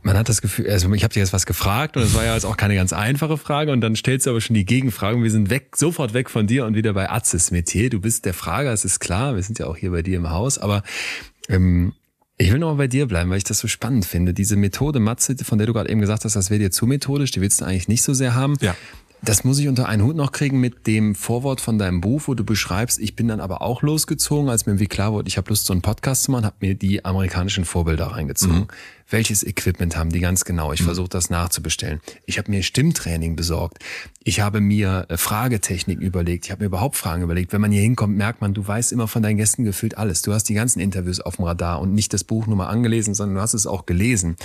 Man 0.07 0.17
hat 0.17 0.29
das 0.29 0.41
Gefühl, 0.41 0.71
also 0.71 0.93
ich 0.93 1.03
habe 1.03 1.13
dir 1.13 1.19
jetzt 1.19 1.33
was 1.33 1.47
gefragt 1.47 1.97
und 1.97 2.05
es 2.05 2.15
war 2.15 2.25
ja 2.25 2.35
jetzt 2.35 2.47
auch 2.47 2.57
keine 2.57 2.77
ganz 2.77 2.93
einfache 2.93 3.37
Frage 3.37 3.73
und 3.73 3.81
dann 3.81 3.97
stellst 3.97 4.27
du 4.27 4.31
aber 4.31 4.41
schon 4.41 4.55
die 4.55 4.65
Gegenfrage 4.65 5.17
und 5.17 5.25
wir 5.25 5.33
sind 5.33 5.51
weg, 5.51 5.75
sofort 5.75 6.15
weg 6.15 6.31
von 6.31 6.47
dir 6.47 6.65
und 6.65 6.77
wieder 6.77 6.93
bei 6.93 7.11
Atzes 7.11 7.51
Metier. 7.51 7.91
Du 7.91 8.01
bist 8.01 8.25
der 8.25 8.33
Frager, 8.33 8.73
es 8.73 8.85
ist 8.85 9.01
klar, 9.01 9.35
wir 9.35 9.43
sind 9.43 9.59
ja 9.59 9.67
auch 9.67 9.77
hier 9.77 9.91
bei 9.91 10.03
dir 10.03 10.19
im 10.19 10.31
Haus, 10.31 10.59
aber 10.59 10.85
ähm, 11.49 11.93
ich 12.39 12.53
will 12.53 12.61
nochmal 12.61 12.77
bei 12.77 12.87
dir 12.87 13.07
bleiben, 13.07 13.31
weil 13.31 13.39
ich 13.39 13.45
das 13.45 13.59
so 13.59 13.67
spannend 13.67 14.05
finde. 14.05 14.33
Diese 14.33 14.55
Methode 14.55 15.01
Matze, 15.01 15.35
von 15.43 15.59
der 15.59 15.67
du 15.67 15.73
gerade 15.73 15.91
eben 15.91 16.01
gesagt 16.01 16.25
hast, 16.25 16.37
das 16.37 16.51
wäre 16.51 16.61
dir 16.61 16.71
zu 16.71 16.87
methodisch, 16.87 17.33
die 17.33 17.41
willst 17.41 17.61
du 17.61 17.65
eigentlich 17.65 17.89
nicht 17.89 18.05
so 18.05 18.15
sehr 18.15 18.37
haben. 18.37 18.55
Ja. 18.61 18.77
Das 19.27 19.43
muss 19.43 19.59
ich 19.59 19.67
unter 19.67 19.89
einen 19.89 20.05
Hut 20.05 20.15
noch 20.15 20.31
kriegen 20.31 20.61
mit 20.61 20.87
dem 20.87 21.17
Vorwort 21.17 21.61
von 21.61 21.81
deinem 21.81 22.01
Buch, 22.01 22.23
wo 22.27 22.35
du 22.35 22.45
beschreibst, 22.45 23.01
ich 23.01 23.17
bin 23.17 23.27
dann 23.27 23.41
aber 23.41 23.61
auch 23.61 23.83
losgezogen, 23.83 24.49
als 24.49 24.67
mir 24.67 24.73
irgendwie 24.73 24.87
klar 24.87 25.13
wurde, 25.13 25.27
ich 25.27 25.37
habe 25.37 25.49
Lust, 25.49 25.67
so 25.67 25.73
einen 25.73 25.83
Podcast 25.83 26.23
zu 26.23 26.31
machen, 26.31 26.45
habe 26.45 26.55
mir 26.61 26.77
die 26.77 27.05
amerikanischen 27.05 27.65
Vorbilder 27.65 28.07
reingezogen. 28.07 28.69
Welches 29.11 29.43
Equipment 29.43 29.97
haben 29.97 30.11
die 30.11 30.21
ganz 30.21 30.45
genau? 30.45 30.73
Ich 30.73 30.83
versuche 30.83 31.09
das 31.09 31.29
nachzubestellen. 31.29 32.01
Ich 32.25 32.39
habe 32.39 32.53
mir 32.53 32.63
Stimmtraining 32.63 33.35
besorgt. 33.35 33.79
Ich 34.23 34.41
habe 34.41 34.61
mir 34.61 35.07
äh, 35.09 35.17
Fragetechniken 35.17 36.05
überlegt. 36.05 36.45
Ich 36.45 36.53
habe 36.53 36.63
mir 36.63 36.67
überhaupt 36.67 36.97
Fragen 36.97 37.23
überlegt. 37.23 37.53
Wenn 37.53 37.61
man 37.61 37.73
hier 37.73 37.83
hinkommt, 37.83 38.17
merkt 38.17 38.41
man, 38.41 38.55
du 38.55 38.67
weißt 38.67 38.93
immer 38.93 39.09
von 39.09 39.25
deinen 39.25 39.39
Gästen 39.39 39.65
gefühlt 39.65 39.99
alles. 39.99 40.23
Du 40.23 40.33
hast 40.33 40.45
die 40.45 40.55
ganzen 40.55 40.79
Interviews 40.79 41.21
auf 41.21 41.37
dem 41.37 41.47
Radar 41.47 41.81
und 41.81 41.95
nicht 41.95 42.13
das 42.13 42.23
Buch 42.23 42.47
nur 42.47 42.57
mal 42.57 42.67
angelesen, 42.67 43.15
sondern 43.15 43.37
du 43.37 43.41
hast 43.41 43.55
es 43.55 43.67
auch 43.67 43.87
gelesen. 43.87 44.37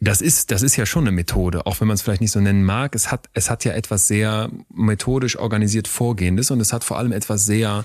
Das 0.00 0.20
ist, 0.20 0.50
das 0.50 0.62
ist 0.62 0.76
ja 0.76 0.86
schon 0.86 1.04
eine 1.04 1.12
Methode, 1.12 1.66
auch 1.66 1.80
wenn 1.80 1.88
man 1.88 1.94
es 1.94 2.02
vielleicht 2.02 2.20
nicht 2.20 2.32
so 2.32 2.40
nennen 2.40 2.64
mag. 2.64 2.94
Es 2.94 3.10
hat, 3.10 3.30
es 3.32 3.48
hat 3.48 3.64
ja 3.64 3.72
etwas 3.72 4.08
sehr 4.08 4.50
methodisch 4.72 5.38
organisiert 5.38 5.88
Vorgehendes 5.88 6.50
und 6.50 6.60
es 6.60 6.72
hat 6.72 6.84
vor 6.84 6.98
allem 6.98 7.12
etwas 7.12 7.46
sehr 7.46 7.84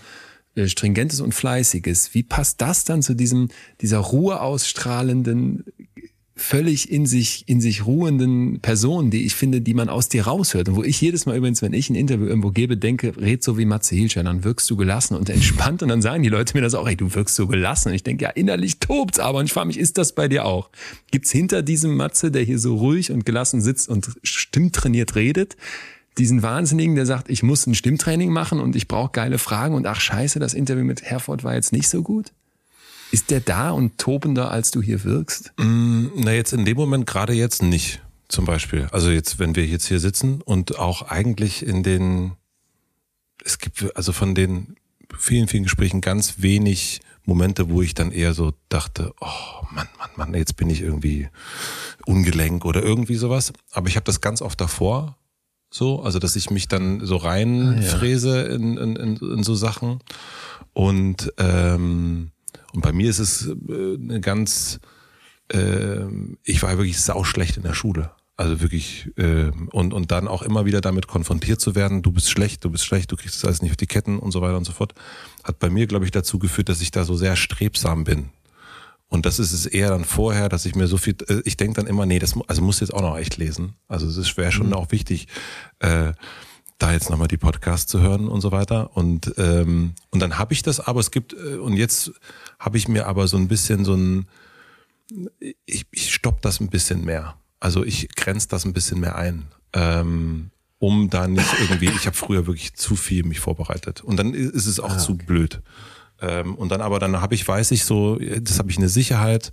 äh, 0.56 0.68
Stringentes 0.68 1.22
und 1.22 1.34
Fleißiges. 1.34 2.14
Wie 2.14 2.24
passt 2.24 2.62
das 2.62 2.84
dann 2.84 3.02
zu 3.02 3.14
diesem, 3.14 3.50
dieser 3.82 4.00
Ruhe 4.00 4.42
ausstrahlenden, 4.42 5.66
völlig 6.40 6.92
in 6.92 7.06
sich, 7.06 7.44
in 7.48 7.62
sich 7.62 7.86
ruhenden 7.86 8.60
Person, 8.62 9.12
die 9.12 9.26
ich 9.26 9.36
finde, 9.36 9.62
die 9.62 9.74
man 9.74 9.90
aus 9.90 10.10
dir 10.10 10.26
raushört 10.26 10.70
und 10.70 10.76
wo 10.76 10.84
ich 10.84 11.00
jedes 11.02 11.26
Mal 11.26 11.38
übrigens, 11.38 11.62
wenn 11.62 11.74
ich 11.74 11.90
ein 11.90 11.96
Interview 11.96 12.26
irgendwo 12.26 12.52
gebe, 12.52 12.78
denke, 12.78 13.16
red 13.18 13.44
so 13.44 13.58
wie 13.58 13.66
Matze 13.66 13.96
Hilscher, 13.96 14.24
dann 14.24 14.44
wirkst 14.44 14.70
du 14.70 14.78
gelassen 14.78 15.16
und 15.16 15.30
entspannt 15.30 15.84
und 15.84 15.90
dann 15.90 16.02
sagen 16.02 16.24
die 16.24 16.30
Leute 16.30 16.56
mir 16.56 16.62
das 16.62 16.74
auch, 16.74 16.88
ey, 16.88 16.96
du 16.96 17.14
wirkst 17.14 17.36
so 17.36 17.48
gelassen 17.48 17.90
und 17.90 17.96
ich 17.96 18.04
denke, 18.04 18.24
ja, 18.24 18.30
innerlich 18.30 18.80
tobt's 18.80 19.20
aber 19.20 19.40
und 19.40 19.46
ich 19.46 19.54
frage 19.54 19.68
mich, 19.68 19.80
ist 19.80 19.98
das 19.98 20.14
bei 20.14 20.28
dir 20.28 20.46
auch? 20.46 20.70
Gibt's 21.12 21.32
hinter 21.32 21.62
diesem 21.62 21.96
Matze, 21.96 22.32
der 22.32 22.44
hier 22.44 22.60
so 22.60 22.76
ruhig 22.78 23.12
und 23.12 23.26
gelassen 23.26 23.62
sitzt 23.62 23.90
und 23.90 24.10
stimmtrainiert 24.24 25.16
redet, 25.16 25.58
diesen 26.18 26.42
Wahnsinnigen, 26.44 26.96
der 26.96 27.06
sagt, 27.06 27.30
ich 27.30 27.44
muss 27.44 27.66
ein 27.68 27.76
Stimmtraining 27.76 28.32
machen 28.32 28.60
und 28.60 28.76
ich 28.76 28.88
brauche 28.88 29.12
geile 29.12 29.38
Fragen 29.38 29.76
und 29.76 29.86
ach 29.86 30.00
scheiße, 30.00 30.40
das 30.40 30.54
Interview 30.54 30.84
mit 30.84 31.02
Herford 31.02 31.44
war 31.44 31.56
jetzt 31.56 31.72
nicht 31.72 31.90
so 31.90 32.02
gut? 32.02 32.32
Ist 33.12 33.32
der 33.32 33.40
da 33.40 33.72
und 33.72 33.98
tobender, 33.98 34.52
als 34.52 34.72
du 34.72 34.82
hier 34.82 35.04
wirkst? 35.04 35.52
Na, 35.58 36.32
jetzt 36.32 36.54
in 36.54 36.66
dem 36.66 36.78
Moment 36.78 37.08
gerade 37.08 37.34
jetzt 37.34 37.64
nicht, 37.64 38.02
zum 38.28 38.46
Beispiel. 38.46 38.88
Also 38.92 39.10
jetzt, 39.10 39.40
wenn 39.40 39.56
wir 39.56 39.66
jetzt 39.66 39.88
hier 39.88 40.00
sitzen 40.00 40.42
und 40.42 40.78
auch 40.78 41.04
eigentlich 41.04 41.66
in 41.66 41.82
den, 41.82 42.34
es 43.44 43.58
gibt 43.58 43.96
also 43.96 44.12
von 44.12 44.36
den 44.36 44.76
vielen, 45.18 45.48
vielen 45.48 45.64
Gesprächen 45.64 46.02
ganz 46.02 46.36
wenig 46.38 47.02
Momente, 47.26 47.70
wo 47.70 47.82
ich 47.82 47.94
dann 47.94 48.12
eher 48.12 48.34
so 48.34 48.54
dachte, 48.70 49.14
oh 49.20 49.66
Mann, 49.72 49.88
Mann, 49.98 50.10
Mann, 50.16 50.34
jetzt 50.36 50.56
bin 50.56 50.70
ich 50.70 50.82
irgendwie 50.82 51.30
ungelenk 52.06 52.66
oder 52.66 52.84
irgendwie 52.84 53.16
sowas. 53.16 53.54
Aber 53.72 53.88
ich 53.88 53.96
habe 53.96 54.06
das 54.06 54.22
ganz 54.22 54.42
oft 54.42 54.60
davor 54.62 55.16
so, 55.72 56.02
also 56.02 56.20
dass 56.20 56.36
ich 56.36 56.50
mich 56.50 56.68
dann 56.68 57.06
so 57.06 57.18
reinfräse 57.18 58.42
in, 58.42 58.78
in, 58.78 58.96
in, 58.96 59.18
in 59.18 59.44
so 59.44 59.56
Sachen. 59.56 60.00
Und, 60.74 61.34
ähm, 61.38 62.32
und 62.74 62.82
bei 62.82 62.92
mir 62.92 63.10
ist 63.10 63.20
es 63.20 63.48
äh, 63.48 63.96
eine 63.96 64.22
ganz, 64.22 64.80
ähm, 65.52 66.38
ich 66.44 66.62
war 66.62 66.78
wirklich 66.78 67.02
sauschlecht 67.02 67.58
in 67.58 67.64
der 67.64 67.74
Schule. 67.74 68.12
Also 68.38 68.62
wirklich, 68.62 69.12
ähm, 69.18 69.68
und, 69.74 69.94
und 69.94 70.12
dann 70.12 70.30
auch 70.30 70.44
immer 70.44 70.66
wieder 70.66 70.80
damit 70.80 71.08
konfrontiert 71.08 71.60
zu 71.60 71.76
werden, 71.76 72.02
du 72.02 72.14
bist 72.14 72.32
schlecht, 72.32 72.64
du 72.64 72.70
bist 72.70 72.86
schlecht, 72.86 73.12
du 73.12 73.18
kriegst 73.18 73.36
das 73.36 73.46
alles 73.46 73.62
nicht 73.62 73.72
auf 73.72 73.78
die 73.78 73.86
Ketten 73.86 74.18
und 74.18 74.32
so 74.32 74.42
weiter 74.42 74.56
und 74.56 74.64
so 74.64 74.72
fort, 74.72 74.94
hat 75.44 75.60
bei 75.60 75.70
mir, 75.70 75.88
glaube 75.88 76.06
ich, 76.06 76.12
dazu 76.12 76.40
geführt, 76.40 76.70
dass 76.70 76.80
ich 76.80 76.92
da 76.92 77.04
so 77.04 77.18
sehr 77.18 77.36
strebsam 77.36 78.06
bin. 78.06 78.30
Und 79.10 79.26
das 79.26 79.40
ist 79.40 79.52
es 79.52 79.66
eher 79.66 79.90
dann 79.90 80.06
vorher, 80.06 80.48
dass 80.48 80.66
ich 80.66 80.76
mir 80.76 80.88
so 80.88 80.96
viel, 80.98 81.16
äh, 81.28 81.42
ich 81.44 81.58
denke 81.58 81.82
dann 81.82 81.88
immer, 81.88 82.06
nee, 82.06 82.20
das 82.20 82.36
also 82.48 82.62
muss 82.62 82.80
jetzt 82.80 82.94
auch 82.94 83.02
noch 83.02 83.18
echt 83.18 83.36
lesen. 83.38 83.74
Also 83.88 84.08
es 84.08 84.16
ist 84.16 84.38
wäre 84.38 84.52
schon 84.52 84.72
auch 84.74 84.92
wichtig, 84.92 85.28
äh, 85.80 86.14
da 86.80 86.94
jetzt 86.94 87.10
nochmal 87.10 87.28
die 87.28 87.38
Podcasts 87.38 87.92
zu 87.92 88.00
hören 88.00 88.28
und 88.28 88.42
so 88.42 88.52
weiter. 88.52 88.96
Und 88.96 89.34
ähm, 89.38 89.94
und 90.10 90.20
dann 90.22 90.38
habe 90.40 90.54
ich 90.54 90.64
das, 90.64 90.80
aber 90.80 91.00
es 91.00 91.12
gibt 91.12 91.34
äh, 91.34 91.58
und 91.58 91.74
jetzt 91.74 92.12
habe 92.58 92.78
ich 92.78 92.88
mir 92.88 93.06
aber 93.06 93.28
so 93.28 93.38
ein 93.38 93.48
bisschen 93.48 93.86
so 93.86 93.94
ein, 93.94 94.28
ich, 95.66 95.86
ich 95.92 96.14
stopp 96.14 96.42
das 96.42 96.60
ein 96.60 96.70
bisschen 96.70 97.06
mehr. 97.06 97.36
Also 97.60 97.84
ich 97.84 98.10
grenze 98.16 98.48
das 98.48 98.66
ein 98.66 98.74
bisschen 98.74 99.00
mehr 99.00 99.16
ein. 99.16 99.46
Ähm, 99.74 100.52
um 100.80 101.10
da 101.10 101.28
nicht 101.28 101.54
irgendwie, 101.60 101.90
ich 101.90 102.06
habe 102.06 102.16
früher 102.16 102.48
wirklich 102.48 102.74
zu 102.74 102.96
viel 102.96 103.26
mich 103.26 103.42
vorbereitet. 103.42 104.02
Und 104.02 104.18
dann 104.18 104.34
ist 104.34 104.66
es 104.66 104.80
auch 104.80 104.98
zu 104.98 105.18
blöd. 105.18 105.62
Ähm, 106.22 106.56
und 106.56 106.70
dann 106.70 106.82
aber, 106.82 107.00
dann 107.00 107.20
habe 107.20 107.36
ich, 107.36 107.46
weiß 107.46 107.72
ich 107.72 107.84
so, 107.84 108.18
das 108.18 108.60
habe 108.60 108.72
ich 108.72 108.78
eine 108.78 108.88
Sicherheit 108.90 109.52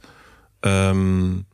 ähm, 0.62 1.44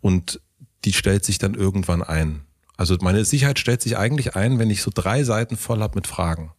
und 0.00 0.40
die 0.84 0.94
stellt 0.94 1.24
sich 1.24 1.38
dann 1.38 1.54
irgendwann 1.54 2.02
ein. 2.02 2.40
Also 2.76 2.96
meine 3.00 3.24
Sicherheit 3.24 3.58
stellt 3.58 3.82
sich 3.82 3.96
eigentlich 3.96 4.34
ein, 4.36 4.58
wenn 4.58 4.70
ich 4.70 4.82
so 4.82 4.90
drei 4.92 5.24
Seiten 5.24 5.56
voll 5.56 5.80
habe 5.80 5.94
mit 5.96 6.06
Fragen. 6.06 6.52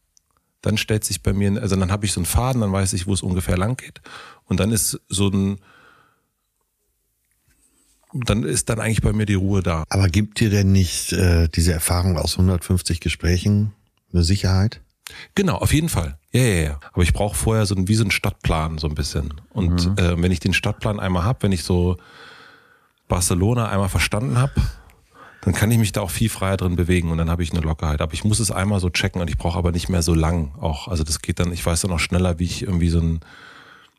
Dann 0.61 0.77
stellt 0.77 1.03
sich 1.03 1.21
bei 1.23 1.33
mir, 1.33 1.61
also 1.61 1.75
dann 1.75 1.91
habe 1.91 2.05
ich 2.05 2.13
so 2.13 2.19
einen 2.19 2.25
Faden, 2.25 2.61
dann 2.61 2.71
weiß 2.71 2.93
ich, 2.93 3.05
wo 3.07 3.13
es 3.13 3.21
ungefähr 3.21 3.57
lang 3.57 3.75
geht. 3.75 4.01
Und 4.45 4.59
dann 4.59 4.71
ist 4.71 4.99
so 5.09 5.27
ein, 5.29 5.59
dann 8.13 8.43
ist 8.43 8.69
dann 8.69 8.79
eigentlich 8.79 9.01
bei 9.01 9.11
mir 9.11 9.25
die 9.25 9.33
Ruhe 9.33 9.63
da. 9.63 9.83
Aber 9.89 10.07
gibt 10.07 10.39
dir 10.39 10.49
denn 10.49 10.71
nicht 10.71 11.11
äh, 11.13 11.47
diese 11.49 11.73
Erfahrung 11.73 12.17
aus 12.17 12.33
150 12.33 12.99
Gesprächen 12.99 13.73
eine 14.13 14.23
Sicherheit? 14.23 14.81
Genau, 15.35 15.55
auf 15.57 15.73
jeden 15.73 15.89
Fall. 15.89 16.17
Ja, 16.31 16.41
ja, 16.41 16.63
ja. 16.63 16.79
Aber 16.93 17.03
ich 17.03 17.13
brauche 17.13 17.35
vorher 17.35 17.65
so 17.65 17.75
ein, 17.75 17.87
wie 17.87 17.95
so 17.95 18.03
einen 18.03 18.11
Stadtplan 18.11 18.77
so 18.77 18.87
ein 18.87 18.95
bisschen. 18.95 19.33
Und 19.49 19.87
Mhm. 19.87 19.97
äh, 19.97 20.21
wenn 20.21 20.31
ich 20.31 20.39
den 20.39 20.53
Stadtplan 20.53 20.99
einmal 20.99 21.23
hab, 21.25 21.43
wenn 21.43 21.51
ich 21.51 21.63
so 21.63 21.97
Barcelona 23.07 23.67
einmal 23.69 23.89
verstanden 23.89 24.37
hab, 24.39 24.51
dann 25.43 25.53
kann 25.53 25.71
ich 25.71 25.77
mich 25.77 25.91
da 25.91 26.01
auch 26.01 26.09
viel 26.09 26.29
freier 26.29 26.57
drin 26.57 26.75
bewegen 26.75 27.11
und 27.11 27.17
dann 27.17 27.29
habe 27.29 27.43
ich 27.43 27.51
eine 27.51 27.61
Lockerheit. 27.61 28.01
Aber 28.01 28.13
ich 28.13 28.23
muss 28.23 28.39
es 28.39 28.51
einmal 28.51 28.79
so 28.79 28.89
checken 28.89 29.21
und 29.21 29.29
ich 29.29 29.37
brauche 29.37 29.57
aber 29.57 29.71
nicht 29.71 29.89
mehr 29.89 30.01
so 30.01 30.13
lang 30.13 30.53
auch. 30.59 30.87
Also 30.87 31.03
das 31.03 31.21
geht 31.21 31.39
dann, 31.39 31.51
ich 31.51 31.65
weiß 31.65 31.81
dann 31.81 31.91
auch 31.91 31.99
schneller, 31.99 32.39
wie 32.39 32.45
ich 32.45 32.63
irgendwie 32.63 32.89
so 32.89 32.99
ein, 32.99 33.19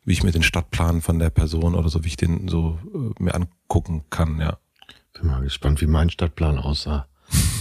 wie 0.05 0.13
ich 0.13 0.23
mir 0.23 0.31
den 0.31 0.43
Stadtplan 0.43 1.01
von 1.01 1.19
der 1.19 1.29
Person 1.29 1.75
oder 1.75 1.89
so, 1.89 2.03
wie 2.03 2.09
ich 2.09 2.17
den 2.17 2.47
so 2.47 2.79
äh, 2.93 3.23
mir 3.23 3.35
angucken 3.35 4.03
kann, 4.09 4.39
ja. 4.39 4.57
Bin 5.13 5.27
mal 5.27 5.41
gespannt, 5.41 5.81
wie 5.81 5.87
mein 5.87 6.09
Stadtplan 6.09 6.57
aussah. 6.57 7.07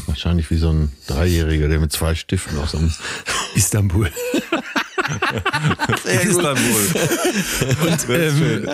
Wahrscheinlich 0.06 0.50
wie 0.50 0.56
so 0.56 0.70
ein 0.70 0.92
Dreijähriger, 1.06 1.68
der 1.68 1.80
mit 1.80 1.92
zwei 1.92 2.14
Stiften 2.14 2.58
aus 2.58 2.74
einem 2.74 2.92
Istanbul. 3.54 4.10
Istanbul. 6.04 6.86
Und, 7.82 8.08
ähm, 8.08 8.68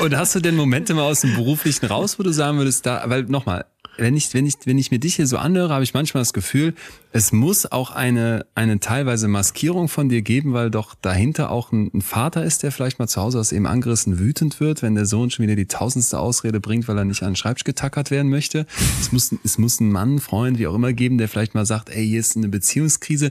und 0.00 0.16
hast 0.16 0.34
du 0.34 0.40
denn 0.40 0.56
Momente 0.56 0.94
mal 0.94 1.02
aus 1.02 1.20
dem 1.20 1.34
Beruflichen 1.34 1.86
raus, 1.86 2.18
wo 2.18 2.22
du 2.22 2.32
sagen 2.32 2.58
würdest, 2.58 2.86
da, 2.86 3.02
weil 3.06 3.24
nochmal, 3.24 3.66
wenn 3.98 4.16
ich, 4.16 4.32
wenn 4.34 4.46
ich, 4.46 4.54
wenn 4.64 4.78
ich 4.78 4.90
mir 4.90 4.98
dich 4.98 5.16
hier 5.16 5.26
so 5.26 5.38
anhöre, 5.38 5.72
habe 5.72 5.84
ich 5.84 5.94
manchmal 5.94 6.20
das 6.20 6.32
Gefühl, 6.32 6.74
es 7.12 7.32
muss 7.32 7.70
auch 7.70 7.90
eine, 7.90 8.46
eine 8.54 8.78
teilweise 8.80 9.28
Maskierung 9.28 9.88
von 9.88 10.08
dir 10.08 10.22
geben, 10.22 10.52
weil 10.52 10.70
doch 10.70 10.94
dahinter 10.94 11.50
auch 11.50 11.72
ein, 11.72 11.90
ein 11.94 12.02
Vater 12.02 12.44
ist, 12.44 12.62
der 12.62 12.72
vielleicht 12.72 12.98
mal 12.98 13.08
zu 13.08 13.20
Hause 13.20 13.40
aus 13.40 13.52
eben 13.52 13.66
angerissen 13.66 14.18
wütend 14.18 14.60
wird, 14.60 14.82
wenn 14.82 14.94
der 14.94 15.06
Sohn 15.06 15.30
schon 15.30 15.44
wieder 15.44 15.56
die 15.56 15.66
tausendste 15.66 16.18
Ausrede 16.18 16.60
bringt, 16.60 16.88
weil 16.88 16.98
er 16.98 17.04
nicht 17.04 17.22
an 17.22 17.30
den 17.30 17.36
Schreibtisch 17.36 17.64
getackert 17.64 18.10
werden 18.10 18.30
möchte. 18.30 18.66
Es 19.00 19.12
muss, 19.12 19.34
es 19.44 19.58
muss 19.58 19.80
einen 19.80 19.92
Mann, 19.92 20.18
Freund, 20.18 20.58
wie 20.58 20.66
auch 20.66 20.74
immer 20.74 20.92
geben, 20.92 21.18
der 21.18 21.28
vielleicht 21.28 21.54
mal 21.54 21.66
sagt, 21.66 21.90
ey, 21.90 22.06
hier 22.06 22.20
ist 22.20 22.36
eine 22.36 22.48
Beziehungskrise. 22.48 23.30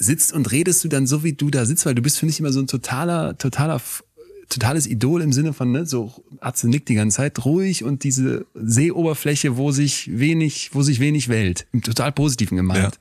Sitzt 0.00 0.32
und 0.32 0.52
redest 0.52 0.84
du 0.84 0.88
dann 0.88 1.08
so, 1.08 1.24
wie 1.24 1.32
du 1.32 1.50
da 1.50 1.66
sitzt, 1.66 1.84
weil 1.84 1.96
du 1.96 2.02
bist 2.02 2.18
für 2.18 2.26
mich 2.26 2.38
immer 2.38 2.52
so 2.52 2.60
ein 2.60 2.68
totaler, 2.68 3.36
totaler 3.36 3.80
totales 4.48 4.86
Idol 4.86 5.22
im 5.22 5.32
Sinne 5.32 5.52
von, 5.52 5.72
ne, 5.72 5.86
so 5.86 6.24
Atze 6.40 6.68
nickt 6.68 6.88
die 6.88 6.94
ganze 6.94 7.18
Zeit, 7.18 7.44
ruhig 7.44 7.84
und 7.84 8.04
diese 8.04 8.46
Seeoberfläche, 8.54 9.56
wo 9.56 9.72
sich 9.72 10.18
wenig, 10.18 10.70
wo 10.72 10.82
sich 10.82 11.00
wenig 11.00 11.28
Welt, 11.28 11.66
im 11.72 11.82
total 11.82 12.12
positiven 12.12 12.56
gemeint. 12.56 12.98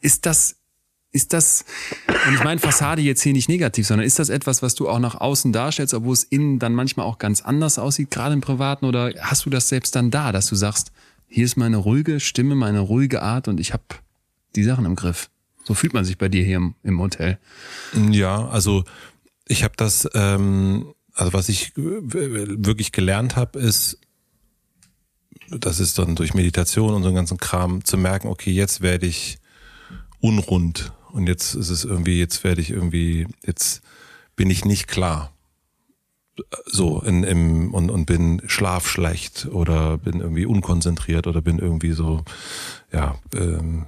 Ist 0.00 0.26
das, 0.26 0.56
ist 1.12 1.32
das, 1.32 1.64
und 2.26 2.34
ich 2.34 2.44
meine 2.44 2.60
Fassade 2.60 3.02
jetzt 3.02 3.22
hier 3.22 3.32
nicht 3.32 3.48
negativ, 3.48 3.86
sondern 3.86 4.06
ist 4.06 4.18
das 4.18 4.28
etwas, 4.28 4.62
was 4.62 4.74
du 4.74 4.88
auch 4.88 4.98
nach 4.98 5.14
außen 5.14 5.52
darstellst, 5.52 5.94
obwohl 5.94 6.12
es 6.12 6.24
innen 6.24 6.58
dann 6.58 6.74
manchmal 6.74 7.06
auch 7.06 7.18
ganz 7.18 7.42
anders 7.42 7.78
aussieht, 7.78 8.10
gerade 8.10 8.34
im 8.34 8.40
Privaten, 8.40 8.84
oder 8.84 9.12
hast 9.20 9.46
du 9.46 9.50
das 9.50 9.68
selbst 9.68 9.96
dann 9.96 10.10
da, 10.10 10.32
dass 10.32 10.46
du 10.46 10.54
sagst, 10.54 10.92
hier 11.28 11.44
ist 11.44 11.56
meine 11.56 11.76
ruhige 11.76 12.20
Stimme, 12.20 12.54
meine 12.54 12.80
ruhige 12.80 13.22
Art 13.22 13.48
und 13.48 13.60
ich 13.60 13.72
habe 13.72 13.84
die 14.56 14.64
Sachen 14.64 14.84
im 14.84 14.96
Griff. 14.96 15.30
So 15.64 15.74
fühlt 15.74 15.94
man 15.94 16.04
sich 16.04 16.18
bei 16.18 16.28
dir 16.28 16.42
hier 16.42 16.56
im, 16.56 16.74
im 16.82 17.00
Hotel. 17.00 17.38
Ja, 18.10 18.48
also 18.48 18.84
ich 19.50 19.64
habe 19.64 19.74
das, 19.76 20.08
ähm, 20.14 20.94
also 21.12 21.32
was 21.32 21.48
ich 21.48 21.72
wirklich 21.76 22.92
gelernt 22.92 23.34
habe, 23.34 23.58
ist, 23.58 23.98
das 25.50 25.80
ist 25.80 25.98
dann 25.98 26.14
durch 26.14 26.34
Meditation 26.34 26.94
und 26.94 27.02
so 27.02 27.08
einen 27.08 27.16
ganzen 27.16 27.38
Kram 27.38 27.84
zu 27.84 27.98
merken, 27.98 28.28
okay, 28.28 28.52
jetzt 28.52 28.80
werde 28.80 29.06
ich 29.06 29.38
unrund 30.20 30.92
und 31.10 31.26
jetzt 31.26 31.54
ist 31.54 31.68
es 31.68 31.84
irgendwie, 31.84 32.20
jetzt 32.20 32.44
werde 32.44 32.60
ich 32.60 32.70
irgendwie, 32.70 33.26
jetzt 33.44 33.82
bin 34.36 34.50
ich 34.50 34.64
nicht 34.64 34.86
klar. 34.86 35.32
So 36.64 37.00
in, 37.02 37.24
im, 37.24 37.74
und, 37.74 37.90
und 37.90 38.06
bin 38.06 38.42
schlafschlecht 38.46 39.48
oder 39.50 39.98
bin 39.98 40.20
irgendwie 40.20 40.46
unkonzentriert 40.46 41.26
oder 41.26 41.42
bin 41.42 41.58
irgendwie 41.58 41.92
so, 41.92 42.24
ja, 42.92 43.18
ähm, 43.34 43.86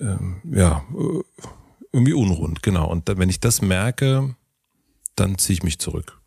ähm, 0.00 0.36
ja, 0.44 0.84
äh, 0.96 1.46
irgendwie 1.92 2.12
unrund, 2.12 2.62
genau. 2.62 2.88
Und 2.88 3.08
da, 3.08 3.18
wenn 3.18 3.28
ich 3.28 3.40
das 3.40 3.62
merke, 3.62 4.34
dann 5.16 5.38
ziehe 5.38 5.54
ich 5.54 5.62
mich 5.62 5.78
zurück. 5.78 6.20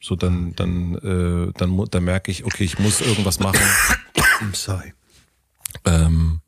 So, 0.00 0.16
dann, 0.16 0.54
dann, 0.56 0.94
äh, 0.94 1.52
dann, 1.58 1.84
dann 1.90 2.04
merke 2.04 2.30
ich, 2.30 2.44
okay, 2.44 2.64
ich 2.64 2.78
muss 2.78 3.00
irgendwas 3.00 3.38
machen, 3.38 3.60
I'm 4.40 4.54
sorry. 4.54 4.94
ähm, 5.84 6.40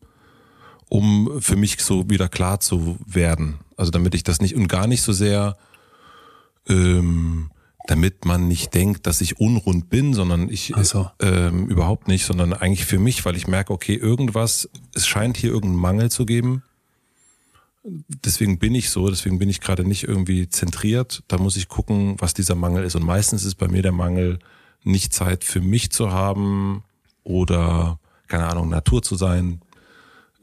um 0.88 1.40
für 1.40 1.56
mich 1.56 1.80
so 1.82 2.08
wieder 2.08 2.28
klar 2.28 2.60
zu 2.60 2.98
werden. 3.06 3.58
Also 3.76 3.90
damit 3.90 4.14
ich 4.14 4.24
das 4.24 4.40
nicht 4.40 4.54
und 4.54 4.68
gar 4.68 4.86
nicht 4.86 5.02
so 5.02 5.12
sehr, 5.12 5.56
ähm, 6.68 7.50
damit 7.86 8.24
man 8.24 8.48
nicht 8.48 8.74
denkt, 8.74 9.06
dass 9.06 9.20
ich 9.20 9.40
unrund 9.40 9.90
bin, 9.90 10.14
sondern 10.14 10.48
ich 10.48 10.72
so. 10.82 11.10
ähm, 11.20 11.66
überhaupt 11.66 12.08
nicht, 12.08 12.24
sondern 12.24 12.52
eigentlich 12.52 12.84
für 12.84 12.98
mich, 12.98 13.24
weil 13.24 13.36
ich 13.36 13.48
merke, 13.48 13.72
okay, 13.72 13.94
irgendwas, 13.94 14.68
es 14.94 15.06
scheint 15.06 15.36
hier 15.36 15.50
irgendeinen 15.50 15.80
Mangel 15.80 16.10
zu 16.10 16.26
geben. 16.26 16.62
Deswegen 17.84 18.58
bin 18.58 18.74
ich 18.74 18.90
so, 18.90 19.08
deswegen 19.08 19.38
bin 19.38 19.48
ich 19.48 19.60
gerade 19.60 19.84
nicht 19.84 20.04
irgendwie 20.04 20.48
zentriert. 20.48 21.24
Da 21.26 21.38
muss 21.38 21.56
ich 21.56 21.68
gucken, 21.68 22.14
was 22.18 22.32
dieser 22.32 22.54
Mangel 22.54 22.84
ist. 22.84 22.94
Und 22.94 23.04
meistens 23.04 23.44
ist 23.44 23.56
bei 23.56 23.68
mir 23.68 23.82
der 23.82 23.92
Mangel, 23.92 24.38
nicht 24.84 25.12
Zeit 25.12 25.44
für 25.44 25.60
mich 25.60 25.90
zu 25.90 26.12
haben 26.12 26.84
oder, 27.24 27.98
keine 28.28 28.46
Ahnung, 28.46 28.68
Natur 28.68 29.02
zu 29.02 29.16
sein, 29.16 29.60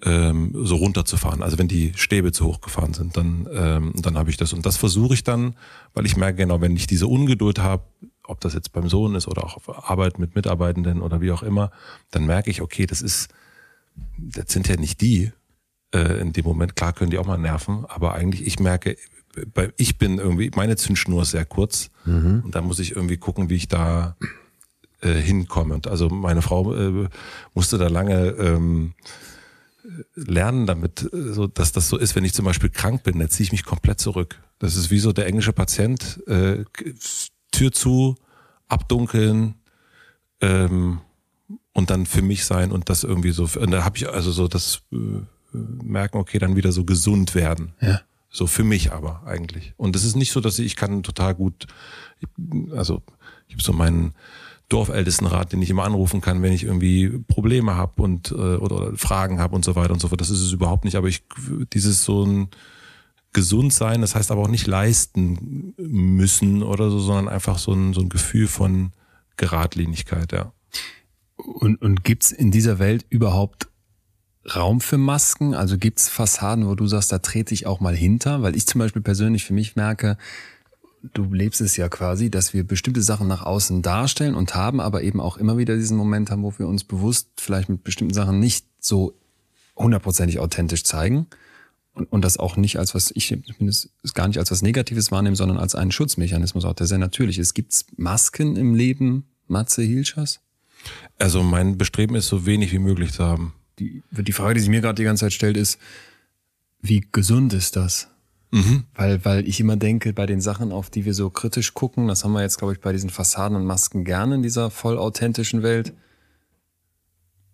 ähm, 0.04 0.52
so 0.54 0.76
runterzufahren. 0.78 1.44
Also 1.44 1.58
wenn 1.58 1.68
die 1.68 1.94
Stäbe 1.96 2.32
zu 2.32 2.46
hoch 2.46 2.62
gefahren 2.62 2.94
sind, 2.94 3.18
dann, 3.18 3.48
ähm, 3.54 3.94
dann 3.96 4.18
habe 4.18 4.30
ich 4.30 4.38
das. 4.38 4.54
Und 4.54 4.66
das 4.66 4.78
versuche 4.78 5.14
ich 5.14 5.24
dann, 5.24 5.56
weil 5.94 6.06
ich 6.06 6.16
merke 6.16 6.38
genau, 6.38 6.62
wenn 6.62 6.76
ich 6.76 6.88
diese 6.88 7.08
Ungeduld 7.08 7.60
habe, 7.60 7.84
ob 8.24 8.40
das 8.42 8.54
jetzt 8.54 8.72
beim 8.72 8.88
Sohn 8.88 9.16
ist 9.16 9.28
oder 9.28 9.44
auch 9.44 9.58
auf 9.58 9.90
Arbeit 9.90 10.20
mit 10.20 10.36
Mitarbeitenden 10.36 11.02
oder 11.02 11.20
wie 11.20 11.32
auch 11.32 11.44
immer, 11.44 11.72
dann 12.12 12.26
merke 12.26 12.50
ich, 12.50 12.62
okay, 12.62 12.86
das 12.86 13.02
ist, 13.02 13.30
das 14.18 14.46
sind 14.52 14.68
ja 14.68 14.78
nicht 14.78 15.02
die 15.02 15.32
äh, 15.94 16.20
in 16.20 16.34
dem 16.34 16.46
Moment. 16.46 16.76
Klar 16.76 16.94
können 16.94 17.12
die 17.12 17.18
auch 17.18 17.26
mal 17.26 17.38
nerven, 17.38 17.86
aber 17.88 18.14
eigentlich, 18.14 18.46
ich 18.46 18.60
merke, 18.60 18.98
bei, 19.54 19.72
ich 19.78 19.98
bin 19.98 20.18
irgendwie, 20.18 20.52
meine 20.56 20.76
Zündschnur 20.76 21.22
ist 21.22 21.32
sehr 21.32 21.46
kurz 21.46 21.92
und 22.44 22.56
da 22.56 22.62
muss 22.62 22.80
ich 22.80 22.96
irgendwie 22.96 23.18
gucken, 23.18 23.50
wie 23.50 23.56
ich 23.56 23.68
da 23.68 24.16
äh, 25.02 25.14
hinkomme. 25.14 25.76
Und 25.76 25.88
also 25.88 26.10
meine 26.10 26.42
Frau 26.42 26.74
äh, 26.74 27.08
musste 27.54 27.78
da 27.78 27.88
lange 27.88 28.30
ähm, 28.32 28.94
lernen, 30.16 30.66
damit, 30.66 31.10
äh, 31.14 31.34
so, 31.34 31.48
dass 31.48 31.72
das 31.72 31.90
so 31.90 31.98
ist, 31.98 32.16
wenn 32.16 32.26
ich 32.26 32.34
zum 32.34 32.46
Beispiel 32.46 32.70
krank 32.70 33.04
bin, 33.04 33.20
dann 33.20 33.30
ziehe 33.30 33.46
ich 33.46 33.52
mich 33.52 33.64
komplett 33.64 34.00
zurück. 34.00 34.42
Das 34.60 34.76
ist 34.76 34.92
wie 34.92 35.00
so 35.00 35.14
der 35.14 35.28
englische 35.28 35.54
Patient, 35.54 36.22
äh, 36.28 36.66
Tür 37.52 37.72
zu, 37.72 38.16
abdunkeln 38.68 39.56
ähm, 40.42 41.00
und 41.74 41.90
dann 41.90 42.06
für 42.06 42.22
mich 42.22 42.46
sein 42.46 42.72
und 42.72 42.90
das 42.90 43.04
irgendwie 43.04 43.32
so. 43.32 43.48
Und 43.60 43.72
da 43.72 43.84
habe 43.84 43.98
ich 43.98 44.10
also 44.10 44.32
so 44.32 44.48
das 44.48 44.82
äh, 44.92 45.22
merken, 45.52 46.18
okay, 46.18 46.40
dann 46.40 46.56
wieder 46.56 46.72
so 46.72 46.86
gesund 46.86 47.36
werden. 47.36 47.74
Ja. 47.82 48.02
So 48.30 48.46
für 48.46 48.64
mich 48.64 48.92
aber 48.92 49.24
eigentlich. 49.26 49.74
Und 49.78 49.96
es 49.96 50.04
ist 50.04 50.16
nicht 50.16 50.32
so, 50.32 50.40
dass 50.40 50.60
ich, 50.60 50.68
ich 50.68 50.76
kann 50.76 51.02
total 51.02 51.34
gut, 51.34 51.66
also 52.72 53.02
ich 53.48 53.56
habe 53.56 53.64
so 53.64 53.74
meinen 53.74 54.14
Dorfältestenrat, 54.70 55.52
den 55.52 55.64
ich 55.64 55.72
immer 55.72 55.84
anrufen 55.84 56.22
kann, 56.22 56.44
wenn 56.44 56.54
ich 56.54 56.64
irgendwie 56.64 57.10
Probleme 57.28 57.76
habe 57.76 58.04
und 58.04 58.32
äh, 58.32 58.36
oder, 58.36 58.96
Fragen 58.96 59.40
habe 59.40 59.56
und 59.56 59.66
so 59.66 59.76
weiter 59.76 59.94
und 59.94 60.00
so 60.00 60.10
fort. 60.10 60.22
Das 60.22 60.30
ist 60.30 60.42
es 60.42 60.52
überhaupt 60.52 60.86
nicht. 60.86 60.96
Aber 60.96 61.08
ich 61.08 61.24
dieses 61.74 62.04
so 62.04 62.24
ein 62.24 62.50
gesund 63.34 63.74
sein, 63.74 64.02
das 64.02 64.16
heißt 64.16 64.32
aber 64.32 64.42
auch 64.42 64.48
nicht 64.48 64.68
leisten 64.68 65.74
müssen 65.78 66.64
oder 66.64 66.90
so, 66.90 67.00
sondern 67.00 67.28
einfach 67.28 67.58
so 67.58 67.74
ein, 67.74 67.94
so 67.94 68.02
ein 68.02 68.10
Gefühl 68.10 68.48
von 68.48 68.92
Geradlinigkeit, 69.38 70.32
ja. 70.32 70.52
Und, 71.36 71.82
und 71.82 72.04
gibt's 72.04 72.32
in 72.32 72.52
dieser 72.52 72.80
Welt 72.80 73.06
überhaupt 73.10 73.70
Raum 74.56 74.82
für 74.82 74.98
Masken? 74.98 75.54
Also 75.54 75.78
gibt's 75.78 76.10
Fassaden, 76.10 76.68
wo 76.68 76.76
du 76.76 76.88
sagst, 76.88 77.12
da 77.12 77.20
trete 77.20 77.54
ich 77.54 77.66
auch 77.66 77.80
mal 77.80 77.96
hinter? 77.96 78.42
Weil 78.42 78.56
ich 78.56 78.68
zum 78.68 78.80
Beispiel 78.80 79.02
persönlich 79.02 79.46
für 79.46 79.54
mich 79.54 79.76
merke, 79.76 80.18
du 81.14 81.34
lebst 81.34 81.62
es 81.62 81.78
ja 81.78 81.90
quasi, 81.90 82.30
dass 82.30 82.54
wir 82.54 82.64
bestimmte 82.64 83.02
Sachen 83.02 83.28
nach 83.28 83.44
außen 83.44 83.82
darstellen 83.82 84.36
und 84.36 84.56
haben, 84.56 84.80
aber 84.80 85.04
eben 85.04 85.20
auch 85.20 85.38
immer 85.38 85.58
wieder 85.58 85.76
diesen 85.76 85.98
Moment 85.98 86.32
haben, 86.32 86.44
wo 86.44 86.54
wir 86.58 86.68
uns 86.68 86.84
bewusst 86.84 87.30
vielleicht 87.38 87.70
mit 87.70 87.84
bestimmten 87.84 88.14
Sachen 88.14 88.40
nicht 88.40 88.66
so 88.80 89.14
hundertprozentig 89.76 90.40
authentisch 90.40 90.84
zeigen. 90.84 91.28
Und, 92.12 92.24
das 92.24 92.38
auch 92.38 92.56
nicht 92.56 92.78
als 92.80 92.96
was, 92.96 93.12
ich 93.14 93.28
zumindest 93.28 93.90
gar 94.14 94.28
nicht 94.28 94.38
als 94.38 94.52
was 94.52 94.62
Negatives 94.62 95.12
wahrnehme, 95.12 95.36
sondern 95.36 95.58
als 95.58 95.76
einen 95.76 95.92
Schutzmechanismus, 95.92 96.64
auch 96.64 96.74
der 96.74 96.88
sehr 96.88 96.98
natürlich 96.98 97.40
ist. 97.40 97.56
Gibt's 97.56 97.88
Masken 97.98 98.56
im 98.56 98.74
Leben, 98.74 99.26
Matze 99.48 99.82
Hilschers? 99.82 100.40
Also 101.18 101.44
mein 101.44 101.78
Bestreben 101.78 102.16
ist, 102.16 102.28
so 102.28 102.46
wenig 102.46 102.72
wie 102.72 102.80
möglich 102.80 103.12
zu 103.12 103.26
haben. 103.26 103.54
Die, 103.80 104.04
die 104.12 104.32
Frage, 104.32 104.56
die 104.56 104.60
sich 104.60 104.70
mir 104.70 104.82
gerade 104.82 104.96
die 104.96 105.04
ganze 105.04 105.26
Zeit 105.26 105.34
stellt, 105.34 105.58
ist, 105.58 105.80
wie 106.82 107.06
gesund 107.12 107.54
ist 107.54 107.76
das? 107.76 108.10
Weil, 108.96 109.24
weil 109.26 109.48
ich 109.48 109.60
immer 109.60 109.76
denke, 109.78 110.12
bei 110.12 110.26
den 110.26 110.42
Sachen, 110.42 110.72
auf 110.72 110.90
die 110.90 111.06
wir 111.06 111.14
so 111.14 111.30
kritisch 111.30 111.76
gucken, 111.76 112.08
das 112.08 112.24
haben 112.24 112.32
wir 112.32 112.42
jetzt, 112.42 112.58
glaube 112.58 112.74
ich, 112.74 112.80
bei 112.82 112.92
diesen 112.92 113.12
Fassaden 113.12 113.56
und 113.56 113.64
Masken 113.66 114.04
gerne 114.06 114.36
in 114.36 114.42
dieser 114.42 114.72
voll 114.72 114.98
authentischen 114.98 115.62
Welt, 115.62 115.94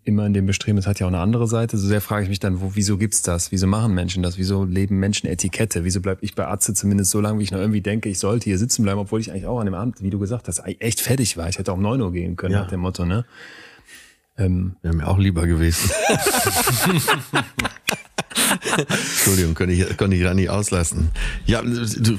immer 0.04 0.24
in 0.24 0.32
dem 0.32 0.46
Bestreben, 0.46 0.78
es 0.78 0.86
hat 0.86 1.00
ja 1.00 1.06
auch 1.06 1.10
eine 1.10 1.18
andere 1.18 1.48
Seite. 1.48 1.76
So 1.76 1.86
sehr 1.88 2.00
frage 2.00 2.22
ich 2.22 2.28
mich 2.28 2.38
dann, 2.38 2.60
wo, 2.60 2.70
wieso 2.74 2.96
gibt's 2.96 3.22
das? 3.22 3.50
Wieso 3.50 3.66
machen 3.66 3.92
Menschen 3.92 4.22
das? 4.22 4.38
Wieso 4.38 4.64
leben 4.64 4.98
Menschen 5.00 5.26
Etikette? 5.26 5.84
Wieso 5.84 6.00
bleib 6.00 6.22
ich 6.22 6.34
bei 6.36 6.46
Atze 6.46 6.74
zumindest 6.74 7.10
so 7.10 7.20
lange, 7.20 7.40
wie 7.40 7.42
ich 7.42 7.50
noch 7.50 7.58
irgendwie 7.58 7.80
denke, 7.82 8.08
ich 8.08 8.18
sollte 8.20 8.44
hier 8.44 8.56
sitzen 8.58 8.84
bleiben, 8.84 9.00
obwohl 9.00 9.20
ich 9.20 9.32
eigentlich 9.32 9.46
auch 9.46 9.58
an 9.58 9.66
dem 9.66 9.74
Abend, 9.74 10.00
wie 10.02 10.10
du 10.10 10.18
gesagt 10.20 10.46
hast, 10.48 10.60
echt 10.64 11.00
fertig 11.00 11.36
war. 11.36 11.48
Ich 11.48 11.58
hätte 11.58 11.72
auch 11.72 11.76
um 11.76 11.82
9 11.82 12.00
Uhr 12.00 12.12
gehen 12.12 12.36
können, 12.36 12.54
Ja. 12.54 12.60
nach 12.62 12.68
dem 12.68 12.80
Motto, 12.80 13.04
ne? 13.04 13.24
Ähm, 14.38 14.76
Wäre 14.82 14.94
mir 14.94 15.08
auch 15.08 15.18
lieber 15.18 15.46
gewesen. 15.46 15.90
Entschuldigung, 18.88 19.54
konnte 19.54 19.72
ich, 19.72 19.96
konnte 19.96 20.16
ich 20.16 20.22
da 20.22 20.34
nicht 20.34 20.50
auslassen. 20.50 21.10
Ja, 21.46 21.62
du, 21.62 22.18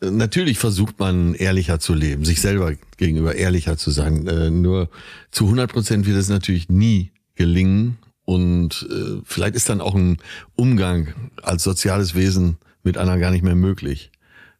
natürlich 0.00 0.58
versucht 0.58 0.98
man 0.98 1.34
ehrlicher 1.34 1.80
zu 1.80 1.94
leben, 1.94 2.24
sich 2.24 2.40
selber 2.40 2.74
gegenüber 2.96 3.34
ehrlicher 3.34 3.76
zu 3.76 3.90
sein. 3.90 4.26
Äh, 4.26 4.50
nur 4.50 4.88
zu 5.30 5.44
100 5.44 5.72
Prozent 5.72 6.06
wird 6.06 6.16
es 6.16 6.28
natürlich 6.28 6.68
nie 6.68 7.10
gelingen. 7.34 7.98
Und 8.24 8.86
äh, 8.90 9.20
vielleicht 9.24 9.56
ist 9.56 9.68
dann 9.68 9.80
auch 9.80 9.94
ein 9.94 10.18
Umgang 10.54 11.08
als 11.42 11.64
soziales 11.64 12.14
Wesen 12.14 12.56
mit 12.82 12.96
anderen 12.96 13.20
gar 13.20 13.30
nicht 13.30 13.44
mehr 13.44 13.56
möglich. 13.56 14.10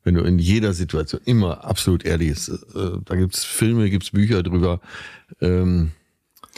Wenn 0.05 0.15
du 0.15 0.23
in 0.23 0.41
jeder 0.41 0.73
Situation 0.73 1.21
immer 1.25 1.65
absolut 1.65 2.05
ehrlich 2.05 2.31
bist. 2.31 2.49
Äh, 2.49 2.99
da 3.05 3.15
gibt's 3.15 3.45
Filme, 3.45 3.89
gibt's 3.89 4.11
Bücher 4.11 4.43
drüber. 4.43 4.81
Ähm, 5.41 5.93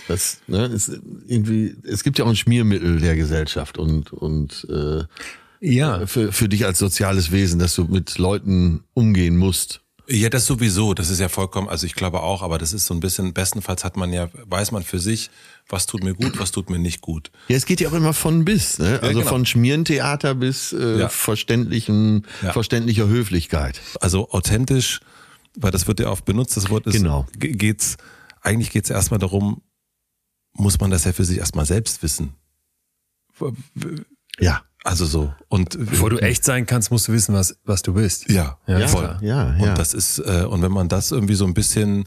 das 0.08 0.38
ne, 0.46 0.66
ist 0.66 0.90
irgendwie, 1.26 1.76
es 1.84 2.02
gibt 2.04 2.18
ja 2.18 2.24
auch 2.24 2.28
ein 2.30 2.36
Schmiermittel 2.36 3.00
der 3.00 3.16
Gesellschaft 3.16 3.78
und 3.78 4.12
und 4.12 4.66
äh, 4.70 5.04
Ja. 5.60 6.06
für, 6.06 6.32
für 6.32 6.48
dich 6.48 6.64
als 6.66 6.78
soziales 6.78 7.30
Wesen, 7.32 7.58
dass 7.58 7.74
du 7.74 7.84
mit 7.84 8.18
Leuten 8.18 8.84
umgehen 8.94 9.36
musst. 9.36 9.80
Ja, 10.06 10.28
das 10.28 10.44
sowieso. 10.44 10.92
Das 10.92 11.08
ist 11.08 11.18
ja 11.18 11.30
vollkommen, 11.30 11.70
also 11.70 11.86
ich 11.86 11.94
glaube 11.94 12.20
auch, 12.22 12.42
aber 12.42 12.58
das 12.58 12.74
ist 12.74 12.84
so 12.84 12.92
ein 12.92 13.00
bisschen, 13.00 13.32
bestenfalls 13.32 13.84
hat 13.84 13.96
man 13.96 14.12
ja, 14.12 14.28
weiß 14.44 14.70
man 14.70 14.82
für 14.82 14.98
sich, 14.98 15.30
was 15.66 15.86
tut 15.86 16.04
mir 16.04 16.12
gut, 16.12 16.38
was 16.38 16.52
tut 16.52 16.68
mir 16.68 16.78
nicht 16.78 17.00
gut. 17.00 17.30
Ja, 17.48 17.56
es 17.56 17.64
geht 17.64 17.80
ja 17.80 17.88
auch 17.88 17.94
immer 17.94 18.12
von 18.12 18.44
bis, 18.44 18.78
ne? 18.78 18.98
Also 19.00 19.20
genau. 19.20 19.30
von 19.30 19.46
Schmierentheater 19.46 20.34
bis 20.34 20.74
äh, 20.74 20.98
Ja. 20.98 21.08
verständlichen, 21.08 22.26
Ja. 22.42 22.52
verständlicher 22.52 23.08
Höflichkeit. 23.08 23.80
Also 24.00 24.30
authentisch, 24.30 25.00
weil 25.56 25.70
das 25.70 25.86
wird 25.86 26.00
ja 26.00 26.10
oft 26.10 26.26
benutzt, 26.26 26.54
das 26.58 26.68
Wort 26.68 26.86
ist, 26.86 26.96
Genau. 26.96 27.26
ge- 27.38 27.52
geht's, 27.52 27.96
eigentlich 28.42 28.70
geht's 28.72 28.90
erstmal 28.90 29.18
darum, 29.20 29.62
muss 30.54 30.80
man 30.80 30.90
das 30.90 31.04
ja 31.04 31.12
für 31.12 31.24
sich 31.24 31.38
erstmal 31.38 31.66
selbst 31.66 32.02
wissen. 32.02 32.34
Ja. 34.38 34.62
Also 34.84 35.06
so. 35.06 35.32
Und 35.48 35.78
Bevor 35.78 36.10
du 36.10 36.18
echt 36.18 36.44
sein 36.44 36.66
kannst, 36.66 36.90
musst 36.90 37.08
du 37.08 37.12
wissen, 37.12 37.34
was, 37.34 37.56
was 37.64 37.80
du 37.82 37.94
bist. 37.94 38.28
Ja, 38.30 38.58
Ja, 38.66 38.80
Ja, 38.80 38.88
voll. 38.88 39.18
ja, 39.22 39.56
ja. 39.56 39.70
Und 39.70 39.78
das 39.78 39.94
ist, 39.94 40.18
äh, 40.18 40.44
und 40.44 40.60
wenn 40.60 40.72
man 40.72 40.88
das 40.90 41.10
irgendwie 41.10 41.34
so 41.34 41.46
ein 41.46 41.54
bisschen 41.54 42.06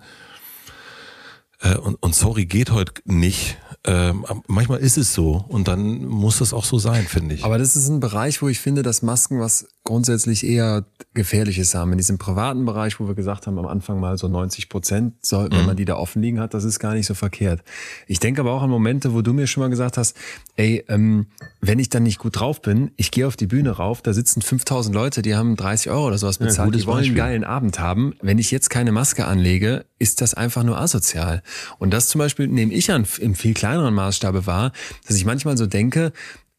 äh, 1.61 1.75
und, 1.75 1.95
und 1.95 2.13
sorry 2.13 2.45
geht 2.45 2.69
heute 2.69 3.01
nicht, 3.05 3.57
ähm, 3.83 4.25
manchmal 4.47 4.77
ist 4.79 4.97
es 4.97 5.13
so 5.15 5.43
und 5.47 5.67
dann 5.67 6.05
muss 6.05 6.39
es 6.39 6.53
auch 6.53 6.65
so 6.65 6.77
sein, 6.77 7.07
finde 7.07 7.33
ich. 7.35 7.43
Aber 7.43 7.57
das 7.57 7.75
ist 7.75 7.87
ein 7.87 7.99
Bereich, 7.99 8.43
wo 8.43 8.47
ich 8.47 8.59
finde, 8.59 8.83
dass 8.83 9.01
Masken 9.01 9.39
was 9.39 9.67
grundsätzlich 9.87 10.45
eher 10.45 10.83
Gefährliches 11.13 11.73
haben. 11.73 11.93
In 11.93 11.97
diesem 11.97 12.17
privaten 12.17 12.65
Bereich, 12.65 12.99
wo 12.99 13.07
wir 13.07 13.15
gesagt 13.15 13.47
haben, 13.47 13.57
am 13.57 13.65
Anfang 13.65 14.01
mal 14.01 14.17
so 14.17 14.27
90 14.27 14.67
Prozent, 14.67 15.13
soll, 15.25 15.49
wenn 15.49 15.65
man 15.65 15.77
die 15.77 15.85
da 15.85 15.95
offen 15.95 16.21
liegen 16.21 16.41
hat, 16.41 16.53
das 16.53 16.65
ist 16.65 16.79
gar 16.79 16.93
nicht 16.93 17.07
so 17.07 17.13
verkehrt. 17.13 17.63
Ich 18.05 18.19
denke 18.19 18.41
aber 18.41 18.51
auch 18.51 18.61
an 18.61 18.69
Momente, 18.69 19.13
wo 19.13 19.21
du 19.21 19.31
mir 19.31 19.47
schon 19.47 19.61
mal 19.61 19.69
gesagt 19.69 19.97
hast, 19.97 20.17
ey, 20.57 20.83
ähm, 20.89 21.27
wenn 21.61 21.79
ich 21.79 21.87
dann 21.87 22.03
nicht 22.03 22.19
gut 22.19 22.37
drauf 22.37 22.61
bin, 22.61 22.91
ich 22.97 23.11
gehe 23.11 23.25
auf 23.25 23.37
die 23.37 23.47
Bühne 23.47 23.71
rauf, 23.71 24.01
da 24.01 24.13
sitzen 24.13 24.41
5000 24.41 24.93
Leute, 24.93 25.21
die 25.21 25.35
haben 25.35 25.55
30 25.55 25.89
Euro 25.89 26.07
oder 26.07 26.17
sowas 26.17 26.37
bezahlt, 26.37 26.67
gutes 26.67 26.81
die 26.81 26.87
wollen 26.87 26.97
einen 26.97 27.05
Beispiel. 27.05 27.17
geilen 27.17 27.43
Abend 27.45 27.79
haben. 27.79 28.13
Wenn 28.21 28.39
ich 28.39 28.51
jetzt 28.51 28.69
keine 28.69 28.91
Maske 28.91 29.25
anlege, 29.25 29.85
ist 29.99 30.19
das 30.19 30.33
einfach 30.33 30.63
nur 30.63 30.77
asozial. 30.77 31.41
Und 31.79 31.93
das 31.93 32.09
zum 32.09 32.19
Beispiel 32.19 32.47
nehme 32.47 32.73
ich 32.73 32.91
an 32.91 33.07
im 33.19 33.35
viel 33.35 33.53
kleineren 33.53 33.93
Maßstabe 33.93 34.45
wahr, 34.45 34.73
dass 35.07 35.15
ich 35.15 35.23
manchmal 35.23 35.55
so 35.55 35.65
denke, 35.65 36.11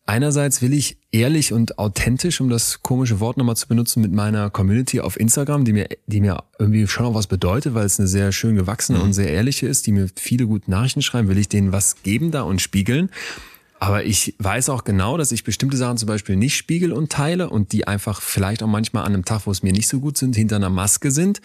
einerseits 0.08 0.62
will 0.62 0.72
ich 0.72 0.98
ehrlich 1.12 1.52
und 1.52 1.78
authentisch, 1.78 2.40
um 2.40 2.48
das 2.48 2.82
komische 2.82 3.20
Wort 3.20 3.36
nochmal 3.36 3.56
zu 3.56 3.68
benutzen, 3.68 4.00
mit 4.00 4.12
meiner 4.12 4.50
Community 4.50 5.00
auf 5.00 5.20
Instagram, 5.20 5.64
die 5.64 5.74
mir, 5.74 5.88
die 6.06 6.20
mir 6.20 6.44
irgendwie 6.58 6.86
schon 6.86 7.06
auch 7.06 7.14
was 7.14 7.26
bedeutet, 7.26 7.74
weil 7.74 7.84
es 7.84 7.98
eine 7.98 8.08
sehr 8.08 8.32
schön 8.32 8.56
gewachsene 8.56 9.00
und 9.00 9.12
sehr 9.12 9.30
ehrliche 9.30 9.68
ist, 9.68 9.86
die 9.86 9.92
mir 9.92 10.08
viele 10.16 10.46
gute 10.46 10.70
Nachrichten 10.70 11.02
schreiben, 11.02 11.28
will 11.28 11.38
ich 11.38 11.48
denen 11.48 11.72
was 11.72 12.02
geben 12.02 12.30
da 12.30 12.42
und 12.42 12.62
spiegeln. 12.62 13.10
Aber 13.80 14.04
ich 14.04 14.34
weiß 14.38 14.70
auch 14.70 14.82
genau, 14.82 15.18
dass 15.18 15.30
ich 15.30 15.44
bestimmte 15.44 15.76
Sachen 15.76 15.98
zum 15.98 16.08
Beispiel 16.08 16.36
nicht 16.36 16.56
spiegel 16.56 16.92
und 16.92 17.12
teile 17.12 17.50
und 17.50 17.72
die 17.72 17.86
einfach 17.86 18.22
vielleicht 18.22 18.62
auch 18.62 18.66
manchmal 18.66 19.04
an 19.04 19.14
einem 19.14 19.24
Tag, 19.24 19.46
wo 19.46 19.50
es 19.50 19.62
mir 19.62 19.72
nicht 19.72 19.88
so 19.88 20.00
gut 20.00 20.16
sind, 20.16 20.34
hinter 20.34 20.56
einer 20.56 20.70
Maske 20.70 21.10
sind, 21.10 21.40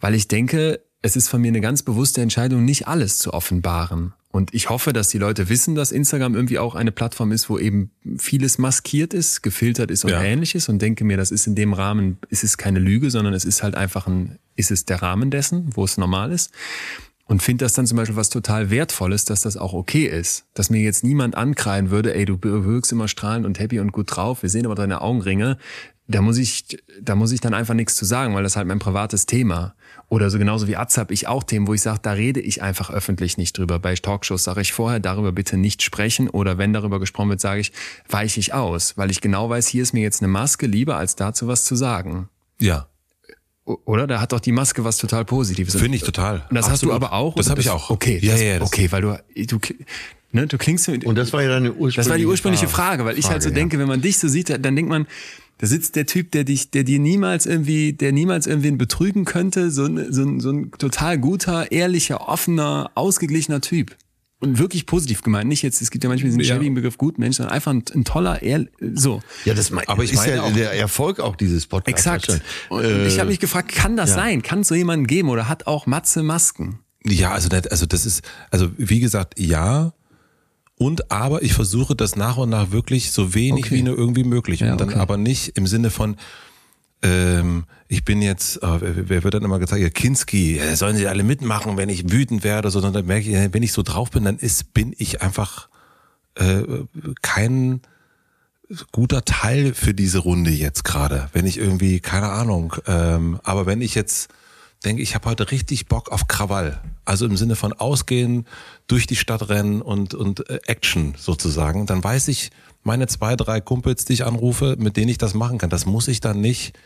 weil 0.00 0.14
ich 0.14 0.26
denke, 0.26 0.80
es 1.02 1.14
ist 1.14 1.28
von 1.28 1.40
mir 1.40 1.48
eine 1.48 1.60
ganz 1.60 1.82
bewusste 1.82 2.22
Entscheidung, 2.22 2.64
nicht 2.64 2.88
alles 2.88 3.18
zu 3.18 3.32
offenbaren. 3.32 4.14
Und 4.38 4.54
ich 4.54 4.70
hoffe, 4.70 4.92
dass 4.92 5.08
die 5.08 5.18
Leute 5.18 5.48
wissen, 5.48 5.74
dass 5.74 5.90
Instagram 5.90 6.36
irgendwie 6.36 6.60
auch 6.60 6.76
eine 6.76 6.92
Plattform 6.92 7.32
ist, 7.32 7.50
wo 7.50 7.58
eben 7.58 7.90
vieles 8.18 8.56
maskiert 8.56 9.12
ist, 9.12 9.42
gefiltert 9.42 9.90
ist 9.90 10.04
und 10.04 10.12
Ja. 10.12 10.22
ähnliches 10.22 10.68
und 10.68 10.80
denke 10.80 11.02
mir, 11.02 11.16
das 11.16 11.32
ist 11.32 11.48
in 11.48 11.56
dem 11.56 11.72
Rahmen, 11.72 12.18
ist 12.28 12.44
es 12.44 12.56
keine 12.56 12.78
Lüge, 12.78 13.10
sondern 13.10 13.34
es 13.34 13.44
ist 13.44 13.64
halt 13.64 13.74
einfach 13.74 14.06
ein, 14.06 14.38
ist 14.54 14.70
es 14.70 14.84
der 14.84 15.02
Rahmen 15.02 15.32
dessen, 15.32 15.70
wo 15.74 15.84
es 15.84 15.98
normal 15.98 16.30
ist 16.30 16.52
und 17.24 17.42
finde 17.42 17.64
das 17.64 17.72
dann 17.72 17.88
zum 17.88 17.96
Beispiel 17.96 18.14
was 18.14 18.30
total 18.30 18.70
Wertvolles, 18.70 19.24
dass 19.24 19.40
das 19.40 19.56
auch 19.56 19.72
okay 19.72 20.06
ist. 20.06 20.44
Dass 20.54 20.70
mir 20.70 20.82
jetzt 20.82 21.02
niemand 21.02 21.34
ankreien 21.34 21.90
würde, 21.90 22.14
ey, 22.14 22.24
du 22.24 22.38
wirkst 22.40 22.92
immer 22.92 23.08
strahlend 23.08 23.44
und 23.44 23.58
happy 23.58 23.80
und 23.80 23.90
gut 23.90 24.14
drauf, 24.14 24.42
wir 24.44 24.50
sehen 24.50 24.66
aber 24.66 24.76
deine 24.76 25.00
Augenringe. 25.00 25.58
Da 26.06 26.22
muss 26.22 26.38
ich, 26.38 26.78
da 27.02 27.16
muss 27.16 27.32
ich 27.32 27.40
dann 27.40 27.54
einfach 27.54 27.74
nichts 27.74 27.96
zu 27.96 28.04
sagen, 28.04 28.36
weil 28.36 28.44
das 28.44 28.56
halt 28.56 28.68
mein 28.68 28.78
privates 28.78 29.26
Thema. 29.26 29.74
Oder 30.10 30.30
so 30.30 30.38
genauso 30.38 30.66
wie 30.68 30.76
Atz 30.76 30.96
habe 30.96 31.12
ich 31.12 31.28
auch 31.28 31.42
Themen, 31.42 31.66
wo 31.66 31.74
ich 31.74 31.82
sage, 31.82 32.00
da 32.02 32.12
rede 32.12 32.40
ich 32.40 32.62
einfach 32.62 32.90
öffentlich 32.90 33.36
nicht 33.36 33.58
drüber. 33.58 33.78
Bei 33.78 33.94
Talkshows 33.94 34.44
sage 34.44 34.62
ich 34.62 34.72
vorher, 34.72 35.00
darüber 35.00 35.32
bitte 35.32 35.58
nicht 35.58 35.82
sprechen. 35.82 36.30
Oder 36.30 36.56
wenn 36.56 36.72
darüber 36.72 36.98
gesprochen 36.98 37.28
wird, 37.28 37.40
sage 37.40 37.60
ich, 37.60 37.72
weiche 38.08 38.40
ich 38.40 38.54
aus, 38.54 38.96
weil 38.96 39.10
ich 39.10 39.20
genau 39.20 39.50
weiß, 39.50 39.66
hier 39.66 39.82
ist 39.82 39.92
mir 39.92 40.00
jetzt 40.00 40.22
eine 40.22 40.28
Maske 40.28 40.66
lieber, 40.66 40.96
als 40.96 41.14
dazu 41.14 41.46
was 41.46 41.64
zu 41.64 41.76
sagen. 41.76 42.28
ja, 42.58 42.86
Oder? 43.66 44.06
Da 44.06 44.20
hat 44.22 44.32
doch 44.32 44.40
die 44.40 44.52
Maske 44.52 44.82
was 44.82 44.96
total 44.96 45.26
Positives. 45.26 45.76
finde 45.76 45.96
ich 45.96 46.02
total. 46.02 46.46
Und 46.48 46.54
das 46.54 46.70
hast 46.70 46.82
du 46.82 46.90
Absolut. 46.90 46.94
aber 46.94 47.12
auch? 47.12 47.34
Das 47.34 47.50
habe 47.50 47.60
ich 47.60 47.68
auch. 47.68 47.90
Okay, 47.90 48.18
ja, 48.22 48.32
das, 48.32 48.42
ja, 48.42 48.58
das, 48.60 48.68
okay, 48.68 48.90
weil 48.90 49.02
du, 49.02 49.18
du, 49.36 49.58
ne, 50.32 50.46
du 50.46 50.56
klingst 50.56 50.88
Und 50.88 51.16
das 51.16 51.34
war 51.34 51.42
ja 51.42 51.50
deine 51.50 51.72
ursprüngliche 51.72 52.00
das 52.00 52.08
war 52.08 52.16
die 52.16 52.24
ursprüngliche 52.24 52.68
Frage, 52.68 53.04
weil 53.04 53.18
ich 53.18 53.28
halt 53.28 53.42
so 53.42 53.50
ja. 53.50 53.54
denke, 53.54 53.78
wenn 53.78 53.88
man 53.88 54.00
dich 54.00 54.16
so 54.16 54.26
sieht, 54.26 54.48
dann 54.48 54.74
denkt 54.74 54.88
man, 54.88 55.06
da 55.58 55.66
sitzt 55.66 55.96
der 55.96 56.06
Typ, 56.06 56.30
der 56.32 56.44
dich, 56.44 56.70
der 56.70 56.84
dir 56.84 56.98
niemals 56.98 57.44
irgendwie, 57.46 57.92
der 57.92 58.12
niemals 58.12 58.46
irgendwen 58.46 58.78
betrügen 58.78 59.24
könnte, 59.24 59.70
so 59.70 59.84
ein, 59.84 60.12
so 60.12 60.22
ein, 60.22 60.40
so 60.40 60.50
ein 60.50 60.70
total 60.72 61.18
guter, 61.18 61.70
ehrlicher, 61.72 62.28
offener, 62.28 62.90
ausgeglichener 62.94 63.60
Typ. 63.60 63.96
Und 64.40 64.58
wirklich 64.60 64.86
positiv 64.86 65.22
gemeint. 65.22 65.48
Nicht 65.48 65.62
jetzt, 65.62 65.82
es 65.82 65.90
gibt 65.90 66.04
ja 66.04 66.08
manchmal 66.10 66.28
diesen 66.28 66.40
Ja. 66.42 66.54
schäbigen 66.54 66.74
Begriff 66.74 66.96
Gutmensch, 66.96 67.38
sondern 67.38 67.52
einfach 67.52 67.72
ein, 67.72 67.82
ein 67.92 68.04
toller, 68.04 68.40
ehrl 68.40 68.70
so. 68.94 69.20
Ja, 69.44 69.52
das 69.54 69.70
mein, 69.72 69.88
Aber 69.88 70.04
ich 70.04 70.12
ist 70.12 70.18
meine 70.18 70.36
ja 70.36 70.42
auch- 70.42 70.52
der 70.52 70.72
Erfolg 70.74 71.18
auch 71.18 71.34
dieses 71.34 71.66
Podcasts. 71.66 72.06
Exakt. 72.06 72.42
Und 72.68 72.84
Äh, 72.84 73.08
ich 73.08 73.18
habe 73.18 73.30
mich 73.30 73.40
gefragt, 73.40 73.72
kann 73.74 73.96
das 73.96 74.10
ja. 74.10 74.14
sein? 74.16 74.42
Kann 74.42 74.60
es 74.60 74.68
so 74.68 74.76
jemanden 74.76 75.08
geben 75.08 75.28
oder 75.28 75.48
hat 75.48 75.66
auch 75.66 75.86
Matze 75.86 76.22
Masken? 76.22 76.78
Ja, 77.04 77.32
also 77.32 77.48
das, 77.48 77.66
also 77.66 77.86
das 77.86 78.06
ist, 78.06 78.22
also 78.52 78.68
wie 78.76 79.00
gesagt, 79.00 79.40
ja. 79.40 79.92
Und 80.78 81.10
aber 81.10 81.42
ich 81.42 81.52
versuche 81.54 81.96
das 81.96 82.16
nach 82.16 82.36
und 82.36 82.50
nach 82.50 82.70
wirklich 82.70 83.10
so 83.10 83.34
wenig 83.34 83.66
Okay. 83.66 83.76
wie 83.76 83.82
nur 83.82 83.98
irgendwie 83.98 84.24
möglich. 84.24 84.60
Ja, 84.60 84.72
und 84.72 84.80
dann 84.80 84.90
okay. 84.90 84.98
aber 84.98 85.16
nicht 85.16 85.56
im 85.56 85.66
Sinne 85.66 85.90
von, 85.90 86.16
ähm, 87.02 87.64
ich 87.88 88.04
bin 88.04 88.22
jetzt, 88.22 88.62
äh, 88.62 89.08
wer, 89.08 89.24
wird 89.24 89.34
dann 89.34 89.44
immer 89.44 89.58
gesagt, 89.58 89.80
ja, 89.80 89.90
Kinski, 89.90 90.56
ja, 90.56 90.76
sollen 90.76 90.96
sie 90.96 91.06
alle 91.06 91.24
mitmachen, 91.24 91.76
wenn 91.76 91.88
ich 91.88 92.10
wütend 92.10 92.44
werde, 92.44 92.70
sondern 92.70 92.92
dann 92.92 93.06
merke 93.06 93.28
ich, 93.28 93.34
ja, 93.34 93.52
wenn 93.52 93.62
ich 93.62 93.72
so 93.72 93.82
drauf 93.82 94.10
bin, 94.10 94.24
dann 94.24 94.38
ist, 94.38 94.72
bin 94.72 94.94
ich 94.96 95.20
einfach 95.20 95.68
äh, 96.36 96.62
kein 97.22 97.80
guter 98.92 99.24
Teil 99.24 99.74
für 99.74 99.94
diese 99.94 100.18
Runde 100.18 100.50
jetzt 100.50 100.84
gerade. 100.84 101.28
Wenn 101.32 101.46
ich 101.46 101.58
irgendwie, 101.58 102.00
keine 102.00 102.28
Ahnung, 102.28 102.74
ähm, 102.86 103.40
aber 103.42 103.66
wenn 103.66 103.80
ich 103.80 103.94
jetzt 103.94 104.28
denke, 104.84 105.02
ich 105.02 105.14
habe 105.14 105.28
heute 105.28 105.50
richtig 105.50 105.86
Bock 105.86 106.10
auf 106.10 106.28
Krawall. 106.28 106.80
Also 107.08 107.24
im 107.24 107.36
Sinne 107.38 107.56
von 107.56 107.72
ausgehen, 107.72 108.46
durch 108.86 109.06
die 109.06 109.16
Stadt 109.16 109.48
rennen 109.48 109.80
und, 109.80 110.12
und 110.14 110.48
äh, 110.50 110.60
Action 110.66 111.14
sozusagen, 111.16 111.86
dann 111.86 112.04
weiß 112.04 112.28
ich, 112.28 112.50
meine 112.82 113.06
zwei, 113.06 113.34
drei 113.34 113.60
Kumpels, 113.62 114.04
die 114.04 114.12
ich 114.12 114.26
anrufe, 114.26 114.76
mit 114.78 114.96
denen 114.98 115.08
ich 115.08 115.16
das 115.16 115.32
machen 115.32 115.56
kann, 115.56 115.70
das 115.70 115.86
muss 115.86 116.06
ich 116.06 116.20
dann 116.20 116.40
nicht 116.40 116.78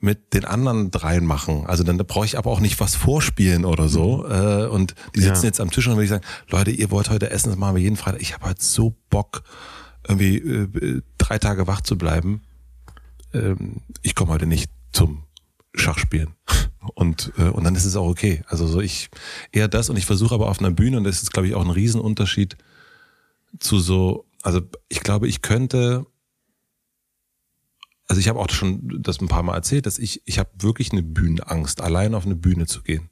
mit 0.00 0.34
den 0.34 0.44
anderen 0.44 0.90
dreien 0.90 1.24
machen. 1.24 1.64
Also 1.66 1.82
dann 1.82 1.96
brauche 1.96 2.26
ich 2.26 2.36
aber 2.36 2.50
auch 2.50 2.60
nicht 2.60 2.78
was 2.78 2.94
vorspielen 2.94 3.64
oder 3.64 3.88
so. 3.88 4.26
Äh, 4.28 4.66
und 4.66 4.94
die 5.14 5.20
sitzen 5.20 5.44
Ja. 5.44 5.48
jetzt 5.48 5.60
am 5.60 5.70
Tisch 5.70 5.86
und 5.86 5.94
würde 5.94 6.04
ich 6.04 6.10
sagen, 6.10 6.24
Leute, 6.50 6.70
ihr 6.70 6.90
wollt 6.90 7.08
heute 7.08 7.30
essen, 7.30 7.48
das 7.48 7.58
machen 7.58 7.76
wir 7.76 7.82
jeden 7.82 7.96
Freitag. 7.96 8.20
Ich 8.20 8.34
habe 8.34 8.44
halt 8.44 8.60
so 8.60 8.94
Bock, 9.08 9.44
irgendwie 10.06 10.36
äh, 10.36 11.00
drei 11.16 11.38
Tage 11.38 11.66
wach 11.66 11.80
zu 11.80 11.96
bleiben. 11.96 12.42
Ähm, 13.32 13.76
ich 14.02 14.14
komme 14.14 14.30
heute 14.32 14.44
nicht 14.46 14.70
zum 14.92 15.22
Schachspielen. 15.74 16.34
Und, 16.94 17.32
äh, 17.38 17.48
und 17.48 17.64
dann 17.64 17.74
ist 17.74 17.84
es 17.84 17.96
auch 17.96 18.08
okay. 18.08 18.44
Also 18.46 18.66
so 18.66 18.80
ich 18.80 19.08
eher 19.52 19.68
das 19.68 19.90
und 19.90 19.96
ich 19.96 20.06
versuche 20.06 20.34
aber 20.34 20.48
auf 20.48 20.60
einer 20.60 20.70
Bühne, 20.70 20.98
und 20.98 21.04
das 21.04 21.22
ist, 21.22 21.32
glaube 21.32 21.48
ich, 21.48 21.54
auch 21.54 21.64
ein 21.64 21.70
Riesenunterschied 21.70 22.56
zu 23.58 23.78
so, 23.78 24.26
also 24.42 24.60
ich 24.88 25.00
glaube, 25.00 25.28
ich 25.28 25.42
könnte, 25.42 26.06
also 28.06 28.20
ich 28.20 28.28
habe 28.28 28.38
auch 28.38 28.50
schon 28.50 29.02
das 29.02 29.20
ein 29.20 29.28
paar 29.28 29.42
Mal 29.42 29.54
erzählt, 29.54 29.86
dass 29.86 29.98
ich, 29.98 30.22
ich 30.26 30.38
habe 30.38 30.50
wirklich 30.58 30.92
eine 30.92 31.02
Bühnenangst, 31.02 31.80
allein 31.80 32.14
auf 32.14 32.26
eine 32.26 32.36
Bühne 32.36 32.66
zu 32.66 32.82
gehen. 32.82 33.08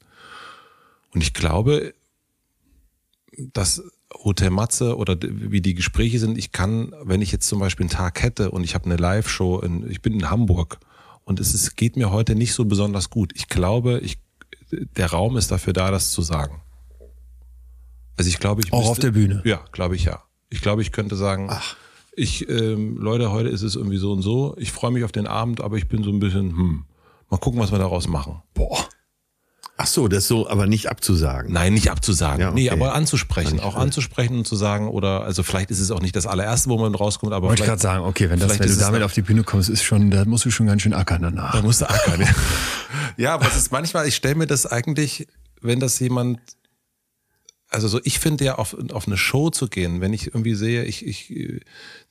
Und 1.13 1.21
ich 1.21 1.33
glaube, 1.33 1.93
dass 3.37 3.83
Hotel 4.13 4.51
Matze 4.51 4.95
oder 4.97 5.17
wie 5.21 5.61
die 5.61 5.73
Gespräche 5.73 6.19
sind, 6.19 6.37
ich 6.37 6.51
kann, 6.51 6.93
wenn 7.01 7.21
ich 7.21 7.31
jetzt 7.31 7.47
zum 7.47 7.59
Beispiel 7.59 7.85
einen 7.85 7.89
Tag 7.89 8.21
hätte 8.21 8.51
und 8.51 8.63
ich 8.63 8.75
habe 8.75 8.85
eine 8.85 8.97
Live-Show, 8.97 9.59
in, 9.59 9.89
ich 9.89 10.01
bin 10.01 10.13
in 10.13 10.29
Hamburg 10.29 10.79
und 11.25 11.39
es 11.39 11.53
ist, 11.53 11.75
geht 11.75 11.95
mir 11.95 12.11
heute 12.11 12.35
nicht 12.35 12.53
so 12.53 12.65
besonders 12.65 13.09
gut. 13.09 13.31
Ich 13.35 13.47
glaube, 13.47 13.99
ich, 13.99 14.19
der 14.71 15.11
Raum 15.11 15.37
ist 15.37 15.51
dafür 15.51 15.73
da, 15.73 15.91
das 15.91 16.11
zu 16.11 16.21
sagen. 16.21 16.61
Also 18.17 18.29
ich 18.29 18.39
glaube, 18.39 18.61
ich 18.63 18.71
Auch 18.71 18.79
müsste, 18.79 18.91
auf 18.91 18.99
der 18.99 19.11
Bühne? 19.11 19.41
Ja, 19.45 19.63
glaube 19.71 19.95
ich 19.95 20.05
ja. 20.05 20.23
Ich 20.49 20.61
glaube, 20.61 20.81
ich 20.81 20.91
könnte 20.91 21.15
sagen, 21.15 21.51
ich, 22.15 22.47
ähm, 22.47 22.97
Leute, 22.97 23.31
heute 23.31 23.49
ist 23.49 23.63
es 23.63 23.75
irgendwie 23.75 23.97
so 23.97 24.11
und 24.11 24.21
so. 24.21 24.55
Ich 24.57 24.71
freue 24.71 24.91
mich 24.91 25.03
auf 25.03 25.11
den 25.11 25.25
Abend, 25.25 25.61
aber 25.61 25.77
ich 25.77 25.87
bin 25.87 26.03
so 26.03 26.11
ein 26.11 26.19
bisschen, 26.19 26.51
hm, 26.51 26.85
mal 27.29 27.37
gucken, 27.37 27.59
was 27.59 27.71
wir 27.71 27.79
daraus 27.79 28.07
machen. 28.07 28.41
Boah. 28.53 28.87
Ach 29.83 29.87
so, 29.87 30.07
das 30.07 30.29
so, 30.29 30.47
aber 30.47 30.65
nicht 30.65 30.89
abzusagen. 30.89 31.51
Nein, 31.51 31.73
nicht 31.73 31.91
abzusagen. 31.91 32.39
Ja, 32.39 32.51
okay. 32.51 32.55
Nee, 32.55 32.69
aber 32.69 32.95
anzusprechen. 32.95 33.59
Auch 33.59 33.75
anzusprechen 33.75 34.37
und 34.37 34.47
zu 34.47 34.55
sagen, 34.55 34.87
oder, 34.87 35.23
also 35.25 35.43
vielleicht 35.43 35.71
ist 35.71 35.81
es 35.81 35.91
auch 35.91 35.99
nicht 35.99 36.15
das 36.15 36.25
allererste, 36.25 36.69
wo 36.69 36.77
man 36.77 36.95
rauskommt, 36.95 37.33
aber 37.33 37.49
Wollte 37.49 37.65
gerade 37.65 37.81
sagen, 37.81 38.05
okay, 38.05 38.29
wenn, 38.29 38.39
das, 38.39 38.53
vielleicht 38.53 38.63
wenn 38.63 38.77
du 38.77 38.81
damit 38.81 39.01
noch- 39.01 39.07
auf 39.07 39.13
die 39.13 39.23
Bühne 39.23 39.43
kommst, 39.43 39.67
ist 39.69 39.83
schon, 39.83 40.09
da 40.09 40.23
musst 40.23 40.45
du 40.45 40.51
schon 40.51 40.67
ganz 40.67 40.83
schön 40.83 40.93
ackern 40.93 41.23
danach. 41.23 41.51
Da 41.51 41.61
musst 41.61 41.81
du 41.81 41.89
ackern. 41.89 42.21
Ja, 42.21 42.27
ja 43.17 43.33
aber 43.33 43.45
es 43.45 43.57
ist 43.57 43.73
manchmal, 43.73 44.07
ich 44.07 44.15
stelle 44.15 44.35
mir 44.35 44.47
das 44.47 44.65
eigentlich, 44.65 45.27
wenn 45.59 45.81
das 45.81 45.99
jemand, 45.99 46.39
also 47.67 47.89
so, 47.89 47.99
ich 48.05 48.19
finde 48.19 48.45
ja 48.45 48.55
auf, 48.55 48.77
auf 48.93 49.05
eine 49.05 49.17
Show 49.17 49.49
zu 49.49 49.67
gehen, 49.67 49.99
wenn 49.99 50.13
ich 50.13 50.27
irgendwie 50.27 50.55
sehe, 50.55 50.85
ich, 50.85 51.05
ich, 51.05 51.61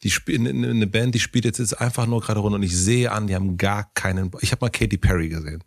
die 0.03 0.11
spielen 0.11 0.47
eine 0.63 0.87
Band, 0.87 1.15
die 1.15 1.21
spielt 1.21 1.47
jetzt, 1.47 1.59
jetzt 1.59 1.81
einfach 1.81 2.07
nur 2.07 2.21
gerade 2.21 2.41
runter 2.41 2.57
und 2.57 2.65
ich 2.65 2.77
sehe 2.77 3.11
an, 3.11 3.29
die 3.29 3.35
haben 3.35 3.57
gar 3.57 3.91
keinen, 3.95 4.31
ich 4.43 4.53
habe 4.53 4.63
mal 4.63 4.69
Katy 4.69 4.99
Perry 4.99 5.31
gesehen. 5.31 5.65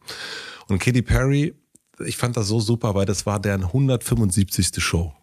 Und 0.68 0.78
Katy 0.78 1.02
Perry, 1.02 1.56
ich 2.06 2.18
fand 2.18 2.36
das 2.38 2.48
so 2.48 2.60
super, 2.60 2.96
weil 2.96 3.06
das 3.06 3.26
war 3.26 3.40
deren 3.40 3.64
175. 3.64 4.84
Show. 4.84 5.14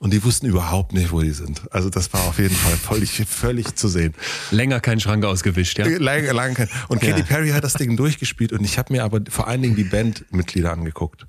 Und 0.00 0.12
die 0.12 0.22
wussten 0.22 0.46
überhaupt 0.46 0.92
nicht, 0.92 1.10
wo 1.10 1.20
die 1.22 1.32
sind. 1.32 1.62
Also 1.72 1.90
das 1.90 2.12
war 2.12 2.20
auf 2.28 2.38
jeden 2.38 2.54
Fall 2.54 2.76
völlig, 2.76 3.10
völlig 3.26 3.74
zu 3.74 3.88
sehen. 3.88 4.14
Länger 4.52 4.78
keinen 4.78 5.00
Schrank 5.00 5.24
ausgewischt, 5.24 5.76
ja? 5.78 5.86
Lange, 5.88 6.30
lange 6.30 6.54
kein. 6.54 6.68
Und 6.88 7.00
Katy 7.00 7.20
Ja. 7.20 7.26
Perry 7.26 7.50
hat 7.50 7.64
das 7.64 7.72
Ding 7.74 7.96
durchgespielt 7.96 8.52
und 8.52 8.64
ich 8.64 8.78
habe 8.78 8.92
mir 8.92 9.02
aber 9.02 9.20
vor 9.28 9.48
allen 9.48 9.60
Dingen 9.62 9.74
die 9.74 9.82
Bandmitglieder 9.84 10.70
angeguckt. 10.72 11.26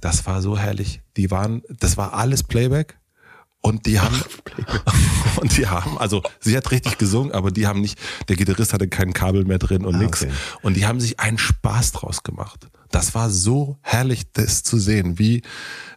Das 0.00 0.26
war 0.26 0.42
so 0.42 0.56
herrlich. 0.56 1.00
Die 1.16 1.32
waren, 1.32 1.62
das 1.80 1.96
war 1.96 2.12
alles 2.14 2.44
Playback 2.44 2.98
und 3.62 3.86
die 3.86 3.98
haben 3.98 4.22
und 5.40 5.56
die 5.56 5.66
haben, 5.66 5.98
also 5.98 6.22
sie 6.38 6.56
hat 6.56 6.70
richtig 6.70 6.98
gesungen, 6.98 7.32
aber 7.32 7.50
die 7.50 7.66
haben 7.66 7.80
nicht, 7.80 7.98
der 8.28 8.36
Gitarrist 8.36 8.72
hatte 8.74 8.86
kein 8.86 9.12
Kabel 9.12 9.44
mehr 9.44 9.58
drin 9.58 9.84
und 9.84 9.96
Ah, 9.96 9.98
nix. 9.98 10.22
okay. 10.22 10.32
Und 10.62 10.76
die 10.76 10.86
haben 10.86 11.00
sich 11.00 11.18
einen 11.18 11.38
Spaß 11.38 11.90
draus 11.92 12.22
gemacht. 12.22 12.68
Das 12.94 13.12
war 13.16 13.28
so 13.28 13.76
herrlich, 13.82 14.30
das 14.32 14.62
zu 14.62 14.78
sehen, 14.78 15.18
wie 15.18 15.42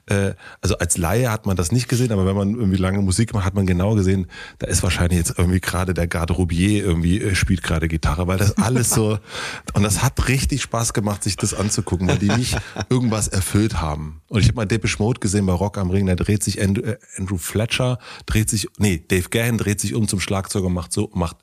äh, 0.07 0.33
also 0.61 0.79
als 0.79 0.97
Laie 0.97 1.29
hat 1.29 1.45
man 1.45 1.55
das 1.55 1.71
nicht 1.71 1.87
gesehen, 1.87 2.11
aber 2.11 2.25
wenn 2.25 2.35
man 2.35 2.55
irgendwie 2.55 2.77
lange 2.77 3.03
Musik 3.03 3.35
macht, 3.35 3.45
hat 3.45 3.53
man 3.53 3.67
genau 3.67 3.93
gesehen, 3.93 4.25
da 4.57 4.65
ist 4.65 4.81
wahrscheinlich 4.81 5.19
jetzt 5.19 5.37
irgendwie 5.37 5.59
gerade 5.59 5.93
der 5.93 6.07
Garderobier 6.07 6.83
irgendwie 6.83 7.21
äh, 7.21 7.35
spielt 7.35 7.61
gerade 7.61 7.87
Gitarre, 7.87 8.25
weil 8.25 8.39
das 8.39 8.57
alles 8.57 8.89
so 8.89 9.19
und 9.73 9.83
das 9.83 10.01
hat 10.01 10.27
richtig 10.27 10.63
Spaß 10.63 10.93
gemacht, 10.93 11.23
sich 11.23 11.35
das 11.35 11.53
anzugucken, 11.53 12.07
weil 12.07 12.17
die 12.17 12.29
nicht 12.29 12.57
irgendwas 12.89 13.27
erfüllt 13.27 13.79
haben. 13.79 14.21
Und 14.29 14.39
ich 14.39 14.47
habe 14.47 14.55
mal 14.55 14.65
Depeche 14.65 14.97
Mode 14.97 15.19
gesehen 15.19 15.45
bei 15.45 15.53
Rock 15.53 15.77
am 15.77 15.91
Ring, 15.91 16.07
da 16.07 16.15
dreht 16.15 16.41
sich 16.41 16.59
Andrew, 16.59 16.81
äh, 16.81 16.97
Andrew 17.17 17.37
Fletcher, 17.37 17.99
dreht 18.25 18.49
sich, 18.49 18.69
nee, 18.79 19.03
Dave 19.07 19.29
Gahan 19.29 19.59
dreht 19.59 19.81
sich 19.81 19.93
um 19.93 20.07
zum 20.07 20.19
Schlagzeuger 20.19 20.65
und 20.65 20.73
macht 20.73 20.93
so, 20.93 21.11
macht 21.13 21.37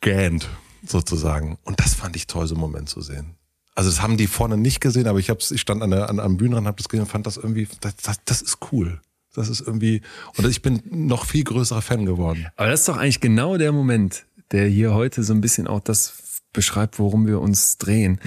gähnt 0.00 0.48
sozusagen. 0.86 1.58
Und 1.64 1.80
das 1.80 1.94
fand 1.94 2.14
ich 2.14 2.28
toll, 2.28 2.46
so 2.46 2.54
einen 2.54 2.60
Moment 2.60 2.88
zu 2.88 3.00
sehen. 3.00 3.37
Also 3.78 3.90
das 3.90 4.02
haben 4.02 4.16
die 4.16 4.26
vorne 4.26 4.56
nicht 4.56 4.80
gesehen, 4.80 5.06
aber 5.06 5.20
ich 5.20 5.30
hab's, 5.30 5.52
ich 5.52 5.60
stand 5.60 5.84
an 5.84 5.92
der 5.92 6.10
an, 6.10 6.18
am 6.18 6.36
Bühnenrand, 6.36 6.66
habe 6.66 6.78
das 6.78 6.88
gesehen 6.88 7.04
und 7.04 7.08
fand 7.08 7.28
das 7.28 7.36
irgendwie, 7.36 7.68
das, 7.80 7.94
das, 7.94 8.16
das 8.24 8.42
ist 8.42 8.58
cool. 8.72 9.00
Das 9.36 9.48
ist 9.48 9.60
irgendwie, 9.60 10.02
und 10.36 10.44
ich 10.48 10.62
bin 10.62 10.82
noch 10.90 11.24
viel 11.26 11.44
größerer 11.44 11.80
Fan 11.80 12.04
geworden. 12.04 12.48
Aber 12.56 12.70
das 12.70 12.80
ist 12.80 12.88
doch 12.88 12.96
eigentlich 12.96 13.20
genau 13.20 13.56
der 13.56 13.70
Moment, 13.70 14.26
der 14.50 14.66
hier 14.66 14.94
heute 14.94 15.22
so 15.22 15.32
ein 15.32 15.40
bisschen 15.40 15.68
auch 15.68 15.78
das 15.78 16.40
beschreibt, 16.52 16.98
worum 16.98 17.28
wir 17.28 17.38
uns 17.40 17.78
drehen. 17.78 18.18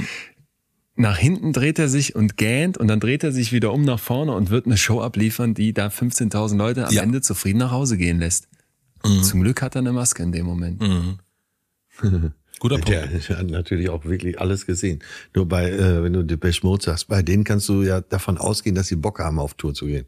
Nach 0.96 1.18
hinten 1.18 1.52
dreht 1.52 1.80
er 1.80 1.90
sich 1.90 2.16
und 2.16 2.38
gähnt 2.38 2.78
und 2.78 2.88
dann 2.88 3.02
dreht 3.02 3.26
er 3.26 3.34
sich 3.34 3.52
wieder 3.52 3.74
um 3.74 3.82
nach 3.82 4.00
vorne 4.00 4.32
und 4.32 4.52
wird 4.52 4.68
eine 4.68 4.78
Show 4.78 5.02
abliefern, 5.02 5.54
die 5.54 5.74
da 5.74 5.88
15.000 5.88 6.56
Leute 6.56 6.88
am 6.88 6.94
Ja. 6.94 7.02
Ende 7.02 7.20
zufrieden 7.20 7.58
nach 7.58 7.72
Hause 7.72 7.98
gehen 7.98 8.20
lässt. 8.20 8.48
Zum 9.24 9.42
Glück 9.42 9.62
hat 9.62 9.76
er 9.76 9.80
eine 9.80 9.92
Maske 9.92 10.24
in 10.24 10.32
dem 10.32 10.46
Moment. 10.46 10.82
Guter 12.62 12.76
Punkt. 12.76 12.90
Der, 12.90 13.10
hat 13.40 13.50
natürlich 13.50 13.90
auch 13.90 14.06
wirklich 14.06 14.40
alles 14.40 14.68
gesehen. 14.68 15.00
Nur 15.34 15.48
bei, 15.48 15.72
äh, 15.72 16.04
wenn 16.04 16.14
du 16.14 16.24
Depeche 16.24 16.64
Mode 16.64 16.84
sagst, 16.84 17.08
bei 17.08 17.24
denen 17.24 17.44
kannst 17.44 17.68
du 17.70 17.82
ja 17.82 18.02
davon 18.02 18.38
ausgehen, 18.38 18.76
dass 18.76 18.88
sie 18.88 18.98
Bock 18.98 19.18
haben, 19.18 19.40
auf 19.40 19.56
Tour 19.56 19.74
zu 19.74 19.88
gehen. 19.88 20.06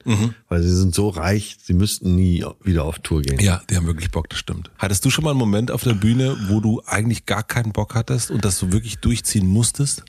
Weil 0.49 0.61
sie 0.61 0.75
sind 0.75 0.93
so 0.93 1.09
reich, 1.09 1.57
sie 1.63 1.73
müssten 1.73 2.13
nie 2.13 2.45
wieder 2.63 2.85
auf 2.85 2.99
Tour 2.99 3.23
gehen. 3.23 3.39
Ja, 3.39 3.63
die 3.71 3.75
haben 3.75 3.87
wirklich 3.87 4.11
Bock, 4.11 4.29
das 4.29 4.37
stimmt. 4.37 4.69
Hattest 4.77 5.03
du 5.03 5.09
schon 5.09 5.23
mal 5.23 5.31
einen 5.31 5.39
Moment 5.39 5.71
auf 5.71 5.83
der 5.83 5.95
Bühne, 5.95 6.37
wo 6.47 6.59
du 6.59 6.83
eigentlich 6.85 7.25
gar 7.25 7.41
keinen 7.41 7.71
Bock 7.71 7.95
hattest 7.95 8.29
und 8.29 8.45
das 8.45 8.59
du 8.59 8.71
wirklich 8.71 8.99
durchziehen 8.99 9.47
musstest? 9.47 10.03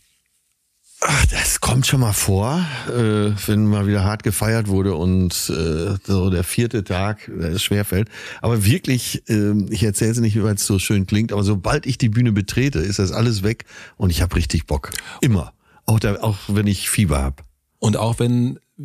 Ach, 1.07 1.27
das 1.27 1.61
kommt 1.61 1.87
schon 1.87 2.01
mal 2.01 2.15
vor, 2.15 2.65
äh, 2.89 3.33
wenn 3.47 3.67
mal 3.67 3.87
wieder 3.87 4.05
hart 4.05 4.23
gefeiert 4.23 4.69
wurde 4.69 4.95
und 4.95 5.35
äh, 5.51 5.97
so 6.03 6.31
der 6.31 6.45
vierte 6.45 6.83
Tag 6.83 7.29
äh, 7.29 7.49
es 7.49 7.63
schwerfällt. 7.63 8.09
Aber 8.41 8.65
wirklich, 8.65 9.23
äh, 9.29 9.53
ich 9.69 9.83
erzähle 9.83 10.13
es 10.13 10.21
nicht, 10.21 10.43
weil 10.43 10.55
es 10.55 10.65
so 10.65 10.79
schön 10.79 11.07
klingt, 11.07 11.31
aber 11.31 11.43
sobald 11.43 11.85
ich 11.85 11.99
die 11.99 12.09
Bühne 12.09 12.33
betrete, 12.33 12.79
ist 12.79 12.99
das 12.99 13.13
alles 13.13 13.43
weg 13.43 13.67
und 13.99 14.09
ich 14.09 14.23
habe 14.23 14.35
richtig 14.35 14.67
Bock. 14.67 14.93
Immer. 15.21 15.53
Auch, 15.85 16.01
da, 16.01 16.15
auch 16.23 16.39
wenn 16.49 16.67
ich 16.67 16.89
Fieber 16.89 17.21
habe. 17.21 17.43
Und 17.81 17.99
auch 17.99 18.19
wenn 18.19 18.59
äh, 18.79 18.83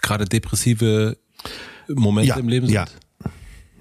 gerade 0.00 0.24
depressive 0.24 1.18
Momente 1.88 2.40
im 2.40 2.48
Leben 2.48 2.66
sind? 2.68 2.74
ja. 2.74 2.86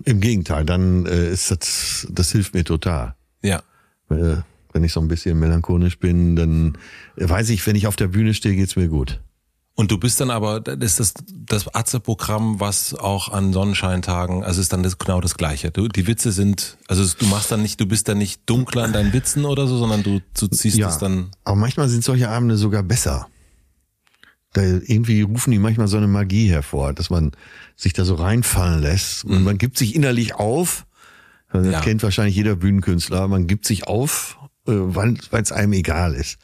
Im 0.04 0.20
Gegenteil, 0.20 0.66
dann 0.66 1.06
äh, 1.06 1.30
ist 1.32 1.50
das, 1.50 2.08
das 2.12 2.30
hilft 2.34 2.54
mir 2.56 2.66
total. 2.66 3.16
Ja. 3.42 3.64
Äh, 4.10 4.42
wenn 4.74 4.84
ich 4.84 4.92
so 4.94 5.00
ein 5.00 5.08
bisschen 5.08 5.40
melancholisch 5.40 6.00
bin, 6.00 6.36
dann 6.36 6.78
weiß 7.16 7.50
ich, 7.50 7.66
wenn 7.66 7.76
ich 7.76 7.88
auf 7.88 7.96
der 7.96 8.08
Bühne 8.08 8.34
stehe, 8.34 8.56
geht's 8.56 8.76
mir 8.76 8.88
gut. 8.88 9.22
Und 9.76 9.90
du 9.90 9.98
bist 9.98 10.22
dann 10.22 10.30
aber, 10.30 10.60
das 10.60 11.00
ist 11.00 11.00
das, 11.00 11.14
das 11.48 11.74
Atze-Programm, 11.74 12.60
was 12.60 12.94
auch 12.94 13.30
an 13.30 13.54
Sonnenscheintagen, 13.54 14.44
also 14.44 14.62
ist 14.62 14.72
dann 14.72 14.84
das, 14.84 15.00
genau 15.00 15.20
das 15.20 15.34
Gleiche. 15.36 15.72
Du, 15.72 15.88
die 15.88 16.06
Witze 16.06 16.32
sind, 16.32 16.78
also 16.88 17.04
du 17.18 17.26
machst 17.26 17.52
dann 17.52 17.64
nicht, 17.64 17.80
du 17.82 17.88
bist 17.88 18.08
dann 18.08 18.20
nicht 18.20 18.42
dunkler 18.48 18.84
an 18.84 18.94
deinen 18.94 19.14
Witzen 19.14 19.46
oder 19.46 19.66
so, 19.66 19.78
sondern 19.80 20.04
du, 20.04 20.22
du 20.40 20.48
ziehst 20.48 20.80
es 20.80 20.98
dann. 21.00 21.32
Aber 21.44 21.56
manchmal 21.56 21.90
sind 21.90 22.04
solche 22.04 22.30
Abende 22.30 22.56
sogar 22.58 22.84
besser. 22.84 23.28
Da 24.54 24.62
irgendwie 24.62 25.22
rufen 25.24 25.50
die 25.50 25.58
manchmal 25.58 25.88
so 25.88 25.98
eine 25.98 26.08
Magie 26.08 26.48
hervor, 26.50 26.94
dass 26.94 27.10
man 27.10 27.32
sich 27.76 27.94
da 27.94 28.06
so 28.06 28.14
reinfallen 28.14 28.80
lässt. 28.80 29.26
Und 29.26 29.44
man 29.44 29.58
gibt 29.58 29.80
sich 29.80 29.96
innerlich 29.96 30.36
auf. 30.36 30.86
Das 31.52 31.66
Ja. 31.66 31.80
kennt 31.82 32.04
wahrscheinlich 32.04 32.36
jeder 32.36 32.56
Bühnenkünstler. 32.56 33.28
Man 33.28 33.48
gibt 33.48 33.66
sich 33.66 33.88
auf, 33.88 34.38
weil 34.66 35.18
es 35.32 35.52
einem 35.52 35.74
egal 35.74 36.14
ist. 36.14 36.40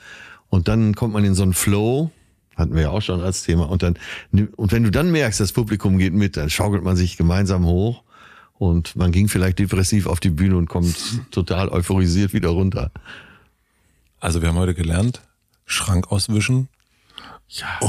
Und 0.50 0.68
dann 0.68 0.96
kommt 0.96 1.14
man 1.14 1.24
in 1.26 1.36
so 1.36 1.44
einen 1.44 1.54
Flow, 1.54 2.12
hatten 2.56 2.74
wir 2.76 2.82
ja 2.84 2.90
auch 2.90 3.02
schon 3.02 3.22
als 3.22 3.44
Thema. 3.44 3.70
Und 3.70 3.84
dann, 3.84 3.98
und 4.56 4.72
wenn 4.72 4.84
du 4.84 4.91
dann 4.91 5.12
merkst, 5.12 5.40
das 5.40 5.52
Publikum 5.54 5.98
geht 5.98 6.14
mit, 6.14 6.36
dann 6.38 6.50
schaukelt 6.50 6.84
man 6.84 6.96
sich 6.98 7.18
gemeinsam 7.18 7.66
hoch. 7.66 8.04
Und 8.58 8.96
man 8.98 9.12
ging 9.14 9.30
vielleicht 9.30 9.60
depressiv 9.60 10.06
auf 10.06 10.20
die 10.20 10.32
Bühne 10.32 10.58
und 10.58 10.68
kommt 10.68 10.96
total 11.32 11.70
euphorisiert 11.70 12.34
wieder 12.34 12.50
runter. 12.50 12.91
Also 14.20 14.41
wir 14.41 14.50
haben 14.50 14.58
heute 14.58 14.74
gelernt, 14.74 15.22
Schrank 15.66 16.12
auswischen. 16.12 16.68
Ja. 17.48 17.80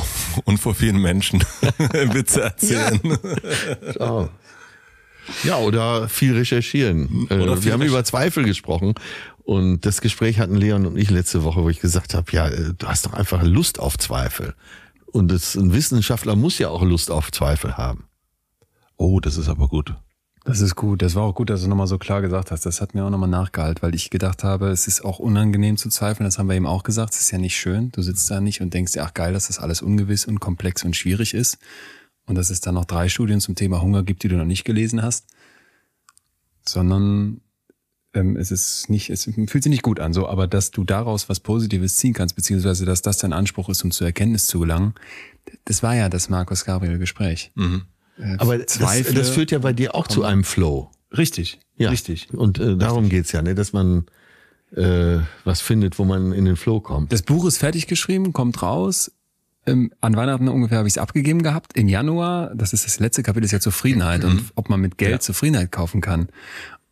Und 0.45 0.59
vor 0.59 0.75
vielen 0.75 1.03
Menschen 1.03 1.41
Witze 2.13 2.43
erzählen. 2.43 3.01
Oh. 3.99 4.29
Ja, 5.45 5.59
oder 5.59 6.09
viel 6.09 6.35
recherchieren. 6.35 7.27
Äh, 7.31 7.35
Oder 7.35 7.57
viel 7.57 7.65
wir 7.67 7.73
haben 7.75 7.81
recher- 7.83 7.89
über 7.91 8.05
Zweifel 8.05 8.45
gesprochen 8.45 8.95
und 9.51 9.85
das 9.85 10.01
Gespräch 10.01 10.39
hatten 10.39 10.55
Leon 10.55 10.87
und 10.87 10.97
ich 10.97 11.11
letzte 11.11 11.43
Woche, 11.43 11.65
wo 11.65 11.69
ich 11.69 11.81
gesagt 11.81 12.15
habe, 12.15 12.31
ja, 12.31 12.47
äh, 12.47 12.73
du 12.73 12.87
hast 12.87 13.05
doch 13.05 13.15
einfach 13.15 13.43
Lust 13.43 13.81
auf 13.81 13.99
Zweifel. 13.99 14.55
Und 15.07 15.27
das, 15.27 15.57
ein 15.57 15.73
Wissenschaftler 15.73 16.37
muss 16.37 16.61
ja 16.61 16.69
auch 16.69 16.85
Lust 16.85 17.11
auf 17.11 17.33
Zweifel 17.33 17.77
haben. 17.77 18.05
Oh, 18.97 19.19
das 19.19 19.37
ist 19.37 19.49
aber 19.49 19.67
gut. 19.67 19.97
Das 20.45 20.61
ist 20.61 20.77
gut. 20.77 21.03
Das 21.03 21.17
war 21.17 21.25
auch 21.25 21.35
gut, 21.35 21.51
dass 21.51 21.63
du 21.63 21.69
nochmal 21.69 21.89
so 21.89 21.99
klar 21.99 22.23
gesagt 22.23 22.53
hast. 22.53 22.65
Das 22.65 22.81
hat 22.81 22.95
mir 22.95 23.05
auch 23.05 23.11
nochmal 23.11 23.29
nachgehalten, 23.29 23.83
weil 23.83 23.93
ich 23.97 24.11
gedacht 24.11 24.45
habe, 24.45 24.69
es 24.69 24.87
ist 24.87 25.05
auch 25.05 25.19
unangenehm 25.19 25.77
zu 25.77 25.89
zweifeln. 25.89 26.29
Das 26.29 26.39
haben 26.39 26.47
wir 26.47 26.55
eben 26.55 26.69
auch 26.69 26.85
gesagt. 26.85 27.15
Es 27.15 27.23
ist 27.23 27.33
ja 27.33 27.39
nicht 27.39 27.57
schön. 27.57 27.91
Du 27.91 28.03
sitzt 28.03 28.31
da 28.31 28.41
nicht 28.41 28.61
und 28.61 28.73
denkst 28.73 28.93
dir, 28.93 29.03
ach 29.03 29.15
geil, 29.15 29.33
dass 29.33 29.49
das 29.49 29.59
alles 29.59 29.83
ungewiss 29.83 30.27
und 30.27 30.39
komplex 30.39 30.85
und 30.85 30.95
schwierig 30.95 31.35
ist. 31.35 31.59
Und 32.25 32.37
dass 32.37 32.51
es 32.51 32.61
dann 32.61 32.77
noch 32.77 32.85
drei 32.85 33.09
Studien 33.09 33.41
zum 33.41 33.57
Thema 33.57 33.83
Hunger 33.83 34.05
gibt, 34.05 34.23
die 34.23 34.29
du 34.29 34.37
noch 34.37 34.45
nicht 34.45 34.63
gelesen 34.63 35.03
hast. 35.03 35.27
Sondern 36.65 37.41
ähm, 38.15 38.37
es 38.37 38.51
ist 38.51 38.89
nicht, 38.91 39.11
es 39.11 39.25
fühlt 39.25 39.51
sich 39.63 39.67
nicht 39.71 39.83
gut 39.83 40.01
an, 40.01 40.13
so, 40.13 40.29
aber 40.29 40.47
dass 40.47 40.71
du 40.71 40.85
daraus 40.85 41.29
was 41.29 41.41
Positives 41.41 41.97
ziehen 41.97 42.13
kannst, 42.15 42.35
beziehungsweise 42.37 42.85
dass 42.85 43.03
das 43.03 43.19
dein 43.19 43.33
Anspruch 43.33 43.69
ist, 43.69 43.83
um 43.85 43.91
zur 43.91 44.07
Erkenntnis 44.07 44.47
zu 44.47 44.61
gelangen, 44.61 44.95
das 45.65 45.83
war 45.83 45.95
ja 45.95 46.09
das 46.09 46.29
Markus 46.29 46.65
Gabriel 46.65 46.99
Gespräch. 46.99 47.53
Äh, 47.57 48.37
Aber 48.39 48.59
das, 48.59 48.67
Zweifel- 48.67 49.15
das 49.15 49.31
führt 49.31 49.51
ja 49.51 49.59
bei 49.59 49.73
dir 49.73 49.95
auch 49.95 50.07
zu 50.07 50.25
einem 50.25 50.45
Flow. 50.45 50.91
Richtig, 51.17 51.59
Ja. 51.77 51.91
richtig. 51.91 52.33
Und 52.33 52.59
äh, 52.59 52.77
darum 52.77 53.09
geht's 53.09 53.33
ja, 53.33 53.43
ne? 53.43 53.55
dass 53.55 53.73
man 53.73 54.07
äh, 54.77 55.19
was 55.45 55.61
findet, 55.61 55.99
wo 55.99 56.05
man 56.05 56.33
in 56.33 56.45
den 56.45 56.55
Flow 56.57 56.81
kommt. 56.81 57.13
Das 57.13 57.23
Buch 57.23 57.45
ist 57.47 57.59
fertig 57.59 57.87
geschrieben, 57.89 58.33
kommt 58.33 58.63
raus. 58.63 59.11
Ähm, 59.67 59.93
an 60.01 60.15
Weihnachten 60.17 60.49
ungefähr 60.49 60.79
habe 60.79 60.87
ich 60.89 60.95
es 60.95 60.99
abgegeben 60.99 61.43
gehabt. 61.43 61.77
Im 61.77 61.89
Januar, 61.89 62.55
das 62.55 62.73
ist 62.73 62.87
das 62.87 62.99
letzte 63.01 63.23
Kapitel, 63.23 63.45
ist 63.47 63.51
ja 63.53 63.61
Zufriedenheit 63.61 64.25
und 64.25 64.53
ob 64.55 64.71
man 64.71 64.81
mit 64.81 64.97
Geld 64.97 65.23
Zufriedenheit 65.23 65.71
kaufen 65.73 66.01
kann. 66.01 66.29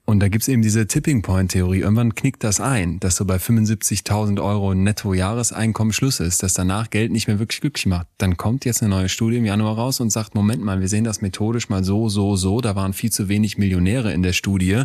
Und 0.08 0.20
da 0.20 0.28
gibt's 0.28 0.48
eben 0.48 0.62
diese 0.62 0.86
Tipping 0.86 1.20
Point 1.20 1.50
Theorie. 1.50 1.80
Irgendwann 1.80 2.14
knickt 2.14 2.42
das 2.42 2.60
ein, 2.60 2.98
dass 2.98 3.16
so 3.16 3.26
bei 3.26 3.36
75.000 3.36 4.42
Euro 4.42 4.72
netto 4.72 5.12
Jahreseinkommen 5.12 5.92
Schluss 5.92 6.18
ist, 6.18 6.42
dass 6.42 6.54
danach 6.54 6.88
Geld 6.88 7.12
nicht 7.12 7.28
mehr 7.28 7.38
wirklich 7.38 7.60
glücklich 7.60 7.84
macht. 7.84 8.06
Dann 8.16 8.38
kommt 8.38 8.64
jetzt 8.64 8.80
eine 8.80 8.88
neue 8.88 9.10
Studie 9.10 9.36
im 9.36 9.44
Januar 9.44 9.74
raus 9.74 10.00
und 10.00 10.08
sagt, 10.08 10.34
Moment 10.34 10.64
mal, 10.64 10.80
wir 10.80 10.88
sehen 10.88 11.04
das 11.04 11.20
methodisch 11.20 11.68
mal 11.68 11.84
so, 11.84 12.08
so, 12.08 12.36
so. 12.36 12.62
Da 12.62 12.74
waren 12.74 12.94
viel 12.94 13.12
zu 13.12 13.28
wenig 13.28 13.58
Millionäre 13.58 14.10
in 14.14 14.22
der 14.22 14.32
Studie. 14.32 14.84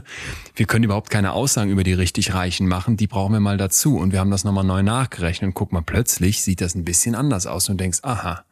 Wir 0.57 0.65
können 0.65 0.83
überhaupt 0.83 1.09
keine 1.09 1.31
Aussagen 1.31 1.71
über 1.71 1.85
die 1.85 1.93
richtig 1.93 2.33
Reichen 2.33 2.67
machen. 2.67 2.97
Die 2.97 3.07
brauchen 3.07 3.31
wir 3.31 3.39
mal 3.39 3.55
dazu. 3.55 3.95
Und 3.95 4.11
wir 4.11 4.19
haben 4.19 4.29
das 4.29 4.43
nochmal 4.43 4.65
neu 4.65 4.83
nachgerechnet. 4.83 5.47
Und 5.47 5.53
guck 5.53 5.71
mal, 5.71 5.83
plötzlich 5.83 6.41
sieht 6.41 6.59
das 6.59 6.75
ein 6.75 6.83
bisschen 6.83 7.15
anders 7.15 7.47
aus 7.47 7.69
und 7.69 7.79
denkst, 7.79 7.99
aha. 8.01 8.43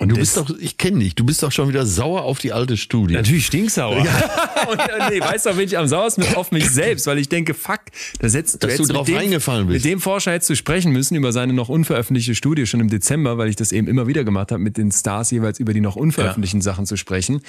Und 0.00 0.08
du 0.08 0.16
bist 0.16 0.36
doch, 0.36 0.50
ich 0.58 0.76
kenne 0.76 0.98
dich, 0.98 1.14
du 1.14 1.24
bist 1.24 1.40
doch 1.44 1.52
schon 1.52 1.68
wieder 1.68 1.86
sauer 1.86 2.22
auf 2.22 2.40
die 2.40 2.52
alte 2.52 2.76
Studie. 2.76 3.14
Natürlich 3.14 3.46
stinksauer. 3.46 4.04
Ja. 4.04 4.66
und, 4.70 4.80
äh, 4.80 5.10
nee, 5.10 5.20
weißt 5.20 5.46
du, 5.46 5.54
bin 5.54 5.66
ich 5.66 5.78
am 5.78 5.86
sauersten 5.86 6.24
auf 6.34 6.50
mich 6.50 6.68
selbst, 6.68 7.06
weil 7.06 7.18
ich 7.18 7.28
denke, 7.28 7.54
fuck, 7.54 7.78
da 8.18 8.28
setzt 8.28 8.60
Dass 8.64 8.76
du 8.76 8.86
drauf 8.86 9.06
mit 9.06 9.14
dem, 9.14 9.16
reingefallen 9.18 9.68
bist. 9.68 9.84
Mit 9.84 9.92
dem 9.92 10.00
Forscher 10.00 10.32
hättest 10.32 10.50
du 10.50 10.56
sprechen 10.56 10.90
müssen 10.90 11.14
über 11.14 11.32
seine 11.32 11.52
noch 11.52 11.68
unveröffentlichte 11.68 12.34
Studie 12.34 12.66
schon 12.66 12.80
im 12.80 12.90
Dezember, 12.90 13.38
weil 13.38 13.48
ich 13.48 13.54
das 13.54 13.70
eben 13.70 13.86
immer 13.86 14.08
wieder 14.08 14.24
gemacht 14.24 14.50
habe, 14.50 14.60
mit 14.60 14.78
den 14.78 14.90
Stars 14.90 15.30
jeweils 15.30 15.60
über 15.60 15.72
die 15.72 15.80
noch 15.80 15.94
unveröffentlichten 15.94 16.60
Sachen 16.60 16.86
zu 16.86 16.96
sprechen. 16.96 17.40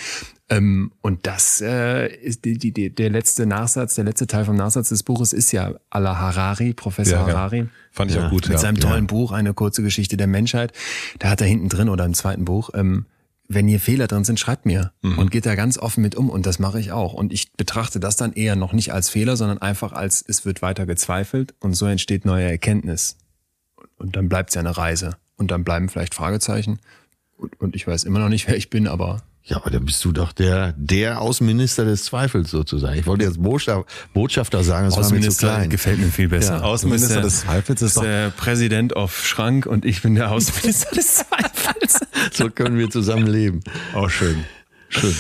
Ähm, 0.48 0.92
und 1.02 1.26
das 1.26 1.62
äh, 1.62 2.16
ist 2.16 2.46
die, 2.46 2.60
die, 2.60 2.72
die, 2.72 2.94
der 2.94 3.10
letzte 3.10 3.48
Nachsatz, 3.48 3.96
der 3.96 4.04
letzte 4.04 4.28
Teil 4.28 4.46
vom 4.46 4.56
Nachsatz 4.56 4.90
des 4.90 5.02
Buches 5.02 5.34
ist 5.34 5.52
ja 5.52 5.74
la 5.92 6.20
Harari, 6.20 6.74
Professor 6.74 7.22
Ja, 7.22 7.28
ja. 7.28 7.34
Harari. 7.34 7.68
Fand 7.96 8.12
ich 8.12 8.20
auch 8.20 8.30
gut. 8.30 8.44
Mit 8.44 8.54
ja. 8.54 8.58
seinem 8.58 8.78
tollen 8.78 9.08
Buch, 9.08 9.32
eine 9.32 9.54
kurze 9.54 9.82
Geschichte 9.82 10.18
der 10.18 10.28
Menschheit. 10.28 10.74
Da 11.20 11.30
hat 11.30 11.40
er 11.40 11.48
hinten 11.48 11.70
drin 11.70 11.88
oder 11.88 12.04
im 12.04 12.14
zweiten 12.14 12.44
Buch, 12.44 12.72
ähm, 12.74 13.06
wenn 13.48 13.68
hier 13.68 13.80
Fehler 13.80 14.08
drin 14.08 14.24
sind, 14.24 14.40
schreibt 14.40 14.66
mir 14.66 14.92
und 15.02 15.30
geht 15.30 15.46
da 15.46 15.56
ganz 15.56 15.78
offen 15.78 16.02
mit 16.02 16.16
um 16.16 16.30
und 16.30 16.46
das 16.46 16.60
mache 16.60 16.80
ich 16.80 16.92
auch. 16.92 17.14
Und 17.14 17.32
ich 17.32 17.54
betrachte 17.54 18.00
das 18.00 18.16
dann 18.16 18.34
eher 18.34 18.56
noch 18.56 18.74
nicht 18.74 18.92
als 18.92 19.10
Fehler, 19.10 19.38
sondern 19.38 19.60
einfach 19.60 19.94
als 19.94 20.24
es 20.28 20.46
wird 20.46 20.62
weiter 20.62 20.86
gezweifelt 20.86 21.54
und 21.60 21.74
so 21.76 21.86
entsteht 21.86 22.26
neue 22.26 22.46
Erkenntnis. 22.50 23.18
Und 23.98 24.16
dann 24.16 24.30
bleibt 24.30 24.50
es 24.50 24.56
ja 24.56 24.62
eine 24.62 24.76
Reise 24.76 25.18
und 25.38 25.52
dann 25.52 25.64
bleiben 25.64 25.90
vielleicht 25.90 26.16
Fragezeichen 26.16 26.80
und, 27.38 27.60
und 27.62 27.76
ich 27.76 27.86
weiß 27.88 28.04
immer 28.04 28.20
noch 28.20 28.30
nicht, 28.30 28.48
wer 28.48 28.58
ich 28.58 28.70
bin, 28.70 28.88
aber 28.88 29.22
Ja, 29.48 29.58
aber 29.58 29.70
da 29.70 29.78
bist 29.78 30.04
du 30.04 30.12
doch 30.12 30.32
der, 30.32 30.74
der 30.76 31.22
Außenminister 31.22 31.86
des 31.86 32.06
Zweifels 32.06 32.50
sozusagen. 32.50 32.98
Ich 32.98 33.06
wollte 33.06 33.26
jetzt 33.26 33.40
Botschafter, 33.42 33.86
Botschafter 34.12 34.64
sagen, 34.64 34.88
das 34.90 34.98
war 34.98 35.12
mir 35.12 35.30
zu 35.30 35.38
klein. 35.38 35.70
gefällt 35.70 36.00
mir 36.00 36.08
viel 36.08 36.30
besser. 36.30 36.56
Ja, 36.58 36.62
Außenminister 36.64 37.22
bist 37.22 37.38
des 37.38 37.42
Zweifels 37.42 37.82
ist 37.84 37.98
der, 37.98 38.04
der 38.04 38.30
Präsident 38.32 38.96
auf 38.96 39.24
Schrank 39.24 39.68
und 39.68 39.86
ich 39.86 40.02
bin 40.02 40.16
der 40.16 40.32
Außenminister 40.32 40.96
des 40.96 41.16
Zweifels. 41.16 42.00
So 42.34 42.50
können 42.50 42.78
wir 42.78 42.90
zusammen 42.90 43.28
leben. 43.28 43.60
Auch 43.94 44.10
schön. 44.10 44.44
Schön. 44.90 45.16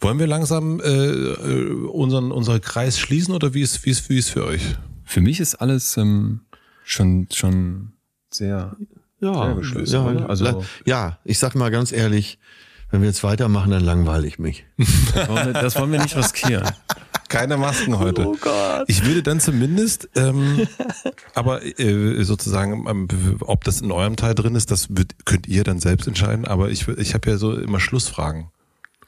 Wollen 0.00 0.18
wir 0.20 0.26
langsam 0.28 0.80
äh, 0.80 0.84
äh, 0.88 1.70
unseren, 1.86 2.30
unseren 2.30 2.60
Kreis 2.60 2.98
schließen 3.00 3.34
oder 3.34 3.52
wie 3.52 3.62
ist, 3.62 3.84
wie 3.84 3.90
ist, 3.90 4.08
wie 4.08 4.18
ist 4.18 4.30
für 4.30 4.44
euch? 4.46 4.62
Für 5.04 5.20
mich 5.20 5.40
ist 5.40 5.56
alles 5.56 5.96
ähm, 5.96 6.40
schon, 6.84 7.26
schon 7.32 7.92
sehr. 8.30 8.76
Ja, 9.20 9.34
Sehr 9.46 9.54
geschlossen, 9.56 9.92
ja? 10.18 10.26
Also- 10.26 10.44
also, 10.46 10.64
ja, 10.84 11.18
ich 11.24 11.38
sag 11.38 11.54
mal 11.56 11.70
ganz 11.70 11.92
ehrlich, 11.92 12.38
wenn 12.92 13.00
wir 13.00 13.08
jetzt 13.08 13.24
weitermachen, 13.24 13.70
dann 13.72 13.82
langweile 13.82 14.26
ich 14.26 14.38
mich. 14.38 14.64
Das 15.14 15.28
wollen 15.28 15.46
wir, 15.46 15.52
das 15.54 15.76
wollen 15.76 15.92
wir 15.92 16.00
nicht 16.00 16.16
riskieren. 16.16 16.70
Keine 17.28 17.56
Masken 17.56 17.98
heute. 17.98 18.26
Oh 18.26 18.36
Gott. 18.38 18.84
Ich 18.86 19.04
würde 19.04 19.22
dann 19.22 19.40
zumindest, 19.40 20.08
ähm, 20.14 20.66
aber 21.34 21.64
äh, 21.64 22.22
sozusagen, 22.22 22.86
ähm, 22.88 23.38
ob 23.40 23.64
das 23.64 23.80
in 23.80 23.90
eurem 23.90 24.16
Teil 24.16 24.34
drin 24.34 24.54
ist, 24.54 24.70
das 24.70 24.88
wird, 24.90 25.24
könnt 25.24 25.48
ihr 25.48 25.64
dann 25.64 25.80
selbst 25.80 26.06
entscheiden. 26.06 26.44
Aber 26.44 26.70
ich, 26.70 26.86
ich 26.88 27.14
habe 27.14 27.30
ja 27.30 27.38
so 27.38 27.56
immer 27.56 27.80
Schlussfragen. 27.80 28.48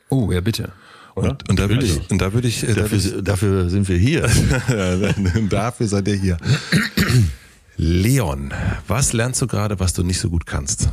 Oh, 0.08 0.32
ja, 0.32 0.40
bitte. 0.40 0.72
Und, 1.14 1.48
und 1.48 1.58
da 1.58 1.68
würde 1.68 1.84
ich, 1.84 2.10
und 2.10 2.20
da 2.20 2.32
würde 2.32 2.48
ich, 2.48 2.64
äh, 2.64 2.74
da 2.74 2.90
würde 2.90 2.96
ich 2.96 3.04
Dafür, 3.10 3.22
dafür 3.22 3.70
sind 3.70 3.88
wir 3.88 3.98
hier. 3.98 4.22
Dafür 5.50 5.86
seid 5.86 6.08
ihr 6.08 6.16
hier. 6.16 6.38
Leon, 7.76 8.52
was 8.88 9.12
lernst 9.12 9.42
du 9.42 9.46
gerade, 9.46 9.78
was 9.78 9.92
du 9.92 10.02
nicht 10.02 10.18
so 10.18 10.30
gut 10.30 10.46
kannst? 10.46 10.88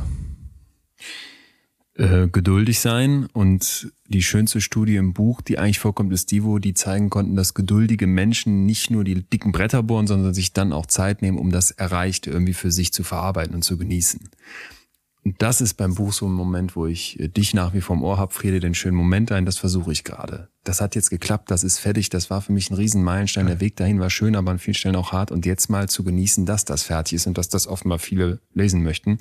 Äh, 2.02 2.26
geduldig 2.26 2.80
sein 2.80 3.26
und 3.32 3.92
die 4.08 4.24
schönste 4.24 4.60
Studie 4.60 4.96
im 4.96 5.12
Buch, 5.12 5.40
die 5.40 5.60
eigentlich 5.60 5.78
vorkommt, 5.78 6.12
ist 6.12 6.32
die, 6.32 6.42
wo 6.42 6.58
die 6.58 6.74
zeigen 6.74 7.10
konnten, 7.10 7.36
dass 7.36 7.54
geduldige 7.54 8.08
Menschen 8.08 8.66
nicht 8.66 8.90
nur 8.90 9.04
die 9.04 9.22
dicken 9.22 9.52
Bretter 9.52 9.84
bohren, 9.84 10.08
sondern 10.08 10.34
sich 10.34 10.52
dann 10.52 10.72
auch 10.72 10.86
Zeit 10.86 11.22
nehmen, 11.22 11.38
um 11.38 11.52
das 11.52 11.70
Erreichte 11.70 12.28
irgendwie 12.28 12.54
für 12.54 12.72
sich 12.72 12.92
zu 12.92 13.04
verarbeiten 13.04 13.54
und 13.54 13.62
zu 13.62 13.78
genießen. 13.78 14.30
Und 15.24 15.40
das 15.40 15.60
ist 15.60 15.74
beim 15.74 15.94
Buch 15.94 16.12
so 16.12 16.26
ein 16.26 16.32
Moment, 16.32 16.74
wo 16.74 16.86
ich 16.86 17.20
äh, 17.20 17.28
dich 17.28 17.54
nach 17.54 17.72
wie 17.72 17.80
vor 17.80 17.94
im 17.94 18.02
Ohr 18.02 18.18
hab, 18.18 18.32
Friede, 18.32 18.58
den 18.58 18.74
schönen 18.74 18.96
Moment 18.96 19.30
ein, 19.30 19.46
das 19.46 19.58
versuche 19.58 19.92
ich 19.92 20.02
gerade. 20.02 20.48
Das 20.64 20.80
hat 20.80 20.96
jetzt 20.96 21.10
geklappt, 21.10 21.52
das 21.52 21.62
ist 21.62 21.78
fertig, 21.78 22.10
das 22.10 22.30
war 22.30 22.40
für 22.40 22.52
mich 22.52 22.68
ein 22.68 22.74
Riesenmeilenstein. 22.74 23.46
Der 23.46 23.60
Weg 23.60 23.76
dahin 23.76 24.00
war 24.00 24.10
schön, 24.10 24.34
aber 24.34 24.50
an 24.50 24.58
vielen 24.58 24.74
Stellen 24.74 24.96
auch 24.96 25.12
hart. 25.12 25.30
Und 25.30 25.46
jetzt 25.46 25.70
mal 25.70 25.88
zu 25.88 26.02
genießen, 26.02 26.46
dass 26.46 26.64
das 26.64 26.82
fertig 26.82 27.14
ist 27.14 27.28
und 27.28 27.38
dass 27.38 27.48
das 27.48 27.68
offenbar 27.68 28.00
viele 28.00 28.40
lesen 28.54 28.82
möchten, 28.82 29.18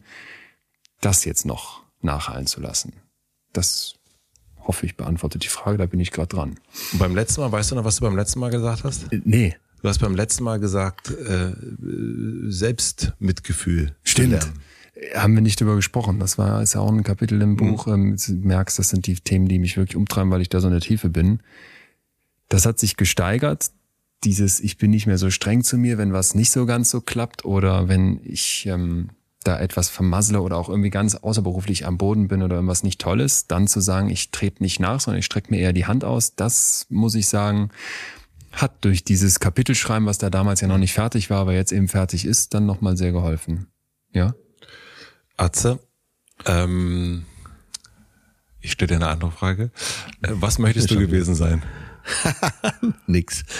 das 0.99 1.25
jetzt 1.25 1.45
noch 1.45 1.80
nachhallen 2.03 2.47
zu 2.47 2.61
lassen. 2.61 2.93
Das 3.53 3.95
hoffe 4.59 4.85
ich 4.85 4.95
beantwortet 4.95 5.43
die 5.43 5.47
Frage, 5.49 5.77
da 5.77 5.85
bin 5.85 5.99
ich 5.99 6.11
gerade 6.11 6.27
dran. 6.29 6.59
Und 6.93 6.99
beim 6.99 7.15
letzten 7.15 7.41
Mal, 7.41 7.51
weißt 7.51 7.71
du 7.71 7.75
noch, 7.75 7.83
was 7.83 7.95
du 7.97 8.01
beim 8.01 8.15
letzten 8.15 8.39
Mal 8.39 8.51
gesagt 8.51 8.83
hast? 8.83 9.11
Äh, 9.11 9.21
Nee, 9.25 9.55
Du 9.81 9.89
hast 9.89 9.97
beim 9.97 10.13
letzten 10.13 10.43
Mal 10.43 10.59
gesagt, 10.59 11.09
äh, 11.09 11.53
Selbstmitgefühl. 12.61 13.95
Stimmt. 14.03 14.29
lernen. 14.31 14.53
Haben 15.15 15.33
wir 15.33 15.41
nicht 15.41 15.59
drüber 15.59 15.75
gesprochen. 15.75 16.19
Das 16.19 16.37
war 16.37 16.61
ist 16.61 16.73
ja 16.75 16.81
auch 16.81 16.91
ein 16.91 17.03
Kapitel 17.03 17.41
im 17.41 17.55
Buch. 17.57 17.87
Ähm, 17.87 18.15
du 18.23 18.33
merkst, 18.33 18.77
das 18.77 18.89
sind 18.89 19.07
die 19.07 19.15
Themen, 19.15 19.47
die 19.47 19.57
mich 19.57 19.77
wirklich 19.77 19.95
umtreiben, 19.95 20.29
weil 20.29 20.41
ich 20.41 20.49
da 20.49 20.59
so 20.59 20.67
in 20.67 20.73
der 20.73 20.81
Tiefe 20.81 21.09
bin. 21.09 21.39
Das 22.49 22.65
hat 22.67 22.77
sich 22.77 22.97
gesteigert. 22.97 23.71
Dieses, 24.23 24.59
ich 24.59 24.77
bin 24.77 24.91
nicht 24.91 25.07
mehr 25.07 25.17
so 25.17 25.31
streng 25.31 25.63
zu 25.63 25.77
mir, 25.79 25.97
wenn 25.97 26.13
was 26.13 26.35
nicht 26.35 26.51
so 26.51 26.67
ganz 26.67 26.91
so 26.91 27.01
klappt 27.01 27.43
oder 27.43 27.87
wenn 27.87 28.19
ich 28.23 28.67
ähm, 28.67 29.09
da 29.43 29.59
etwas 29.59 29.89
vermassle 29.89 30.41
oder 30.41 30.57
auch 30.57 30.69
irgendwie 30.69 30.89
ganz 30.89 31.15
außerberuflich 31.15 31.85
am 31.85 31.97
Boden 31.97 32.27
bin 32.27 32.43
oder 32.43 32.55
irgendwas 32.55 32.83
nicht 32.83 33.01
toll 33.01 33.21
ist, 33.21 33.51
dann 33.51 33.67
zu 33.67 33.79
sagen, 33.79 34.09
ich 34.09 34.31
trete 34.31 34.61
nicht 34.61 34.79
nach, 34.79 34.99
sondern 34.99 35.19
ich 35.19 35.25
strecke 35.25 35.51
mir 35.51 35.59
eher 35.59 35.73
die 35.73 35.87
Hand 35.87 36.03
aus, 36.03 36.35
das 36.35 36.85
muss 36.89 37.15
ich 37.15 37.27
sagen, 37.27 37.69
hat 38.51 38.83
durch 38.83 39.03
dieses 39.03 39.39
Kapitelschreiben, 39.39 40.05
was 40.05 40.17
da 40.17 40.29
damals 40.29 40.61
ja 40.61 40.67
noch 40.67 40.77
nicht 40.77 40.93
fertig 40.93 41.29
war, 41.29 41.39
aber 41.39 41.53
jetzt 41.53 41.71
eben 41.71 41.87
fertig 41.87 42.25
ist, 42.25 42.53
dann 42.53 42.65
nochmal 42.65 42.97
sehr 42.97 43.11
geholfen. 43.11 43.67
Ja? 44.13 44.35
Atze, 45.37 45.79
ähm, 46.45 47.25
ich 48.59 48.73
stelle 48.73 48.89
dir 48.89 48.95
eine 48.95 49.07
andere 49.07 49.31
Frage. 49.31 49.71
Äh, 50.21 50.29
was 50.33 50.59
möchtest 50.59 50.91
du 50.91 50.99
gewesen 50.99 51.33
sein? 51.33 51.63
Nix. 53.07 53.43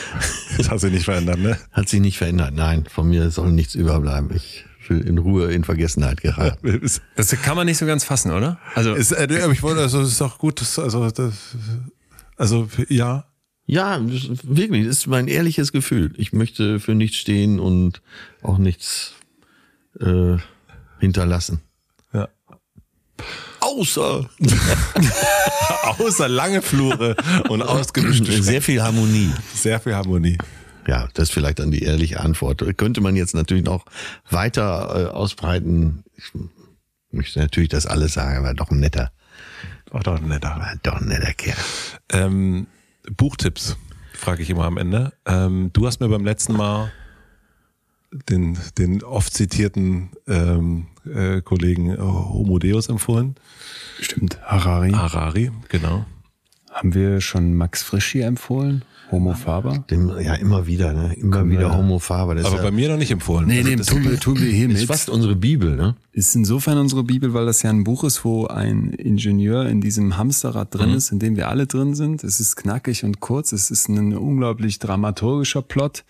Das 0.58 0.70
hast 0.70 0.84
du 0.84 0.90
nicht 0.90 1.06
verändert, 1.06 1.40
ne? 1.40 1.58
Hat 1.72 1.88
sich 1.88 2.02
nicht 2.02 2.18
verändert. 2.18 2.54
Nein, 2.54 2.86
von 2.86 3.10
mir 3.10 3.32
soll 3.32 3.52
nichts 3.52 3.74
überbleiben. 3.74 4.36
Ich 4.36 4.66
will 4.92 5.08
in 5.08 5.18
Ruhe 5.18 5.52
in 5.52 5.64
Vergessenheit 5.64 6.22
geraten. 6.22 6.82
Das 7.16 7.30
kann 7.42 7.56
man 7.56 7.66
nicht 7.66 7.78
so 7.78 7.86
ganz 7.86 8.04
fassen, 8.04 8.32
oder? 8.32 8.60
Also 8.76 8.94
Ist, 8.94 9.12
äh, 9.12 9.42
aber 9.44 9.54
ich 9.54 9.64
wollte, 9.64 9.82
also, 9.82 10.02
es 10.02 10.10
ist 10.10 10.22
doch 10.22 10.38
gut, 10.38 10.62
das, 10.62 10.78
also, 10.78 11.10
das, 11.10 11.34
also, 12.38 12.68
ja. 12.90 13.26
Ja, 13.66 14.00
wirklich, 14.02 14.86
das 14.88 14.98
ist 14.98 15.08
mein 15.08 15.28
ehrliches 15.28 15.72
Gefühl. 15.72 16.14
Ich 16.18 16.34
möchte 16.34 16.80
für 16.80 16.96
nichts 16.96 17.18
stehen 17.18 17.60
und 17.60 18.02
auch 18.42 18.58
nichts 18.58 19.14
äh, 20.00 20.38
hinterlassen. 21.00 21.62
Ja. 22.12 22.28
Außer 23.62 24.30
Außer 26.00 26.28
lange 26.28 26.62
Flure 26.62 27.16
und 27.50 27.62
ausgemischte 27.62 28.42
sehr 28.42 28.62
viel 28.62 28.82
Harmonie. 28.82 29.32
Sehr 29.54 29.80
viel 29.80 29.96
Harmonie. 29.96 30.38
Ja, 30.88 31.08
das 31.14 31.30
ist 31.30 31.34
vielleicht 31.34 31.60
dann 31.60 31.72
die 31.72 31.84
ehrliche 31.84 32.20
Antwort. 32.20 32.64
Könnte 32.78 33.02
man 33.02 33.16
jetzt 33.16 33.36
natürlich 33.36 33.64
noch 33.64 33.86
weiter 34.30 35.10
äh, 35.10 35.12
ausbreiten. 35.12 36.04
Ich 36.16 36.32
möchte 37.12 37.40
natürlich 37.40 37.70
das 37.70 37.86
alles 37.86 38.14
sagen, 38.14 38.38
aber 38.38 38.54
doch 38.54 38.72
ein 38.72 38.80
netter, 38.80 39.12
War 39.92 40.02
doch 40.02 40.20
netter. 40.20 40.50
war 40.50 40.74
doch 40.84 41.02
ein 41.02 41.08
netter 41.08 41.34
Kerl. 41.34 41.58
Ähm, 42.10 42.68
Buchtipps 43.16 43.78
frage 44.14 44.42
ich 44.44 44.50
immer 44.50 44.66
am 44.66 44.78
Ende. 44.78 45.14
Ähm, 45.26 45.70
du 45.74 45.86
hast 45.88 46.00
mir 46.00 46.10
beim 46.10 46.26
letzten 46.26 46.54
Mal 46.54 46.92
den, 48.30 48.58
den 48.78 49.04
oft 49.04 49.34
zitierten 49.34 50.12
ähm, 50.28 50.88
äh, 51.06 51.42
Kollegen 51.42 51.98
Homo 52.00 52.60
Deus 52.60 52.90
empfohlen. 52.90 53.36
stimmt, 54.02 54.42
Harari. 54.44 54.92
Harari, 54.92 55.52
genau. 55.70 56.06
Haben 56.70 56.94
wir 56.94 57.22
schon 57.22 57.54
Max 57.54 57.84
Frisch 57.84 58.08
hier 58.12 58.26
empfohlen? 58.28 58.84
Homo 59.12 59.34
Faber? 59.34 59.84
Dem, 59.90 60.10
ja, 60.22 60.36
immer 60.36 60.66
wieder, 60.68 60.94
ne? 60.94 61.14
Immer 61.16 61.48
wieder 61.50 61.76
Homo 61.78 62.00
Faber. 62.00 62.34
Das 62.36 62.46
Aber 62.46 62.56
ist, 62.56 62.62
bei 62.62 62.68
ja, 62.70 62.72
mir 62.74 62.90
noch 62.90 62.98
nicht 62.98 63.12
empfohlen. 63.12 63.48
Nee, 63.48 63.58
Also 63.60 63.70
nee, 63.70 63.76
das- 63.76 63.88
tun 63.88 64.04
wir, 64.04 64.20
tun 64.20 64.40
wir 64.40 64.48
ist 64.48 64.54
hiermit. 64.56 64.86
fast 64.86 65.10
unsere 65.10 65.36
Bibel, 65.36 65.76
ne? 65.76 65.96
Ist 66.14 66.36
insofern 66.36 66.78
unsere 66.78 67.04
Bibel, 67.04 67.34
weil 67.34 67.46
das 67.46 67.62
ja 67.62 67.70
ein 67.70 67.84
Buch 67.84 68.04
ist, 68.04 68.24
wo 68.26 68.48
ein 68.48 68.90
Ingenieur 68.94 69.68
in 69.68 69.82
diesem 69.82 70.18
Hamsterrad 70.18 70.74
drin 70.74 70.92
ist, 70.92 71.12
in 71.12 71.20
dem 71.20 71.36
wir 71.36 71.50
alle 71.50 71.68
drin 71.68 71.94
sind. 71.96 72.24
Es 72.24 72.40
ist 72.40 72.56
knackig 72.56 73.04
und 73.04 73.20
kurz. 73.20 73.52
Es 73.52 73.70
ist 73.70 73.90
ein 73.90 74.16
unglaublich 74.16 74.80
dramaturgischer 74.80 75.62
Plot. 75.62 76.04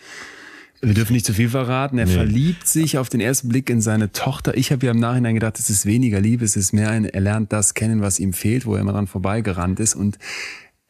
Wir 0.84 0.96
dürfen 0.96 1.14
nicht 1.14 1.28
zu 1.28 1.34
viel 1.36 1.50
verraten. 1.50 2.00
Er 2.00 2.08
verliebt 2.08 2.68
sich 2.68 2.98
auf 2.98 3.08
den 3.08 3.20
ersten 3.22 3.50
Blick 3.50 3.70
in 3.70 3.82
seine 3.82 4.12
Tochter. 4.12 4.58
Ich 4.58 4.72
habe 4.72 4.84
ja 4.86 4.92
im 4.94 5.00
Nachhinein 5.00 5.36
gedacht, 5.36 5.60
es 5.60 5.70
ist 5.70 5.86
weniger 5.86 6.20
Liebe, 6.20 6.44
es 6.44 6.56
ist 6.56 6.74
mehr 6.74 6.90
ein, 6.90 7.06
er 7.06 7.22
lernt 7.22 7.54
das 7.54 7.76
kennen, 7.76 8.02
was 8.02 8.20
ihm 8.20 8.34
fehlt, 8.34 8.66
wo 8.66 8.74
er 8.74 8.82
immer 8.82 8.94
dran 8.94 9.06
vorbeigerannt 9.06 9.80
ist. 9.80 9.94
Und 9.94 10.18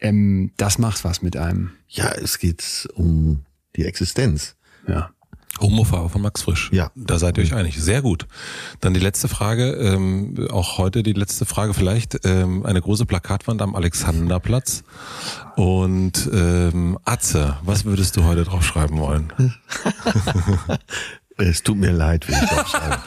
ähm, 0.02 0.52
das 0.58 0.78
macht 0.78 1.04
was 1.04 1.22
mit 1.22 1.38
einem. 1.38 1.72
Ja, 1.88 2.12
es 2.12 2.40
geht 2.40 2.90
um 2.96 3.46
die 3.76 3.86
Existenz. 3.86 4.56
Ja. 4.88 5.12
Homofarbe 5.60 6.10
von 6.10 6.22
Max 6.22 6.42
Frisch. 6.42 6.70
Ja. 6.72 6.92
Da 6.96 7.20
seid 7.20 7.38
ihr 7.38 7.44
euch 7.44 7.54
einig. 7.54 7.80
Sehr 7.80 8.02
gut. 8.02 8.26
Dann 8.80 8.94
die 8.94 9.00
letzte 9.00 9.28
Frage, 9.28 9.72
ähm, 9.74 10.48
auch 10.50 10.78
heute 10.78 11.04
die 11.04 11.14
letzte 11.14 11.46
Frage 11.46 11.74
vielleicht. 11.74 12.26
Ähm, 12.26 12.66
eine 12.66 12.82
große 12.82 13.06
Plakatwand 13.06 13.62
am 13.62 13.76
Alexanderplatz. 13.76 14.84
Und 15.56 16.30
ähm, 16.34 16.98
Atze, 17.06 17.58
was 17.64 17.86
würdest 17.86 18.18
du 18.18 18.24
heute 18.24 18.44
drauf 18.44 18.64
schreiben 18.66 18.98
wollen? 18.98 19.34
Es 21.42 21.64
tut 21.64 21.78
mir 21.78 21.92
leid, 21.92 22.28
wie 22.28 22.34
ich 22.34 22.52
aufschreibe. 22.52 22.98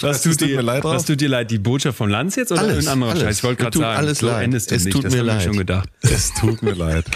Was 0.02 0.22
tut, 0.22 0.40
dir, 0.40 0.62
leid 0.62 0.84
was 0.84 1.04
tut 1.04 1.20
dir 1.20 1.28
leid? 1.28 1.50
Die 1.50 1.58
Botschaft 1.58 1.96
von 1.98 2.10
Lanz 2.10 2.36
jetzt 2.36 2.52
oder 2.52 2.62
Alles, 2.62 2.86
ein 2.86 2.92
anderer 2.92 3.10
alles. 3.12 3.22
Scheiß? 3.22 3.36
Ich 3.38 3.44
wollte 3.44 3.62
Mir 3.64 3.70
gerade 3.70 3.78
sagen, 3.78 3.96
alles 3.98 4.18
so 4.18 4.26
leid. 4.26 4.44
endest 4.44 4.70
du 4.70 4.74
Es 4.74 4.84
nicht. 4.84 4.92
tut 4.94 5.04
das 5.04 5.12
mir 5.12 5.18
hab 5.20 5.26
ich 5.26 5.32
leid. 5.34 5.42
schon 5.44 5.56
gedacht. 5.56 5.88
Es 6.02 6.34
tut 6.34 6.62
mir 6.62 6.72
leid. 6.74 7.04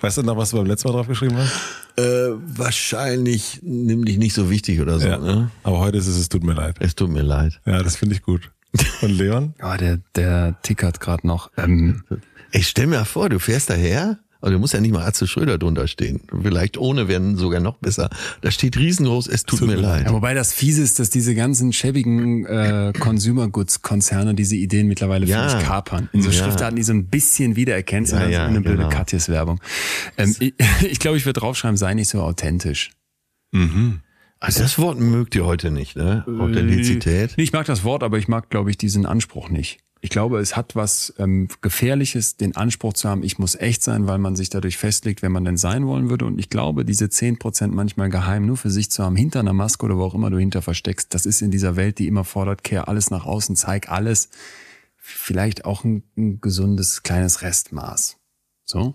Weißt 0.00 0.18
du 0.18 0.22
noch, 0.22 0.36
was 0.36 0.50
du 0.50 0.56
beim 0.58 0.66
letzten 0.66 0.88
Mal 0.88 0.94
drauf 0.94 1.08
geschrieben 1.08 1.36
hast? 1.36 1.52
Äh, 1.96 2.30
wahrscheinlich 2.56 3.60
nimm 3.62 4.04
dich 4.04 4.18
nicht 4.18 4.34
so 4.34 4.50
wichtig 4.50 4.80
oder 4.80 4.98
so. 4.98 5.08
Ne? 5.08 5.50
Aber 5.62 5.78
heute 5.78 5.98
ist 5.98 6.06
es, 6.06 6.16
es 6.18 6.28
tut 6.28 6.44
mir 6.44 6.52
leid. 6.54 6.76
Es 6.80 6.94
tut 6.94 7.10
mir 7.10 7.22
leid. 7.22 7.60
Ja, 7.64 7.82
das 7.82 7.96
finde 7.96 8.14
ich 8.14 8.22
gut. 8.22 8.50
Und 9.00 9.10
Leon? 9.10 9.54
Ja, 9.60 9.76
der, 9.76 9.98
der 10.14 10.56
tickert 10.62 11.00
gerade 11.00 11.26
noch. 11.26 11.50
Ähm, 11.56 12.02
Ich 12.52 12.68
stell 12.68 12.86
mir 12.86 13.04
vor, 13.04 13.28
du 13.30 13.38
fährst 13.38 13.70
daher, 13.70 14.18
aber 14.40 14.52
du 14.52 14.58
musst 14.58 14.72
ja 14.74 14.80
nicht 14.80 14.92
mal 14.92 15.04
Atze 15.04 15.26
Schröder 15.26 15.58
drunter 15.58 15.88
stehen. 15.88 16.20
Vielleicht 16.42 16.78
ohne 16.78 17.08
werden 17.08 17.36
sogar 17.36 17.60
noch 17.60 17.76
besser. 17.78 18.08
Da 18.40 18.50
steht 18.50 18.76
riesengroß, 18.78 19.26
es 19.26 19.44
tut, 19.44 19.62
mir 19.62 19.74
leid. 19.76 20.06
ja, 20.06 20.12
wobei 20.12 20.34
das 20.34 20.52
fiese 20.52 20.82
ist, 20.82 20.98
dass 20.98 21.10
diese 21.10 21.34
ganzen 21.34 21.72
schäbigen 21.72 22.46
äh, 22.46 22.92
Consumer 22.98 23.48
Goods 23.48 23.82
Konzerne 23.82 24.34
diese 24.34 24.56
Ideen 24.56 24.86
mittlerweile 24.86 25.26
Ja. 25.26 25.48
für 25.48 25.56
mich 25.56 25.64
kapern. 25.66 26.08
In 26.12 26.22
so 26.22 26.30
Ja. 26.30 26.34
Schriftarten, 26.44 26.76
die 26.76 26.82
so 26.84 26.92
ein 26.92 27.06
bisschen 27.06 27.56
wiedererkennst 27.56 28.12
Ja, 28.12 28.28
ja, 28.28 28.46
eine 28.46 28.60
blöde 28.60 28.78
genau. 28.78 28.88
Katjes 28.90 29.28
Werbung. 29.28 29.60
Ähm, 30.16 30.34
ich 30.38 30.54
ich 30.90 30.98
glaube, 31.00 31.16
ich 31.16 31.26
würde 31.26 31.40
draufschreiben, 31.40 31.76
sei 31.76 31.94
nicht 31.94 32.08
so 32.08 32.20
authentisch. 32.22 32.90
Also 34.40 34.60
das 34.62 34.78
Wort 34.78 35.00
mögt 35.00 35.34
ihr 35.34 35.44
heute 35.46 35.70
nicht, 35.70 35.96
ne? 35.96 36.24
Authentizität. 36.38 37.34
Nee, 37.36 37.42
ich 37.42 37.52
mag 37.52 37.66
das 37.66 37.82
Wort, 37.82 38.02
aber 38.04 38.18
ich 38.18 38.28
mag, 38.28 38.50
glaube 38.50 38.70
ich, 38.70 38.78
diesen 38.78 39.04
Anspruch 39.06 39.48
nicht. 39.48 39.78
Ich 40.00 40.10
glaube, 40.10 40.38
es 40.38 40.54
hat 40.56 40.76
was 40.76 41.12
ähm, 41.18 41.48
Gefährliches, 41.60 42.36
den 42.36 42.54
Anspruch 42.54 42.92
zu 42.92 43.08
haben, 43.08 43.24
ich 43.24 43.38
muss 43.38 43.56
echt 43.56 43.82
sein, 43.82 44.06
weil 44.06 44.18
man 44.18 44.36
sich 44.36 44.48
dadurch 44.48 44.76
festlegt, 44.76 45.22
wer 45.22 45.30
man 45.30 45.44
denn 45.44 45.56
sein 45.56 45.86
wollen 45.86 46.08
würde. 46.08 46.24
Und 46.24 46.38
ich 46.38 46.50
glaube, 46.50 46.84
diese 46.84 47.06
10% 47.06 47.68
manchmal 47.68 48.08
geheim 48.08 48.46
nur 48.46 48.56
für 48.56 48.70
sich 48.70 48.90
zu 48.90 49.02
haben, 49.02 49.16
hinter 49.16 49.40
einer 49.40 49.52
Maske 49.52 49.84
oder 49.84 49.96
wo 49.96 50.04
auch 50.04 50.14
immer 50.14 50.30
du 50.30 50.38
hinter 50.38 50.62
versteckst, 50.62 51.12
das 51.14 51.26
ist 51.26 51.42
in 51.42 51.50
dieser 51.50 51.74
Welt, 51.74 51.98
die 51.98 52.06
immer 52.06 52.24
fordert, 52.24 52.62
kehr 52.62 52.88
alles 52.88 53.10
nach 53.10 53.26
außen, 53.26 53.56
zeig 53.56 53.90
alles, 53.90 54.28
vielleicht 54.96 55.64
auch 55.64 55.82
ein, 55.82 56.04
ein 56.16 56.40
gesundes 56.40 57.02
kleines 57.02 57.42
Restmaß. 57.42 58.18
So? 58.64 58.94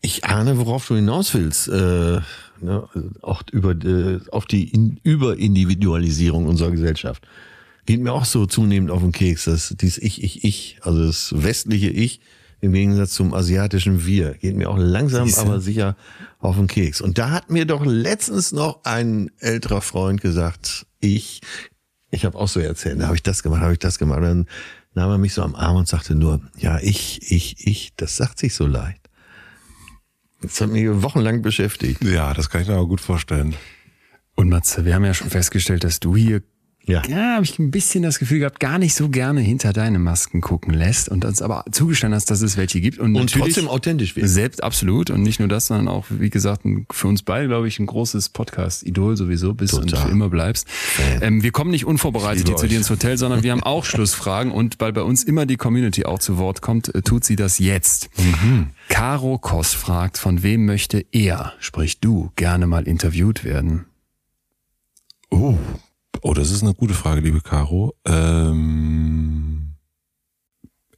Ich 0.00 0.24
ahne, 0.24 0.56
worauf 0.58 0.86
du 0.86 0.94
hinaus 0.94 1.34
willst. 1.34 1.68
Äh, 1.68 2.20
ne? 2.60 2.88
Auch 3.22 3.42
über 3.52 3.72
äh, 3.72 4.20
auf 4.30 4.46
die 4.46 4.72
In 4.72 5.00
Überindividualisierung 5.02 6.46
unserer 6.46 6.70
Gesellschaft. 6.70 7.26
Geht 7.86 8.00
mir 8.00 8.12
auch 8.12 8.24
so 8.24 8.46
zunehmend 8.46 8.90
auf 8.90 9.00
den 9.00 9.12
Keks, 9.12 9.44
dass 9.44 9.74
dieses 9.80 9.98
Ich, 9.98 10.22
Ich, 10.22 10.44
Ich, 10.44 10.78
also 10.82 11.06
das 11.06 11.32
westliche 11.36 11.88
Ich 11.88 12.20
im 12.60 12.72
Gegensatz 12.72 13.12
zum 13.12 13.32
asiatischen 13.34 14.06
Wir, 14.06 14.34
geht 14.34 14.56
mir 14.56 14.68
auch 14.70 14.78
langsam, 14.78 15.26
Siehste. 15.26 15.42
aber 15.42 15.60
sicher 15.60 15.96
auf 16.38 16.56
den 16.56 16.66
Keks. 16.66 17.00
Und 17.00 17.18
da 17.18 17.30
hat 17.30 17.50
mir 17.50 17.64
doch 17.64 17.84
letztens 17.84 18.50
noch 18.52 18.80
ein 18.84 19.30
älterer 19.38 19.82
Freund 19.82 20.20
gesagt, 20.20 20.86
ich, 21.00 21.42
ich 22.10 22.24
habe 22.24 22.36
auch 22.36 22.48
so 22.48 22.60
erzählt, 22.60 23.00
da 23.00 23.06
habe 23.06 23.16
ich 23.16 23.22
das 23.22 23.42
gemacht, 23.42 23.60
habe 23.60 23.74
ich 23.74 23.78
das 23.78 23.98
gemacht. 23.98 24.18
Und 24.18 24.24
dann 24.24 24.46
nahm 24.94 25.10
er 25.10 25.18
mich 25.18 25.34
so 25.34 25.42
am 25.42 25.54
Arm 25.54 25.76
und 25.76 25.86
sagte 25.86 26.14
nur, 26.14 26.40
ja, 26.56 26.78
ich, 26.80 27.30
ich, 27.30 27.66
ich, 27.66 27.92
das 27.96 28.16
sagt 28.16 28.38
sich 28.38 28.54
so 28.54 28.66
leicht. 28.66 29.02
Das 30.42 30.60
hat 30.60 30.70
mich 30.70 30.86
wochenlang 31.02 31.42
beschäftigt. 31.42 32.02
Ja, 32.02 32.34
das 32.34 32.50
kann 32.50 32.62
ich 32.62 32.68
mir 32.68 32.74
aber 32.74 32.86
gut 32.86 33.00
vorstellen. 33.00 33.54
Und 34.34 34.48
Matze, 34.48 34.84
wir 34.84 34.94
haben 34.94 35.04
ja 35.04 35.14
schon 35.14 35.30
festgestellt, 35.30 35.84
dass 35.84 36.00
du 36.00 36.16
hier 36.16 36.42
Ja. 36.86 37.02
ja, 37.08 37.34
habe 37.34 37.44
ich 37.44 37.58
ein 37.58 37.72
bisschen 37.72 38.04
das 38.04 38.20
Gefühl 38.20 38.38
gehabt, 38.38 38.60
gar 38.60 38.78
nicht 38.78 38.94
so 38.94 39.08
gerne 39.08 39.40
hinter 39.40 39.72
deine 39.72 39.98
Masken 39.98 40.40
gucken 40.40 40.72
lässt 40.72 41.08
und 41.08 41.24
uns 41.24 41.42
aber 41.42 41.64
zugestanden 41.72 42.14
hast, 42.14 42.30
dass 42.30 42.42
es 42.42 42.56
welche 42.56 42.80
gibt. 42.80 42.98
Und, 42.98 43.16
Und 43.16 43.32
trotzdem 43.32 43.66
authentisch 43.66 44.14
wird. 44.14 44.28
Selbst 44.28 44.62
absolut. 44.62 45.10
Und 45.10 45.22
nicht 45.22 45.40
nur 45.40 45.48
das, 45.48 45.66
sondern 45.66 45.88
auch, 45.88 46.06
wie 46.10 46.30
gesagt, 46.30 46.62
für 46.92 47.08
uns 47.08 47.24
beide, 47.24 47.48
glaube 47.48 47.66
ich, 47.66 47.80
ein 47.80 47.86
großes 47.86 48.28
Podcast-Idol 48.28 49.16
sowieso 49.16 49.54
bist 49.54 49.74
und 49.74 49.90
Total. 49.90 50.06
für 50.06 50.12
immer 50.12 50.28
bleibst. 50.28 50.68
Ähm, 51.20 51.42
wir 51.42 51.50
kommen 51.50 51.72
nicht 51.72 51.82
Ich 51.82 51.86
unvorbereitet 51.86 52.46
hier 52.46 52.56
zu 52.56 52.68
dir 52.68 52.78
ins 52.78 52.88
Hotel, 52.88 53.18
sondern 53.18 53.42
wir 53.42 53.50
haben 53.50 53.64
auch 53.64 53.84
Schlussfragen. 53.84 54.52
Und 54.52 54.76
weil 54.78 54.92
bei 54.92 55.02
uns 55.02 55.24
immer 55.24 55.44
die 55.44 55.56
Community 55.56 56.04
auch 56.04 56.20
zu 56.20 56.38
Wort 56.38 56.62
kommt, 56.62 56.94
äh, 56.94 57.02
tut 57.02 57.24
sie 57.24 57.34
das 57.34 57.58
jetzt. 57.58 58.10
Mhm. 58.16 58.70
Caro 58.88 59.38
Koss 59.38 59.74
fragt, 59.74 60.18
von 60.18 60.44
wem 60.44 60.66
möchte 60.66 61.04
er, 61.10 61.52
sprich 61.58 61.98
du, 61.98 62.30
gerne 62.36 62.68
mal 62.68 62.86
interviewt 62.86 63.42
werden? 63.42 63.86
Oh, 65.30 65.58
oh, 66.22 66.34
das 66.34 66.50
ist 66.50 66.62
eine 66.62 66.74
gute 66.74 66.94
Frage, 66.94 67.20
liebe 67.20 67.40
Caro. 67.40 67.94
Ähm, 68.04 69.74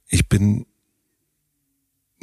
ich 0.07 0.27
bin 0.29 0.65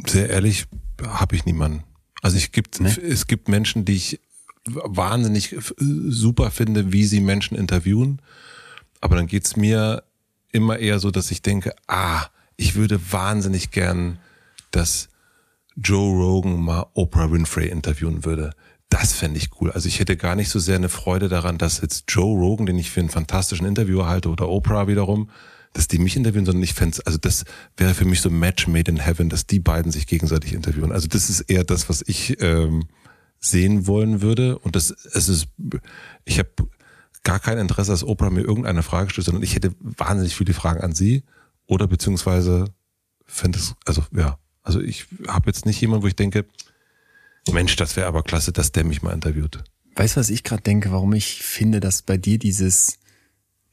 sehr 0.07 0.31
ehrlich, 0.31 0.66
habe 1.02 1.36
ich 1.36 1.44
niemanden. 1.44 1.84
Also 2.23 2.36
ich 2.36 2.52
gibt, 2.52 2.81
Nee? 2.81 2.89
es 2.89 3.26
gibt 3.26 3.49
Menschen, 3.49 3.84
die 3.84 3.94
ich 3.94 4.20
wahnsinnig 4.65 5.57
super 5.78 6.50
finde, 6.50 6.92
wie 6.92 7.05
sie 7.05 7.20
Menschen 7.20 7.57
interviewen. 7.57 8.20
Aber 9.00 9.16
dann 9.16 9.26
geht's 9.26 9.57
mir 9.57 10.02
immer 10.52 10.78
eher 10.78 10.99
so, 10.99 11.10
dass 11.10 11.31
ich 11.31 11.42
denke, 11.42 11.75
ah, 11.86 12.26
ich 12.57 12.75
würde 12.75 13.00
wahnsinnig 13.12 13.70
gern, 13.70 14.18
dass 14.70 15.08
Joe 15.76 16.16
Rogan 16.16 16.58
mal 16.58 16.86
Oprah 16.94 17.31
Winfrey 17.31 17.68
interviewen 17.68 18.25
würde. 18.25 18.52
Das 18.89 19.12
fände 19.12 19.39
ich 19.39 19.50
cool. 19.60 19.73
Also 19.73 19.89
ich 19.89 19.98
hätte 19.98 20.16
gar 20.16 20.36
nicht 20.36 20.48
so 20.48 20.58
sehr 20.58 20.76
eine 20.76 20.89
Freude 20.89 21.28
daran, 21.28 21.58
dass 21.58 21.81
jetzt 21.81 22.05
Joe 22.08 22.39
Rogan, 22.39 22.66
den 22.66 22.78
ich 22.78 22.90
für 22.90 23.00
einen 23.00 23.10
fantastischen 23.10 23.66
Interviewer 23.66 24.06
halte, 24.06 24.28
oder 24.28 24.48
Oprah 24.48 24.86
wiederum, 24.86 25.31
dass 25.73 25.89
die 25.89 25.98
mich 25.98 26.16
interviewen, 26.16 26.47
sondern 26.47 26.62
ich 26.62 26.74
fände 26.74 26.98
also 27.05 27.18
das 27.18 27.44
wäre 27.76 27.94
für 27.94 28.05
mich 28.05 28.20
so 28.20 28.31
ein 28.31 28.39
Match 28.39 28.66
made 28.66 28.90
in 28.90 28.98
heaven, 28.98 29.28
dass 29.28 29.47
die 29.47 29.58
beiden 29.58 29.92
sich 29.92 30.06
gegenseitig 30.06 30.55
interviewen. 30.55 30.92
Also 30.92 31.08
das 31.08 31.28
ist 31.28 31.40
eher 31.42 31.65
das, 31.65 31.89
was 31.89 32.02
ich 32.06 32.40
ähm, 32.40 32.84
sehen 33.39 33.86
wollen 33.86 34.23
würde. 34.23 34.58
Und 34.58 34.76
das, 34.76 34.90
es 34.90 35.28
ist, 35.28 35.48
ich 36.24 36.39
habe 36.39 36.50
gar 37.24 37.40
kein 37.40 37.58
Interesse, 37.58 37.90
dass 37.90 38.05
Oprah 38.05 38.31
mir 38.31 38.42
irgendeine 38.42 38.82
Frage 38.82 39.10
stellt, 39.10 39.26
sondern 39.26 39.42
ich 39.42 39.55
hätte 39.55 39.74
wahnsinnig 39.81 40.36
viele 40.36 40.55
Fragen 40.55 40.81
an 40.81 40.94
sie 40.94 41.24
oder 41.66 41.89
beziehungsweise 41.89 42.66
fände 43.26 43.58
es, 43.58 43.74
also 43.84 44.05
ja, 44.12 44.39
also 44.62 44.81
ich 44.81 45.06
habe 45.26 45.47
jetzt 45.47 45.66
nicht 45.66 45.81
jemanden, 45.81 46.05
wo 46.05 46.08
ich 46.08 46.16
denke, 46.16 46.47
Mensch, 47.52 47.76
das 47.76 47.97
wäre 47.97 48.07
aber 48.07 48.23
klasse, 48.23 48.52
dass 48.52 48.73
der 48.73 48.84
mich 48.84 49.02
mal 49.02 49.12
interviewt. 49.12 49.62
Weißt 49.94 50.16
du, 50.16 50.20
was 50.20 50.31
ich 50.31 50.44
gerade 50.44 50.62
denke, 50.62 50.91
warum 50.92 51.12
ich 51.15 51.42
finde, 51.42 51.81
dass 51.81 52.02
bei 52.02 52.16
dir 52.16 52.39
dieses, 52.39 52.99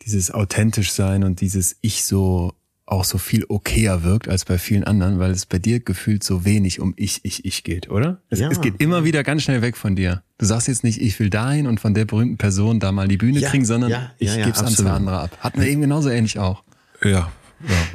dieses 0.06 0.32
authentisch 0.32 0.92
sein 0.92 1.24
und 1.24 1.42
dieses 1.42 1.76
Ich 1.82 2.06
so 2.06 2.54
auch 2.86 3.06
so 3.06 3.18
viel 3.18 3.46
okayer 3.48 4.04
wirkt 4.04 4.28
als 4.28 4.44
bei 4.46 4.58
vielen 4.58 4.84
anderen, 4.84 5.18
weil 5.18 5.32
es 5.32 5.46
bei 5.46 5.58
dir 5.58 5.80
gefühlt 5.80 6.22
so 6.24 6.44
wenig 6.46 6.80
um 6.82 6.94
Ich, 6.98 7.22
Ich, 7.24 7.46
Ich 7.46 7.64
geht, 7.64 7.90
oder? 7.90 8.22
Es, 8.30 8.40
Ja. 8.40 8.50
es 8.50 8.60
geht 8.62 8.80
immer 8.82 9.06
wieder 9.06 9.24
ganz 9.24 9.44
schnell 9.44 9.62
weg 9.62 9.78
von 9.78 9.96
dir. 9.96 10.22
Du 10.38 10.46
sagst 10.46 10.68
jetzt 10.68 10.84
nicht, 10.84 11.02
ich 11.02 11.18
will 11.20 11.30
dahin 11.30 11.66
und 11.68 11.80
von 11.80 11.94
der 11.94 12.04
berühmten 12.06 12.38
Person 12.38 12.80
da 12.82 12.92
mal 12.92 13.08
die 13.08 13.16
Bühne 13.18 13.40
Ja, 13.40 13.50
kriegen, 13.50 13.66
sondern 13.66 13.90
ja, 13.90 14.12
ich 14.20 14.34
gebe 14.36 14.50
es 14.50 14.60
an 14.60 14.68
zwei 14.74 14.90
andere 14.92 15.18
ab. 15.20 15.38
Hatten 15.40 15.62
wir 15.62 15.68
eben 15.68 15.82
genauso 15.82 16.10
ähnlich 16.10 16.40
auch. 16.40 16.64
Ja, 17.02 17.10
ja. 17.10 17.32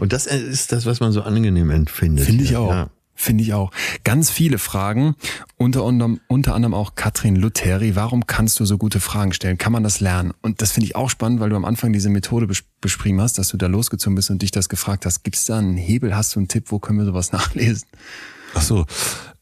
Und 0.00 0.12
das 0.14 0.26
ist 0.26 0.72
das, 0.72 0.86
was 0.86 1.00
man 1.00 1.12
so 1.12 1.20
angenehm 1.22 1.70
empfindet. 1.70 2.24
Finde 2.24 2.44
ich 2.44 2.50
Ja. 2.50 2.58
auch. 2.60 2.90
Finde 3.20 3.42
ich 3.42 3.52
auch. 3.52 3.72
Ganz 4.04 4.30
viele 4.30 4.58
Fragen, 4.58 5.16
unter 5.56 5.82
anderem, 5.84 6.20
unter 6.28 6.54
anderem 6.54 6.72
auch 6.72 6.94
Katrin 6.94 7.34
Lutheri. 7.34 7.96
Warum 7.96 8.28
kannst 8.28 8.60
du 8.60 8.64
so 8.64 8.78
gute 8.78 9.00
Fragen 9.00 9.32
stellen? 9.32 9.58
Kann 9.58 9.72
man 9.72 9.82
das 9.82 9.98
lernen? 9.98 10.32
Und 10.40 10.62
das 10.62 10.70
finde 10.70 10.86
ich 10.86 10.94
auch 10.94 11.10
spannend, 11.10 11.40
weil 11.40 11.50
du 11.50 11.56
am 11.56 11.64
Anfang 11.64 11.92
diese 11.92 12.10
Methode 12.10 12.46
bes 12.46 12.62
beschrieben 12.80 13.20
hast, 13.20 13.36
dass 13.36 13.48
du 13.48 13.56
da 13.56 13.66
losgezogen 13.66 14.14
bist 14.14 14.30
und 14.30 14.40
dich 14.40 14.52
das 14.52 14.68
gefragt 14.68 15.04
hast. 15.04 15.24
Gibt 15.24 15.34
es 15.34 15.46
da 15.46 15.58
einen 15.58 15.76
Hebel? 15.76 16.14
Hast 16.14 16.36
du 16.36 16.38
einen 16.38 16.46
Tipp? 16.46 16.66
Wo 16.68 16.78
können 16.78 17.00
wir 17.00 17.06
sowas 17.06 17.32
nachlesen? 17.32 17.88
Ach 18.54 18.62
so, 18.62 18.86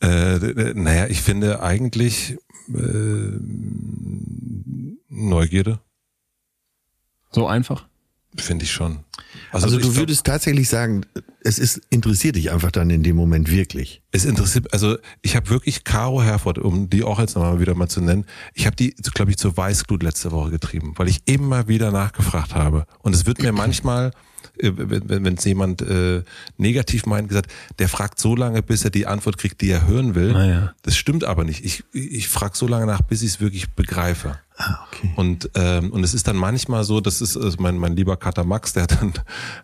äh, 0.01 0.73
naja, 0.73 1.09
ich 1.09 1.21
finde 1.21 1.63
eigentlich 1.63 2.39
äh, 2.69 3.39
Neugierde, 5.11 5.81
So 7.31 7.47
einfach? 7.47 7.87
Finde 8.41 8.65
ich 8.65 8.73
schon. 8.73 9.01
Also, 9.53 9.67
ich 9.69 9.75
du 9.75 9.81
glaub, 9.81 9.97
würdest 9.97 10.25
tatsächlich 10.25 10.69
sagen, 10.69 11.05
es 11.43 11.59
ist 11.59 11.81
interessiert 11.91 12.37
dich 12.37 12.51
einfach 12.51 12.71
dann 12.71 12.91
in 12.91 13.03
dem 13.03 13.17
Moment 13.17 13.51
wirklich. 13.51 14.03
Es 14.11 14.25
interessiert, 14.25 14.73
also 14.73 14.97
ich 15.23 15.37
habe 15.37 15.49
wirklich 15.51 15.85
Caro 15.85 16.23
Herford, 16.23 16.59
um 16.59 16.91
die 16.91 17.03
auch 17.03 17.21
jetzt 17.21 17.37
nochmal 17.37 17.61
wieder 17.61 17.75
mal 17.75 17.89
zu 17.89 18.01
nennen, 18.01 18.25
ich 18.55 18.67
habe 18.67 18.77
die, 18.77 18.95
glaube 19.15 19.31
ich, 19.31 19.37
zur 19.37 19.57
Weißglut 19.57 20.03
letzte 20.03 20.33
Woche 20.33 20.51
getrieben, 20.51 20.95
weil 20.97 21.09
ich 21.09 21.21
immer 21.27 21.69
wieder 21.69 21.91
nachgefragt 21.91 22.55
habe. 22.55 22.87
Und 23.01 23.15
es 23.15 23.27
wird 23.27 23.41
mir 23.41 23.53
manchmal, 23.53 24.11
äh, 24.59 24.73
wenn 24.75 25.25
wenn 25.25 25.35
es 25.35 25.45
jemand 25.45 25.83
äh, 25.83 26.23
negativ 26.57 27.07
meint, 27.07 27.29
gesagt, 27.29 27.53
der 27.79 27.89
fragt 27.89 28.19
so 28.19 28.35
lange, 28.35 28.63
bis 28.63 28.85
er 28.85 28.91
die 28.91 29.07
Antwort 29.07 29.39
kriegt, 29.39 29.61
die 29.61 29.71
er 29.71 29.87
hören 29.87 30.15
will. 30.15 30.35
Ah 30.35 30.47
ja. 30.47 30.75
Das 30.83 30.97
stimmt 30.97 31.25
aber 31.25 31.45
nicht. 31.45 31.65
Ich, 31.65 31.85
ich 31.93 32.29
frage 32.29 32.57
so 32.57 32.67
lange 32.67 32.87
nach, 32.87 33.03
bis 33.03 33.23
ich 33.23 33.31
es 33.31 33.41
wirklich 33.41 33.71
begreife. 33.75 34.39
Ah, 34.59 34.87
okay. 34.87 35.13
Und, 35.17 35.51
ähm, 35.55 35.93
und 35.93 36.03
es 36.03 36.15
ist 36.15 36.27
dann 36.27 36.37
manchmal 36.37 36.83
so, 36.85 37.01
das 37.03 37.21
ist 37.21 37.37
also 37.37 37.57
mein, 37.61 37.77
mein 37.77 37.95
lieber 37.95 38.17
Kater 38.17 38.45
Max, 38.45 38.73
der 38.73 38.85
hat 38.85 39.03
dann, 39.03 39.13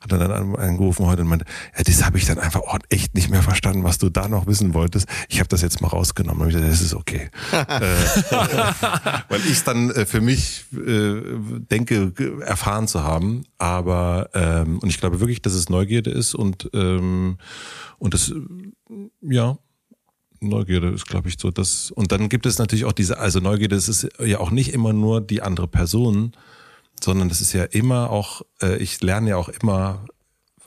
hat 0.01 0.13
dann 0.13 0.55
angerufen 0.57 1.07
heute 1.07 1.23
und 1.23 1.29
meinte, 1.29 1.47
ja, 1.77 1.83
das 1.83 2.05
habe 2.05 2.19
ich 2.19 2.27
dann 2.27 2.39
einfach 2.39 2.61
auch 2.61 2.79
echt 2.91 3.15
nicht 3.15 3.31
mehr 3.31 3.43
verstanden, 3.43 3.85
was 3.85 3.97
du 3.97 4.11
da 4.11 4.29
noch 4.29 4.47
wissen 4.47 4.75
wolltest. 4.75 5.09
Ich 5.29 5.39
habe 5.39 5.49
das 5.49 5.63
jetzt 5.63 5.81
mal 5.81 5.89
rausgenommen. 5.89 6.43
Und 6.43 6.49
ich 6.49 6.55
dachte, 6.55 6.69
das 6.69 6.83
ist 6.83 6.95
okay. 6.95 7.31
äh, 7.53 7.95
weil 9.29 9.41
ich 9.41 9.53
es 9.53 9.65
dann 9.65 9.91
äh, 9.91 10.05
für 10.05 10.21
mich 10.21 10.67
äh, 10.75 11.23
denke, 11.71 12.13
erfahren 12.45 12.87
zu 12.87 13.03
haben. 13.03 13.45
Aber 13.57 14.29
ähm, 14.35 14.79
und 14.81 14.91
ich 14.91 15.01
glaube 15.01 15.21
wirklich, 15.21 15.41
dass 15.41 15.55
es 15.55 15.71
Neugierde 15.71 16.11
ist 16.11 16.35
und, 16.35 16.69
ähm, 16.75 17.39
und 17.99 18.13
das, 18.13 18.33
ja, 19.23 19.57
Neugierde 20.43 20.89
ist, 20.89 21.07
glaube 21.07 21.29
ich, 21.29 21.37
so 21.39 21.51
das. 21.51 21.91
Und 21.91 22.13
dann 22.13 22.29
gibt 22.29 22.47
es 22.47 22.59
natürlich 22.59 22.85
auch 22.85 22.93
diese, 22.93 23.19
also 23.19 23.41
Neugierde, 23.41 23.77
das 23.77 23.89
ist 23.89 24.09
ja 24.19 24.39
auch 24.39 24.51
nicht 24.51 24.73
immer 24.73 24.93
nur 24.93 25.21
die 25.21 25.43
andere 25.43 25.69
Person, 25.69 26.33
sondern 27.01 27.29
das 27.29 27.41
ist 27.41 27.53
ja 27.53 27.65
immer 27.65 28.11
auch, 28.11 28.43
äh, 28.61 28.77
ich 28.77 29.03
lerne 29.03 29.31
ja 29.31 29.37
auch 29.37 29.49
immer 29.49 30.05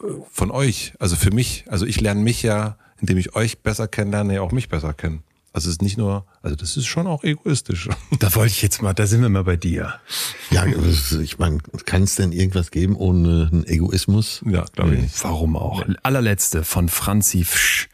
äh, 0.02 0.06
von 0.32 0.52
euch, 0.52 0.94
also 1.00 1.16
für 1.16 1.32
mich. 1.32 1.66
Also 1.68 1.86
ich 1.86 2.02
lerne 2.02 2.22
mich 2.22 2.44
ja, 2.44 2.78
indem 3.00 3.18
ich 3.18 3.36
euch 3.36 3.60
besser 3.60 3.88
kennenlerne, 3.88 4.36
ja 4.36 4.42
auch 4.42 4.52
mich 4.52 4.70
besser 4.70 4.94
kennen. 4.94 5.24
Also 5.56 5.70
es 5.70 5.76
ist 5.76 5.82
nicht 5.82 5.98
nur, 5.98 6.26
also 6.42 6.58
das 6.58 6.76
ist 6.76 6.86
schon 6.86 7.08
auch 7.08 7.24
egoistisch. 7.24 7.88
Da 8.20 8.36
wollte 8.36 8.52
ich 8.52 8.62
jetzt 8.62 8.82
mal, 8.82 8.94
da 8.94 9.08
sind 9.08 9.22
wir 9.22 9.30
mal 9.30 9.46
bei 9.46 9.56
dir. 9.56 9.94
Ja, 10.52 10.66
ich 10.66 11.40
meine, 11.40 11.60
kann 11.86 12.04
es 12.04 12.16
denn 12.16 12.34
irgendwas 12.34 12.72
geben 12.72 12.98
ohne 12.98 13.50
einen 13.50 13.66
Egoismus? 13.66 14.42
Ja, 14.46 14.66
glaube 14.74 14.96
ich 14.96 15.02
nicht. 15.04 15.24
Warum 15.24 15.56
auch? 15.56 15.82
Allerletzte 16.04 16.66
von 16.66 16.90
Franzi 16.90 17.46
Fsch. 17.46 17.88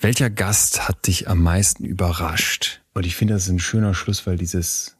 Welcher 0.00 0.30
Gast 0.30 0.86
hat 0.88 1.08
dich 1.08 1.28
am 1.28 1.42
meisten 1.42 1.84
überrascht? 1.84 2.82
Und 2.94 3.04
ich 3.04 3.16
finde, 3.16 3.34
das 3.34 3.44
ist 3.44 3.48
ein 3.50 3.58
schöner 3.58 3.94
Schluss, 3.94 4.28
weil 4.28 4.36
dieses 4.36 4.96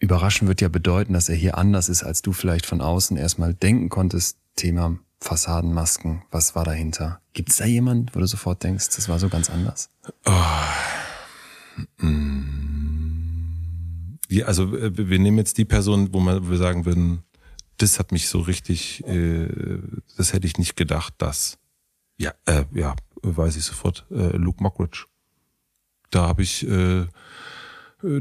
Überraschen 0.00 0.48
wird 0.48 0.60
ja 0.60 0.68
bedeuten, 0.68 1.12
dass 1.12 1.28
er 1.28 1.36
hier 1.36 1.56
anders 1.56 1.88
ist, 1.88 2.02
als 2.02 2.22
du 2.22 2.32
vielleicht 2.32 2.66
von 2.66 2.80
außen 2.80 3.16
erstmal 3.16 3.54
denken 3.54 3.88
konntest. 3.88 4.38
Thema 4.56 4.98
Fassadenmasken, 5.20 6.22
was 6.32 6.56
war 6.56 6.64
dahinter? 6.64 7.20
Gibt 7.34 7.50
es 7.50 7.56
da 7.56 7.66
jemand, 7.66 8.16
wo 8.16 8.20
du 8.20 8.26
sofort 8.26 8.64
denkst, 8.64 8.96
das 8.96 9.08
war 9.08 9.20
so 9.20 9.28
ganz 9.28 9.48
anders? 9.48 9.90
Oh. 10.24 10.32
Ja, 14.28 14.46
also 14.46 14.76
äh, 14.76 14.90
wir 14.96 15.18
nehmen 15.20 15.38
jetzt 15.38 15.56
die 15.56 15.64
Person, 15.64 16.12
wo 16.12 16.20
wir 16.20 16.56
sagen 16.56 16.84
würden, 16.84 17.22
das 17.76 18.00
hat 18.00 18.10
mich 18.10 18.28
so 18.28 18.40
richtig, 18.40 19.06
äh, 19.06 19.48
das 20.16 20.32
hätte 20.32 20.48
ich 20.48 20.58
nicht 20.58 20.74
gedacht, 20.74 21.14
dass. 21.18 21.58
Ja, 22.18 22.32
äh, 22.46 22.64
ja, 22.72 22.96
weiß 23.22 23.56
ich 23.56 23.64
sofort, 23.64 24.06
äh, 24.10 24.36
Luke 24.36 24.62
Mockridge. 24.62 25.06
Da 26.10 26.28
habe 26.28 26.42
ich, 26.42 26.66
äh, 26.66 27.00
äh, 27.00 27.06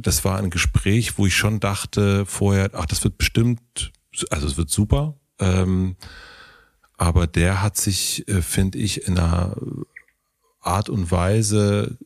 das 0.01 0.25
war 0.25 0.38
ein 0.38 0.49
Gespräch, 0.49 1.17
wo 1.17 1.25
ich 1.25 1.35
schon 1.35 1.59
dachte 1.59 2.25
vorher, 2.25 2.72
ach, 2.74 2.85
das 2.85 3.03
wird 3.03 3.17
bestimmt, 3.17 3.91
also 4.30 4.48
es 4.48 4.57
wird 4.57 4.69
super. 4.69 5.15
Ähm, 5.40 5.95
aber 6.98 7.27
der 7.27 7.61
hat 7.61 7.77
sich, 7.77 8.27
äh, 8.27 8.41
finde 8.41 8.77
ich, 8.77 9.07
in 9.07 9.17
einer 9.17 9.56
Art 10.61 10.90
und 10.90 11.11
Weise 11.11 11.98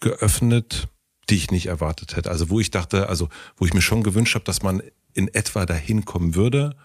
geöffnet, 0.00 0.88
die 1.28 1.36
ich 1.36 1.50
nicht 1.50 1.66
erwartet 1.66 2.16
hätte. 2.16 2.30
Also 2.30 2.50
wo 2.50 2.60
ich 2.60 2.70
dachte, 2.70 3.08
also 3.08 3.28
wo 3.56 3.64
ich 3.64 3.74
mir 3.74 3.82
schon 3.82 4.02
gewünscht 4.02 4.34
habe, 4.34 4.44
dass 4.44 4.62
man 4.62 4.82
in 5.14 5.28
etwa 5.28 5.66
dahin 5.66 6.04
kommen 6.04 6.34
würde, 6.34 6.76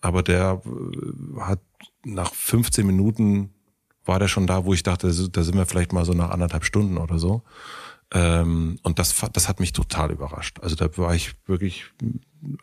aber 0.00 0.22
der 0.22 0.62
äh, 0.64 1.40
hat 1.40 1.60
nach 2.04 2.34
15 2.34 2.86
Minuten 2.86 3.54
war 4.04 4.18
der 4.18 4.28
schon 4.28 4.46
da, 4.46 4.64
wo 4.64 4.74
ich 4.74 4.82
dachte, 4.82 5.06
da 5.06 5.42
sind 5.42 5.56
wir 5.56 5.66
vielleicht 5.66 5.92
mal 5.92 6.04
so 6.04 6.12
nach 6.12 6.30
anderthalb 6.30 6.64
Stunden 6.64 6.96
oder 6.98 7.18
so. 7.18 7.42
Ähm, 8.12 8.78
und 8.82 8.98
das, 8.98 9.14
das 9.32 9.48
hat 9.48 9.60
mich 9.60 9.72
total 9.72 10.10
überrascht. 10.10 10.60
Also 10.60 10.76
da 10.76 10.94
war 10.98 11.14
ich 11.14 11.34
wirklich, 11.46 11.86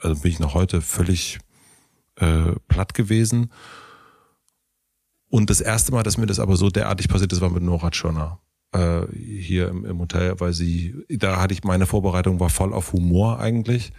also 0.02 0.22
bin 0.22 0.32
ich 0.32 0.40
noch 0.40 0.54
heute 0.54 0.82
völlig 0.82 1.40
äh, 2.16 2.54
platt 2.68 2.94
gewesen. 2.94 3.52
Und 5.30 5.50
das 5.50 5.62
erste 5.62 5.92
Mal, 5.92 6.04
dass 6.04 6.18
mir 6.18 6.26
das 6.26 6.40
aber 6.40 6.56
so 6.56 6.70
derartig 6.70 7.08
passiert 7.08 7.32
ist, 7.34 7.42
war 7.42 7.50
mit 7.50 7.64
Nora 7.64 7.92
Tschirner 7.92 8.40
äh, 8.72 9.02
hier 9.16 9.70
im, 9.70 9.86
im 9.86 10.00
Hotel, 10.00 10.40
weil 10.40 10.54
sie, 10.54 10.96
da 11.10 11.40
hatte 11.40 11.54
ich 11.54 11.64
meine 11.64 11.86
Vorbereitung 11.86 12.40
war 12.40 12.50
voll 12.50 12.74
auf 12.74 12.94
Humor 12.94 13.40
eigentlich. 13.40 13.92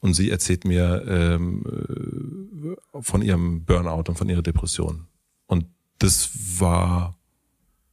Und 0.00 0.14
sie 0.14 0.30
erzählt 0.30 0.64
mir 0.64 1.04
ähm, 1.08 1.64
äh, 1.66 3.02
von 3.02 3.22
ihrem 3.22 3.64
Burnout 3.64 4.04
und 4.08 4.16
von 4.16 4.28
ihrer 4.28 4.42
Depression. 4.42 5.08
Und 5.46 5.66
das 5.98 6.30
war 6.60 7.18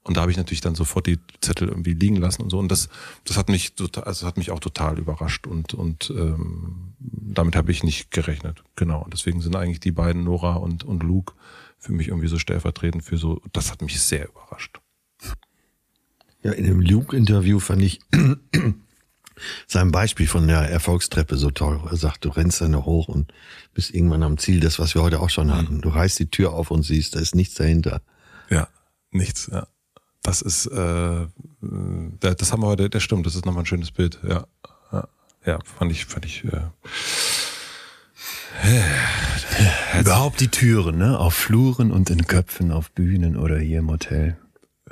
und 0.06 0.18
da 0.18 0.22
habe 0.22 0.30
ich 0.30 0.38
natürlich 0.38 0.62
dann 0.62 0.76
sofort 0.76 1.08
die 1.08 1.18
Zettel 1.42 1.68
irgendwie 1.68 1.94
liegen 1.94 2.18
lassen 2.18 2.44
und 2.44 2.52
so. 2.52 2.60
Und 2.60 2.72
das, 2.72 2.90
das 3.24 3.38
hat 3.38 3.50
mich 3.50 3.74
total, 3.74 4.04
also 4.04 4.28
hat 4.28 4.38
mich 4.38 4.52
auch 4.52 4.60
total 4.60 5.00
überrascht 5.00 5.48
und 5.48 5.74
und 5.74 6.14
ähm, 6.16 6.94
damit 7.00 7.56
habe 7.56 7.72
ich 7.72 7.84
nicht 7.84 8.12
gerechnet. 8.12 8.64
Genau. 8.76 9.04
Und 9.04 9.14
deswegen 9.14 9.42
sind 9.42 9.56
eigentlich 9.56 9.80
die 9.80 9.92
beiden 9.92 10.24
Nora 10.24 10.56
und 10.56 10.84
und 10.84 11.02
Luke 11.02 11.34
für 11.80 11.92
mich 11.92 12.10
irgendwie 12.10 12.28
so 12.28 12.38
stellvertretend 12.38 13.04
für 13.04 13.18
so. 13.18 13.42
Das 13.52 13.72
hat 13.72 13.82
mich 13.82 14.00
sehr 14.00 14.30
überrascht. 14.30 14.80
Ja, 16.44 16.52
in 16.52 16.66
dem 16.66 16.82
Luke-Interview 16.82 17.60
fand 17.60 17.82
ich 17.82 18.00
sein 19.68 19.92
Beispiel 19.92 20.28
von 20.28 20.48
der 20.48 20.70
Erfolgstreppe 20.70 21.38
so 21.38 21.52
toll. 21.52 21.82
Er 21.90 21.98
sagt, 21.98 22.26
du 22.26 22.30
rennst 22.30 22.62
dann 22.62 22.72
noch 22.72 22.86
hoch 22.86 23.08
und 23.08 23.34
bist 23.74 23.94
irgendwann 23.94 24.24
am 24.24 24.38
Ziel, 24.38 24.60
das, 24.60 24.80
was 24.80 24.96
wir 24.96 25.02
heute 25.02 25.20
auch 25.20 25.30
schon 25.30 25.56
hatten. 25.56 25.82
Du 25.82 25.90
reißt 25.90 26.20
die 26.20 26.30
Tür 26.30 26.54
auf 26.54 26.72
und 26.72 26.84
siehst, 26.84 27.16
da 27.16 27.20
ist 27.20 27.36
nichts 27.36 27.56
dahinter. 27.56 28.02
Ja, 28.50 28.68
nichts, 29.12 29.50
ja. 29.52 29.68
Das 30.22 30.42
ist, 30.42 30.66
äh, 30.68 31.28
das 32.20 32.52
haben 32.52 32.64
wir 32.64 32.68
heute, 32.68 32.90
das 32.90 33.04
stimmt, 33.04 33.28
das 33.28 33.36
ist 33.36 33.46
nochmal 33.46 33.64
ein 33.64 33.68
schönes 33.68 33.92
Bild, 33.92 34.20
ja. 34.28 34.48
Ja, 34.92 35.08
ja 35.46 35.60
fand 35.64 35.92
ich, 35.92 36.06
fand 36.06 36.26
ich, 36.26 36.44
äh, 36.46 36.62
Überhaupt 40.00 40.40
die 40.40 40.48
Türen, 40.48 40.98
ne? 40.98 41.20
Auf 41.20 41.34
Fluren 41.34 41.92
und 41.92 42.10
in 42.10 42.26
Köpfen, 42.26 42.72
auf 42.72 42.92
Bühnen 42.92 43.38
oder 43.38 43.60
hier 43.60 43.80
im 43.80 43.90
Hotel. 43.90 44.38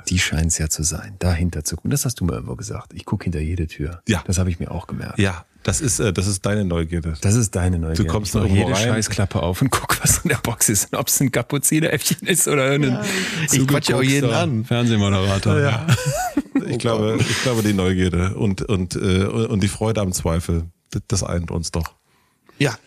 Die 0.08 0.18
scheint 0.18 0.48
es 0.48 0.58
ja 0.58 0.68
zu 0.68 0.82
sein, 0.82 1.16
dahinter 1.18 1.64
zu 1.64 1.76
gucken. 1.76 1.90
Das 1.90 2.04
hast 2.04 2.20
du 2.20 2.24
mir 2.24 2.34
irgendwo 2.34 2.56
gesagt. 2.56 2.92
Ich 2.94 3.04
gucke 3.04 3.24
hinter 3.24 3.40
jede 3.40 3.66
Tür. 3.66 4.02
Ja. 4.08 4.22
Das 4.26 4.38
habe 4.38 4.50
ich 4.50 4.58
mir 4.60 4.70
auch 4.70 4.86
gemerkt. 4.86 5.18
Ja, 5.18 5.44
das 5.64 5.80
ist, 5.80 5.98
äh, 5.98 6.12
das 6.12 6.26
ist 6.26 6.44
deine 6.44 6.64
Neugierde. 6.64 7.14
Das 7.22 7.34
ist 7.34 7.56
deine 7.56 7.78
Neugierde. 7.78 8.04
Du 8.04 8.08
kommst 8.08 8.34
ich 8.34 8.40
noch 8.40 8.48
jede 8.48 8.72
rein. 8.72 8.88
Scheißklappe 8.88 9.42
auf 9.42 9.62
und 9.62 9.70
guck, 9.70 10.00
was 10.02 10.18
in 10.18 10.28
der 10.28 10.36
Box 10.36 10.68
ist. 10.68 10.92
Und 10.92 10.98
ob 10.98 11.08
es 11.08 11.18
ein 11.20 11.32
Kapuzineräffchen 11.32 12.28
ist 12.28 12.46
oder 12.46 12.72
ein 12.72 12.82
ja, 12.82 13.04
Ich 13.50 13.66
quatsche 13.66 13.96
auch 13.96 14.02
jeden 14.02 14.30
an. 14.30 14.64
Fernsehmoderator. 14.64 15.58
Ja. 15.60 15.86
Ich 16.66 16.78
glaube, 16.78 17.18
ich 17.18 17.42
glaube, 17.42 17.62
die 17.62 17.72
Neugierde 17.72 18.36
und, 18.36 18.62
und, 18.62 18.94
äh, 18.94 19.24
und 19.24 19.60
die 19.60 19.68
Freude 19.68 20.00
am 20.00 20.12
Zweifel, 20.12 20.66
das 21.08 21.24
eint 21.24 21.50
uns 21.50 21.72
doch. 21.72 21.96
Ja, 22.58 22.78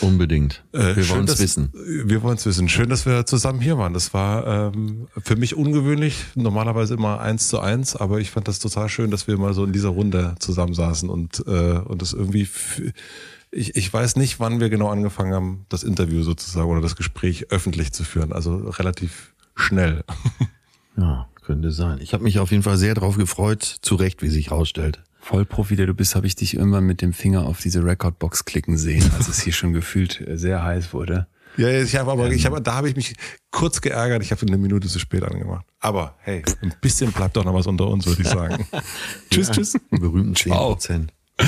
Unbedingt. 0.00 0.64
Äh, 0.72 0.96
wir 0.96 1.08
wollen 1.08 1.26
es 1.26 1.38
wissen. 1.38 1.72
Wir 1.74 2.22
wollen 2.22 2.36
es 2.36 2.46
wissen. 2.46 2.68
Schön, 2.68 2.88
dass 2.88 3.06
wir 3.06 3.26
zusammen 3.26 3.60
hier 3.60 3.78
waren. 3.78 3.94
Das 3.94 4.14
war 4.14 4.72
ähm, 4.74 5.08
für 5.22 5.36
mich 5.36 5.56
ungewöhnlich. 5.56 6.24
Normalerweise 6.34 6.94
immer 6.94 7.20
eins 7.20 7.48
zu 7.48 7.60
eins, 7.60 7.96
aber 7.96 8.20
ich 8.20 8.30
fand 8.30 8.48
das 8.48 8.58
total 8.58 8.88
schön, 8.88 9.10
dass 9.10 9.26
wir 9.26 9.36
mal 9.38 9.54
so 9.54 9.64
in 9.64 9.72
dieser 9.72 9.90
Runde 9.90 10.34
zusammensaßen 10.38 11.08
und 11.08 11.44
äh, 11.46 11.78
und 11.78 12.02
das 12.02 12.12
irgendwie. 12.12 12.48
Ich, 13.50 13.76
ich 13.76 13.90
weiß 13.90 14.16
nicht, 14.16 14.40
wann 14.40 14.60
wir 14.60 14.68
genau 14.68 14.90
angefangen 14.90 15.32
haben, 15.32 15.66
das 15.70 15.82
Interview 15.82 16.22
sozusagen 16.22 16.68
oder 16.68 16.82
das 16.82 16.96
Gespräch 16.96 17.50
öffentlich 17.50 17.92
zu 17.92 18.04
führen. 18.04 18.32
Also 18.32 18.56
relativ 18.56 19.34
schnell. 19.54 20.04
Ja, 20.98 21.28
könnte 21.42 21.70
sein. 21.70 22.00
Ich 22.02 22.12
habe 22.12 22.24
mich 22.24 22.40
auf 22.40 22.50
jeden 22.50 22.64
Fall 22.64 22.76
sehr 22.76 22.94
drauf 22.94 23.16
gefreut, 23.16 23.62
zu 23.62 23.94
Recht, 23.94 24.20
wie 24.20 24.28
sich 24.28 24.50
rausstellt. 24.50 25.00
Vollprofi, 25.28 25.76
der 25.76 25.84
du 25.84 25.92
bist, 25.92 26.14
habe 26.14 26.26
ich 26.26 26.36
dich 26.36 26.54
irgendwann 26.54 26.84
mit 26.84 27.02
dem 27.02 27.12
Finger 27.12 27.44
auf 27.44 27.60
diese 27.60 27.84
Recordbox 27.84 28.46
klicken 28.46 28.78
sehen, 28.78 29.04
als 29.18 29.28
es 29.28 29.42
hier 29.42 29.52
schon 29.52 29.74
gefühlt 29.74 30.26
äh, 30.26 30.38
sehr 30.38 30.62
heiß 30.62 30.94
wurde. 30.94 31.26
Ja, 31.58 31.68
ich 31.68 31.96
habe 31.96 32.10
aber, 32.10 32.30
ich 32.30 32.46
habe, 32.46 32.62
da 32.62 32.74
habe 32.74 32.88
ich 32.88 32.96
mich 32.96 33.14
kurz 33.50 33.82
geärgert. 33.82 34.22
Ich 34.22 34.30
habe 34.30 34.46
eine 34.46 34.56
Minute 34.56 34.88
zu 34.88 34.98
spät 34.98 35.24
angemacht. 35.24 35.66
Aber 35.80 36.14
hey, 36.20 36.42
ein 36.62 36.72
bisschen 36.80 37.12
bleibt 37.12 37.36
doch 37.36 37.44
noch 37.44 37.52
was 37.52 37.66
unter 37.66 37.88
uns, 37.88 38.06
würde 38.06 38.22
ich 38.22 38.28
sagen. 38.28 38.66
tschüss, 39.30 39.50
tschüss. 39.50 39.72
Die 39.72 39.98
berühmten 39.98 40.34
10 40.34 40.52
Ciao. 40.52 40.70
Prozent. 40.70 41.12
Die 41.38 41.44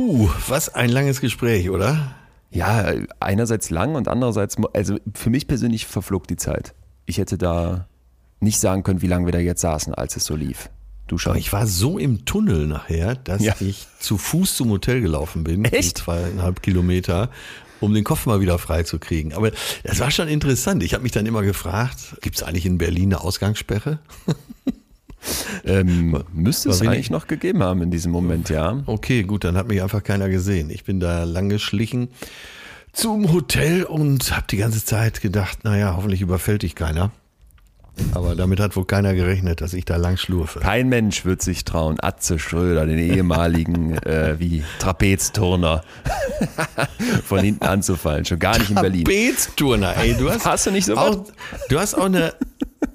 Puh, 0.00 0.30
was 0.48 0.70
ein 0.74 0.88
langes 0.88 1.20
Gespräch, 1.20 1.68
oder? 1.68 2.14
Ja, 2.50 2.90
einerseits 3.20 3.68
lang 3.68 3.96
und 3.96 4.08
andererseits, 4.08 4.56
also 4.72 4.96
für 5.14 5.28
mich 5.28 5.46
persönlich 5.46 5.84
verflog 5.86 6.26
die 6.26 6.36
Zeit. 6.36 6.72
Ich 7.04 7.18
hätte 7.18 7.36
da 7.36 7.86
nicht 8.40 8.58
sagen 8.58 8.82
können, 8.82 9.02
wie 9.02 9.08
lange 9.08 9.26
wir 9.26 9.32
da 9.32 9.38
jetzt 9.40 9.60
saßen, 9.60 9.94
als 9.94 10.16
es 10.16 10.24
so 10.24 10.34
lief. 10.36 10.70
Du 11.06 11.18
schon. 11.18 11.32
Aber 11.32 11.38
ich 11.38 11.52
war 11.52 11.66
so 11.66 11.98
im 11.98 12.24
Tunnel 12.24 12.66
nachher, 12.66 13.14
dass 13.16 13.42
Ja. 13.42 13.54
ich 13.60 13.88
zu 13.98 14.16
Fuß 14.16 14.56
zum 14.56 14.70
Hotel 14.70 15.02
gelaufen 15.02 15.44
bin, 15.44 15.66
Echt? 15.66 15.98
zweieinhalb 15.98 16.62
Kilometer, 16.62 17.28
um 17.80 17.92
den 17.92 18.02
Kopf 18.02 18.24
mal 18.24 18.40
wieder 18.40 18.58
frei 18.58 18.84
zu 18.84 18.98
kriegen. 18.98 19.34
Aber 19.34 19.50
das 19.84 20.00
war 20.00 20.10
schon 20.10 20.28
interessant. 20.28 20.82
Ich 20.82 20.94
habe 20.94 21.02
mich 21.02 21.12
dann 21.12 21.26
immer 21.26 21.42
gefragt, 21.42 22.16
gibt 22.22 22.36
es 22.36 22.42
eigentlich 22.42 22.64
in 22.64 22.78
Berlin 22.78 23.12
eine 23.12 23.20
Ausgangssperre? 23.20 23.98
Ähm, 25.64 26.22
müsste 26.32 26.70
es 26.70 26.80
wenig- 26.80 26.92
eigentlich 26.94 27.10
noch 27.10 27.26
gegeben 27.26 27.62
haben 27.62 27.82
in 27.82 27.90
diesem 27.90 28.12
Moment, 28.12 28.48
ja. 28.50 28.82
Okay, 28.86 29.22
gut, 29.22 29.44
dann 29.44 29.56
hat 29.56 29.68
mich 29.68 29.82
einfach 29.82 30.02
keiner 30.02 30.28
gesehen. 30.28 30.70
Ich 30.70 30.84
bin 30.84 31.00
da 31.00 31.24
lang 31.24 31.48
geschlichen. 31.48 32.08
zum 32.92 33.32
Hotel 33.32 33.84
und 33.84 34.34
habe 34.34 34.46
die 34.50 34.56
ganze 34.56 34.84
Zeit 34.84 35.20
gedacht, 35.20 35.64
naja, 35.64 35.94
hoffentlich 35.96 36.22
überfällt 36.22 36.62
dich 36.62 36.74
keiner. 36.74 37.12
Aber 38.12 38.34
damit 38.34 38.60
hat 38.60 38.74
wohl 38.76 38.86
keiner 38.86 39.14
gerechnet, 39.14 39.60
dass 39.60 39.74
ich 39.74 39.84
da 39.84 39.96
lang 39.96 40.16
schlurfe. 40.16 40.60
Kein 40.60 40.88
Mensch 40.88 41.24
wird 41.26 41.42
sich 41.42 41.64
trauen, 41.64 41.98
Atze 42.00 42.38
Schröder, 42.38 42.86
den 42.86 42.98
ehemaligen 42.98 43.92
äh, 44.04 44.36
wie 44.40 44.64
Trapezturner, 44.78 45.82
von 47.24 47.40
hinten 47.40 47.64
anzufallen. 47.64 48.24
Schon 48.24 48.38
gar 48.38 48.58
nicht 48.58 48.70
in 48.70 48.76
Berlin. 48.76 49.04
Trapezturner, 49.04 49.96
ey, 49.98 50.14
du 50.14 50.30
hast, 50.30 50.46
Hast 50.46 50.66
du 50.66 50.70
nicht 50.70 50.86
so 50.86 50.96
auch, 50.96 51.26
du 51.68 51.78
hast 51.78 51.94
auch 51.94 52.06
eine, 52.06 52.32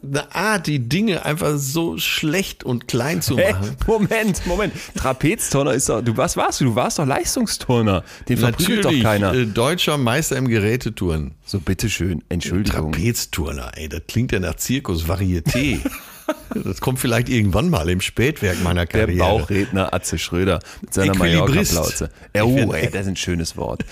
eine 0.04 0.34
Art, 0.36 0.68
die 0.68 0.80
Dinge 0.88 1.26
einfach 1.26 1.58
so 1.58 1.98
schlecht 1.98 2.64
und 2.64 2.88
klein 2.88 3.22
zu 3.22 3.38
Hey, 3.38 3.54
machen. 3.54 3.76
Moment, 3.88 4.46
Moment. 4.46 4.74
Trapezturner 4.96 5.74
ist 5.74 5.90
doch, 5.90 6.02
du 6.02 6.16
was 6.18 6.38
warst 6.38 6.62
du? 6.62 6.66
Du 6.66 6.76
warst 6.76 7.00
doch 7.00 7.06
Leistungsturner. 7.06 8.04
Den 8.28 8.38
verprügelt 8.38 8.86
doch 8.86 9.02
keiner. 9.02 9.34
äh, 9.34 9.46
deutscher 9.46 9.98
Meister 9.98 10.38
im 10.38 10.48
Gerätetouren. 10.48 11.36
So, 11.46 11.60
bitteschön, 11.60 12.24
Entschuldigung. 12.30 12.92
Trapezturner, 12.94 13.72
ey, 13.76 13.90
das 13.90 14.02
klingt 14.08 14.32
ja 14.32 14.40
nach 14.40 14.56
Zirkus, 14.56 15.06
Varieté. 15.08 15.80
das 16.64 16.82
kommt 16.82 17.00
vielleicht 17.00 17.30
irgendwann 17.30 17.70
mal 17.70 17.88
im 17.90 18.02
Spätwerk 18.02 18.64
meiner 18.64 18.86
Der 18.88 19.06
Karriere. 19.06 19.20
Bauchredner 19.20 19.94
Atze 19.94 20.18
Schröder 20.18 20.60
mit 20.82 20.94
seiner. 20.94 21.16
Mallorca-Plauze. 21.16 22.10
Oh, 22.42 22.74
ey, 22.74 22.90
das 22.90 23.02
ist 23.02 23.08
ein 23.10 23.16
schönes 23.16 23.58
Wort. 23.58 23.86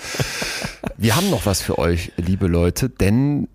Wir 0.96 1.14
haben 1.14 1.30
noch 1.30 1.46
was 1.46 1.62
für 1.62 1.78
euch, 1.78 2.12
liebe 2.16 2.46
Leute, 2.48 2.88
denn 2.88 3.46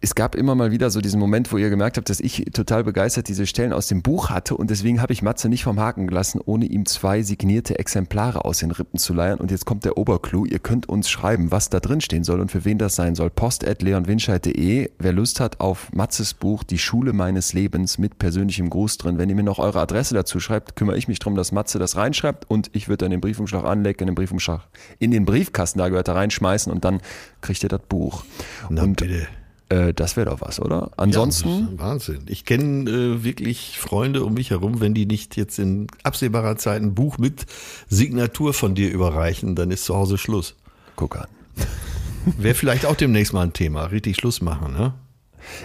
es 0.00 0.14
gab 0.14 0.34
immer 0.34 0.54
mal 0.54 0.70
wieder 0.70 0.90
so 0.90 1.00
diesen 1.00 1.18
Moment, 1.18 1.50
wo 1.50 1.58
ihr 1.58 1.70
gemerkt 1.70 1.96
habt, 1.96 2.08
dass 2.08 2.20
ich 2.20 2.44
total 2.52 2.84
begeistert 2.84 3.26
diese 3.28 3.46
Stellen 3.46 3.72
aus 3.72 3.88
dem 3.88 4.02
Buch 4.02 4.30
hatte 4.30 4.56
und 4.56 4.70
deswegen 4.70 5.00
habe 5.00 5.12
ich 5.12 5.22
Matze 5.22 5.48
nicht 5.48 5.64
vom 5.64 5.80
Haken 5.80 6.06
gelassen, 6.06 6.40
ohne 6.44 6.66
ihm 6.66 6.86
zwei 6.86 7.22
signierte 7.22 7.78
Exemplare 7.78 8.44
aus 8.44 8.58
den 8.58 8.70
Rippen 8.70 8.98
zu 8.98 9.14
leiern. 9.14 9.40
Und 9.40 9.50
jetzt 9.50 9.64
kommt 9.64 9.84
der 9.84 9.98
Oberclou. 9.98 10.44
Ihr 10.44 10.58
könnt 10.60 10.88
uns 10.88 11.10
schreiben, 11.10 11.50
was 11.50 11.70
da 11.70 11.80
drin 11.80 12.00
stehen 12.00 12.22
soll 12.22 12.40
und 12.40 12.50
für 12.50 12.64
wen 12.64 12.78
das 12.78 12.94
sein 12.94 13.14
soll. 13.14 13.30
Post 13.30 13.66
at 13.66 13.82
leonwinscheid.de. 13.82 14.90
Wer 14.98 15.12
Lust 15.12 15.40
hat 15.40 15.60
auf 15.60 15.92
Matzes 15.92 16.34
Buch 16.34 16.62
Die 16.62 16.78
Schule 16.78 17.12
meines 17.12 17.52
Lebens 17.52 17.98
mit 17.98 18.18
persönlichem 18.18 18.70
Gruß 18.70 18.98
drin. 18.98 19.18
Wenn 19.18 19.28
ihr 19.28 19.34
mir 19.34 19.42
noch 19.42 19.58
eure 19.58 19.80
Adresse 19.80 20.14
dazu 20.14 20.38
schreibt, 20.38 20.76
kümmere 20.76 20.96
ich 20.96 21.08
mich 21.08 21.18
darum, 21.18 21.34
dass 21.34 21.50
Matze 21.50 21.78
das 21.78 21.96
reinschreibt 21.96 22.48
und 22.48 22.70
ich 22.72 22.88
würde 22.88 23.04
dann 23.04 23.10
den 23.10 23.20
Briefumschlag 23.20 23.64
anlegen, 23.64 24.00
in 24.00 24.06
den 24.06 24.14
Briefumschlag 24.14 24.68
in 24.98 25.10
den 25.10 25.24
Briefkasten, 25.24 25.78
da 25.78 25.88
gehört 25.88 26.08
er 26.08 26.14
reinschmeißen 26.14 26.72
und 26.72 26.84
dann 26.84 27.00
kriegt 27.40 27.62
ihr 27.62 27.68
das 27.68 27.80
Buch. 27.88 28.24
Na, 28.68 28.82
und 28.82 28.96
bitte. 28.96 29.26
Äh, 29.74 29.94
das 29.94 30.16
wäre 30.16 30.30
doch 30.30 30.40
was, 30.40 30.60
oder? 30.60 30.90
Ansonsten, 30.96 31.48
Ja, 31.76 31.84
Wahnsinn. 31.84 32.22
Ich 32.26 32.44
kenne 32.44 32.90
äh, 32.90 33.24
wirklich 33.24 33.78
Freunde 33.78 34.24
um 34.24 34.34
mich 34.34 34.50
herum, 34.50 34.80
wenn 34.80 34.94
die 34.94 35.06
nicht 35.06 35.36
jetzt 35.36 35.58
in 35.58 35.86
absehbarer 36.02 36.56
Zeit 36.56 36.82
ein 36.82 36.94
Buch 36.94 37.18
mit 37.18 37.46
Signatur 37.88 38.54
von 38.54 38.74
dir 38.74 38.90
überreichen, 38.90 39.54
dann 39.54 39.70
ist 39.70 39.84
zu 39.84 39.94
Hause 39.94 40.18
Schluss. 40.18 40.54
guck 40.96 41.16
an. 41.16 41.26
Wäre 42.38 42.54
vielleicht 42.54 42.86
auch 42.86 42.96
demnächst 42.96 43.32
mal 43.32 43.42
ein 43.42 43.52
Thema. 43.52 43.84
Richtig 43.86 44.16
Schluss 44.16 44.40
machen, 44.40 44.72
ne? 44.72 44.94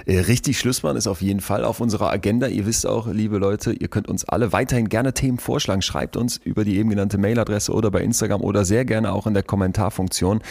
Äh, 0.05 0.19
Richtig 0.19 0.59
Schluss 0.59 0.83
machen 0.83 0.97
ist 0.97 1.07
auf 1.07 1.21
jeden 1.21 1.39
Fall 1.39 1.65
auf 1.65 1.79
unserer 1.79 2.11
Agenda. 2.11 2.47
Ihr 2.47 2.65
wisst 2.65 2.85
auch, 2.85 3.07
liebe 3.07 3.37
Leute, 3.37 3.71
ihr 3.71 3.87
könnt 3.87 4.07
uns 4.07 4.25
alle 4.25 4.51
weiterhin 4.51 4.89
gerne 4.89 5.13
Themen 5.13 5.37
vorschlagen. 5.37 5.81
Schreibt 5.81 6.17
uns 6.17 6.37
über 6.37 6.63
die 6.63 6.77
eben 6.77 6.89
genannte 6.89 7.17
Mailadresse 7.17 7.73
oder 7.73 7.91
bei 7.91 8.01
Instagram 8.01 8.41
oder 8.41 8.65
sehr 8.65 8.85
gerne 8.85 9.13
auch 9.13 9.27
in 9.27 9.33
der 9.33 9.43
Kommentarfunktion. 9.43 10.41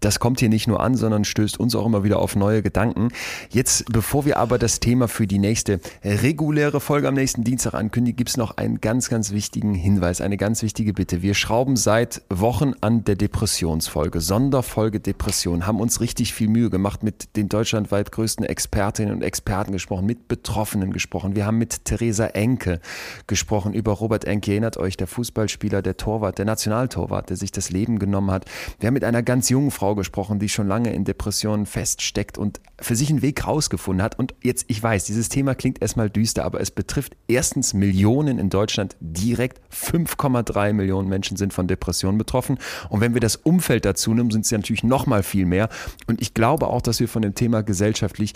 Das 0.00 0.18
kommt 0.18 0.40
hier 0.40 0.48
nicht 0.48 0.68
nur 0.68 0.80
an, 0.80 0.94
sondern 0.94 1.24
stößt 1.24 1.58
uns 1.58 1.74
auch 1.74 1.86
immer 1.86 2.04
wieder 2.04 2.18
auf 2.18 2.36
neue 2.36 2.62
Gedanken. 2.62 3.08
Jetzt, 3.50 3.92
bevor 3.92 4.24
wir 4.24 4.38
aber 4.38 4.58
das 4.58 4.80
Thema 4.80 5.08
für 5.08 5.26
die 5.26 5.38
nächste 5.38 5.80
reguläre 6.04 6.80
Folge 6.80 7.08
am 7.08 7.14
nächsten 7.14 7.44
Dienstag 7.44 7.74
ankündigen, 7.74 8.16
gibt 8.16 8.30
es 8.30 8.36
noch 8.36 8.56
einen 8.56 8.80
ganz, 8.80 9.08
ganz 9.08 9.32
wichtigen 9.32 9.74
Hinweis, 9.74 10.20
eine 10.20 10.36
ganz 10.36 10.62
wichtige 10.62 10.92
Bitte. 10.92 11.22
Wir 11.22 11.34
schrauben 11.34 11.76
seit 11.76 12.22
Wochen 12.28 12.72
an 12.80 13.04
der 13.04 13.16
Depressionsfolge, 13.16 14.20
Sonderfolge 14.20 15.00
Depression, 15.00 15.66
haben 15.66 15.80
uns 15.80 16.00
richtig 16.00 16.34
viel 16.34 16.48
Mühe 16.48 16.70
gemacht 16.70 17.02
mit 17.02 17.36
den 17.36 17.48
deutschlandweit 17.48 18.12
größten 18.12 18.44
Expertinnen 18.74 19.14
und 19.14 19.22
Experten 19.22 19.70
gesprochen, 19.70 20.04
mit 20.04 20.26
Betroffenen 20.26 20.92
gesprochen. 20.92 21.36
Wir 21.36 21.46
haben 21.46 21.58
mit 21.58 21.84
Theresa 21.84 22.26
Enke 22.26 22.80
gesprochen 23.28 23.72
über 23.72 23.92
Robert 23.92 24.24
Enke. 24.24 24.50
Erinnert 24.50 24.78
euch, 24.78 24.96
der 24.96 25.06
Fußballspieler, 25.06 25.80
der 25.80 25.96
Torwart, 25.96 26.38
der 26.38 26.44
Nationaltorwart, 26.44 27.30
der 27.30 27.36
sich 27.36 27.52
das 27.52 27.70
Leben 27.70 28.00
genommen 28.00 28.32
hat. 28.32 28.46
Wir 28.80 28.88
haben 28.88 28.94
mit 28.94 29.04
einer 29.04 29.22
ganz 29.22 29.48
jungen 29.48 29.70
Frau 29.70 29.94
gesprochen, 29.94 30.40
die 30.40 30.48
schon 30.48 30.66
lange 30.66 30.92
in 30.92 31.04
Depressionen 31.04 31.66
feststeckt 31.66 32.36
und 32.36 32.60
für 32.80 32.96
sich 32.96 33.10
einen 33.10 33.22
Weg 33.22 33.46
rausgefunden 33.46 34.02
hat. 34.02 34.18
Und 34.18 34.34
jetzt, 34.42 34.64
ich 34.66 34.82
weiß, 34.82 35.04
dieses 35.04 35.28
Thema 35.28 35.54
klingt 35.54 35.80
erstmal 35.80 36.10
düster, 36.10 36.44
aber 36.44 36.60
es 36.60 36.72
betrifft 36.72 37.16
erstens 37.28 37.74
Millionen 37.74 38.40
in 38.40 38.50
Deutschland 38.50 38.96
direkt. 38.98 39.60
5,3 39.72 40.72
Millionen 40.72 41.08
Menschen 41.08 41.36
sind 41.36 41.52
von 41.52 41.68
Depressionen 41.68 42.18
betroffen. 42.18 42.58
Und 42.88 43.00
wenn 43.00 43.14
wir 43.14 43.20
das 43.20 43.36
Umfeld 43.36 43.84
dazu 43.84 44.12
nehmen, 44.12 44.32
sind 44.32 44.46
es 44.46 44.50
ja 44.50 44.58
natürlich 44.58 44.82
noch 44.82 45.06
mal 45.06 45.22
viel 45.22 45.46
mehr. 45.46 45.68
Und 46.08 46.20
ich 46.20 46.34
glaube 46.34 46.66
auch, 46.66 46.82
dass 46.82 46.98
wir 46.98 47.06
von 47.06 47.22
dem 47.22 47.36
Thema 47.36 47.62
gesellschaftlich 47.62 48.34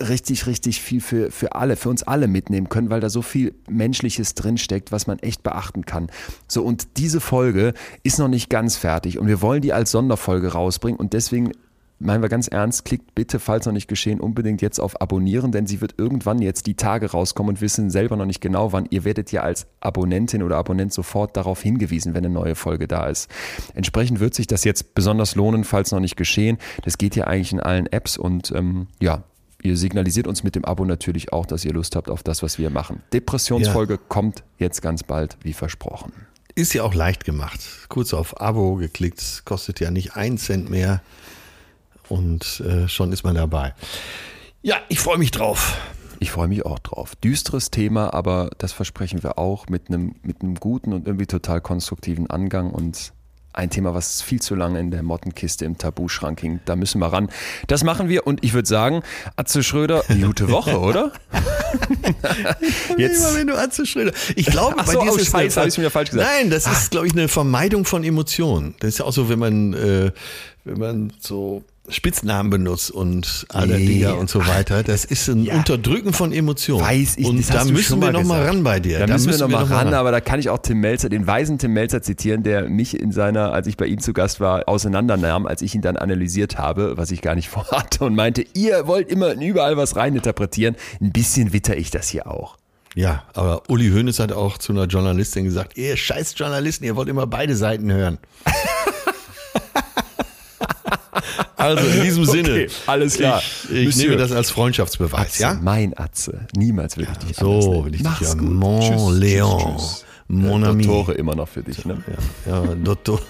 richtig, 0.00 0.46
richtig 0.46 0.80
viel 0.80 1.00
für, 1.00 1.30
für 1.30 1.54
alle, 1.54 1.76
für 1.76 1.88
uns 1.88 2.02
alle 2.02 2.28
mitnehmen 2.28 2.68
können, 2.68 2.90
weil 2.90 3.00
da 3.00 3.08
so 3.08 3.22
viel 3.22 3.54
Menschliches 3.68 4.34
drinsteckt, 4.34 4.92
was 4.92 5.06
man 5.06 5.18
echt 5.20 5.42
beachten 5.42 5.86
kann. 5.86 6.08
So, 6.48 6.62
und 6.62 6.98
diese 6.98 7.20
Folge 7.20 7.74
ist 8.02 8.18
noch 8.18 8.28
nicht 8.28 8.50
ganz 8.50 8.76
fertig 8.76 9.18
und 9.18 9.26
wir 9.26 9.42
wollen 9.42 9.62
die 9.62 9.72
als 9.72 9.90
Sonderfolge 9.90 10.52
rausbringen 10.52 10.98
und 10.98 11.12
deswegen 11.12 11.52
meinen 11.98 12.22
wir 12.22 12.28
ganz 12.28 12.48
ernst, 12.48 12.84
klickt 12.84 13.14
bitte, 13.14 13.38
falls 13.38 13.66
noch 13.66 13.72
nicht 13.72 13.88
geschehen, 13.88 14.20
unbedingt 14.20 14.60
jetzt 14.60 14.78
auf 14.78 15.00
Abonnieren, 15.00 15.50
denn 15.52 15.66
sie 15.66 15.80
wird 15.80 15.94
irgendwann 15.96 16.42
jetzt 16.42 16.66
die 16.66 16.74
Tage 16.74 17.10
rauskommen 17.10 17.50
und 17.54 17.60
wissen 17.60 17.90
selber 17.90 18.16
noch 18.16 18.26
nicht 18.26 18.40
genau 18.40 18.72
wann. 18.72 18.86
Ihr 18.90 19.04
werdet 19.04 19.32
ja 19.32 19.42
als 19.42 19.66
Abonnentin 19.80 20.42
oder 20.42 20.56
Abonnent 20.56 20.92
sofort 20.92 21.36
darauf 21.36 21.62
hingewiesen, 21.62 22.14
wenn 22.14 22.24
eine 22.24 22.34
neue 22.34 22.54
Folge 22.54 22.86
da 22.86 23.06
ist. 23.06 23.30
Entsprechend 23.74 24.20
wird 24.20 24.34
sich 24.34 24.46
das 24.46 24.64
jetzt 24.64 24.94
besonders 24.94 25.36
lohnen, 25.36 25.64
falls 25.64 25.90
noch 25.90 26.00
nicht 26.00 26.16
geschehen. 26.16 26.58
Das 26.84 26.98
geht 26.98 27.16
ja 27.16 27.24
eigentlich 27.24 27.52
in 27.52 27.60
allen 27.60 27.86
Apps 27.86 28.18
und 28.18 28.52
ähm, 28.54 28.88
ja, 29.00 29.24
Ihr 29.66 29.76
signalisiert 29.76 30.28
uns 30.28 30.44
mit 30.44 30.54
dem 30.54 30.64
Abo 30.64 30.84
natürlich 30.84 31.32
auch, 31.32 31.44
dass 31.44 31.64
ihr 31.64 31.72
Lust 31.72 31.96
habt 31.96 32.08
auf 32.08 32.22
das, 32.22 32.40
was 32.44 32.56
wir 32.56 32.70
machen. 32.70 33.02
Depressionsfolge 33.12 33.98
kommt 33.98 34.44
jetzt 34.58 34.80
ganz 34.80 35.02
bald, 35.02 35.36
wie 35.42 35.52
versprochen. 35.52 36.12
Ist 36.54 36.72
ja 36.72 36.84
auch 36.84 36.94
leicht 36.94 37.24
gemacht. 37.24 37.58
Kurz 37.88 38.14
auf 38.14 38.40
Abo 38.40 38.76
geklickt, 38.76 39.42
kostet 39.44 39.80
ja 39.80 39.90
nicht 39.90 40.14
einen 40.14 40.38
Cent 40.38 40.70
mehr 40.70 41.02
und 42.08 42.60
äh, 42.60 42.86
schon 42.86 43.10
ist 43.10 43.24
man 43.24 43.34
dabei. 43.34 43.74
Ja, 44.62 44.76
ich 44.88 45.00
freue 45.00 45.18
mich 45.18 45.32
drauf. 45.32 45.76
Ich 46.20 46.30
freue 46.30 46.46
mich 46.46 46.64
auch 46.64 46.78
drauf. 46.78 47.16
Düsteres 47.16 47.72
Thema, 47.72 48.14
aber 48.14 48.50
das 48.58 48.72
versprechen 48.72 49.24
wir 49.24 49.36
auch 49.36 49.66
mit 49.68 49.88
einem, 49.88 50.14
mit 50.22 50.42
einem 50.42 50.54
guten 50.54 50.92
und 50.92 51.08
irgendwie 51.08 51.26
total 51.26 51.60
konstruktiven 51.60 52.30
Angang 52.30 52.70
und 52.70 53.12
ein 53.56 53.70
Thema, 53.70 53.94
was 53.94 54.22
viel 54.22 54.40
zu 54.40 54.54
lange 54.54 54.78
in 54.78 54.90
der 54.90 55.02
Mottenkiste 55.02 55.64
im 55.64 55.78
Tabuschrank 55.78 56.40
hing. 56.40 56.60
Da 56.66 56.76
müssen 56.76 56.98
wir 57.00 57.06
ran. 57.06 57.30
Das 57.66 57.84
machen 57.84 58.08
wir 58.08 58.26
und 58.26 58.44
ich 58.44 58.52
würde 58.52 58.68
sagen, 58.68 59.02
Atze 59.36 59.62
Schröder, 59.62 60.04
gute 60.22 60.50
Woche, 60.50 60.78
oder? 60.78 61.12
Jetzt. 62.98 63.18
Immer 63.18 63.34
wenn 63.34 63.46
du 63.46 63.58
Atze 63.58 63.86
Schröder. 63.86 64.12
Ich 64.36 64.46
glaube, 64.46 64.76
Ach 64.78 64.86
bei 64.86 64.92
so, 64.92 65.00
dir 65.00 65.12
oh, 65.12 65.16
ist 65.16 65.22
es 65.22 65.30
Scheiße, 65.30 65.78
wieder 65.78 65.90
falsch 65.90 66.10
gesagt. 66.10 66.28
Nein, 66.30 66.50
das 66.50 66.66
ist, 66.66 66.90
glaube 66.90 67.06
ich, 67.06 67.14
eine 67.14 67.28
Vermeidung 67.28 67.84
von 67.84 68.04
Emotionen. 68.04 68.74
Das 68.80 68.90
ist 68.90 68.98
ja 68.98 69.06
auch 69.06 69.12
so, 69.12 69.28
wenn 69.28 69.38
man, 69.38 69.72
äh, 69.72 70.12
wenn 70.64 70.78
man 70.78 71.12
so 71.18 71.64
Spitznamen 71.88 72.50
benutzt 72.50 72.90
und 72.90 73.46
alle 73.50 73.78
Nee. 73.78 73.86
Dinger 73.86 74.18
und 74.18 74.28
so 74.28 74.46
weiter. 74.46 74.82
Das 74.82 75.04
ist 75.04 75.28
ein 75.28 75.48
Unterdrücken 75.48 76.12
von 76.12 76.32
Emotionen. 76.32 76.84
Weiß 76.84 77.16
ich, 77.16 77.26
und 77.26 77.38
das 77.38 77.48
da 77.48 77.64
müssen 77.64 78.00
wir 78.00 78.06
mal 78.06 78.12
noch 78.12 78.24
mal 78.24 78.38
gesagt. 78.40 78.54
ran 78.56 78.64
bei 78.64 78.80
dir. 78.80 78.98
Da, 78.98 79.06
müssen 79.12 79.30
wir 79.30 79.38
noch 79.38 79.48
mal 79.48 79.60
noch 79.62 79.70
ran, 79.70 79.94
aber 79.94 80.10
da 80.10 80.20
kann 80.20 80.40
ich 80.40 80.50
auch 80.50 80.58
Tim 80.58 80.80
Melzer, 80.80 81.08
den 81.08 81.26
weisen 81.26 81.58
Tim 81.58 81.72
Melzer 81.72 82.02
zitieren, 82.02 82.42
der 82.42 82.68
mich 82.68 82.98
in 82.98 83.12
seiner, 83.12 83.52
als 83.52 83.66
ich 83.66 83.76
bei 83.76 83.86
ihm 83.86 84.00
zu 84.00 84.12
Gast 84.12 84.40
war, 84.40 84.68
auseinandernahm, 84.68 85.46
als 85.46 85.62
ich 85.62 85.74
ihn 85.74 85.82
dann 85.82 85.96
analysiert 85.96 86.58
habe, 86.58 86.96
was 86.96 87.10
ich 87.10 87.22
gar 87.22 87.34
nicht 87.34 87.48
vorhatte 87.50 88.04
und 88.04 88.14
meinte, 88.14 88.44
ihr 88.54 88.86
wollt 88.86 89.08
immer 89.08 89.34
überall 89.34 89.76
was 89.76 89.96
reininterpretieren. 89.96 90.76
Ein 91.00 91.12
bisschen 91.12 91.52
witter 91.52 91.76
ich 91.76 91.90
das 91.90 92.08
hier 92.08 92.26
auch. 92.26 92.56
Ja, 92.94 93.24
aber 93.34 93.62
Uli 93.68 93.90
Hoeneß 93.90 94.20
hat 94.20 94.32
auch 94.32 94.56
zu 94.56 94.72
einer 94.72 94.86
Journalistin 94.86 95.44
gesagt, 95.44 95.76
ihr 95.76 95.96
scheiß 95.98 96.34
Journalisten, 96.36 96.84
ihr 96.84 96.96
wollt 96.96 97.08
immer 97.10 97.26
beide 97.26 97.54
Seiten 97.54 97.92
hören. 97.92 98.18
also 101.56 101.84
in 101.86 102.02
diesem 102.02 102.24
Sinne. 102.24 102.50
Okay, 102.50 102.68
alles 102.86 103.14
klar. 103.14 103.42
Ich, 103.70 103.88
ich 103.88 103.96
nehme 103.96 104.16
das 104.16 104.32
als 104.32 104.50
Freundschaftsbeweis, 104.50 105.20
Atze, 105.20 105.42
ja? 105.42 105.54
Mein 105.62 105.96
Atze. 105.98 106.46
Niemals 106.56 106.96
will 106.96 107.06
ich 107.10 107.18
dich 107.18 107.36
So 107.36 107.84
will 107.84 107.94
ich 107.94 108.02
Mach's 108.02 108.18
dich 108.18 108.28
ja. 108.28 108.34
gut. 108.34 108.52
Mon 108.52 108.80
tschüss, 108.80 109.02
Léon. 109.20 109.76
Tschüss, 109.76 109.82
tschüss. 109.82 110.04
Mon 110.28 110.62
Äh, 110.62 110.66
ami. 110.66 110.82
Dottore 110.86 111.12
immer 111.14 111.34
noch 111.34 111.48
für 111.48 111.62
dich, 111.62 111.84
ne? 111.84 112.02
Ja, 112.46 112.64
ja 112.64 112.74
Dotto. 112.74 113.20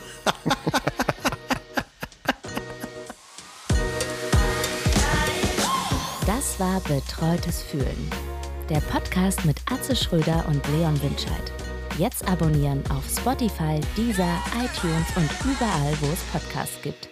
Das 6.26 6.58
war 6.58 6.80
Betreutes 6.80 7.62
Fühlen. 7.62 8.10
Der 8.68 8.80
Podcast 8.80 9.44
mit 9.44 9.58
Atze 9.70 9.94
Schröder 9.94 10.44
und 10.48 10.66
Leon 10.76 11.00
Winscheid. 11.02 11.52
Jetzt 11.98 12.26
abonnieren 12.28 12.82
auf 12.90 13.04
Spotify, 13.08 13.80
Deezer, 13.96 14.38
iTunes 14.56 15.06
und 15.16 15.30
überall, 15.44 15.92
wo 16.00 16.06
es 16.12 16.20
Podcasts 16.32 16.76
gibt. 16.82 17.08